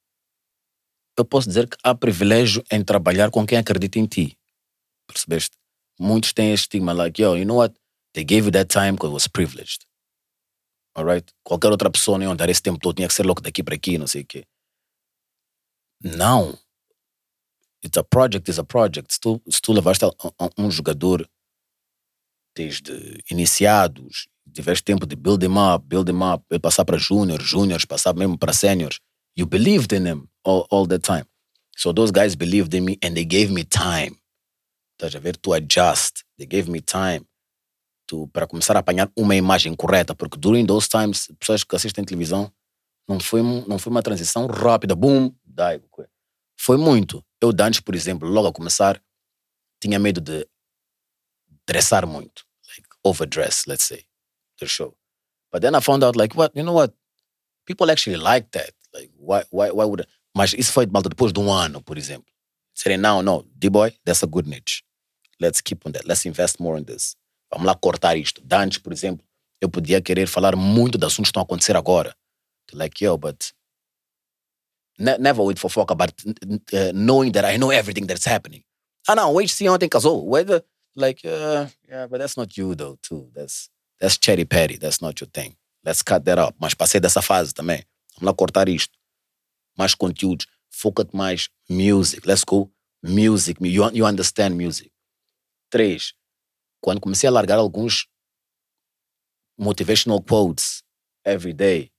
Eu 1.18 1.24
posso 1.24 1.48
dizer 1.48 1.68
que 1.68 1.76
há 1.82 1.94
privilégio 1.94 2.64
em 2.70 2.82
trabalhar 2.82 3.30
com 3.30 3.46
quem 3.46 3.58
acredita 3.58 3.98
em 3.98 4.06
ti. 4.06 4.38
Percebeste? 5.06 5.56
Muitos 5.98 6.32
têm 6.32 6.52
estigma, 6.52 6.92
like, 6.92 7.20
yo, 7.20 7.34
you 7.34 7.44
know 7.44 7.56
what? 7.56 7.74
They 8.14 8.24
gave 8.24 8.44
you 8.46 8.50
that 8.52 8.68
time 8.68 8.92
because 8.94 9.10
it 9.10 9.14
was 9.14 9.28
privileged. 9.28 9.86
Alright? 10.96 11.32
Qualquer 11.44 11.70
outra 11.70 11.90
pessoa 11.90 12.18
não 12.18 12.26
ia 12.30 12.34
dar 12.34 12.48
esse 12.48 12.62
tempo 12.62 12.78
todo, 12.78 12.96
tinha 12.96 13.08
que 13.08 13.14
ser 13.14 13.24
louco 13.26 13.42
daqui 13.42 13.62
para 13.62 13.74
aqui, 13.74 13.98
não 13.98 14.06
sei 14.06 14.22
o 14.22 14.26
quê. 14.26 14.44
Não. 16.02 16.58
It's 17.84 17.96
a 17.98 18.02
project, 18.04 18.48
it's 18.50 18.58
a 18.58 18.64
project. 18.64 19.12
Se 19.12 19.20
tu, 19.20 19.40
se 19.48 19.60
tu 19.60 19.72
levaste 19.72 20.04
a- 20.04 20.10
um 20.58 20.70
jogador 20.70 21.28
desde 22.54 23.22
iniciados, 23.30 24.28
tiveste 24.52 24.82
tempo 24.82 25.06
de 25.06 25.14
build 25.14 25.44
him 25.44 25.56
up, 25.58 25.86
build 25.86 26.10
him 26.10 26.22
up, 26.22 26.44
ele 26.50 26.58
passar 26.58 26.84
para 26.84 26.96
júnior, 26.98 27.40
júniores, 27.42 27.84
passar 27.84 28.14
mesmo 28.14 28.38
para 28.38 28.52
seniors, 28.52 28.98
you 29.36 29.46
believed 29.46 29.92
in 29.94 30.06
him 30.06 30.28
all, 30.42 30.66
all 30.70 30.86
the 30.86 30.98
time. 30.98 31.26
So 31.76 31.92
those 31.92 32.10
guys 32.10 32.34
believed 32.34 32.74
in 32.74 32.84
me 32.84 32.96
and 33.02 33.14
they 33.14 33.24
gave 33.26 33.50
me 33.52 33.64
time. 33.64 34.16
Estás 34.96 35.14
a 35.14 35.18
ver? 35.18 35.36
To 35.36 35.52
adjust. 35.52 36.24
They 36.38 36.46
gave 36.46 36.70
me 36.70 36.80
time 36.80 37.26
to, 38.06 38.28
para 38.28 38.46
começar 38.46 38.76
a 38.76 38.80
apanhar 38.80 39.10
uma 39.14 39.36
imagem 39.36 39.74
correta, 39.74 40.14
porque 40.14 40.38
during 40.38 40.66
those 40.66 40.88
times, 40.88 41.28
pessoas 41.38 41.62
que 41.62 41.76
assistem 41.76 42.04
televisão, 42.04 42.50
não 43.08 43.20
foi, 43.20 43.42
não 43.42 43.78
foi 43.78 43.90
uma 43.90 44.02
transição 44.02 44.46
rápida, 44.46 44.94
boom, 44.94 45.34
dai. 45.44 45.82
Foi 46.58 46.76
muito. 46.76 47.24
Eu, 47.40 47.52
antes, 47.60 47.80
por 47.80 47.94
exemplo, 47.94 48.28
logo 48.28 48.48
a 48.48 48.52
começar, 48.52 49.00
tinha 49.80 49.98
medo 49.98 50.20
de 50.20 50.48
dressar 51.66 52.06
muito, 52.06 52.44
like 52.68 52.88
overdress, 53.04 53.64
let's 53.66 53.84
say, 53.84 54.04
the 54.58 54.66
show. 54.66 54.96
But 55.52 55.60
then 55.60 55.74
I 55.76 55.80
found 55.80 56.02
out, 56.04 56.16
like, 56.16 56.36
what, 56.36 56.56
you 56.56 56.64
know 56.64 56.74
what? 56.74 56.94
People 57.66 57.90
actually 57.90 58.16
like 58.16 58.48
that. 58.52 58.72
Like, 58.94 59.10
why, 59.16 59.44
why, 59.50 59.70
why 59.70 59.84
would 59.84 60.02
I? 60.02 60.06
Mas 60.34 60.52
isso 60.54 60.72
foi 60.72 60.86
malta 60.86 61.08
depois 61.08 61.32
de 61.32 61.40
um 61.40 61.52
ano, 61.52 61.82
por 61.82 61.98
exemplo. 61.98 62.32
Serem, 62.74 62.98
não, 62.98 63.22
não, 63.22 63.44
D-boy, 63.54 63.94
that's 64.04 64.22
a 64.22 64.26
good 64.26 64.48
niche. 64.48 64.82
Let's 65.40 65.60
keep 65.60 65.86
on 65.86 65.92
that. 65.92 66.06
Let's 66.06 66.24
invest 66.26 66.60
more 66.60 66.78
in 66.78 66.84
this. 66.84 67.16
Vamos 67.52 67.66
lá 67.66 67.74
cortar 67.74 68.16
isto. 68.16 68.40
De 68.42 68.56
antes, 68.56 68.78
por 68.78 68.92
exemplo, 68.92 69.24
eu 69.60 69.68
podia 69.68 70.00
querer 70.00 70.26
falar 70.26 70.56
muito 70.56 70.98
de 70.98 71.06
assuntos 71.06 71.28
que 71.28 71.30
estão 71.30 71.42
a 71.42 71.44
acontecer 71.44 71.76
agora. 71.76 72.14
Like, 72.72 73.04
yo, 73.04 73.16
but 73.16 73.52
ne- 74.98 75.18
never 75.18 75.44
with 75.44 75.58
fofoca, 75.58 75.94
but 75.94 76.12
uh, 76.72 76.92
knowing 76.92 77.32
that 77.32 77.44
I 77.44 77.56
know 77.58 77.70
everything 77.70 78.06
that's 78.06 78.26
happening. 78.26 78.64
Ah, 79.08 79.14
não, 79.14 79.32
o 79.34 79.40
HC 79.40 79.68
ontem 79.68 79.88
casou. 79.88 80.28
Whether, 80.28 80.64
like, 80.96 81.26
uh, 81.26 81.68
yeah, 81.88 82.08
but 82.08 82.18
that's 82.18 82.36
not 82.36 82.56
you, 82.58 82.74
though, 82.74 82.98
too. 83.02 83.30
That's, 83.34 83.68
that's 84.00 84.18
cherry 84.18 84.44
patty. 84.44 84.78
That's 84.78 85.00
not 85.00 85.20
your 85.20 85.28
thing. 85.30 85.56
Let's 85.84 86.02
cut 86.02 86.24
that 86.24 86.38
up. 86.38 86.56
Mas 86.58 86.74
passei 86.74 87.00
dessa 87.00 87.22
fase 87.22 87.54
também. 87.54 87.84
Vamos 88.16 88.26
lá 88.26 88.34
cortar 88.34 88.68
isto. 88.68 88.98
Mais 89.78 89.94
conteúdos. 89.94 90.46
Foca-te 90.70 91.14
mais. 91.14 91.48
Music. 91.68 92.26
Let's 92.26 92.42
go. 92.44 92.68
Music. 93.02 93.58
You, 93.60 93.88
you 93.92 94.04
understand 94.04 94.56
music. 94.56 94.90
Três. 95.70 96.14
Quando 96.80 97.00
comecei 97.00 97.28
a 97.28 97.32
largar 97.32 97.58
alguns 97.58 98.06
motivational 99.58 100.22
quotes 100.22 100.82
every 101.24 101.52
day, 101.52 101.90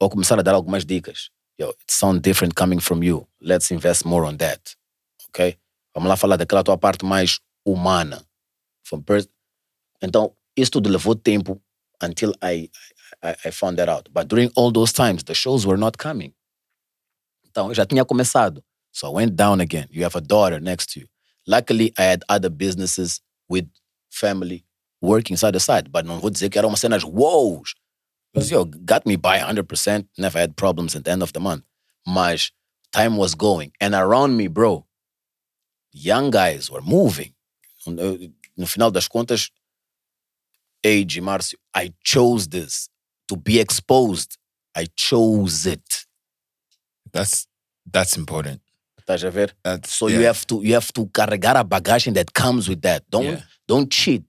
ou 0.00 0.10
começar 0.10 0.38
a 0.38 0.42
dar 0.42 0.54
algumas 0.54 0.84
dicas. 0.84 1.30
Yo, 1.58 1.70
it 1.70 1.90
sounds 1.90 2.20
different 2.20 2.54
coming 2.54 2.80
from 2.80 3.02
you. 3.02 3.26
Let's 3.40 3.70
invest 3.70 4.04
more 4.04 4.26
on 4.26 4.36
that. 4.38 4.76
Ok? 5.28 5.58
Vamos 5.94 6.08
lá 6.08 6.16
falar 6.16 6.36
daquela 6.36 6.62
tua 6.62 6.76
parte 6.76 7.04
mais 7.04 7.40
humana. 7.64 8.24
Então, 10.02 10.36
isso 10.56 10.70
tudo 10.72 10.90
levou 10.90 11.16
tempo 11.16 11.60
until 12.02 12.32
I, 12.42 12.70
I, 13.22 13.48
I 13.48 13.50
found 13.50 13.78
that 13.78 13.90
out. 13.90 14.10
But 14.12 14.28
during 14.28 14.50
all 14.54 14.70
those 14.70 14.92
times, 14.92 15.24
the 15.24 15.34
shows 15.34 15.64
were 15.64 15.78
not 15.78 15.96
coming. 15.96 16.34
Então, 17.46 17.68
eu 17.68 17.74
já 17.74 17.86
tinha 17.86 18.04
começado. 18.04 18.62
So 18.92 19.08
I 19.08 19.24
went 19.24 19.34
down 19.34 19.60
again. 19.60 19.88
You 19.90 20.04
have 20.04 20.16
a 20.16 20.20
daughter 20.20 20.60
next 20.60 20.92
to 20.92 21.00
you. 21.00 21.08
Luckily, 21.46 21.92
I 21.98 22.02
had 22.02 22.24
other 22.28 22.50
businesses 22.50 23.20
with 23.48 23.68
family 24.10 24.64
working 25.00 25.36
side 25.36 25.52
to 25.52 25.60
side. 25.60 25.90
But 25.92 26.04
não 26.04 26.20
vou 26.20 26.30
dizer 26.30 26.50
que 26.50 26.58
eram 26.58 26.68
umas 26.68 26.80
cenas 26.80 27.04
wows. 27.04 27.74
Because, 28.32 28.50
yo, 28.50 28.64
got 28.64 29.06
me 29.06 29.16
by 29.16 29.38
100%. 29.38 30.08
Never 30.18 30.38
had 30.38 30.56
problems 30.56 30.94
at 30.94 31.04
the 31.04 31.10
end 31.10 31.22
of 31.22 31.32
the 31.32 31.40
month. 31.40 31.64
Mas 32.06 32.52
time 32.92 33.16
was 33.16 33.34
going. 33.34 33.72
And 33.80 33.94
around 33.94 34.36
me, 34.36 34.48
bro, 34.48 34.86
young 35.92 36.30
guys 36.30 36.70
were 36.70 36.82
moving. 36.82 37.32
Uh, 37.86 37.92
no, 37.92 38.18
no 38.56 38.66
final 38.66 38.90
das 38.90 39.08
contas, 39.08 39.50
Age, 40.84 41.20
Márcio, 41.20 41.54
I 41.74 41.92
chose 42.04 42.48
this 42.48 42.88
to 43.28 43.36
be 43.36 43.58
exposed. 43.58 44.38
I 44.74 44.86
chose 44.94 45.66
it. 45.66 46.04
That's 47.12 47.46
that's 47.90 48.16
important. 48.16 48.60
Estás 49.06 49.22
a 49.24 49.30
ver? 49.30 49.56
That's 49.62 49.92
So 49.94 50.08
yeah. 50.08 50.18
you 50.18 50.26
have 50.26 50.44
to 50.46 50.64
you 50.64 50.74
have 50.74 50.92
to 50.92 51.06
carregar 51.06 51.56
a 51.56 51.62
bagagem 51.62 52.12
that 52.14 52.32
comes 52.34 52.68
with 52.68 52.80
that. 52.82 53.04
Don't 53.08 53.24
Yeah. 53.24 53.42
don't 53.68 53.88
cheat. 53.88 54.24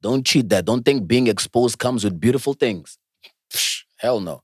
Don't 0.00 0.24
cheat 0.26 0.48
that. 0.48 0.64
Don't 0.64 0.82
think 0.82 1.06
being 1.06 1.28
exposed 1.28 1.76
comes 1.78 2.02
with 2.02 2.18
beautiful 2.18 2.54
things. 2.54 2.98
Psh, 3.52 3.84
Hell 3.98 4.20
no. 4.20 4.42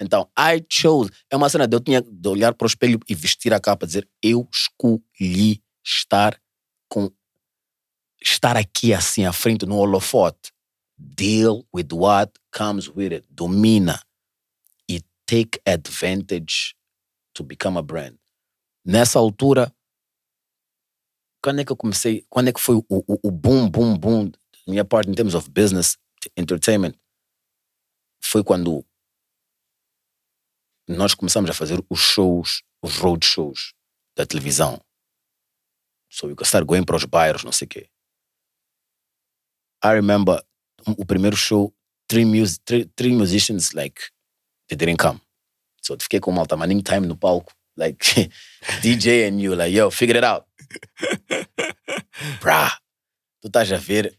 Então, 0.00 0.28
I 0.38 0.64
chose. 0.70 1.10
É 1.30 1.36
uma 1.36 1.48
cena 1.48 1.66
de 1.66 1.76
eu 1.76 1.80
tinha 1.80 2.00
de 2.00 2.28
olhar 2.28 2.54
para 2.54 2.64
o 2.64 2.68
espelho 2.68 2.98
e 3.08 3.14
vestir 3.14 3.52
a 3.52 3.60
capa 3.60 3.84
e 3.84 3.88
dizer 3.88 4.08
eu 4.22 4.48
escolhi 4.52 5.60
estar 5.84 6.40
com 6.88 7.10
estar 8.22 8.56
aqui 8.56 8.94
assim 8.94 9.24
à 9.26 9.32
frente 9.32 9.66
no 9.66 9.76
holofote. 9.76 10.52
Deal 10.96 11.66
with 11.74 11.88
what 11.92 12.32
comes 12.52 12.88
with 12.88 13.12
it. 13.12 13.26
Domina 13.28 14.00
e 14.88 15.00
take 15.26 15.60
advantage 15.66 16.74
to 17.34 17.42
become 17.42 17.76
a 17.76 17.82
brand. 17.82 18.16
Nessa 18.84 19.18
altura, 19.18 19.74
quando 21.42 21.60
é 21.60 21.64
que 21.64 21.72
eu 21.72 21.76
comecei? 21.76 22.26
Quando 22.28 22.48
é 22.48 22.52
que 22.52 22.60
foi 22.60 22.76
o, 22.76 22.84
o, 22.88 23.28
o 23.28 23.30
boom, 23.30 23.68
boom, 23.70 23.96
boom 23.96 24.30
da 24.30 24.38
minha 24.66 24.84
parte 24.84 25.10
in 25.10 25.14
terms 25.14 25.34
of 25.34 25.50
business, 25.50 25.96
entertainment? 26.36 26.94
Foi 28.22 28.44
quando 28.44 28.84
nós 30.86 31.14
começamos 31.14 31.50
a 31.50 31.54
fazer 31.54 31.82
os 31.88 32.00
shows, 32.00 32.62
os 32.82 32.98
road 32.98 33.24
shows 33.24 33.72
da 34.16 34.26
televisão. 34.26 34.80
So 36.10 36.26
we 36.26 36.34
could 36.34 36.46
start 36.46 36.66
going 36.66 36.84
para 36.84 36.96
os 36.96 37.04
bairros, 37.04 37.42
não 37.42 37.52
sei 37.52 37.66
o 37.66 37.68
quê. 37.68 37.90
I 39.82 39.94
remember 39.94 40.44
o 40.86 41.04
primeiro 41.04 41.36
show, 41.36 41.74
three, 42.06 42.24
mus 42.24 42.58
three, 42.58 42.84
three 42.96 43.12
musicians, 43.12 43.72
like, 43.72 44.00
they 44.68 44.76
didn't 44.76 44.98
come. 44.98 45.20
So 45.82 45.96
fiquei 45.98 46.20
com 46.20 46.32
malta 46.32 46.56
maninho 46.56 46.82
time 46.82 47.06
no 47.06 47.16
palco, 47.16 47.52
like, 47.76 47.98
DJ 48.82 49.26
and 49.28 49.40
you, 49.40 49.54
like, 49.54 49.72
yo, 49.72 49.90
figure 49.90 50.16
it 50.16 50.24
out. 50.24 50.46
Brah, 52.40 52.70
tu 53.42 53.48
estás 53.48 53.72
a 53.72 53.78
ver, 53.78 54.10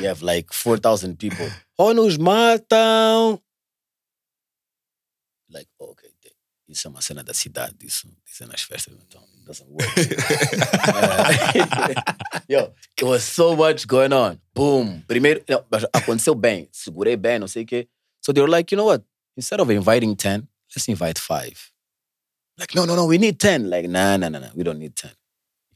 you 0.00 0.08
have 0.08 0.22
like 0.22 0.52
4,000 0.52 1.18
people. 1.18 1.48
Oh, 1.78 1.92
nos 1.92 2.18
matam! 2.18 3.40
Like, 5.50 5.68
oh, 5.80 5.90
okay, 5.92 6.08
de- 6.22 6.30
isso 6.68 6.86
é 6.86 6.90
uma 6.90 7.00
cena 7.00 7.24
da 7.24 7.32
cidade, 7.32 7.74
isso, 7.82 8.06
isso 8.26 8.44
é 8.44 8.46
nas 8.46 8.60
festas, 8.62 8.94
então, 9.06 9.22
it 9.22 9.44
doesn't 9.46 9.68
work. 9.70 9.88
Yo, 12.48 12.72
it 12.96 13.04
was 13.04 13.24
so 13.24 13.56
much 13.56 13.86
going 13.86 14.12
on. 14.12 14.38
Boom. 14.54 15.02
Primeiro, 15.06 15.42
não, 15.48 15.64
aconteceu 15.92 16.34
bem, 16.34 16.68
segurei 16.72 17.16
bem, 17.16 17.38
não 17.38 17.48
sei 17.48 17.62
o 17.62 17.66
quê. 17.66 17.88
So 18.20 18.32
they 18.32 18.42
were 18.42 18.50
like, 18.50 18.74
you 18.74 18.76
know 18.76 18.86
what? 18.90 19.02
Instead 19.36 19.60
of 19.60 19.70
inviting 19.72 20.14
10, 20.14 20.46
let's 20.74 20.88
invite 20.88 21.18
five. 21.18 21.56
Like, 22.58 22.74
no, 22.74 22.84
no, 22.84 22.96
no, 22.96 23.06
we 23.06 23.18
need 23.18 23.38
10. 23.38 23.70
Like, 23.70 23.88
nah, 23.88 24.16
nah, 24.16 24.28
nah, 24.28 24.40
nah, 24.40 24.48
we 24.54 24.64
don't 24.64 24.78
need 24.78 24.96
10. 24.96 25.10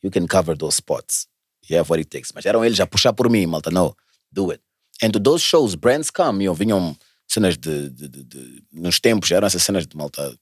You 0.02 0.10
can 0.10 0.26
cover 0.26 0.54
those 0.56 0.76
spots. 0.76 1.28
You 1.68 1.76
have 1.76 1.88
what 1.88 2.00
it 2.00 2.10
takes. 2.10 2.32
Mas 2.34 2.44
eram 2.44 2.64
eles 2.64 2.80
a 2.80 2.86
puxar 2.86 3.14
por 3.16 3.28
mim, 3.28 3.48
malta. 3.50 3.70
No, 3.70 3.94
do 4.32 4.50
it. 4.50 4.60
And 5.00 5.12
to 5.12 5.20
those 5.20 5.42
shows, 5.42 5.76
brands 5.76 6.10
come, 6.10 6.44
eu 6.44 6.54
vinham 6.54 6.96
cenas 7.28 7.56
de, 7.56 7.88
de, 7.90 8.08
de, 8.08 8.22
de- 8.24 8.62
Nos 8.72 8.98
tempos, 9.00 9.30
eram 9.30 9.46
essas 9.46 9.62
cenas 9.62 9.86
de 9.86 9.96
malta, 9.96 10.36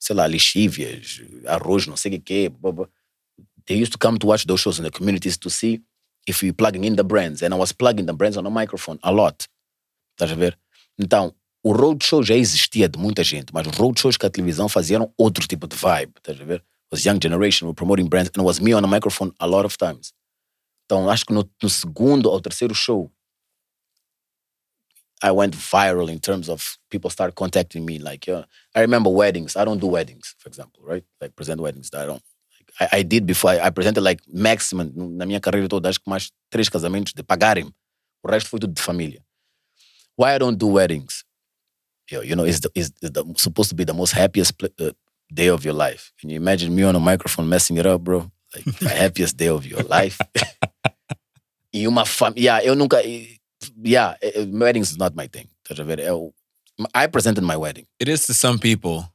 sei 0.00 0.16
lá, 0.16 0.26
lixívias, 0.26 1.22
arroz, 1.46 1.86
não 1.86 1.96
sei 1.96 2.16
o 2.16 2.20
que. 2.20 2.50
They 3.66 3.76
used 3.80 3.92
to 3.92 3.98
come 3.98 4.18
to 4.18 4.26
watch 4.26 4.46
those 4.46 4.60
shows 4.60 4.78
in 4.78 4.84
the 4.84 4.90
communities 4.90 5.38
to 5.38 5.48
see 5.48 5.82
if 6.26 6.42
we 6.42 6.52
plugging 6.52 6.84
in 6.84 6.96
the 6.96 7.04
brands. 7.04 7.42
And 7.42 7.54
I 7.54 7.56
was 7.56 7.72
plugging 7.72 8.06
the 8.06 8.12
brands 8.12 8.36
on 8.36 8.44
the 8.44 8.50
microphone 8.50 8.98
a 9.02 9.12
lot. 9.12 9.46
Estás 10.18 10.32
a 10.32 10.34
ver? 10.36 10.58
Então, 10.98 11.34
o 11.64 11.72
roadshow 11.72 12.22
já 12.22 12.34
existia 12.34 12.86
de 12.86 12.98
muita 12.98 13.24
gente, 13.24 13.46
mas 13.52 13.66
os 13.66 13.74
roadshows 13.74 14.18
que 14.18 14.26
a 14.26 14.30
televisão 14.30 14.68
fazia 14.68 14.98
eram 14.98 15.10
outro 15.16 15.48
tipo 15.48 15.66
de 15.66 15.74
vibe. 15.74 16.12
Estás 16.18 16.38
a 16.38 16.44
ver? 16.44 16.62
Was 16.92 17.06
young 17.06 17.18
generation, 17.20 17.66
were 17.66 17.74
promoting 17.74 18.06
brands, 18.06 18.30
and 18.36 18.42
it 18.42 18.46
was 18.46 18.60
me 18.60 18.74
on 18.74 18.84
a 18.84 18.86
microphone 18.86 19.32
a 19.40 19.46
lot 19.46 19.64
of 19.64 19.78
times. 19.78 20.12
Então, 20.84 21.08
acho 21.08 21.24
que 21.24 21.32
no, 21.32 21.48
no 21.62 21.70
segundo 21.70 22.30
ou 22.30 22.38
terceiro 22.38 22.74
show, 22.74 23.10
I 25.22 25.30
went 25.30 25.56
viral 25.56 26.10
in 26.10 26.18
terms 26.18 26.50
of 26.50 26.76
people 26.90 27.10
start 27.10 27.34
contacting 27.34 27.86
me. 27.86 27.98
Like, 27.98 28.30
yeah, 28.30 28.44
I 28.74 28.82
remember 28.82 29.10
weddings. 29.10 29.56
I 29.56 29.64
don't 29.64 29.80
do 29.80 29.86
weddings, 29.86 30.34
for 30.38 30.50
example, 30.50 30.82
right? 30.84 31.02
Like, 31.18 31.34
present 31.34 31.62
weddings. 31.62 31.88
I 31.94 32.04
don't. 32.04 32.22
Like, 32.78 32.92
I, 32.92 32.98
I 32.98 33.02
did 33.02 33.24
before. 33.24 33.52
I, 33.52 33.68
I 33.68 33.70
presented 33.70 34.02
like 34.02 34.20
maximum 34.30 34.92
na 35.16 35.24
minha 35.24 35.40
carreira 35.40 35.66
toda, 35.66 35.88
acho 35.88 35.98
que 35.98 36.10
mais 36.10 36.30
três 36.50 36.68
casamentos 36.68 37.14
de 37.14 37.22
pagarem. 37.22 37.72
O 38.22 38.30
resto 38.30 38.50
foi 38.50 38.60
tudo 38.60 38.74
de 38.74 38.82
família. 38.82 39.24
Why 40.18 40.34
I 40.34 40.38
don't 40.38 40.58
do 40.58 40.68
weddings? 40.68 41.23
Yo, 42.10 42.20
you 42.20 42.36
know, 42.36 42.44
it's, 42.44 42.60
the, 42.60 42.70
it's 42.74 42.90
the, 43.00 43.24
supposed 43.36 43.70
to 43.70 43.74
be 43.74 43.84
the 43.84 43.94
most 43.94 44.12
happiest 44.12 44.58
pl- 44.58 44.68
uh, 44.80 44.90
day 45.32 45.48
of 45.48 45.64
your 45.64 45.72
life. 45.74 46.12
Can 46.20 46.28
you 46.30 46.36
imagine 46.36 46.74
me 46.74 46.82
on 46.82 46.94
a 46.94 47.00
microphone 47.00 47.48
messing 47.48 47.76
it 47.78 47.86
up, 47.86 48.02
bro? 48.04 48.30
Like 48.54 48.64
the 48.78 48.88
happiest 49.04 49.36
day 49.36 49.48
of 49.48 49.64
your 49.66 49.82
life. 49.84 50.18
e 51.72 51.86
uma 51.88 52.04
família. 52.04 52.36
Yeah, 52.60 52.60
eu 52.64 52.74
nunca. 52.74 53.02
e- 53.04 53.38
Yeah, 53.82 54.14
eh, 54.20 54.32
eh, 54.34 54.46
weddings 54.50 54.90
is 54.90 54.98
not 54.98 55.14
my 55.16 55.26
thing. 55.26 55.48
Estás 55.64 55.80
a 55.80 55.84
ver? 55.84 55.98
Eu, 56.00 56.34
I 56.94 57.06
presented 57.06 57.42
my 57.42 57.56
wedding. 57.56 57.86
It 57.98 58.08
is 58.08 58.26
to 58.26 58.34
some 58.34 58.58
people. 58.58 59.08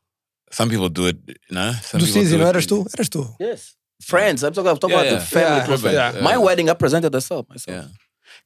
Some 0.51 0.69
people 0.69 0.89
do 0.89 1.05
it, 1.05 1.17
you 1.27 1.35
know? 1.55 1.71
Some 1.83 1.99
Do 1.99 2.07
people 2.07 2.21
Cizi, 2.23 2.31
do 2.31 2.37
não 2.39 2.47
it- 2.47 2.55
eras 2.55 2.65
tu? 2.65 2.85
Eras 2.97 3.09
tu. 3.09 3.27
Yes. 3.39 3.75
Friends. 4.01 4.43
I'm 4.43 4.51
talking, 4.53 4.71
I'm 4.71 4.77
talking 4.77 4.95
Yeah, 4.97 5.01
about 5.03 5.11
yeah. 5.13 5.19
the 5.19 5.25
family. 5.25 5.57
Yeah, 5.59 5.65
close 5.65 5.81
friends. 5.81 6.15
yeah. 6.15 6.21
My 6.23 6.37
wedding, 6.37 6.69
I 6.69 6.73
presented 6.73 7.13
myself. 7.13 7.45
myself. 7.47 7.75
Yeah. 7.85 7.87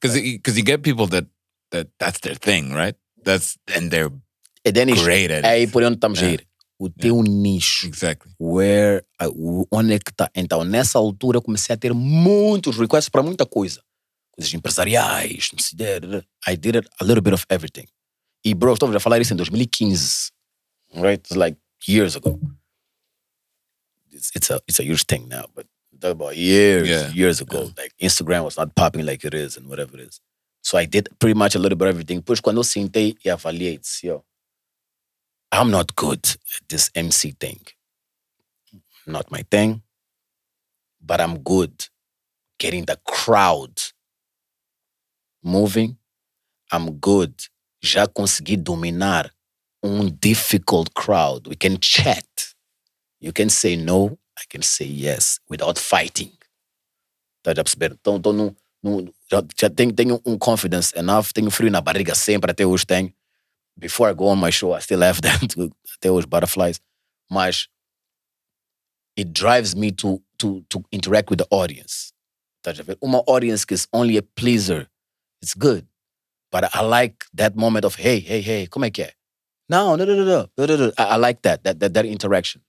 Because 0.00 0.20
because 0.20 0.58
you 0.58 0.64
get 0.64 0.82
people 0.82 1.06
that 1.06 1.24
that 1.70 1.88
that's 1.98 2.20
their 2.20 2.34
thing, 2.34 2.72
right? 2.74 2.96
That's 3.24 3.56
and 3.74 3.90
they're 3.90 4.10
Then 4.72 4.88
isto- 4.90 5.04
great 5.04 5.30
at 5.30 5.44
é 5.44 5.48
aí 5.48 5.66
por 5.66 5.82
onde 5.82 5.96
estamos 5.96 6.18
a 6.20 6.22
Yeah. 6.22 6.42
ir. 6.42 6.48
O 6.78 6.88
teu 6.90 7.22
nicho. 7.22 7.86
Exactly. 7.86 8.32
where 8.38 9.04
uh, 9.22 9.66
onde 9.70 9.94
é 9.94 9.98
que 9.98 10.12
tá. 10.12 10.28
Então, 10.34 10.64
nessa 10.64 10.98
altura, 10.98 11.38
eu 11.38 11.42
comecei 11.42 11.72
a 11.74 11.76
ter 11.76 11.92
muitos 11.94 12.76
requests 12.76 13.08
para 13.08 13.22
muita 13.22 13.46
coisa. 13.46 13.80
Coisas 14.32 14.52
empresariais, 14.52 15.50
não 15.52 15.60
sei, 15.60 15.76
I 16.48 16.56
did 16.56 16.76
it, 16.76 16.88
a 17.00 17.04
little 17.04 17.22
bit 17.22 17.32
of 17.32 17.44
everything. 17.48 17.86
E, 18.44 18.52
bro, 18.54 18.74
estava 18.74 18.94
a 18.96 19.00
falar 19.00 19.20
isso 19.20 19.32
em 19.32 19.36
2015. 19.36 20.30
Right? 20.94 21.20
It's 21.24 21.36
like 21.36 21.56
years 21.88 22.16
ago. 22.16 22.38
It's, 24.12 24.30
it's, 24.34 24.50
a, 24.50 24.60
it's 24.68 24.80
a 24.80 24.82
huge 24.82 25.04
thing 25.06 25.26
now, 25.28 25.46
but 25.54 25.66
talking 26.00 26.12
about 26.20 26.36
years, 26.36 26.88
Yeah. 26.88 27.12
years 27.14 27.40
ago. 27.40 27.72
Like, 27.76 27.94
Instagram 28.00 28.44
was 28.44 28.56
not 28.56 28.74
popping 28.74 29.04
like 29.04 29.24
it 29.26 29.34
is 29.34 29.56
and 29.56 29.66
whatever 29.68 29.96
it 30.00 30.08
is. 30.08 30.20
So 30.62 30.76
I 30.78 30.86
did 30.86 31.08
pretty 31.18 31.34
much 31.38 31.54
a 31.54 31.58
little 31.58 31.76
bit 31.76 31.86
of 31.88 31.94
everything. 31.94 32.18
Depois, 32.20 32.40
quando 32.40 32.58
eu 32.58 32.64
sentei 32.64 33.16
e 33.24 33.30
avaliei, 33.30 33.78
disse, 33.78 34.06
yo, 34.06 34.24
I'm 35.54 35.70
not 35.70 35.94
good 35.94 36.24
at 36.26 36.68
this 36.68 36.90
MC 36.96 37.30
thing. 37.38 37.60
Not 39.06 39.30
my 39.30 39.42
thing. 39.50 39.82
But 41.00 41.20
I'm 41.20 41.38
good 41.38 41.86
getting 42.58 42.86
the 42.86 42.98
crowd 43.06 43.80
moving. 45.44 45.96
I'm 46.72 46.90
good. 46.98 47.34
Já 47.80 48.08
consegui 48.08 48.56
dominar 48.56 49.30
um 49.82 50.08
difficult 50.10 50.92
crowd. 50.94 51.46
We 51.46 51.54
can 51.54 51.78
chat. 51.78 52.26
You 53.20 53.32
can 53.32 53.48
say 53.48 53.76
no, 53.76 54.18
I 54.36 54.44
can 54.48 54.62
say 54.62 54.86
yes 54.86 55.38
without 55.48 55.78
fighting. 55.78 56.32
Tá 57.44 57.52
a 57.52 57.54
perceber? 57.54 57.92
Então, 57.92 58.16
então 58.16 58.32
não, 58.32 59.14
já, 59.30 59.42
já 59.56 59.70
tenho, 59.70 59.92
tenho 59.92 60.20
um 60.26 60.36
confidence 60.36 60.92
enough, 60.98 61.32
tenho 61.32 61.50
frio 61.50 61.70
na 61.70 61.80
barriga 61.80 62.14
sempre, 62.14 62.50
até 62.50 62.66
hoje 62.66 62.84
tenho. 62.84 63.12
Before 63.78 64.08
I 64.08 64.12
go 64.12 64.28
on 64.28 64.38
my 64.38 64.50
show, 64.50 64.72
I 64.72 64.78
still 64.80 65.00
have 65.00 65.20
that, 65.22 65.40
até 65.40 66.10
hoje, 66.10 66.26
butterflies. 66.28 66.80
Mas 67.30 67.68
it 69.16 69.32
drives 69.32 69.74
me 69.74 69.90
to, 69.92 70.22
to, 70.38 70.64
to 70.70 70.84
interact 70.92 71.30
with 71.30 71.38
the 71.38 71.46
audience. 71.50 72.12
Uma 73.02 73.18
audience 73.26 73.66
is 73.70 73.86
only 73.92 74.16
a 74.16 74.22
pleaser, 74.22 74.88
it's 75.42 75.54
good. 75.54 75.86
But 76.50 76.74
I 76.74 76.82
like 76.82 77.24
that 77.34 77.56
moment 77.56 77.84
of, 77.84 77.96
hey, 77.96 78.20
hey, 78.20 78.40
hey, 78.40 78.66
é? 78.66 79.10
No, 79.68 79.96
no, 79.96 80.04
no, 80.04 80.14
no, 80.14 80.24
no, 80.24 80.48
no, 80.56 80.66
no, 80.66 80.76
no. 80.76 80.92
I, 80.96 81.04
I 81.04 81.16
like 81.16 81.42
that, 81.42 81.64
that, 81.64 81.80
that, 81.80 81.94
that 81.94 82.06
interaction. 82.06 82.62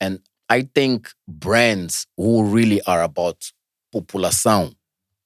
And 0.00 0.20
I 0.48 0.68
think 0.74 1.10
brands 1.26 2.06
who 2.16 2.44
really 2.44 2.80
are 2.82 3.02
about 3.02 3.52
população 3.94 4.74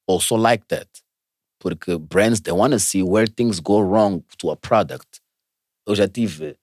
also 0.07 0.36
like 0.36 0.68
that. 0.68 0.89
Porque 1.59 1.97
brands, 1.99 2.41
they 2.41 2.53
want 2.53 2.73
to 2.73 2.78
see 2.78 3.03
where 3.03 3.27
things 3.27 3.61
go 3.61 3.81
wrong 3.81 4.23
to 4.39 4.51
a 4.51 4.57
product. 4.57 5.20
Eu 5.87 5.95
já 5.95 6.07
tive, 6.07 6.57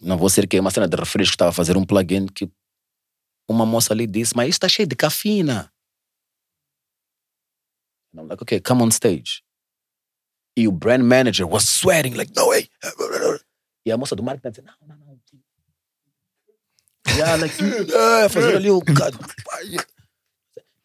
não 0.00 0.16
vou 0.16 0.28
ser 0.28 0.46
que 0.46 0.58
uma 0.60 0.70
cena 0.70 0.86
de 0.86 0.96
refresco, 0.96 1.32
estava 1.34 1.50
a 1.50 1.52
fazer 1.52 1.76
um 1.76 1.84
plugin 1.84 2.26
que 2.26 2.48
uma 3.48 3.66
moça 3.66 3.92
ali 3.92 4.06
disse, 4.06 4.34
mas 4.36 4.48
isso 4.48 4.56
está 4.56 4.68
cheio 4.68 4.86
de 4.86 4.94
cafeína. 4.94 5.72
And 8.14 8.20
I'm 8.20 8.28
like, 8.28 8.42
okay, 8.42 8.60
come 8.60 8.82
on 8.82 8.90
stage. 8.90 9.42
E 10.56 10.68
o 10.68 10.72
brand 10.72 11.02
manager 11.02 11.46
was 11.46 11.64
sweating, 11.68 12.14
like, 12.14 12.32
no 12.36 12.48
way. 12.50 12.70
E 13.84 13.90
a 13.90 13.96
moça 13.96 14.14
do 14.14 14.22
marketing 14.22 14.50
disse, 14.50 14.62
não, 14.62 14.74
não, 14.86 14.96
não. 14.96 15.14
Yeah, 17.16 17.36
like, 17.36 17.54
ah, 17.94 18.28
fazer 18.28 18.56
ali 18.56 18.70
o... 18.70 18.80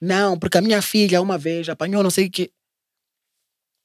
Não, 0.01 0.39
porque 0.39 0.57
a 0.57 0.61
minha 0.61 0.81
filha 0.81 1.21
uma 1.21 1.37
vez 1.37 1.67
apanhou 1.67 2.01
não 2.01 2.09
sei 2.09 2.27
o 2.27 2.31
que. 2.31 2.51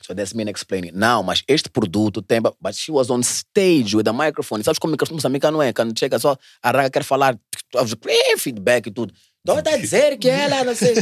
So 0.05 0.15
that's 0.15 0.35
me 0.35 0.45
explaining. 0.51 0.93
Não, 0.93 1.23
mas 1.23 1.43
este 1.49 1.71
produto 1.71 2.21
tem... 2.21 2.39
But 2.43 2.75
she 2.75 2.93
was 2.93 3.09
on 3.11 3.23
stage 3.23 3.97
with 3.97 4.07
a 4.07 4.13
microphone. 4.13 4.63
Sabes 4.63 4.79
como 4.79 4.95
o 4.95 5.15
moçambicano 5.15 5.63
é? 5.63 5.73
Quando 5.73 5.99
chega 5.99 6.19
só, 6.19 6.37
a 6.63 6.71
raga 6.71 6.91
quer 6.91 7.05
falar, 7.05 7.39
eh, 7.75 8.37
feedback 8.37 8.89
e 8.89 8.91
tudo. 8.91 9.15
Então 9.41 9.59
está 9.59 9.73
a 9.73 9.77
dizer 9.79 10.19
que 10.19 10.29
ela, 10.29 10.63
não 10.63 10.75
sei... 10.75 10.95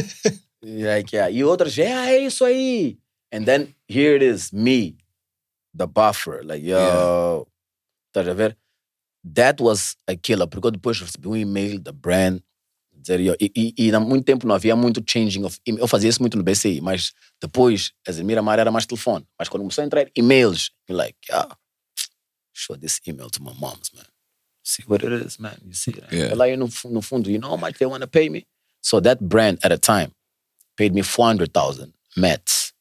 like, 0.63 1.11
yeah. 1.15 1.29
E 1.29 1.43
outros, 1.43 1.75
yeah, 1.75 2.09
é 2.11 2.19
isso 2.19 2.45
aí. 2.45 2.97
And 3.33 3.43
then 3.43 3.75
here 3.89 4.15
it 4.15 4.23
is, 4.23 4.53
me, 4.53 4.95
the 5.75 5.85
buffer. 5.85 6.41
Like, 6.45 6.65
yo, 6.65 6.77
Yeah. 6.77 7.45
estás 8.07 8.27
a 8.29 8.33
ver? 8.33 8.57
That 9.35 9.61
was 9.61 9.97
a 10.07 10.15
killer, 10.15 10.47
porque 10.47 10.67
eu 10.67 10.71
depois 10.71 10.99
recebi 11.01 11.27
um 11.27 11.35
e-mail 11.35 11.77
da 11.79 11.91
brand 11.91 12.39
dizer, 13.03 13.19
e, 13.19 13.51
e, 13.55 13.73
e 13.77 13.95
há 13.95 13.99
muito 13.99 14.25
tempo 14.25 14.47
não 14.47 14.55
havia 14.55 14.75
muito 14.75 15.03
changing 15.05 15.43
of. 15.43 15.59
Eu 15.65 15.87
fazia 15.87 16.09
isso 16.09 16.21
muito 16.21 16.37
no 16.37 16.43
BCI, 16.43 16.81
mas 16.81 17.13
depois, 17.41 17.91
as 18.07 18.19
Miramar 18.19 18.59
era 18.59 18.71
mais 18.71 18.85
telefone. 18.85 19.25
Mas 19.37 19.47
quando 19.49 19.61
começou 19.61 19.83
a 19.83 19.85
entrar 19.85 20.07
e-mails, 20.15 20.71
you're 20.89 20.97
like, 20.97 21.17
yeah, 21.29 21.47
show 22.53 22.75
this 22.77 22.99
email 23.07 23.29
to 23.29 23.43
my 23.43 23.53
moms, 23.59 23.91
man. 23.93 24.05
See 24.63 24.83
what 24.87 25.05
it 25.05 25.25
is, 25.25 25.37
man. 25.37 25.57
You 25.65 25.73
see 25.73 25.91
that? 25.91 26.11
Yeah. 26.11 26.35
Lá 26.35 26.47
no, 26.55 26.69
no 26.89 27.01
fundo, 27.01 27.29
you 27.29 27.37
know 27.37 27.49
how 27.49 27.57
much 27.57 27.77
they 27.77 27.85
want 27.85 28.01
to 28.01 28.07
pay 28.07 28.29
me? 28.29 28.45
So 28.81 28.99
that 29.01 29.19
brand 29.19 29.59
at 29.63 29.71
a 29.71 29.77
time 29.77 30.11
paid 30.77 30.93
me 30.93 31.01
400,000 31.01 31.93
Mets 32.15 32.73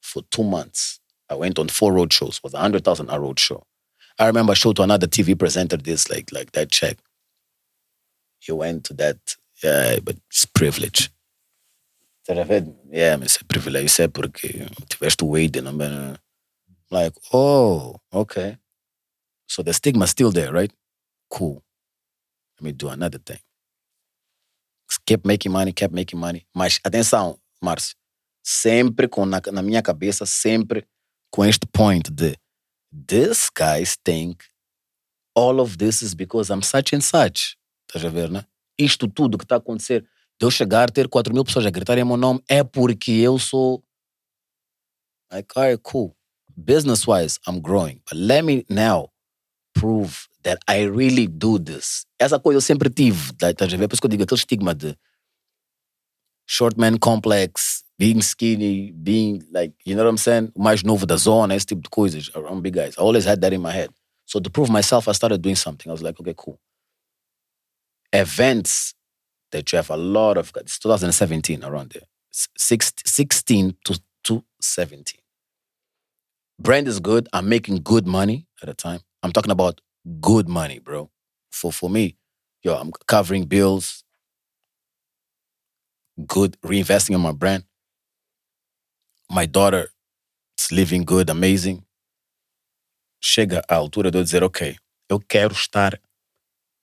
for 0.00 0.22
two 0.30 0.44
months. 0.44 1.00
I 1.30 1.34
went 1.34 1.58
on 1.58 1.68
four 1.68 1.92
road 1.92 2.12
shows. 2.12 2.36
It 2.38 2.44
was 2.44 2.52
100,000 2.52 3.08
a 3.10 3.18
road 3.18 3.38
show. 3.38 3.64
I 4.18 4.26
remember 4.26 4.52
I 4.52 4.54
showed 4.54 4.76
to 4.76 4.82
another 4.82 5.06
TV 5.06 5.38
presenter 5.38 5.76
this, 5.76 6.08
like, 6.08 6.32
like 6.32 6.52
that 6.52 6.70
check. 6.70 6.98
He 8.38 8.52
went 8.52 8.84
to 8.84 8.94
that, 8.94 9.36
yeah, 9.62 9.98
but 10.00 10.16
it's 10.28 10.46
privilege. 10.46 11.10
Estás 12.22 12.38
a 12.38 12.44
ver? 12.44 12.66
Yeah, 12.90 13.16
mas 13.18 13.36
é 13.36 13.44
privilégio. 13.44 13.86
Isso 13.86 14.02
é 14.02 14.08
porque 14.08 14.66
tiveste 14.88 15.24
o 15.24 15.30
Wade, 15.30 15.60
não 15.60 15.80
é? 15.80 16.18
Like, 16.90 17.16
oh, 17.32 18.00
okay. 18.12 18.58
So 19.48 19.62
the 19.62 19.72
stigma's 19.72 20.10
still 20.10 20.32
there, 20.32 20.52
right? 20.52 20.72
Cool. 21.30 21.62
Let 22.58 22.64
me 22.64 22.72
do 22.72 22.88
another 22.88 23.20
thing. 23.20 23.38
Kept 25.04 25.24
making 25.24 25.52
money, 25.52 25.72
kept 25.72 25.94
making 25.94 26.18
money. 26.18 26.46
Mas 26.52 26.80
atenção, 26.82 27.38
Márcio, 27.62 27.94
sempre 28.42 29.06
com 29.06 29.24
na, 29.24 29.40
na 29.52 29.62
minha 29.62 29.82
cabeça, 29.82 30.26
sempre 30.26 30.84
com 31.30 31.44
este 31.44 31.66
point 31.66 32.10
de 32.10 32.36
this 32.90 33.50
guys 33.50 33.96
think 34.04 34.44
all 35.34 35.60
of 35.60 35.76
this 35.78 36.02
is 36.02 36.14
because 36.14 36.50
I'm 36.50 36.62
such 36.62 36.92
and 36.92 37.02
such. 37.02 37.56
Estás 37.86 38.04
a 38.04 38.10
ver, 38.10 38.30
né? 38.30 38.44
Isto 38.78 39.08
tudo 39.08 39.38
que 39.38 39.44
está 39.44 39.56
a 39.56 39.58
acontecer, 39.58 40.02
de 40.38 40.46
eu 40.46 40.50
chegar, 40.50 40.90
ter 40.90 41.08
4 41.08 41.32
mil 41.32 41.44
pessoas 41.44 41.66
a 41.66 41.70
gritarem 41.70 42.04
meu 42.04 42.16
nome, 42.16 42.42
é 42.48 42.62
porque 42.62 43.12
eu 43.12 43.38
sou. 43.38 43.82
Like, 45.32 45.48
alright, 45.56 45.80
cool. 45.82 46.14
Business 46.56 47.06
wise, 47.06 47.38
I'm 47.46 47.60
growing. 47.60 48.00
But 48.08 48.18
let 48.18 48.42
me 48.42 48.64
now 48.68 49.10
prove 49.74 50.28
that 50.42 50.58
I 50.68 50.86
really 50.86 51.26
do 51.26 51.58
this. 51.58 52.06
Essa 52.18 52.38
coisa 52.38 52.58
eu 52.58 52.62
sempre 52.62 52.88
tive, 52.88 53.32
tá, 53.34 53.50
estás 53.50 53.72
a 53.72 53.76
ver? 53.76 53.88
Por 53.88 53.94
isso 53.94 54.00
que 54.00 54.06
eu 54.06 54.10
digo 54.10 54.22
aquele 54.22 54.38
estigma 54.38 54.74
de 54.74 54.96
short 56.46 56.78
man 56.78 56.98
complex, 56.98 57.84
being 57.98 58.20
skinny, 58.20 58.92
being 58.92 59.42
like, 59.52 59.74
you 59.84 59.94
know 59.94 60.04
what 60.04 60.10
I'm 60.10 60.18
saying? 60.18 60.52
O 60.54 60.62
mais 60.62 60.82
novo 60.82 61.06
da 61.06 61.16
zona, 61.16 61.54
esse 61.54 61.66
tipo 61.66 61.82
de 61.82 61.90
coisas 61.90 62.30
around 62.34 62.62
big 62.62 62.74
guys. 62.74 62.94
I 62.96 63.00
always 63.00 63.26
had 63.26 63.40
that 63.40 63.52
in 63.52 63.60
my 63.60 63.72
head. 63.72 63.90
So 64.24 64.40
to 64.40 64.50
prove 64.50 64.70
myself, 64.70 65.08
I 65.08 65.12
started 65.12 65.42
doing 65.42 65.56
something. 65.56 65.90
I 65.90 65.92
was 65.92 66.02
like, 66.02 66.20
okay, 66.20 66.34
cool. 66.36 66.58
Events 68.16 68.94
that 69.52 69.72
you 69.72 69.76
have 69.76 69.90
a 69.90 69.96
lot 69.96 70.36
of, 70.38 70.52
it's 70.56 70.78
2017 70.78 71.64
around 71.64 71.90
there, 71.92 72.04
S- 72.32 72.48
six- 72.56 72.92
16 73.04 73.76
to, 73.84 74.00
to 74.24 74.44
17. 74.60 75.20
Brand 76.58 76.88
is 76.88 77.00
good. 77.00 77.28
I'm 77.32 77.48
making 77.48 77.82
good 77.82 78.06
money 78.06 78.46
at 78.62 78.68
the 78.68 78.74
time. 78.74 79.00
I'm 79.22 79.32
talking 79.32 79.52
about 79.52 79.80
good 80.20 80.48
money, 80.48 80.78
bro. 80.78 81.10
For 81.50 81.72
for 81.72 81.90
me, 81.90 82.16
yo, 82.62 82.74
I'm 82.74 82.90
covering 83.06 83.44
bills, 83.44 84.04
good, 86.26 86.56
reinvesting 86.62 87.14
in 87.14 87.20
my 87.20 87.32
brand. 87.32 87.64
My 89.30 89.46
daughter 89.46 89.88
is 90.58 90.72
living 90.72 91.04
good, 91.04 91.28
amazing. 91.30 91.84
Chega 93.22 93.62
a 93.68 93.74
altura 93.76 94.10
de 94.10 94.18
eu 94.18 94.22
dizer, 94.24 94.42
ok, 94.44 94.76
eu 95.10 95.20
quero 95.20 95.52
estar 95.52 96.00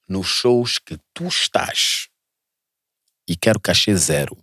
nos 0.07 0.27
shows 0.27 0.77
que 0.80 0.98
tu 1.14 1.27
estás 1.27 2.09
e 3.27 3.35
quero 3.35 3.59
cachê 3.59 3.95
zero. 3.95 4.35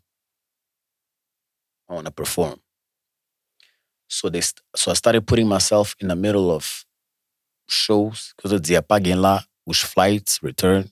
I 1.88 1.94
wanna 1.94 2.10
perform. 2.10 2.58
So 4.08 4.30
they 4.30 4.40
st- 4.42 4.62
so 4.76 4.90
I 4.90 4.94
started 4.96 5.26
putting 5.26 5.46
myself 5.48 5.94
in 6.00 6.08
the 6.08 6.14
middle 6.16 6.50
of 6.50 6.84
shows 7.68 8.32
because 8.36 8.52
eu 8.52 8.58
dizia, 8.60 8.82
paguem 8.82 9.14
lá 9.14 9.44
os 9.66 9.80
flights, 9.80 10.38
return. 10.42 10.90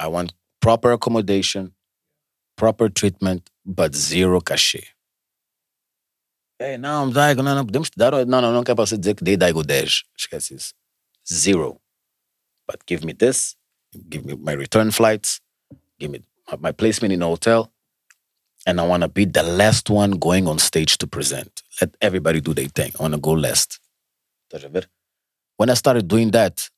I 0.00 0.06
want 0.06 0.32
proper 0.60 0.92
accommodation, 0.92 1.72
proper 2.56 2.90
treatment, 2.90 3.42
but 3.64 3.94
zero 3.94 4.40
cachê. 4.40 4.86
Ei, 6.60 6.78
não, 6.78 7.10
Daigo, 7.10 7.42
não, 7.42 7.54
não, 7.56 7.66
podemos 7.66 7.90
te 7.90 7.98
dar. 7.98 8.12
Não, 8.24 8.40
não, 8.40 8.52
não 8.52 8.62
quer 8.64 8.74
para 8.74 8.86
você 8.86 8.96
dizer 8.96 9.14
que 9.16 9.24
dei 9.24 9.36
Daigo 9.36 9.64
10. 9.64 10.04
Esquece 10.16 10.54
isso. 10.54 10.72
Zero. 11.30 11.80
But 12.68 12.80
give 12.88 13.04
me 13.04 13.12
this, 13.12 13.56
give 14.08 14.24
me 14.24 14.34
my 14.36 14.52
return 14.52 14.90
flights, 14.90 15.40
give 15.98 16.10
me 16.10 16.22
my- 16.58 16.72
placement 16.72 17.12
in 17.12 17.22
a 17.22 17.26
hotel, 17.26 17.72
and 18.66 18.80
I 18.80 18.86
want 18.86 19.02
to 19.02 19.08
be 19.08 19.24
the 19.24 19.42
last 19.42 19.90
one 19.90 20.12
going 20.12 20.46
on 20.46 20.58
stage 20.58 20.98
to 20.98 21.06
present. 21.06 21.62
Let 21.80 21.96
everybody 22.00 22.40
do 22.40 22.54
their 22.54 22.68
thing. 22.68 22.92
I 22.98 23.02
want 23.02 23.14
to 23.14 23.20
go 23.20 23.32
last. 23.32 23.80
When 25.56 25.70
I 25.70 25.74
started 25.74 26.08
doing 26.08 26.30
that, 26.32 26.68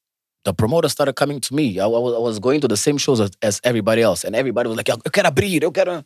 the 0.44 0.52
promoter 0.52 0.89
started 0.89 1.15
coming 1.15 1.41
to 1.41 1.55
me. 1.55 1.81
I, 1.81 1.84
I 1.84 1.89
was, 1.89 2.39
I 2.39 2.41
going 2.41 2.60
to 2.60 2.68
the 2.68 2.76
same 2.76 2.99
shows 2.99 3.20
as, 3.20 3.31
as 3.43 3.60
everybody 3.65 4.02
else, 4.02 4.25
and 4.25 4.36
everybody 4.36 4.68
was 4.68 4.76
like, 4.76 4.89
"Eu 4.89 5.10
quero 5.10 5.28
abrir, 5.28 5.62
eu 5.62 5.73
quero." 5.73 6.05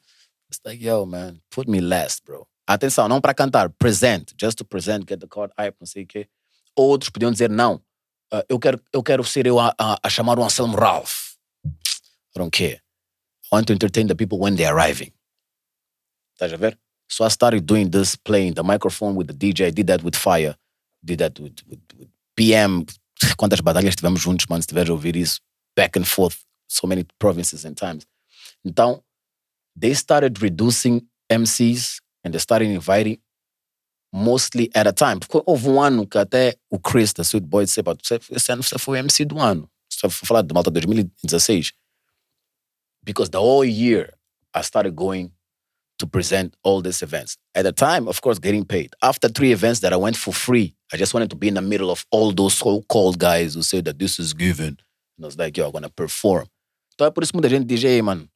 It's 0.48 0.60
like, 0.64 0.80
yo, 0.80 1.04
man, 1.04 1.40
put 1.50 1.68
me 1.68 1.80
last, 1.80 2.24
bro. 2.24 2.46
Atenção, 2.68 3.08
não 3.08 3.20
para 3.20 3.34
cantar, 3.34 3.68
present, 3.70 4.32
just 4.40 4.58
to 4.58 4.64
present, 4.64 5.06
get 5.06 5.20
the 5.20 5.26
card 5.26 5.52
hype, 5.58 5.76
não 5.80 5.86
sei 5.86 6.04
o 6.04 6.06
quê. 6.06 6.28
Outros 6.76 7.10
podiam 7.10 7.30
dizer, 7.32 7.50
não, 7.50 7.80
ah, 8.32 8.44
eu, 8.48 8.58
quero, 8.58 8.80
eu 8.92 9.02
quero 9.02 9.24
ser 9.24 9.46
eu 9.46 9.58
a, 9.58 9.74
a, 9.78 9.98
a 10.02 10.08
chamar 10.10 10.38
o 10.38 10.44
Anselmo 10.44 10.76
Ralph. 10.76 11.36
I 12.34 12.38
don't 12.38 12.50
care. 12.50 12.80
I 13.50 13.56
want 13.56 13.66
to 13.68 13.72
entertain 13.72 14.06
the 14.06 14.14
people 14.14 14.38
when 14.38 14.56
they're 14.56 14.72
arriving. 14.72 15.12
Estás 16.34 16.52
a 16.52 16.56
ver? 16.56 16.78
So 17.08 17.24
I 17.24 17.28
started 17.30 17.66
doing 17.66 17.90
this, 17.90 18.16
playing 18.16 18.54
the 18.54 18.62
microphone 18.62 19.16
with 19.16 19.28
the 19.28 19.34
DJ. 19.34 19.74
Did 19.74 19.86
that 19.86 20.02
with 20.02 20.14
Fire. 20.14 20.56
Did 21.04 21.18
that 21.20 21.40
with, 21.40 21.62
with, 21.66 21.80
with 21.98 22.08
PM. 22.36 22.84
Quantas 23.36 23.60
batalhas 23.60 23.96
tivemos 23.96 24.20
juntos, 24.20 24.48
mano, 24.48 24.62
se 24.62 24.68
tiveres 24.68 24.90
a 24.90 24.92
ouvir 24.92 25.16
isso. 25.16 25.40
Back 25.74 25.96
and 25.96 26.06
forth. 26.06 26.44
So 26.68 26.86
many 26.86 27.04
provinces 27.18 27.64
and 27.64 27.76
times. 27.76 28.06
Então, 28.64 29.02
they 29.74 29.94
started 29.94 30.42
reducing 30.42 31.06
MCs 31.30 32.00
and 32.22 32.34
they 32.34 32.38
started 32.38 32.68
inviting 32.68 33.18
mostly 34.12 34.70
at 34.74 34.86
a 34.86 34.92
time. 34.92 35.18
Porque 35.20 35.42
houve 35.46 35.68
um 35.68 35.80
ano 35.80 36.06
que 36.06 36.18
até 36.18 36.56
o 36.70 36.78
Chris 36.78 37.12
da 37.12 37.22
Sweet 37.22 37.46
Boy 37.46 37.64
disse, 37.64 37.82
"Pá, 37.82 37.94
você- 37.94 38.20
esse 38.30 38.52
ano 38.52 38.62
você 38.62 38.78
foi 38.78 38.98
MC 38.98 39.24
do 39.24 39.38
ano. 39.38 39.68
Você 39.90 40.08
foi 40.08 40.26
falar 40.26 40.42
de 40.42 40.52
Malta 40.54 40.70
2016. 40.70 41.72
Because 43.04 43.30
the 43.30 43.38
whole 43.38 43.64
year 43.68 44.14
I 44.54 44.62
started 44.62 44.94
going 44.94 45.30
to 45.98 46.06
present 46.06 46.54
all 46.62 46.80
these 46.80 47.02
events. 47.02 47.36
At 47.54 47.64
the 47.64 47.72
time, 47.72 48.08
of 48.08 48.20
course, 48.20 48.38
getting 48.38 48.64
paid. 48.64 48.90
After 49.02 49.28
three 49.28 49.52
events 49.52 49.80
that 49.80 49.92
I 49.92 49.96
went 49.96 50.16
for 50.16 50.32
free, 50.32 50.74
I 50.92 50.96
just 50.96 51.12
wanted 51.12 51.28
to 51.30 51.36
be 51.36 51.48
in 51.48 51.54
the 51.54 51.60
middle 51.62 51.90
of 51.90 52.04
all 52.10 52.32
those 52.32 52.54
so-called 52.56 53.18
guys 53.18 53.54
who 53.54 53.62
say 53.62 53.80
that 53.82 53.98
this 53.98 54.18
is 54.18 54.32
given. 54.32 54.78
And 55.16 55.24
I 55.24 55.26
was 55.26 55.36
like, 55.36 55.56
yo, 55.58 55.66
I'm 55.66 55.72
gonna 55.72 55.90
perform. 55.90 56.46
Então 56.94 57.06
é 57.06 57.10
por 57.10 57.22
isso 57.22 57.32
que 57.32 57.36
muita 57.36 57.48
gente 57.48 57.66
diz, 57.66 57.82
hey, 57.82 58.00
mano, 58.00 58.28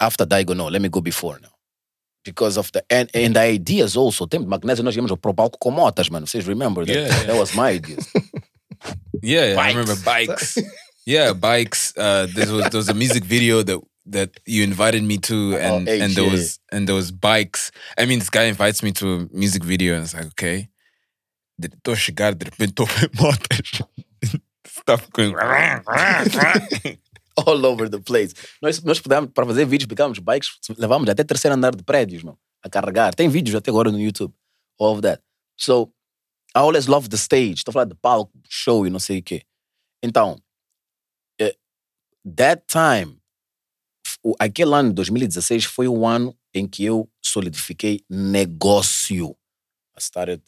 after 0.00 0.26
Daigo, 0.26 0.54
no, 0.54 0.68
let 0.68 0.80
me 0.82 0.88
go 0.88 1.00
before 1.00 1.38
now. 1.40 1.51
Because 2.24 2.56
of 2.56 2.70
the, 2.70 2.84
and, 2.88 3.10
and 3.14 3.34
the 3.34 3.40
ideas 3.40 3.96
also, 3.96 4.26
tem 4.26 4.38
magnésio, 4.40 4.84
nós 4.84 4.94
íamos 4.94 5.10
pro 5.20 5.34
palco 5.34 5.58
com 5.58 5.72
motas, 5.72 6.08
mano. 6.08 6.26
Vocês 6.26 6.46
remember 6.46 6.86
that? 6.86 6.94
Yeah, 6.94 7.08
yeah. 7.08 7.26
That 7.26 7.36
was 7.36 7.54
my 7.54 7.70
ideas. 7.74 8.06
Yeah, 9.22 9.52
yeah, 9.52 9.60
I 9.60 9.68
remember 9.68 9.94
bikes. 10.04 10.58
yeah, 11.06 11.32
bikes. 11.32 11.96
Uh, 11.96 12.26
there 12.34 12.52
was 12.52 12.70
there 12.70 12.78
was 12.78 12.88
a 12.88 12.94
music 12.94 13.24
video 13.24 13.62
that 13.62 13.80
that 14.06 14.30
you 14.46 14.64
invited 14.64 15.04
me 15.04 15.18
to, 15.18 15.56
and 15.56 15.86
hey, 15.86 16.00
and 16.00 16.12
there 16.14 16.28
was 16.28 16.58
and 16.72 16.88
there 16.88 16.96
was 16.96 17.12
bikes. 17.12 17.70
I 17.96 18.06
mean, 18.06 18.18
this 18.18 18.30
guy 18.30 18.44
invites 18.44 18.82
me 18.82 18.90
to 18.92 19.14
a 19.14 19.28
music 19.30 19.62
video, 19.62 19.94
and 19.94 20.02
it's 20.02 20.14
like, 20.14 20.26
okay, 20.26 20.70
estou 21.62 21.92
a 21.92 21.96
chegar, 21.96 22.34
de 22.34 22.46
repente 22.46 22.72
estou 22.72 22.86
a 22.86 22.92
ver 22.98 23.10
motas. 23.14 23.82
Stuff 24.66 25.08
going. 25.12 25.36
all 27.46 27.64
over 27.66 27.88
the 27.88 27.98
place. 28.00 28.34
Nós, 28.60 28.82
nós 28.82 29.00
pudemos, 29.00 29.30
para 29.32 29.46
fazer 29.46 29.64
vídeos, 29.64 29.88
pegamos 29.88 30.18
bikes, 30.18 30.50
levamos 30.76 31.08
até 31.08 31.24
terceiro 31.24 31.54
andar 31.54 31.74
de 31.74 31.82
prédios, 31.82 32.22
mano, 32.22 32.38
a 32.62 32.68
carregar. 32.68 33.14
Tem 33.14 33.28
vídeos 33.28 33.54
até 33.54 33.70
agora 33.70 33.90
no 33.90 34.00
YouTube. 34.00 34.34
All 34.78 34.92
of 34.92 35.02
that. 35.02 35.22
So, 35.58 35.92
I 36.54 36.60
always 36.60 36.86
love 36.86 37.08
the 37.08 37.16
stage. 37.16 37.54
Estou 37.58 37.72
falar 37.72 37.86
de 37.86 37.94
palco, 37.94 38.32
show 38.48 38.86
e 38.86 38.90
não 38.90 38.98
sei 38.98 39.18
o 39.18 39.22
quê. 39.22 39.42
Então, 40.02 40.36
eh, 41.40 41.56
that 42.36 42.62
time, 42.66 43.18
aquele 44.38 44.74
ano, 44.74 44.92
2016, 44.92 45.64
foi 45.64 45.88
o 45.88 46.06
ano 46.06 46.36
em 46.54 46.66
que 46.66 46.84
eu 46.84 47.08
solidifiquei 47.22 48.04
negócio. 48.08 49.36
I 49.96 50.00
started 50.00 50.42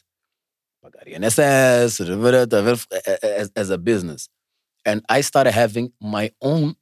pagar 0.85 1.09
INSS, 1.09 1.99
tá 2.49 2.61
vendo? 2.61 2.81
as, 3.41 3.51
as 3.55 3.71
a 3.71 3.79
business. 3.79 4.29
And 4.87 5.03
I 5.09 5.23
started 5.23 5.53
having 5.53 5.93
my 6.01 6.31
own 6.41 6.77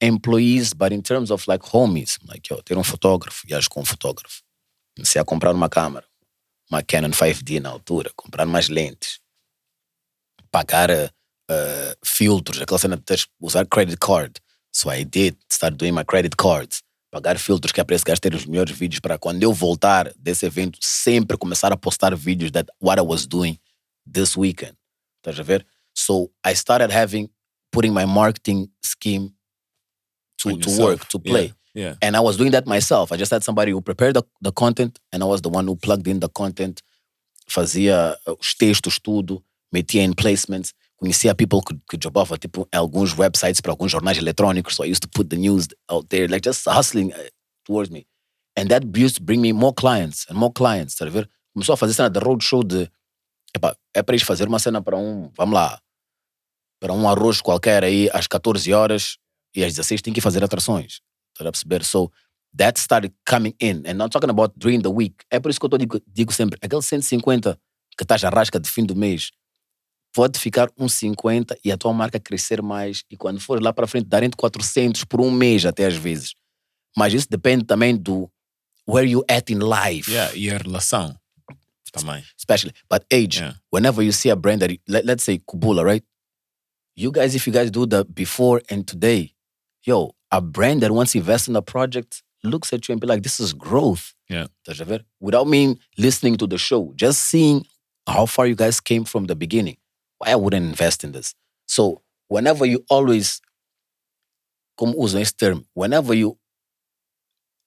employees, 0.00 0.72
but 0.72 0.92
in 0.92 1.02
terms 1.02 1.30
of 1.30 1.46
like 1.46 1.62
homies, 1.62 2.18
like, 2.26 2.48
yo, 2.48 2.62
ter 2.62 2.76
um 2.76 2.84
fotógrafo, 2.84 3.46
viajo 3.46 3.68
com 3.68 3.80
um 3.80 3.84
fotógrafo. 3.84 4.42
Comecei 4.96 5.20
a 5.20 5.24
comprar 5.24 5.54
uma 5.54 5.68
câmera, 5.68 6.06
uma 6.70 6.82
Canon 6.82 7.10
5D 7.10 7.60
na 7.60 7.70
altura, 7.70 8.10
comprar 8.16 8.46
mais 8.46 8.68
lentes, 8.68 9.20
pagar 10.50 10.90
uh, 10.90 11.94
filtros, 12.04 12.60
aquela 12.60 12.78
cena 12.78 12.96
de 12.96 13.26
usar 13.40 13.66
credit 13.66 13.98
card. 13.98 14.40
So 14.72 14.90
I 14.90 15.04
did 15.04 15.36
start 15.50 15.76
doing 15.76 15.92
my 15.92 16.04
credit 16.04 16.36
cards, 16.36 16.82
pagar 17.10 17.38
filtros 17.38 17.72
que 17.72 17.80
é 17.80 17.84
para 17.84 17.96
esse 17.96 18.04
gajo 18.04 18.20
ter 18.20 18.34
os 18.34 18.46
melhores 18.46 18.76
vídeos 18.76 19.00
para 19.00 19.18
quando 19.18 19.42
eu 19.42 19.52
voltar 19.52 20.12
desse 20.16 20.46
evento, 20.46 20.78
sempre 20.80 21.36
começar 21.36 21.72
a 21.72 21.76
postar 21.76 22.14
vídeos 22.14 22.50
that 22.52 22.70
what 22.80 22.98
I 23.00 23.04
was 23.04 23.26
doing 23.26 23.58
this 24.10 24.36
weekend. 24.36 24.76
Estás 25.18 25.38
a 25.38 25.42
ver? 25.42 25.66
So 25.98 26.30
I 26.44 26.54
started 26.54 26.90
having, 26.90 27.28
putting 27.72 27.92
my 27.92 28.06
marketing 28.06 28.70
scheme 28.82 29.34
to, 30.38 30.56
to 30.56 30.80
work, 30.80 31.08
to 31.08 31.18
play. 31.18 31.52
Yeah. 31.74 31.94
And 32.00 32.16
I 32.16 32.20
was 32.20 32.36
doing 32.36 32.52
that 32.52 32.66
myself. 32.66 33.10
I 33.12 33.16
just 33.16 33.32
had 33.32 33.42
somebody 33.42 33.72
who 33.72 33.80
prepared 33.80 34.14
the, 34.14 34.22
the 34.40 34.52
content 34.52 34.98
and 35.12 35.22
I 35.22 35.26
was 35.26 35.42
the 35.42 35.48
one 35.48 35.66
who 35.66 35.76
plugged 35.76 36.06
in 36.06 36.20
the 36.20 36.28
content, 36.28 36.82
fazia 37.48 38.16
uh, 38.26 38.36
os 38.38 38.54
textos, 38.54 39.00
tudo, 39.00 39.42
metia 39.74 40.02
in 40.02 40.14
placements, 40.14 40.72
conhecia 41.00 41.34
people 41.34 41.62
que, 41.62 41.74
que 41.90 41.98
jobava 41.98 42.38
tipo, 42.38 42.68
alguns 42.72 43.12
websites 43.14 43.60
para 43.60 43.72
alguns 43.72 43.90
jornais 43.90 44.18
eletrônicos. 44.18 44.74
So 44.74 44.84
I 44.84 44.86
used 44.86 45.02
to 45.02 45.08
put 45.08 45.30
the 45.30 45.36
news 45.36 45.66
out 45.90 46.08
there, 46.10 46.28
like 46.28 46.42
just 46.44 46.64
hustling 46.66 47.12
uh, 47.12 47.28
towards 47.66 47.90
me. 47.90 48.06
And 48.56 48.68
that 48.70 48.84
used 48.96 49.16
to 49.16 49.22
bring 49.22 49.40
me 49.40 49.52
more 49.52 49.72
clients 49.72 50.26
and 50.28 50.38
more 50.38 50.52
clients, 50.52 50.96
tá 50.96 51.06
a 51.06 51.10
ver? 51.10 51.28
Começou 51.54 51.74
a 51.74 51.76
fazer 51.76 51.94
cena 51.94 52.10
de 52.10 52.20
roadshow 52.20 52.62
de, 52.62 52.88
epá, 53.54 53.76
é 53.94 54.02
para 54.02 54.16
ir 54.16 54.20
fazer 54.20 54.48
uma 54.48 54.58
cena 54.58 54.80
para 54.80 54.96
um, 54.96 55.30
vamos 55.36 55.54
lá, 55.54 55.80
para 56.80 56.92
um 56.92 57.08
arroz 57.08 57.40
qualquer 57.40 57.84
aí 57.84 58.08
às 58.12 58.26
14 58.26 58.72
horas 58.72 59.16
e 59.54 59.64
às 59.64 59.72
16 59.74 60.02
tem 60.02 60.12
que 60.12 60.20
fazer 60.20 60.42
atrações. 60.44 61.00
Tá 61.36 61.48
a 61.48 61.52
perceber? 61.52 61.84
So 61.84 62.10
that 62.56 62.78
started 62.80 63.14
coming 63.28 63.54
in. 63.60 63.82
And 63.86 64.02
I'm 64.02 64.08
talking 64.08 64.30
about 64.30 64.54
during 64.56 64.80
the 64.82 64.88
week. 64.88 65.16
É 65.30 65.38
por 65.40 65.50
isso 65.50 65.58
que 65.60 65.66
eu 65.66 65.70
tô 65.70 65.78
digo, 65.78 66.00
digo 66.06 66.32
sempre, 66.32 66.58
aquele 66.62 66.82
150 66.82 67.58
que 67.96 68.04
estás 68.04 68.22
a 68.24 68.28
rasca 68.30 68.60
de 68.60 68.68
fim 68.70 68.84
do 68.84 68.94
mês, 68.94 69.30
pode 70.12 70.38
ficar 70.38 70.68
uns 70.78 70.94
50 70.94 71.58
e 71.64 71.70
a 71.72 71.76
tua 71.76 71.92
marca 71.92 72.18
crescer 72.20 72.62
mais. 72.62 73.02
E 73.10 73.16
quando 73.16 73.40
for 73.40 73.60
lá 73.62 73.72
para 73.72 73.86
frente, 73.86 74.06
darem 74.06 74.30
400 74.30 75.04
por 75.04 75.20
um 75.20 75.30
mês 75.30 75.66
até 75.66 75.86
às 75.86 75.94
vezes. 75.96 76.34
Mas 76.96 77.12
isso 77.12 77.26
depende 77.28 77.64
também 77.64 77.96
do 77.96 78.30
where 78.88 79.08
you 79.08 79.24
at 79.28 79.50
in 79.50 79.58
life. 79.58 80.10
Yeah, 80.10 80.34
e 80.34 80.50
a 80.50 80.58
relação. 80.58 81.16
Também. 81.92 82.22
especially. 82.36 82.74
But 82.90 83.04
age, 83.12 83.40
Yeah. 83.40 83.56
whenever 83.72 84.02
you 84.04 84.12
see 84.12 84.30
a 84.30 84.36
brand 84.36 84.60
that, 84.60 84.78
let, 84.86 85.04
let's 85.06 85.24
say 85.24 85.38
Kubula, 85.38 85.82
right? 85.82 86.04
You 86.98 87.12
guys, 87.12 87.36
if 87.36 87.46
you 87.46 87.52
guys 87.52 87.70
do 87.70 87.86
the 87.86 88.04
before 88.04 88.60
and 88.68 88.84
today, 88.84 89.32
yo, 89.84 90.16
a 90.32 90.40
brand 90.40 90.82
that 90.82 90.90
wants 90.90 91.12
to 91.12 91.18
invest 91.18 91.46
in 91.46 91.54
a 91.54 91.62
project 91.62 92.24
looks 92.42 92.72
at 92.72 92.88
you 92.88 92.92
and 92.92 93.00
be 93.00 93.06
like, 93.06 93.22
this 93.22 93.38
is 93.38 93.52
growth. 93.52 94.14
Yeah. 94.28 94.48
Estás 94.66 94.80
a 94.80 94.84
ver? 94.84 95.00
Without 95.20 95.46
me 95.46 95.78
listening 95.96 96.36
to 96.38 96.48
the 96.48 96.58
show, 96.58 96.92
just 96.96 97.22
seeing 97.26 97.64
how 98.08 98.26
far 98.26 98.48
you 98.48 98.56
guys 98.56 98.80
came 98.80 99.04
from 99.04 99.26
the 99.26 99.36
beginning. 99.36 99.76
Why 100.18 100.32
I 100.32 100.34
wouldn't 100.34 100.66
invest 100.66 101.04
in 101.04 101.12
this? 101.12 101.36
So 101.66 102.02
whenever 102.26 102.66
you 102.66 102.84
always, 102.90 103.40
como 104.76 104.94
usam 104.94 105.20
esse 105.20 105.32
term, 105.34 105.66
whenever 105.74 106.14
you 106.14 106.36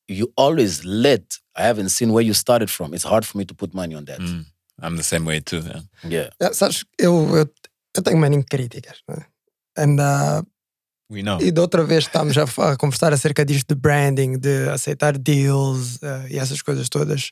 you 0.10 0.34
always 0.36 0.84
let, 0.84 1.38
I 1.56 1.62
haven't 1.62 1.90
seen 1.90 2.12
where 2.12 2.24
you 2.24 2.34
started 2.34 2.70
from. 2.70 2.94
It's 2.94 3.06
hard 3.06 3.26
for 3.26 3.38
me 3.38 3.46
to 3.46 3.54
put 3.54 3.74
money 3.74 3.96
on 3.96 4.04
that. 4.06 4.20
Mm. 4.20 4.46
I'm 4.82 4.98
the 4.98 5.04
same 5.04 5.24
way 5.24 5.40
too. 5.40 5.62
Yeah. 5.62 5.80
Yeah. 6.04 6.30
That's 6.38 6.58
such, 6.58 6.84
eu, 7.00 7.38
eu, 7.38 7.46
eu 7.96 8.04
tenho 8.04 8.18
many 8.18 8.44
críticas. 8.44 9.02
Né? 9.08 9.26
And, 9.78 9.96
uh, 9.96 10.46
We 11.10 11.24
know. 11.24 11.42
e 11.42 11.52
da 11.52 11.62
outra 11.62 11.84
vez 11.84 12.06
estamos 12.06 12.38
a, 12.38 12.44
a 12.44 12.78
conversar 12.78 13.12
acerca 13.12 13.44
disto 13.44 13.76
de 13.76 13.76
branding, 13.76 14.38
de 14.38 14.70
aceitar 14.70 15.18
deals 15.18 15.98
uh, 15.98 16.28
e 16.30 16.40
essas 16.40 16.62
coisas 16.62 16.88
todas. 16.88 17.32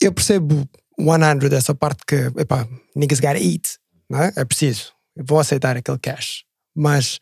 Eu 0.00 0.12
percebo 0.12 0.68
100 0.98 1.48
dessa 1.48 1.74
parte 1.74 2.04
que, 2.06 2.30
epá, 2.38 2.68
niggas 2.94 3.20
gotta 3.20 3.38
eat, 3.38 3.78
não 4.08 4.22
é? 4.22 4.32
É 4.36 4.44
preciso. 4.44 4.92
Vão 5.16 5.38
aceitar 5.38 5.76
aquele 5.76 5.98
cash. 5.98 6.44
Mas 6.74 7.20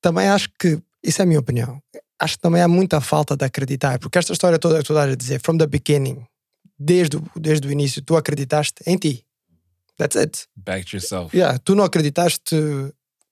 também 0.00 0.28
acho 0.28 0.50
que, 0.58 0.78
isso 1.02 1.22
é 1.22 1.24
a 1.24 1.26
minha 1.26 1.40
opinião, 1.40 1.80
acho 2.20 2.36
que 2.36 2.42
também 2.42 2.60
há 2.60 2.68
muita 2.68 3.00
falta 3.00 3.36
de 3.36 3.44
acreditar, 3.44 3.98
porque 3.98 4.18
esta 4.18 4.32
história 4.32 4.58
toda 4.58 4.78
que 4.78 4.84
tu 4.84 4.92
estás 4.92 5.12
a 5.12 5.16
dizer, 5.16 5.40
from 5.40 5.56
the 5.56 5.66
beginning, 5.66 6.26
desde, 6.78 7.18
desde 7.36 7.66
o 7.66 7.72
início, 7.72 8.02
tu 8.02 8.16
acreditaste 8.16 8.82
em 8.86 8.96
ti. 8.96 9.24
That's 9.98 10.16
it. 10.16 10.46
Back 10.56 10.84
to 10.90 10.96
yourself. 10.96 11.36
Yeah, 11.36 11.58
tu 11.58 11.74
não 11.74 11.84
acreditaste 11.84 12.56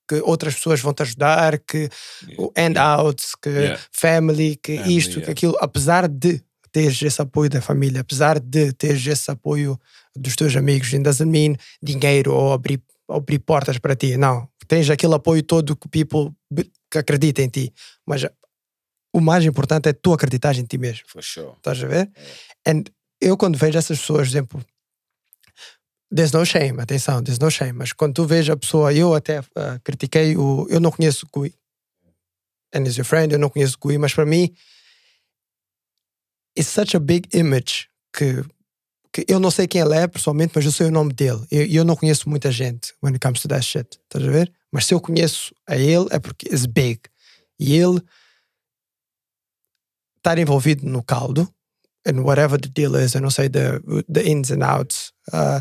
que 0.08 0.20
outras 0.22 0.54
pessoas 0.54 0.80
vão 0.80 0.92
te 0.92 1.02
ajudar, 1.02 1.58
que 1.58 1.88
o 2.38 2.52
handouts, 2.56 3.34
que 3.40 3.48
Yeah. 3.50 3.80
family, 3.92 4.56
que 4.56 4.76
Family, 4.76 4.96
isto, 4.98 5.14
que 5.14 5.18
yeah. 5.20 5.32
aquilo, 5.32 5.56
apesar 5.60 6.08
de 6.08 6.42
teres 6.70 7.00
esse 7.02 7.20
apoio 7.20 7.50
da 7.50 7.60
família, 7.60 8.00
apesar 8.00 8.40
de 8.40 8.72
teres 8.72 9.06
esse 9.06 9.30
apoio 9.30 9.78
dos 10.16 10.34
teus 10.36 10.56
amigos, 10.56 10.92
it 10.92 11.02
doesn't 11.02 11.30
mean 11.30 11.56
dinheiro 11.82 12.32
ou 12.32 12.52
abrir, 12.52 12.80
abrir 13.08 13.38
portas 13.40 13.78
para 13.78 13.94
ti, 13.94 14.16
não. 14.16 14.48
Tens 14.66 14.88
aquele 14.88 15.14
apoio 15.14 15.42
todo 15.42 15.76
que 15.76 15.88
people 15.88 16.32
que 16.90 16.98
acredita 16.98 17.42
em 17.42 17.48
ti, 17.48 17.72
mas 18.06 18.24
o 19.12 19.20
mais 19.20 19.44
importante 19.44 19.88
é 19.88 19.92
tu 19.92 20.12
acreditar 20.14 20.56
em 20.56 20.64
ti 20.64 20.78
mesmo. 20.78 21.04
For 21.08 21.22
sure. 21.22 21.52
Estás 21.56 21.82
a 21.84 21.86
ver? 21.86 22.10
And 22.66 22.84
eu 23.20 23.36
quando 23.36 23.58
vejo 23.58 23.76
essas 23.78 23.98
pessoas, 24.00 24.28
por 24.28 24.32
exemplo, 24.32 24.64
there's 26.14 26.32
no 26.32 26.44
shame, 26.44 26.78
atenção, 26.80 27.22
there's 27.24 27.38
no 27.38 27.50
shame, 27.50 27.72
mas 27.72 27.92
quando 27.92 28.14
tu 28.14 28.26
vês 28.26 28.48
a 28.48 28.56
pessoa, 28.56 28.92
eu 28.92 29.14
até 29.14 29.42
ah, 29.56 29.78
critiquei 29.82 30.36
o. 30.36 30.66
Eu 30.68 30.80
não 30.80 30.90
conheço 30.90 31.26
o 31.26 31.40
Gui. 31.40 31.54
And 32.74 32.86
is 32.86 32.96
your 32.96 33.04
friend, 33.04 33.32
eu 33.32 33.38
não 33.38 33.48
conheço 33.48 33.76
o 33.80 33.88
Gui, 33.88 33.98
mas 33.98 34.14
para 34.14 34.26
mim, 34.26 34.54
it's 36.56 36.68
such 36.68 36.96
a 36.96 37.00
big 37.00 37.28
image 37.32 37.88
que, 38.12 38.44
que 39.12 39.24
eu 39.26 39.40
não 39.40 39.50
sei 39.50 39.66
quem 39.66 39.80
ele 39.80 39.94
é 39.94 40.06
pessoalmente, 40.06 40.52
mas 40.54 40.64
eu 40.64 40.72
sei 40.72 40.86
o 40.88 40.90
nome 40.90 41.12
dele. 41.12 41.46
E 41.50 41.56
eu, 41.56 41.66
eu 41.66 41.84
não 41.84 41.96
conheço 41.96 42.28
muita 42.28 42.52
gente 42.52 42.94
when 43.02 43.12
it 43.14 43.20
comes 43.20 43.40
to 43.40 43.48
that 43.48 43.64
shit. 43.64 43.98
Estás 44.04 44.26
a 44.26 44.30
ver? 44.30 44.52
Mas 44.70 44.86
se 44.86 44.94
eu 44.94 45.00
conheço 45.00 45.54
a 45.66 45.76
ele, 45.76 46.06
é 46.10 46.18
porque 46.18 46.46
it's 46.46 46.66
big. 46.66 47.00
E 47.58 47.74
ele 47.76 48.02
estar 50.18 50.38
envolvido 50.38 50.86
no 50.86 51.02
caldo, 51.02 51.52
and 52.06 52.22
whatever 52.22 52.60
the 52.60 52.68
deal 52.68 52.96
is, 52.96 53.14
eu 53.14 53.20
não 53.20 53.30
sei 53.30 53.48
the, 53.48 53.80
the 54.12 54.28
ins 54.28 54.50
and 54.50 54.62
outs, 54.62 55.12
uh, 55.32 55.60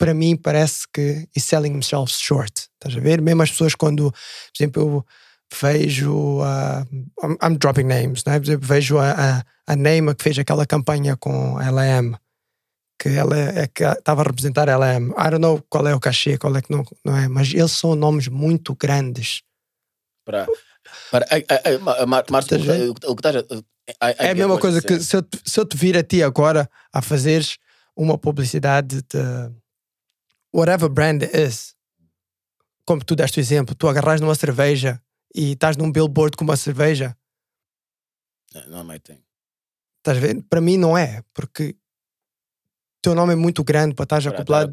para 0.00 0.14
mim 0.14 0.34
parece 0.34 0.86
que 0.90 1.28
he's 1.36 1.44
selling 1.44 1.74
himself 1.74 2.10
short. 2.10 2.68
Estás 2.82 2.96
a 2.96 3.00
ver? 3.00 3.20
Mesmo 3.20 3.42
as 3.42 3.50
pessoas 3.50 3.74
quando, 3.74 4.10
por 4.10 4.58
exemplo, 4.58 4.82
eu 4.82 5.06
vejo, 5.60 6.40
uh, 6.40 6.86
I'm, 7.22 7.36
I'm 7.42 7.58
dropping 7.58 7.84
names, 7.84 8.24
né? 8.24 8.38
por 8.38 8.46
exemplo, 8.46 8.66
vejo 8.66 8.96
a, 8.98 9.10
a, 9.10 9.44
a 9.66 9.76
Neymar 9.76 10.16
que 10.16 10.24
fez 10.24 10.38
aquela 10.38 10.64
campanha 10.64 11.16
com 11.18 11.58
a 11.58 11.66
LM, 11.70 12.16
que 12.98 13.10
ela 13.10 13.38
é 13.38 13.66
que 13.66 13.84
estava 13.84 14.22
a 14.22 14.24
representar 14.24 14.70
a 14.70 14.72
LM. 14.78 15.10
I 15.10 15.30
don't 15.30 15.38
know 15.38 15.62
qual 15.68 15.86
é 15.86 15.94
o 15.94 16.00
cachê, 16.00 16.38
qual 16.38 16.56
é 16.56 16.62
que 16.62 16.70
não, 16.72 16.82
não 17.04 17.14
é, 17.14 17.28
mas 17.28 17.52
eles 17.52 17.72
são 17.72 17.94
nomes 17.94 18.26
muito 18.26 18.74
grandes. 18.74 19.42
Para, 20.24 20.46
para, 21.10 21.26
Márcio, 22.30 22.56
a 22.56 23.10
o 23.10 23.14
que 23.14 23.28
estás 23.28 23.36
a. 23.36 23.44
É 24.18 24.30
a 24.30 24.34
mesma 24.34 24.58
coisa 24.58 24.80
que 24.80 24.98
se 25.00 25.14
eu, 25.14 25.22
te- 25.22 25.40
se 25.44 25.60
eu 25.60 25.66
te 25.66 25.76
vir 25.76 25.96
a 25.98 26.02
ti 26.02 26.22
agora 26.22 26.70
a 26.92 27.02
fazeres 27.02 27.58
uma 27.96 28.16
publicidade 28.16 29.02
de 29.02 29.50
whatever 30.52 30.88
brand 30.88 31.22
it 31.22 31.36
is, 31.36 31.74
como 32.84 33.04
tu 33.04 33.14
deste 33.14 33.38
o 33.38 33.40
exemplo, 33.40 33.74
tu 33.74 33.88
agarras 33.88 34.20
numa 34.20 34.34
cerveja 34.34 35.00
e 35.34 35.52
estás 35.52 35.76
num 35.76 35.90
billboard 35.92 36.36
com 36.36 36.44
uma 36.44 36.56
cerveja, 36.56 37.16
Not 38.68 38.84
my 38.86 38.98
thing. 38.98 39.22
estás 39.98 40.16
a 40.18 40.20
ver? 40.20 40.42
Para 40.48 40.60
mim 40.60 40.76
não 40.76 40.96
é, 40.98 41.22
porque 41.32 41.70
o 42.98 43.00
teu 43.02 43.14
nome 43.14 43.32
é 43.34 43.36
muito 43.36 43.62
grande 43.62 43.94
para 43.94 44.04
estar 44.04 44.28
acoplado. 44.28 44.72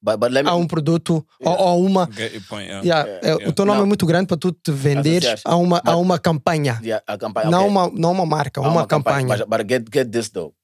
But, 0.00 0.16
but 0.20 0.30
me, 0.30 0.48
a 0.48 0.54
um 0.54 0.64
produto 0.68 1.26
Yeah. 1.40 1.60
ou, 1.60 1.68
ou 1.80 1.84
uma. 1.84 2.06
Point. 2.06 2.68
Yeah. 2.68 2.84
Yeah, 2.86 3.08
Yeah, 3.08 3.18
é, 3.20 3.26
yeah. 3.30 3.48
O 3.48 3.52
teu 3.52 3.64
nome 3.66 3.78
Não. 3.78 3.84
é 3.84 3.88
muito 3.88 4.06
grande 4.06 4.28
para 4.28 4.36
tu 4.36 4.52
te 4.52 4.70
venderes 4.70 5.24
Associaste. 5.26 5.42
a 5.48 5.56
uma, 5.56 5.78
a 5.78 5.82
But- 5.82 5.94
uma 6.00 6.18
campanha. 6.20 6.78
yeah, 6.84 7.02
a 7.04 7.18
campanha. 7.18 7.50
Não, 7.50 7.62
okay. 7.66 7.70
uma, 7.70 7.90
não 7.90 8.12
uma 8.12 8.24
marca, 8.24 8.60
Há 8.60 8.68
uma, 8.68 8.86
campanha. 8.86 9.26
Mas, 9.26 9.40
but 9.40 9.68
get, 9.68 9.84
get 9.92 10.08
this 10.12 10.28
though. 10.30 10.54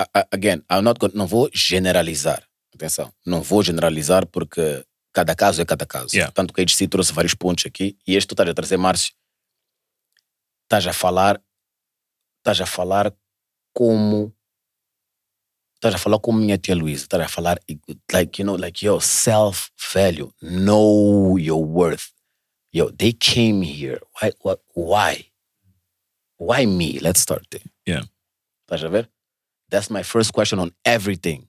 A- 0.00 0.08
a- 0.22 0.26
again, 0.32 0.64
I'm 0.68 0.82
not 0.82 0.98
going, 0.98 1.12
não 1.14 1.28
vou 1.28 1.48
generalizar. 1.54 2.42
Atenção, 2.74 3.12
não 3.24 3.42
vou 3.42 3.62
generalizar 3.62 4.26
porque 4.26 4.84
cada 5.12 5.34
caso 5.34 5.60
é 5.60 5.64
cada 5.64 5.86
caso. 5.86 6.14
Yeah. 6.14 6.32
Tanto 6.32 6.54
que 6.54 6.60
a 6.60 6.64
HC 6.64 6.88
trouxe 6.88 7.12
vários 7.12 7.34
pontos 7.34 7.66
aqui 7.66 7.98
e 8.06 8.16
este 8.16 8.28
tu 8.28 8.32
estás 8.32 8.48
a 8.48 8.54
trazer, 8.54 8.78
Márcio, 8.78 9.12
estás 10.64 10.86
a 10.86 10.92
falar, 10.92 11.42
estás 12.38 12.60
a 12.60 12.66
falar 12.66 13.14
como 13.74 14.34
estás 15.74 15.94
a 15.94 15.98
falar 15.98 16.20
como 16.20 16.38
minha 16.38 16.56
tia 16.58 16.74
Luísa, 16.74 17.04
estás 17.04 17.20
a 17.20 17.28
falar 17.28 17.60
like, 18.12 18.40
you 18.40 18.46
know, 18.46 18.56
like 18.56 18.84
your 18.84 19.02
self 19.02 19.70
value, 19.92 20.30
know 20.40 21.36
your 21.38 21.62
worth. 21.62 22.12
Yo, 22.72 22.90
they 22.90 23.12
came 23.12 23.60
here. 23.60 24.00
Why? 24.20 24.32
What? 24.40 24.60
Why? 24.74 25.30
Why 26.38 26.64
me? 26.64 26.98
Let's 27.00 27.20
start 27.20 27.46
there. 27.50 27.66
Yeah. 27.84 28.04
Estás 28.66 28.82
a 28.82 28.88
ver? 28.88 29.08
That's 29.68 29.90
my 29.90 30.02
first 30.02 30.32
question 30.32 30.58
on 30.58 30.72
everything. 30.84 31.48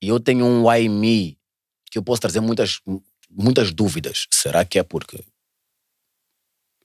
E 0.00 0.08
eu 0.08 0.18
tenho 0.18 0.44
um 0.44 0.66
why 0.66 0.88
me 0.88 1.38
que 1.90 1.98
eu 1.98 2.02
posso 2.02 2.20
trazer 2.20 2.40
muitas, 2.40 2.80
muitas 3.28 3.72
dúvidas. 3.72 4.26
Será 4.30 4.64
que 4.64 4.78
é 4.78 4.82
porque 4.82 5.22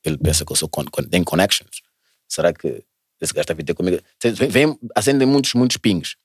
ele 0.03 0.17
pensa 0.17 0.45
que 0.45 0.51
eu 0.51 0.55
sou 0.55 0.69
con 0.69 0.83
tem 0.85 1.23
connections? 1.23 1.81
Será 2.27 2.53
que 2.53 2.83
esse 3.21 3.33
gajo 3.33 3.41
está 3.41 3.53
a 3.53 3.55
vir 3.55 3.73
comigo? 3.73 4.01
Vem, 4.21 4.49
vem, 4.49 4.79
acendem 4.95 5.27
muitos, 5.27 5.53
muitos 5.53 5.77
pings. 5.77 6.15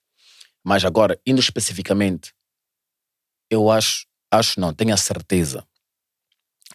Mas 0.62 0.84
agora, 0.84 1.18
indo 1.24 1.40
especificamente, 1.40 2.34
eu 3.48 3.70
acho, 3.70 4.06
acho 4.30 4.60
não, 4.60 4.74
tenho 4.74 4.92
a 4.92 4.96
certeza. 4.96 5.66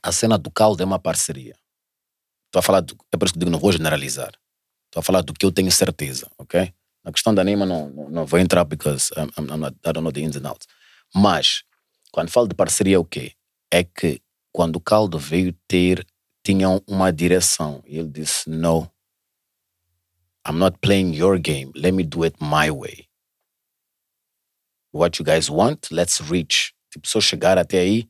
A 0.02 0.12
cena 0.12 0.38
do 0.38 0.52
caldo 0.52 0.82
é 0.82 0.86
uma 0.86 1.00
parceria. 1.00 1.58
Estou 2.48 2.60
a 2.60 2.64
falar, 2.64 2.82
do, 2.82 2.98
é 3.12 3.18
por 3.18 3.26
isso 3.26 3.34
que 3.34 3.40
digo, 3.40 3.52
não 3.52 3.60
vou 3.60 3.72
generalizar. 3.72 4.34
Estou 4.86 5.00
a 5.00 5.04
falar 5.04 5.22
do 5.22 5.34
que 5.34 5.46
eu 5.46 5.52
tenho 5.52 5.72
certeza, 5.72 6.32
ok? 6.38 6.74
Na 7.06 7.12
questão 7.12 7.36
da 7.36 7.44
Neymar 7.44 7.68
não, 7.68 7.90
não, 7.92 8.10
não 8.10 8.26
vou 8.26 8.40
entrar 8.40 8.66
because 8.66 9.14
I'm, 9.16 9.30
I'm, 9.38 9.58
not, 9.58 9.78
I 9.86 9.94
don't 9.94 10.02
know 10.02 10.12
the 10.12 10.22
ins 10.22 10.36
and 10.36 10.48
outs. 10.50 10.68
Mas, 11.14 11.64
quando 12.12 12.32
falo 12.32 12.48
de 12.48 12.56
parceria, 12.56 13.00
o 13.00 13.06
quê? 13.06 13.34
É 13.72 13.84
que 13.84 14.20
quando 14.52 14.78
o 14.78 14.82
caldo 14.82 15.20
veio 15.20 15.54
ter, 15.68 16.04
tinham 16.44 16.82
uma 16.88 17.14
direção. 17.14 17.84
E 17.86 18.00
ele 18.00 18.10
disse, 18.10 18.50
no, 18.50 18.92
I'm 20.48 20.58
not 20.58 20.80
playing 20.82 21.14
your 21.14 21.38
game. 21.40 21.72
Let 21.76 21.94
me 21.94 22.04
do 22.04 22.24
it 22.24 22.38
my 22.42 22.72
way. 22.72 23.08
What 24.92 25.20
you 25.22 25.26
guys 25.26 25.48
want, 25.48 25.92
let's 25.92 26.20
reach. 26.20 26.74
Tipo, 26.90 27.08
se 27.08 27.16
eu 27.16 27.22
chegar 27.22 27.60
até 27.60 27.80
aí, 27.80 28.10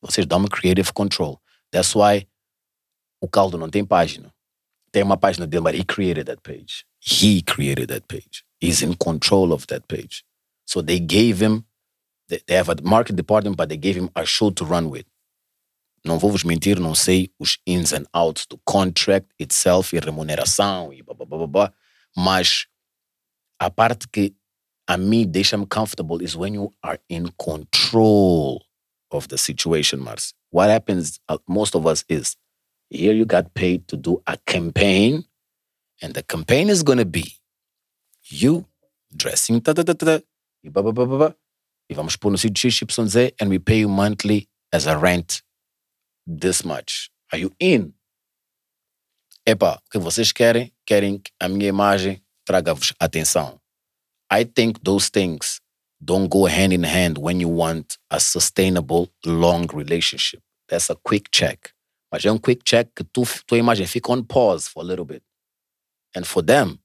vocês 0.00 0.24
dão-me 0.24 0.48
creative 0.48 0.92
control. 0.92 1.40
That's 1.72 1.96
why 1.96 2.28
o 3.20 3.28
caldo 3.28 3.58
não 3.58 3.68
tem 3.68 3.84
página. 3.84 4.32
Tem 4.92 5.02
uma 5.02 5.16
página 5.16 5.48
dele, 5.48 5.64
but 5.64 5.74
he 5.74 5.84
created 5.84 6.26
that 6.26 6.40
page. 6.42 6.85
He 6.98 7.42
created 7.42 7.88
that 7.88 8.08
page. 8.08 8.44
He's 8.60 8.82
in 8.82 8.94
control 8.94 9.52
of 9.52 9.66
that 9.68 9.86
page. 9.88 10.24
So 10.66 10.82
they 10.82 10.98
gave 10.98 11.40
him, 11.40 11.64
they 12.28 12.40
they 12.46 12.54
have 12.54 12.68
a 12.68 12.76
marketing 12.82 13.16
department, 13.16 13.56
but 13.56 13.68
they 13.68 13.76
gave 13.76 13.96
him 13.96 14.10
a 14.16 14.24
show 14.24 14.50
to 14.50 14.64
run 14.64 14.90
with. 14.90 15.06
Não 16.04 16.18
vou 16.18 16.30
vos 16.30 16.44
mentir, 16.44 16.78
não 16.78 16.94
sei 16.94 17.30
os 17.38 17.58
ins 17.66 17.92
and 17.92 18.06
outs 18.14 18.46
do 18.46 18.58
contract 18.64 19.28
itself 19.40 19.92
e 19.92 19.98
remuneração 19.98 20.92
e 20.92 21.02
blá 21.02 21.14
blá 21.14 21.26
blá 21.26 21.38
blá, 21.38 21.46
blá. 21.46 21.72
mas 22.16 22.66
a 23.58 23.70
parte 23.70 24.06
que 24.08 24.34
a 24.88 24.96
mim 24.96 25.26
deixa-me 25.26 25.66
comfortable 25.66 26.22
is 26.22 26.36
when 26.36 26.54
you 26.54 26.72
are 26.82 26.98
in 27.08 27.28
control 27.38 28.64
of 29.10 29.28
the 29.28 29.38
situation, 29.38 29.98
Mars. 29.98 30.32
What 30.50 30.70
happens, 30.70 31.18
uh, 31.28 31.38
most 31.48 31.74
of 31.74 31.86
us, 31.86 32.04
is 32.08 32.36
here 32.88 33.12
you 33.12 33.24
got 33.24 33.52
paid 33.54 33.88
to 33.88 33.96
do 33.96 34.22
a 34.26 34.36
campaign, 34.46 35.24
and 36.02 36.14
the 36.14 36.22
campaign 36.22 36.68
is 36.68 36.82
going 36.82 36.98
to 36.98 37.06
be 37.06 37.38
you 38.28 38.66
dressing, 39.14 39.60
tá, 39.60 39.74
tá, 39.74 39.84
tá, 39.84 39.94
tá, 39.94 40.22
e 40.62 40.70
blá, 40.70 40.82
blá, 40.82 40.92
blá, 40.92 41.06
blá, 41.06 41.18
blá. 41.18 41.34
E 41.88 41.94
vamos 41.94 42.16
pôr 42.16 42.30
no 42.30 42.38
sítio 42.38 42.70
XYZ 42.70 43.32
and 43.40 43.48
we 43.48 43.58
pay 43.58 43.80
you 43.80 43.88
monthly 43.88 44.48
as 44.72 44.86
a 44.86 44.96
rent 44.96 45.42
this 46.26 46.64
much. 46.64 47.10
Are 47.32 47.40
you 47.40 47.52
in? 47.60 47.94
Epa, 49.46 49.80
o 49.86 49.90
que 49.90 49.98
vocês 49.98 50.32
querem? 50.32 50.72
Querem 50.84 51.18
que 51.18 51.30
a 51.38 51.48
minha 51.48 51.68
imagem 51.68 52.20
traga-vos 52.44 52.92
atenção. 52.98 53.60
I 54.30 54.44
think 54.44 54.80
those 54.82 55.08
things 55.08 55.60
don't 56.00 56.28
go 56.28 56.46
hand 56.46 56.72
in 56.72 56.82
hand 56.82 57.18
when 57.18 57.40
you 57.40 57.48
want 57.48 57.96
a 58.10 58.18
sustainable, 58.18 59.08
long 59.24 59.66
relationship. 59.72 60.42
That's 60.68 60.90
a 60.90 60.96
quick 60.96 61.30
check. 61.30 61.70
Mas 62.10 62.24
é 62.24 62.32
um 62.32 62.38
quick 62.38 62.64
check 62.64 62.90
que 62.94 63.04
tu, 63.04 63.22
tua 63.46 63.58
imagem 63.58 63.86
fica 63.86 64.12
on 64.12 64.24
pause 64.24 64.68
for 64.68 64.82
a 64.82 64.86
little 64.86 65.04
bit. 65.04 65.22
And 66.16 66.24
for 66.24 66.42
them, 66.42 66.78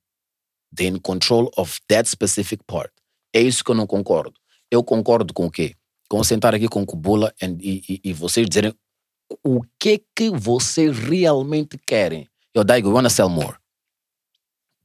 they're 0.76 0.94
in 0.94 1.00
control 1.00 1.52
of 1.58 1.80
that 1.88 2.10
specific 2.10 2.64
part. 2.68 2.92
É 3.34 3.40
isso 3.42 3.64
que 3.64 3.72
eu 3.72 3.76
não 3.76 3.88
concordo. 3.88 4.34
Eu 4.70 4.84
concordo 4.84 5.34
com 5.34 5.46
o 5.46 5.52
quê? 5.52 5.76
Com 6.10 6.22
sentar 6.24 6.54
aqui 6.54 6.68
com 6.68 6.82
o 6.82 6.86
Kubula 6.86 7.34
and, 7.42 7.58
e, 7.62 7.82
e, 7.88 8.10
e 8.10 8.14
vocês 8.14 8.46
dizerem 8.48 8.74
o 9.44 9.62
que 9.80 10.04
que 10.14 10.30
vocês 10.30 10.98
realmente 10.98 11.78
querem. 11.88 12.28
Yo, 12.56 12.66
Daigo, 12.66 12.90
we 12.90 12.94
want 12.94 13.06
to 13.06 13.10
sell 13.10 13.30
more. 13.30 13.58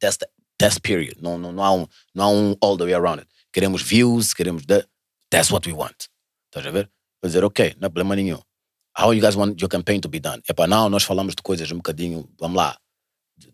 That's 0.01 0.19
the, 0.19 0.29
that's 0.57 0.79
period. 0.79 1.21
Não, 1.21 1.37
não, 1.37 1.51
não, 1.51 1.65
há 1.65 1.73
um, 1.73 1.87
não 2.15 2.25
há 2.25 2.29
um 2.31 2.57
all 2.61 2.77
the 2.77 2.85
way 2.85 2.95
around 2.95 3.21
it. 3.21 3.29
Queremos 3.53 3.83
views, 3.83 4.33
queremos... 4.33 4.65
The, 4.65 4.87
that's 5.29 5.51
what 5.51 5.69
we 5.69 5.75
want. 5.75 6.07
Estás 6.47 6.65
a 6.65 6.71
ver? 6.71 6.89
Vou 7.21 7.29
dizer, 7.29 7.43
ok, 7.43 7.75
não 7.81 7.89
há 7.89 7.91
problema 7.91 8.15
nenhum. 8.15 8.41
How 8.97 9.13
you 9.13 9.21
guys 9.21 9.35
want 9.35 9.61
your 9.61 9.69
campaign 9.69 10.01
to 10.01 10.09
be 10.09 10.21
done? 10.21 10.41
Epá, 10.49 10.69
não, 10.69 10.89
nós 10.89 11.03
falamos 11.03 11.35
de 11.35 11.43
coisas 11.43 11.71
um 11.73 11.79
bocadinho, 11.79 12.29
vamos 12.39 12.57
lá, 12.57 12.79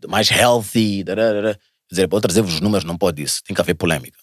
mais 0.09 0.31
healthy, 0.31 1.05
dararara. 1.05 1.59
dizer, 1.91 2.09
vou 2.09 2.21
trazer-vos 2.21 2.55
os 2.55 2.61
números, 2.61 2.85
não 2.85 2.97
pode 2.97 3.23
isso. 3.23 3.43
Tem 3.45 3.55
que 3.55 3.61
haver 3.61 3.75
polêmica. 3.75 4.19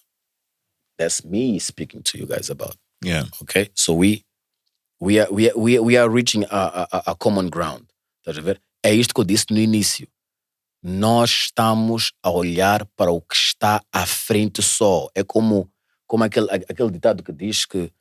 That's 0.98 1.22
me 1.22 1.58
speaking 1.60 2.02
to 2.02 2.18
you 2.18 2.26
guys 2.26 2.50
about. 2.50 2.76
Yeah. 3.02 3.28
Okay? 3.40 3.70
So 3.74 3.94
we 3.94 4.24
we 5.00 5.18
are 5.18 5.32
we 5.32 5.48
are, 5.48 5.58
we 5.58 5.76
are, 5.76 5.82
we 5.82 5.96
are 5.96 6.08
reaching 6.08 6.44
a, 6.50 6.86
a, 6.90 7.12
a 7.12 7.14
common 7.14 7.48
ground. 7.48 7.86
Estás 8.18 8.36
a 8.36 8.42
ver? 8.42 8.60
É 8.82 8.92
isto 8.92 9.14
que 9.14 9.20
eu 9.20 9.24
disse 9.24 9.46
no 9.50 9.58
início. 9.58 10.08
Nós 10.82 11.30
estamos 11.30 12.12
a 12.22 12.30
olhar 12.30 12.86
para 12.96 13.10
o 13.10 13.20
que 13.20 13.34
está 13.34 13.82
à 13.92 14.06
frente 14.06 14.62
só. 14.62 15.08
É 15.14 15.22
como, 15.22 15.70
como 16.06 16.24
aquele, 16.24 16.50
aquele 16.50 16.90
ditado 16.90 17.22
que 17.22 17.32
diz 17.32 17.66
que 17.66 17.92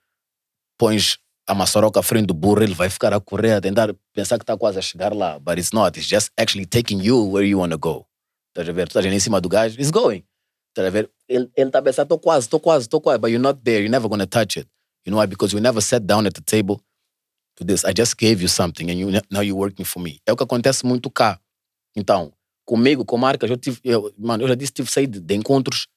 pões 0.78 1.20
a 1.50 1.56
maçaroca 1.56 2.00
à 2.00 2.04
frente 2.04 2.28
do 2.28 2.34
burro, 2.36 2.62
ele 2.62 2.76
vai 2.76 2.92
ficar 2.92 3.12
a 3.12 3.20
correr, 3.20 3.54
a 3.54 3.62
tentar 3.62 3.92
pensar 4.14 4.38
que 4.38 4.44
está 4.44 4.56
quase 4.56 4.78
a 4.78 4.82
chegar 4.82 5.14
lá. 5.14 5.40
But 5.40 5.58
it's 5.58 5.72
not. 5.72 5.98
It's 5.98 6.08
just 6.08 6.30
actually 6.38 6.68
taking 6.68 7.02
you 7.02 7.26
where 7.32 7.44
you 7.44 7.58
want 7.58 7.72
to 7.72 7.78
go. 7.80 8.06
Estás 8.50 8.70
a 8.70 8.72
ver? 8.72 8.88
Tu 8.88 9.00
estás 9.00 9.06
em 9.06 9.20
cima 9.20 9.42
do 9.42 9.50
gajo, 9.50 9.76
it's 9.80 9.90
going. 9.90 10.24
Estás 10.70 10.86
a 10.86 10.92
ver? 10.92 11.10
Ele 11.28 11.50
está 11.58 11.80
a 11.80 11.82
pensar, 11.82 12.04
estou 12.04 12.20
quase, 12.20 12.46
estou 12.46 12.60
quase, 12.60 12.86
estou 12.86 13.02
quase, 13.02 13.20
but 13.20 13.32
you're 13.32 13.42
not 13.42 13.60
there. 13.64 13.80
You're 13.80 13.90
never 13.90 14.08
going 14.08 14.20
to 14.20 14.28
touch 14.28 14.60
it. 14.60 14.70
You 15.06 15.12
know 15.12 15.20
why? 15.20 15.26
Because 15.26 15.56
we 15.56 15.62
never 15.62 15.82
sat 15.82 16.06
down 16.06 16.28
at 16.28 16.36
the 16.36 16.42
table 16.42 16.82
to 17.56 17.66
this. 17.66 17.84
I 17.84 17.94
just 17.94 18.16
gave 18.16 18.44
you 18.44 18.48
something 18.48 18.92
and 18.92 19.00
you, 19.00 19.10
now 19.32 19.42
you're 19.42 19.58
working 19.58 19.86
for 19.86 20.04
me. 20.04 20.22
É 20.28 20.32
o 20.32 20.36
que 20.36 20.44
acontece 20.44 20.86
muito 20.86 21.10
cá. 21.10 21.40
Então, 21.96 22.32
comigo, 22.64 23.04
com 23.04 23.18
marcas, 23.18 23.50
eu 23.50 23.58
tive, 23.58 23.80
eu, 23.84 24.14
mano, 24.20 24.44
eu 24.44 24.48
já 24.48 24.56
disse, 24.56 24.72
tive 24.72 24.92
sair 24.92 25.08
de, 25.08 25.20
de 25.20 25.36
encontros 25.36 25.88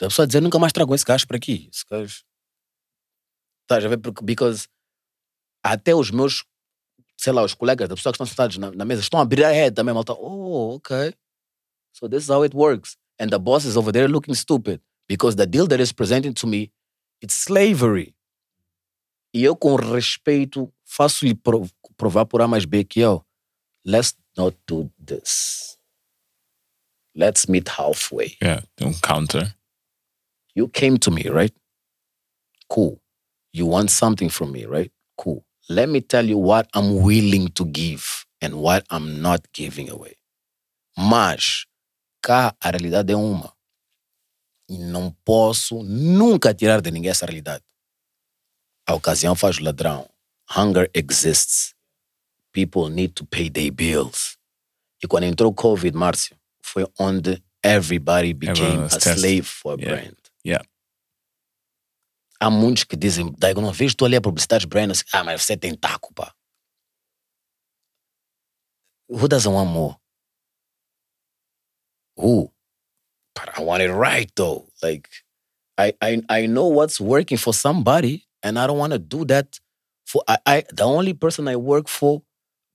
da 0.00 0.08
pessoa 0.08 0.26
dizer, 0.26 0.40
nunca 0.40 0.58
mais 0.58 0.72
trago 0.72 0.92
esse 0.92 1.04
gajo 1.04 1.24
para 1.28 1.36
aqui. 1.36 1.68
Esse 1.72 1.84
gajo. 1.88 2.24
Estás 3.62 3.84
a 3.84 3.88
ver? 3.88 3.98
Porque, 3.98 4.24
because 4.24 4.68
até 5.62 5.94
os 5.94 6.10
meus, 6.10 6.44
sei 7.16 7.32
lá, 7.32 7.42
os 7.42 7.54
colegas 7.54 7.88
da 7.88 7.94
pessoa 7.94 8.12
que 8.12 8.16
estão 8.16 8.26
sentados 8.26 8.58
na, 8.58 8.70
na 8.72 8.84
mesa 8.84 9.00
estão 9.00 9.20
a 9.20 9.22
abrir 9.22 9.44
a 9.44 9.50
head 9.50 9.74
também, 9.74 9.94
malta. 9.94 10.12
Oh, 10.12 10.76
ok. 10.76 11.14
So 11.92 12.08
this 12.08 12.24
is 12.24 12.30
how 12.30 12.44
it 12.44 12.54
works. 12.56 12.96
And 13.18 13.28
the 13.30 13.38
boss 13.38 13.64
is 13.64 13.76
over 13.76 13.92
there 13.92 14.08
looking 14.08 14.34
stupid 14.34 14.80
because 15.08 15.36
the 15.36 15.46
deal 15.46 15.66
that 15.68 15.80
is 15.80 15.92
presented 15.92 16.34
to 16.36 16.46
me, 16.46 16.72
it's 17.22 17.34
slavery. 17.34 18.14
E 19.34 19.44
eu, 19.44 19.56
com 19.56 19.76
respeito, 19.76 20.72
faço-lhe 20.84 21.34
pro- 21.34 21.68
provar 21.96 22.26
por 22.26 22.42
A 22.42 22.48
mais 22.48 22.64
B 22.66 22.84
que 22.84 23.00
eu, 23.00 23.24
let's 23.84 24.14
not 24.36 24.56
do 24.66 24.90
this. 25.04 25.78
Let's 27.14 27.46
meet 27.46 27.68
halfway. 27.68 28.36
Yeah. 28.42 28.62
Don't 28.76 29.00
counter. 29.02 29.54
You 30.54 30.68
came 30.68 30.98
to 30.98 31.10
me, 31.10 31.28
right? 31.28 31.54
Cool. 32.68 33.01
You 33.52 33.66
want 33.68 33.90
something 33.90 34.30
from 34.30 34.52
me, 34.52 34.64
right? 34.64 34.90
Cool. 35.16 35.44
Let 35.68 35.88
me 35.88 36.00
tell 36.00 36.26
you 36.26 36.38
what 36.38 36.68
I'm 36.74 37.02
willing 37.02 37.48
to 37.54 37.64
give 37.64 38.24
and 38.40 38.54
what 38.54 38.84
I'm 38.90 39.20
not 39.20 39.40
giving 39.52 39.90
away. 39.90 40.16
Mas 40.96 41.66
cá 42.22 42.54
a 42.60 42.70
realidade 42.70 43.12
é 43.12 43.16
uma. 43.16 43.52
E 44.68 44.78
não 44.78 45.10
posso 45.24 45.82
nunca 45.82 46.54
tirar 46.54 46.80
de 46.80 46.90
ninguém 46.90 47.10
essa 47.10 47.26
realidade. 47.26 47.64
A 48.86 48.94
ocasião 48.94 49.34
faz 49.34 49.58
o 49.58 49.64
ladrão. 49.64 50.08
Hunger 50.56 50.90
exists. 50.94 51.74
People 52.52 52.90
need 52.90 53.14
to 53.14 53.24
pay 53.26 53.48
their 53.50 53.70
bills. 53.70 54.36
E 55.02 55.06
quando 55.06 55.24
entrou 55.24 55.50
o 55.50 55.54
Covid, 55.54 55.96
Márcio, 55.96 56.36
foi 56.62 56.86
onde 56.98 57.42
everybody 57.62 58.32
became 58.32 58.84
a 58.84 58.98
slave 58.98 59.42
for 59.44 59.74
a 59.74 59.80
Yeah. 59.80 59.94
brand. 60.02 60.16
Yeah. 60.44 60.64
Há 62.42 62.50
muitos 62.50 62.82
que 62.82 62.96
dizem, 62.96 63.32
Daigo, 63.38 63.60
não 63.60 63.72
vejo 63.72 63.94
tu 63.96 64.04
ali 64.04 64.16
a 64.16 64.20
publicidade 64.20 64.66
brand, 64.66 64.90
assim, 64.90 65.04
ah, 65.12 65.22
mas 65.22 65.42
você 65.42 65.56
tem 65.56 65.76
taco, 65.76 66.12
pá. 66.12 66.34
Who 69.08 69.28
doesn't 69.28 69.52
want 69.52 69.70
more? 69.70 69.96
Who? 72.16 72.52
But 73.36 73.56
I 73.56 73.62
want 73.62 73.82
it 73.82 73.92
right 73.92 74.28
though. 74.34 74.66
Like, 74.82 75.08
I 75.78 75.92
I, 76.02 76.22
I 76.28 76.46
know 76.46 76.66
what's 76.66 77.00
working 77.00 77.38
for 77.38 77.54
somebody, 77.54 78.24
and 78.42 78.58
I 78.58 78.66
don't 78.66 78.78
want 78.78 78.92
to 78.92 78.98
do 78.98 79.24
that 79.26 79.60
for 80.04 80.24
I, 80.26 80.38
I 80.44 80.64
the 80.72 80.84
only 80.84 81.14
person 81.14 81.46
I 81.46 81.54
work 81.54 81.86
for, 81.88 82.22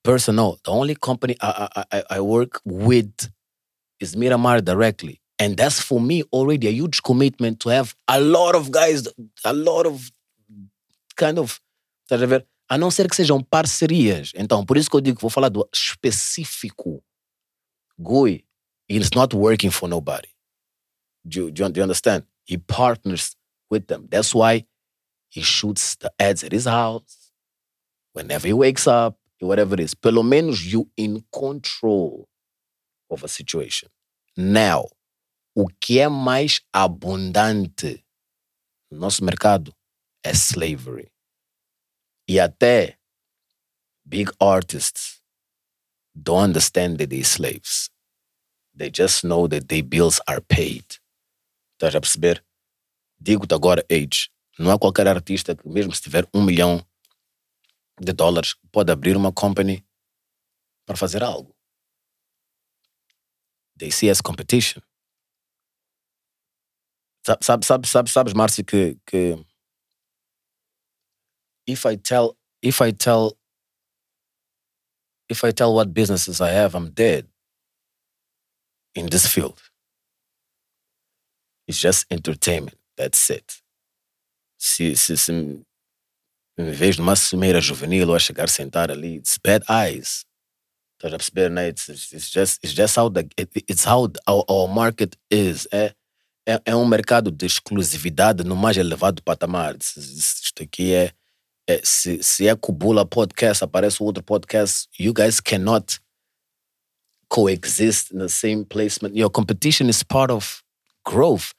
personal, 0.04 0.60
the 0.64 0.72
only 0.72 0.96
company 0.96 1.36
I, 1.42 1.86
I, 1.92 2.04
I 2.12 2.22
work 2.22 2.62
with 2.64 3.30
is 4.00 4.16
Miramar 4.16 4.62
directly. 4.62 5.20
And 5.40 5.56
that's 5.56 5.80
for 5.80 6.02
me 6.02 6.24
already 6.34 6.68
a 6.68 6.72
huge 6.72 7.04
commitment 7.04 7.60
to 7.60 7.70
have 7.70 7.96
a 8.08 8.20
lot 8.20 8.56
of 8.56 8.72
guys, 8.72 9.08
a 9.44 9.54
lot 9.54 9.86
of 9.86 10.12
kind 11.16 11.38
of. 11.38 11.60
Estás 12.10 12.24
a 12.24 12.26
ver? 12.26 12.46
A 12.70 12.78
não 12.78 12.90
ser 12.90 13.08
que 13.08 13.16
sejam 13.16 13.42
parcerias. 13.42 14.32
Então, 14.36 14.66
por 14.66 14.78
isso 14.78 14.90
que 14.90 14.96
eu 14.96 15.02
digo 15.02 15.18
que 15.18 15.22
vou 15.22 15.30
falar 15.30 15.50
do 15.50 15.68
específico. 15.74 17.04
Gui, 18.00 18.46
it's 18.90 19.12
not 19.16 19.36
working 19.36 19.70
for 19.70 19.88
nobody. 19.88 20.30
Do 21.26 21.40
you, 21.40 21.52
do 21.52 21.70
do 21.70 21.80
you 21.80 21.84
understand? 21.84 22.24
He 22.46 22.58
partners 22.58 23.36
with 23.70 23.88
them. 23.88 24.08
That's 24.10 24.34
why 24.34 24.66
he 25.30 25.42
shoots 25.42 25.96
the 25.96 26.12
ads 26.20 26.44
at 26.44 26.52
his 26.54 26.66
house, 26.66 27.32
whenever 28.14 28.48
he 28.48 28.54
wakes 28.54 28.88
up, 28.88 29.18
whatever 29.40 29.76
it 29.76 29.82
is. 29.82 29.94
Pelo 29.94 30.24
menos 30.24 30.64
you 30.66 30.90
in 30.96 31.24
control 31.32 32.28
of 33.10 33.24
a 33.24 33.28
situation. 33.28 33.90
Now, 34.36 34.86
o 35.60 35.68
que 35.68 36.00
é 36.00 36.08
mais 36.08 36.62
abundante 36.72 38.06
no 38.92 39.00
nosso 39.00 39.26
mercado 39.26 39.76
é 40.24 40.30
slavery. 40.30 41.12
E 42.30 42.40
até 42.40 43.00
big 44.06 44.32
artists 44.40 45.20
don't 46.14 46.50
understand 46.50 46.98
that 46.98 47.08
they're 47.08 47.24
slaves. 47.24 47.90
They 48.78 48.92
just 48.96 49.24
know 49.24 49.48
that 49.48 49.68
their 49.68 49.82
bills 49.82 50.22
are 50.28 50.42
paid. 50.42 50.86
Estás 51.74 51.96
a 51.96 52.02
perceber? 52.02 52.46
Digo-te 53.20 53.56
agora, 53.56 53.84
Age, 53.92 54.30
não 54.60 54.70
há 54.70 54.78
qualquer 54.78 55.08
artista 55.08 55.56
que, 55.56 55.68
mesmo 55.68 55.92
se 55.92 56.04
tiver 56.04 56.28
um 56.36 56.44
milhão 56.44 56.86
de 58.00 58.14
dólares, 58.14 58.54
pode 58.72 58.92
abrir 58.92 59.18
uma 59.18 59.34
company 59.34 59.84
para 60.86 60.96
fazer 60.96 61.24
algo. 61.24 61.56
They 63.76 63.92
see 63.92 64.12
as 64.12 64.22
competition. 64.22 64.87
Sabe, 67.28 67.44
sabe, 67.44 67.66
sabe, 67.66 67.88
sabe, 67.88 68.10
sabes, 68.10 68.34
Márcio, 68.34 68.64
que, 68.64 68.98
que 69.06 69.46
if 71.68 71.86
I 71.86 71.98
tell 71.98 72.38
if 72.62 72.82
I 72.82 72.92
tell 72.94 73.38
if 75.28 75.44
I 75.44 75.52
tell 75.52 75.74
what 75.76 75.94
businesses 75.94 76.40
I 76.40 76.52
have, 76.52 76.74
I'm 76.74 76.90
dead 76.92 77.28
in 78.96 79.08
this 79.08 79.28
field. 79.28 79.62
It's 81.68 81.78
just 81.78 82.06
entertainment. 82.10 82.78
That's 82.96 83.30
it. 83.30 83.62
Se, 84.58 84.96
se, 84.96 85.18
se 85.18 85.34
me 85.34 85.66
me 86.58 86.72
vejo 86.72 87.00
numa 87.00 87.18
cimeira 87.18 87.60
juvenil 87.60 88.08
ou 88.08 88.16
a 88.16 88.20
chegar 88.20 88.48
sentar 88.48 88.90
ali, 88.90 89.16
it's 89.18 89.38
bad 89.38 89.64
eyes. 89.70 90.24
Estás 90.96 91.14
a 91.14 91.18
perceber, 91.18 91.50
né? 91.52 91.68
It's, 91.68 91.90
it's 91.90 92.14
it's 92.14 92.30
just, 92.30 92.64
it's 92.64 92.74
just 92.74 92.96
how 92.96 93.10
the, 93.10 93.28
it, 93.38 93.50
it's 93.68 93.84
how 93.84 94.10
our, 94.26 94.46
our 94.48 94.70
market 94.70 95.18
is. 95.30 95.68
É, 95.74 95.94
é, 96.48 96.62
é 96.66 96.76
um 96.76 96.88
mercado 96.88 97.30
de 97.30 97.46
exclusividade 97.46 98.44
no 98.44 98.56
mais 98.56 98.78
elevado 98.78 99.22
patamar. 99.22 99.76
Isto 99.76 100.64
aqui 100.64 100.94
é, 100.94 101.12
é 101.68 101.82
se, 101.84 102.24
se 102.24 102.48
é 102.48 102.56
Kubula 102.56 103.06
podcast, 103.06 103.64
aparece 103.64 104.02
outro 104.02 104.24
podcast, 104.24 104.88
you 104.98 105.14
guys 105.14 105.42
cannot 105.42 106.00
coexist 107.28 108.12
in 108.14 108.20
the 108.20 108.30
same 108.30 108.64
placement. 108.64 109.14
Your 109.14 109.30
competition 109.30 109.90
is 109.90 110.02
part 110.04 110.32
of 110.32 110.64
growth. 111.06 111.52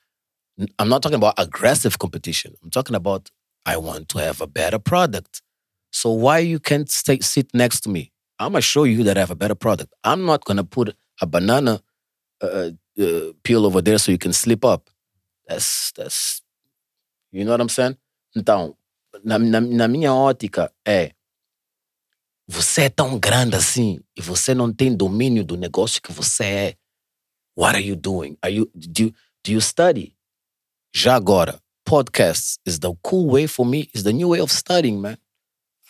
I'm 0.79 0.89
not 0.89 1.03
talking 1.03 1.19
about 1.19 1.35
aggressive 1.37 1.99
competition. 1.99 2.55
I'm 2.63 2.71
talking 2.71 2.97
about 2.97 3.31
I 3.67 3.77
want 3.77 4.09
to 4.09 4.19
have 4.19 4.41
a 4.41 4.47
better 4.47 4.79
product. 4.79 5.43
So 5.93 6.11
why 6.11 6.39
you 6.39 6.59
can't 6.59 6.91
stay 6.91 7.21
sit 7.21 7.49
next 7.53 7.81
to 7.81 7.91
me? 7.91 8.11
I'm 8.39 8.53
gonna 8.53 8.63
show 8.63 8.85
you 8.85 9.05
that 9.05 9.19
I 9.19 9.21
have 9.21 9.31
a 9.31 9.37
better 9.37 9.55
product. 9.55 9.93
I'm 10.03 10.25
not 10.25 10.45
gonna 10.47 10.65
put 10.65 10.97
a 11.21 11.27
banana 11.27 11.83
uh, 12.41 12.71
uh, 12.99 13.33
peel 13.43 13.65
over 13.65 13.83
there 13.83 13.99
so 13.99 14.11
you 14.11 14.19
can 14.19 14.33
slip 14.33 14.65
up. 14.65 14.91
That's 15.47 15.93
that's 15.93 16.43
you 17.33 17.45
know 17.45 17.53
what 17.53 17.61
I'm 17.61 17.69
saying? 17.69 17.97
Então, 18.37 18.77
na, 19.25 19.39
na, 19.39 19.61
na 19.61 19.89
minha 19.89 20.13
ótica 20.13 20.73
é 20.87 21.13
você 22.47 22.83
é 22.83 22.89
tão 22.89 23.19
grande 23.19 23.57
assim 23.57 24.01
e 24.17 24.23
você 24.23 24.55
não 24.55 24.73
tem 24.73 24.95
domínio 24.95 25.45
do 25.45 25.57
negócio 25.57 26.01
que 26.01 26.13
você 26.13 26.45
é. 26.45 26.77
What 27.57 27.77
are 27.77 27.85
you 27.87 27.97
doing? 27.97 28.37
Are 28.43 28.55
you 28.55 28.71
do 28.75 29.13
do 29.45 29.53
you 29.53 29.61
study? 29.61 30.15
Já 30.95 31.17
agora, 31.17 31.61
podcasts 31.85 32.59
is 32.65 32.79
the 32.79 32.93
cool 33.03 33.31
way 33.31 33.47
for 33.47 33.67
me. 33.67 33.89
Is 33.95 34.03
the 34.03 34.13
new 34.13 34.29
way 34.31 34.41
of 34.41 34.53
studying, 34.53 35.01
man. 35.01 35.19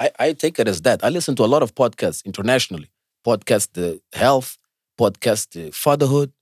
I, 0.01 0.11
I 0.19 0.35
take 0.35 0.61
it 0.61 0.69
as 0.69 0.81
that. 0.83 1.05
I 1.05 1.11
listen 1.11 1.35
to 1.37 1.45
a 1.45 1.47
lot 1.47 1.63
of 1.63 1.75
podcasts 1.75 2.25
internationally. 2.25 2.91
Podcast 3.25 3.73
the 3.73 4.01
health, 4.13 4.57
podcast 4.99 5.51
the 5.51 5.71
fatherhood, 5.73 6.33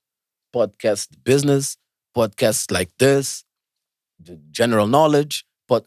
podcast 0.56 1.08
the 1.10 1.18
business, 1.24 1.76
podcasts 2.14 2.70
like 2.70 2.90
this, 2.98 3.44
the 4.18 4.38
general 4.50 4.86
knowledge. 4.86 5.44
But 5.68 5.84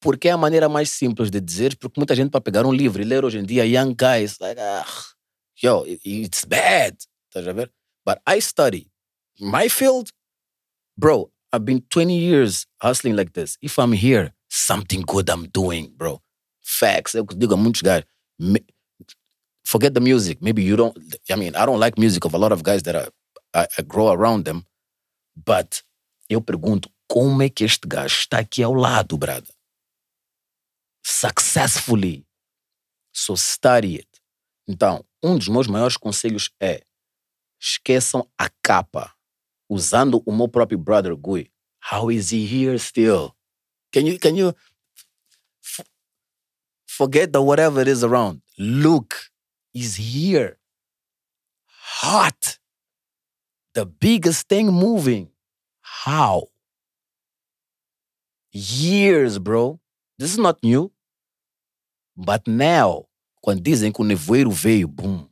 porque 0.00 0.28
é 0.28 0.32
a 0.32 0.36
maneira 0.38 0.68
mais 0.68 0.90
simples 0.90 1.30
de 1.30 1.40
dizer, 1.40 1.76
porque 1.76 1.98
muita 2.00 2.14
gente 2.14 2.30
para 2.30 2.40
pegar 2.40 2.64
um 2.64 2.72
livro 2.72 3.02
e 3.02 3.04
ler 3.04 3.24
hoje 3.24 3.38
em 3.38 3.44
dia, 3.44 3.64
young 3.66 3.94
guys, 3.94 4.38
like, 4.40 4.58
ah, 4.60 4.86
yo, 5.62 5.84
it- 5.86 6.00
it's 6.06 6.44
bad. 6.46 6.96
Estás 7.28 7.46
a 7.46 7.52
ver? 7.52 7.70
But 8.06 8.18
I 8.26 8.40
study. 8.40 8.90
My 9.38 9.68
field, 9.68 10.10
bro, 10.96 11.30
I've 11.52 11.64
been 11.64 11.82
20 11.90 12.16
years 12.18 12.66
hustling 12.82 13.14
like 13.16 13.32
this. 13.34 13.58
If 13.60 13.78
I'm 13.78 13.92
here, 13.92 14.32
something 14.48 15.02
good 15.06 15.28
I'm 15.28 15.46
doing, 15.52 15.92
bro. 15.96 16.20
Facts. 16.62 17.14
Eu 17.14 17.24
digo 17.26 17.54
a 17.54 17.56
muitos 17.56 17.82
guys, 17.82 18.04
forget 19.64 19.92
the 19.94 20.00
music. 20.00 20.38
Maybe 20.40 20.62
you 20.62 20.76
don't, 20.76 20.96
I 21.30 21.36
mean, 21.36 21.54
I 21.54 21.66
don't 21.66 21.78
like 21.78 21.98
music 21.98 22.24
of 22.24 22.34
a 22.34 22.38
lot 22.38 22.52
of 22.52 22.62
guys 22.62 22.82
that 22.84 22.94
are, 22.96 23.08
I, 23.54 23.66
I 23.78 23.82
grow 23.82 24.10
around 24.10 24.44
them. 24.44 24.64
But 25.36 25.82
eu 26.28 26.40
pergunto, 26.40 26.90
como 27.08 27.42
é 27.42 27.48
que 27.48 27.64
este 27.64 27.86
gajo 27.88 28.16
está 28.20 28.38
aqui 28.38 28.62
ao 28.62 28.72
lado, 28.72 29.18
brother? 29.18 29.54
Successfully. 31.04 32.26
So 33.12 33.36
study 33.36 33.96
it. 33.96 34.08
Então, 34.68 35.04
um 35.22 35.36
dos 35.36 35.48
meus 35.48 35.66
maiores 35.66 35.96
conselhos 35.96 36.50
é 36.60 36.84
esqueçam 37.60 38.30
a 38.38 38.48
capa. 38.62 39.14
Usando 39.68 40.22
o 40.24 40.32
meu 40.32 40.48
próprio 40.48 40.78
brother 40.78 41.16
Gui. 41.16 41.50
How 41.92 42.10
is 42.10 42.32
he 42.32 42.44
here 42.44 42.78
still? 42.78 43.34
Can 43.92 44.06
you, 44.06 44.18
can 44.18 44.36
you 44.36 44.54
forget 46.86 47.32
the 47.32 47.40
whatever 47.40 47.80
it 47.80 47.90
is 47.90 48.04
around? 48.04 48.42
Look, 48.58 49.30
he's 49.72 49.96
here. 49.96 50.58
Hot. 52.02 52.59
The 53.74 53.86
biggest 53.86 54.48
thing 54.48 54.66
moving. 54.72 55.30
How? 55.80 56.48
Years, 58.52 59.38
bro. 59.38 59.80
This 60.18 60.32
is 60.32 60.38
not 60.38 60.62
new. 60.62 60.92
But 62.16 62.46
now, 62.46 63.06
quando 63.42 63.62
dizem 63.62 63.92
que 63.92 64.02
o 64.02 64.06
nevoeiro 64.06 64.50
veio, 64.50 64.88
boom. 64.88 65.28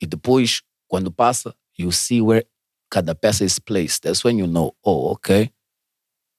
E 0.00 0.06
depois, 0.06 0.62
quando 0.88 1.10
passa, 1.10 1.54
you 1.76 1.90
see 1.92 2.20
where 2.20 2.44
cada 2.90 3.14
peça 3.14 3.42
is 3.42 3.58
placed. 3.58 4.02
That's 4.02 4.24
when 4.24 4.38
you 4.38 4.46
know, 4.46 4.74
oh, 4.84 5.12
okay. 5.12 5.52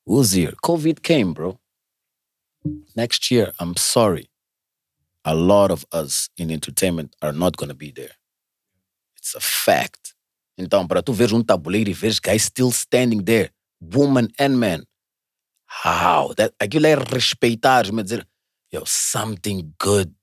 Who's 0.06 0.32
here? 0.32 0.54
COVID 0.64 1.02
came, 1.02 1.34
bro. 1.34 1.60
Next 2.96 3.32
year, 3.32 3.54
I'm 3.60 3.76
sorry. 3.76 4.30
A 5.24 5.34
lot 5.34 5.72
of 5.72 5.86
us 5.92 6.30
in 6.38 6.52
entertainment 6.52 7.16
are 7.22 7.34
not 7.34 7.58
going 7.58 7.70
to 7.70 7.76
be 7.76 7.92
there. 7.92 8.16
It's 9.18 9.36
a 9.36 9.40
fact. 9.40 10.14
Então, 10.60 10.86
para 10.86 11.02
tu 11.02 11.14
veres 11.14 11.32
um 11.32 11.42
tabuleiro 11.42 11.90
e 11.90 11.94
veres 11.94 12.20
guys 12.20 12.44
still 12.44 12.68
standing 12.68 13.24
there, 13.24 13.50
woman 13.82 14.28
and 14.38 14.58
man, 14.58 14.84
how? 15.86 16.36
That, 16.36 16.54
aquilo 16.60 16.86
é 16.86 16.96
respeitar, 16.96 17.90
mas 17.94 18.04
dizer, 18.04 18.28
yo, 18.70 18.84
something 18.86 19.74
good, 19.82 20.14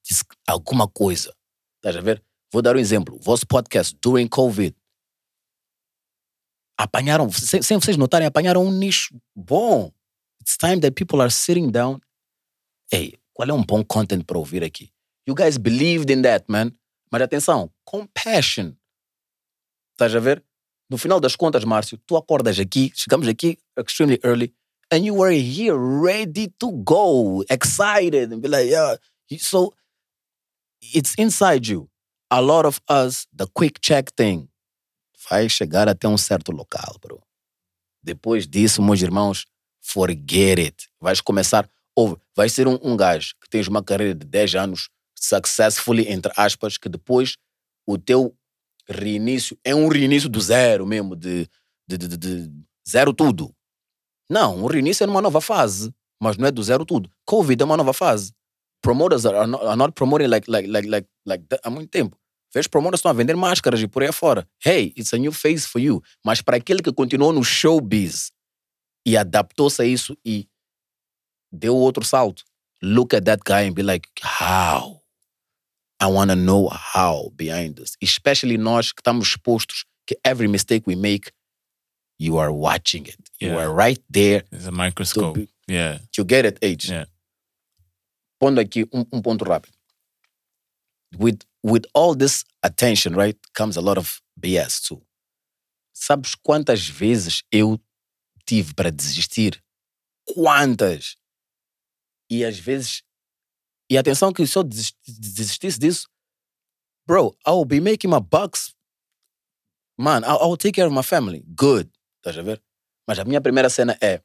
alguma 0.47 0.86
coisa. 0.86 1.34
Estás 1.76 1.97
a 1.97 2.02
ver? 2.02 2.23
Vou 2.52 2.60
dar 2.60 2.76
um 2.76 2.78
exemplo. 2.78 3.18
Vosso 3.18 3.47
podcast, 3.47 3.97
during 4.02 4.28
COVID, 4.28 4.76
apanharam, 6.78 7.32
sem, 7.32 7.62
sem 7.62 7.81
vocês 7.81 7.97
notarem, 7.97 8.26
apanharam 8.26 8.62
um 8.62 8.70
nicho 8.70 9.18
bom. 9.34 9.90
It's 10.42 10.58
time 10.58 10.81
that 10.81 10.92
people 10.92 11.23
are 11.23 11.31
sitting 11.31 11.70
down. 11.70 11.98
Ei, 12.92 13.15
qual 13.32 13.48
é 13.48 13.52
um 13.55 13.65
bom 13.65 13.82
content 13.82 14.24
para 14.24 14.36
ouvir 14.36 14.62
aqui? 14.62 14.92
You 15.26 15.34
guys 15.34 15.56
believed 15.56 16.12
in 16.12 16.20
that, 16.23 16.44
man. 16.47 16.73
Mas 17.10 17.23
atenção, 17.23 17.70
compassion. 17.86 18.74
Estás 19.97 20.15
a 20.15 20.20
ver? 20.20 20.44
No 20.91 20.99
final 20.99 21.18
das 21.18 21.34
contas, 21.34 21.65
Márcio, 21.65 21.99
tu 22.07 22.18
acordas 22.18 22.58
aqui, 22.60 22.92
chegamos 22.94 23.26
aqui 23.26 23.58
extremely 23.78 24.20
early, 24.23 24.55
and 24.92 25.07
you 25.07 25.15
were 25.15 25.33
here 25.33 25.75
ready 25.75 26.49
to 26.58 26.70
go, 26.84 27.42
excited, 27.49 28.31
and 28.31 28.42
be 28.42 28.49
like, 28.49 28.68
yeah. 28.68 28.97
So 29.39 29.73
it's 30.83 31.15
inside 31.16 31.66
you. 31.66 31.89
A 32.31 32.42
lot 32.42 32.66
of 32.66 32.78
us, 32.91 33.26
the 33.34 33.47
quick 33.47 33.81
check 33.81 34.12
thing, 34.15 34.50
vai 35.31 35.49
chegar 35.49 35.89
até 35.89 36.07
um 36.07 36.18
certo 36.18 36.52
local, 36.52 36.99
bro. 37.00 37.23
Depois 38.02 38.47
disso, 38.47 38.83
meus 38.83 39.00
irmãos, 39.00 39.47
forget 39.81 40.58
it. 40.58 40.89
Vais 41.00 41.23
começar, 41.23 41.66
ou 41.94 42.20
vai 42.36 42.50
ser 42.50 42.68
um, 42.68 42.78
um 42.83 42.99
gajo 42.99 43.34
que 43.41 43.49
tens 43.49 43.66
uma 43.66 43.83
carreira 43.83 44.15
de 44.15 44.26
10 44.26 44.57
anos, 44.57 44.91
successfully, 45.15 46.07
entre 46.07 46.31
aspas, 46.36 46.76
que 46.76 46.91
depois 46.91 47.39
o 47.86 47.97
teu 47.97 48.36
reinício 48.89 49.58
é 49.65 49.74
um 49.74 49.89
reinício 49.89 50.28
do 50.28 50.40
zero 50.40 50.86
mesmo, 50.86 51.16
de, 51.16 51.48
de, 51.89 51.98
de, 51.98 52.16
de- 52.16 52.52
zero 52.89 53.12
tudo. 53.12 53.55
Não, 54.31 54.65
um 54.65 54.66
reinício 54.66 55.05
é 55.05 55.06
numa 55.06 55.23
nova 55.23 55.40
fase, 55.40 55.92
mas 56.20 56.36
não 56.36 56.47
é 56.47 56.50
do 56.50 56.62
zero 56.62 56.84
tudo. 56.84 57.10
Covid 57.24 57.60
é 57.62 57.65
uma 57.65 57.76
nova 57.76 57.92
fase. 57.92 58.32
Promoters 58.82 59.24
are 59.26 59.47
not, 59.47 59.65
are 59.65 59.76
not 59.76 59.92
promoting 59.94 60.26
like, 60.28 60.50
like, 60.50 60.68
like, 60.68 60.89
like, 60.89 61.08
like 61.26 61.44
há 61.62 61.70
muito 61.70 61.90
tempo. 61.90 62.16
Vês 62.55 62.66
promoters 62.66 62.98
estão 63.00 63.10
a 63.10 63.15
vender 63.15 63.36
máscaras 63.36 63.81
e 63.81 63.89
por 63.89 64.02
aí 64.02 64.08
afora. 64.08 64.48
Hey, 64.65 64.92
it's 64.97 65.12
a 65.12 65.18
new 65.18 65.32
phase 65.32 65.66
for 65.66 65.81
you. 65.81 66.02
Mas 66.24 66.40
para 66.40 66.56
aquele 66.56 66.82
que 66.82 66.92
continuou 66.92 67.32
no 67.32 67.44
showbiz 67.44 68.32
e 69.06 69.16
adaptou-se 69.16 69.82
a 69.82 69.84
isso 69.84 70.16
e 70.24 70.48
deu 71.52 71.76
outro 71.76 72.05
salto, 72.05 72.44
look 72.82 73.15
at 73.15 73.24
that 73.24 73.42
guy 73.44 73.68
and 73.68 73.74
be 73.74 73.82
like, 73.82 74.08
how? 74.23 74.95
I 76.00 76.08
want 76.08 76.31
to 76.31 76.36
know 76.36 76.68
how 76.68 77.31
behind 77.36 77.76
this. 77.76 77.97
Especially 78.02 78.58
nós 78.58 78.92
que 78.92 79.00
estamos 79.02 79.28
expostos 79.28 79.84
que 80.07 80.16
every 80.25 80.47
mistake 80.49 80.84
we 80.86 80.94
make, 80.94 81.33
you 82.18 82.39
are 82.39 82.52
watching 82.52 83.07
it. 83.07 83.18
You 83.41 83.49
Yeah. 83.50 83.58
are 83.66 83.73
right 83.73 84.02
there. 84.10 84.44
It's 84.52 84.66
a 84.66 84.73
microscope. 84.73 85.34
be- 85.34 85.49
Yeah. 85.68 85.99
You 86.16 86.25
get 86.25 86.44
it, 86.47 86.58
H. 86.62 86.89
Yeah. 86.91 87.07
Pondo 88.39 88.60
aqui 88.60 88.84
um, 88.92 89.05
um 89.12 89.23
ponto 89.23 89.44
rápido. 89.44 89.73
With, 91.18 91.44
with 91.62 91.86
all 91.94 92.15
this 92.15 92.44
attention, 92.62 93.15
right, 93.15 93.36
comes 93.55 93.76
a 93.76 93.81
lot 93.81 93.97
of 93.99 94.20
BS 94.39 94.81
too. 94.83 95.02
Sabes 95.94 96.34
quantas 96.34 96.86
vezes 96.86 97.42
eu 97.50 97.81
tive 98.44 98.75
para 98.75 98.91
desistir? 98.92 99.62
Quantas? 100.26 101.16
E 102.31 102.44
às 102.44 102.58
vezes. 102.58 103.02
E 103.90 103.97
atenção 103.97 104.32
que 104.32 104.47
se 104.47 104.56
eu 104.58 104.65
desis- 104.65 104.94
desistisse 105.06 105.78
disso, 105.78 106.08
bro, 107.06 107.36
I 107.47 107.50
will 107.50 107.65
be 107.65 107.81
making 107.81 108.10
my 108.10 108.20
bucks. 108.20 108.74
Man, 109.98 110.24
I, 110.24 110.36
I 110.36 110.47
will 110.47 110.56
take 110.56 110.74
care 110.74 110.86
of 110.86 110.92
my 110.92 111.02
family. 111.02 111.44
Good. 111.55 111.90
Estás 112.18 112.39
a 112.39 112.42
ver? 112.42 112.62
Mas 113.06 113.18
a 113.18 113.24
minha 113.24 113.40
primeira 113.40 113.70
cena 113.70 113.97
é. 114.00 114.15
Eh. 114.15 114.20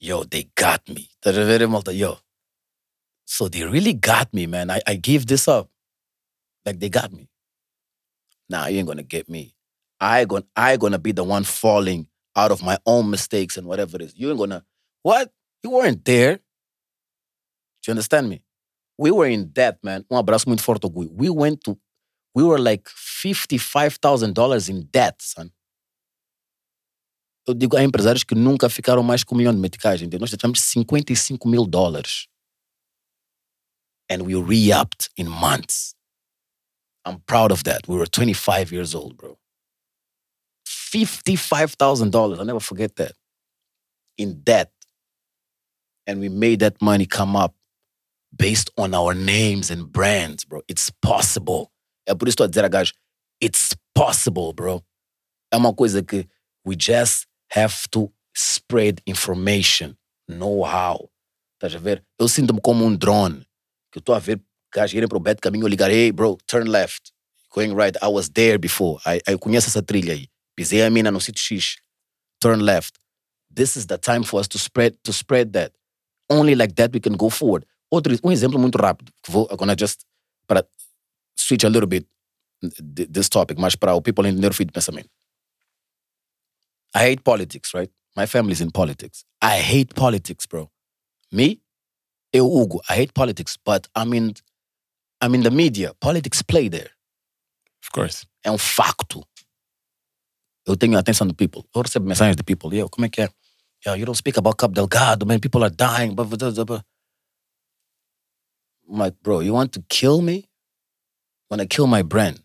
Yo, 0.00 0.24
they 0.24 0.50
got 0.56 0.86
me. 0.88 1.08
Estás 1.16 1.36
a 1.38 1.44
ver, 1.44 1.66
malta? 1.66 1.92
Yo. 1.92 2.18
So 3.24 3.48
they 3.48 3.64
really 3.64 3.94
got 3.94 4.32
me, 4.32 4.46
man. 4.46 4.70
I, 4.70 4.80
I 4.86 4.96
give 4.96 5.26
this 5.26 5.48
up. 5.48 5.68
Like 6.64 6.78
they 6.78 6.88
got 6.88 7.12
me. 7.12 7.28
Nah, 8.48 8.66
you 8.66 8.78
ain't 8.78 8.86
gonna 8.86 9.02
get 9.02 9.28
me. 9.28 9.54
I 10.00 10.24
gon' 10.24 10.44
I 10.54 10.76
gonna 10.76 10.98
be 10.98 11.12
the 11.12 11.24
one 11.24 11.44
falling 11.44 12.06
out 12.36 12.50
of 12.52 12.62
my 12.62 12.78
own 12.86 13.10
mistakes 13.10 13.56
and 13.56 13.66
whatever 13.66 13.96
it 13.96 14.02
is. 14.02 14.14
You 14.16 14.30
ain't 14.30 14.38
gonna 14.38 14.64
what? 15.02 15.32
You 15.62 15.70
weren't 15.70 16.04
there. 16.04 16.36
Do 16.36 17.88
you 17.88 17.92
understand 17.92 18.28
me? 18.28 18.42
We 18.98 19.10
were 19.10 19.30
in 19.30 19.44
debt, 19.44 19.78
man. 19.82 20.04
Um 20.10 20.16
abraço 20.16 20.48
muito 20.48 20.62
forte 20.62 20.84
ao 20.84 20.90
Gui. 20.90 21.08
We 21.12 21.30
went 21.30 21.60
to, 21.64 21.78
we 22.34 22.42
were 22.42 22.60
like 22.60 22.88
$55,000 22.90 24.68
in 24.68 24.88
debt, 24.92 25.16
son. 25.22 25.50
Eu 27.46 27.54
digo 27.54 27.76
a 27.76 27.82
empresários 27.82 28.24
que 28.24 28.34
nunca 28.34 28.68
ficaram 28.68 29.02
mais 29.02 29.24
com 29.24 29.34
um 29.34 29.38
milhão 29.38 29.54
de 29.54 29.60
meticais, 29.60 30.02
entendeu? 30.02 30.20
Nós 30.20 30.30
tivemos 30.30 30.60
55 30.60 31.48
mil 31.48 31.64
dólares. 31.64 32.26
And 34.10 34.22
we 34.22 34.34
re-upped 34.34 35.10
in 35.16 35.28
months. 35.28 35.94
I'm 37.06 37.20
proud 37.26 37.52
of 37.52 37.62
that. 37.64 37.88
We 37.88 37.96
were 37.96 38.06
25 38.06 38.72
years 38.72 38.94
old, 38.94 39.16
bro. 39.16 39.38
$55,000. 40.66 42.38
I'll 42.38 42.44
never 42.44 42.60
forget 42.60 42.96
that. 42.96 43.14
in 44.18 44.42
debt 44.42 44.72
and 46.06 46.20
we 46.20 46.28
made 46.28 46.58
that 46.58 46.82
money 46.82 47.06
come 47.06 47.36
up 47.36 47.54
based 48.36 48.70
on 48.76 48.94
our 48.94 49.14
names 49.14 49.70
and 49.70 49.90
brands, 49.90 50.44
bro. 50.44 50.62
It's 50.68 50.90
possible. 51.02 51.70
É 52.06 52.14
por 52.14 52.28
isso 52.28 52.36
que 52.36 52.42
estou 52.42 52.44
a 52.44 52.48
dizer 52.48 52.68
gajo, 52.68 52.92
it's 53.42 53.74
possible, 53.94 54.52
bro. 54.52 54.82
É 55.52 55.56
uma 55.56 55.74
coisa 55.74 56.02
que 56.02 56.26
we 56.64 56.76
just 56.78 57.26
have 57.54 57.88
to 57.90 58.12
spread 58.34 59.02
information, 59.06 59.96
know-how. 60.28 61.10
Estás 61.54 61.74
a 61.74 61.78
ver? 61.78 62.04
Eu 62.18 62.28
sinto-me 62.28 62.60
como 62.60 62.84
um 62.84 62.94
drone, 62.94 63.40
que 63.90 63.98
eu 63.98 64.00
estou 64.00 64.14
a 64.14 64.18
ver 64.18 64.40
gajos 64.72 64.94
irem 64.94 65.08
para 65.08 65.18
o 65.18 65.20
bad 65.20 65.40
caminho, 65.40 65.64
eu 65.64 65.68
ligar, 65.68 65.90
hey, 65.90 66.12
bro, 66.12 66.38
turn 66.46 66.70
left. 66.70 67.12
Going 67.50 67.74
right, 67.74 67.96
I 68.02 68.08
was 68.08 68.28
there 68.28 68.58
before. 68.58 69.00
I, 69.06 69.20
eu 69.26 69.38
conheço 69.38 69.68
essa 69.68 69.82
trilha 69.82 70.12
aí. 70.12 70.28
Pisei 70.54 70.82
a 70.82 70.90
mina 70.90 71.10
no 71.10 71.20
sítio 71.20 71.42
X. 71.42 71.76
Turn 72.40 72.62
left. 72.62 72.98
This 73.52 73.76
is 73.76 73.86
the 73.86 73.98
time 73.98 74.22
for 74.22 74.40
us 74.40 74.48
to 74.48 74.58
spread, 74.58 74.96
to 75.02 75.12
spread 75.12 75.52
that. 75.52 75.72
Only 76.28 76.54
like 76.54 76.74
that 76.74 76.92
we 76.92 77.00
can 77.00 77.16
go 77.16 77.30
forward. 77.30 77.64
Outro, 77.90 78.14
um 78.22 78.30
exemplo 78.30 78.58
muito 78.58 78.76
rápido, 78.78 79.12
que 79.22 79.30
vou 79.30 79.48
agora 79.50 79.74
just 79.78 80.02
para 80.46 80.66
switch 81.38 81.64
a 81.64 81.68
little 81.68 81.86
bit 81.86 82.06
th- 82.94 83.08
this 83.10 83.28
topic, 83.28 83.58
mas 83.58 83.74
para 83.76 83.94
o 83.94 84.02
people 84.02 84.26
entender 84.28 84.50
o 84.50 84.54
fio 84.54 84.66
de 84.66 84.72
pensamento. 84.72 85.08
I 86.94 87.12
hate 87.12 87.22
politics, 87.22 87.72
right? 87.74 87.92
My 88.16 88.26
family's 88.26 88.60
in 88.60 88.70
politics. 88.70 89.24
I 89.42 89.60
hate 89.60 89.94
politics, 89.94 90.46
bro. 90.46 90.70
Me, 91.30 91.60
eu 92.32 92.46
Hugo, 92.46 92.80
I 92.88 92.94
hate 93.02 93.12
politics, 93.12 93.56
but 93.64 93.88
I'm 93.94 94.12
in, 94.14 94.34
I'm 95.22 95.34
in 95.34 95.42
the 95.42 95.50
media. 95.50 95.94
Politics 96.00 96.42
play 96.42 96.68
there. 96.68 96.90
Of 97.82 97.90
course. 97.92 98.26
É 98.44 98.50
um 98.50 98.58
facto. 98.58 99.22
Eu 100.66 100.76
tenho 100.76 100.96
a 100.96 101.00
atenção 101.00 101.26
do 101.26 101.34
people. 101.34 101.64
Eu 101.74 101.82
recebo 101.82 102.06
mensagens 102.06 102.36
de 102.36 102.42
people. 102.42 102.76
Eu, 102.76 102.88
como 102.90 103.06
é 103.06 103.08
que 103.08 103.22
é? 103.22 103.28
Yo, 103.86 103.94
you 103.94 104.04
don't 104.04 104.18
speak 104.18 104.38
about 104.38 104.56
Cabo 104.56 104.74
Delgado, 104.74 105.24
man. 105.24 105.38
People 105.38 105.62
are 105.62 105.74
dying. 105.74 106.14
Blah, 106.14 106.24
blah, 106.26 106.50
blah, 106.50 106.64
blah. 106.64 106.82
I'm 108.88 108.98
like, 108.98 109.14
bro, 109.22 109.40
you 109.40 109.52
want 109.52 109.72
to 109.74 109.84
kill 109.88 110.22
me? 110.22 110.48
Want 111.50 111.60
to 111.60 111.66
kill 111.66 111.86
my 111.86 112.02
brand? 112.02 112.42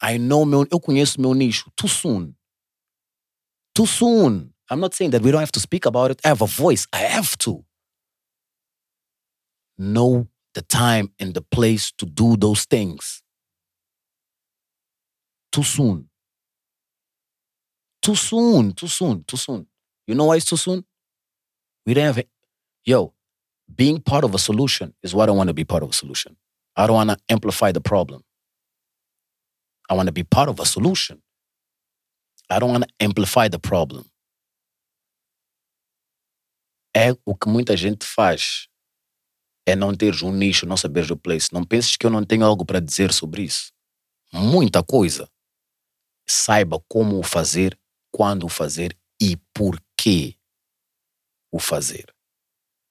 I 0.00 0.18
know 0.18 0.44
meu, 0.44 0.66
eu 0.70 0.80
conheço 0.80 1.18
meu 1.18 1.32
nicho. 1.34 1.70
Too 1.76 1.88
soon. 1.88 2.34
Too 3.74 3.86
soon. 3.86 4.52
I'm 4.68 4.80
not 4.80 4.94
saying 4.94 5.10
that 5.12 5.22
we 5.22 5.30
don't 5.30 5.40
have 5.40 5.52
to 5.52 5.60
speak 5.60 5.86
about 5.86 6.10
it. 6.10 6.20
I 6.24 6.28
have 6.28 6.42
a 6.42 6.46
voice. 6.46 6.86
I 6.92 6.98
have 6.98 7.36
to. 7.38 7.64
Know 9.78 10.28
the 10.54 10.62
time 10.62 11.12
and 11.18 11.34
the 11.34 11.42
place 11.42 11.92
to 11.98 12.06
do 12.06 12.36
those 12.36 12.64
things. 12.64 13.22
Too 15.52 15.62
soon. 15.62 16.08
Too 18.02 18.14
soon. 18.14 18.72
Too 18.72 18.88
soon. 18.88 19.24
Too 19.24 19.36
soon. 19.36 19.66
You 20.06 20.14
know 20.14 20.26
why 20.26 20.36
it's 20.36 20.46
too 20.46 20.56
soon? 20.56 20.84
We 21.86 21.94
don't 21.94 22.04
have 22.04 22.18
it. 22.18 22.28
Yo, 22.84 23.14
being 23.76 24.00
part 24.00 24.24
of 24.24 24.34
a 24.34 24.38
solution 24.38 24.94
is 25.02 25.14
what 25.14 25.28
I 25.28 25.32
want 25.32 25.48
to 25.48 25.54
be 25.54 25.64
part 25.64 25.82
of 25.82 25.90
a 25.90 25.92
solution. 25.92 26.36
I 26.76 26.86
don't 26.86 26.96
want 26.96 27.10
to 27.10 27.16
amplify 27.28 27.72
the 27.72 27.80
problem. 27.80 28.22
I 29.88 29.94
want 29.94 30.06
to 30.06 30.12
be 30.12 30.24
part 30.24 30.48
of 30.48 30.60
a 30.60 30.66
solution. 30.66 31.22
I 32.48 32.58
don't 32.58 32.70
want 32.70 32.84
to 32.84 33.04
amplify 33.04 33.48
the 33.48 33.58
problem. 33.58 34.04
É 36.94 37.16
o 37.24 37.34
que 37.34 37.48
muita 37.48 37.76
gente 37.76 38.04
faz. 38.04 38.68
É 39.66 39.76
não 39.76 39.94
teres 39.94 40.22
um 40.22 40.32
nicho, 40.32 40.66
não 40.66 40.76
saberes 40.76 41.10
o 41.10 41.16
place. 41.16 41.52
Não 41.52 41.64
penses 41.64 41.96
que 41.96 42.04
eu 42.04 42.10
não 42.10 42.24
tenho 42.24 42.44
algo 42.44 42.64
para 42.64 42.80
dizer 42.80 43.12
sobre 43.12 43.42
isso. 43.44 43.72
Muita 44.32 44.82
coisa. 44.82 45.28
Saiba 46.28 46.80
como 46.88 47.18
o 47.18 47.22
fazer, 47.22 47.78
quando 48.10 48.44
o 48.44 48.48
fazer 48.48 48.96
e 49.20 49.36
por 49.54 49.80
que 49.96 50.38
o 51.50 51.58
fazer. 51.58 52.12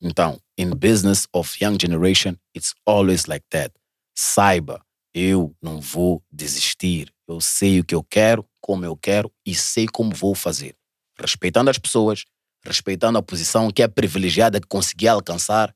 Então, 0.02 0.42
in 0.58 0.72
business 0.72 1.28
of 1.34 1.56
young 1.64 1.78
generation, 1.80 2.36
it's 2.56 2.74
always 2.86 3.26
like 3.28 3.46
that. 3.52 3.74
Saiba, 4.18 4.84
eu 5.14 5.56
não 5.62 5.80
vou 5.80 6.24
desistir. 6.32 7.14
Eu 7.28 7.40
sei 7.40 7.80
o 7.80 7.84
que 7.84 7.94
eu 7.94 8.04
quero, 8.04 8.46
como 8.60 8.84
eu 8.86 8.98
quero 8.98 9.32
e 9.46 9.54
sei 9.54 9.88
como 9.88 10.16
vou 10.16 10.34
fazer. 10.34 10.76
Respeitando 11.20 11.70
as 11.70 11.78
pessoas, 11.78 12.26
respeitando 12.66 13.18
a 13.18 13.24
posição 13.24 13.70
que 13.70 13.84
é 13.84 13.88
privilegiada 13.88 14.60
que 14.60 14.68
consegui 14.68 15.08
alcançar 15.08 15.74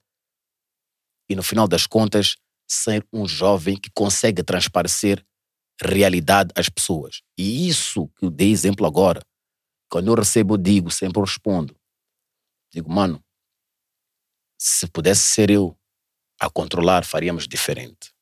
e 1.30 1.36
no 1.36 1.44
final 1.44 1.68
das 1.68 1.88
contas 1.88 2.36
ser 2.68 3.06
um 3.12 3.28
jovem 3.28 3.78
que 3.78 3.90
consegue 3.92 4.44
transparecer 4.44 5.24
realidade 5.82 6.52
às 6.56 6.70
pessoas. 6.70 7.22
E 7.38 7.68
isso 7.68 8.08
que 8.18 8.26
eu 8.26 8.30
dei 8.30 8.52
exemplo 8.52 8.86
agora, 8.86 9.22
quando 9.90 10.08
eu 10.08 10.16
recebo, 10.16 10.54
eu 10.54 10.58
digo, 10.58 10.92
sempre 10.92 11.20
eu 11.20 11.26
respondo. 11.26 11.76
Digo, 12.72 12.92
mano, 12.92 13.24
se 14.58 14.88
pudesse 14.88 15.22
ser 15.22 15.50
eu 15.50 15.78
a 16.40 16.50
controlar, 16.50 17.06
faríamos 17.06 17.48
diferente. 17.48 18.14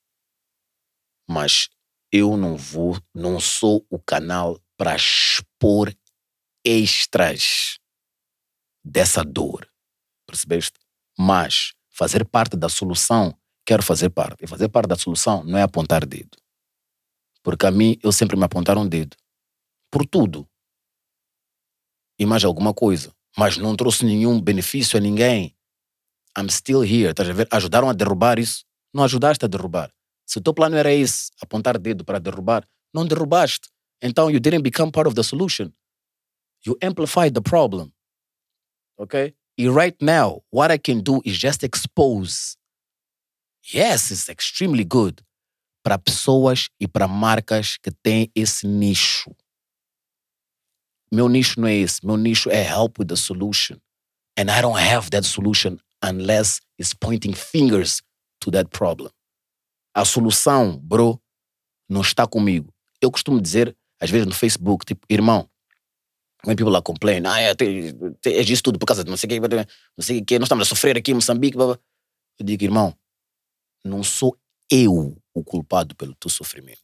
Mas 1.27 1.69
eu 2.11 2.37
não 2.37 2.55
vou, 2.55 2.99
não 3.13 3.39
sou 3.39 3.85
o 3.89 3.99
canal 3.99 4.59
para 4.77 4.95
expor 4.95 5.93
extras 6.63 7.79
dessa 8.83 9.23
dor. 9.23 9.67
Percebeste? 10.27 10.79
Mas 11.17 11.73
fazer 11.89 12.25
parte 12.25 12.55
da 12.57 12.69
solução, 12.69 13.37
quero 13.65 13.83
fazer 13.83 14.09
parte. 14.09 14.43
E 14.43 14.47
fazer 14.47 14.69
parte 14.69 14.87
da 14.87 14.95
solução 14.95 15.43
não 15.43 15.57
é 15.57 15.61
apontar 15.61 16.05
dedo. 16.05 16.37
Porque 17.41 17.65
a 17.65 17.71
mim, 17.71 17.97
eu 18.01 18.11
sempre 18.11 18.37
me 18.37 18.45
apontaram 18.45 18.83
um 18.83 18.87
dedo. 18.87 19.17
Por 19.91 20.05
tudo. 20.05 20.47
E 22.17 22.25
mais 22.25 22.43
alguma 22.43 22.73
coisa. 22.73 23.13
Mas 23.37 23.57
não 23.57 23.75
trouxe 23.75 24.05
nenhum 24.05 24.39
benefício 24.39 24.97
a 24.97 25.01
ninguém. 25.01 25.52
I'm 26.37 26.49
still 26.49 26.81
here. 26.81 27.11
Estás 27.11 27.29
a? 27.29 27.57
Ajudaram 27.57 27.89
a 27.89 27.93
derrubar 27.93 28.39
isso. 28.39 28.65
Não 28.93 29.03
ajudaste 29.03 29.45
a 29.45 29.47
derrubar. 29.47 29.91
Se 30.25 30.39
o 30.39 30.41
teu 30.41 30.53
plano 30.53 30.75
era 30.75 30.91
esse, 30.91 31.31
apontar 31.41 31.77
dedo 31.77 32.03
para 32.03 32.19
derrubar, 32.19 32.67
não 32.93 33.05
derrubaste. 33.05 33.69
Então, 34.01 34.29
you 34.29 34.39
didn't 34.39 34.63
become 34.63 34.91
part 34.91 35.07
of 35.07 35.15
the 35.15 35.23
solution. 35.23 35.71
You 36.65 36.77
amplified 36.81 37.33
the 37.33 37.41
problem. 37.41 37.91
Okay? 38.97 39.35
E 39.57 39.67
right 39.69 39.95
now, 40.01 40.43
what 40.51 40.73
I 40.73 40.77
can 40.77 41.01
do 41.01 41.21
is 41.25 41.37
just 41.37 41.63
expose. 41.63 42.57
Yes, 43.73 44.11
it's 44.11 44.29
extremely 44.29 44.83
good 44.83 45.23
para 45.83 45.97
pessoas 45.97 46.69
e 46.79 46.87
para 46.87 47.07
marcas 47.07 47.77
que 47.77 47.91
têm 47.91 48.31
esse 48.33 48.65
nicho. 48.65 49.35
Meu 51.11 51.29
nicho 51.29 51.59
não 51.59 51.67
é 51.67 51.75
esse. 51.75 52.05
Meu 52.05 52.17
nicho 52.17 52.49
é 52.49 52.63
help 52.63 52.99
with 52.99 53.07
the 53.07 53.15
solution. 53.15 53.77
And 54.37 54.49
I 54.49 54.61
don't 54.61 54.79
have 54.79 55.11
that 55.11 55.27
solution 55.27 55.77
unless 56.03 56.59
it's 56.79 56.93
pointing 56.93 57.33
fingers 57.33 58.01
to 58.39 58.51
that 58.51 58.69
problem. 58.69 59.09
A 59.95 60.03
solução, 60.05 60.77
bro, 60.79 61.21
não 61.89 62.01
está 62.01 62.27
comigo. 62.27 62.73
Eu 63.01 63.11
costumo 63.11 63.39
dizer, 63.41 63.75
às 63.99 64.09
vezes 64.09 64.27
no 64.27 64.33
Facebook, 64.33 64.85
tipo, 64.85 65.05
irmão, 65.09 65.49
when 66.45 66.55
people 66.55 66.75
are 66.75 66.83
complaining, 66.83 67.27
ah, 67.27 67.39
é, 67.39 67.51
é 67.51 68.41
isso 68.41 68.63
tudo 68.63 68.79
por 68.79 68.85
causa 68.85 69.03
de 69.03 69.09
não 69.09 69.17
sei 69.17 69.27
o 69.27 69.29
que, 69.29 69.39
não 69.39 70.03
sei 70.03 70.19
o 70.19 70.25
que, 70.25 70.39
nós 70.39 70.47
estamos 70.47 70.67
a 70.67 70.69
sofrer 70.69 70.97
aqui 70.97 71.11
em 71.11 71.15
Moçambique. 71.15 71.55
blá, 71.55 71.67
blá. 71.67 71.79
Eu 72.39 72.45
digo, 72.45 72.63
irmão, 72.63 72.97
não 73.85 74.03
sou 74.03 74.37
eu 74.71 75.15
o 75.33 75.43
culpado 75.43 75.95
pelo 75.95 76.15
teu 76.15 76.29
sofrimento. 76.29 76.81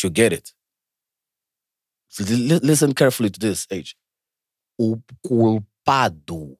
Do 0.00 0.08
you 0.08 0.12
get 0.14 0.32
it? 0.32 0.52
Li- 2.18 2.60
Listen 2.62 2.92
carefully 2.92 3.30
to 3.30 3.38
this, 3.38 3.66
H. 3.70 3.94
O 4.78 5.00
culpado 5.22 6.58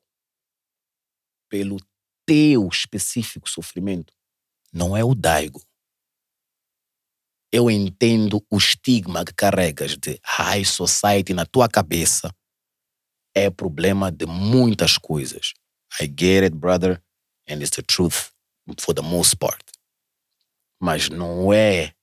pelo 1.55 1.77
teu 2.27 2.67
específico 2.67 3.49
sofrimento 3.49 4.13
não 4.73 4.97
é 4.97 5.05
o 5.05 5.15
Daigo. 5.15 5.63
Eu 7.53 7.71
entendo 7.71 8.45
o 8.51 8.57
estigma 8.59 9.25
que 9.25 9.33
carregas 9.33 9.97
de 9.97 10.19
high 10.25 10.65
society 10.65 11.33
na 11.33 11.47
tua 11.47 11.69
cabeça. 11.69 12.35
É 13.33 13.49
problema 13.51 14.11
de 14.11 14.27
muitas 14.27 14.99
coisas. 14.99 15.55
I 16.01 16.07
get 16.07 16.43
it, 16.43 16.57
brother, 16.57 17.01
and 17.49 17.59
it's 17.61 17.71
the 17.71 17.83
truth 17.83 18.33
for 18.81 18.93
the 18.93 19.03
most 19.03 19.37
part. 19.37 19.65
Mas 20.83 21.09
não 21.09 21.53
é 21.53 21.95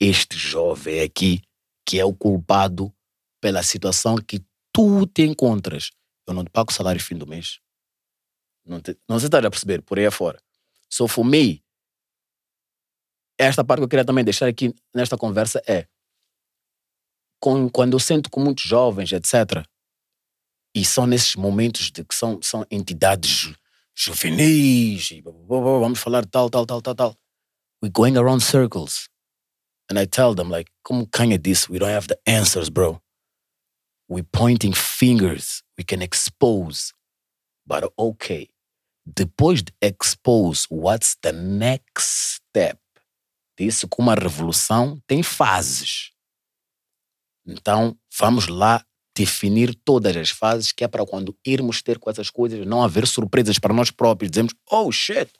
este 0.00 0.38
jovem 0.38 1.00
aqui 1.00 1.42
que 1.84 1.98
é 1.98 2.04
o 2.04 2.14
culpado 2.14 2.94
pela 3.40 3.64
situação 3.64 4.14
que 4.14 4.44
tu 4.72 5.04
te 5.08 5.22
encontras. 5.22 5.90
Eu 6.24 6.34
não 6.34 6.44
te 6.44 6.50
pago 6.50 6.72
salário 6.72 7.02
fim 7.02 7.16
do 7.16 7.26
mês. 7.26 7.61
Não, 8.64 8.80
te, 8.80 8.96
não 9.08 9.16
sei 9.18 9.22
se 9.22 9.26
estás 9.26 9.44
a 9.44 9.50
perceber, 9.50 9.82
por 9.82 9.98
aí 9.98 10.06
afora. 10.06 10.40
For 11.08 11.24
me, 11.24 11.64
esta 13.38 13.64
parte 13.64 13.80
que 13.80 13.84
eu 13.84 13.88
queria 13.88 14.04
também 14.04 14.24
deixar 14.24 14.46
aqui 14.46 14.74
nesta 14.94 15.16
conversa 15.16 15.62
é 15.66 15.86
com- 17.40 17.68
quando 17.68 17.94
eu 17.94 18.00
sento 18.00 18.30
com 18.30 18.40
muitos 18.40 18.64
jovens, 18.64 19.10
etc. 19.12 19.66
E 20.74 20.84
são 20.84 21.06
nesses 21.06 21.34
momentos 21.34 21.90
de 21.90 22.04
que 22.04 22.14
são, 22.14 22.40
são 22.42 22.64
entidades 22.70 23.30
ju- 23.30 23.56
juvenis, 23.94 25.10
e 25.10 25.20
vamos 25.20 25.98
falar 25.98 26.24
tal, 26.26 26.48
tal, 26.48 26.64
tal, 26.66 26.80
tal, 26.80 26.94
tal. 26.94 27.16
We're 27.82 27.92
going 27.92 28.16
around 28.16 28.42
circles. 28.42 29.08
And 29.90 29.98
I 29.98 30.06
tell 30.06 30.34
them, 30.34 30.48
like, 30.50 30.70
como 30.84 31.06
Kanye 31.06 31.36
disse, 31.38 31.68
we 31.70 31.78
don't 31.78 31.90
have 31.92 32.06
the 32.06 32.18
answers, 32.26 32.68
bro. 32.70 33.00
we 34.08 34.22
pointing 34.22 34.72
fingers, 34.74 35.62
we 35.78 35.84
can 35.84 36.02
expose. 36.02 36.92
But 37.66 37.90
okay, 37.98 38.48
depois 39.04 39.62
de 39.62 39.72
expose, 39.80 40.66
what's 40.70 41.16
the 41.20 41.32
next 41.32 42.36
step? 42.36 42.78
Disse 43.58 43.86
que 43.86 44.00
uma 44.00 44.14
revolução 44.14 45.00
tem 45.06 45.22
fases. 45.22 46.12
Então, 47.46 47.98
vamos 48.18 48.46
lá 48.46 48.84
definir 49.14 49.74
todas 49.84 50.16
as 50.16 50.30
fases, 50.30 50.72
que 50.72 50.84
é 50.84 50.88
para 50.88 51.04
quando 51.04 51.36
irmos 51.44 51.82
ter 51.82 51.98
com 51.98 52.08
essas 52.08 52.30
coisas, 52.30 52.64
não 52.66 52.82
haver 52.82 53.06
surpresas 53.06 53.58
para 53.58 53.74
nós 53.74 53.90
próprios. 53.90 54.30
Dizemos, 54.30 54.54
oh 54.70 54.90
shit, 54.90 55.30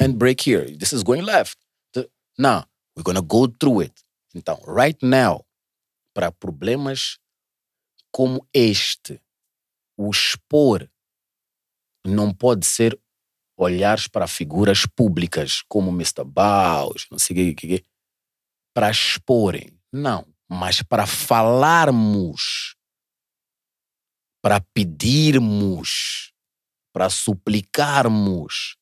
handbrake 0.00 0.50
here, 0.50 0.76
this 0.76 0.92
is 0.92 1.02
going 1.02 1.22
left. 1.22 1.56
Não, 2.38 2.66
we're 2.96 3.04
gonna 3.04 3.20
go 3.20 3.46
through 3.46 3.82
it. 3.82 3.94
Então, 4.34 4.58
right 4.66 4.98
now, 5.04 5.46
para 6.14 6.32
problemas 6.32 7.18
como 8.10 8.46
este, 8.52 9.20
o 9.96 10.10
expor 10.10 10.88
não 12.06 12.32
pode 12.32 12.66
ser 12.66 12.98
olhares 13.56 14.08
para 14.08 14.26
figuras 14.26 14.86
públicas 14.86 15.62
como 15.68 15.90
Mr. 15.90 16.24
Baus, 16.24 17.06
não 17.10 17.18
sei 17.18 17.50
o 17.50 17.54
que, 17.54 17.84
para 18.74 18.90
exporem. 18.90 19.78
Não, 19.92 20.26
mas 20.48 20.82
para 20.82 21.06
falarmos, 21.06 22.74
para 24.42 24.60
pedirmos, 24.74 26.32
para 26.92 27.08
suplicarmos 27.08 28.76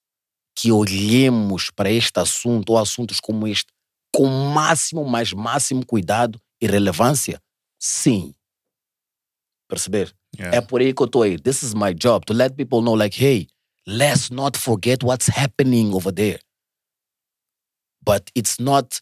que 0.57 0.73
olhemos 0.73 1.70
para 1.70 1.90
este 1.90 2.18
assunto 2.20 2.70
ou 2.70 2.78
assuntos 2.78 3.20
como 3.20 3.47
este 3.47 3.73
com 4.15 4.26
máximo, 4.26 5.05
mais 5.05 5.32
máximo 5.32 5.86
cuidado 5.86 6.40
e 6.60 6.66
relevância? 6.66 7.40
Sim. 7.81 8.34
Perceber? 9.68 10.15
Yeah. 10.39 10.57
É 10.57 10.60
por 10.60 10.81
aí 10.81 10.94
que 10.94 11.02
eu 11.02 11.07
estou 11.07 11.23
aí. 11.23 11.39
This 11.39 11.62
is 11.62 11.75
my 11.75 11.92
job 11.94 12.25
to 12.26 12.33
let 12.33 12.55
people 12.55 12.81
know, 12.83 12.94
like, 12.94 13.17
hey, 13.23 13.49
let's 13.86 14.31
not 14.31 14.57
forget 14.59 15.02
what's 15.02 15.28
happening 15.28 15.92
over 15.92 16.12
there. 16.12 16.39
But 18.05 18.31
it's 18.34 18.59
not 18.59 19.00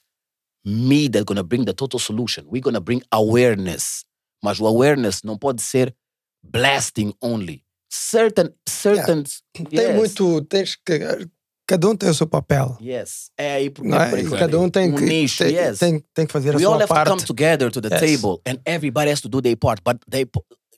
me 0.65 1.09
that's 1.09 1.25
gonna 1.25 1.43
bring 1.45 1.65
the 1.65 1.73
total 1.73 1.99
solution. 2.01 2.47
We're 2.49 2.63
gonna 2.63 2.81
bring 2.81 3.03
awareness. 3.13 4.05
Mas 4.43 4.59
o 4.61 4.67
awareness 4.67 5.23
não 5.23 5.37
pode 5.39 5.63
ser 5.63 5.95
blasting 6.43 7.13
only. 7.23 7.65
Certain, 7.91 8.51
certain. 8.69 9.25
Tem 9.55 9.67
yes, 9.73 9.97
muito. 9.97 10.43
Tens 10.47 10.77
que, 10.77 11.29
cada 11.67 11.89
um 11.89 11.97
tem 11.97 12.09
o 12.11 12.15
seu 12.15 12.27
papel. 12.27 12.77
Yes. 12.81 13.31
É 13.37 13.55
aí 13.55 13.71
porque 13.71 13.91
é 13.93 14.25
por 14.27 14.39
Cada 14.39 14.59
um 14.61 14.69
tem 14.71 14.93
um 14.93 14.97
que, 14.97 15.05
nicho, 15.05 15.45
tem, 15.45 15.55
yes. 15.55 15.79
tem, 15.79 16.05
tem 16.15 16.27
que 16.27 16.33
fazer 16.33 16.55
a 16.55 16.57
we 16.59 16.65
all 16.65 16.75
sua 16.75 16.83
have 16.83 16.89
to 16.89 16.95
come 16.95 17.05
parte. 17.05 17.27
together 17.27 17.71
to 17.71 17.81
the 17.81 17.89
Yes. 17.89 18.01
table 18.01 18.41
and 18.47 18.59
everybody 18.67 19.11
has 19.11 19.21
to 19.21 19.29
do 19.29 19.41
their 19.41 19.57
part. 19.57 19.81
But 19.83 19.99
they, 20.11 20.27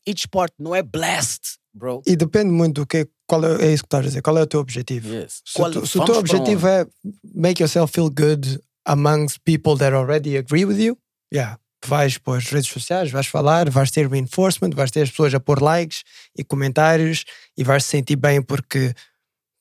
each 0.07 0.29
part 0.29 0.53
não 0.59 0.75
é 0.75 0.83
blast, 0.83 1.59
bro. 1.75 2.03
E 2.07 2.17
depende 2.17 2.51
muito 2.51 2.83
do 2.83 2.87
que. 2.87 3.09
Qual 3.27 3.45
é, 3.45 3.67
é 3.69 3.73
isso 3.73 3.83
que 3.85 3.87
estás 3.87 4.05
a 4.05 4.09
dizer? 4.09 4.23
Qual 4.23 4.37
é 4.39 4.43
o 4.43 4.47
teu 4.47 4.61
objetivo? 4.61 5.09
Yes. 5.09 5.41
Se, 5.45 5.55
Qual- 5.55 5.71
tu- 5.71 5.87
se 5.87 5.99
o 5.99 6.05
teu 6.05 6.17
objetivo 6.17 6.67
é 6.67 6.87
make 7.35 7.63
yourself 7.63 7.93
feel 7.93 8.11
good 8.11 8.61
amongst 8.85 9.39
people 9.45 9.77
that 9.79 9.95
already 9.95 10.37
agree 10.37 10.65
with 10.65 10.79
you, 10.79 10.99
yeah. 11.33 11.59
Vais 11.87 12.19
para 12.19 12.37
as 12.37 12.45
redes 12.51 12.69
sociais, 12.71 13.11
vais 13.11 13.27
falar, 13.27 13.71
vais 13.71 13.91
ter 13.91 14.07
reinforcement, 14.07 14.75
vais 14.75 14.91
ter 14.91 15.01
as 15.03 15.11
pessoas 15.11 15.33
a 15.33 15.41
pôr 15.41 15.63
likes 15.63 16.03
e 16.37 16.45
comentários 16.45 17.25
e 17.57 17.65
vais 17.65 17.85
te 17.85 17.89
sentir 17.91 18.17
bem 18.17 18.43
porque 18.43 18.93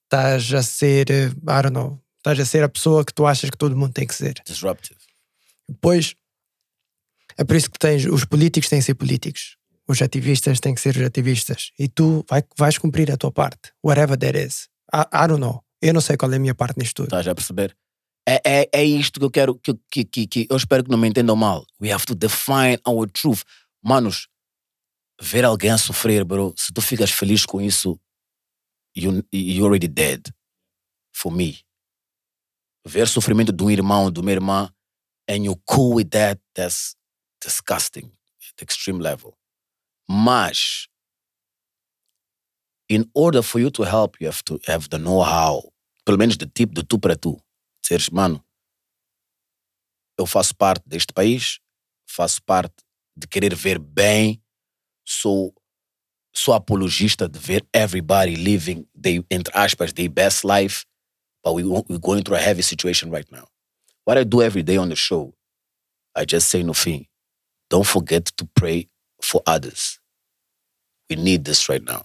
estás 0.04 0.54
a 0.54 0.62
ser, 0.62 1.10
eh, 1.10 1.28
I 1.28 1.62
don't 1.64 1.70
know, 1.72 1.98
estás 2.18 2.38
a 2.40 2.46
ser 2.46 2.62
a 2.64 2.68
pessoa 2.68 3.06
que 3.06 3.14
tu 3.14 3.26
achas 3.26 3.50
que 3.50 3.58
todo 3.58 3.74
mundo 3.78 3.94
tem 3.94 4.06
que 4.06 4.14
ser. 4.14 4.34
Disruptive. 4.46 5.00
Depois, 5.70 6.14
é 7.38 7.44
por 7.46 7.56
isso 7.56 7.72
que 7.72 7.80
tens, 7.80 8.04
os 8.06 8.26
políticos 8.26 8.68
têm 8.70 8.80
que 8.80 8.86
ser 8.86 8.96
políticos, 8.96 9.56
os 9.90 10.04
ativistas 10.04 10.60
têm 10.60 10.76
que 10.76 10.82
ser 10.82 11.04
ativistas 11.04 11.72
e 11.78 11.90
tu 11.90 12.24
vai, 12.30 12.44
vais 12.56 12.78
cumprir 12.78 13.12
a 13.12 13.18
tua 13.18 13.32
parte, 13.32 13.74
whatever 13.84 14.16
that 14.16 14.38
is. 14.38 14.70
I, 14.94 15.02
I 15.12 15.28
don't 15.28 15.42
know. 15.42 15.64
Eu 15.82 15.94
não 15.96 16.02
sei 16.02 16.16
qual 16.16 16.32
é 16.32 16.36
a 16.36 16.40
minha 16.40 16.54
parte 16.54 16.78
nisto 16.78 16.98
tudo. 16.98 17.08
Estás 17.08 17.28
a 17.28 17.34
perceber? 17.34 17.76
É, 18.28 18.40
é, 18.46 18.70
é 18.72 18.84
isto 18.84 19.20
que 19.20 19.26
eu 19.26 19.32
quero, 19.32 19.56
que, 19.56 19.74
que, 19.90 20.06
que, 20.06 20.28
que 20.28 20.48
eu 20.48 20.56
espero 20.56 20.84
que 20.84 20.92
não 20.92 20.98
me 20.98 21.08
entendam 21.08 21.36
mal. 21.36 21.66
We 21.82 21.92
have 21.92 22.06
to 22.06 22.14
define 22.14 22.78
our 22.88 23.10
truth. 23.10 23.42
Manos, 23.84 24.28
ver 25.20 25.44
alguém 25.44 25.76
sofrer, 25.78 26.24
bro, 26.24 26.54
se 26.56 26.72
tu 26.72 26.82
ficas 26.82 27.10
feliz 27.10 27.44
com 27.46 27.60
isso, 27.60 28.00
you, 28.96 29.24
you're 29.34 29.66
already 29.66 29.88
dead. 29.88 30.22
For 31.16 31.32
me. 31.32 31.60
Ver 32.86 33.08
sofrimento 33.08 33.52
de 33.52 33.64
um 33.64 33.72
irmão, 33.72 34.12
de 34.12 34.20
uma 34.20 34.32
irmã, 34.32 34.72
and 35.28 35.46
you're 35.46 35.60
cool 35.66 35.96
with 35.96 36.10
that, 36.10 36.40
that's 36.54 36.96
disgusting 37.44 38.12
at 38.52 38.62
extreme 38.62 39.02
level. 39.02 39.40
Mas, 40.10 40.88
in 42.90 43.10
order 43.14 43.44
for 43.44 43.60
you 43.60 43.70
to 43.70 43.84
help, 43.84 44.20
you 44.20 44.28
have 44.28 44.44
to 44.46 44.60
have 44.68 44.90
the 44.90 44.98
know-how. 44.98 45.72
Pelo 46.04 46.18
menos 46.18 46.36
de 46.36 46.48
tipo 46.48 46.74
de 46.74 46.84
tu 46.84 46.98
para 46.98 47.16
tu. 47.16 47.40
Dizeres, 47.84 48.10
mano, 48.10 48.44
eu 50.18 50.26
faço 50.26 50.56
parte 50.56 50.84
deste 50.88 51.14
país, 51.14 51.60
faço 52.08 52.42
parte 52.42 52.84
de 53.16 53.28
querer 53.28 53.54
ver 53.54 53.78
bem, 53.78 54.42
sou, 55.06 55.54
sou 56.34 56.54
apologista 56.54 57.28
de 57.30 57.38
ver 57.38 57.68
everybody 57.72 58.36
living, 58.36 58.88
they, 59.00 59.24
entre 59.30 59.56
aspas, 59.56 59.94
their 59.94 60.10
best 60.10 60.44
life, 60.44 60.86
but 61.44 61.54
we, 61.54 61.64
we're 61.64 62.00
going 62.00 62.24
through 62.24 62.38
a 62.38 62.42
heavy 62.42 62.64
situation 62.64 63.12
right 63.12 63.32
now. 63.32 63.48
What 64.06 64.18
I 64.18 64.24
do 64.24 64.42
every 64.42 64.64
day 64.64 64.78
on 64.78 64.90
the 64.90 64.96
show, 64.96 65.36
I 66.16 66.26
just 66.26 66.50
say 66.50 66.64
no 66.64 66.74
fim, 66.74 67.06
don't 67.70 67.86
forget 67.86 68.26
to 68.38 68.46
pray 68.56 68.90
for 69.22 69.42
others. 69.46 69.99
We 71.10 71.16
need 71.16 71.44
this 71.44 71.68
right 71.70 71.84
now. 71.84 72.04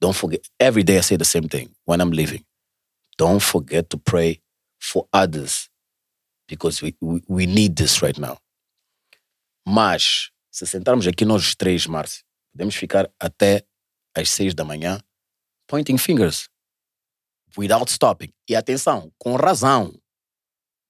Don't 0.00 0.14
forget, 0.16 0.48
every 0.58 0.82
day 0.82 0.98
I 0.98 1.02
say 1.02 1.16
the 1.16 1.24
same 1.24 1.48
thing 1.48 1.74
when 1.84 2.00
I'm 2.00 2.10
leaving. 2.10 2.44
Don't 3.16 3.42
forget 3.42 3.90
to 3.90 3.98
pray 3.98 4.40
for 4.78 5.06
others 5.12 5.68
because 6.46 6.80
we, 6.80 6.94
we, 7.00 7.22
we 7.28 7.46
need 7.46 7.76
this 7.76 8.00
right 8.00 8.16
now. 8.18 8.38
Mas, 9.66 10.30
se 10.50 10.66
sentarmos 10.66 11.06
aqui 11.06 11.24
nós 11.24 11.54
três, 11.54 11.86
Márcio, 11.86 12.24
podemos 12.52 12.74
ficar 12.74 13.10
até 13.20 13.66
às 14.14 14.30
seis 14.30 14.54
da 14.54 14.64
manhã 14.64 15.02
pointing 15.66 15.98
fingers 15.98 16.48
without 17.56 17.90
stopping. 17.90 18.32
E 18.48 18.56
atenção, 18.56 19.12
com 19.18 19.36
razão. 19.36 20.00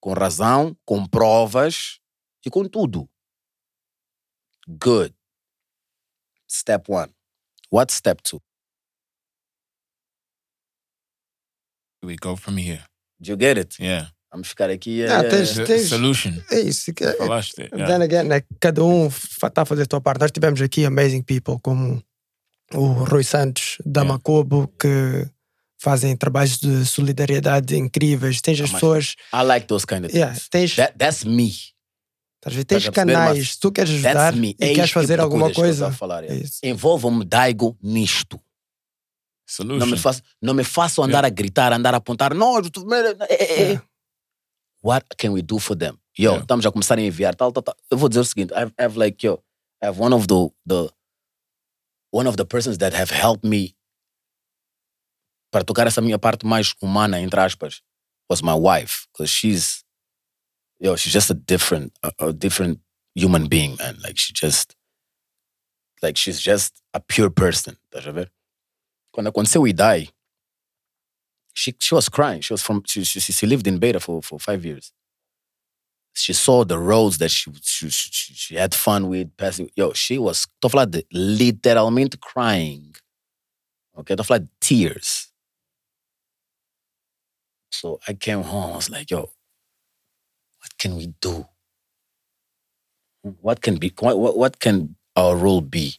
Com 0.00 0.12
razão, 0.12 0.76
com 0.84 1.04
provas 1.04 1.98
e 2.46 2.50
com 2.50 2.68
tudo. 2.68 3.08
Good. 4.68 5.17
Step 6.48 6.88
one. 6.88 7.10
What's 7.70 7.94
step 7.94 8.22
two? 8.22 8.40
we 12.02 12.16
go 12.16 12.36
from 12.36 12.56
here. 12.56 12.82
Do 13.20 13.32
you 13.32 13.36
get 13.36 13.58
it? 13.58 13.76
Yeah. 13.78 14.06
Vamos 14.32 14.48
ficar 14.48 14.70
aqui. 14.70 15.04
Ah, 15.04 15.24
eh, 15.24 15.28
tens- 15.28 15.54
The 15.54 15.64
tens- 15.66 15.88
solution. 15.88 16.32
É 16.50 16.60
isso. 16.60 16.92
que- 16.94 17.12
Falaste. 17.14 17.58
Yeah. 17.72 17.86
Then 17.86 18.02
again, 18.02 18.24
né, 18.28 18.42
cada 18.60 18.82
um 18.84 19.08
está 19.08 19.62
a 19.62 19.64
fazer 19.64 19.82
a 19.82 19.86
sua 19.90 20.00
parte. 20.00 20.20
Nós 20.20 20.30
tivemos 20.30 20.60
aqui 20.62 20.84
amazing 20.84 21.22
people 21.22 21.58
como 21.60 22.02
o 22.72 22.92
Rui 23.04 23.24
Santos 23.24 23.78
da 23.84 24.02
Yeah. 24.02 24.12
Macobo 24.14 24.68
que 24.78 25.28
fazem 25.80 26.16
trabalhos 26.16 26.58
de 26.60 26.84
solidariedade 26.86 27.76
incríveis. 27.76 28.40
Tens 28.40 28.60
as 28.60 28.70
Ah, 28.70 28.74
pessoas. 28.74 29.14
I 29.32 29.42
like 29.42 29.66
those 29.66 29.84
kind 29.86 30.04
of 30.04 30.14
Yeah, 30.14 30.32
things. 30.34 30.48
tens, 30.48 30.76
That, 30.76 30.94
that's 30.98 31.24
me. 31.24 31.50
Estás 32.38 32.52
a 32.54 32.56
ver? 32.56 32.64
tens 32.64 32.88
canais. 32.88 33.38
mas 33.38 33.56
tu 33.56 33.70
queres 33.72 33.90
ajudar 33.90 34.14
That's 34.14 34.38
me. 34.38 34.50
e 34.58 34.64
É 34.64 34.74
queres 34.74 34.90
fazer 34.90 35.20
alguma 35.20 35.52
coisa. 35.52 35.90
falar, 35.92 36.24
é 36.24 36.28
yeah. 36.28 36.44
isso. 36.44 36.58
Envolvam-me 36.64 37.24
Daigo 37.24 37.76
nisto. 37.82 38.40
Solution. 39.46 39.78
Não 39.78 39.86
me, 39.86 39.96
faço, 39.98 40.22
não 40.42 40.54
me 40.54 40.62
faço 40.64 41.02
andar 41.02 41.24
a 41.24 41.30
gritar, 41.30 41.72
andar 41.72 41.94
a 41.94 41.96
apontar. 41.96 42.34
Não, 42.34 42.60
tu- 42.62 42.86
eh, 42.94 43.16
eh. 43.30 43.62
Yeah. 43.62 43.84
What 44.82 45.06
can 45.16 45.30
we 45.30 45.42
do 45.42 45.58
for 45.58 45.74
them? 45.76 45.98
Yo, 46.18 46.30
Yeah. 46.32 46.42
estamos 46.42 46.66
a 46.66 46.70
começar 46.70 46.98
a 46.98 47.00
enviar 47.02 47.34
tal, 47.34 47.50
tal, 47.52 47.62
tal. 47.62 47.74
Eu 47.90 47.96
vou 47.96 48.08
dizer 48.08 48.20
o 48.20 48.24
seguinte: 48.24 48.52
I 48.52 48.58
have, 48.62 48.72
I 48.78 48.82
have 48.84 48.98
like, 48.98 49.24
yo, 49.26 49.42
I 49.82 49.86
have 49.86 50.00
one 50.00 50.14
of 50.14 50.26
the, 50.26 50.50
the 50.66 50.90
one 52.12 52.28
of 52.28 52.36
the 52.36 52.44
persons 52.44 52.76
that 52.78 52.94
have 52.94 53.10
helped 53.10 53.44
me 53.48 53.74
para 55.50 55.64
tocar 55.64 55.86
essa 55.86 56.00
minha 56.02 56.18
parte 56.18 56.44
mais 56.44 56.74
humana, 56.82 57.18
entre 57.20 57.40
aspas, 57.40 57.80
was 58.30 58.42
my 58.42 58.52
wife. 58.54 59.06
Because 59.12 59.30
she's, 59.32 59.82
yo, 60.78 60.96
she's 60.96 61.12
just 61.12 61.30
a 61.30 61.34
different, 61.34 61.92
a, 62.02 62.12
a 62.18 62.32
different 62.32 62.80
human 63.14 63.46
being, 63.48 63.76
man. 63.76 63.96
Like, 64.02 64.18
she 64.18 64.32
just, 64.32 64.76
like, 66.02 66.16
she's 66.16 66.40
just 66.40 66.82
a 66.94 67.00
pure 67.00 67.30
person. 67.30 67.76
Ver? 67.92 68.30
Quando 69.12 69.30
aconteceu 69.30 69.62
o 69.62 69.66
Idai, 69.66 70.10
she, 71.54 71.74
she 71.78 71.94
was 71.94 72.08
crying. 72.08 72.40
She 72.40 72.52
was 72.52 72.62
from, 72.62 72.82
she, 72.86 73.04
she, 73.04 73.20
she 73.20 73.46
lived 73.46 73.66
in 73.66 73.78
Beta 73.78 73.98
for, 73.98 74.22
for 74.22 74.38
five 74.38 74.64
years. 74.64 74.92
She 76.14 76.32
saw 76.32 76.64
the 76.64 76.78
roads 76.78 77.18
that 77.18 77.30
she, 77.30 77.50
she, 77.62 77.88
she, 77.90 78.34
she 78.34 78.54
had 78.56 78.74
fun 78.74 79.08
with, 79.08 79.36
passing. 79.36 79.70
Yo, 79.76 79.92
she 79.92 80.18
was, 80.18 80.46
tô 80.60 80.68
de 80.90 81.02
literalmente 81.12 82.20
crying. 82.20 82.94
Okay, 83.96 84.16
tô 84.16 84.24
de 84.24 84.48
tears. 84.60 85.32
So 87.70 88.00
I 88.08 88.14
came 88.14 88.42
home, 88.42 88.72
I 88.72 88.76
was 88.76 88.90
like, 88.90 89.10
yo, 89.10 89.30
what 90.60 90.74
can 90.78 90.96
we 90.96 91.14
do? 91.20 91.46
What 93.42 93.60
can 93.60 93.76
be, 93.78 93.92
what, 94.00 94.16
what- 94.36 94.58
can 94.58 94.96
our 95.16 95.36
role 95.36 95.60
be? 95.60 95.98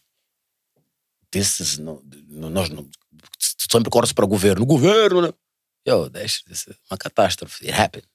This 1.30 1.60
is 1.60 1.78
no, 1.78 2.02
no 2.28 2.50
nós 2.50 2.70
não 2.70 2.88
sempre 3.38 3.90
corre 3.90 4.12
para 4.12 4.24
o 4.24 4.28
governo. 4.28 4.62
O 4.62 4.66
governo, 4.66 5.22
né? 5.22 5.32
Yo, 5.86 6.08
deixa, 6.08 6.42
isso 6.50 6.70
é 6.70 6.74
uma 6.90 6.98
catástrofe. 6.98 7.66
It 7.66 7.72
happened. 7.80 8.06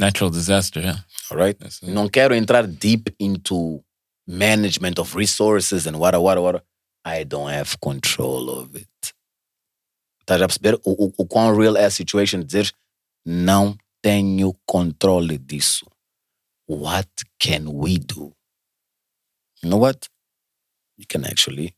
Natural 0.00 0.30
disaster, 0.30 0.82
yeah. 0.82 1.04
All 1.30 1.36
right? 1.36 1.58
That's. 1.58 1.82
Não 1.82 2.08
quero 2.08 2.34
entrar 2.34 2.66
deep 2.66 3.14
into 3.20 3.84
management 4.26 4.98
of 4.98 5.14
resources 5.16 5.86
and 5.86 5.96
what, 5.98 6.16
what, 6.18 6.40
what. 6.40 6.64
I 7.04 7.24
don't 7.24 7.50
have 7.52 7.76
control 7.80 8.48
of 8.48 8.74
it. 8.76 8.88
Estás 10.20 10.40
a 10.40 10.46
perceber 10.46 10.80
o, 10.84 11.06
o, 11.06 11.12
o 11.18 11.26
quão 11.26 11.54
real 11.54 11.76
é 11.76 11.84
a 11.84 11.90
situation? 11.90 12.40
Dizer, 12.42 12.72
não 13.26 13.76
tenho 14.02 14.52
controle 14.66 15.38
disso. 15.38 15.86
What 16.66 17.08
can 17.38 17.68
we 17.72 17.98
do? 17.98 18.34
You 19.62 19.70
know 19.70 19.78
what? 19.78 20.08
We 20.98 21.04
can 21.04 21.24
actually 21.24 21.74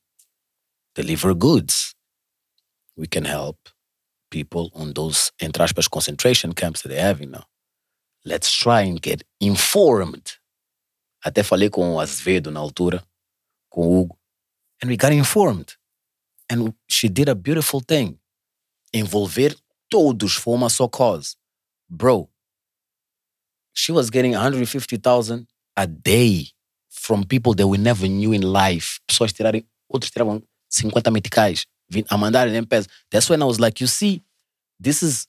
deliver 0.95 1.35
goods. 1.35 1.95
We 2.97 3.07
can 3.07 3.25
help 3.25 3.59
people 4.31 4.71
on 4.75 4.93
those, 4.95 5.31
entre 5.41 5.63
aspas, 5.65 5.89
concentration 5.89 6.53
camps 6.55 6.83
that 6.83 6.89
they 6.89 7.01
have, 7.01 7.21
you 7.21 7.27
know. 7.29 7.45
Let's 8.25 8.53
try 8.53 8.83
and 8.83 9.01
get 9.01 9.23
informed. 9.41 10.39
Até 11.25 11.43
falei 11.43 11.71
com 11.71 11.95
o 11.95 12.01
Azevedo 12.01 12.51
na 12.51 12.61
altura, 12.61 13.03
com 13.71 13.83
o 13.83 14.01
Hugo, 14.01 14.19
and 14.83 14.89
we 14.89 14.97
got 14.97 15.13
informed. 15.13 15.77
And 16.51 16.75
she 16.89 17.09
did 17.09 17.29
a 17.29 17.35
beautiful 17.35 17.81
thing. 17.81 18.19
Envolver 18.93 19.57
todos 19.91 20.35
for 20.35 20.55
uma 20.55 20.69
só 20.69 20.89
cause. 20.89 21.37
Bro, 21.95 22.29
she 23.73 23.93
was 23.93 24.11
getting 24.11 24.33
150,000 24.33 25.47
a 25.77 25.87
day 25.87 26.47
from 26.91 27.25
people 27.25 27.55
that 27.55 27.69
we 27.69 27.79
never 27.79 28.09
knew 28.09 28.33
in 28.33 28.43
life. 28.43 29.01
Pessoas 29.09 29.33
tirarem, 29.33 29.65
outros 29.93 30.11
tiravam 30.11 30.43
50 30.71 31.11
meticais, 31.11 31.67
a 32.11 32.17
mandarem 32.17 32.55
em 32.55 32.65
peso. 32.65 32.89
That's 33.11 33.31
when 33.31 33.43
I 33.43 33.45
was 33.45 33.61
like, 33.61 33.81
you 33.81 33.87
see, 33.87 34.23
this 34.81 35.03
is, 35.03 35.29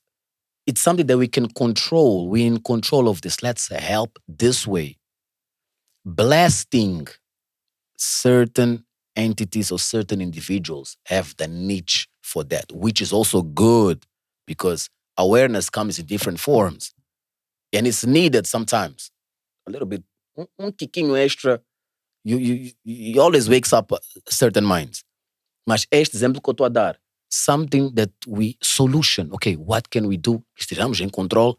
it's 0.65 0.81
something 0.81 1.05
that 1.05 1.17
we 1.17 1.27
can 1.27 1.47
control. 1.49 2.29
We're 2.29 2.47
in 2.47 2.59
control 2.61 3.09
of 3.09 3.21
this. 3.21 3.43
Let's 3.43 3.67
help 3.67 4.17
this 4.27 4.65
way. 4.65 4.97
Blasting 6.03 7.07
certain 7.97 8.85
entities 9.15 9.71
or 9.71 9.79
certain 9.79 10.19
individuals 10.19 10.97
have 11.05 11.35
the 11.37 11.47
niche 11.47 12.07
for 12.23 12.43
that, 12.45 12.71
which 12.71 13.01
is 13.01 13.13
also 13.13 13.43
good 13.43 14.03
because 14.47 14.89
awareness 15.17 15.69
comes 15.69 15.99
in 15.99 16.05
different 16.05 16.39
forms 16.39 16.93
and 17.73 17.87
it's 17.87 18.05
needed 18.05 18.47
sometimes. 18.47 19.11
A 19.67 19.71
little 19.71 19.87
bit, 19.87 20.03
um, 20.37 20.71
tiquinho 20.71 21.15
extra, 21.17 21.61
you, 22.23 22.37
you, 22.37 22.71
you 22.83 23.21
always 23.21 23.49
wakes 23.49 23.73
up 23.73 23.91
uh, 23.91 23.97
certain 24.29 24.65
minds. 24.65 25.03
Mas 25.67 25.87
este 25.91 26.15
exemplo 26.15 26.41
que 26.41 26.49
eu 26.49 26.51
estou 26.51 26.65
a 26.65 26.69
dar, 26.69 26.99
something 27.29 27.93
that 27.95 28.11
we, 28.27 28.55
solution, 28.61 29.29
ok, 29.31 29.55
what 29.57 29.89
can 29.89 30.05
we 30.07 30.17
do? 30.17 30.43
Estejamos 30.55 30.99
em 31.01 31.09
controle 31.09 31.55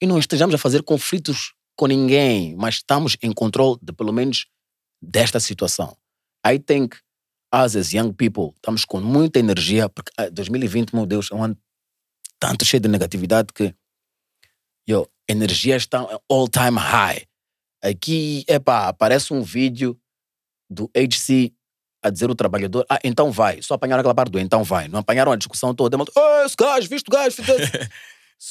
e 0.00 0.06
não 0.06 0.18
estejamos 0.18 0.54
a 0.54 0.58
fazer 0.58 0.82
conflitos 0.82 1.54
com 1.76 1.86
ninguém, 1.86 2.54
mas 2.56 2.76
estamos 2.76 3.16
em 3.22 3.32
controle 3.32 3.78
de 3.82 3.92
pelo 3.92 4.12
menos 4.12 4.46
desta 5.02 5.40
situação. 5.40 5.96
I 6.46 6.58
think 6.58 6.96
us 7.52 7.76
as 7.76 7.92
young 7.92 8.12
people 8.12 8.52
estamos 8.56 8.84
com 8.84 9.00
muita 9.00 9.38
energia, 9.38 9.88
porque 9.88 10.12
ah, 10.16 10.28
2020, 10.28 10.94
meu 10.94 11.06
Deus, 11.06 11.30
é 11.30 11.34
um 11.34 11.42
ano 11.42 11.56
tanto 12.38 12.64
cheio 12.64 12.80
de 12.80 12.88
negatividade 12.88 13.52
que 13.52 13.74
yo, 14.88 15.08
energia 15.28 15.76
está 15.76 16.00
all 16.30 16.48
time 16.48 16.78
high. 16.78 17.26
Aqui, 17.82 18.44
epá, 18.48 18.88
aparece 18.88 19.32
um 19.32 19.42
vídeo 19.42 19.98
do 20.68 20.90
HC 20.94 21.52
a 22.02 22.10
dizer 22.10 22.30
o 22.30 22.34
trabalhador, 22.34 22.84
ah, 22.88 22.98
então 23.02 23.30
vai. 23.30 23.60
Só 23.62 23.74
apanharam 23.74 24.00
aquela 24.00 24.14
parte 24.14 24.30
do 24.30 24.38
então 24.38 24.62
vai. 24.64 24.88
Não 24.88 25.00
apanharam 25.00 25.32
a 25.32 25.36
discussão 25.36 25.74
toda. 25.74 25.96
Oh, 25.96 26.44
esse 26.44 26.56
gajo, 26.56 26.88
visto 26.88 27.08
o 27.08 27.10
gajo, 27.10 27.36
visto 27.36 27.50
esse." 27.52 27.70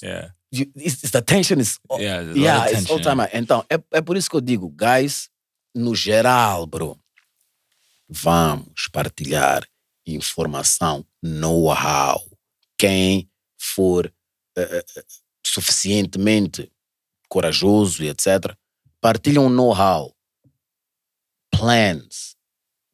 Yeah. 0.03 0.33
You- 0.51 0.69
it's, 0.75 1.01
it's 1.01 1.11
the 1.11 1.21
tension 1.21 1.61
is 1.61 1.79
Yeah, 1.97 2.21
there's 2.21 2.35
a 2.35 2.39
lot 2.39 2.43
yeah, 2.43 2.65
it's 2.65 2.73
tension, 2.73 2.93
all 2.97 3.01
time 3.01 3.21
high. 3.21 3.29
Então, 3.33 3.63
é, 3.69 3.81
é 3.93 4.01
por 4.01 4.17
isso 4.17 4.29
que 4.29 4.35
eu 4.35 4.41
digo, 4.41 4.67
guys, 4.69 5.29
no 5.73 5.95
geral, 5.95 6.65
bro, 6.67 6.99
vamos 8.09 8.89
partilhar 8.91 9.65
informação, 10.05 11.05
know-how. 11.23 12.21
Quem 12.77 13.29
for 13.57 14.11
eh, 14.57 14.85
suficientemente 15.45 16.71
corajoso 17.29 18.03
e 18.03 18.09
etc., 18.09 18.57
partilham 19.01 19.49
know-how, 19.49 20.13
plans, 21.51 22.35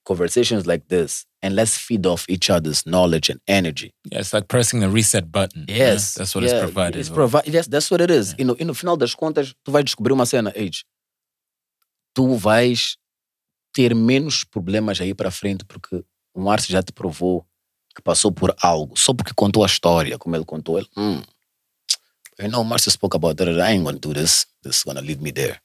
conversations 0.05 0.65
like 0.65 0.85
this, 0.87 1.25
and 1.41 1.55
let's 1.55 1.77
feed 1.77 2.05
off 2.05 2.25
each 2.29 2.49
other's 2.49 2.85
knowledge 2.85 3.29
and 3.29 3.39
energy. 3.47 3.93
Yeah, 4.11 4.19
it's 4.19 4.33
like 4.33 4.47
pressing 4.47 4.79
the 4.79 4.89
reset 4.89 5.31
button. 5.31 5.65
Yes. 5.67 6.15
That's 6.15 6.33
what 6.35 6.43
yeah, 6.43 6.51
it's 6.51 6.63
provided. 6.63 6.99
It's 6.99 7.09
provi- 7.09 7.49
yes, 7.51 7.67
that's 7.67 7.91
what 7.91 8.01
it 8.01 8.09
is. 8.09 8.33
E, 8.37 8.43
no, 8.43 8.55
e 8.59 8.63
no 8.63 8.73
final 8.73 8.97
das 8.97 9.13
contas, 9.15 9.53
tu 9.63 9.71
vais 9.71 9.83
descobrir 9.83 10.13
uma 10.13 10.25
cena, 10.25 10.51
Age. 10.55 10.85
Tu 12.15 12.35
vais 12.35 12.97
ter 13.73 13.95
menos 13.95 14.43
problemas 14.43 15.01
aí 15.01 15.13
para 15.13 15.31
frente 15.31 15.65
porque 15.65 16.03
o 16.33 16.41
Márcio 16.41 16.71
já 16.71 16.81
te 16.81 16.93
provou 16.93 17.45
que 17.95 18.01
passou 18.01 18.31
por 18.31 18.55
algo. 18.61 18.97
Só 18.97 19.13
porque 19.13 19.33
contou 19.35 19.63
a 19.63 19.67
história, 19.67 20.17
como 20.17 20.35
ele 20.35 20.45
contou. 20.45 20.77
Ele, 20.77 20.87
hum, 20.97 21.21
you 22.39 22.49
know, 22.49 22.63
Márcio 22.63 22.89
spoke 22.91 23.15
about 23.15 23.35
that. 23.35 23.49
I 23.51 23.73
ain't 23.73 23.83
gonna 23.83 23.99
do 23.99 24.13
this. 24.13 24.45
This 24.63 24.77
is 24.77 24.83
gonna 24.83 25.01
lead 25.01 25.21
me 25.21 25.31
there. 25.31 25.59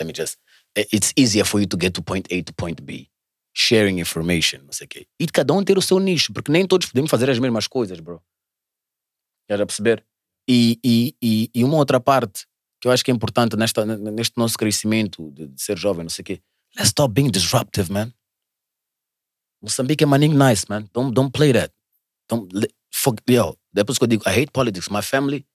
Let 0.00 0.06
me 0.06 0.12
just... 0.14 0.36
i- 0.76 0.86
It's 0.92 1.12
easier 1.16 1.44
for 1.44 1.60
you 1.60 1.66
to 1.66 1.76
get 1.80 1.92
to 1.94 2.02
point 2.02 2.26
A 2.32 2.42
to 2.42 2.52
point 2.52 2.82
B. 2.82 3.08
Sharing 3.54 3.98
information, 3.98 4.60
não 4.64 4.72
sei 4.72 4.84
o 4.84 4.88
quê. 4.88 5.06
E 5.18 5.26
cada 5.26 5.54
um 5.54 5.64
ter 5.64 5.78
o 5.78 5.82
seu 5.82 5.98
nicho, 5.98 6.32
porque 6.32 6.52
nem 6.52 6.66
todos 6.66 6.88
podemos 6.88 7.10
fazer 7.10 7.30
as 7.30 7.38
mesmas 7.38 7.66
coisas, 7.66 7.98
bro. 8.00 8.22
Já 9.48 9.56
perceber? 9.64 10.04
E, 10.48 10.78
e, 10.84 11.14
e, 11.22 11.50
e 11.54 11.64
uma 11.64 11.76
outra 11.76 11.98
parte 11.98 12.46
que 12.80 12.86
eu 12.86 12.92
acho 12.92 13.02
que 13.04 13.10
é 13.10 13.14
importante 13.14 13.56
nesta, 13.56 13.84
neste 13.86 14.36
nosso 14.36 14.56
crescimento 14.58 15.30
de, 15.32 15.48
de 15.48 15.62
ser 15.62 15.78
jovem, 15.78 16.02
não 16.04 16.10
sei 16.10 16.22
o 16.22 16.26
quê. 16.26 16.42
Let's 16.76 16.88
stop 16.90 17.12
being 17.14 17.30
disruptive, 17.30 17.90
man. 17.90 18.12
Moçambique 19.62 20.04
é 20.04 20.06
maninho 20.06 20.36
nice, 20.36 20.66
man. 20.68 20.88
Don't, 20.92 21.12
don't 21.12 21.32
play 21.32 21.52
that. 21.52 21.72
Don't, 22.28 22.48
fuck, 22.90 23.22
yo, 23.28 23.56
depois 23.72 23.98
que 23.98 24.04
eu 24.04 24.08
digo, 24.08 24.22
I 24.26 24.32
hate 24.32 24.52
politics. 24.52 24.88
My 24.90 25.02
family 25.02 25.46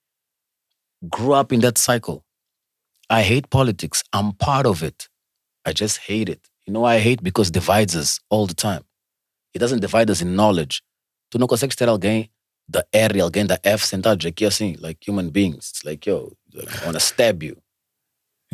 grew 1.10 1.34
up 1.34 1.54
in 1.54 1.62
that 1.62 1.80
cycle. 1.80 2.24
I 3.10 3.24
hate 3.24 3.50
politics. 3.50 4.04
I'm 4.14 4.34
part 4.34 4.66
of 4.66 4.84
it. 4.84 5.10
I 5.66 5.74
just 5.74 6.00
hate 6.08 6.30
it. 6.30 6.50
You 6.66 6.74
know 6.74 6.82
why 6.82 6.96
I 6.96 7.00
hate? 7.00 7.22
Because 7.24 7.50
it 7.50 7.54
divides 7.54 7.96
us 7.96 8.20
all 8.30 8.48
the 8.48 8.54
time. 8.54 8.84
It 9.54 9.60
doesn't 9.60 9.82
divide 9.82 10.10
us 10.10 10.22
in 10.22 10.36
knowledge. 10.36 10.82
Tu 11.30 11.38
não 11.38 11.48
consegues 11.48 11.76
ter 11.76 11.90
alguém 11.90 12.30
da 12.68 12.86
R 12.94 13.18
e 13.18 13.22
alguém 13.22 13.46
da 13.46 13.60
F 13.64 13.86
sentados 13.86 14.26
aqui 14.26 14.46
assim, 14.46 14.76
like 14.80 15.10
human 15.10 15.30
beings. 15.30 15.72
It's 15.72 15.84
like, 15.84 16.10
yo, 16.10 16.38
I 16.56 16.86
wanna 16.86 17.00
stab 17.00 17.44
you. 17.44 17.58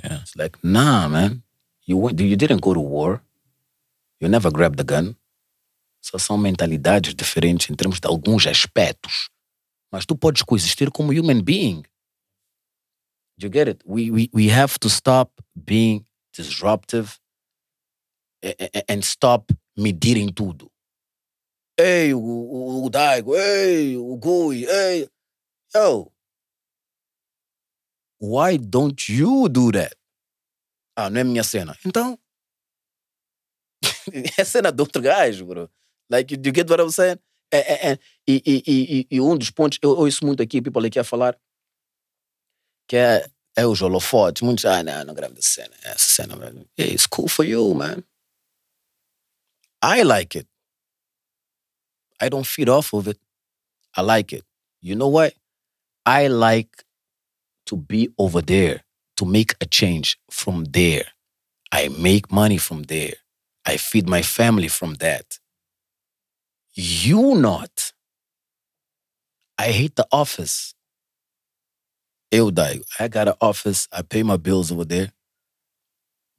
Yeah. 0.04 0.22
It's 0.22 0.36
like, 0.36 0.58
nah, 0.64 1.08
man. 1.08 1.44
You, 1.86 1.98
went, 1.98 2.20
you 2.20 2.36
didn't 2.36 2.62
go 2.62 2.74
to 2.74 2.80
war. 2.80 3.22
You 4.20 4.28
never 4.28 4.52
grabbed 4.52 4.78
the 4.78 4.84
gun. 4.84 5.16
Só 6.04 6.18
são 6.18 6.38
mentalidades 6.38 7.14
diferentes 7.14 7.70
em 7.70 7.76
termos 7.76 8.00
de 8.00 8.08
alguns 8.08 8.46
aspectos. 8.48 9.30
Mas 9.92 10.06
tu 10.06 10.18
podes 10.18 10.42
coexistir 10.44 10.92
como 10.92 11.12
human 11.12 11.42
being. 11.42 11.84
You 13.40 13.50
get 13.52 13.68
it? 13.68 13.84
We, 13.86 14.10
we, 14.12 14.30
we 14.34 14.50
have 14.52 14.80
to 14.80 14.88
stop 14.90 15.32
being 15.56 16.06
disruptive 16.36 17.18
a- 18.44 18.50
a- 18.80 18.94
and 18.94 19.00
stop 19.04 19.54
medirem 19.78 20.32
tudo. 20.34 20.72
Ei, 21.80 22.14
o, 22.14 22.20
o, 22.20 22.86
o 22.86 22.90
Daigo, 22.90 23.36
ei, 23.36 23.96
o 23.98 24.18
Gui, 24.18 24.66
ei. 24.66 25.08
Yo. 25.76 26.12
Why 28.20 28.58
don't 28.58 29.08
you 29.14 29.48
do 29.48 29.72
that? 29.72 29.96
Ah, 30.96 31.10
não 31.10 31.22
é 31.22 31.24
minha 31.24 31.44
cena. 31.44 31.78
Então. 31.86 32.18
é 34.40 34.44
cena 34.44 34.72
do 34.72 34.82
outro 34.82 35.02
gajo, 35.02 35.46
bro. 35.46 35.70
Like, 36.10 36.32
you, 36.32 36.40
you 36.44 36.52
get 36.52 36.70
what 36.70 36.80
I'm 36.80 36.90
saying? 36.90 37.20
É, 37.52 37.92
é. 37.92 38.00
E, 38.28 38.42
e, 38.46 39.08
e, 39.10 39.22
um 39.22 39.38
dos 39.38 39.50
pontos, 39.50 39.80
eu 39.82 39.92
ouço 39.92 40.26
muito 40.26 40.44
aqui, 40.44 40.62
people 40.62 40.86
aqui 40.86 41.00
a 41.00 41.04
falar, 41.04 41.38
que 42.88 42.98
é, 42.98 43.26
é 43.56 43.66
os 43.66 43.82
holofotes. 43.82 44.42
Muitos, 44.42 44.66
ah, 44.66 44.84
não, 44.84 45.06
não 45.06 45.14
gravo 45.14 45.34
dessa 45.34 45.50
cena. 45.50 45.76
Essa 45.84 46.24
cena. 46.24 46.36
Hey, 46.78 46.94
it's 46.94 47.08
cool 47.08 47.28
for 47.28 47.46
you, 47.46 47.74
man. 47.74 48.04
I 49.82 50.04
like 50.04 50.38
it. 50.38 50.48
I 52.20 52.30
don't 52.30 52.46
feed 52.46 52.70
off 52.70 52.94
of 52.94 53.10
it. 53.10 53.20
I 53.96 54.02
like 54.02 54.36
it. 54.36 54.46
You 54.82 54.96
know 54.96 55.10
what? 55.10 55.36
I 56.06 56.28
like 56.28 56.84
to 57.68 57.76
be 57.76 58.10
over 58.18 58.42
there, 58.42 58.84
to 59.18 59.26
make 59.26 59.56
a 59.62 59.66
change 59.66 60.18
from 60.32 60.66
there. 60.66 61.06
I 61.72 61.90
make 61.90 62.32
money 62.32 62.58
from 62.58 62.84
there. 62.84 63.16
I 63.66 63.78
feed 63.78 64.08
my 64.08 64.22
family 64.22 64.70
from 64.70 64.96
that. 64.96 65.40
You 66.80 67.34
not. 67.34 67.92
I 69.58 69.72
hate 69.72 69.96
the 69.96 70.06
office. 70.12 70.76
Eu, 72.32 72.52
Daigo, 72.52 72.84
I 73.00 73.08
got 73.08 73.28
an 73.28 73.34
office. 73.42 73.88
I 73.92 74.04
pay 74.04 74.22
my 74.22 74.38
bills 74.38 74.72
over 74.72 74.86
there. 74.86 75.12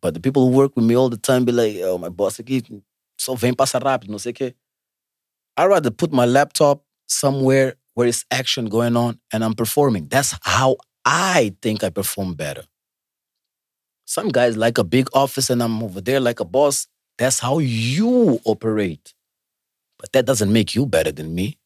But 0.01 0.15
the 0.15 0.21
people 0.21 0.49
who 0.49 0.57
work 0.57 0.77
with 0.77 0.85
me 0.85 0.97
all 0.97 1.09
the 1.09 1.17
time 1.17 1.45
be 1.45 1.51
like, 1.51 1.79
oh, 1.83 1.99
my 1.99 2.09
boss 2.09 2.39
aqui 2.39 2.63
só 3.21 3.35
vem 3.35 3.53
passa 3.53 3.81
rápido, 3.81 4.13
não 4.13 4.19
sei 4.21 4.31
o 4.31 4.35
quê. 4.35 4.55
I'd 5.57 5.67
rather 5.67 5.91
put 5.91 6.13
my 6.13 6.25
laptop 6.25 6.85
somewhere 7.09 7.75
where 7.95 8.07
it's 8.07 8.25
action 8.31 8.67
going 8.67 8.97
on 8.97 9.19
and 9.33 9.43
I'm 9.43 9.55
performing. 9.55 10.07
That's 10.07 10.39
how 10.43 10.77
I 11.05 11.57
think 11.61 11.83
I 11.83 11.91
perform 11.91 12.35
better. 12.35 12.63
Some 14.05 14.29
guys 14.29 14.57
like 14.57 14.79
a 14.79 14.85
big 14.85 15.09
office 15.13 15.51
and 15.51 15.61
I'm 15.61 15.83
over 15.83 16.01
there 16.01 16.21
like 16.21 16.39
a 16.39 16.45
boss. 16.45 16.87
That's 17.19 17.41
how 17.41 17.59
you 17.59 18.39
operate. 18.45 19.15
But 19.99 20.13
that 20.13 20.27
doesn't 20.27 20.53
make 20.53 20.75
you 20.75 20.87
better 20.87 21.13
than 21.13 21.35
me 21.35 21.59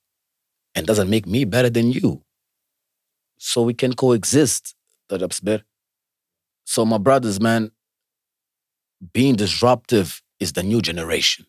and 0.74 0.86
doesn't 0.86 1.10
make 1.10 1.26
me 1.26 1.44
better 1.44 1.70
than 1.70 1.92
you. 1.92 2.22
So 3.38 3.62
we 3.62 3.74
can 3.74 3.92
coexist. 3.92 4.74
Tá? 5.10 5.62
So 6.64 6.84
my 6.86 6.98
brothers, 6.98 7.40
man, 7.40 7.72
being 9.12 9.34
disruptive 9.36 10.22
is 10.40 10.52
the 10.52 10.62
new 10.62 10.80
generation. 10.80 11.46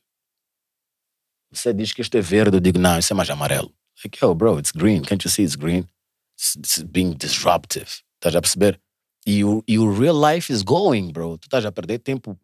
Você 1.53 1.71
diz 1.71 1.93
que 1.93 2.01
isto 2.01 2.17
é 2.17 2.21
verde, 2.21 2.57
eu 2.57 2.59
digo, 2.59 2.79
não, 2.79 2.97
isso 2.97 3.13
é 3.13 3.15
mais 3.15 3.29
amarelo. 3.29 3.71
Like, 4.03 4.17
yo, 4.19 4.33
bro, 4.33 4.57
it's 4.57 4.71
green. 4.71 5.03
Can't 5.03 5.23
you 5.23 5.29
see 5.29 5.43
it's 5.43 5.55
green? 5.55 5.87
It's, 6.35 6.55
it's 6.55 6.81
being 6.81 7.13
disruptive. 7.13 8.01
Estás 8.19 8.35
a 8.35 8.41
perceber? 8.41 8.79
Real 9.25 10.15
life 10.15 10.51
is 10.51 10.63
going, 10.63 11.11
bro. 11.11 11.37
Tu 11.37 11.47
estás 11.47 11.63
a 11.63 11.71
perder 11.71 11.99
tempo 11.99 12.37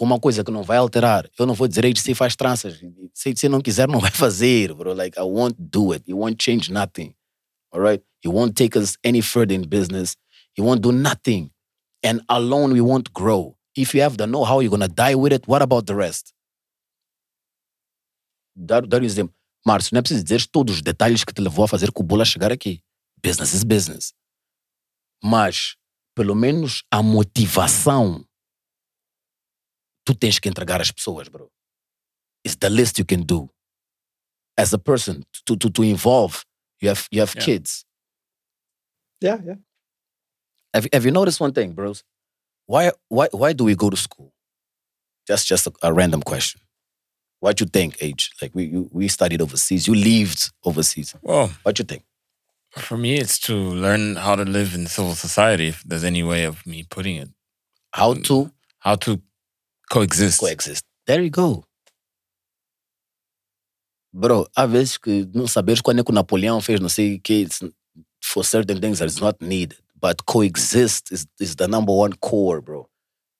com 0.00 0.06
uma 0.06 0.18
coisa 0.18 0.42
que 0.42 0.50
não 0.50 0.62
vai 0.62 0.78
alterar. 0.78 1.28
Eu 1.38 1.44
não 1.44 1.52
vou 1.52 1.68
dizer 1.68 1.84
aí 1.84 1.92
se 1.94 2.14
faz 2.14 2.34
tranças. 2.34 2.80
Se 3.12 3.34
você 3.34 3.50
não 3.50 3.60
quiser, 3.60 3.86
não 3.86 4.00
vai 4.00 4.10
fazer, 4.16 4.72
bro. 4.72 4.94
Like, 4.94 5.18
I 5.18 5.22
won't 5.22 5.54
do 5.58 5.92
it. 5.92 6.10
You 6.10 6.16
won't 6.16 6.42
change 6.42 6.72
nothing. 6.72 7.14
All 7.70 7.82
right? 7.82 8.02
You 8.24 8.32
won't 8.32 8.54
take 8.54 8.78
us 8.78 8.96
any 9.04 9.20
further 9.20 9.54
in 9.54 9.68
business. 9.68 10.16
You 10.56 10.64
won't 10.64 10.80
do 10.80 10.90
nothing. 10.90 11.50
And 12.02 12.22
alone, 12.30 12.72
we 12.72 12.80
won't 12.80 13.12
grow. 13.12 13.58
If 13.76 13.94
you 13.94 14.00
have 14.00 14.16
the 14.16 14.26
know 14.26 14.42
how, 14.42 14.60
you're 14.60 14.70
going 14.70 14.80
to 14.80 14.88
die 14.88 15.16
with 15.16 15.34
it. 15.34 15.46
What 15.46 15.60
about 15.60 15.84
the 15.84 15.94
rest? 15.94 16.32
Dar, 18.56 18.86
dar 18.86 19.02
um 19.02 19.04
exemplo. 19.04 19.34
Márcio, 19.66 19.90
não 19.92 19.98
é 19.98 20.02
preciso 20.02 20.24
dizer 20.24 20.46
todos 20.46 20.76
os 20.76 20.82
detalhes 20.82 21.24
que 21.24 21.34
te 21.34 21.42
levou 21.42 21.66
a 21.66 21.68
fazer 21.68 21.92
com 21.92 22.02
o 22.02 22.06
Bula 22.06 22.24
chegar 22.24 22.50
aqui. 22.50 22.80
Business 23.22 23.52
is 23.52 23.64
business. 23.64 24.14
Mas, 25.22 25.76
pelo 26.14 26.34
menos, 26.34 26.84
a 26.90 27.02
motivação 27.02 28.24
tu 30.12 30.18
tens 30.18 30.38
que 30.38 30.48
entregar 30.48 30.80
às 30.80 30.90
pessoas, 30.90 31.28
bro. 31.28 31.50
It's 32.44 32.56
the 32.56 32.70
least 32.70 32.98
you 32.98 33.04
can 33.04 33.22
do. 33.22 33.48
As 34.56 34.72
a 34.72 34.78
person, 34.78 35.24
to, 35.46 35.56
to, 35.56 35.70
to 35.70 35.82
involve, 35.82 36.44
you 36.80 36.88
have, 36.88 37.06
you 37.10 37.20
have 37.20 37.34
Yeah. 37.36 37.44
kids. 37.44 37.84
Yeah, 39.20 39.38
yeah. 39.44 39.56
Have, 40.74 40.86
have 40.92 41.04
you 41.04 41.10
noticed 41.12 41.40
one 41.40 41.52
thing, 41.52 41.72
bros? 41.72 42.02
Why, 42.66 42.92
why, 43.08 43.28
why 43.32 43.52
do 43.52 43.64
we 43.64 43.74
go 43.74 43.90
to 43.90 43.96
school? 43.96 44.32
Just, 45.26 45.46
just 45.46 45.66
a, 45.66 45.72
a 45.82 45.92
random 45.92 46.22
question. 46.22 46.60
What 47.40 47.60
you 47.60 47.66
think, 47.66 47.96
age? 48.02 48.30
Like 48.40 48.54
we, 48.54 48.64
you, 48.64 48.88
we 48.92 49.08
studied 49.08 49.40
overseas. 49.42 49.86
You 49.88 49.94
lived 49.94 50.50
overseas. 50.64 51.14
Well, 51.22 51.50
What 51.62 51.78
you 51.78 51.84
think? 51.84 52.04
for 52.78 52.96
me, 52.96 53.16
it's 53.16 53.36
to 53.40 53.54
learn 53.54 54.14
how 54.16 54.36
to 54.36 54.44
live 54.44 54.74
in 54.76 54.86
civil 54.86 55.14
society, 55.16 55.66
if 55.68 55.82
there's 55.82 56.04
any 56.04 56.22
way 56.22 56.44
of 56.44 56.64
me 56.66 56.84
putting 56.88 57.16
it. 57.16 57.28
How 57.92 58.14
to 58.14 58.52
How 58.78 58.94
to 58.96 59.20
coexist. 59.90 60.38
coexist. 60.40 60.84
There 61.06 61.22
you 61.22 61.30
go. 61.30 61.64
Bro, 64.12 64.48
há 64.56 64.66
vezes 64.66 64.98
que 64.98 65.24
não 65.34 65.46
saberes 65.46 65.80
quando 65.80 66.00
é 66.00 66.04
que 66.04 66.10
o 66.10 66.14
Napoleão 66.14 66.60
fez 66.60 66.80
não 66.80 66.88
sei 66.88 67.16
o 67.16 67.20
que, 67.20 67.44
it's- 67.44 67.62
for 68.22 68.44
certain 68.44 68.80
things 68.80 68.98
that 68.98 69.06
is 69.08 69.20
not 69.20 69.38
needed. 69.40 69.78
But 70.00 70.24
coexist 70.26 71.12
is, 71.12 71.26
is 71.38 71.54
the 71.56 71.68
number 71.68 71.92
one 71.92 72.14
core, 72.14 72.60
bro. 72.60 72.88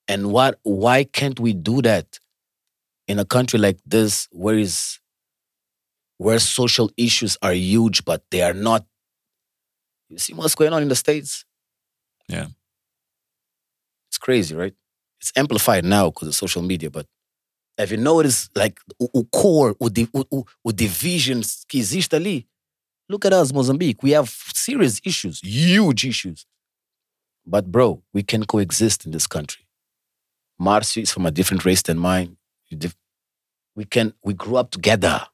And 0.08 0.26
what 0.32 0.58
why 0.62 1.04
can't 1.04 1.38
we 1.40 1.52
do 1.54 1.80
that 1.82 2.18
in 3.06 3.18
a 3.18 3.24
country 3.24 3.58
like 3.58 3.78
this 3.86 4.28
where 4.32 4.58
is 4.58 4.98
where 6.18 6.38
social 6.38 6.90
issues 6.96 7.36
are 7.42 7.52
huge 7.54 8.04
but 8.04 8.22
they 8.30 8.42
are 8.42 8.52
not 8.54 8.84
you 10.08 10.18
see 10.18 10.34
what's 10.34 10.54
going 10.56 10.72
on 10.72 10.82
in 10.82 10.88
the 10.88 10.96
States? 10.96 11.44
Yeah. 12.28 12.48
It's 14.08 14.18
crazy, 14.18 14.54
right? 14.54 14.74
It's 15.20 15.32
amplified 15.36 15.84
now 15.84 16.10
because 16.10 16.28
of 16.28 16.34
social 16.34 16.62
media, 16.62 16.90
but 16.90 17.06
have 17.76 17.90
you 17.90 17.96
noticed 17.98 18.50
like 18.56 18.80
o 19.00 19.24
core, 19.24 19.74
o 19.80 20.72
divisions 20.72 21.64
que 21.68 21.78
existe 21.78 22.14
ali? 22.14 22.46
Look 23.08 23.24
at 23.24 23.32
us, 23.32 23.52
Mozambique. 23.52 24.02
We 24.02 24.12
have 24.12 24.28
serious 24.54 25.00
issues, 25.04 25.40
huge 25.42 26.04
issues. 26.06 26.46
But 27.46 27.70
bro, 27.72 28.02
we 28.12 28.22
can 28.22 28.44
coexist 28.44 29.04
in 29.04 29.12
this 29.12 29.26
country. 29.26 29.66
Marcio 30.60 31.02
is 31.02 31.10
from 31.10 31.26
a 31.26 31.30
different 31.30 31.64
race 31.64 31.82
than 31.82 31.98
mine. 31.98 32.36
We 33.74 33.84
can 33.84 34.14
we 34.22 34.34
grew 34.34 34.56
up 34.56 34.70
together. 34.70 35.26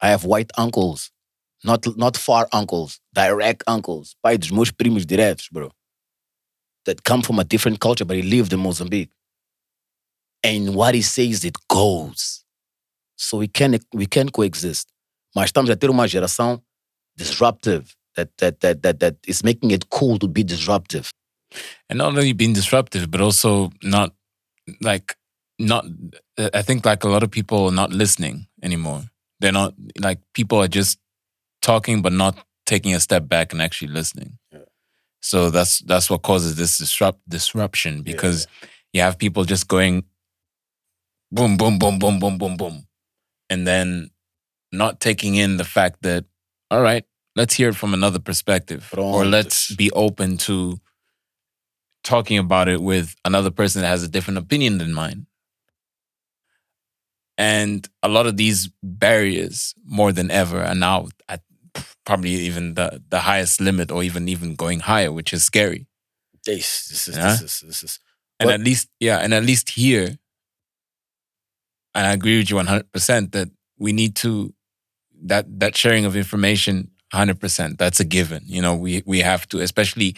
I 0.00 0.10
have 0.10 0.24
white 0.24 0.50
uncles, 0.56 1.10
not 1.64 1.86
not 1.96 2.16
far 2.16 2.48
uncles, 2.52 3.00
direct 3.14 3.64
uncles, 3.66 4.14
pai 4.22 4.36
dos 4.36 4.50
meus 4.50 4.70
primos 4.70 5.04
diretos, 5.04 5.48
bro. 5.50 5.70
That 6.84 7.04
come 7.04 7.22
from 7.22 7.38
a 7.38 7.44
different 7.44 7.80
culture, 7.80 8.04
but 8.04 8.16
he 8.16 8.22
lived 8.22 8.52
in 8.52 8.60
Mozambique. 8.60 9.10
And 10.42 10.74
what 10.74 10.94
he 10.94 11.02
says, 11.02 11.44
it 11.44 11.56
goes. 11.68 12.44
So 13.16 13.38
we 13.38 13.48
can 13.48 13.78
we 13.92 14.06
can 14.06 14.28
coexist. 14.30 14.88
Mas 15.34 15.50
estamos 15.50 15.70
a 15.70 15.76
ter 15.76 15.90
uma 15.90 16.06
geração 16.06 16.62
disruptive 17.16 17.94
that 18.14 18.30
that 18.38 18.60
that 18.60 18.82
that 18.82 19.00
that 19.00 19.16
is 19.26 19.42
making 19.42 19.70
it 19.72 19.90
cool 19.90 20.18
to 20.18 20.28
be 20.28 20.42
disruptive. 20.44 21.10
and 21.88 21.98
not 21.98 22.08
only 22.08 22.32
being 22.32 22.52
disruptive, 22.52 23.10
but 23.10 23.20
also 23.20 23.70
not 23.82 24.12
like 24.80 25.16
not. 25.58 25.84
I 26.38 26.62
think 26.62 26.84
like 26.84 27.04
a 27.04 27.08
lot 27.08 27.22
of 27.22 27.30
people 27.30 27.66
are 27.66 27.72
not 27.72 27.90
listening 27.90 28.46
anymore. 28.62 29.04
They're 29.40 29.52
not 29.52 29.74
like 30.00 30.20
people 30.34 30.58
are 30.58 30.68
just 30.68 30.98
talking, 31.62 32.02
but 32.02 32.12
not 32.12 32.38
taking 32.66 32.94
a 32.94 33.00
step 33.00 33.28
back 33.28 33.52
and 33.52 33.62
actually 33.62 33.92
listening. 33.92 34.38
So 35.20 35.50
that's 35.50 35.80
that's 35.80 36.08
what 36.08 36.22
causes 36.22 36.56
this 36.56 36.78
disrupt 36.78 37.20
disruption 37.28 38.02
because 38.02 38.46
you 38.92 39.00
have 39.00 39.18
people 39.18 39.44
just 39.44 39.68
going 39.68 40.04
boom, 41.32 41.56
boom, 41.56 41.78
boom, 41.78 41.98
boom, 41.98 42.18
boom, 42.18 42.38
boom, 42.38 42.56
boom, 42.56 42.86
and 43.50 43.66
then 43.66 44.10
not 44.72 45.00
taking 45.00 45.34
in 45.34 45.56
the 45.56 45.64
fact 45.64 46.02
that 46.02 46.24
all 46.70 46.82
right, 46.82 47.04
let's 47.36 47.54
hear 47.54 47.70
it 47.70 47.76
from 47.76 47.94
another 47.94 48.18
perspective, 48.18 48.92
or 48.96 49.24
let's 49.24 49.74
be 49.74 49.90
open 49.92 50.36
to 50.38 50.80
talking 52.04 52.38
about 52.38 52.68
it 52.68 52.80
with 52.80 53.14
another 53.24 53.50
person 53.50 53.82
that 53.82 53.88
has 53.88 54.02
a 54.02 54.08
different 54.08 54.38
opinion 54.38 54.78
than 54.78 54.92
mine. 54.92 55.26
And 57.36 57.88
a 58.02 58.08
lot 58.08 58.26
of 58.26 58.36
these 58.36 58.68
barriers, 58.82 59.74
more 59.84 60.10
than 60.12 60.30
ever, 60.30 60.62
are 60.62 60.74
now 60.74 61.08
at 61.28 61.42
probably 62.08 62.30
even 62.48 62.64
the, 62.78 62.88
the 63.14 63.20
highest 63.30 63.60
limit 63.60 63.88
or 63.94 64.00
even 64.08 64.28
even 64.34 64.56
going 64.64 64.80
higher, 64.80 65.12
which 65.18 65.30
is 65.36 65.42
scary. 65.44 65.82
This, 66.48 66.88
this 66.90 67.02
is 67.08 67.16
Yeah. 67.16 67.32
this 67.32 67.42
is 67.42 67.54
this 67.70 67.80
is 67.86 67.92
And 68.40 68.46
But- 68.48 68.54
at 68.58 68.62
least, 68.68 68.86
yeah, 69.06 69.18
and 69.24 69.30
at 69.34 69.44
least 69.50 69.66
here, 69.80 70.08
and 71.94 72.06
I 72.06 72.12
agree 72.18 72.38
with 72.38 72.50
you 72.50 72.56
100% 72.56 73.32
that 73.32 73.48
we 73.84 73.92
need 73.92 74.14
to, 74.24 74.54
that 75.30 75.44
that 75.60 75.76
sharing 75.76 76.04
of 76.06 76.14
information, 76.16 76.76
100%, 77.12 77.76
that's 77.78 78.00
a 78.00 78.04
given. 78.04 78.42
You 78.46 78.62
know, 78.62 78.74
we, 78.84 79.02
we 79.06 79.18
have 79.30 79.46
to, 79.48 79.60
especially 79.60 80.14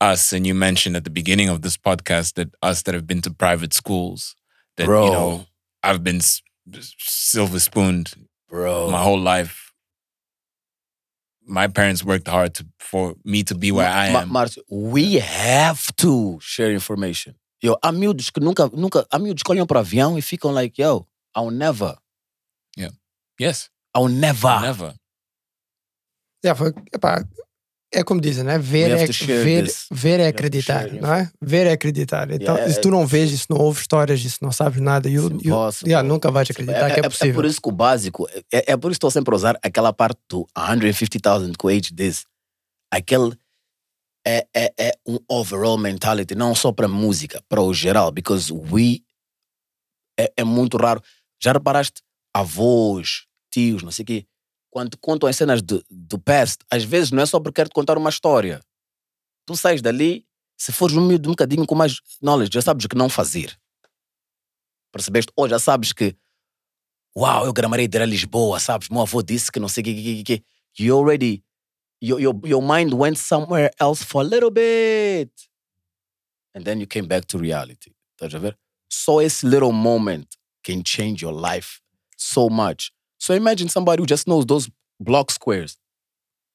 us, 0.00 0.32
and 0.32 0.46
you 0.46 0.54
mentioned 0.54 0.96
at 0.96 1.04
the 1.04 1.10
beginning 1.20 1.48
of 1.50 1.60
this 1.62 1.76
podcast 1.76 2.34
that 2.34 2.48
us 2.62 2.82
that 2.84 2.94
have 2.94 3.06
been 3.06 3.22
to 3.22 3.30
private 3.30 3.72
schools, 3.74 4.34
that, 4.76 4.86
bro, 4.86 5.04
you 5.06 5.12
know, 5.12 5.46
I've 5.82 6.02
been 6.02 6.20
silver 6.98 7.60
spooned 7.60 8.14
bro. 8.48 8.90
my 8.90 9.02
whole 9.02 9.20
life. 9.20 9.63
My 11.46 11.68
parents 11.68 12.02
worked 12.02 12.28
hard 12.28 12.54
to, 12.54 12.66
for 12.78 13.16
me 13.24 13.42
to 13.44 13.54
be 13.54 13.70
where 13.70 13.88
I 13.88 14.08
am. 14.08 14.30
Márcio, 14.30 14.62
we 14.68 15.16
have 15.16 15.94
to 15.96 16.38
share 16.40 16.72
information. 16.72 17.34
Yo, 17.60 17.76
há 17.82 17.92
miúdos 17.92 18.30
que 18.30 18.40
nunca, 18.42 18.70
nunca, 18.72 19.06
há 19.10 19.18
miúdos 19.18 19.42
que 19.42 19.52
olham 19.52 19.66
para 19.66 19.78
o 19.78 19.80
avião 19.80 20.18
e 20.18 20.22
ficam 20.22 20.52
like, 20.52 20.80
yo, 20.80 21.06
I'll 21.36 21.50
never, 21.50 21.96
yes, 23.38 23.70
I'll 23.94 24.08
never. 24.08 24.60
never. 24.60 24.94
Yeah, 26.44 26.54
foi, 26.54 26.72
epá, 26.92 27.26
é 27.94 28.04
como 28.04 28.20
dizem, 28.20 28.44
né? 28.44 28.58
Ver, 28.58 28.90
é, 28.90 29.06
ver, 29.06 29.64
this. 29.64 29.86
ver 29.90 30.20
é 30.20 30.26
acreditar, 30.26 30.92
não 30.92 31.12
é? 31.12 31.30
Ver 31.40 31.66
é 31.66 31.72
acreditar. 31.72 32.30
Então, 32.30 32.54
Yeah, 32.54 32.72
se 32.72 32.80
tu 32.80 32.90
não 32.90 33.06
vês 33.06 33.30
isso, 33.30 33.46
não 33.48 33.58
ouves 33.58 33.82
histórias 33.82 34.20
disso, 34.20 34.38
não 34.42 34.52
sabes 34.52 34.80
nada, 34.80 35.08
you, 35.08 35.30
you, 35.42 35.54
yeah, 35.86 36.06
nunca 36.06 36.30
vais 36.30 36.50
acreditar 36.50 36.92
que 36.92 37.00
é, 37.00 37.02
possível. 37.02 37.34
por 37.34 37.44
isso 37.44 37.60
que 37.60 37.68
o 37.68 37.72
básico, 37.72 38.28
é, 38.52 38.72
é 38.72 38.76
por 38.76 38.90
isso 38.90 38.98
que 39.00 39.06
estou 39.06 39.10
sempre 39.10 39.32
a 39.32 39.36
usar 39.36 39.58
aquela 39.62 39.92
parte 39.92 40.20
do 40.28 40.46
150,000 40.56 41.52
que 41.58 41.66
o 41.66 41.68
Age 41.68 41.92
diz. 41.92 42.24
Aquele 42.90 43.36
é, 44.26 44.46
é, 44.54 44.72
é 44.78 44.92
um 45.06 45.18
overall 45.28 45.78
mentality, 45.78 46.34
não 46.34 46.54
só 46.54 46.72
para 46.72 46.88
música, 46.88 47.42
para 47.48 47.60
o 47.60 47.72
geral, 47.72 48.10
because 48.10 48.52
we 48.52 49.00
é, 50.18 50.32
é 50.38 50.44
muito 50.44 50.76
raro. 50.76 51.02
Já 51.42 51.52
reparaste? 51.52 52.02
Avós, 52.32 53.26
tios, 53.50 53.82
não 53.82 53.90
sei 53.90 54.02
o 54.02 54.06
quê, 54.06 54.26
quando 54.74 54.98
contam 54.98 55.28
as 55.28 55.36
cenas 55.36 55.62
do, 55.62 55.84
do 55.88 56.18
past, 56.18 56.64
às 56.68 56.82
vezes 56.82 57.12
não 57.12 57.22
é 57.22 57.26
só 57.26 57.38
porque 57.38 57.62
quer 57.62 57.68
te 57.68 57.72
contar 57.72 57.96
uma 57.96 58.10
história. 58.10 58.60
Tu 59.46 59.54
sais 59.56 59.80
dali 59.80 60.26
Se 60.56 60.72
fores 60.72 60.96
um 60.96 61.06
miúdo 61.06 61.28
um 61.28 61.32
bocadinho 61.32 61.64
com 61.64 61.76
mais 61.76 62.00
knowledge, 62.20 62.50
já 62.52 62.60
sabes 62.60 62.84
o 62.84 62.88
que 62.88 62.96
não 62.96 63.08
fazer. 63.08 63.56
Percebeste? 64.90 65.32
Ou 65.36 65.48
já 65.48 65.60
sabes 65.60 65.92
que, 65.92 66.16
uau, 67.16 67.46
eu 67.46 67.52
gramarei 67.52 67.86
de 67.86 67.96
ir 67.98 68.02
a 68.02 68.06
Lisboa, 68.06 68.58
sabes? 68.58 68.88
Meu 68.88 69.02
avô 69.02 69.22
disse 69.22 69.52
que 69.52 69.60
não 69.60 69.68
sei 69.68 69.82
o 69.82 69.84
que, 69.84 69.94
que, 69.94 70.24
que, 70.24 70.24
que. 70.24 70.44
You 70.82 70.98
already, 70.98 71.44
your, 72.02 72.20
your, 72.20 72.34
your 72.44 72.62
mind 72.62 72.94
went 72.94 73.16
somewhere 73.16 73.70
else 73.80 74.04
for 74.04 74.22
a 74.22 74.28
little 74.28 74.50
bit. 74.50 75.30
And 76.52 76.64
then 76.64 76.80
you 76.80 76.88
came 76.88 77.06
back 77.06 77.26
to 77.28 77.38
reality. 77.38 77.92
Estás 78.16 78.34
a 78.34 78.40
ver? 78.40 78.58
Só 78.88 79.20
esse 79.20 79.46
little 79.46 79.72
moment 79.72 80.36
can 80.64 80.82
change 80.82 81.22
your 81.22 81.32
life 81.32 81.80
so 82.16 82.48
much. 82.48 82.92
So 83.24 83.32
imagine 83.32 83.70
somebody 83.70 84.02
who 84.02 84.06
just 84.06 84.26
knows 84.28 84.44
those 84.44 84.70
block 85.00 85.30
squares 85.30 85.78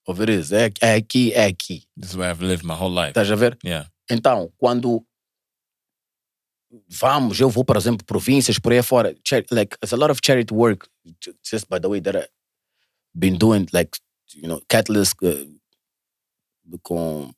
of 0.08 0.22
it 0.22 0.30
is. 0.30 0.52
É, 0.52 0.70
é 0.82 0.94
aqui, 0.94 1.34
é 1.34 1.46
aqui. 1.46 1.88
This 1.98 2.12
is 2.12 2.16
where 2.16 2.30
I've 2.30 2.44
lived 2.44 2.64
my 2.64 2.76
whole 2.76 2.92
life. 2.94 3.10
Estás 3.10 3.32
a 3.32 3.36
ver? 3.36 3.58
Yeah. 3.66 3.90
Então, 4.08 4.54
quando 4.60 5.04
vamos, 6.88 7.40
eu 7.40 7.50
vou, 7.50 7.66
por 7.66 7.76
exemplo, 7.76 8.06
províncias, 8.06 8.60
por 8.60 8.72
aí 8.72 8.84
fora, 8.84 9.16
chari- 9.28 9.48
like, 9.50 9.76
there's 9.80 9.94
a 9.94 9.98
lot 9.98 10.12
of 10.12 10.20
charity 10.24 10.54
work, 10.54 10.88
ju- 11.20 11.34
just 11.44 11.68
by 11.68 11.80
the 11.80 11.90
way, 11.90 12.00
that 12.00 12.16
I've 12.16 12.30
been 13.16 13.40
doing, 13.40 13.66
like, 13.74 13.98
you 14.36 14.48
know, 14.48 14.62
catalyst 14.70 15.16
uh, 15.24 15.48
com 16.84 17.34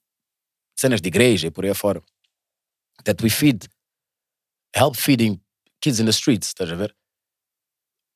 cenas 0.75 0.99
de 0.99 1.07
igreja 1.07 1.47
e 1.47 1.51
por 1.51 1.63
aí 1.63 1.73
fora, 1.73 2.01
that 3.05 3.23
we 3.23 3.29
feed, 3.29 3.65
help 4.75 4.97
feeding 4.97 5.39
kids 5.79 6.01
in 6.01 6.05
the 6.05 6.11
streets, 6.11 6.49
estás 6.49 6.69
a 6.69 6.75
ver? 6.75 6.93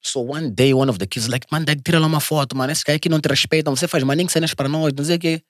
So 0.06 0.20
one 0.20 0.52
day, 0.52 0.72
one 0.74 0.88
of 0.88 1.00
the 1.00 1.08
kids 1.08 1.28
like, 1.28 1.52
man, 1.52 1.66
Dag, 1.66 1.82
tira 1.84 2.00
lá 2.00 2.06
uma 2.06 2.20
foto, 2.20 2.56
mano, 2.56 2.72
esse 2.72 2.86
cara 2.86 2.98
aqui 2.98 3.10
não 3.10 3.20
te 3.20 3.28
respeita, 3.28 3.72
você 3.72 3.88
faz 3.88 4.04
maninho 4.04 4.30
cenas 4.30 4.54
para 4.54 4.70
nós, 4.70 4.94
não 4.94 5.04
sei 5.04 5.16
o 5.16 5.20
quê. 5.20 5.42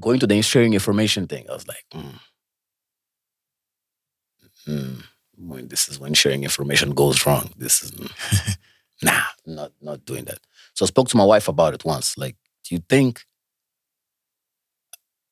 Going 0.00 0.18
to 0.18 0.26
the 0.26 0.42
sharing 0.42 0.74
information 0.74 1.26
thing, 1.26 1.46
I 1.48 1.52
was 1.52 1.64
like, 1.66 1.84
hmm. 1.94 2.18
Hmm. 4.66 5.00
When 5.38 5.68
this 5.68 5.88
is 5.88 6.00
when 6.00 6.12
sharing 6.14 6.42
information 6.42 6.92
goes 6.92 7.24
wrong. 7.24 7.50
This 7.56 7.82
is 7.82 7.92
nah, 9.02 9.22
not 9.46 9.72
not 9.80 10.04
doing 10.04 10.24
that. 10.24 10.40
So 10.74 10.84
I 10.84 10.88
spoke 10.88 11.08
to 11.10 11.16
my 11.16 11.24
wife 11.24 11.46
about 11.46 11.72
it 11.74 11.84
once. 11.84 12.18
Like, 12.18 12.36
do 12.64 12.74
you 12.74 12.82
think 12.88 13.24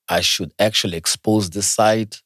I 0.08 0.20
should 0.20 0.52
actually 0.58 0.96
expose 0.96 1.50
this 1.50 1.66
side? 1.66 2.16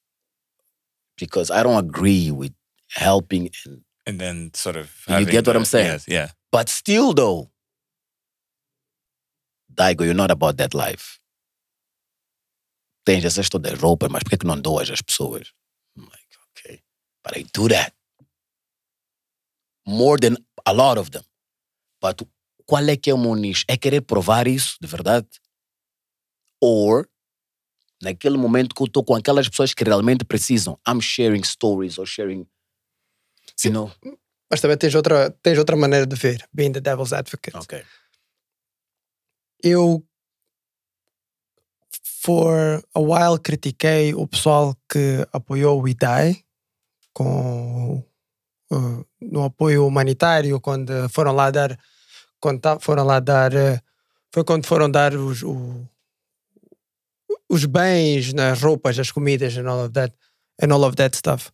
Because 1.17 1.51
I 1.51 1.63
don't 1.63 1.79
agree 1.79 2.31
with 2.31 2.53
helping 2.91 3.51
and 3.65 3.83
And 4.09 4.19
then 4.19 4.51
sort 4.55 4.77
of. 4.79 4.91
You 5.09 5.27
get 5.27 5.47
what 5.47 5.53
the- 5.53 5.59
I'm 5.59 5.65
saying? 5.67 5.87
Yes, 5.93 6.09
yeah. 6.09 6.29
But 6.51 6.71
still, 6.71 7.13
though, 7.13 7.51
Daigo, 9.73 10.05
you're 10.05 10.15
not 10.15 10.31
about 10.31 10.57
that 10.57 10.73
life. 10.75 11.21
Tens 13.05 13.25
essas 13.25 13.49
todas 13.51 13.79
roupas, 13.79 14.11
mas 14.11 14.23
por 14.23 14.31
que 14.31 14.39
que 14.39 14.47
não 14.47 14.61
doas 14.61 14.91
às 14.91 15.03
pessoas? 15.03 15.53
I'm 15.97 16.05
like, 16.05 16.29
okay, 16.51 16.83
but 17.23 17.37
I 17.37 17.45
do 17.53 17.69
that. 17.69 17.93
More 19.87 20.19
than 20.19 20.37
a 20.67 20.73
lot 20.73 20.99
of 20.99 21.11
them. 21.11 21.23
But 22.01 22.23
qual 22.67 22.89
é 22.89 22.97
que 22.97 23.11
é 23.11 23.15
o 23.15 23.19
meu 23.19 23.35
nicho? 23.35 23.65
É 23.69 23.77
querer 23.77 24.01
provar 24.03 24.47
isso, 24.47 24.77
de 24.81 24.87
verdade? 24.87 25.29
Or, 26.61 27.09
naquele 28.03 28.37
momento 28.37 28.75
que 28.75 28.83
eu 28.83 28.87
estou 28.87 29.05
com 29.05 29.15
aquelas 29.15 29.49
pessoas 29.49 29.73
que 29.75 29.85
realmente 29.85 30.25
precisam, 30.25 30.79
I'm 30.87 31.01
sharing 31.01 31.43
stories 31.45 31.99
or 31.99 32.07
sharing, 32.07 32.47
you 33.65 33.73
know? 33.73 33.91
Mas 34.51 34.61
também 34.61 34.77
tens 34.79 34.95
outra, 34.95 35.31
tens 35.43 35.59
outra 35.59 35.77
maneira 35.77 36.07
de 36.07 36.17
ver, 36.17 36.43
being 36.53 36.73
the 36.73 36.81
devil's 36.81 37.13
advocate. 37.13 37.57
Okay. 37.57 37.85
Eu, 39.63 40.05
for 42.23 42.83
a 42.95 43.01
while, 43.01 43.39
critiquei 43.39 44.15
o 44.15 44.27
pessoal 44.27 44.77
que 44.89 45.27
apoiou 45.33 45.83
o 45.83 45.89
IDAI 45.89 46.43
com, 47.13 47.99
uh, 48.73 49.07
no 49.21 49.45
apoio 49.45 49.87
humanitário, 49.87 50.61
quando 50.61 51.09
foram 51.11 51.33
lá 51.33 51.51
dar. 51.51 51.79
Quando 52.41 52.61
foram 52.81 53.05
lá 53.05 53.19
dar. 53.21 53.53
uh, 53.53 53.81
foi 54.33 54.45
quando 54.45 54.67
foram 54.67 54.91
dar 54.91 55.15
os, 55.15 55.43
o- 55.43 55.89
os 57.51 57.65
bens, 57.65 58.33
nas 58.33 58.61
roupas, 58.63 58.99
as 58.99 59.11
comidas 59.11 59.57
and 59.57 59.67
all 59.69 59.85
of 59.87 59.93
that, 59.93 60.15
and 60.63 60.73
all 60.73 60.85
of 60.85 60.95
that 60.97 61.17
stuff. 61.17 61.51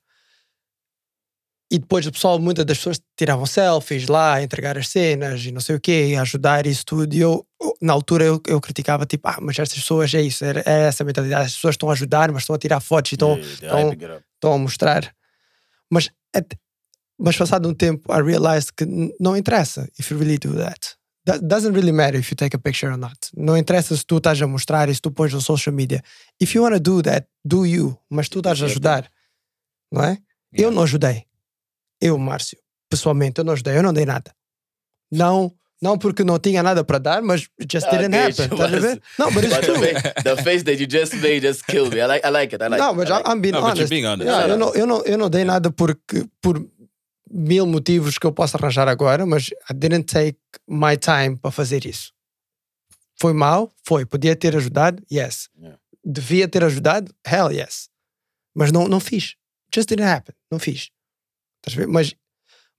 E 1.70 1.78
depois 1.78 2.06
o 2.06 2.12
pessoal, 2.12 2.38
muitas 2.38 2.64
das 2.64 2.76
pessoas 2.76 3.00
tiravam 3.16 3.46
selfies 3.46 4.06
lá, 4.06 4.34
a 4.34 4.42
entregar 4.42 4.76
as 4.76 4.88
cenas 4.88 5.44
e 5.44 5.50
não 5.50 5.60
sei 5.60 5.76
o 5.76 5.80
quê, 5.80 6.14
a 6.16 6.22
ajudar 6.22 6.66
isso 6.66 6.84
tudo. 6.84 7.14
E 7.14 7.20
eu, 7.20 7.44
na 7.80 7.92
altura, 7.92 8.24
eu, 8.24 8.40
eu 8.46 8.60
criticava, 8.60 9.06
tipo, 9.06 9.26
ah, 9.26 9.38
mas 9.40 9.58
estas 9.58 9.78
pessoas 9.78 10.12
é 10.14 10.20
isso, 10.20 10.44
é, 10.44 10.62
é 10.64 10.82
essa 10.82 11.02
a 11.02 11.06
mentalidade. 11.06 11.46
As 11.46 11.54
pessoas 11.54 11.74
estão 11.74 11.88
a 11.88 11.92
ajudar, 11.92 12.30
mas 12.30 12.42
estão 12.42 12.54
a 12.54 12.58
tirar 12.58 12.80
fotos 12.80 13.12
e 13.12 13.14
estão, 13.14 13.36
Yeah, 13.36 13.92
estão, 13.92 14.22
estão 14.34 14.52
a 14.52 14.58
mostrar. 14.58 15.14
Mas, 15.90 16.10
mas 17.18 17.36
passado 17.36 17.68
um 17.68 17.74
tempo, 17.74 18.12
I 18.12 18.20
realized 18.22 18.70
que 18.76 18.84
não 19.18 19.36
interessa 19.36 19.88
if 19.98 20.10
you 20.10 20.18
really 20.18 20.38
do 20.38 20.54
that. 20.56 20.96
That 21.26 21.46
doesn't 21.46 21.74
really 21.74 21.92
matter 21.92 22.20
if 22.20 22.30
you 22.30 22.36
take 22.36 22.54
a 22.54 22.58
picture 22.58 22.92
or 22.92 22.98
not. 22.98 23.16
Não 23.34 23.56
interessa 23.56 23.96
se 23.96 24.04
tu 24.04 24.18
estás 24.18 24.40
a 24.42 24.46
mostrar 24.46 24.90
e 24.90 24.94
se 24.94 25.00
tu 25.00 25.10
pões 25.10 25.32
no 25.32 25.40
social 25.40 25.74
media. 25.74 26.02
If 26.38 26.54
you 26.54 26.62
want 26.62 26.74
to 26.74 26.80
do 26.80 27.02
that, 27.02 27.26
do 27.42 27.64
you. 27.64 27.98
Mas 28.10 28.28
tu 28.28 28.40
estás 28.40 28.60
a 28.62 28.66
ajudar. 28.66 29.10
Não 29.90 30.04
é? 30.04 30.18
Eu 30.52 30.70
não 30.70 30.82
ajudei. 30.82 31.24
Eu, 32.00 32.18
Márcio, 32.18 32.58
pessoalmente, 32.88 33.38
eu 33.38 33.44
não 33.44 33.52
ajudei. 33.52 33.76
Eu 33.76 33.82
não 33.82 33.92
dei 33.92 34.04
nada. 34.04 34.34
Não, 35.10 35.52
não 35.80 35.96
porque 35.98 36.24
não 36.24 36.38
tinha 36.38 36.62
nada 36.62 36.82
para 36.84 36.98
dar, 36.98 37.22
mas 37.22 37.48
it 37.60 37.72
just 37.72 37.86
Ah, 37.86 37.90
didn't 37.96 38.14
okay, 38.16 38.20
happen. 38.30 38.34
so 38.48 38.54
Estás 38.54 38.74
a 38.74 38.78
ver? 38.80 38.88
was- 38.96 39.00
Não, 39.18 39.32
but 39.32 39.44
it's 39.44 39.54
But 39.56 39.64
true. 39.64 40.22
the, 40.36 40.42
face, 40.42 40.64
that 40.64 40.80
you 40.82 40.86
just 40.90 41.14
made 41.14 41.40
just 41.46 41.64
killed 41.66 41.94
me. 41.94 42.00
I 42.00 42.06
like, 42.06 42.26
I 42.26 42.30
like 42.30 42.54
it. 42.54 42.62
I 42.62 42.68
like 42.68 42.78
Não, 42.82 42.90
it. 42.92 42.96
mas 42.98 43.08
I 43.08 43.12
like 43.12 43.28
I'm 43.30 43.40
being 43.40 43.52
No, 43.52 43.60
honest. 43.64 43.88
being 43.90 44.04
honest. 44.06 44.26
Yeah, 44.26 44.46
Yeah. 44.46 44.54
eu, 44.54 44.58
não, 44.58 44.74
eu, 44.74 44.86
não, 44.86 45.02
eu 45.04 45.18
não 45.18 45.30
dei 45.30 45.44
nada 45.44 45.70
porque, 45.70 46.26
por 46.40 46.64
mil 47.30 47.66
motivos 47.66 48.18
que 48.18 48.26
eu 48.26 48.32
posso 48.32 48.56
arranjar 48.56 48.88
agora, 48.88 49.24
mas 49.26 49.48
I 49.70 49.74
didn't 49.74 50.04
take 50.12 50.38
my 50.68 50.96
time 50.96 51.36
para 51.36 51.50
fazer 51.50 51.84
isso. 51.86 52.12
Foi 53.20 53.32
mal? 53.32 53.72
Foi. 53.86 54.04
Podia 54.04 54.34
ter 54.36 54.56
ajudado? 54.56 55.02
Yes. 55.10 55.48
Yeah. 55.58 55.78
Devia 56.04 56.48
ter 56.48 56.62
ajudado? 56.64 57.12
Hell 57.26 57.50
yes. 57.52 57.88
Mas 58.54 58.70
não, 58.72 58.86
não 58.88 59.00
fiz. 59.00 59.34
Just 59.74 59.88
didn't 59.88 60.06
happen. 60.08 60.34
Não 60.50 60.58
fiz. 60.58 60.90
Estás 61.64 61.76
a 61.76 61.80
ver? 61.80 61.88
Mas, 61.88 62.14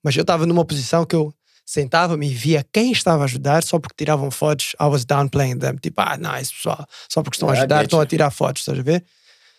mas 0.04 0.16
eu 0.16 0.22
estava 0.22 0.46
numa 0.46 0.64
posição 0.64 1.06
que 1.06 1.16
eu 1.16 1.34
sentava-me 1.66 2.30
e 2.30 2.34
via 2.34 2.64
quem 2.72 2.92
estava 2.92 3.24
a 3.24 3.26
ajudar 3.26 3.64
só 3.64 3.80
porque 3.80 3.96
tiravam 3.98 4.30
fotos. 4.30 4.76
I 4.80 4.86
was 4.86 5.04
downplaying 5.04 5.58
them. 5.58 5.78
Tipo, 5.78 6.02
ah, 6.02 6.18
nice, 6.18 6.54
pessoal. 6.54 6.86
Só 7.10 7.24
porque 7.24 7.36
estão 7.36 7.50
a 7.50 7.56
I 7.56 7.58
ajudar, 7.58 7.84
estão 7.84 8.00
a 8.00 8.06
tirar 8.06 8.30
fotos. 8.30 8.62
Estás 8.62 8.78
a 8.78 8.84
ver? 8.84 9.04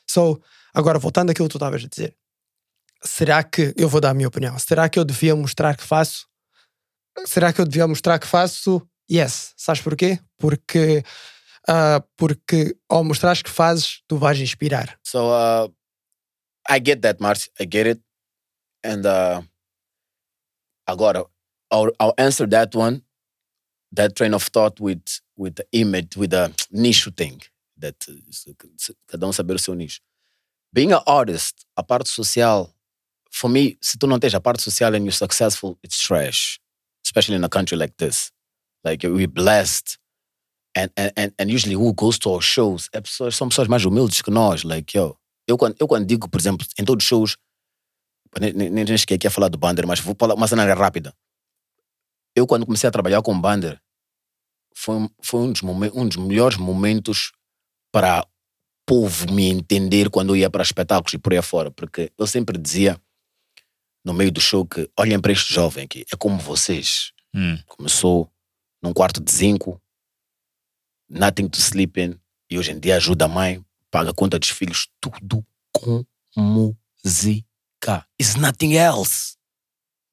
So, 0.08 0.40
agora 0.72 0.98
voltando 0.98 1.30
àquilo 1.30 1.48
que 1.48 1.52
tu 1.52 1.58
estavas 1.58 1.84
a 1.84 1.88
dizer. 1.88 2.16
Será 3.02 3.42
que, 3.42 3.74
eu 3.76 3.88
vou 3.88 4.00
dar 4.00 4.10
a 4.10 4.14
minha 4.14 4.28
opinião, 4.28 4.58
será 4.58 4.88
que 4.88 4.98
eu 4.98 5.04
devia 5.04 5.34
mostrar 5.34 5.76
que 5.76 5.82
faço? 5.82 6.26
Será 7.26 7.52
que 7.52 7.60
eu 7.60 7.64
devia 7.64 7.86
mostrar 7.86 8.18
que 8.18 8.26
faço? 8.26 8.86
Yes. 9.10 9.52
Sabes 9.56 9.82
porquê? 9.82 10.18
Porque, 10.38 11.04
ah, 11.68 12.02
porque 12.16 12.76
ao 12.88 13.04
mostrares 13.04 13.42
que 13.42 13.50
fazes, 13.50 14.02
tu 14.06 14.16
vais 14.16 14.38
inspirar. 14.40 14.98
So 15.04 15.28
uh, 15.30 15.72
I 16.68 16.80
get 16.84 17.00
that, 17.02 17.20
Marcy. 17.20 17.50
I 17.60 17.64
get 17.70 17.86
it. 17.86 18.05
And 18.86 19.04
uh, 19.04 19.42
agora, 20.86 21.24
I'll, 21.70 21.90
I'll 21.98 22.14
answer 22.16 22.46
that 22.46 22.74
one, 22.74 23.02
that 23.92 24.16
train 24.16 24.34
of 24.34 24.42
thought 24.44 24.80
with 24.80 25.20
with 25.36 25.56
the 25.56 25.66
image, 25.72 26.16
with 26.16 26.30
the 26.30 26.52
niche 26.70 27.08
thing. 27.16 27.42
that 27.78 27.96
cada 29.06 29.26
um 29.26 29.32
saber 29.32 29.54
o 29.54 29.58
seu 29.58 29.74
nicho. 29.74 30.00
Being 30.72 30.92
an 30.92 31.00
artist, 31.06 31.66
a 31.76 31.82
parte 31.82 32.08
social, 32.08 32.72
for 33.30 33.48
me, 33.48 33.78
se 33.80 33.98
tu 33.98 34.06
não 34.06 34.18
tens 34.18 34.34
a 34.34 34.40
parte 34.40 34.60
social 34.60 34.94
and 34.94 35.04
you're 35.04 35.12
successful, 35.12 35.78
it's 35.82 35.98
trash. 35.98 36.58
Especially 37.04 37.36
in 37.36 37.44
a 37.44 37.48
country 37.48 37.76
like 37.76 37.96
this. 37.96 38.32
Like 38.84 39.02
we're 39.04 39.28
blessed. 39.28 39.98
And, 40.74 40.90
and, 40.96 41.12
and, 41.16 41.32
and 41.38 41.50
usually 41.50 41.74
who 41.74 41.94
goes 41.94 42.18
to 42.20 42.30
our 42.34 42.42
shows 42.42 42.90
é 42.92 43.00
pessoas, 43.00 43.34
são 43.34 43.48
pessoas 43.48 43.68
mais 43.68 43.84
humildes 43.84 44.20
que 44.20 44.30
nós. 44.30 44.64
Like, 44.64 44.96
yo, 44.96 45.16
eu, 45.46 45.56
quando, 45.56 45.76
eu 45.80 45.88
quando 45.88 46.06
digo, 46.06 46.28
por 46.28 46.38
exemplo, 46.38 46.66
em 46.78 46.84
todos 46.84 47.04
os 47.04 47.08
shows, 47.08 47.36
nem, 48.40 48.52
nem, 48.52 48.70
nem 48.70 48.96
cheguei 48.98 49.16
aqui 49.16 49.26
a 49.26 49.30
falar 49.30 49.48
do 49.48 49.58
Bander, 49.58 49.86
mas 49.86 50.00
vou 50.00 50.14
falar 50.18 50.34
uma 50.34 50.48
cena 50.48 50.72
rápida. 50.74 51.14
Eu, 52.34 52.46
quando 52.46 52.66
comecei 52.66 52.88
a 52.88 52.92
trabalhar 52.92 53.22
com 53.22 53.38
Bander, 53.40 53.80
foi, 54.74 54.96
um- 54.96 55.08
foi 55.22 55.40
um, 55.40 55.52
dos 55.52 55.62
momen- 55.62 55.90
um 55.94 56.06
dos 56.06 56.16
melhores 56.18 56.58
momentos 56.58 57.32
para 57.92 58.22
o 58.22 58.26
povo 58.86 59.32
me 59.32 59.46
entender 59.48 60.10
quando 60.10 60.30
eu 60.30 60.36
ia 60.36 60.50
para 60.50 60.62
espetáculos 60.62 61.14
e 61.14 61.18
por 61.18 61.32
aí 61.32 61.38
afora, 61.38 61.70
porque 61.70 62.12
eu 62.18 62.26
sempre 62.26 62.58
dizia 62.58 63.00
no 64.04 64.12
meio 64.12 64.30
do 64.30 64.40
show 64.40 64.64
que 64.66 64.88
olhem 64.96 65.18
para 65.20 65.32
este 65.32 65.52
jovem 65.52 65.84
aqui, 65.84 66.04
é 66.12 66.16
como 66.16 66.38
vocês. 66.38 67.12
Mm. 67.34 67.56
Começou 67.66 68.30
num 68.82 68.92
quarto 68.92 69.20
de 69.20 69.32
zinco, 69.32 69.80
nothing 71.08 71.48
to 71.48 71.58
sleep 71.58 72.00
in, 72.00 72.18
e 72.50 72.58
hoje 72.58 72.70
em 72.72 72.78
dia 72.78 72.96
ajuda 72.96 73.24
a 73.24 73.28
mãe, 73.28 73.64
paga 73.90 74.10
a 74.10 74.14
conta 74.14 74.38
dos 74.38 74.50
filhos, 74.50 74.88
tudo 75.00 75.44
com 75.72 76.04
música. 76.36 77.44
It's 78.18 78.36
nothing 78.36 78.76
else. 78.76 79.36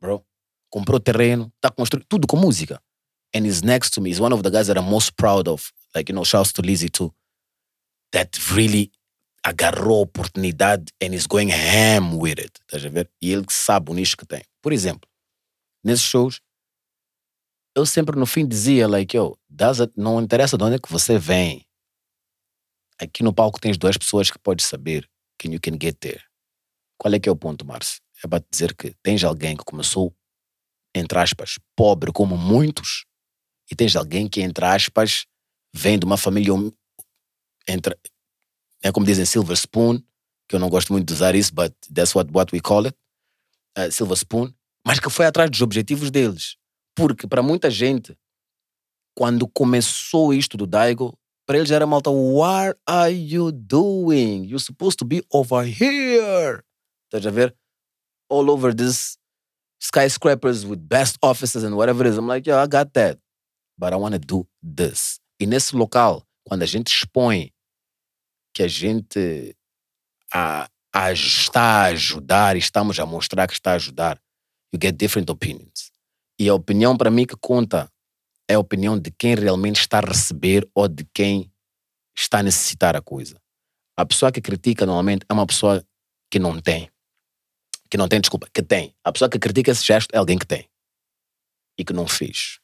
Bro, 0.02 0.26
comprou 0.70 1.00
terreno, 1.00 1.52
tá 1.62 1.70
construindo 1.70 2.06
tudo 2.08 2.28
com 2.28 2.38
música. 2.38 2.82
And 3.36 3.46
he's 3.46 3.62
next 3.64 3.92
to 3.92 4.02
me. 4.02 4.12
He's 4.12 4.20
one 4.20 4.34
of 4.34 4.44
the 4.44 4.52
guys 4.52 4.68
that 4.68 4.78
I'm 4.78 4.90
most 4.90 5.16
proud 5.16 5.48
of. 5.48 5.72
Like, 5.96 6.12
you 6.12 6.16
know, 6.16 6.24
shouts 6.24 6.52
to 6.54 6.62
Lizzie 6.62 6.90
too. 6.90 7.12
That 8.12 8.38
really 8.54 8.92
agarrou 9.44 9.98
a 9.98 10.02
oportunidade 10.02 10.92
and 11.02 11.14
is 11.14 11.28
going 11.28 11.50
ham 11.50 12.18
with 12.18 12.40
it. 12.40 12.60
Estás 12.62 12.86
a 12.86 12.90
ver? 12.90 13.10
E 13.22 13.32
ele 13.32 13.46
sabe 13.50 13.92
o 13.92 13.94
nicho 13.94 14.16
que 14.16 14.26
tem. 14.26 14.44
Por 14.62 14.72
exemplo, 14.72 15.10
nesses 15.84 16.06
shows, 16.06 16.42
eu 17.76 17.86
sempre 17.86 18.18
no 18.18 18.26
fim 18.26 18.48
dizia, 18.48 18.88
like, 18.88 19.18
yo, 19.18 19.38
não 19.98 20.22
interessa 20.22 20.58
de 20.58 20.64
onde 20.64 20.76
é 20.76 20.80
que 20.80 20.92
você 20.92 21.18
vem. 21.18 21.66
Aqui 23.00 23.24
no 23.24 23.34
palco 23.34 23.60
tens 23.60 23.78
duas 23.78 23.98
pessoas 23.98 24.30
que 24.30 24.38
podes 24.38 24.66
saber 24.66 25.10
can 25.40 25.52
you 25.52 25.60
can 25.60 25.78
get 25.82 25.98
there. 26.00 26.24
Qual 27.04 27.14
é 27.14 27.20
que 27.20 27.28
é 27.28 27.32
o 27.34 27.36
ponto, 27.36 27.66
Márcio? 27.66 28.00
É 28.24 28.28
para 28.30 28.42
dizer 28.50 28.74
que 28.74 28.96
tens 29.04 29.26
alguém 29.26 29.58
que 29.58 29.66
começou, 29.66 30.16
entre 30.96 31.20
aspas, 31.20 31.60
pobre 31.76 32.14
como 32.14 32.38
muitos, 32.38 33.04
e 33.70 33.76
tens 33.76 33.94
alguém 33.98 34.26
que, 34.26 34.40
entre 34.40 34.64
aspas, 34.64 35.26
vem 35.76 36.00
de 36.00 36.06
uma 36.06 36.16
família, 36.16 36.54
hum- 36.54 36.72
entre, 37.68 37.94
é 38.82 38.90
como 38.90 39.06
dizem 39.06 39.26
silver 39.26 39.58
spoon, 39.58 40.02
que 40.48 40.56
eu 40.56 40.60
não 40.62 40.70
gosto 40.70 40.94
muito 40.94 41.06
de 41.06 41.12
usar 41.14 41.36
isso, 41.36 41.54
but 41.54 41.74
that's 41.94 42.16
what, 42.16 42.32
what 42.34 42.56
we 42.56 42.62
call 42.62 42.86
it, 42.86 42.98
uh, 43.78 43.92
silver 43.92 44.16
spoon, 44.16 44.54
mas 44.88 44.98
que 44.98 45.10
foi 45.10 45.26
atrás 45.26 45.52
dos 45.52 45.60
objetivos 45.60 46.10
deles. 46.10 46.56
Porque 46.96 47.28
para 47.28 47.44
muita 47.44 47.70
gente, 47.70 48.18
quando 49.14 49.46
começou 49.46 50.34
isto 50.34 50.56
do 50.56 50.66
Daigo, 50.66 51.20
para 51.46 51.58
eles 51.58 51.70
era 51.70 51.86
malta, 51.86 52.10
what 52.10 52.80
are 52.88 53.14
you 53.14 53.52
doing? 53.52 54.46
You're 54.46 54.64
supposed 54.64 54.98
to 55.00 55.06
be 55.06 55.22
over 55.34 55.66
here. 55.68 56.64
Estás 57.14 57.28
a 57.28 57.32
ver? 57.32 57.56
All 58.28 58.50
over 58.50 58.74
this 58.76 59.18
skyscrapers 59.80 60.66
with 60.66 60.80
best 60.80 61.18
offices 61.22 61.64
and 61.64 61.76
whatever 61.76 62.06
it 62.08 62.10
is. 62.12 62.18
I'm 62.18 62.28
like, 62.28 62.50
yeah, 62.50 62.64
I 62.64 62.68
got 62.68 62.92
that. 62.94 63.20
But 63.78 63.94
I 63.94 63.98
want 63.98 64.14
to 64.14 64.20
do 64.20 64.48
this. 64.64 65.20
E 65.40 65.46
nesse 65.46 65.76
local, 65.76 66.26
quando 66.44 66.64
a 66.64 66.66
gente 66.66 66.88
expõe 66.88 67.52
que 68.52 68.64
a 68.64 68.68
gente 68.68 69.56
a, 70.34 70.68
a- 70.92 71.12
está 71.12 71.62
a 71.62 71.86
ajudar 71.86 72.56
e 72.56 72.60
estamos 72.60 73.00
a 73.00 73.06
mostrar 73.06 73.46
que 73.48 73.54
está 73.54 73.74
a 73.74 73.76
ajudar, 73.76 74.20
you 74.74 74.80
get 74.82 74.96
different 74.96 75.30
opinions. 75.30 75.92
E 76.40 76.50
a 76.50 76.56
opinião 76.56 76.98
para 76.98 77.12
mim 77.12 77.26
que 77.28 77.36
conta 77.40 77.92
é 78.48 78.56
a 78.56 78.60
opinião 78.60 78.98
de 78.98 79.12
quem 79.12 79.36
realmente 79.36 79.80
está 79.80 80.00
a 80.00 80.02
receber 80.08 80.68
ou 80.74 80.88
de 80.88 81.06
quem 81.14 81.52
está 82.18 82.40
a 82.40 82.44
necessitar 82.44 82.96
a 82.96 83.02
coisa. 83.02 83.40
A 83.96 84.04
pessoa 84.04 84.32
que 84.32 84.42
critica 84.42 84.84
normalmente 84.86 85.26
é 85.30 85.34
uma 85.34 85.46
pessoa 85.46 85.86
que 86.32 86.40
não 86.40 86.60
tem. 86.60 86.90
Que 87.94 87.98
não 87.98 88.08
tem, 88.08 88.20
desculpa, 88.20 88.48
que 88.52 88.64
tem. 88.64 88.96
A 89.04 89.12
pessoa 89.12 89.30
que 89.30 89.38
critica 89.38 89.70
esse 89.70 89.86
gesto 89.86 90.10
é 90.16 90.18
alguém 90.18 90.36
que 90.40 90.48
tem. 90.48 90.68
E 91.78 91.86
que 91.86 91.94
não 91.94 92.08
fez. 92.08 92.60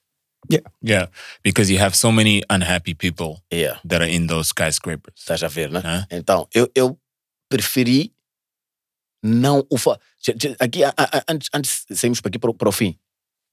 Yeah, 0.83 1.11
because 1.43 1.71
you 1.71 1.79
have 1.79 1.95
so 1.95 2.11
many 2.11 2.41
unhappy 2.49 2.95
people 2.95 3.39
Yeah. 3.53 3.79
that 3.87 4.01
are 4.01 4.09
in 4.11 4.25
those 4.25 4.47
skyscrapers. 4.49 5.19
Estás 5.19 5.43
a 5.43 5.47
ver, 5.47 5.69
né? 5.69 5.81
Hã? 5.85 6.07
Então, 6.09 6.47
eu, 6.51 6.67
eu 6.73 6.99
preferi 7.47 8.11
não 9.23 9.63
o 9.69 9.77
fa... 9.77 9.99
Aqui, 10.59 10.79
antes, 11.27 11.49
antes 11.53 11.85
de 11.87 11.95
sairmos 11.95 12.21
para 12.21 12.29
aqui 12.29 12.39
para, 12.39 12.49
o- 12.49 12.53
para 12.55 12.69
o 12.69 12.71
fim, 12.71 12.99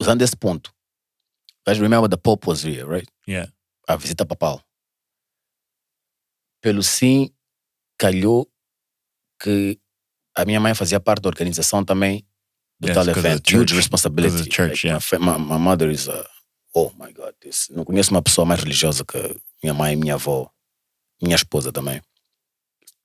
usando 0.00 0.22
esse 0.22 0.34
ponto. 0.34 0.72
Guys, 1.68 1.78
remember 1.78 2.08
the 2.08 2.16
Pope 2.16 2.48
was 2.48 2.64
here, 2.64 2.86
right? 2.86 3.06
Yeah. 3.28 3.52
A 3.86 3.96
visita 3.96 4.24
papal. 4.24 4.64
Pelo 6.62 6.82
sim, 6.82 7.34
calhou 7.98 8.50
que 9.38 9.78
a 10.36 10.44
minha 10.44 10.60
mãe 10.60 10.74
fazia 10.74 11.00
parte 11.00 11.22
da 11.22 11.28
organização 11.28 11.82
também 11.82 12.24
do 12.78 12.88
Yes, 12.88 12.94
tal 12.94 13.08
evento. 13.08 13.56
Huge 13.56 13.74
responsibility. 13.74 14.44
The 14.44 14.54
church, 14.54 14.86
Like, 14.86 14.86
yeah. 14.86 15.38
my, 15.38 15.38
my, 15.38 15.58
mother 15.58 15.90
is 15.90 16.08
a... 16.08 16.28
Oh 16.74 16.92
my 16.98 17.10
God. 17.10 17.34
This, 17.40 17.68
não 17.70 17.84
conheço 17.84 18.10
uma 18.10 18.20
pessoa 18.20 18.44
mais 18.44 18.60
religiosa 18.60 19.02
que 19.02 19.18
minha 19.62 19.72
mãe 19.72 19.96
minha 19.96 20.14
avó. 20.14 20.50
Minha 21.22 21.36
esposa 21.36 21.72
também. 21.72 22.02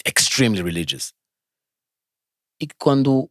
Extremely 0.06 0.61
religious. 0.61 1.14
E 2.60 2.68
quando 2.77 3.30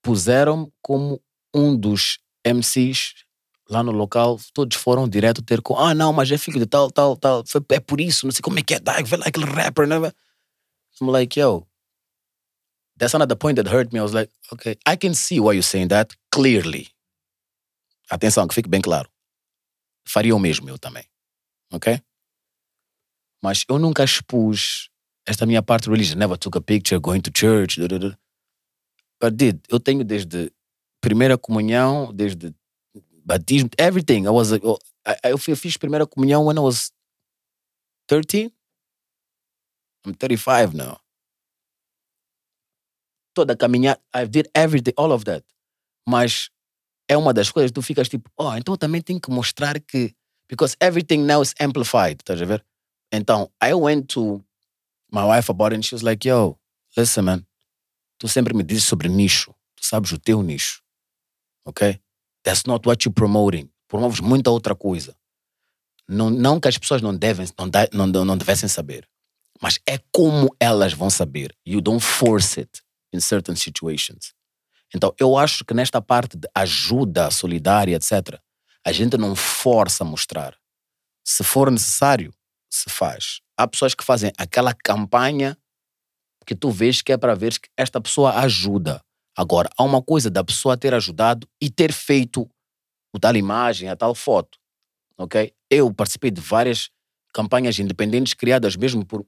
puseram 0.00 0.72
como 0.80 1.20
um 1.52 1.76
dos 1.76 2.20
MCs 2.46 3.26
lá 3.68 3.82
no 3.82 3.90
local, 3.90 4.38
todos 4.54 4.76
foram 4.76 5.08
direto 5.08 5.42
ter 5.42 5.60
com 5.60 5.76
ah 5.76 5.92
não, 5.92 6.12
mas 6.12 6.30
é 6.30 6.38
filho 6.38 6.60
de 6.60 6.66
tal, 6.66 6.90
tal, 6.92 7.16
tal, 7.16 7.42
é 7.70 7.80
por 7.80 8.00
isso, 8.00 8.24
não 8.24 8.30
sei 8.30 8.40
como 8.40 8.58
é 8.60 8.62
que 8.62 8.74
é, 8.74 8.78
dá, 8.78 9.02
vê 9.02 9.16
lá 9.16 9.26
aquele 9.26 9.46
rapper, 9.46 9.88
né? 9.88 9.96
I'm 11.00 11.10
like, 11.10 11.38
yo, 11.38 11.66
that's 12.98 13.14
another 13.14 13.36
point 13.36 13.56
that 13.56 13.68
hurt 13.68 13.92
me. 13.92 14.00
I 14.00 14.02
was 14.02 14.14
like, 14.14 14.30
okay, 14.52 14.76
I 14.86 14.96
can 14.96 15.14
see 15.14 15.40
why 15.40 15.52
you're 15.52 15.62
saying 15.62 15.88
that 15.88 16.14
clearly. 16.30 16.88
Atenção, 18.10 18.46
que 18.48 18.54
fique 18.54 18.68
bem 18.68 18.80
claro. 18.80 19.08
Faria 20.06 20.34
o 20.34 20.38
mesmo 20.38 20.68
eu 20.68 20.78
também, 20.78 21.04
ok? 21.72 22.00
Mas 23.42 23.64
eu 23.68 23.78
nunca 23.78 24.04
expus 24.04 24.88
esta 25.26 25.44
minha 25.44 25.62
parte 25.62 25.90
religiosa. 25.90 26.18
Never 26.18 26.38
took 26.38 26.56
a 26.56 26.60
picture 26.60 27.00
going 27.00 27.20
to 27.20 27.30
church. 27.34 27.80
duh, 27.80 27.88
duh, 27.88 27.98
duh. 27.98 28.16
But 29.20 29.36
did. 29.36 29.60
Eu 29.68 29.80
tenho 29.80 30.04
desde 30.04 30.52
primeira 31.00 31.36
comunhão, 31.36 32.12
desde 32.12 32.54
batismo, 33.24 33.70
everything. 33.78 34.26
I 34.26 34.30
was, 34.30 34.52
eu, 34.52 34.78
eu 35.24 35.38
fiz 35.38 35.76
primeira 35.76 36.06
comunhão 36.06 36.46
when 36.46 36.56
I 36.56 36.60
was 36.60 36.92
13. 38.08 38.52
I'm 40.06 40.14
35 40.14 40.76
now. 40.76 41.00
Toda 43.36 43.52
a 43.52 43.56
caminhada, 43.56 44.00
I 44.14 44.24
did 44.24 44.48
everything, 44.54 44.94
all 44.96 45.12
of 45.12 45.26
that. 45.26 45.44
Mas 46.08 46.48
é 47.06 47.18
uma 47.18 47.34
das 47.34 47.50
coisas, 47.50 47.70
tu 47.70 47.82
ficas 47.82 48.08
tipo, 48.08 48.30
oh, 48.34 48.56
então 48.56 48.78
também 48.78 49.02
tenho 49.02 49.20
que 49.20 49.30
mostrar 49.30 49.78
que. 49.78 50.14
Because 50.48 50.74
everything 50.80 51.18
now 51.18 51.42
is 51.42 51.54
amplified, 51.60 52.22
estás 52.22 52.40
a 52.40 52.46
ver? 52.46 52.64
Então, 53.12 53.50
I 53.62 53.74
went 53.74 54.06
to 54.14 54.42
my 55.12 55.22
wife 55.22 55.50
about 55.50 55.74
it 55.74 55.76
and 55.76 55.82
she 55.84 55.94
was 55.94 56.02
like, 56.02 56.26
yo, 56.26 56.58
listen, 56.96 57.24
man, 57.24 57.46
tu 58.18 58.26
sempre 58.26 58.54
me 58.54 58.62
dizes 58.62 58.84
sobre 58.84 59.10
nicho, 59.10 59.54
tu 59.76 59.84
sabes 59.84 60.12
o 60.12 60.18
teu 60.18 60.42
nicho, 60.42 60.80
ok? 61.66 62.00
That's 62.42 62.64
not 62.64 62.88
what 62.88 63.04
you're 63.04 63.14
promoting. 63.14 63.68
Promoves 63.86 64.20
muita 64.20 64.50
outra 64.50 64.74
coisa. 64.74 65.14
Não, 66.08 66.30
não 66.30 66.58
que 66.58 66.68
as 66.68 66.78
pessoas 66.78 67.02
não 67.02 67.14
devem, 67.14 67.46
não, 67.58 67.70
não, 67.92 68.06
não, 68.06 68.24
não 68.24 68.38
devessem 68.38 68.68
saber, 68.68 69.06
mas 69.60 69.78
é 69.86 69.98
como 70.10 70.48
elas 70.58 70.94
vão 70.94 71.10
saber. 71.10 71.54
You 71.66 71.82
don't 71.82 72.02
force 72.02 72.58
it 72.58 72.85
in 73.16 73.20
certain 73.20 73.56
situations. 73.56 74.34
Então, 74.94 75.14
eu 75.18 75.36
acho 75.36 75.64
que 75.64 75.74
nesta 75.74 76.00
parte 76.00 76.36
de 76.36 76.48
ajuda 76.54 77.30
solidária, 77.30 77.96
etc., 77.96 78.38
a 78.84 78.92
gente 78.92 79.16
não 79.16 79.34
força 79.34 80.04
a 80.04 80.06
mostrar. 80.06 80.56
Se 81.24 81.42
for 81.42 81.70
necessário, 81.70 82.32
se 82.70 82.88
faz. 82.88 83.40
Há 83.56 83.66
pessoas 83.66 83.94
que 83.94 84.04
fazem 84.04 84.30
aquela 84.38 84.72
campanha 84.72 85.58
que 86.46 86.54
tu 86.54 86.70
vês 86.70 87.02
que 87.02 87.12
é 87.12 87.16
para 87.16 87.34
ver 87.34 87.58
que 87.58 87.68
esta 87.76 88.00
pessoa 88.00 88.38
ajuda. 88.38 89.00
Agora, 89.36 89.68
há 89.76 89.82
uma 89.82 90.00
coisa 90.00 90.30
da 90.30 90.44
pessoa 90.44 90.76
ter 90.76 90.94
ajudado 90.94 91.48
e 91.60 91.68
ter 91.68 91.92
feito 91.92 92.48
o 93.12 93.18
tal 93.18 93.34
imagem, 93.34 93.88
a 93.88 93.96
tal 93.96 94.14
foto. 94.14 94.56
Ok? 95.18 95.52
Eu 95.68 95.92
participei 95.92 96.30
de 96.30 96.40
várias 96.40 96.90
campanhas 97.34 97.78
independentes 97.78 98.34
criadas 98.34 98.76
mesmo 98.76 99.04
por 99.04 99.26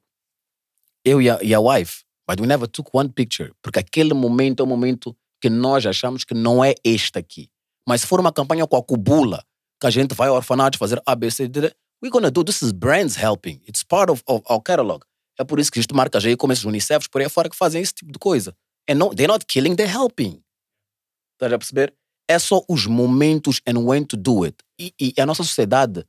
eu 1.04 1.20
e 1.20 1.28
a, 1.28 1.38
e 1.42 1.52
a 1.52 1.60
wife, 1.60 2.04
but 2.28 2.40
we 2.40 2.46
never 2.46 2.68
took 2.68 2.90
one 2.92 3.08
picture, 3.08 3.52
porque 3.62 3.78
aquele 3.78 4.12
momento 4.12 4.62
é 4.62 4.64
um 4.64 4.68
momento 4.68 5.16
que 5.40 5.48
nós 5.48 5.86
achamos 5.86 6.24
que 6.24 6.34
não 6.34 6.62
é 6.62 6.74
este 6.84 7.18
aqui. 7.18 7.48
Mas 7.88 8.02
se 8.02 8.06
for 8.06 8.20
uma 8.20 8.32
campanha 8.32 8.66
com 8.66 8.76
a 8.76 8.82
cubula, 8.82 9.42
que 9.80 9.86
a 9.86 9.90
gente 9.90 10.14
vai 10.14 10.28
ao 10.28 10.34
orfanato 10.34 10.76
fazer 10.76 11.00
ABC, 11.06 11.48
we're 12.02 12.10
gonna 12.10 12.30
do, 12.30 12.44
this 12.44 12.60
is 12.60 12.72
brands 12.72 13.16
helping, 13.16 13.62
it's 13.66 13.82
part 13.82 14.10
of, 14.10 14.22
of 14.26 14.44
our 14.50 14.60
catalog. 14.60 15.02
É 15.38 15.44
por 15.44 15.58
isso 15.58 15.70
que 15.70 15.78
existe 15.78 15.94
marcas 15.94 16.24
aí 16.26 16.36
como 16.36 16.52
esses 16.52 16.64
Unicefs 16.64 17.08
por 17.08 17.22
aí 17.22 17.28
fora 17.28 17.48
que 17.48 17.56
fazem 17.56 17.80
esse 17.80 17.94
tipo 17.94 18.12
de 18.12 18.18
coisa. 18.18 18.54
And 18.90 18.96
no, 18.96 19.14
they're 19.14 19.32
not 19.32 19.46
killing, 19.46 19.74
they're 19.76 19.90
helping. 19.90 20.42
Estás 21.34 21.52
a 21.52 21.58
perceber? 21.58 21.94
É 22.28 22.38
só 22.38 22.62
os 22.68 22.86
momentos 22.86 23.60
and 23.66 23.78
when 23.78 24.04
to 24.04 24.16
do 24.16 24.44
it. 24.44 24.56
E, 24.78 24.92
e 25.00 25.20
a 25.20 25.24
nossa 25.24 25.44
sociedade 25.44 26.04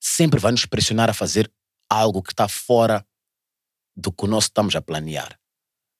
sempre 0.00 0.40
vai 0.40 0.52
nos 0.52 0.64
pressionar 0.64 1.10
a 1.10 1.14
fazer 1.14 1.52
algo 1.90 2.22
que 2.22 2.32
está 2.32 2.48
fora 2.48 3.04
do 3.96 4.12
que 4.12 4.26
nós 4.26 4.44
estamos 4.44 4.76
a 4.76 4.80
planear. 4.80 5.38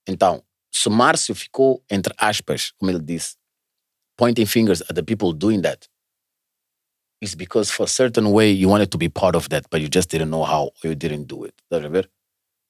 Então, 0.09 0.43
se 0.73 0.89
Márcio 0.89 1.35
ficou, 1.35 1.85
entre 1.91 2.15
aspas, 2.17 2.73
como 2.73 2.91
ele 2.91 3.03
disse, 3.03 3.37
pointing 4.17 4.47
fingers 4.47 4.81
at 4.83 4.95
the 4.95 5.03
people 5.03 5.35
doing 5.35 5.61
that, 5.61 5.87
it's 7.20 7.35
because 7.35 7.70
for 7.70 7.85
a 7.85 7.89
certain 7.89 8.33
way 8.33 8.51
you 8.51 8.70
wanted 8.70 8.91
to 8.91 8.97
be 8.97 9.11
part 9.11 9.37
of 9.37 9.49
that, 9.51 9.69
but 9.70 9.83
you 9.83 9.89
just 9.93 10.11
didn't 10.11 10.31
know 10.31 10.45
how 10.45 10.73
or 10.83 10.91
you 10.91 10.95
didn't 10.95 11.27
do 11.27 11.45
it. 11.45 11.55
Estás 11.62 11.85
a 11.85 11.89
ver? 11.91 12.11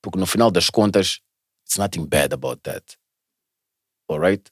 Porque 0.02 0.18
no 0.18 0.26
final 0.26 0.50
das 0.50 0.68
contas, 0.68 1.20
it's 1.65 1.78
nothing 1.78 2.07
bad 2.07 2.33
about 2.33 2.60
that. 2.65 2.97
Alright? 4.10 4.50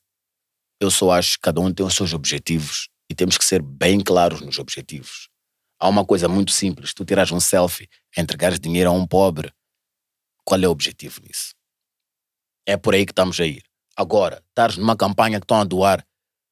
Eu 0.81 0.91
só 0.91 1.11
acho 1.11 1.37
que 1.37 1.43
cada 1.43 1.61
um 1.61 1.73
tem 1.73 1.85
os 1.85 1.95
seus 1.95 2.13
objetivos 2.13 2.89
e 3.11 3.15
temos 3.15 3.37
que 3.37 3.45
ser 3.45 3.63
bem 3.63 4.01
claros 4.01 4.41
nos 4.41 4.59
objetivos. 4.59 5.29
Há 5.81 5.89
uma 5.89 6.05
coisa 6.05 6.29
muito 6.29 6.53
simples: 6.53 6.95
tu 6.95 7.05
tiras 7.05 7.33
um 7.33 7.41
selfie, 7.41 7.89
entregares 8.17 8.61
dinheiro 8.61 8.91
a 8.91 8.93
um 8.93 9.07
pobre, 9.07 9.53
qual 10.45 10.61
é 10.61 10.69
o 10.69 10.71
objetivo 10.71 11.21
nisso? 11.23 11.56
É 12.67 12.77
por 12.77 12.95
aí 12.95 13.07
que 13.07 13.13
estamos 13.13 13.39
a 13.41 13.47
ir. 13.47 13.63
Agora, 13.97 14.43
estares 14.49 14.77
numa 14.77 14.97
campanha 14.97 15.39
que 15.41 15.45
estão 15.45 15.59
a 15.61 15.65
doar 15.65 16.05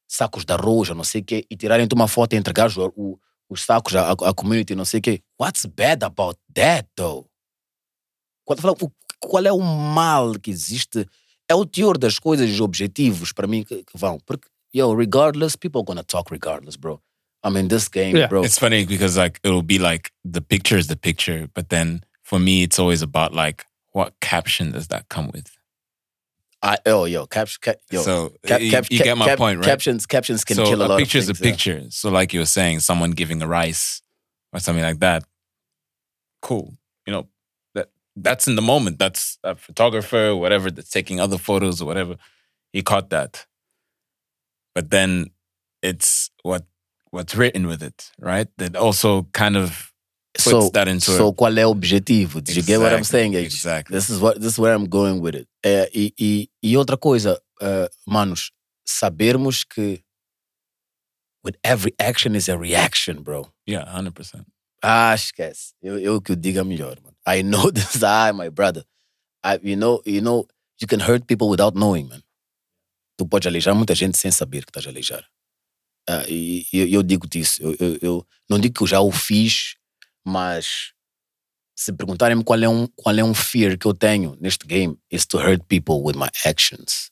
sacos 0.07 0.45
de 0.45 0.53
arroz, 0.53 0.89
não 0.89 1.03
sei 1.03 1.21
o 1.21 1.23
quê, 1.25 1.45
e 1.49 1.55
tirarem-te 1.57 1.93
uma 1.93 2.07
foto 2.07 2.33
e 2.33 2.37
entregares 2.37 2.77
o, 2.77 2.91
o- 2.95 3.19
os 3.49 3.63
sacos 3.63 3.95
à, 3.95 4.11
à 4.11 4.33
community, 4.33 4.73
não 4.75 4.85
sei 4.85 4.99
o 4.99 5.03
quê. 5.03 5.21
What's 5.39 5.65
bad 5.65 6.03
about 6.03 6.39
that, 6.55 6.87
though? 6.95 7.27
O- 8.47 8.91
qual 9.19 9.45
é 9.45 9.51
o 9.51 9.59
mal 9.59 10.33
que 10.39 10.51
existe. 10.51 11.07
É 11.47 11.53
o 11.55 11.65
teor 11.65 11.97
das 11.97 12.17
coisas, 12.19 12.49
os 12.49 12.59
objetivos, 12.61 13.31
para 13.31 13.47
mim, 13.47 13.63
que, 13.63 13.83
que 13.83 13.97
vão. 13.97 14.19
Porque, 14.25 14.47
yo, 14.73 14.93
regardless, 14.95 15.55
people 15.55 15.83
gonna 15.83 16.03
talk 16.03 16.31
regardless, 16.31 16.75
bro. 16.77 16.99
I 17.43 17.49
mean, 17.51 17.67
this 17.67 17.87
game, 17.87 18.17
Yeah. 18.17 18.27
bro. 18.27 18.43
It's 18.43 18.57
funny 18.57 18.85
because 18.85 19.15
like 19.19 19.39
it'll 19.43 19.61
be 19.61 19.77
like 19.77 20.09
the 20.23 20.41
picture 20.41 20.79
is 20.79 20.87
the 20.87 20.95
picture, 20.95 21.47
but 21.53 21.69
then 21.69 22.01
for 22.23 22.39
me 22.39 22.63
it's 22.63 22.79
always 22.79 23.03
about 23.03 23.33
like 23.33 23.65
what 23.93 24.13
caption 24.19 24.71
does 24.71 24.87
that 24.87 25.05
come 25.09 25.29
with? 25.31 25.45
I, 26.65 26.79
oh, 26.87 27.05
yo, 27.05 27.27
caps, 27.27 27.57
cap, 27.57 27.77
yo. 27.91 28.01
so 28.01 28.33
cap- 28.43 28.59
you, 28.59 28.71
cap- 28.71 28.89
you 28.89 28.97
cap- 28.97 29.05
get 29.05 29.17
my 29.19 29.35
point, 29.35 29.59
right? 29.59 29.65
Captions, 29.65 30.07
captions 30.07 30.43
can 30.43 30.55
so 30.55 30.65
kill 30.65 30.81
a 30.81 30.87
lot 30.87 30.97
picture 30.97 31.19
of 31.19 31.29
is 31.29 31.29
a 31.29 31.33
yeah. 31.33 31.51
picture. 31.51 31.83
So 31.91 32.09
like 32.09 32.33
you 32.33 32.39
were 32.39 32.47
saying, 32.47 32.79
someone 32.79 33.11
giving 33.11 33.39
a 33.43 33.47
rice 33.47 34.01
or 34.51 34.59
something 34.59 34.83
like 34.83 34.99
that. 34.99 35.23
Cool. 36.41 36.75
You 37.05 37.13
know, 37.13 37.27
that 37.75 37.91
that's 38.15 38.47
in 38.47 38.55
the 38.55 38.63
moment. 38.63 38.97
That's 38.97 39.37
a 39.43 39.55
photographer, 39.55 40.35
whatever, 40.35 40.71
that's 40.71 40.89
taking 40.89 41.19
other 41.19 41.37
photos 41.37 41.83
or 41.83 41.85
whatever. 41.85 42.15
He 42.73 42.81
caught 42.81 43.11
that. 43.11 43.45
But 44.73 44.89
then 44.89 45.29
it's 45.83 46.31
what 46.41 46.65
what's 47.11 47.35
written 47.35 47.67
with 47.67 47.83
it, 47.83 48.11
right? 48.19 48.47
That 48.57 48.75
also 48.75 49.23
kind 49.33 49.55
of 49.55 49.93
So, 50.37 50.69
that 50.71 50.87
into 50.89 51.11
so 51.11 51.29
a, 51.29 51.33
qual 51.33 51.57
é 51.57 51.65
o 51.65 51.69
objetivo? 51.71 52.41
Did 52.41 52.57
you 52.57 52.63
get 52.63 52.79
what 52.79 52.91
I'm 52.91 52.99
Exactly, 52.99 53.19
saying? 53.19 53.35
Exactly. 53.35 53.95
This 53.95 54.09
is 54.09 54.19
what 54.19 54.39
this 54.39 54.53
is 54.53 54.59
where 54.59 54.73
I'm 54.75 54.85
going 54.87 55.21
with 55.21 55.35
it. 55.35 55.47
É, 55.63 55.89
e, 55.93 56.13
e, 56.19 56.49
e 56.61 56.77
outra 56.77 56.97
coisa, 56.97 57.41
uh, 57.61 57.87
manos, 58.05 58.51
sabermos 58.85 59.63
que 59.63 60.01
with 61.43 61.55
every 61.63 61.93
action 61.99 62.35
is 62.35 62.49
a 62.49 62.57
reaction, 62.57 63.21
bro. 63.21 63.51
yeah, 63.65 63.85
hundred 63.85 64.13
percent. 64.13 64.45
Ah, 64.83 65.13
esquece. 65.15 65.73
Eu, 65.81 65.97
eu 65.99 66.21
que 66.21 66.33
o 66.33 66.35
diga 66.35 66.63
melhor, 66.63 66.97
mano. 67.01 67.15
I 67.25 67.41
know 67.41 67.71
this. 67.73 68.03
Ah, 68.03 68.31
my 68.33 68.49
brother. 68.49 68.83
I, 69.43 69.59
you 69.63 69.75
know, 69.75 70.01
you 70.05 70.21
know, 70.21 70.47
you 70.79 70.87
can 70.87 70.99
hurt 70.99 71.27
people 71.27 71.49
without 71.49 71.75
knowing, 71.75 72.07
man. 72.09 72.21
Tu 73.17 73.25
podes 73.25 73.47
aleijar 73.47 73.73
muita 73.73 73.95
gente 73.95 74.17
sem 74.17 74.31
saber 74.31 74.65
que 74.65 74.69
estás 74.71 74.85
a 74.85 74.89
aleijar. 74.89 75.23
Ah, 76.07 76.25
e 76.27 76.65
e 76.73 76.79
eu, 76.79 76.87
eu 76.87 77.03
digo-te 77.03 77.39
isso. 77.39 77.61
Eu, 77.63 77.75
eu, 77.79 77.97
eu 78.01 78.27
não 78.49 78.59
digo 78.59 78.75
que 78.75 78.83
eu 78.83 78.87
já 78.87 78.99
o 78.99 79.11
fiz, 79.11 79.75
mas 80.25 80.93
se 81.75 81.91
perguntarem-me 81.93 82.43
qual 82.43 82.61
é 82.61 82.69
um 82.69 82.87
qual 82.95 83.15
é 83.15 83.23
um 83.23 83.33
fear 83.33 83.77
que 83.77 83.85
eu 83.85 83.93
tenho 83.93 84.37
neste 84.39 84.65
game, 84.65 84.97
is 85.11 85.25
to 85.25 85.37
hurt 85.37 85.63
people 85.67 86.01
with 86.03 86.15
my 86.15 86.29
actions. 86.45 87.11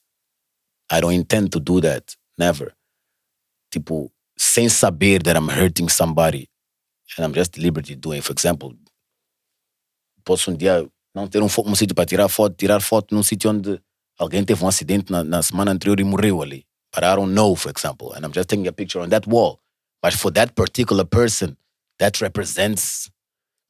I 0.90 1.00
don't 1.00 1.14
intend 1.14 1.50
to 1.50 1.60
do 1.60 1.80
that. 1.80 2.16
Never. 2.38 2.74
Tipo, 3.70 4.10
sem 4.36 4.68
saber 4.68 5.22
that 5.22 5.36
I'm 5.36 5.48
hurting 5.48 5.88
somebody 5.88 6.48
and 7.16 7.24
I'm 7.24 7.34
just 7.34 7.52
deliberately 7.52 7.96
doing. 7.96 8.22
For 8.22 8.32
example, 8.32 8.74
posso 10.24 10.50
um 10.50 10.56
dia 10.56 10.88
não 11.14 11.28
ter 11.28 11.42
um, 11.42 11.46
um 11.46 11.74
sítio 11.74 11.94
para 11.94 12.06
tirar 12.06 12.28
foto, 12.28 12.56
tirar 12.56 12.80
foto 12.80 13.14
num 13.14 13.22
sítio 13.22 13.50
onde 13.50 13.80
alguém 14.18 14.44
teve 14.44 14.64
um 14.64 14.68
acidente 14.68 15.12
na, 15.12 15.22
na 15.22 15.42
semana 15.42 15.70
anterior 15.70 16.00
e 16.00 16.04
morreu 16.04 16.42
ali. 16.42 16.66
But 16.94 17.04
I 17.04 17.14
don't 17.16 17.34
know, 17.34 17.54
for 17.56 17.70
example, 17.70 18.12
and 18.14 18.24
I'm 18.24 18.32
just 18.32 18.48
taking 18.48 18.66
a 18.68 18.72
picture 18.72 19.02
on 19.02 19.10
that 19.10 19.28
wall. 19.28 19.60
But 20.02 20.14
for 20.14 20.30
that 20.32 20.54
particular 20.54 21.04
person, 21.04 21.56
that 21.98 22.20
represents, 22.20 23.10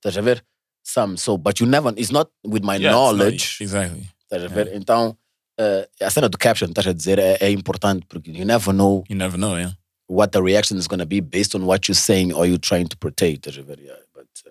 estás? 0.05 0.43
Some. 0.87 1.17
So, 1.17 1.39
but 1.39 1.61
you 1.61 1.67
never, 1.67 1.95
it's 1.97 2.13
not 2.13 2.29
with 2.45 2.63
my 2.63 2.77
Yeah, 2.77 2.91
not- 2.91 3.17
knowledge. 3.17 3.59
exactly. 3.61 4.07
Estás 4.31 4.51
ver? 4.51 4.71
Então, 4.75 5.17
eh, 5.59 5.87
a 6.03 6.11
cena 6.11 6.29
do 6.29 6.37
caption, 6.37 6.69
estás 6.71 6.87
a 6.87 6.93
dizer, 6.93 7.19
é, 7.19 7.39
é 7.41 7.51
importante 7.51 8.05
porque 8.07 8.31
you 8.31 8.45
never 8.45 8.73
know 8.75 9.03
You 9.09 9.17
never 9.17 9.39
know, 9.39 9.57
yeah. 9.57 9.73
what 10.09 10.33
the 10.33 10.43
reaction 10.43 10.77
is 10.77 10.87
going 10.87 10.99
to 11.01 11.07
be 11.07 11.21
based 11.21 11.55
on 11.55 11.65
what 11.65 11.89
you're 11.89 11.95
saying 11.99 12.35
or 12.35 12.45
you're 12.47 12.59
trying 12.59 12.87
to 12.89 12.97
portray. 12.99 13.37
Estás? 13.39 13.57
Yeah, 13.57 13.95
but, 14.15 14.27
uh, 14.47 14.51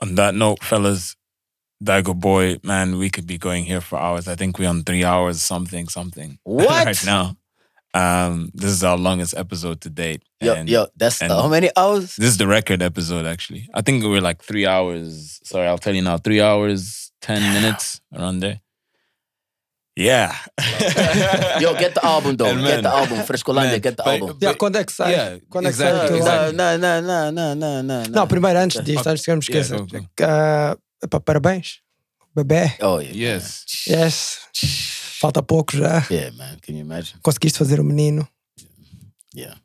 On 0.00 0.16
that 0.16 0.34
note, 0.34 0.64
fellas, 0.64 1.14
Daigo 1.82 2.12
boy, 2.18 2.58
man, 2.64 2.98
we 2.98 3.08
could 3.08 3.24
be 3.26 3.38
going 3.38 3.64
here 3.64 3.80
for 3.80 4.00
hours. 4.00 4.26
I 4.26 4.34
think 4.34 4.58
we're 4.58 4.68
on 4.68 4.82
three 4.82 5.04
hours, 5.04 5.40
something, 5.42 5.88
something. 5.88 6.38
What? 6.44 6.86
right 6.86 7.06
now. 7.06 7.36
Um, 7.94 8.48
this 8.54 8.70
is 8.70 8.82
our 8.82 8.96
longest 8.96 9.34
episode 9.36 9.80
to 9.82 9.90
date. 9.90 10.22
yo, 10.40 10.54
and 10.54 10.68
yo, 10.68 10.86
that's 10.96 11.20
and- 11.20 11.30
how 11.30 11.46
many 11.48 11.68
hours? 11.76 12.16
This 12.16 12.30
is 12.30 12.36
the 12.38 12.46
record 12.46 12.80
episode, 12.82 13.26
actually. 13.26 13.68
I 13.74 13.82
think 13.82 14.02
we're 14.04 14.20
like 14.22 14.42
three 14.42 14.66
hours. 14.66 15.40
Sorry, 15.44 15.66
I'll 15.68 15.76
tell 15.78 15.94
you 15.94 16.00
now. 16.02 16.16
Three 16.16 16.40
hours, 16.40 17.12
10 17.20 17.42
minutes 17.54 18.00
around 18.16 18.40
there. 18.40 18.60
Yeah. 19.94 20.32
Yo, 21.60 21.74
get 21.76 21.92
the 21.94 22.00
album 22.02 22.36
though. 22.36 22.46
And 22.52 22.62
get 22.64 22.82
the 22.82 22.88
album. 22.88 23.18
Frescolândia, 23.28 23.72
man, 23.72 23.80
get 23.80 23.96
the 23.98 24.02
but- 24.02 24.20
album. 24.20 24.38
Yeah, 24.40 24.54
quando 24.54 24.76
é 24.78 24.84
que 24.86 24.92
sai? 24.92 25.10
Yeah, 25.12 25.38
quando 25.50 25.66
é 25.68 25.70
que 25.70 25.76
sai 25.76 25.92
o 25.92 26.08
teu 26.08 26.16
exactly. 26.16 26.30
álbum? 26.30 26.56
No, 26.56 26.78
no, 26.78 27.00
no, 27.02 27.30
no, 27.30 27.54
no, 27.54 27.82
no, 27.82 28.02
Não, 28.08 28.26
primeiro, 28.26 28.58
antes 28.58 28.78
Okay. 28.80 28.94
disto, 28.94 29.06
antes 29.06 29.22
que 29.22 29.30
eu 29.30 29.36
me 29.36 29.42
Yeah, 29.50 29.60
esqueça. 29.60 29.84
go, 29.84 30.00
go. 30.00 30.08
Ah, 30.24 30.76
epá, 31.04 31.20
parabéns. 31.20 31.80
Bebê. 32.34 32.72
Oh, 32.80 33.00
yeah. 33.00 33.34
yes. 33.34 33.64
Yes. 33.86 34.38
Falta 35.22 35.42
pouco 35.42 35.76
já. 35.76 36.04
Yeah, 36.10 36.32
man. 36.36 36.58
Can 36.60 36.74
you 36.74 36.80
imagine? 36.84 37.18
Conseguiste 37.22 37.58
fazer 37.58 37.80
um 37.80 37.84
menino. 37.84 38.28
Yeah. 39.34 39.56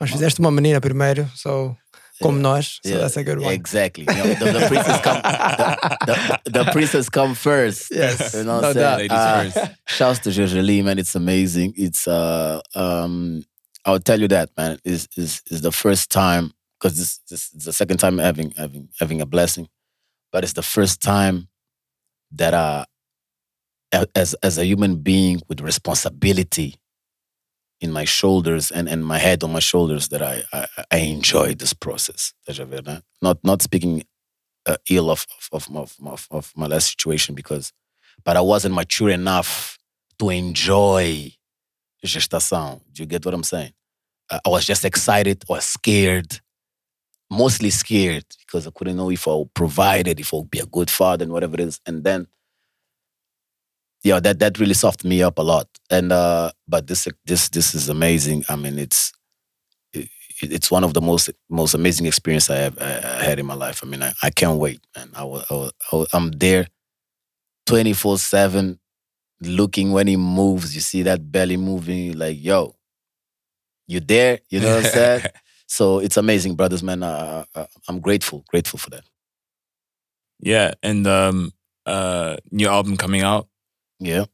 Mas 0.00 0.10
fizeste 0.10 0.40
uma 0.40 0.50
menina 0.50 0.80
primeiro, 0.80 1.28
so, 1.34 1.76
como 2.22 2.38
nós. 2.38 2.78
So 2.84 2.88
Yeah, 2.90 3.00
that's 3.00 3.16
a 3.16 3.22
good 3.24 3.38
one. 3.40 3.52
Exactly. 3.54 4.04
You 4.08 4.14
know, 4.14 4.34
the, 4.34 4.52
the 4.58 4.66
princess 4.68 5.00
come. 5.02 5.20
The, 5.22 6.06
the, 6.06 6.50
the 6.50 6.64
princess 6.72 7.08
come 7.08 7.34
first. 7.34 7.90
Yes, 7.90 8.34
You 8.34 8.44
know 8.44 8.60
no 8.60 8.68
what 8.68 8.76
I'm 8.76 8.98
saying? 8.98 9.08
doubt. 9.08 9.18
Uh, 9.18 9.50
first. 9.50 9.70
Shouts 9.88 10.18
to 10.20 10.30
Jojolie, 10.30 10.82
man. 10.84 10.98
It's 10.98 11.14
amazing. 11.16 11.74
It's 11.76 12.06
uh 12.06 12.60
um 12.74 13.42
I'll 13.84 14.00
tell 14.00 14.20
you 14.20 14.28
that, 14.28 14.50
man. 14.56 14.78
Is 14.84 15.08
is 15.16 15.42
is 15.50 15.60
the 15.60 15.72
first 15.72 16.10
time 16.10 16.52
because 16.78 16.96
this 16.98 17.18
this 17.28 17.52
is 17.52 17.64
the 17.64 17.72
second 17.72 17.98
time 17.98 18.18
having 18.18 18.52
having 18.56 18.88
having 19.00 19.20
a 19.20 19.26
blessing, 19.26 19.68
but 20.32 20.44
it's 20.44 20.54
the 20.54 20.62
first 20.62 21.00
time 21.02 21.48
that 22.32 22.54
uh 22.54 22.84
a- 22.84 22.93
as 24.14 24.34
as 24.42 24.58
a 24.58 24.64
human 24.64 24.96
being 24.96 25.40
with 25.48 25.60
responsibility 25.60 26.76
in 27.80 27.92
my 27.92 28.04
shoulders 28.04 28.70
and, 28.70 28.88
and 28.88 29.04
my 29.04 29.18
head 29.18 29.42
on 29.44 29.52
my 29.52 29.60
shoulders 29.60 30.08
that 30.08 30.22
I 30.22 30.42
I, 30.52 30.66
I 30.90 30.96
enjoy 30.98 31.54
this 31.54 31.72
process. 31.74 32.32
Not 33.22 33.38
not 33.44 33.62
speaking 33.62 34.04
uh, 34.66 34.76
ill 34.90 35.10
of 35.10 35.26
of, 35.52 35.68
of 35.74 35.96
of 36.04 36.28
of 36.30 36.52
my 36.56 36.66
last 36.66 36.88
situation 36.90 37.34
because 37.34 37.72
but 38.24 38.36
I 38.36 38.40
wasn't 38.40 38.74
mature 38.74 39.10
enough 39.10 39.78
to 40.18 40.30
enjoy 40.30 41.32
gestação. 42.04 42.80
Do 42.92 43.02
you 43.02 43.06
get 43.06 43.24
what 43.24 43.34
I'm 43.34 43.42
saying? 43.42 43.72
Uh, 44.30 44.38
I 44.44 44.48
was 44.48 44.64
just 44.64 44.84
excited 44.84 45.44
or 45.48 45.60
scared, 45.60 46.40
mostly 47.30 47.70
scared 47.70 48.24
because 48.46 48.66
I 48.66 48.70
couldn't 48.70 48.96
know 48.96 49.10
if 49.10 49.26
I'll 49.26 49.50
provide 49.54 50.08
it, 50.08 50.20
if 50.20 50.32
I'll 50.32 50.44
be 50.44 50.60
a 50.60 50.66
good 50.66 50.90
father 50.90 51.24
and 51.24 51.32
whatever 51.32 51.54
it 51.54 51.60
is. 51.60 51.80
And 51.86 52.04
then, 52.04 52.26
yeah, 54.04 54.20
that 54.20 54.38
that 54.40 54.58
really 54.60 54.74
softened 54.74 55.10
me 55.10 55.22
up 55.22 55.38
a 55.38 55.42
lot. 55.42 55.68
And 55.90 56.12
uh, 56.12 56.52
but 56.68 56.86
this 56.86 57.08
this 57.26 57.48
this 57.48 57.74
is 57.74 57.88
amazing. 57.88 58.44
I 58.48 58.56
mean, 58.56 58.78
it's 58.78 59.12
it, 59.92 60.08
it's 60.42 60.70
one 60.70 60.84
of 60.84 60.94
the 60.94 61.00
most 61.00 61.30
most 61.48 61.74
amazing 61.74 62.06
experience 62.06 62.50
I 62.50 62.56
have 62.58 62.78
I, 62.80 63.20
I 63.20 63.24
had 63.24 63.38
in 63.40 63.46
my 63.46 63.54
life. 63.54 63.82
I 63.82 63.86
mean, 63.88 64.02
I, 64.02 64.12
I 64.22 64.30
can't 64.30 64.58
wait, 64.58 64.80
man. 64.96 65.10
I 65.16 65.24
will, 65.24 65.44
I 65.50 65.54
will, 65.54 65.72
I 65.92 65.96
will, 65.96 66.06
I'm 66.12 66.32
there 66.32 66.68
24 67.66 68.18
7 68.18 68.78
looking 69.42 69.92
when 69.92 70.06
he 70.06 70.16
moves. 70.16 70.74
You 70.74 70.80
see 70.82 71.02
that 71.04 71.32
belly 71.32 71.56
moving, 71.56 72.18
like, 72.18 72.36
yo, 72.42 72.76
you 73.86 74.00
there? 74.00 74.40
You 74.50 74.60
know 74.60 74.76
what 74.76 74.84
I'm 74.86 74.90
saying? 74.92 75.22
so 75.66 75.98
it's 76.00 76.16
amazing, 76.18 76.56
brothers, 76.56 76.82
man. 76.82 77.02
Uh, 77.02 77.44
uh, 77.54 77.66
I'm 77.88 78.00
grateful, 78.00 78.44
grateful 78.48 78.78
for 78.78 78.90
that. 78.90 79.04
yeah. 80.40 80.72
And 80.82 81.06
um 81.06 81.52
uh 81.86 82.36
new 82.50 82.68
album 82.68 82.96
coming 82.96 83.22
out. 83.22 83.48
Yeah. 84.00 84.24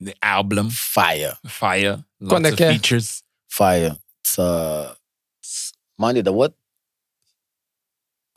The 0.00 0.14
album 0.22 0.70
Fire, 0.70 1.36
Fire. 1.46 2.04
Lots 2.20 2.30
Quando 2.30 2.48
of 2.50 2.56
que 2.56 2.68
features. 2.72 3.22
fire. 3.48 3.96
It's, 4.22 4.38
uh, 4.38 4.94
it's 5.40 5.72
Monday, 5.98 6.22
the 6.22 6.32
what? 6.32 6.54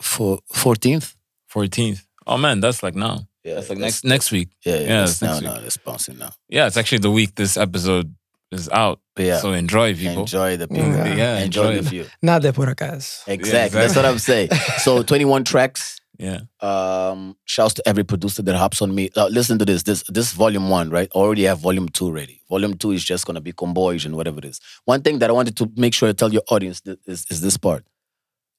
For 0.02 0.40
14th? 0.52 1.14
14th. 1.52 2.02
Oh 2.26 2.36
man, 2.36 2.60
that's 2.60 2.82
like 2.82 2.94
now. 2.94 3.26
Yeah, 3.44 3.54
That's 3.56 3.68
like 3.70 3.78
that's- 3.78 4.02
next 4.02 4.04
next 4.04 4.32
week. 4.32 4.48
Yeah, 4.64 4.74
yeah, 4.74 4.80
Yeah, 4.80 4.98
that's 5.00 5.12
it's 5.12 5.22
now, 5.22 5.32
next 5.32 5.42
now, 5.44 5.52
week. 5.54 5.62
that's 5.62 5.76
bouncing 5.76 6.18
now. 6.18 6.32
Yeah, 6.48 6.66
it's 6.66 6.76
actually 6.76 6.98
the 6.98 7.10
week 7.10 7.34
this 7.34 7.56
episode 7.56 8.14
is 8.50 8.68
out. 8.70 9.00
Yeah. 9.18 9.38
So 9.38 9.52
enjoy 9.52 9.94
people. 9.94 10.22
Enjoy 10.22 10.56
the 10.56 10.66
people. 10.68 10.88
Yeah. 10.88 11.14
Yeah, 11.14 11.38
enjoy, 11.40 11.62
enjoy 11.68 11.72
the 11.74 11.78
it. 11.78 11.84
view. 11.90 12.06
Nada 12.22 12.48
é 12.48 12.52
por 12.54 12.66
acaso. 12.68 13.22
Exactly. 13.26 13.80
That's 13.80 13.94
what 13.96 14.04
I'm 14.06 14.18
saying. 14.18 14.48
So 14.78 15.02
21 15.02 15.44
tracks. 15.44 16.00
Yeah. 16.18 16.40
Um, 16.60 17.36
shouts 17.44 17.74
to 17.74 17.88
every 17.88 18.04
producer 18.04 18.42
that 18.42 18.56
hops 18.56 18.80
on 18.80 18.94
me. 18.94 19.10
Listen 19.16 19.58
to 19.58 19.64
this. 19.64 19.82
This 19.82 20.04
this 20.08 20.32
volume 20.32 20.68
one, 20.68 20.90
right? 20.90 21.10
Already 21.12 21.42
have 21.44 21.58
volume 21.58 21.88
two 21.88 22.10
ready. 22.12 22.40
Volume 22.48 22.74
two 22.74 22.92
is 22.92 23.04
just 23.04 23.26
gonna 23.26 23.40
be 23.40 23.52
convoys 23.52 24.04
and 24.04 24.16
whatever 24.16 24.38
it 24.38 24.44
is. 24.44 24.60
One 24.84 25.02
thing 25.02 25.18
that 25.18 25.30
I 25.30 25.32
wanted 25.32 25.56
to 25.56 25.70
make 25.76 25.92
sure 25.92 26.08
I 26.08 26.12
tell 26.12 26.32
your 26.32 26.42
audience 26.48 26.82
is, 27.06 27.26
is 27.30 27.40
this 27.40 27.56
part. 27.56 27.84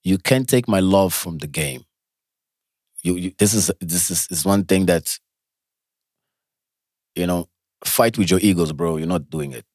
You 0.03 0.17
can't 0.17 0.47
take 0.47 0.67
my 0.67 0.81
love 0.81 1.13
from 1.13 1.37
the 1.37 1.47
game. 1.47 1.83
You, 3.03 3.15
you 3.15 3.31
this 3.37 3.53
is 3.53 3.71
this 3.79 4.11
is, 4.11 4.27
is 4.29 4.45
one 4.45 4.65
thing 4.65 4.87
that 4.87 5.17
you 7.15 7.25
know, 7.25 7.47
fight 7.85 8.17
with 8.17 8.29
your 8.29 8.41
egos, 8.41 8.73
bro. 8.73 8.97
You're 8.97 9.07
not 9.07 9.29
doing 9.29 9.53
it. 9.53 9.65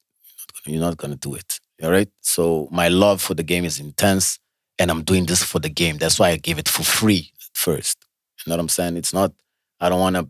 You're 0.67 0.81
not 0.83 0.99
gonna 0.99 1.17
do 1.17 1.35
it. 1.35 1.59
All 1.83 1.91
right. 1.91 2.09
So 2.21 2.69
my 2.71 2.89
love 2.89 3.23
for 3.23 3.33
the 3.35 3.43
game 3.43 3.65
is 3.65 3.81
intense, 3.81 4.39
and 4.79 4.91
I'm 4.91 5.03
doing 5.03 5.25
this 5.25 5.43
for 5.43 5.59
the 5.59 5.71
game. 5.71 5.97
That's 5.97 6.19
why 6.19 6.31
I 6.31 6.37
gave 6.37 6.59
it 6.59 6.69
for 6.69 6.83
free 6.83 7.33
first. 7.55 7.99
You 8.45 8.51
know 8.51 8.57
what 8.57 8.61
I'm 8.61 8.69
saying? 8.69 8.97
It's 8.97 9.13
not. 9.13 9.33
I 9.81 9.89
don't 9.89 10.01
want 10.01 10.17
to 10.17 10.29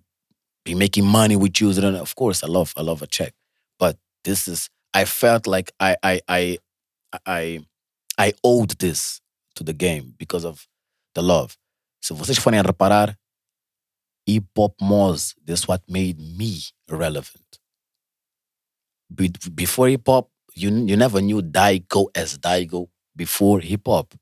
be 0.64 0.74
making 0.74 1.04
money 1.04 1.36
with 1.36 1.60
you. 1.60 1.70
Of 1.70 2.14
course, 2.14 2.42
I 2.42 2.46
love 2.46 2.72
I 2.76 2.82
love 2.82 3.02
a 3.02 3.06
check, 3.06 3.34
but 3.78 3.96
this 4.24 4.48
is 4.48 4.68
I 4.94 5.04
felt 5.04 5.46
like 5.46 5.72
I 5.80 5.96
I 6.02 6.20
I 6.28 6.58
I 7.26 7.60
I 8.18 8.32
owed 8.44 8.78
this 8.78 9.20
to 9.56 9.64
the 9.64 9.72
game 9.72 10.14
because 10.18 10.44
of 10.44 10.66
the 11.14 11.22
love. 11.22 11.56
Se 12.02 12.14
vocês 12.14 12.38
forem 12.38 12.62
reparar, 12.62 13.16
hip 14.26 14.46
hop 14.56 14.74
Moz, 14.80 15.34
that's 15.44 15.66
what 15.68 15.82
made 15.88 16.18
me 16.18 16.60
relevant. 16.88 17.60
Be- 19.14 19.32
before 19.54 19.88
hip 19.88 20.06
hop, 20.06 20.30
you, 20.54 20.70
you 20.86 20.96
never 20.96 21.20
knew 21.20 21.42
Daigo 21.42 22.08
as 22.14 22.38
Daigo 22.38 22.88
before 23.16 23.60
hip 23.60 23.86
hop. 23.86 24.14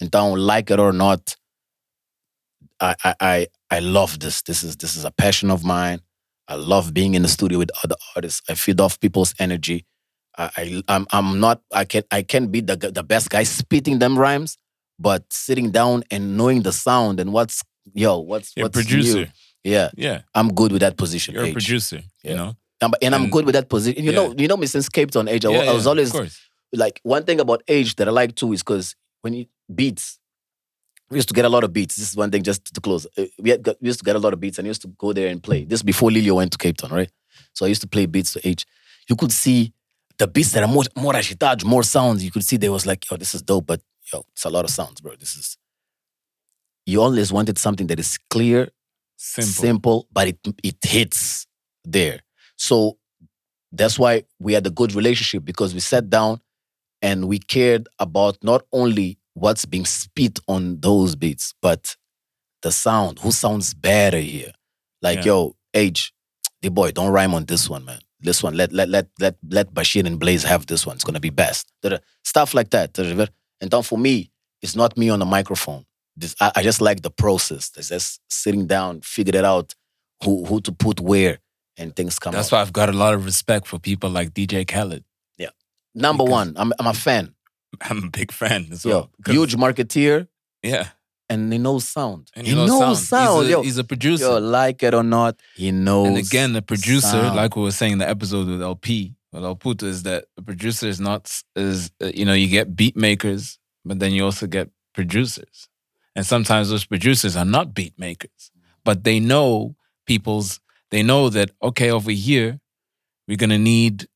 Então, 0.00 0.34
like 0.36 0.70
it 0.70 0.78
or 0.78 0.92
not, 0.92 1.36
I, 2.80 2.94
I, 3.04 3.14
I, 3.20 3.46
I 3.70 3.78
love 3.80 4.20
this. 4.20 4.42
This 4.42 4.62
is 4.62 4.76
this 4.76 4.96
is 4.96 5.04
a 5.04 5.10
passion 5.10 5.50
of 5.50 5.64
mine. 5.64 6.00
I 6.48 6.54
love 6.54 6.92
being 6.94 7.14
in 7.14 7.22
the 7.22 7.28
studio 7.28 7.58
with 7.58 7.70
other 7.82 7.96
artists. 8.14 8.42
I 8.48 8.54
feed 8.54 8.80
off 8.80 9.00
people's 9.00 9.34
energy. 9.38 9.84
I, 10.38 10.50
I 10.56 10.82
I'm 10.88 11.06
I'm 11.10 11.40
not 11.40 11.62
I 11.72 11.84
can 11.84 12.02
I 12.10 12.22
can 12.22 12.48
be 12.48 12.60
the 12.60 12.76
the 12.76 13.02
best 13.02 13.30
guy 13.30 13.42
spitting 13.44 13.98
them 13.98 14.18
rhymes, 14.18 14.58
but 14.98 15.24
sitting 15.32 15.70
down 15.70 16.04
and 16.10 16.36
knowing 16.36 16.62
the 16.62 16.72
sound 16.72 17.18
and 17.20 17.32
what's 17.32 17.62
yo 17.94 18.18
what's 18.18 18.52
You're 18.56 18.66
what's 18.66 18.76
producer. 18.76 19.18
new. 19.20 19.26
Yeah, 19.64 19.90
Yeah, 19.96 20.20
I'm 20.34 20.52
good 20.54 20.70
with 20.70 20.80
that 20.82 20.96
position. 20.96 21.34
you're 21.34 21.42
a 21.44 21.46
Age. 21.48 21.54
producer. 21.54 22.00
You 22.22 22.34
know, 22.36 22.56
Um, 22.82 22.92
and 23.02 23.14
I'm 23.16 23.22
And- 23.24 23.32
good 23.32 23.46
with 23.46 23.54
that 23.54 23.68
position. 23.68 24.04
You 24.04 24.12
know, 24.12 24.32
you 24.38 24.46
know 24.46 24.56
me 24.56 24.66
since 24.66 24.88
Cape 24.88 25.10
Town 25.10 25.26
age. 25.26 25.44
I, 25.44 25.50
yeah, 25.50 25.70
I 25.70 25.72
was 25.74 25.84
yeah, 25.86 25.90
always 25.90 26.12
like 26.72 27.00
one 27.02 27.24
thing 27.24 27.40
about 27.40 27.62
age 27.66 27.96
that 27.96 28.06
I 28.06 28.12
like 28.12 28.36
too 28.36 28.52
is 28.52 28.62
because 28.62 28.94
when 29.22 29.32
you 29.34 29.46
beats, 29.74 30.20
we 31.10 31.16
used 31.18 31.28
to 31.28 31.34
get 31.34 31.44
a 31.44 31.48
lot 31.48 31.64
of 31.64 31.72
beats. 31.72 31.96
This 31.96 32.10
is 32.10 32.16
one 32.16 32.30
thing 32.30 32.42
just 32.42 32.72
to 32.74 32.80
close. 32.80 33.06
Uh, 33.16 33.26
We, 33.38 33.50
had, 33.50 33.62
got- 33.62 33.80
we 33.80 33.86
used 33.88 34.00
to 34.00 34.04
get 34.04 34.16
a 34.16 34.18
lot 34.18 34.32
of 34.32 34.40
beats 34.40 34.58
and 34.58 34.66
I 34.66 34.70
used 34.70 34.82
to 34.82 34.88
go 34.88 35.12
there 35.12 35.28
and 35.28 35.42
play. 35.42 35.64
This 35.64 35.82
before 35.82 36.10
Lilio 36.10 36.34
went 36.36 36.52
to 36.52 36.58
Cape 36.58 36.76
Town, 36.76 36.90
right? 36.90 37.10
So 37.52 37.64
I 37.66 37.68
used 37.68 37.82
to 37.82 37.86
play 37.88 38.06
beats 38.06 38.32
to 38.34 38.46
age. 38.48 38.66
You 39.08 39.16
could 39.16 39.32
see 39.32 39.72
the 40.18 40.26
beats 40.26 40.52
that 40.52 40.62
are 40.62 40.68
more 40.68 40.84
more 40.96 41.12
agitados, 41.12 41.64
more 41.64 41.82
sounds. 41.84 42.24
You 42.24 42.30
could 42.30 42.44
see 42.44 42.56
there 42.56 42.72
was 42.72 42.86
like, 42.86 43.08
yo, 43.10 43.16
this 43.16 43.34
is 43.34 43.42
dope, 43.42 43.66
but 43.66 43.80
yo, 44.12 44.24
it's 44.32 44.44
a 44.44 44.50
lot 44.50 44.64
of 44.64 44.70
sounds, 44.70 45.00
bro. 45.00 45.12
This 45.18 45.36
is. 45.36 45.56
You 46.86 47.02
always 47.02 47.32
wanted 47.32 47.58
something 47.58 47.88
that 47.88 47.98
is 47.98 48.18
clear, 48.30 48.68
Simple. 49.16 49.52
simple, 49.52 50.08
but 50.12 50.28
it 50.28 50.38
it 50.62 50.76
hits 50.82 51.46
there. 51.84 52.20
So 52.56 52.98
that's 53.72 53.98
why 53.98 54.24
we 54.38 54.54
had 54.54 54.66
a 54.66 54.70
good 54.70 54.94
relationship 54.94 55.44
because 55.44 55.74
we 55.74 55.80
sat 55.80 56.08
down 56.08 56.40
and 57.02 57.26
we 57.28 57.38
cared 57.38 57.88
about 57.98 58.38
not 58.42 58.62
only 58.72 59.18
what's 59.36 59.64
being 59.66 59.84
spit 59.84 60.38
on 60.48 60.80
those 60.80 61.14
beats, 61.14 61.54
but 61.60 61.96
the 62.62 62.72
sound. 62.72 63.18
Who 63.20 63.30
sounds 63.30 63.74
better 63.74 64.18
here? 64.18 64.52
Like, 65.02 65.18
Yeah. 65.18 65.24
yo, 65.26 65.56
Age, 65.74 66.12
the 66.62 66.70
boy, 66.70 66.90
don't 66.90 67.12
rhyme 67.12 67.34
on 67.34 67.44
this 67.44 67.68
one, 67.68 67.84
man. 67.84 68.00
This 68.20 68.42
one, 68.42 68.54
let 68.56 68.72
let 68.72 68.88
let 68.88 69.06
let 69.20 69.36
let 69.48 69.74
Bashir 69.74 70.06
and 70.06 70.18
Blaze 70.18 70.42
have 70.42 70.66
this 70.66 70.86
one. 70.86 70.96
It's 70.96 71.04
gonna 71.04 71.20
be 71.20 71.30
best. 71.30 71.70
Stuff 72.24 72.54
like 72.54 72.70
that. 72.70 72.98
And 72.98 73.70
then 73.70 73.82
for 73.82 73.98
me, 73.98 74.30
it's 74.62 74.74
not 74.74 74.96
me 74.96 75.10
on 75.10 75.18
the 75.18 75.26
microphone. 75.26 75.84
This 76.16 76.34
I, 76.40 76.50
I 76.56 76.62
just 76.62 76.80
like 76.80 77.02
the 77.02 77.10
process. 77.10 77.70
It's 77.76 77.90
just 77.90 78.20
sitting 78.30 78.66
down, 78.66 79.02
figure 79.02 79.36
it 79.38 79.44
out, 79.44 79.74
who 80.24 80.46
who 80.46 80.62
to 80.62 80.72
put 80.72 80.98
where, 80.98 81.38
and 81.76 81.94
things 81.94 82.18
come 82.18 82.32
That's 82.32 82.50
out. 82.50 82.56
why 82.56 82.62
I've 82.62 82.72
got 82.72 82.88
a 82.88 82.92
lot 83.04 83.12
of 83.12 83.26
respect 83.26 83.66
for 83.66 83.78
people 83.78 84.08
like 84.08 84.32
DJ 84.32 84.64
Khaled. 84.66 85.04
Yeah, 85.36 85.50
number 85.94 86.24
because- 86.24 86.32
one, 86.32 86.54
I'm 86.56 86.72
I'm 86.78 86.86
a 86.86 86.94
fan. 86.94 87.34
I'm 87.90 88.04
a 88.04 88.10
big 88.10 88.32
fan 88.32 88.68
as 88.72 88.84
Yo, 88.84 89.10
huge 89.26 89.56
marketeer, 89.56 90.28
Yeah, 90.62 90.88
and 91.28 91.52
he 91.52 91.58
knows 91.58 91.86
sound. 91.88 92.30
and 92.34 92.46
he 92.46 92.52
he 92.52 92.58
knows, 92.58 92.68
knows 92.70 93.08
sound. 93.08 93.26
sound. 93.28 93.40
He's, 93.42 93.48
a, 93.48 93.50
yo, 93.52 93.62
he's 93.62 93.78
a 93.78 93.84
producer. 93.84 94.24
yo, 94.24 94.38
like 94.38 94.82
it 94.82 94.94
or 94.94 95.02
not, 95.02 95.40
he 95.54 95.70
knows. 95.72 96.06
and 96.08 96.16
again, 96.18 96.52
the 96.52 96.62
producer, 96.62 97.08
sound. 97.08 97.36
like 97.36 97.56
we 97.56 97.62
were 97.62 97.70
saying 97.72 97.92
in 97.92 97.98
the 97.98 98.08
episode 98.08 98.46
with 98.48 98.62
LP, 98.62 99.14
with 99.32 99.44
El 99.44 99.56
Puto, 99.56 99.86
is 99.86 100.02
that 100.04 100.26
the 100.36 100.42
producer 100.42 100.86
is 100.88 101.00
not 101.00 101.42
is 101.54 101.90
uh, 102.02 102.10
you 102.14 102.24
know 102.24 102.32
you 102.34 102.48
get 102.48 102.76
beat 102.76 102.96
makers, 102.96 103.58
but 103.84 103.98
then 103.98 104.12
you 104.12 104.24
also 104.24 104.46
get 104.46 104.68
producers, 104.94 105.68
and 106.14 106.24
sometimes 106.26 106.68
those 106.70 106.84
producers 106.84 107.36
are 107.36 107.44
not 107.44 107.74
beat 107.74 107.98
makers, 107.98 108.50
but 108.84 109.04
they 109.04 109.20
know 109.20 109.74
people's. 110.06 110.60
They 110.90 111.02
know 111.02 111.28
that 111.30 111.50
okay, 111.60 111.90
over 111.90 112.12
here, 112.12 112.60
we're 113.26 113.36
gonna 113.36 113.58
need 113.58 114.06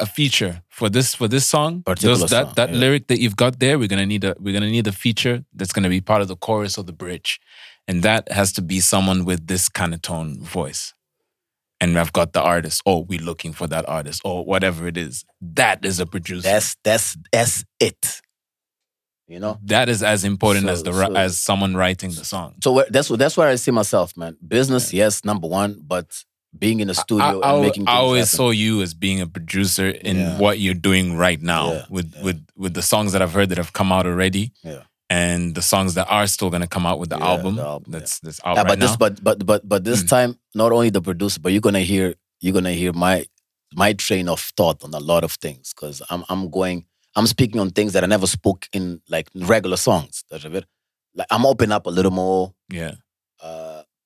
a, 0.00 0.06
feature 0.06 0.62
for 0.68 0.88
this 0.88 1.14
for 1.14 1.28
this 1.28 1.46
song. 1.46 1.82
Particular 1.82 2.16
Those- 2.16 2.30
that 2.30 2.46
song, 2.46 2.52
that 2.56 2.70
yeah. 2.70 2.76
lyric 2.76 3.06
that 3.08 3.20
you've 3.20 3.36
got 3.36 3.58
there, 3.58 3.78
we're 3.78 3.88
gonna 3.88 4.06
need 4.06 4.24
a 4.24 4.34
we're 4.38 4.52
gonna 4.54 4.70
need 4.70 4.86
a 4.86 4.92
feature 4.92 5.44
that's 5.54 5.72
gonna 5.72 5.88
be 5.88 6.00
part 6.00 6.22
of 6.22 6.28
the 6.28 6.36
chorus 6.36 6.78
or 6.78 6.84
the 6.84 6.92
bridge, 6.92 7.40
and 7.88 8.02
that 8.02 8.30
has 8.32 8.52
to 8.52 8.62
be 8.62 8.80
someone 8.80 9.24
with 9.24 9.46
this 9.46 9.68
kind 9.68 9.92
of 9.94 10.02
tone 10.02 10.40
voice. 10.42 10.94
And 11.80 11.98
I've 11.98 12.12
got 12.12 12.32
the 12.32 12.40
artist. 12.40 12.80
Oh, 12.86 13.00
we're 13.00 13.20
looking 13.20 13.52
for 13.52 13.66
that 13.66 13.88
artist, 13.88 14.20
or 14.24 14.44
whatever 14.44 14.86
it 14.86 14.96
is. 14.96 15.24
That 15.40 15.84
is 15.84 15.98
a 16.00 16.06
producer. 16.06 16.42
that's 16.48 16.76
that's 16.84 17.16
that's 17.32 17.64
it. 17.80 18.20
You 19.28 19.40
know. 19.40 19.58
that 19.64 19.88
is 19.88 20.02
as 20.02 20.24
important 20.24 20.66
So- 20.66 20.72
as 20.72 20.82
the 20.82 20.92
so- 20.92 21.14
as 21.16 21.40
someone 21.40 21.74
writing 21.74 22.10
the 22.10 22.24
song. 22.24 22.54
So 22.62 22.84
that's 22.90 23.08
that's 23.08 23.36
where 23.36 23.48
I 23.48 23.54
see 23.56 23.70
myself, 23.70 24.16
man. 24.16 24.36
Business, 24.46 24.92
yes, 24.92 25.24
number 25.24 25.48
one, 25.48 25.80
but 25.86 26.24
being 26.58 26.80
in 26.80 26.88
the 26.88 26.94
studio 26.94 27.40
I, 27.40 27.48
I, 27.48 27.52
and 27.54 27.62
making 27.62 27.88
I 27.88 27.96
always 27.96 28.26
happen. 28.30 28.36
saw 28.36 28.50
you 28.50 28.82
as 28.82 28.94
being 28.94 29.20
a 29.20 29.26
producer 29.26 29.88
in 29.88 30.16
Yeah. 30.16 30.38
what 30.38 30.58
you're 30.60 30.74
doing 30.74 31.16
right 31.16 31.40
now 31.40 31.72
Yeah, 31.72 31.84
with 31.90 32.14
yeah. 32.14 32.22
with 32.22 32.46
with 32.56 32.74
the 32.74 32.82
songs 32.82 33.12
that 33.12 33.22
I've 33.22 33.32
heard 33.32 33.48
that 33.50 33.58
have 33.58 33.72
come 33.72 33.90
out 33.92 34.06
already, 34.06 34.52
Yeah. 34.62 34.82
and 35.10 35.54
the 35.54 35.62
songs 35.62 35.94
that 35.94 36.06
are 36.08 36.26
still 36.26 36.50
gonna 36.50 36.66
come 36.66 36.86
out 36.86 36.98
with 36.98 37.08
the 37.10 37.20
album. 37.22 37.56
the 37.56 37.62
album, 37.64 37.92
that's 37.92 38.18
that's 38.20 38.40
out 38.44 38.56
Yeah, 38.56 38.62
right 38.62 38.68
but 38.68 38.80
this, 38.80 38.96
but 38.96 39.22
but 39.24 39.46
but 39.46 39.66
but 39.68 39.84
this 39.84 40.02
Mm. 40.04 40.08
time, 40.08 40.38
not 40.54 40.72
only 40.72 40.90
the 40.90 41.00
producer, 41.02 41.40
but 41.40 41.52
you're 41.52 41.60
gonna 41.68 41.80
hear 41.80 42.14
you're 42.40 42.52
gonna 42.54 42.72
hear 42.72 42.92
my 42.92 43.24
my 43.74 43.94
train 43.94 44.28
of 44.28 44.38
thought 44.56 44.84
on 44.84 44.92
a 44.92 45.00
lot 45.00 45.24
of 45.24 45.32
things 45.32 45.72
because 45.74 46.02
I'm 46.10 46.24
I'm 46.28 46.50
going 46.50 46.84
I'm 47.16 47.26
speaking 47.26 47.60
on 47.60 47.70
things 47.70 47.92
that 47.94 48.04
I 48.04 48.06
never 48.06 48.26
spoke 48.26 48.68
in 48.72 49.00
like 49.08 49.28
regular 49.34 49.76
songs. 49.78 50.24
Like 51.14 51.26
I'm 51.30 51.44
opening 51.46 51.72
up 51.72 51.86
a 51.86 51.90
little 51.90 52.10
more 52.10 52.52
yeah, 52.70 52.92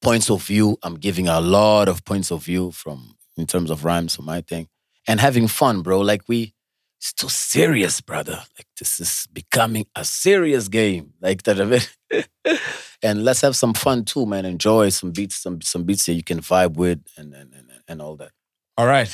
points 0.07 0.31
of 0.31 0.41
view. 0.45 0.79
I'm 0.85 0.95
giving 1.07 1.27
a 1.27 1.41
lot 1.41 1.89
of 1.89 2.05
points 2.05 2.31
of 2.31 2.45
view 2.45 2.71
from 2.71 3.17
in 3.37 3.47
terms 3.47 3.71
of 3.71 3.85
rhymes 3.85 4.15
for 4.17 4.23
my 4.23 4.41
thing 4.41 4.69
and 5.09 5.21
having 5.21 5.49
fun, 5.49 5.83
bro. 5.83 6.01
Like 6.01 6.23
we, 6.29 6.55
it's 7.01 7.13
too 7.13 7.29
serious, 7.29 8.01
brother. 8.01 8.39
Like 8.57 8.69
this 8.79 9.01
is 9.01 9.27
becoming 9.33 9.87
a 9.97 10.05
serious 10.05 10.69
game. 10.69 11.13
Like 11.21 11.43
that, 11.43 11.59
a 11.61 11.67
bit. 11.67 11.85
and 13.03 13.25
let's 13.25 13.41
have 13.41 13.57
some 13.57 13.75
fun 13.75 14.05
too, 14.05 14.27
man. 14.27 14.45
Enjoy 14.45 14.91
some 14.91 15.11
beats, 15.11 15.37
some 15.45 15.61
some 15.61 15.83
beats 15.85 16.07
that 16.07 16.15
you 16.15 16.23
can 16.23 16.41
vibe 16.41 16.75
with, 16.77 17.01
and 17.19 17.35
and 17.35 17.53
and, 17.53 17.69
and 17.89 18.01
all 18.01 18.17
that. 18.17 18.31
All 18.79 18.87
right, 18.87 19.11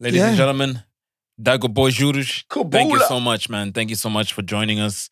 ladies 0.00 0.20
and 0.22 0.32
Yeah. 0.32 0.36
gentlemen, 0.36 0.82
Dago 1.40 1.68
Boy 1.72 1.90
Juros, 1.90 2.42
thank 2.72 2.90
you 2.92 3.00
so 3.06 3.20
much, 3.20 3.48
man. 3.48 3.72
Thank 3.72 3.90
you 3.90 3.96
so 3.96 4.10
much 4.10 4.32
for 4.34 4.42
joining 4.42 4.80
us. 4.80 5.10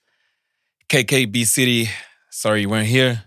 KKB 0.89 1.47
City, 1.47 1.89
sorry 2.31 2.63
you 2.63 2.69
weren't 2.69 2.89
here. 2.89 3.23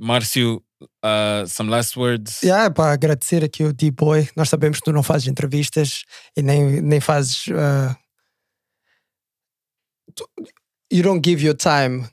Marcio, 0.00 0.62
uh, 1.02 1.46
some 1.46 1.70
last 1.70 1.96
words. 1.96 2.42
Yeah, 2.42 2.70
para 2.72 2.92
agradecer 2.92 3.42
aqui 3.44 3.64
o 3.64 3.72
D-Boy. 3.72 4.28
Nós 4.36 4.48
sabemos 4.48 4.78
que 4.78 4.84
tu 4.84 4.92
não 4.92 5.02
fazes 5.02 5.28
entrevistas 5.28 6.04
e 6.36 6.42
nem, 6.42 6.80
nem 6.80 7.00
fazes. 7.00 7.46
uh, 7.48 7.94
you 10.90 11.02
don't 11.02 11.22
give 11.24 11.42
your 11.42 11.54
time 11.56 12.08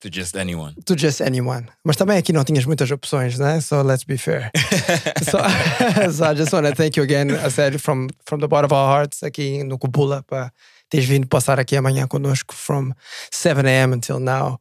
To 0.00 0.08
just 0.08 0.36
anyone. 0.36 0.74
to 0.86 0.94
just 0.96 1.20
anyone. 1.20 1.66
Mas 1.84 1.96
também 1.96 2.16
aqui 2.18 2.32
não 2.32 2.44
tinhas 2.44 2.64
muitas 2.64 2.88
opções, 2.90 3.36
né? 3.36 3.60
So 3.60 3.82
let's 3.82 4.04
be 4.04 4.16
fair. 4.16 4.52
so, 5.24 5.38
so 6.12 6.24
I 6.24 6.34
just 6.36 6.52
want 6.52 6.68
to 6.68 6.74
thank 6.76 6.96
you 6.96 7.02
again, 7.02 7.32
I 7.32 7.50
said, 7.50 7.80
from, 7.80 8.06
from 8.24 8.38
the 8.40 8.46
bottom 8.46 8.66
of 8.66 8.72
our 8.72 8.86
hearts 8.96 9.24
aqui 9.24 9.64
no 9.64 9.76
Kubula 9.76 10.22
para 10.22 10.52
teres 10.88 11.04
vindo 11.04 11.26
passar 11.26 11.58
aqui 11.58 11.76
amanhã 11.76 12.06
conosco 12.06 12.54
from 12.54 12.92
7 13.32 13.66
a.m. 13.66 13.92
until 13.94 14.20
now. 14.20 14.60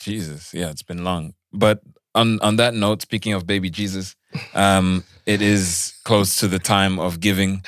Jesus, 0.00 0.52
yeah, 0.52 0.70
it's 0.70 0.82
been 0.82 1.02
long. 1.02 1.32
But 1.50 1.80
on 2.14 2.40
on 2.40 2.56
that 2.56 2.74
note, 2.74 3.02
speaking 3.02 3.32
of 3.32 3.46
baby 3.46 3.70
Jesus, 3.70 4.16
um, 4.54 5.04
it 5.26 5.42
is 5.42 5.94
close 6.04 6.36
to 6.36 6.48
the 6.48 6.58
time 6.58 6.98
of 6.98 7.20
giving. 7.20 7.62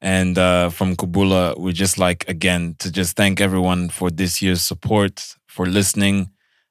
And 0.00 0.38
uh, 0.38 0.70
from 0.70 0.94
Kubula, 0.94 1.58
we 1.58 1.72
just 1.72 1.98
like 1.98 2.28
again 2.28 2.76
to 2.78 2.90
just 2.90 3.16
thank 3.16 3.40
everyone 3.40 3.88
for 3.88 4.10
this 4.10 4.40
year's 4.40 4.62
support, 4.62 5.34
for 5.48 5.66
listening, 5.66 6.30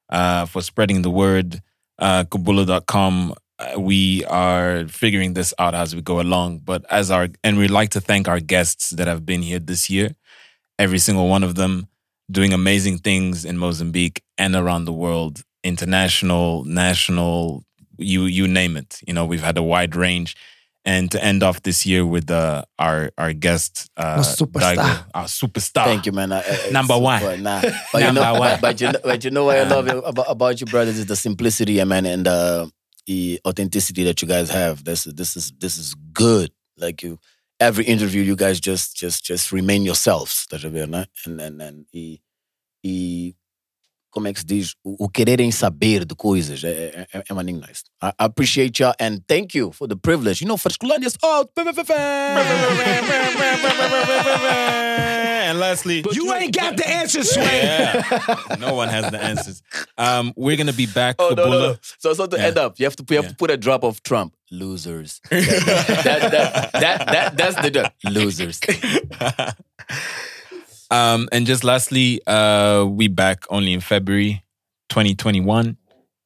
uh, 0.10 0.46
for 0.46 0.62
spreading 0.62 1.02
the 1.02 1.12
word. 1.12 1.62
Uh, 2.00 2.24
Kubula.com. 2.24 3.34
Uh, 3.60 3.80
we 3.80 4.24
are 4.26 4.88
figuring 4.88 5.34
this 5.34 5.52
out 5.58 5.74
as 5.74 5.96
we 5.96 6.02
go 6.02 6.22
along. 6.22 6.60
But 6.60 6.86
as 6.90 7.12
our 7.12 7.28
and 7.44 7.58
we'd 7.58 7.72
like 7.72 7.90
to 7.92 8.02
thank 8.02 8.28
our 8.28 8.40
guests 8.40 8.92
that 8.92 9.08
have 9.08 9.26
been 9.26 9.42
here 9.42 9.60
this 9.60 9.90
year, 9.90 10.12
every 10.80 11.00
single 11.00 11.28
one 11.28 11.44
of 11.44 11.56
them 11.56 11.88
doing 12.30 12.54
amazing 12.54 13.00
things 13.00 13.46
in 13.46 13.58
Mozambique 13.58 14.22
and 14.38 14.56
around 14.56 14.86
the 14.86 14.94
world, 14.94 15.44
international, 15.68 16.64
national, 16.66 17.64
you 17.98 18.26
you 18.26 18.48
name 18.48 18.78
it. 18.82 19.00
You 19.08 19.14
know, 19.14 19.26
we've 19.26 19.44
had 19.44 19.58
a 19.58 19.64
wide 19.64 19.96
range. 19.96 20.36
and 20.88 21.12
to 21.12 21.18
end 21.20 21.44
off 21.44 21.58
this 21.64 21.86
year 21.86 22.04
with 22.06 22.32
uh, 22.32 22.64
our 22.80 23.12
our 23.18 23.34
guest, 23.36 23.90
uh, 23.98 24.20
Nosso 24.24 24.46
superstar. 24.48 24.76
Daigo, 24.78 25.06
our 25.20 25.28
superstar. 25.28 25.84
Thank 25.84 26.06
you, 26.08 26.14
man. 26.16 26.32
I- 26.32 26.44
I- 26.48 26.72
Number 26.72 26.98
one. 26.98 27.20
super, 27.20 27.38
Nah. 27.44 27.60
But, 27.92 28.00
you 28.00 28.06
Number 28.08 28.22
know, 28.24 28.40
one. 28.40 28.52
But, 28.56 28.62
but 28.62 28.76
you 28.82 28.88
know, 28.94 29.00
but 29.04 29.20
you 29.26 29.32
know 29.36 29.44
what 29.48 29.58
I 29.60 29.64
love 29.68 29.88
about, 30.12 30.28
about 30.36 30.56
you, 30.62 30.66
brothers, 30.72 30.98
is 30.98 31.06
the 31.06 31.16
simplicity, 31.18 31.84
man, 31.84 32.06
and 32.06 32.24
uh, 32.26 32.68
the 33.06 33.40
authenticity 33.44 34.04
that 34.08 34.22
you 34.22 34.30
guys 34.32 34.48
have. 34.50 34.76
This 34.88 35.06
is 35.08 35.14
this 35.20 35.36
is 35.36 35.52
this 35.60 35.76
is 35.78 35.94
good. 36.14 36.52
Like 36.80 37.04
you, 37.04 37.20
every 37.60 37.84
interview, 37.84 38.22
you 38.24 38.38
guys 38.38 38.58
just 38.64 38.96
just 38.96 39.26
just 39.28 39.52
remain 39.52 39.84
yourselves, 39.84 40.48
tá 40.48 40.56
a 40.64 40.70
ver. 40.70 40.88
And 41.26 41.42
and 41.42 41.62
and 41.62 41.86
e, 41.92 42.20
e 42.84 43.34
como 44.12 44.28
é 44.28 44.34
que 44.34 44.40
se 44.40 44.46
diz? 44.46 44.74
O, 44.84 45.06
o 45.06 45.10
quererem 45.10 45.52
saber 45.52 46.06
de 46.06 46.16
coisas 46.16 46.64
é, 46.64 47.08
é, 47.14 47.24
é 47.30 47.34
maninho 47.34 47.60
nice. 47.60 47.84
I, 48.04 48.08
I 48.08 48.26
appreciate 48.26 48.82
you 48.82 48.92
and 49.00 49.20
thank 49.28 49.58
you 49.58 49.72
for 49.72 49.88
the 49.88 49.96
privilege. 49.96 50.42
You 50.44 50.48
know, 50.48 50.58
Frescolândia's 50.58 51.16
out. 51.24 51.50
and 55.48 55.60
lastly, 55.60 56.04
You 56.12 56.34
ain't 56.34 56.54
got 56.56 56.76
the 56.78 56.88
answer, 56.88 57.24
Sway. 57.24 57.44
yeah, 57.64 58.04
no 58.60 58.74
one 58.74 58.90
has 58.90 59.10
the 59.12 59.22
answers. 59.22 59.62
Um, 59.98 60.34
we're 60.36 60.58
gonna 60.58 60.74
be 60.74 60.86
back, 60.88 61.16
Oh 61.20 61.34
no, 61.36 61.46
no, 61.50 61.60
no. 61.60 61.78
So 62.00 62.14
so 62.14 62.26
to 62.28 62.38
Yeah. 62.38 62.48
end 62.48 62.58
up, 62.58 62.80
you 62.80 62.86
have 62.86 62.96
to 62.98 63.04
you 63.10 63.16
have 63.18 63.26
Yeah. 63.26 63.30
to 63.32 63.36
put 63.36 63.52
a 63.52 63.58
drop 63.58 63.84
of 63.84 64.02
Trump. 64.04 64.34
Losers. 64.50 65.20
that, 65.30 65.42
that, 66.04 66.32
that, 66.32 66.72
that, 66.72 67.06
that, 67.08 67.38
that's 67.38 67.56
the 67.62 67.70
drop. 67.72 67.94
Losers. 68.06 68.60
um, 70.92 71.28
and 71.32 71.46
just 71.46 71.64
lastly, 71.64 72.22
uh, 72.28 72.86
we 72.90 73.08
back 73.08 73.44
only 73.50 73.74
in 73.74 73.82
February 73.82 74.44
2021. 74.90 75.78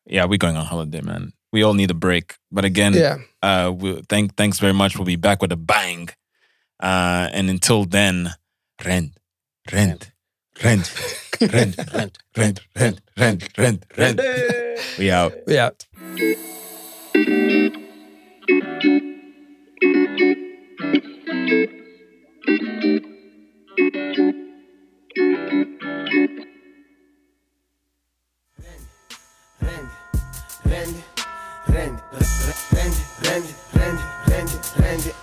Yeah, 0.08 0.26
we're 0.26 0.38
going 0.38 0.56
on 0.58 0.66
holiday, 0.66 1.02
man. 1.02 1.34
We 1.52 1.64
all 1.64 1.74
need 1.74 1.92
a 1.92 1.96
break. 1.96 2.36
But 2.52 2.66
again, 2.66 2.94
Yeah. 2.94 3.18
uh, 3.42 3.72
we 3.72 4.02
thank 4.10 4.36
thanks 4.36 4.60
very 4.60 4.74
much. 4.74 4.98
We'll 4.98 5.06
be 5.06 5.16
back 5.16 5.42
with 5.42 5.52
a 5.52 5.58
bang. 5.58 6.10
Uh, 6.82 7.30
and 7.32 7.50
until 7.50 7.86
then, 7.86 8.32
rent, 8.86 9.12
rent, 9.72 10.12
rent, 10.64 10.92
rent, 11.52 11.78
rent, 11.94 12.20
rent, 12.36 12.60
rent, 12.76 13.00
rent, 13.18 13.50
rent, 13.58 13.86
rent. 13.98 14.20
We 14.98 15.12
out. 15.12 15.34
Yeah. 15.48 15.72
Rende, 22.48 24.18
rende, 24.18 24.41
Randy, 25.18 25.52
Randy, 30.66 31.04
Randy, 31.68 32.02
Randy, 32.72 33.54
Randy, 33.76 34.04
Randy, 34.28 34.60
Randy. 34.80 35.21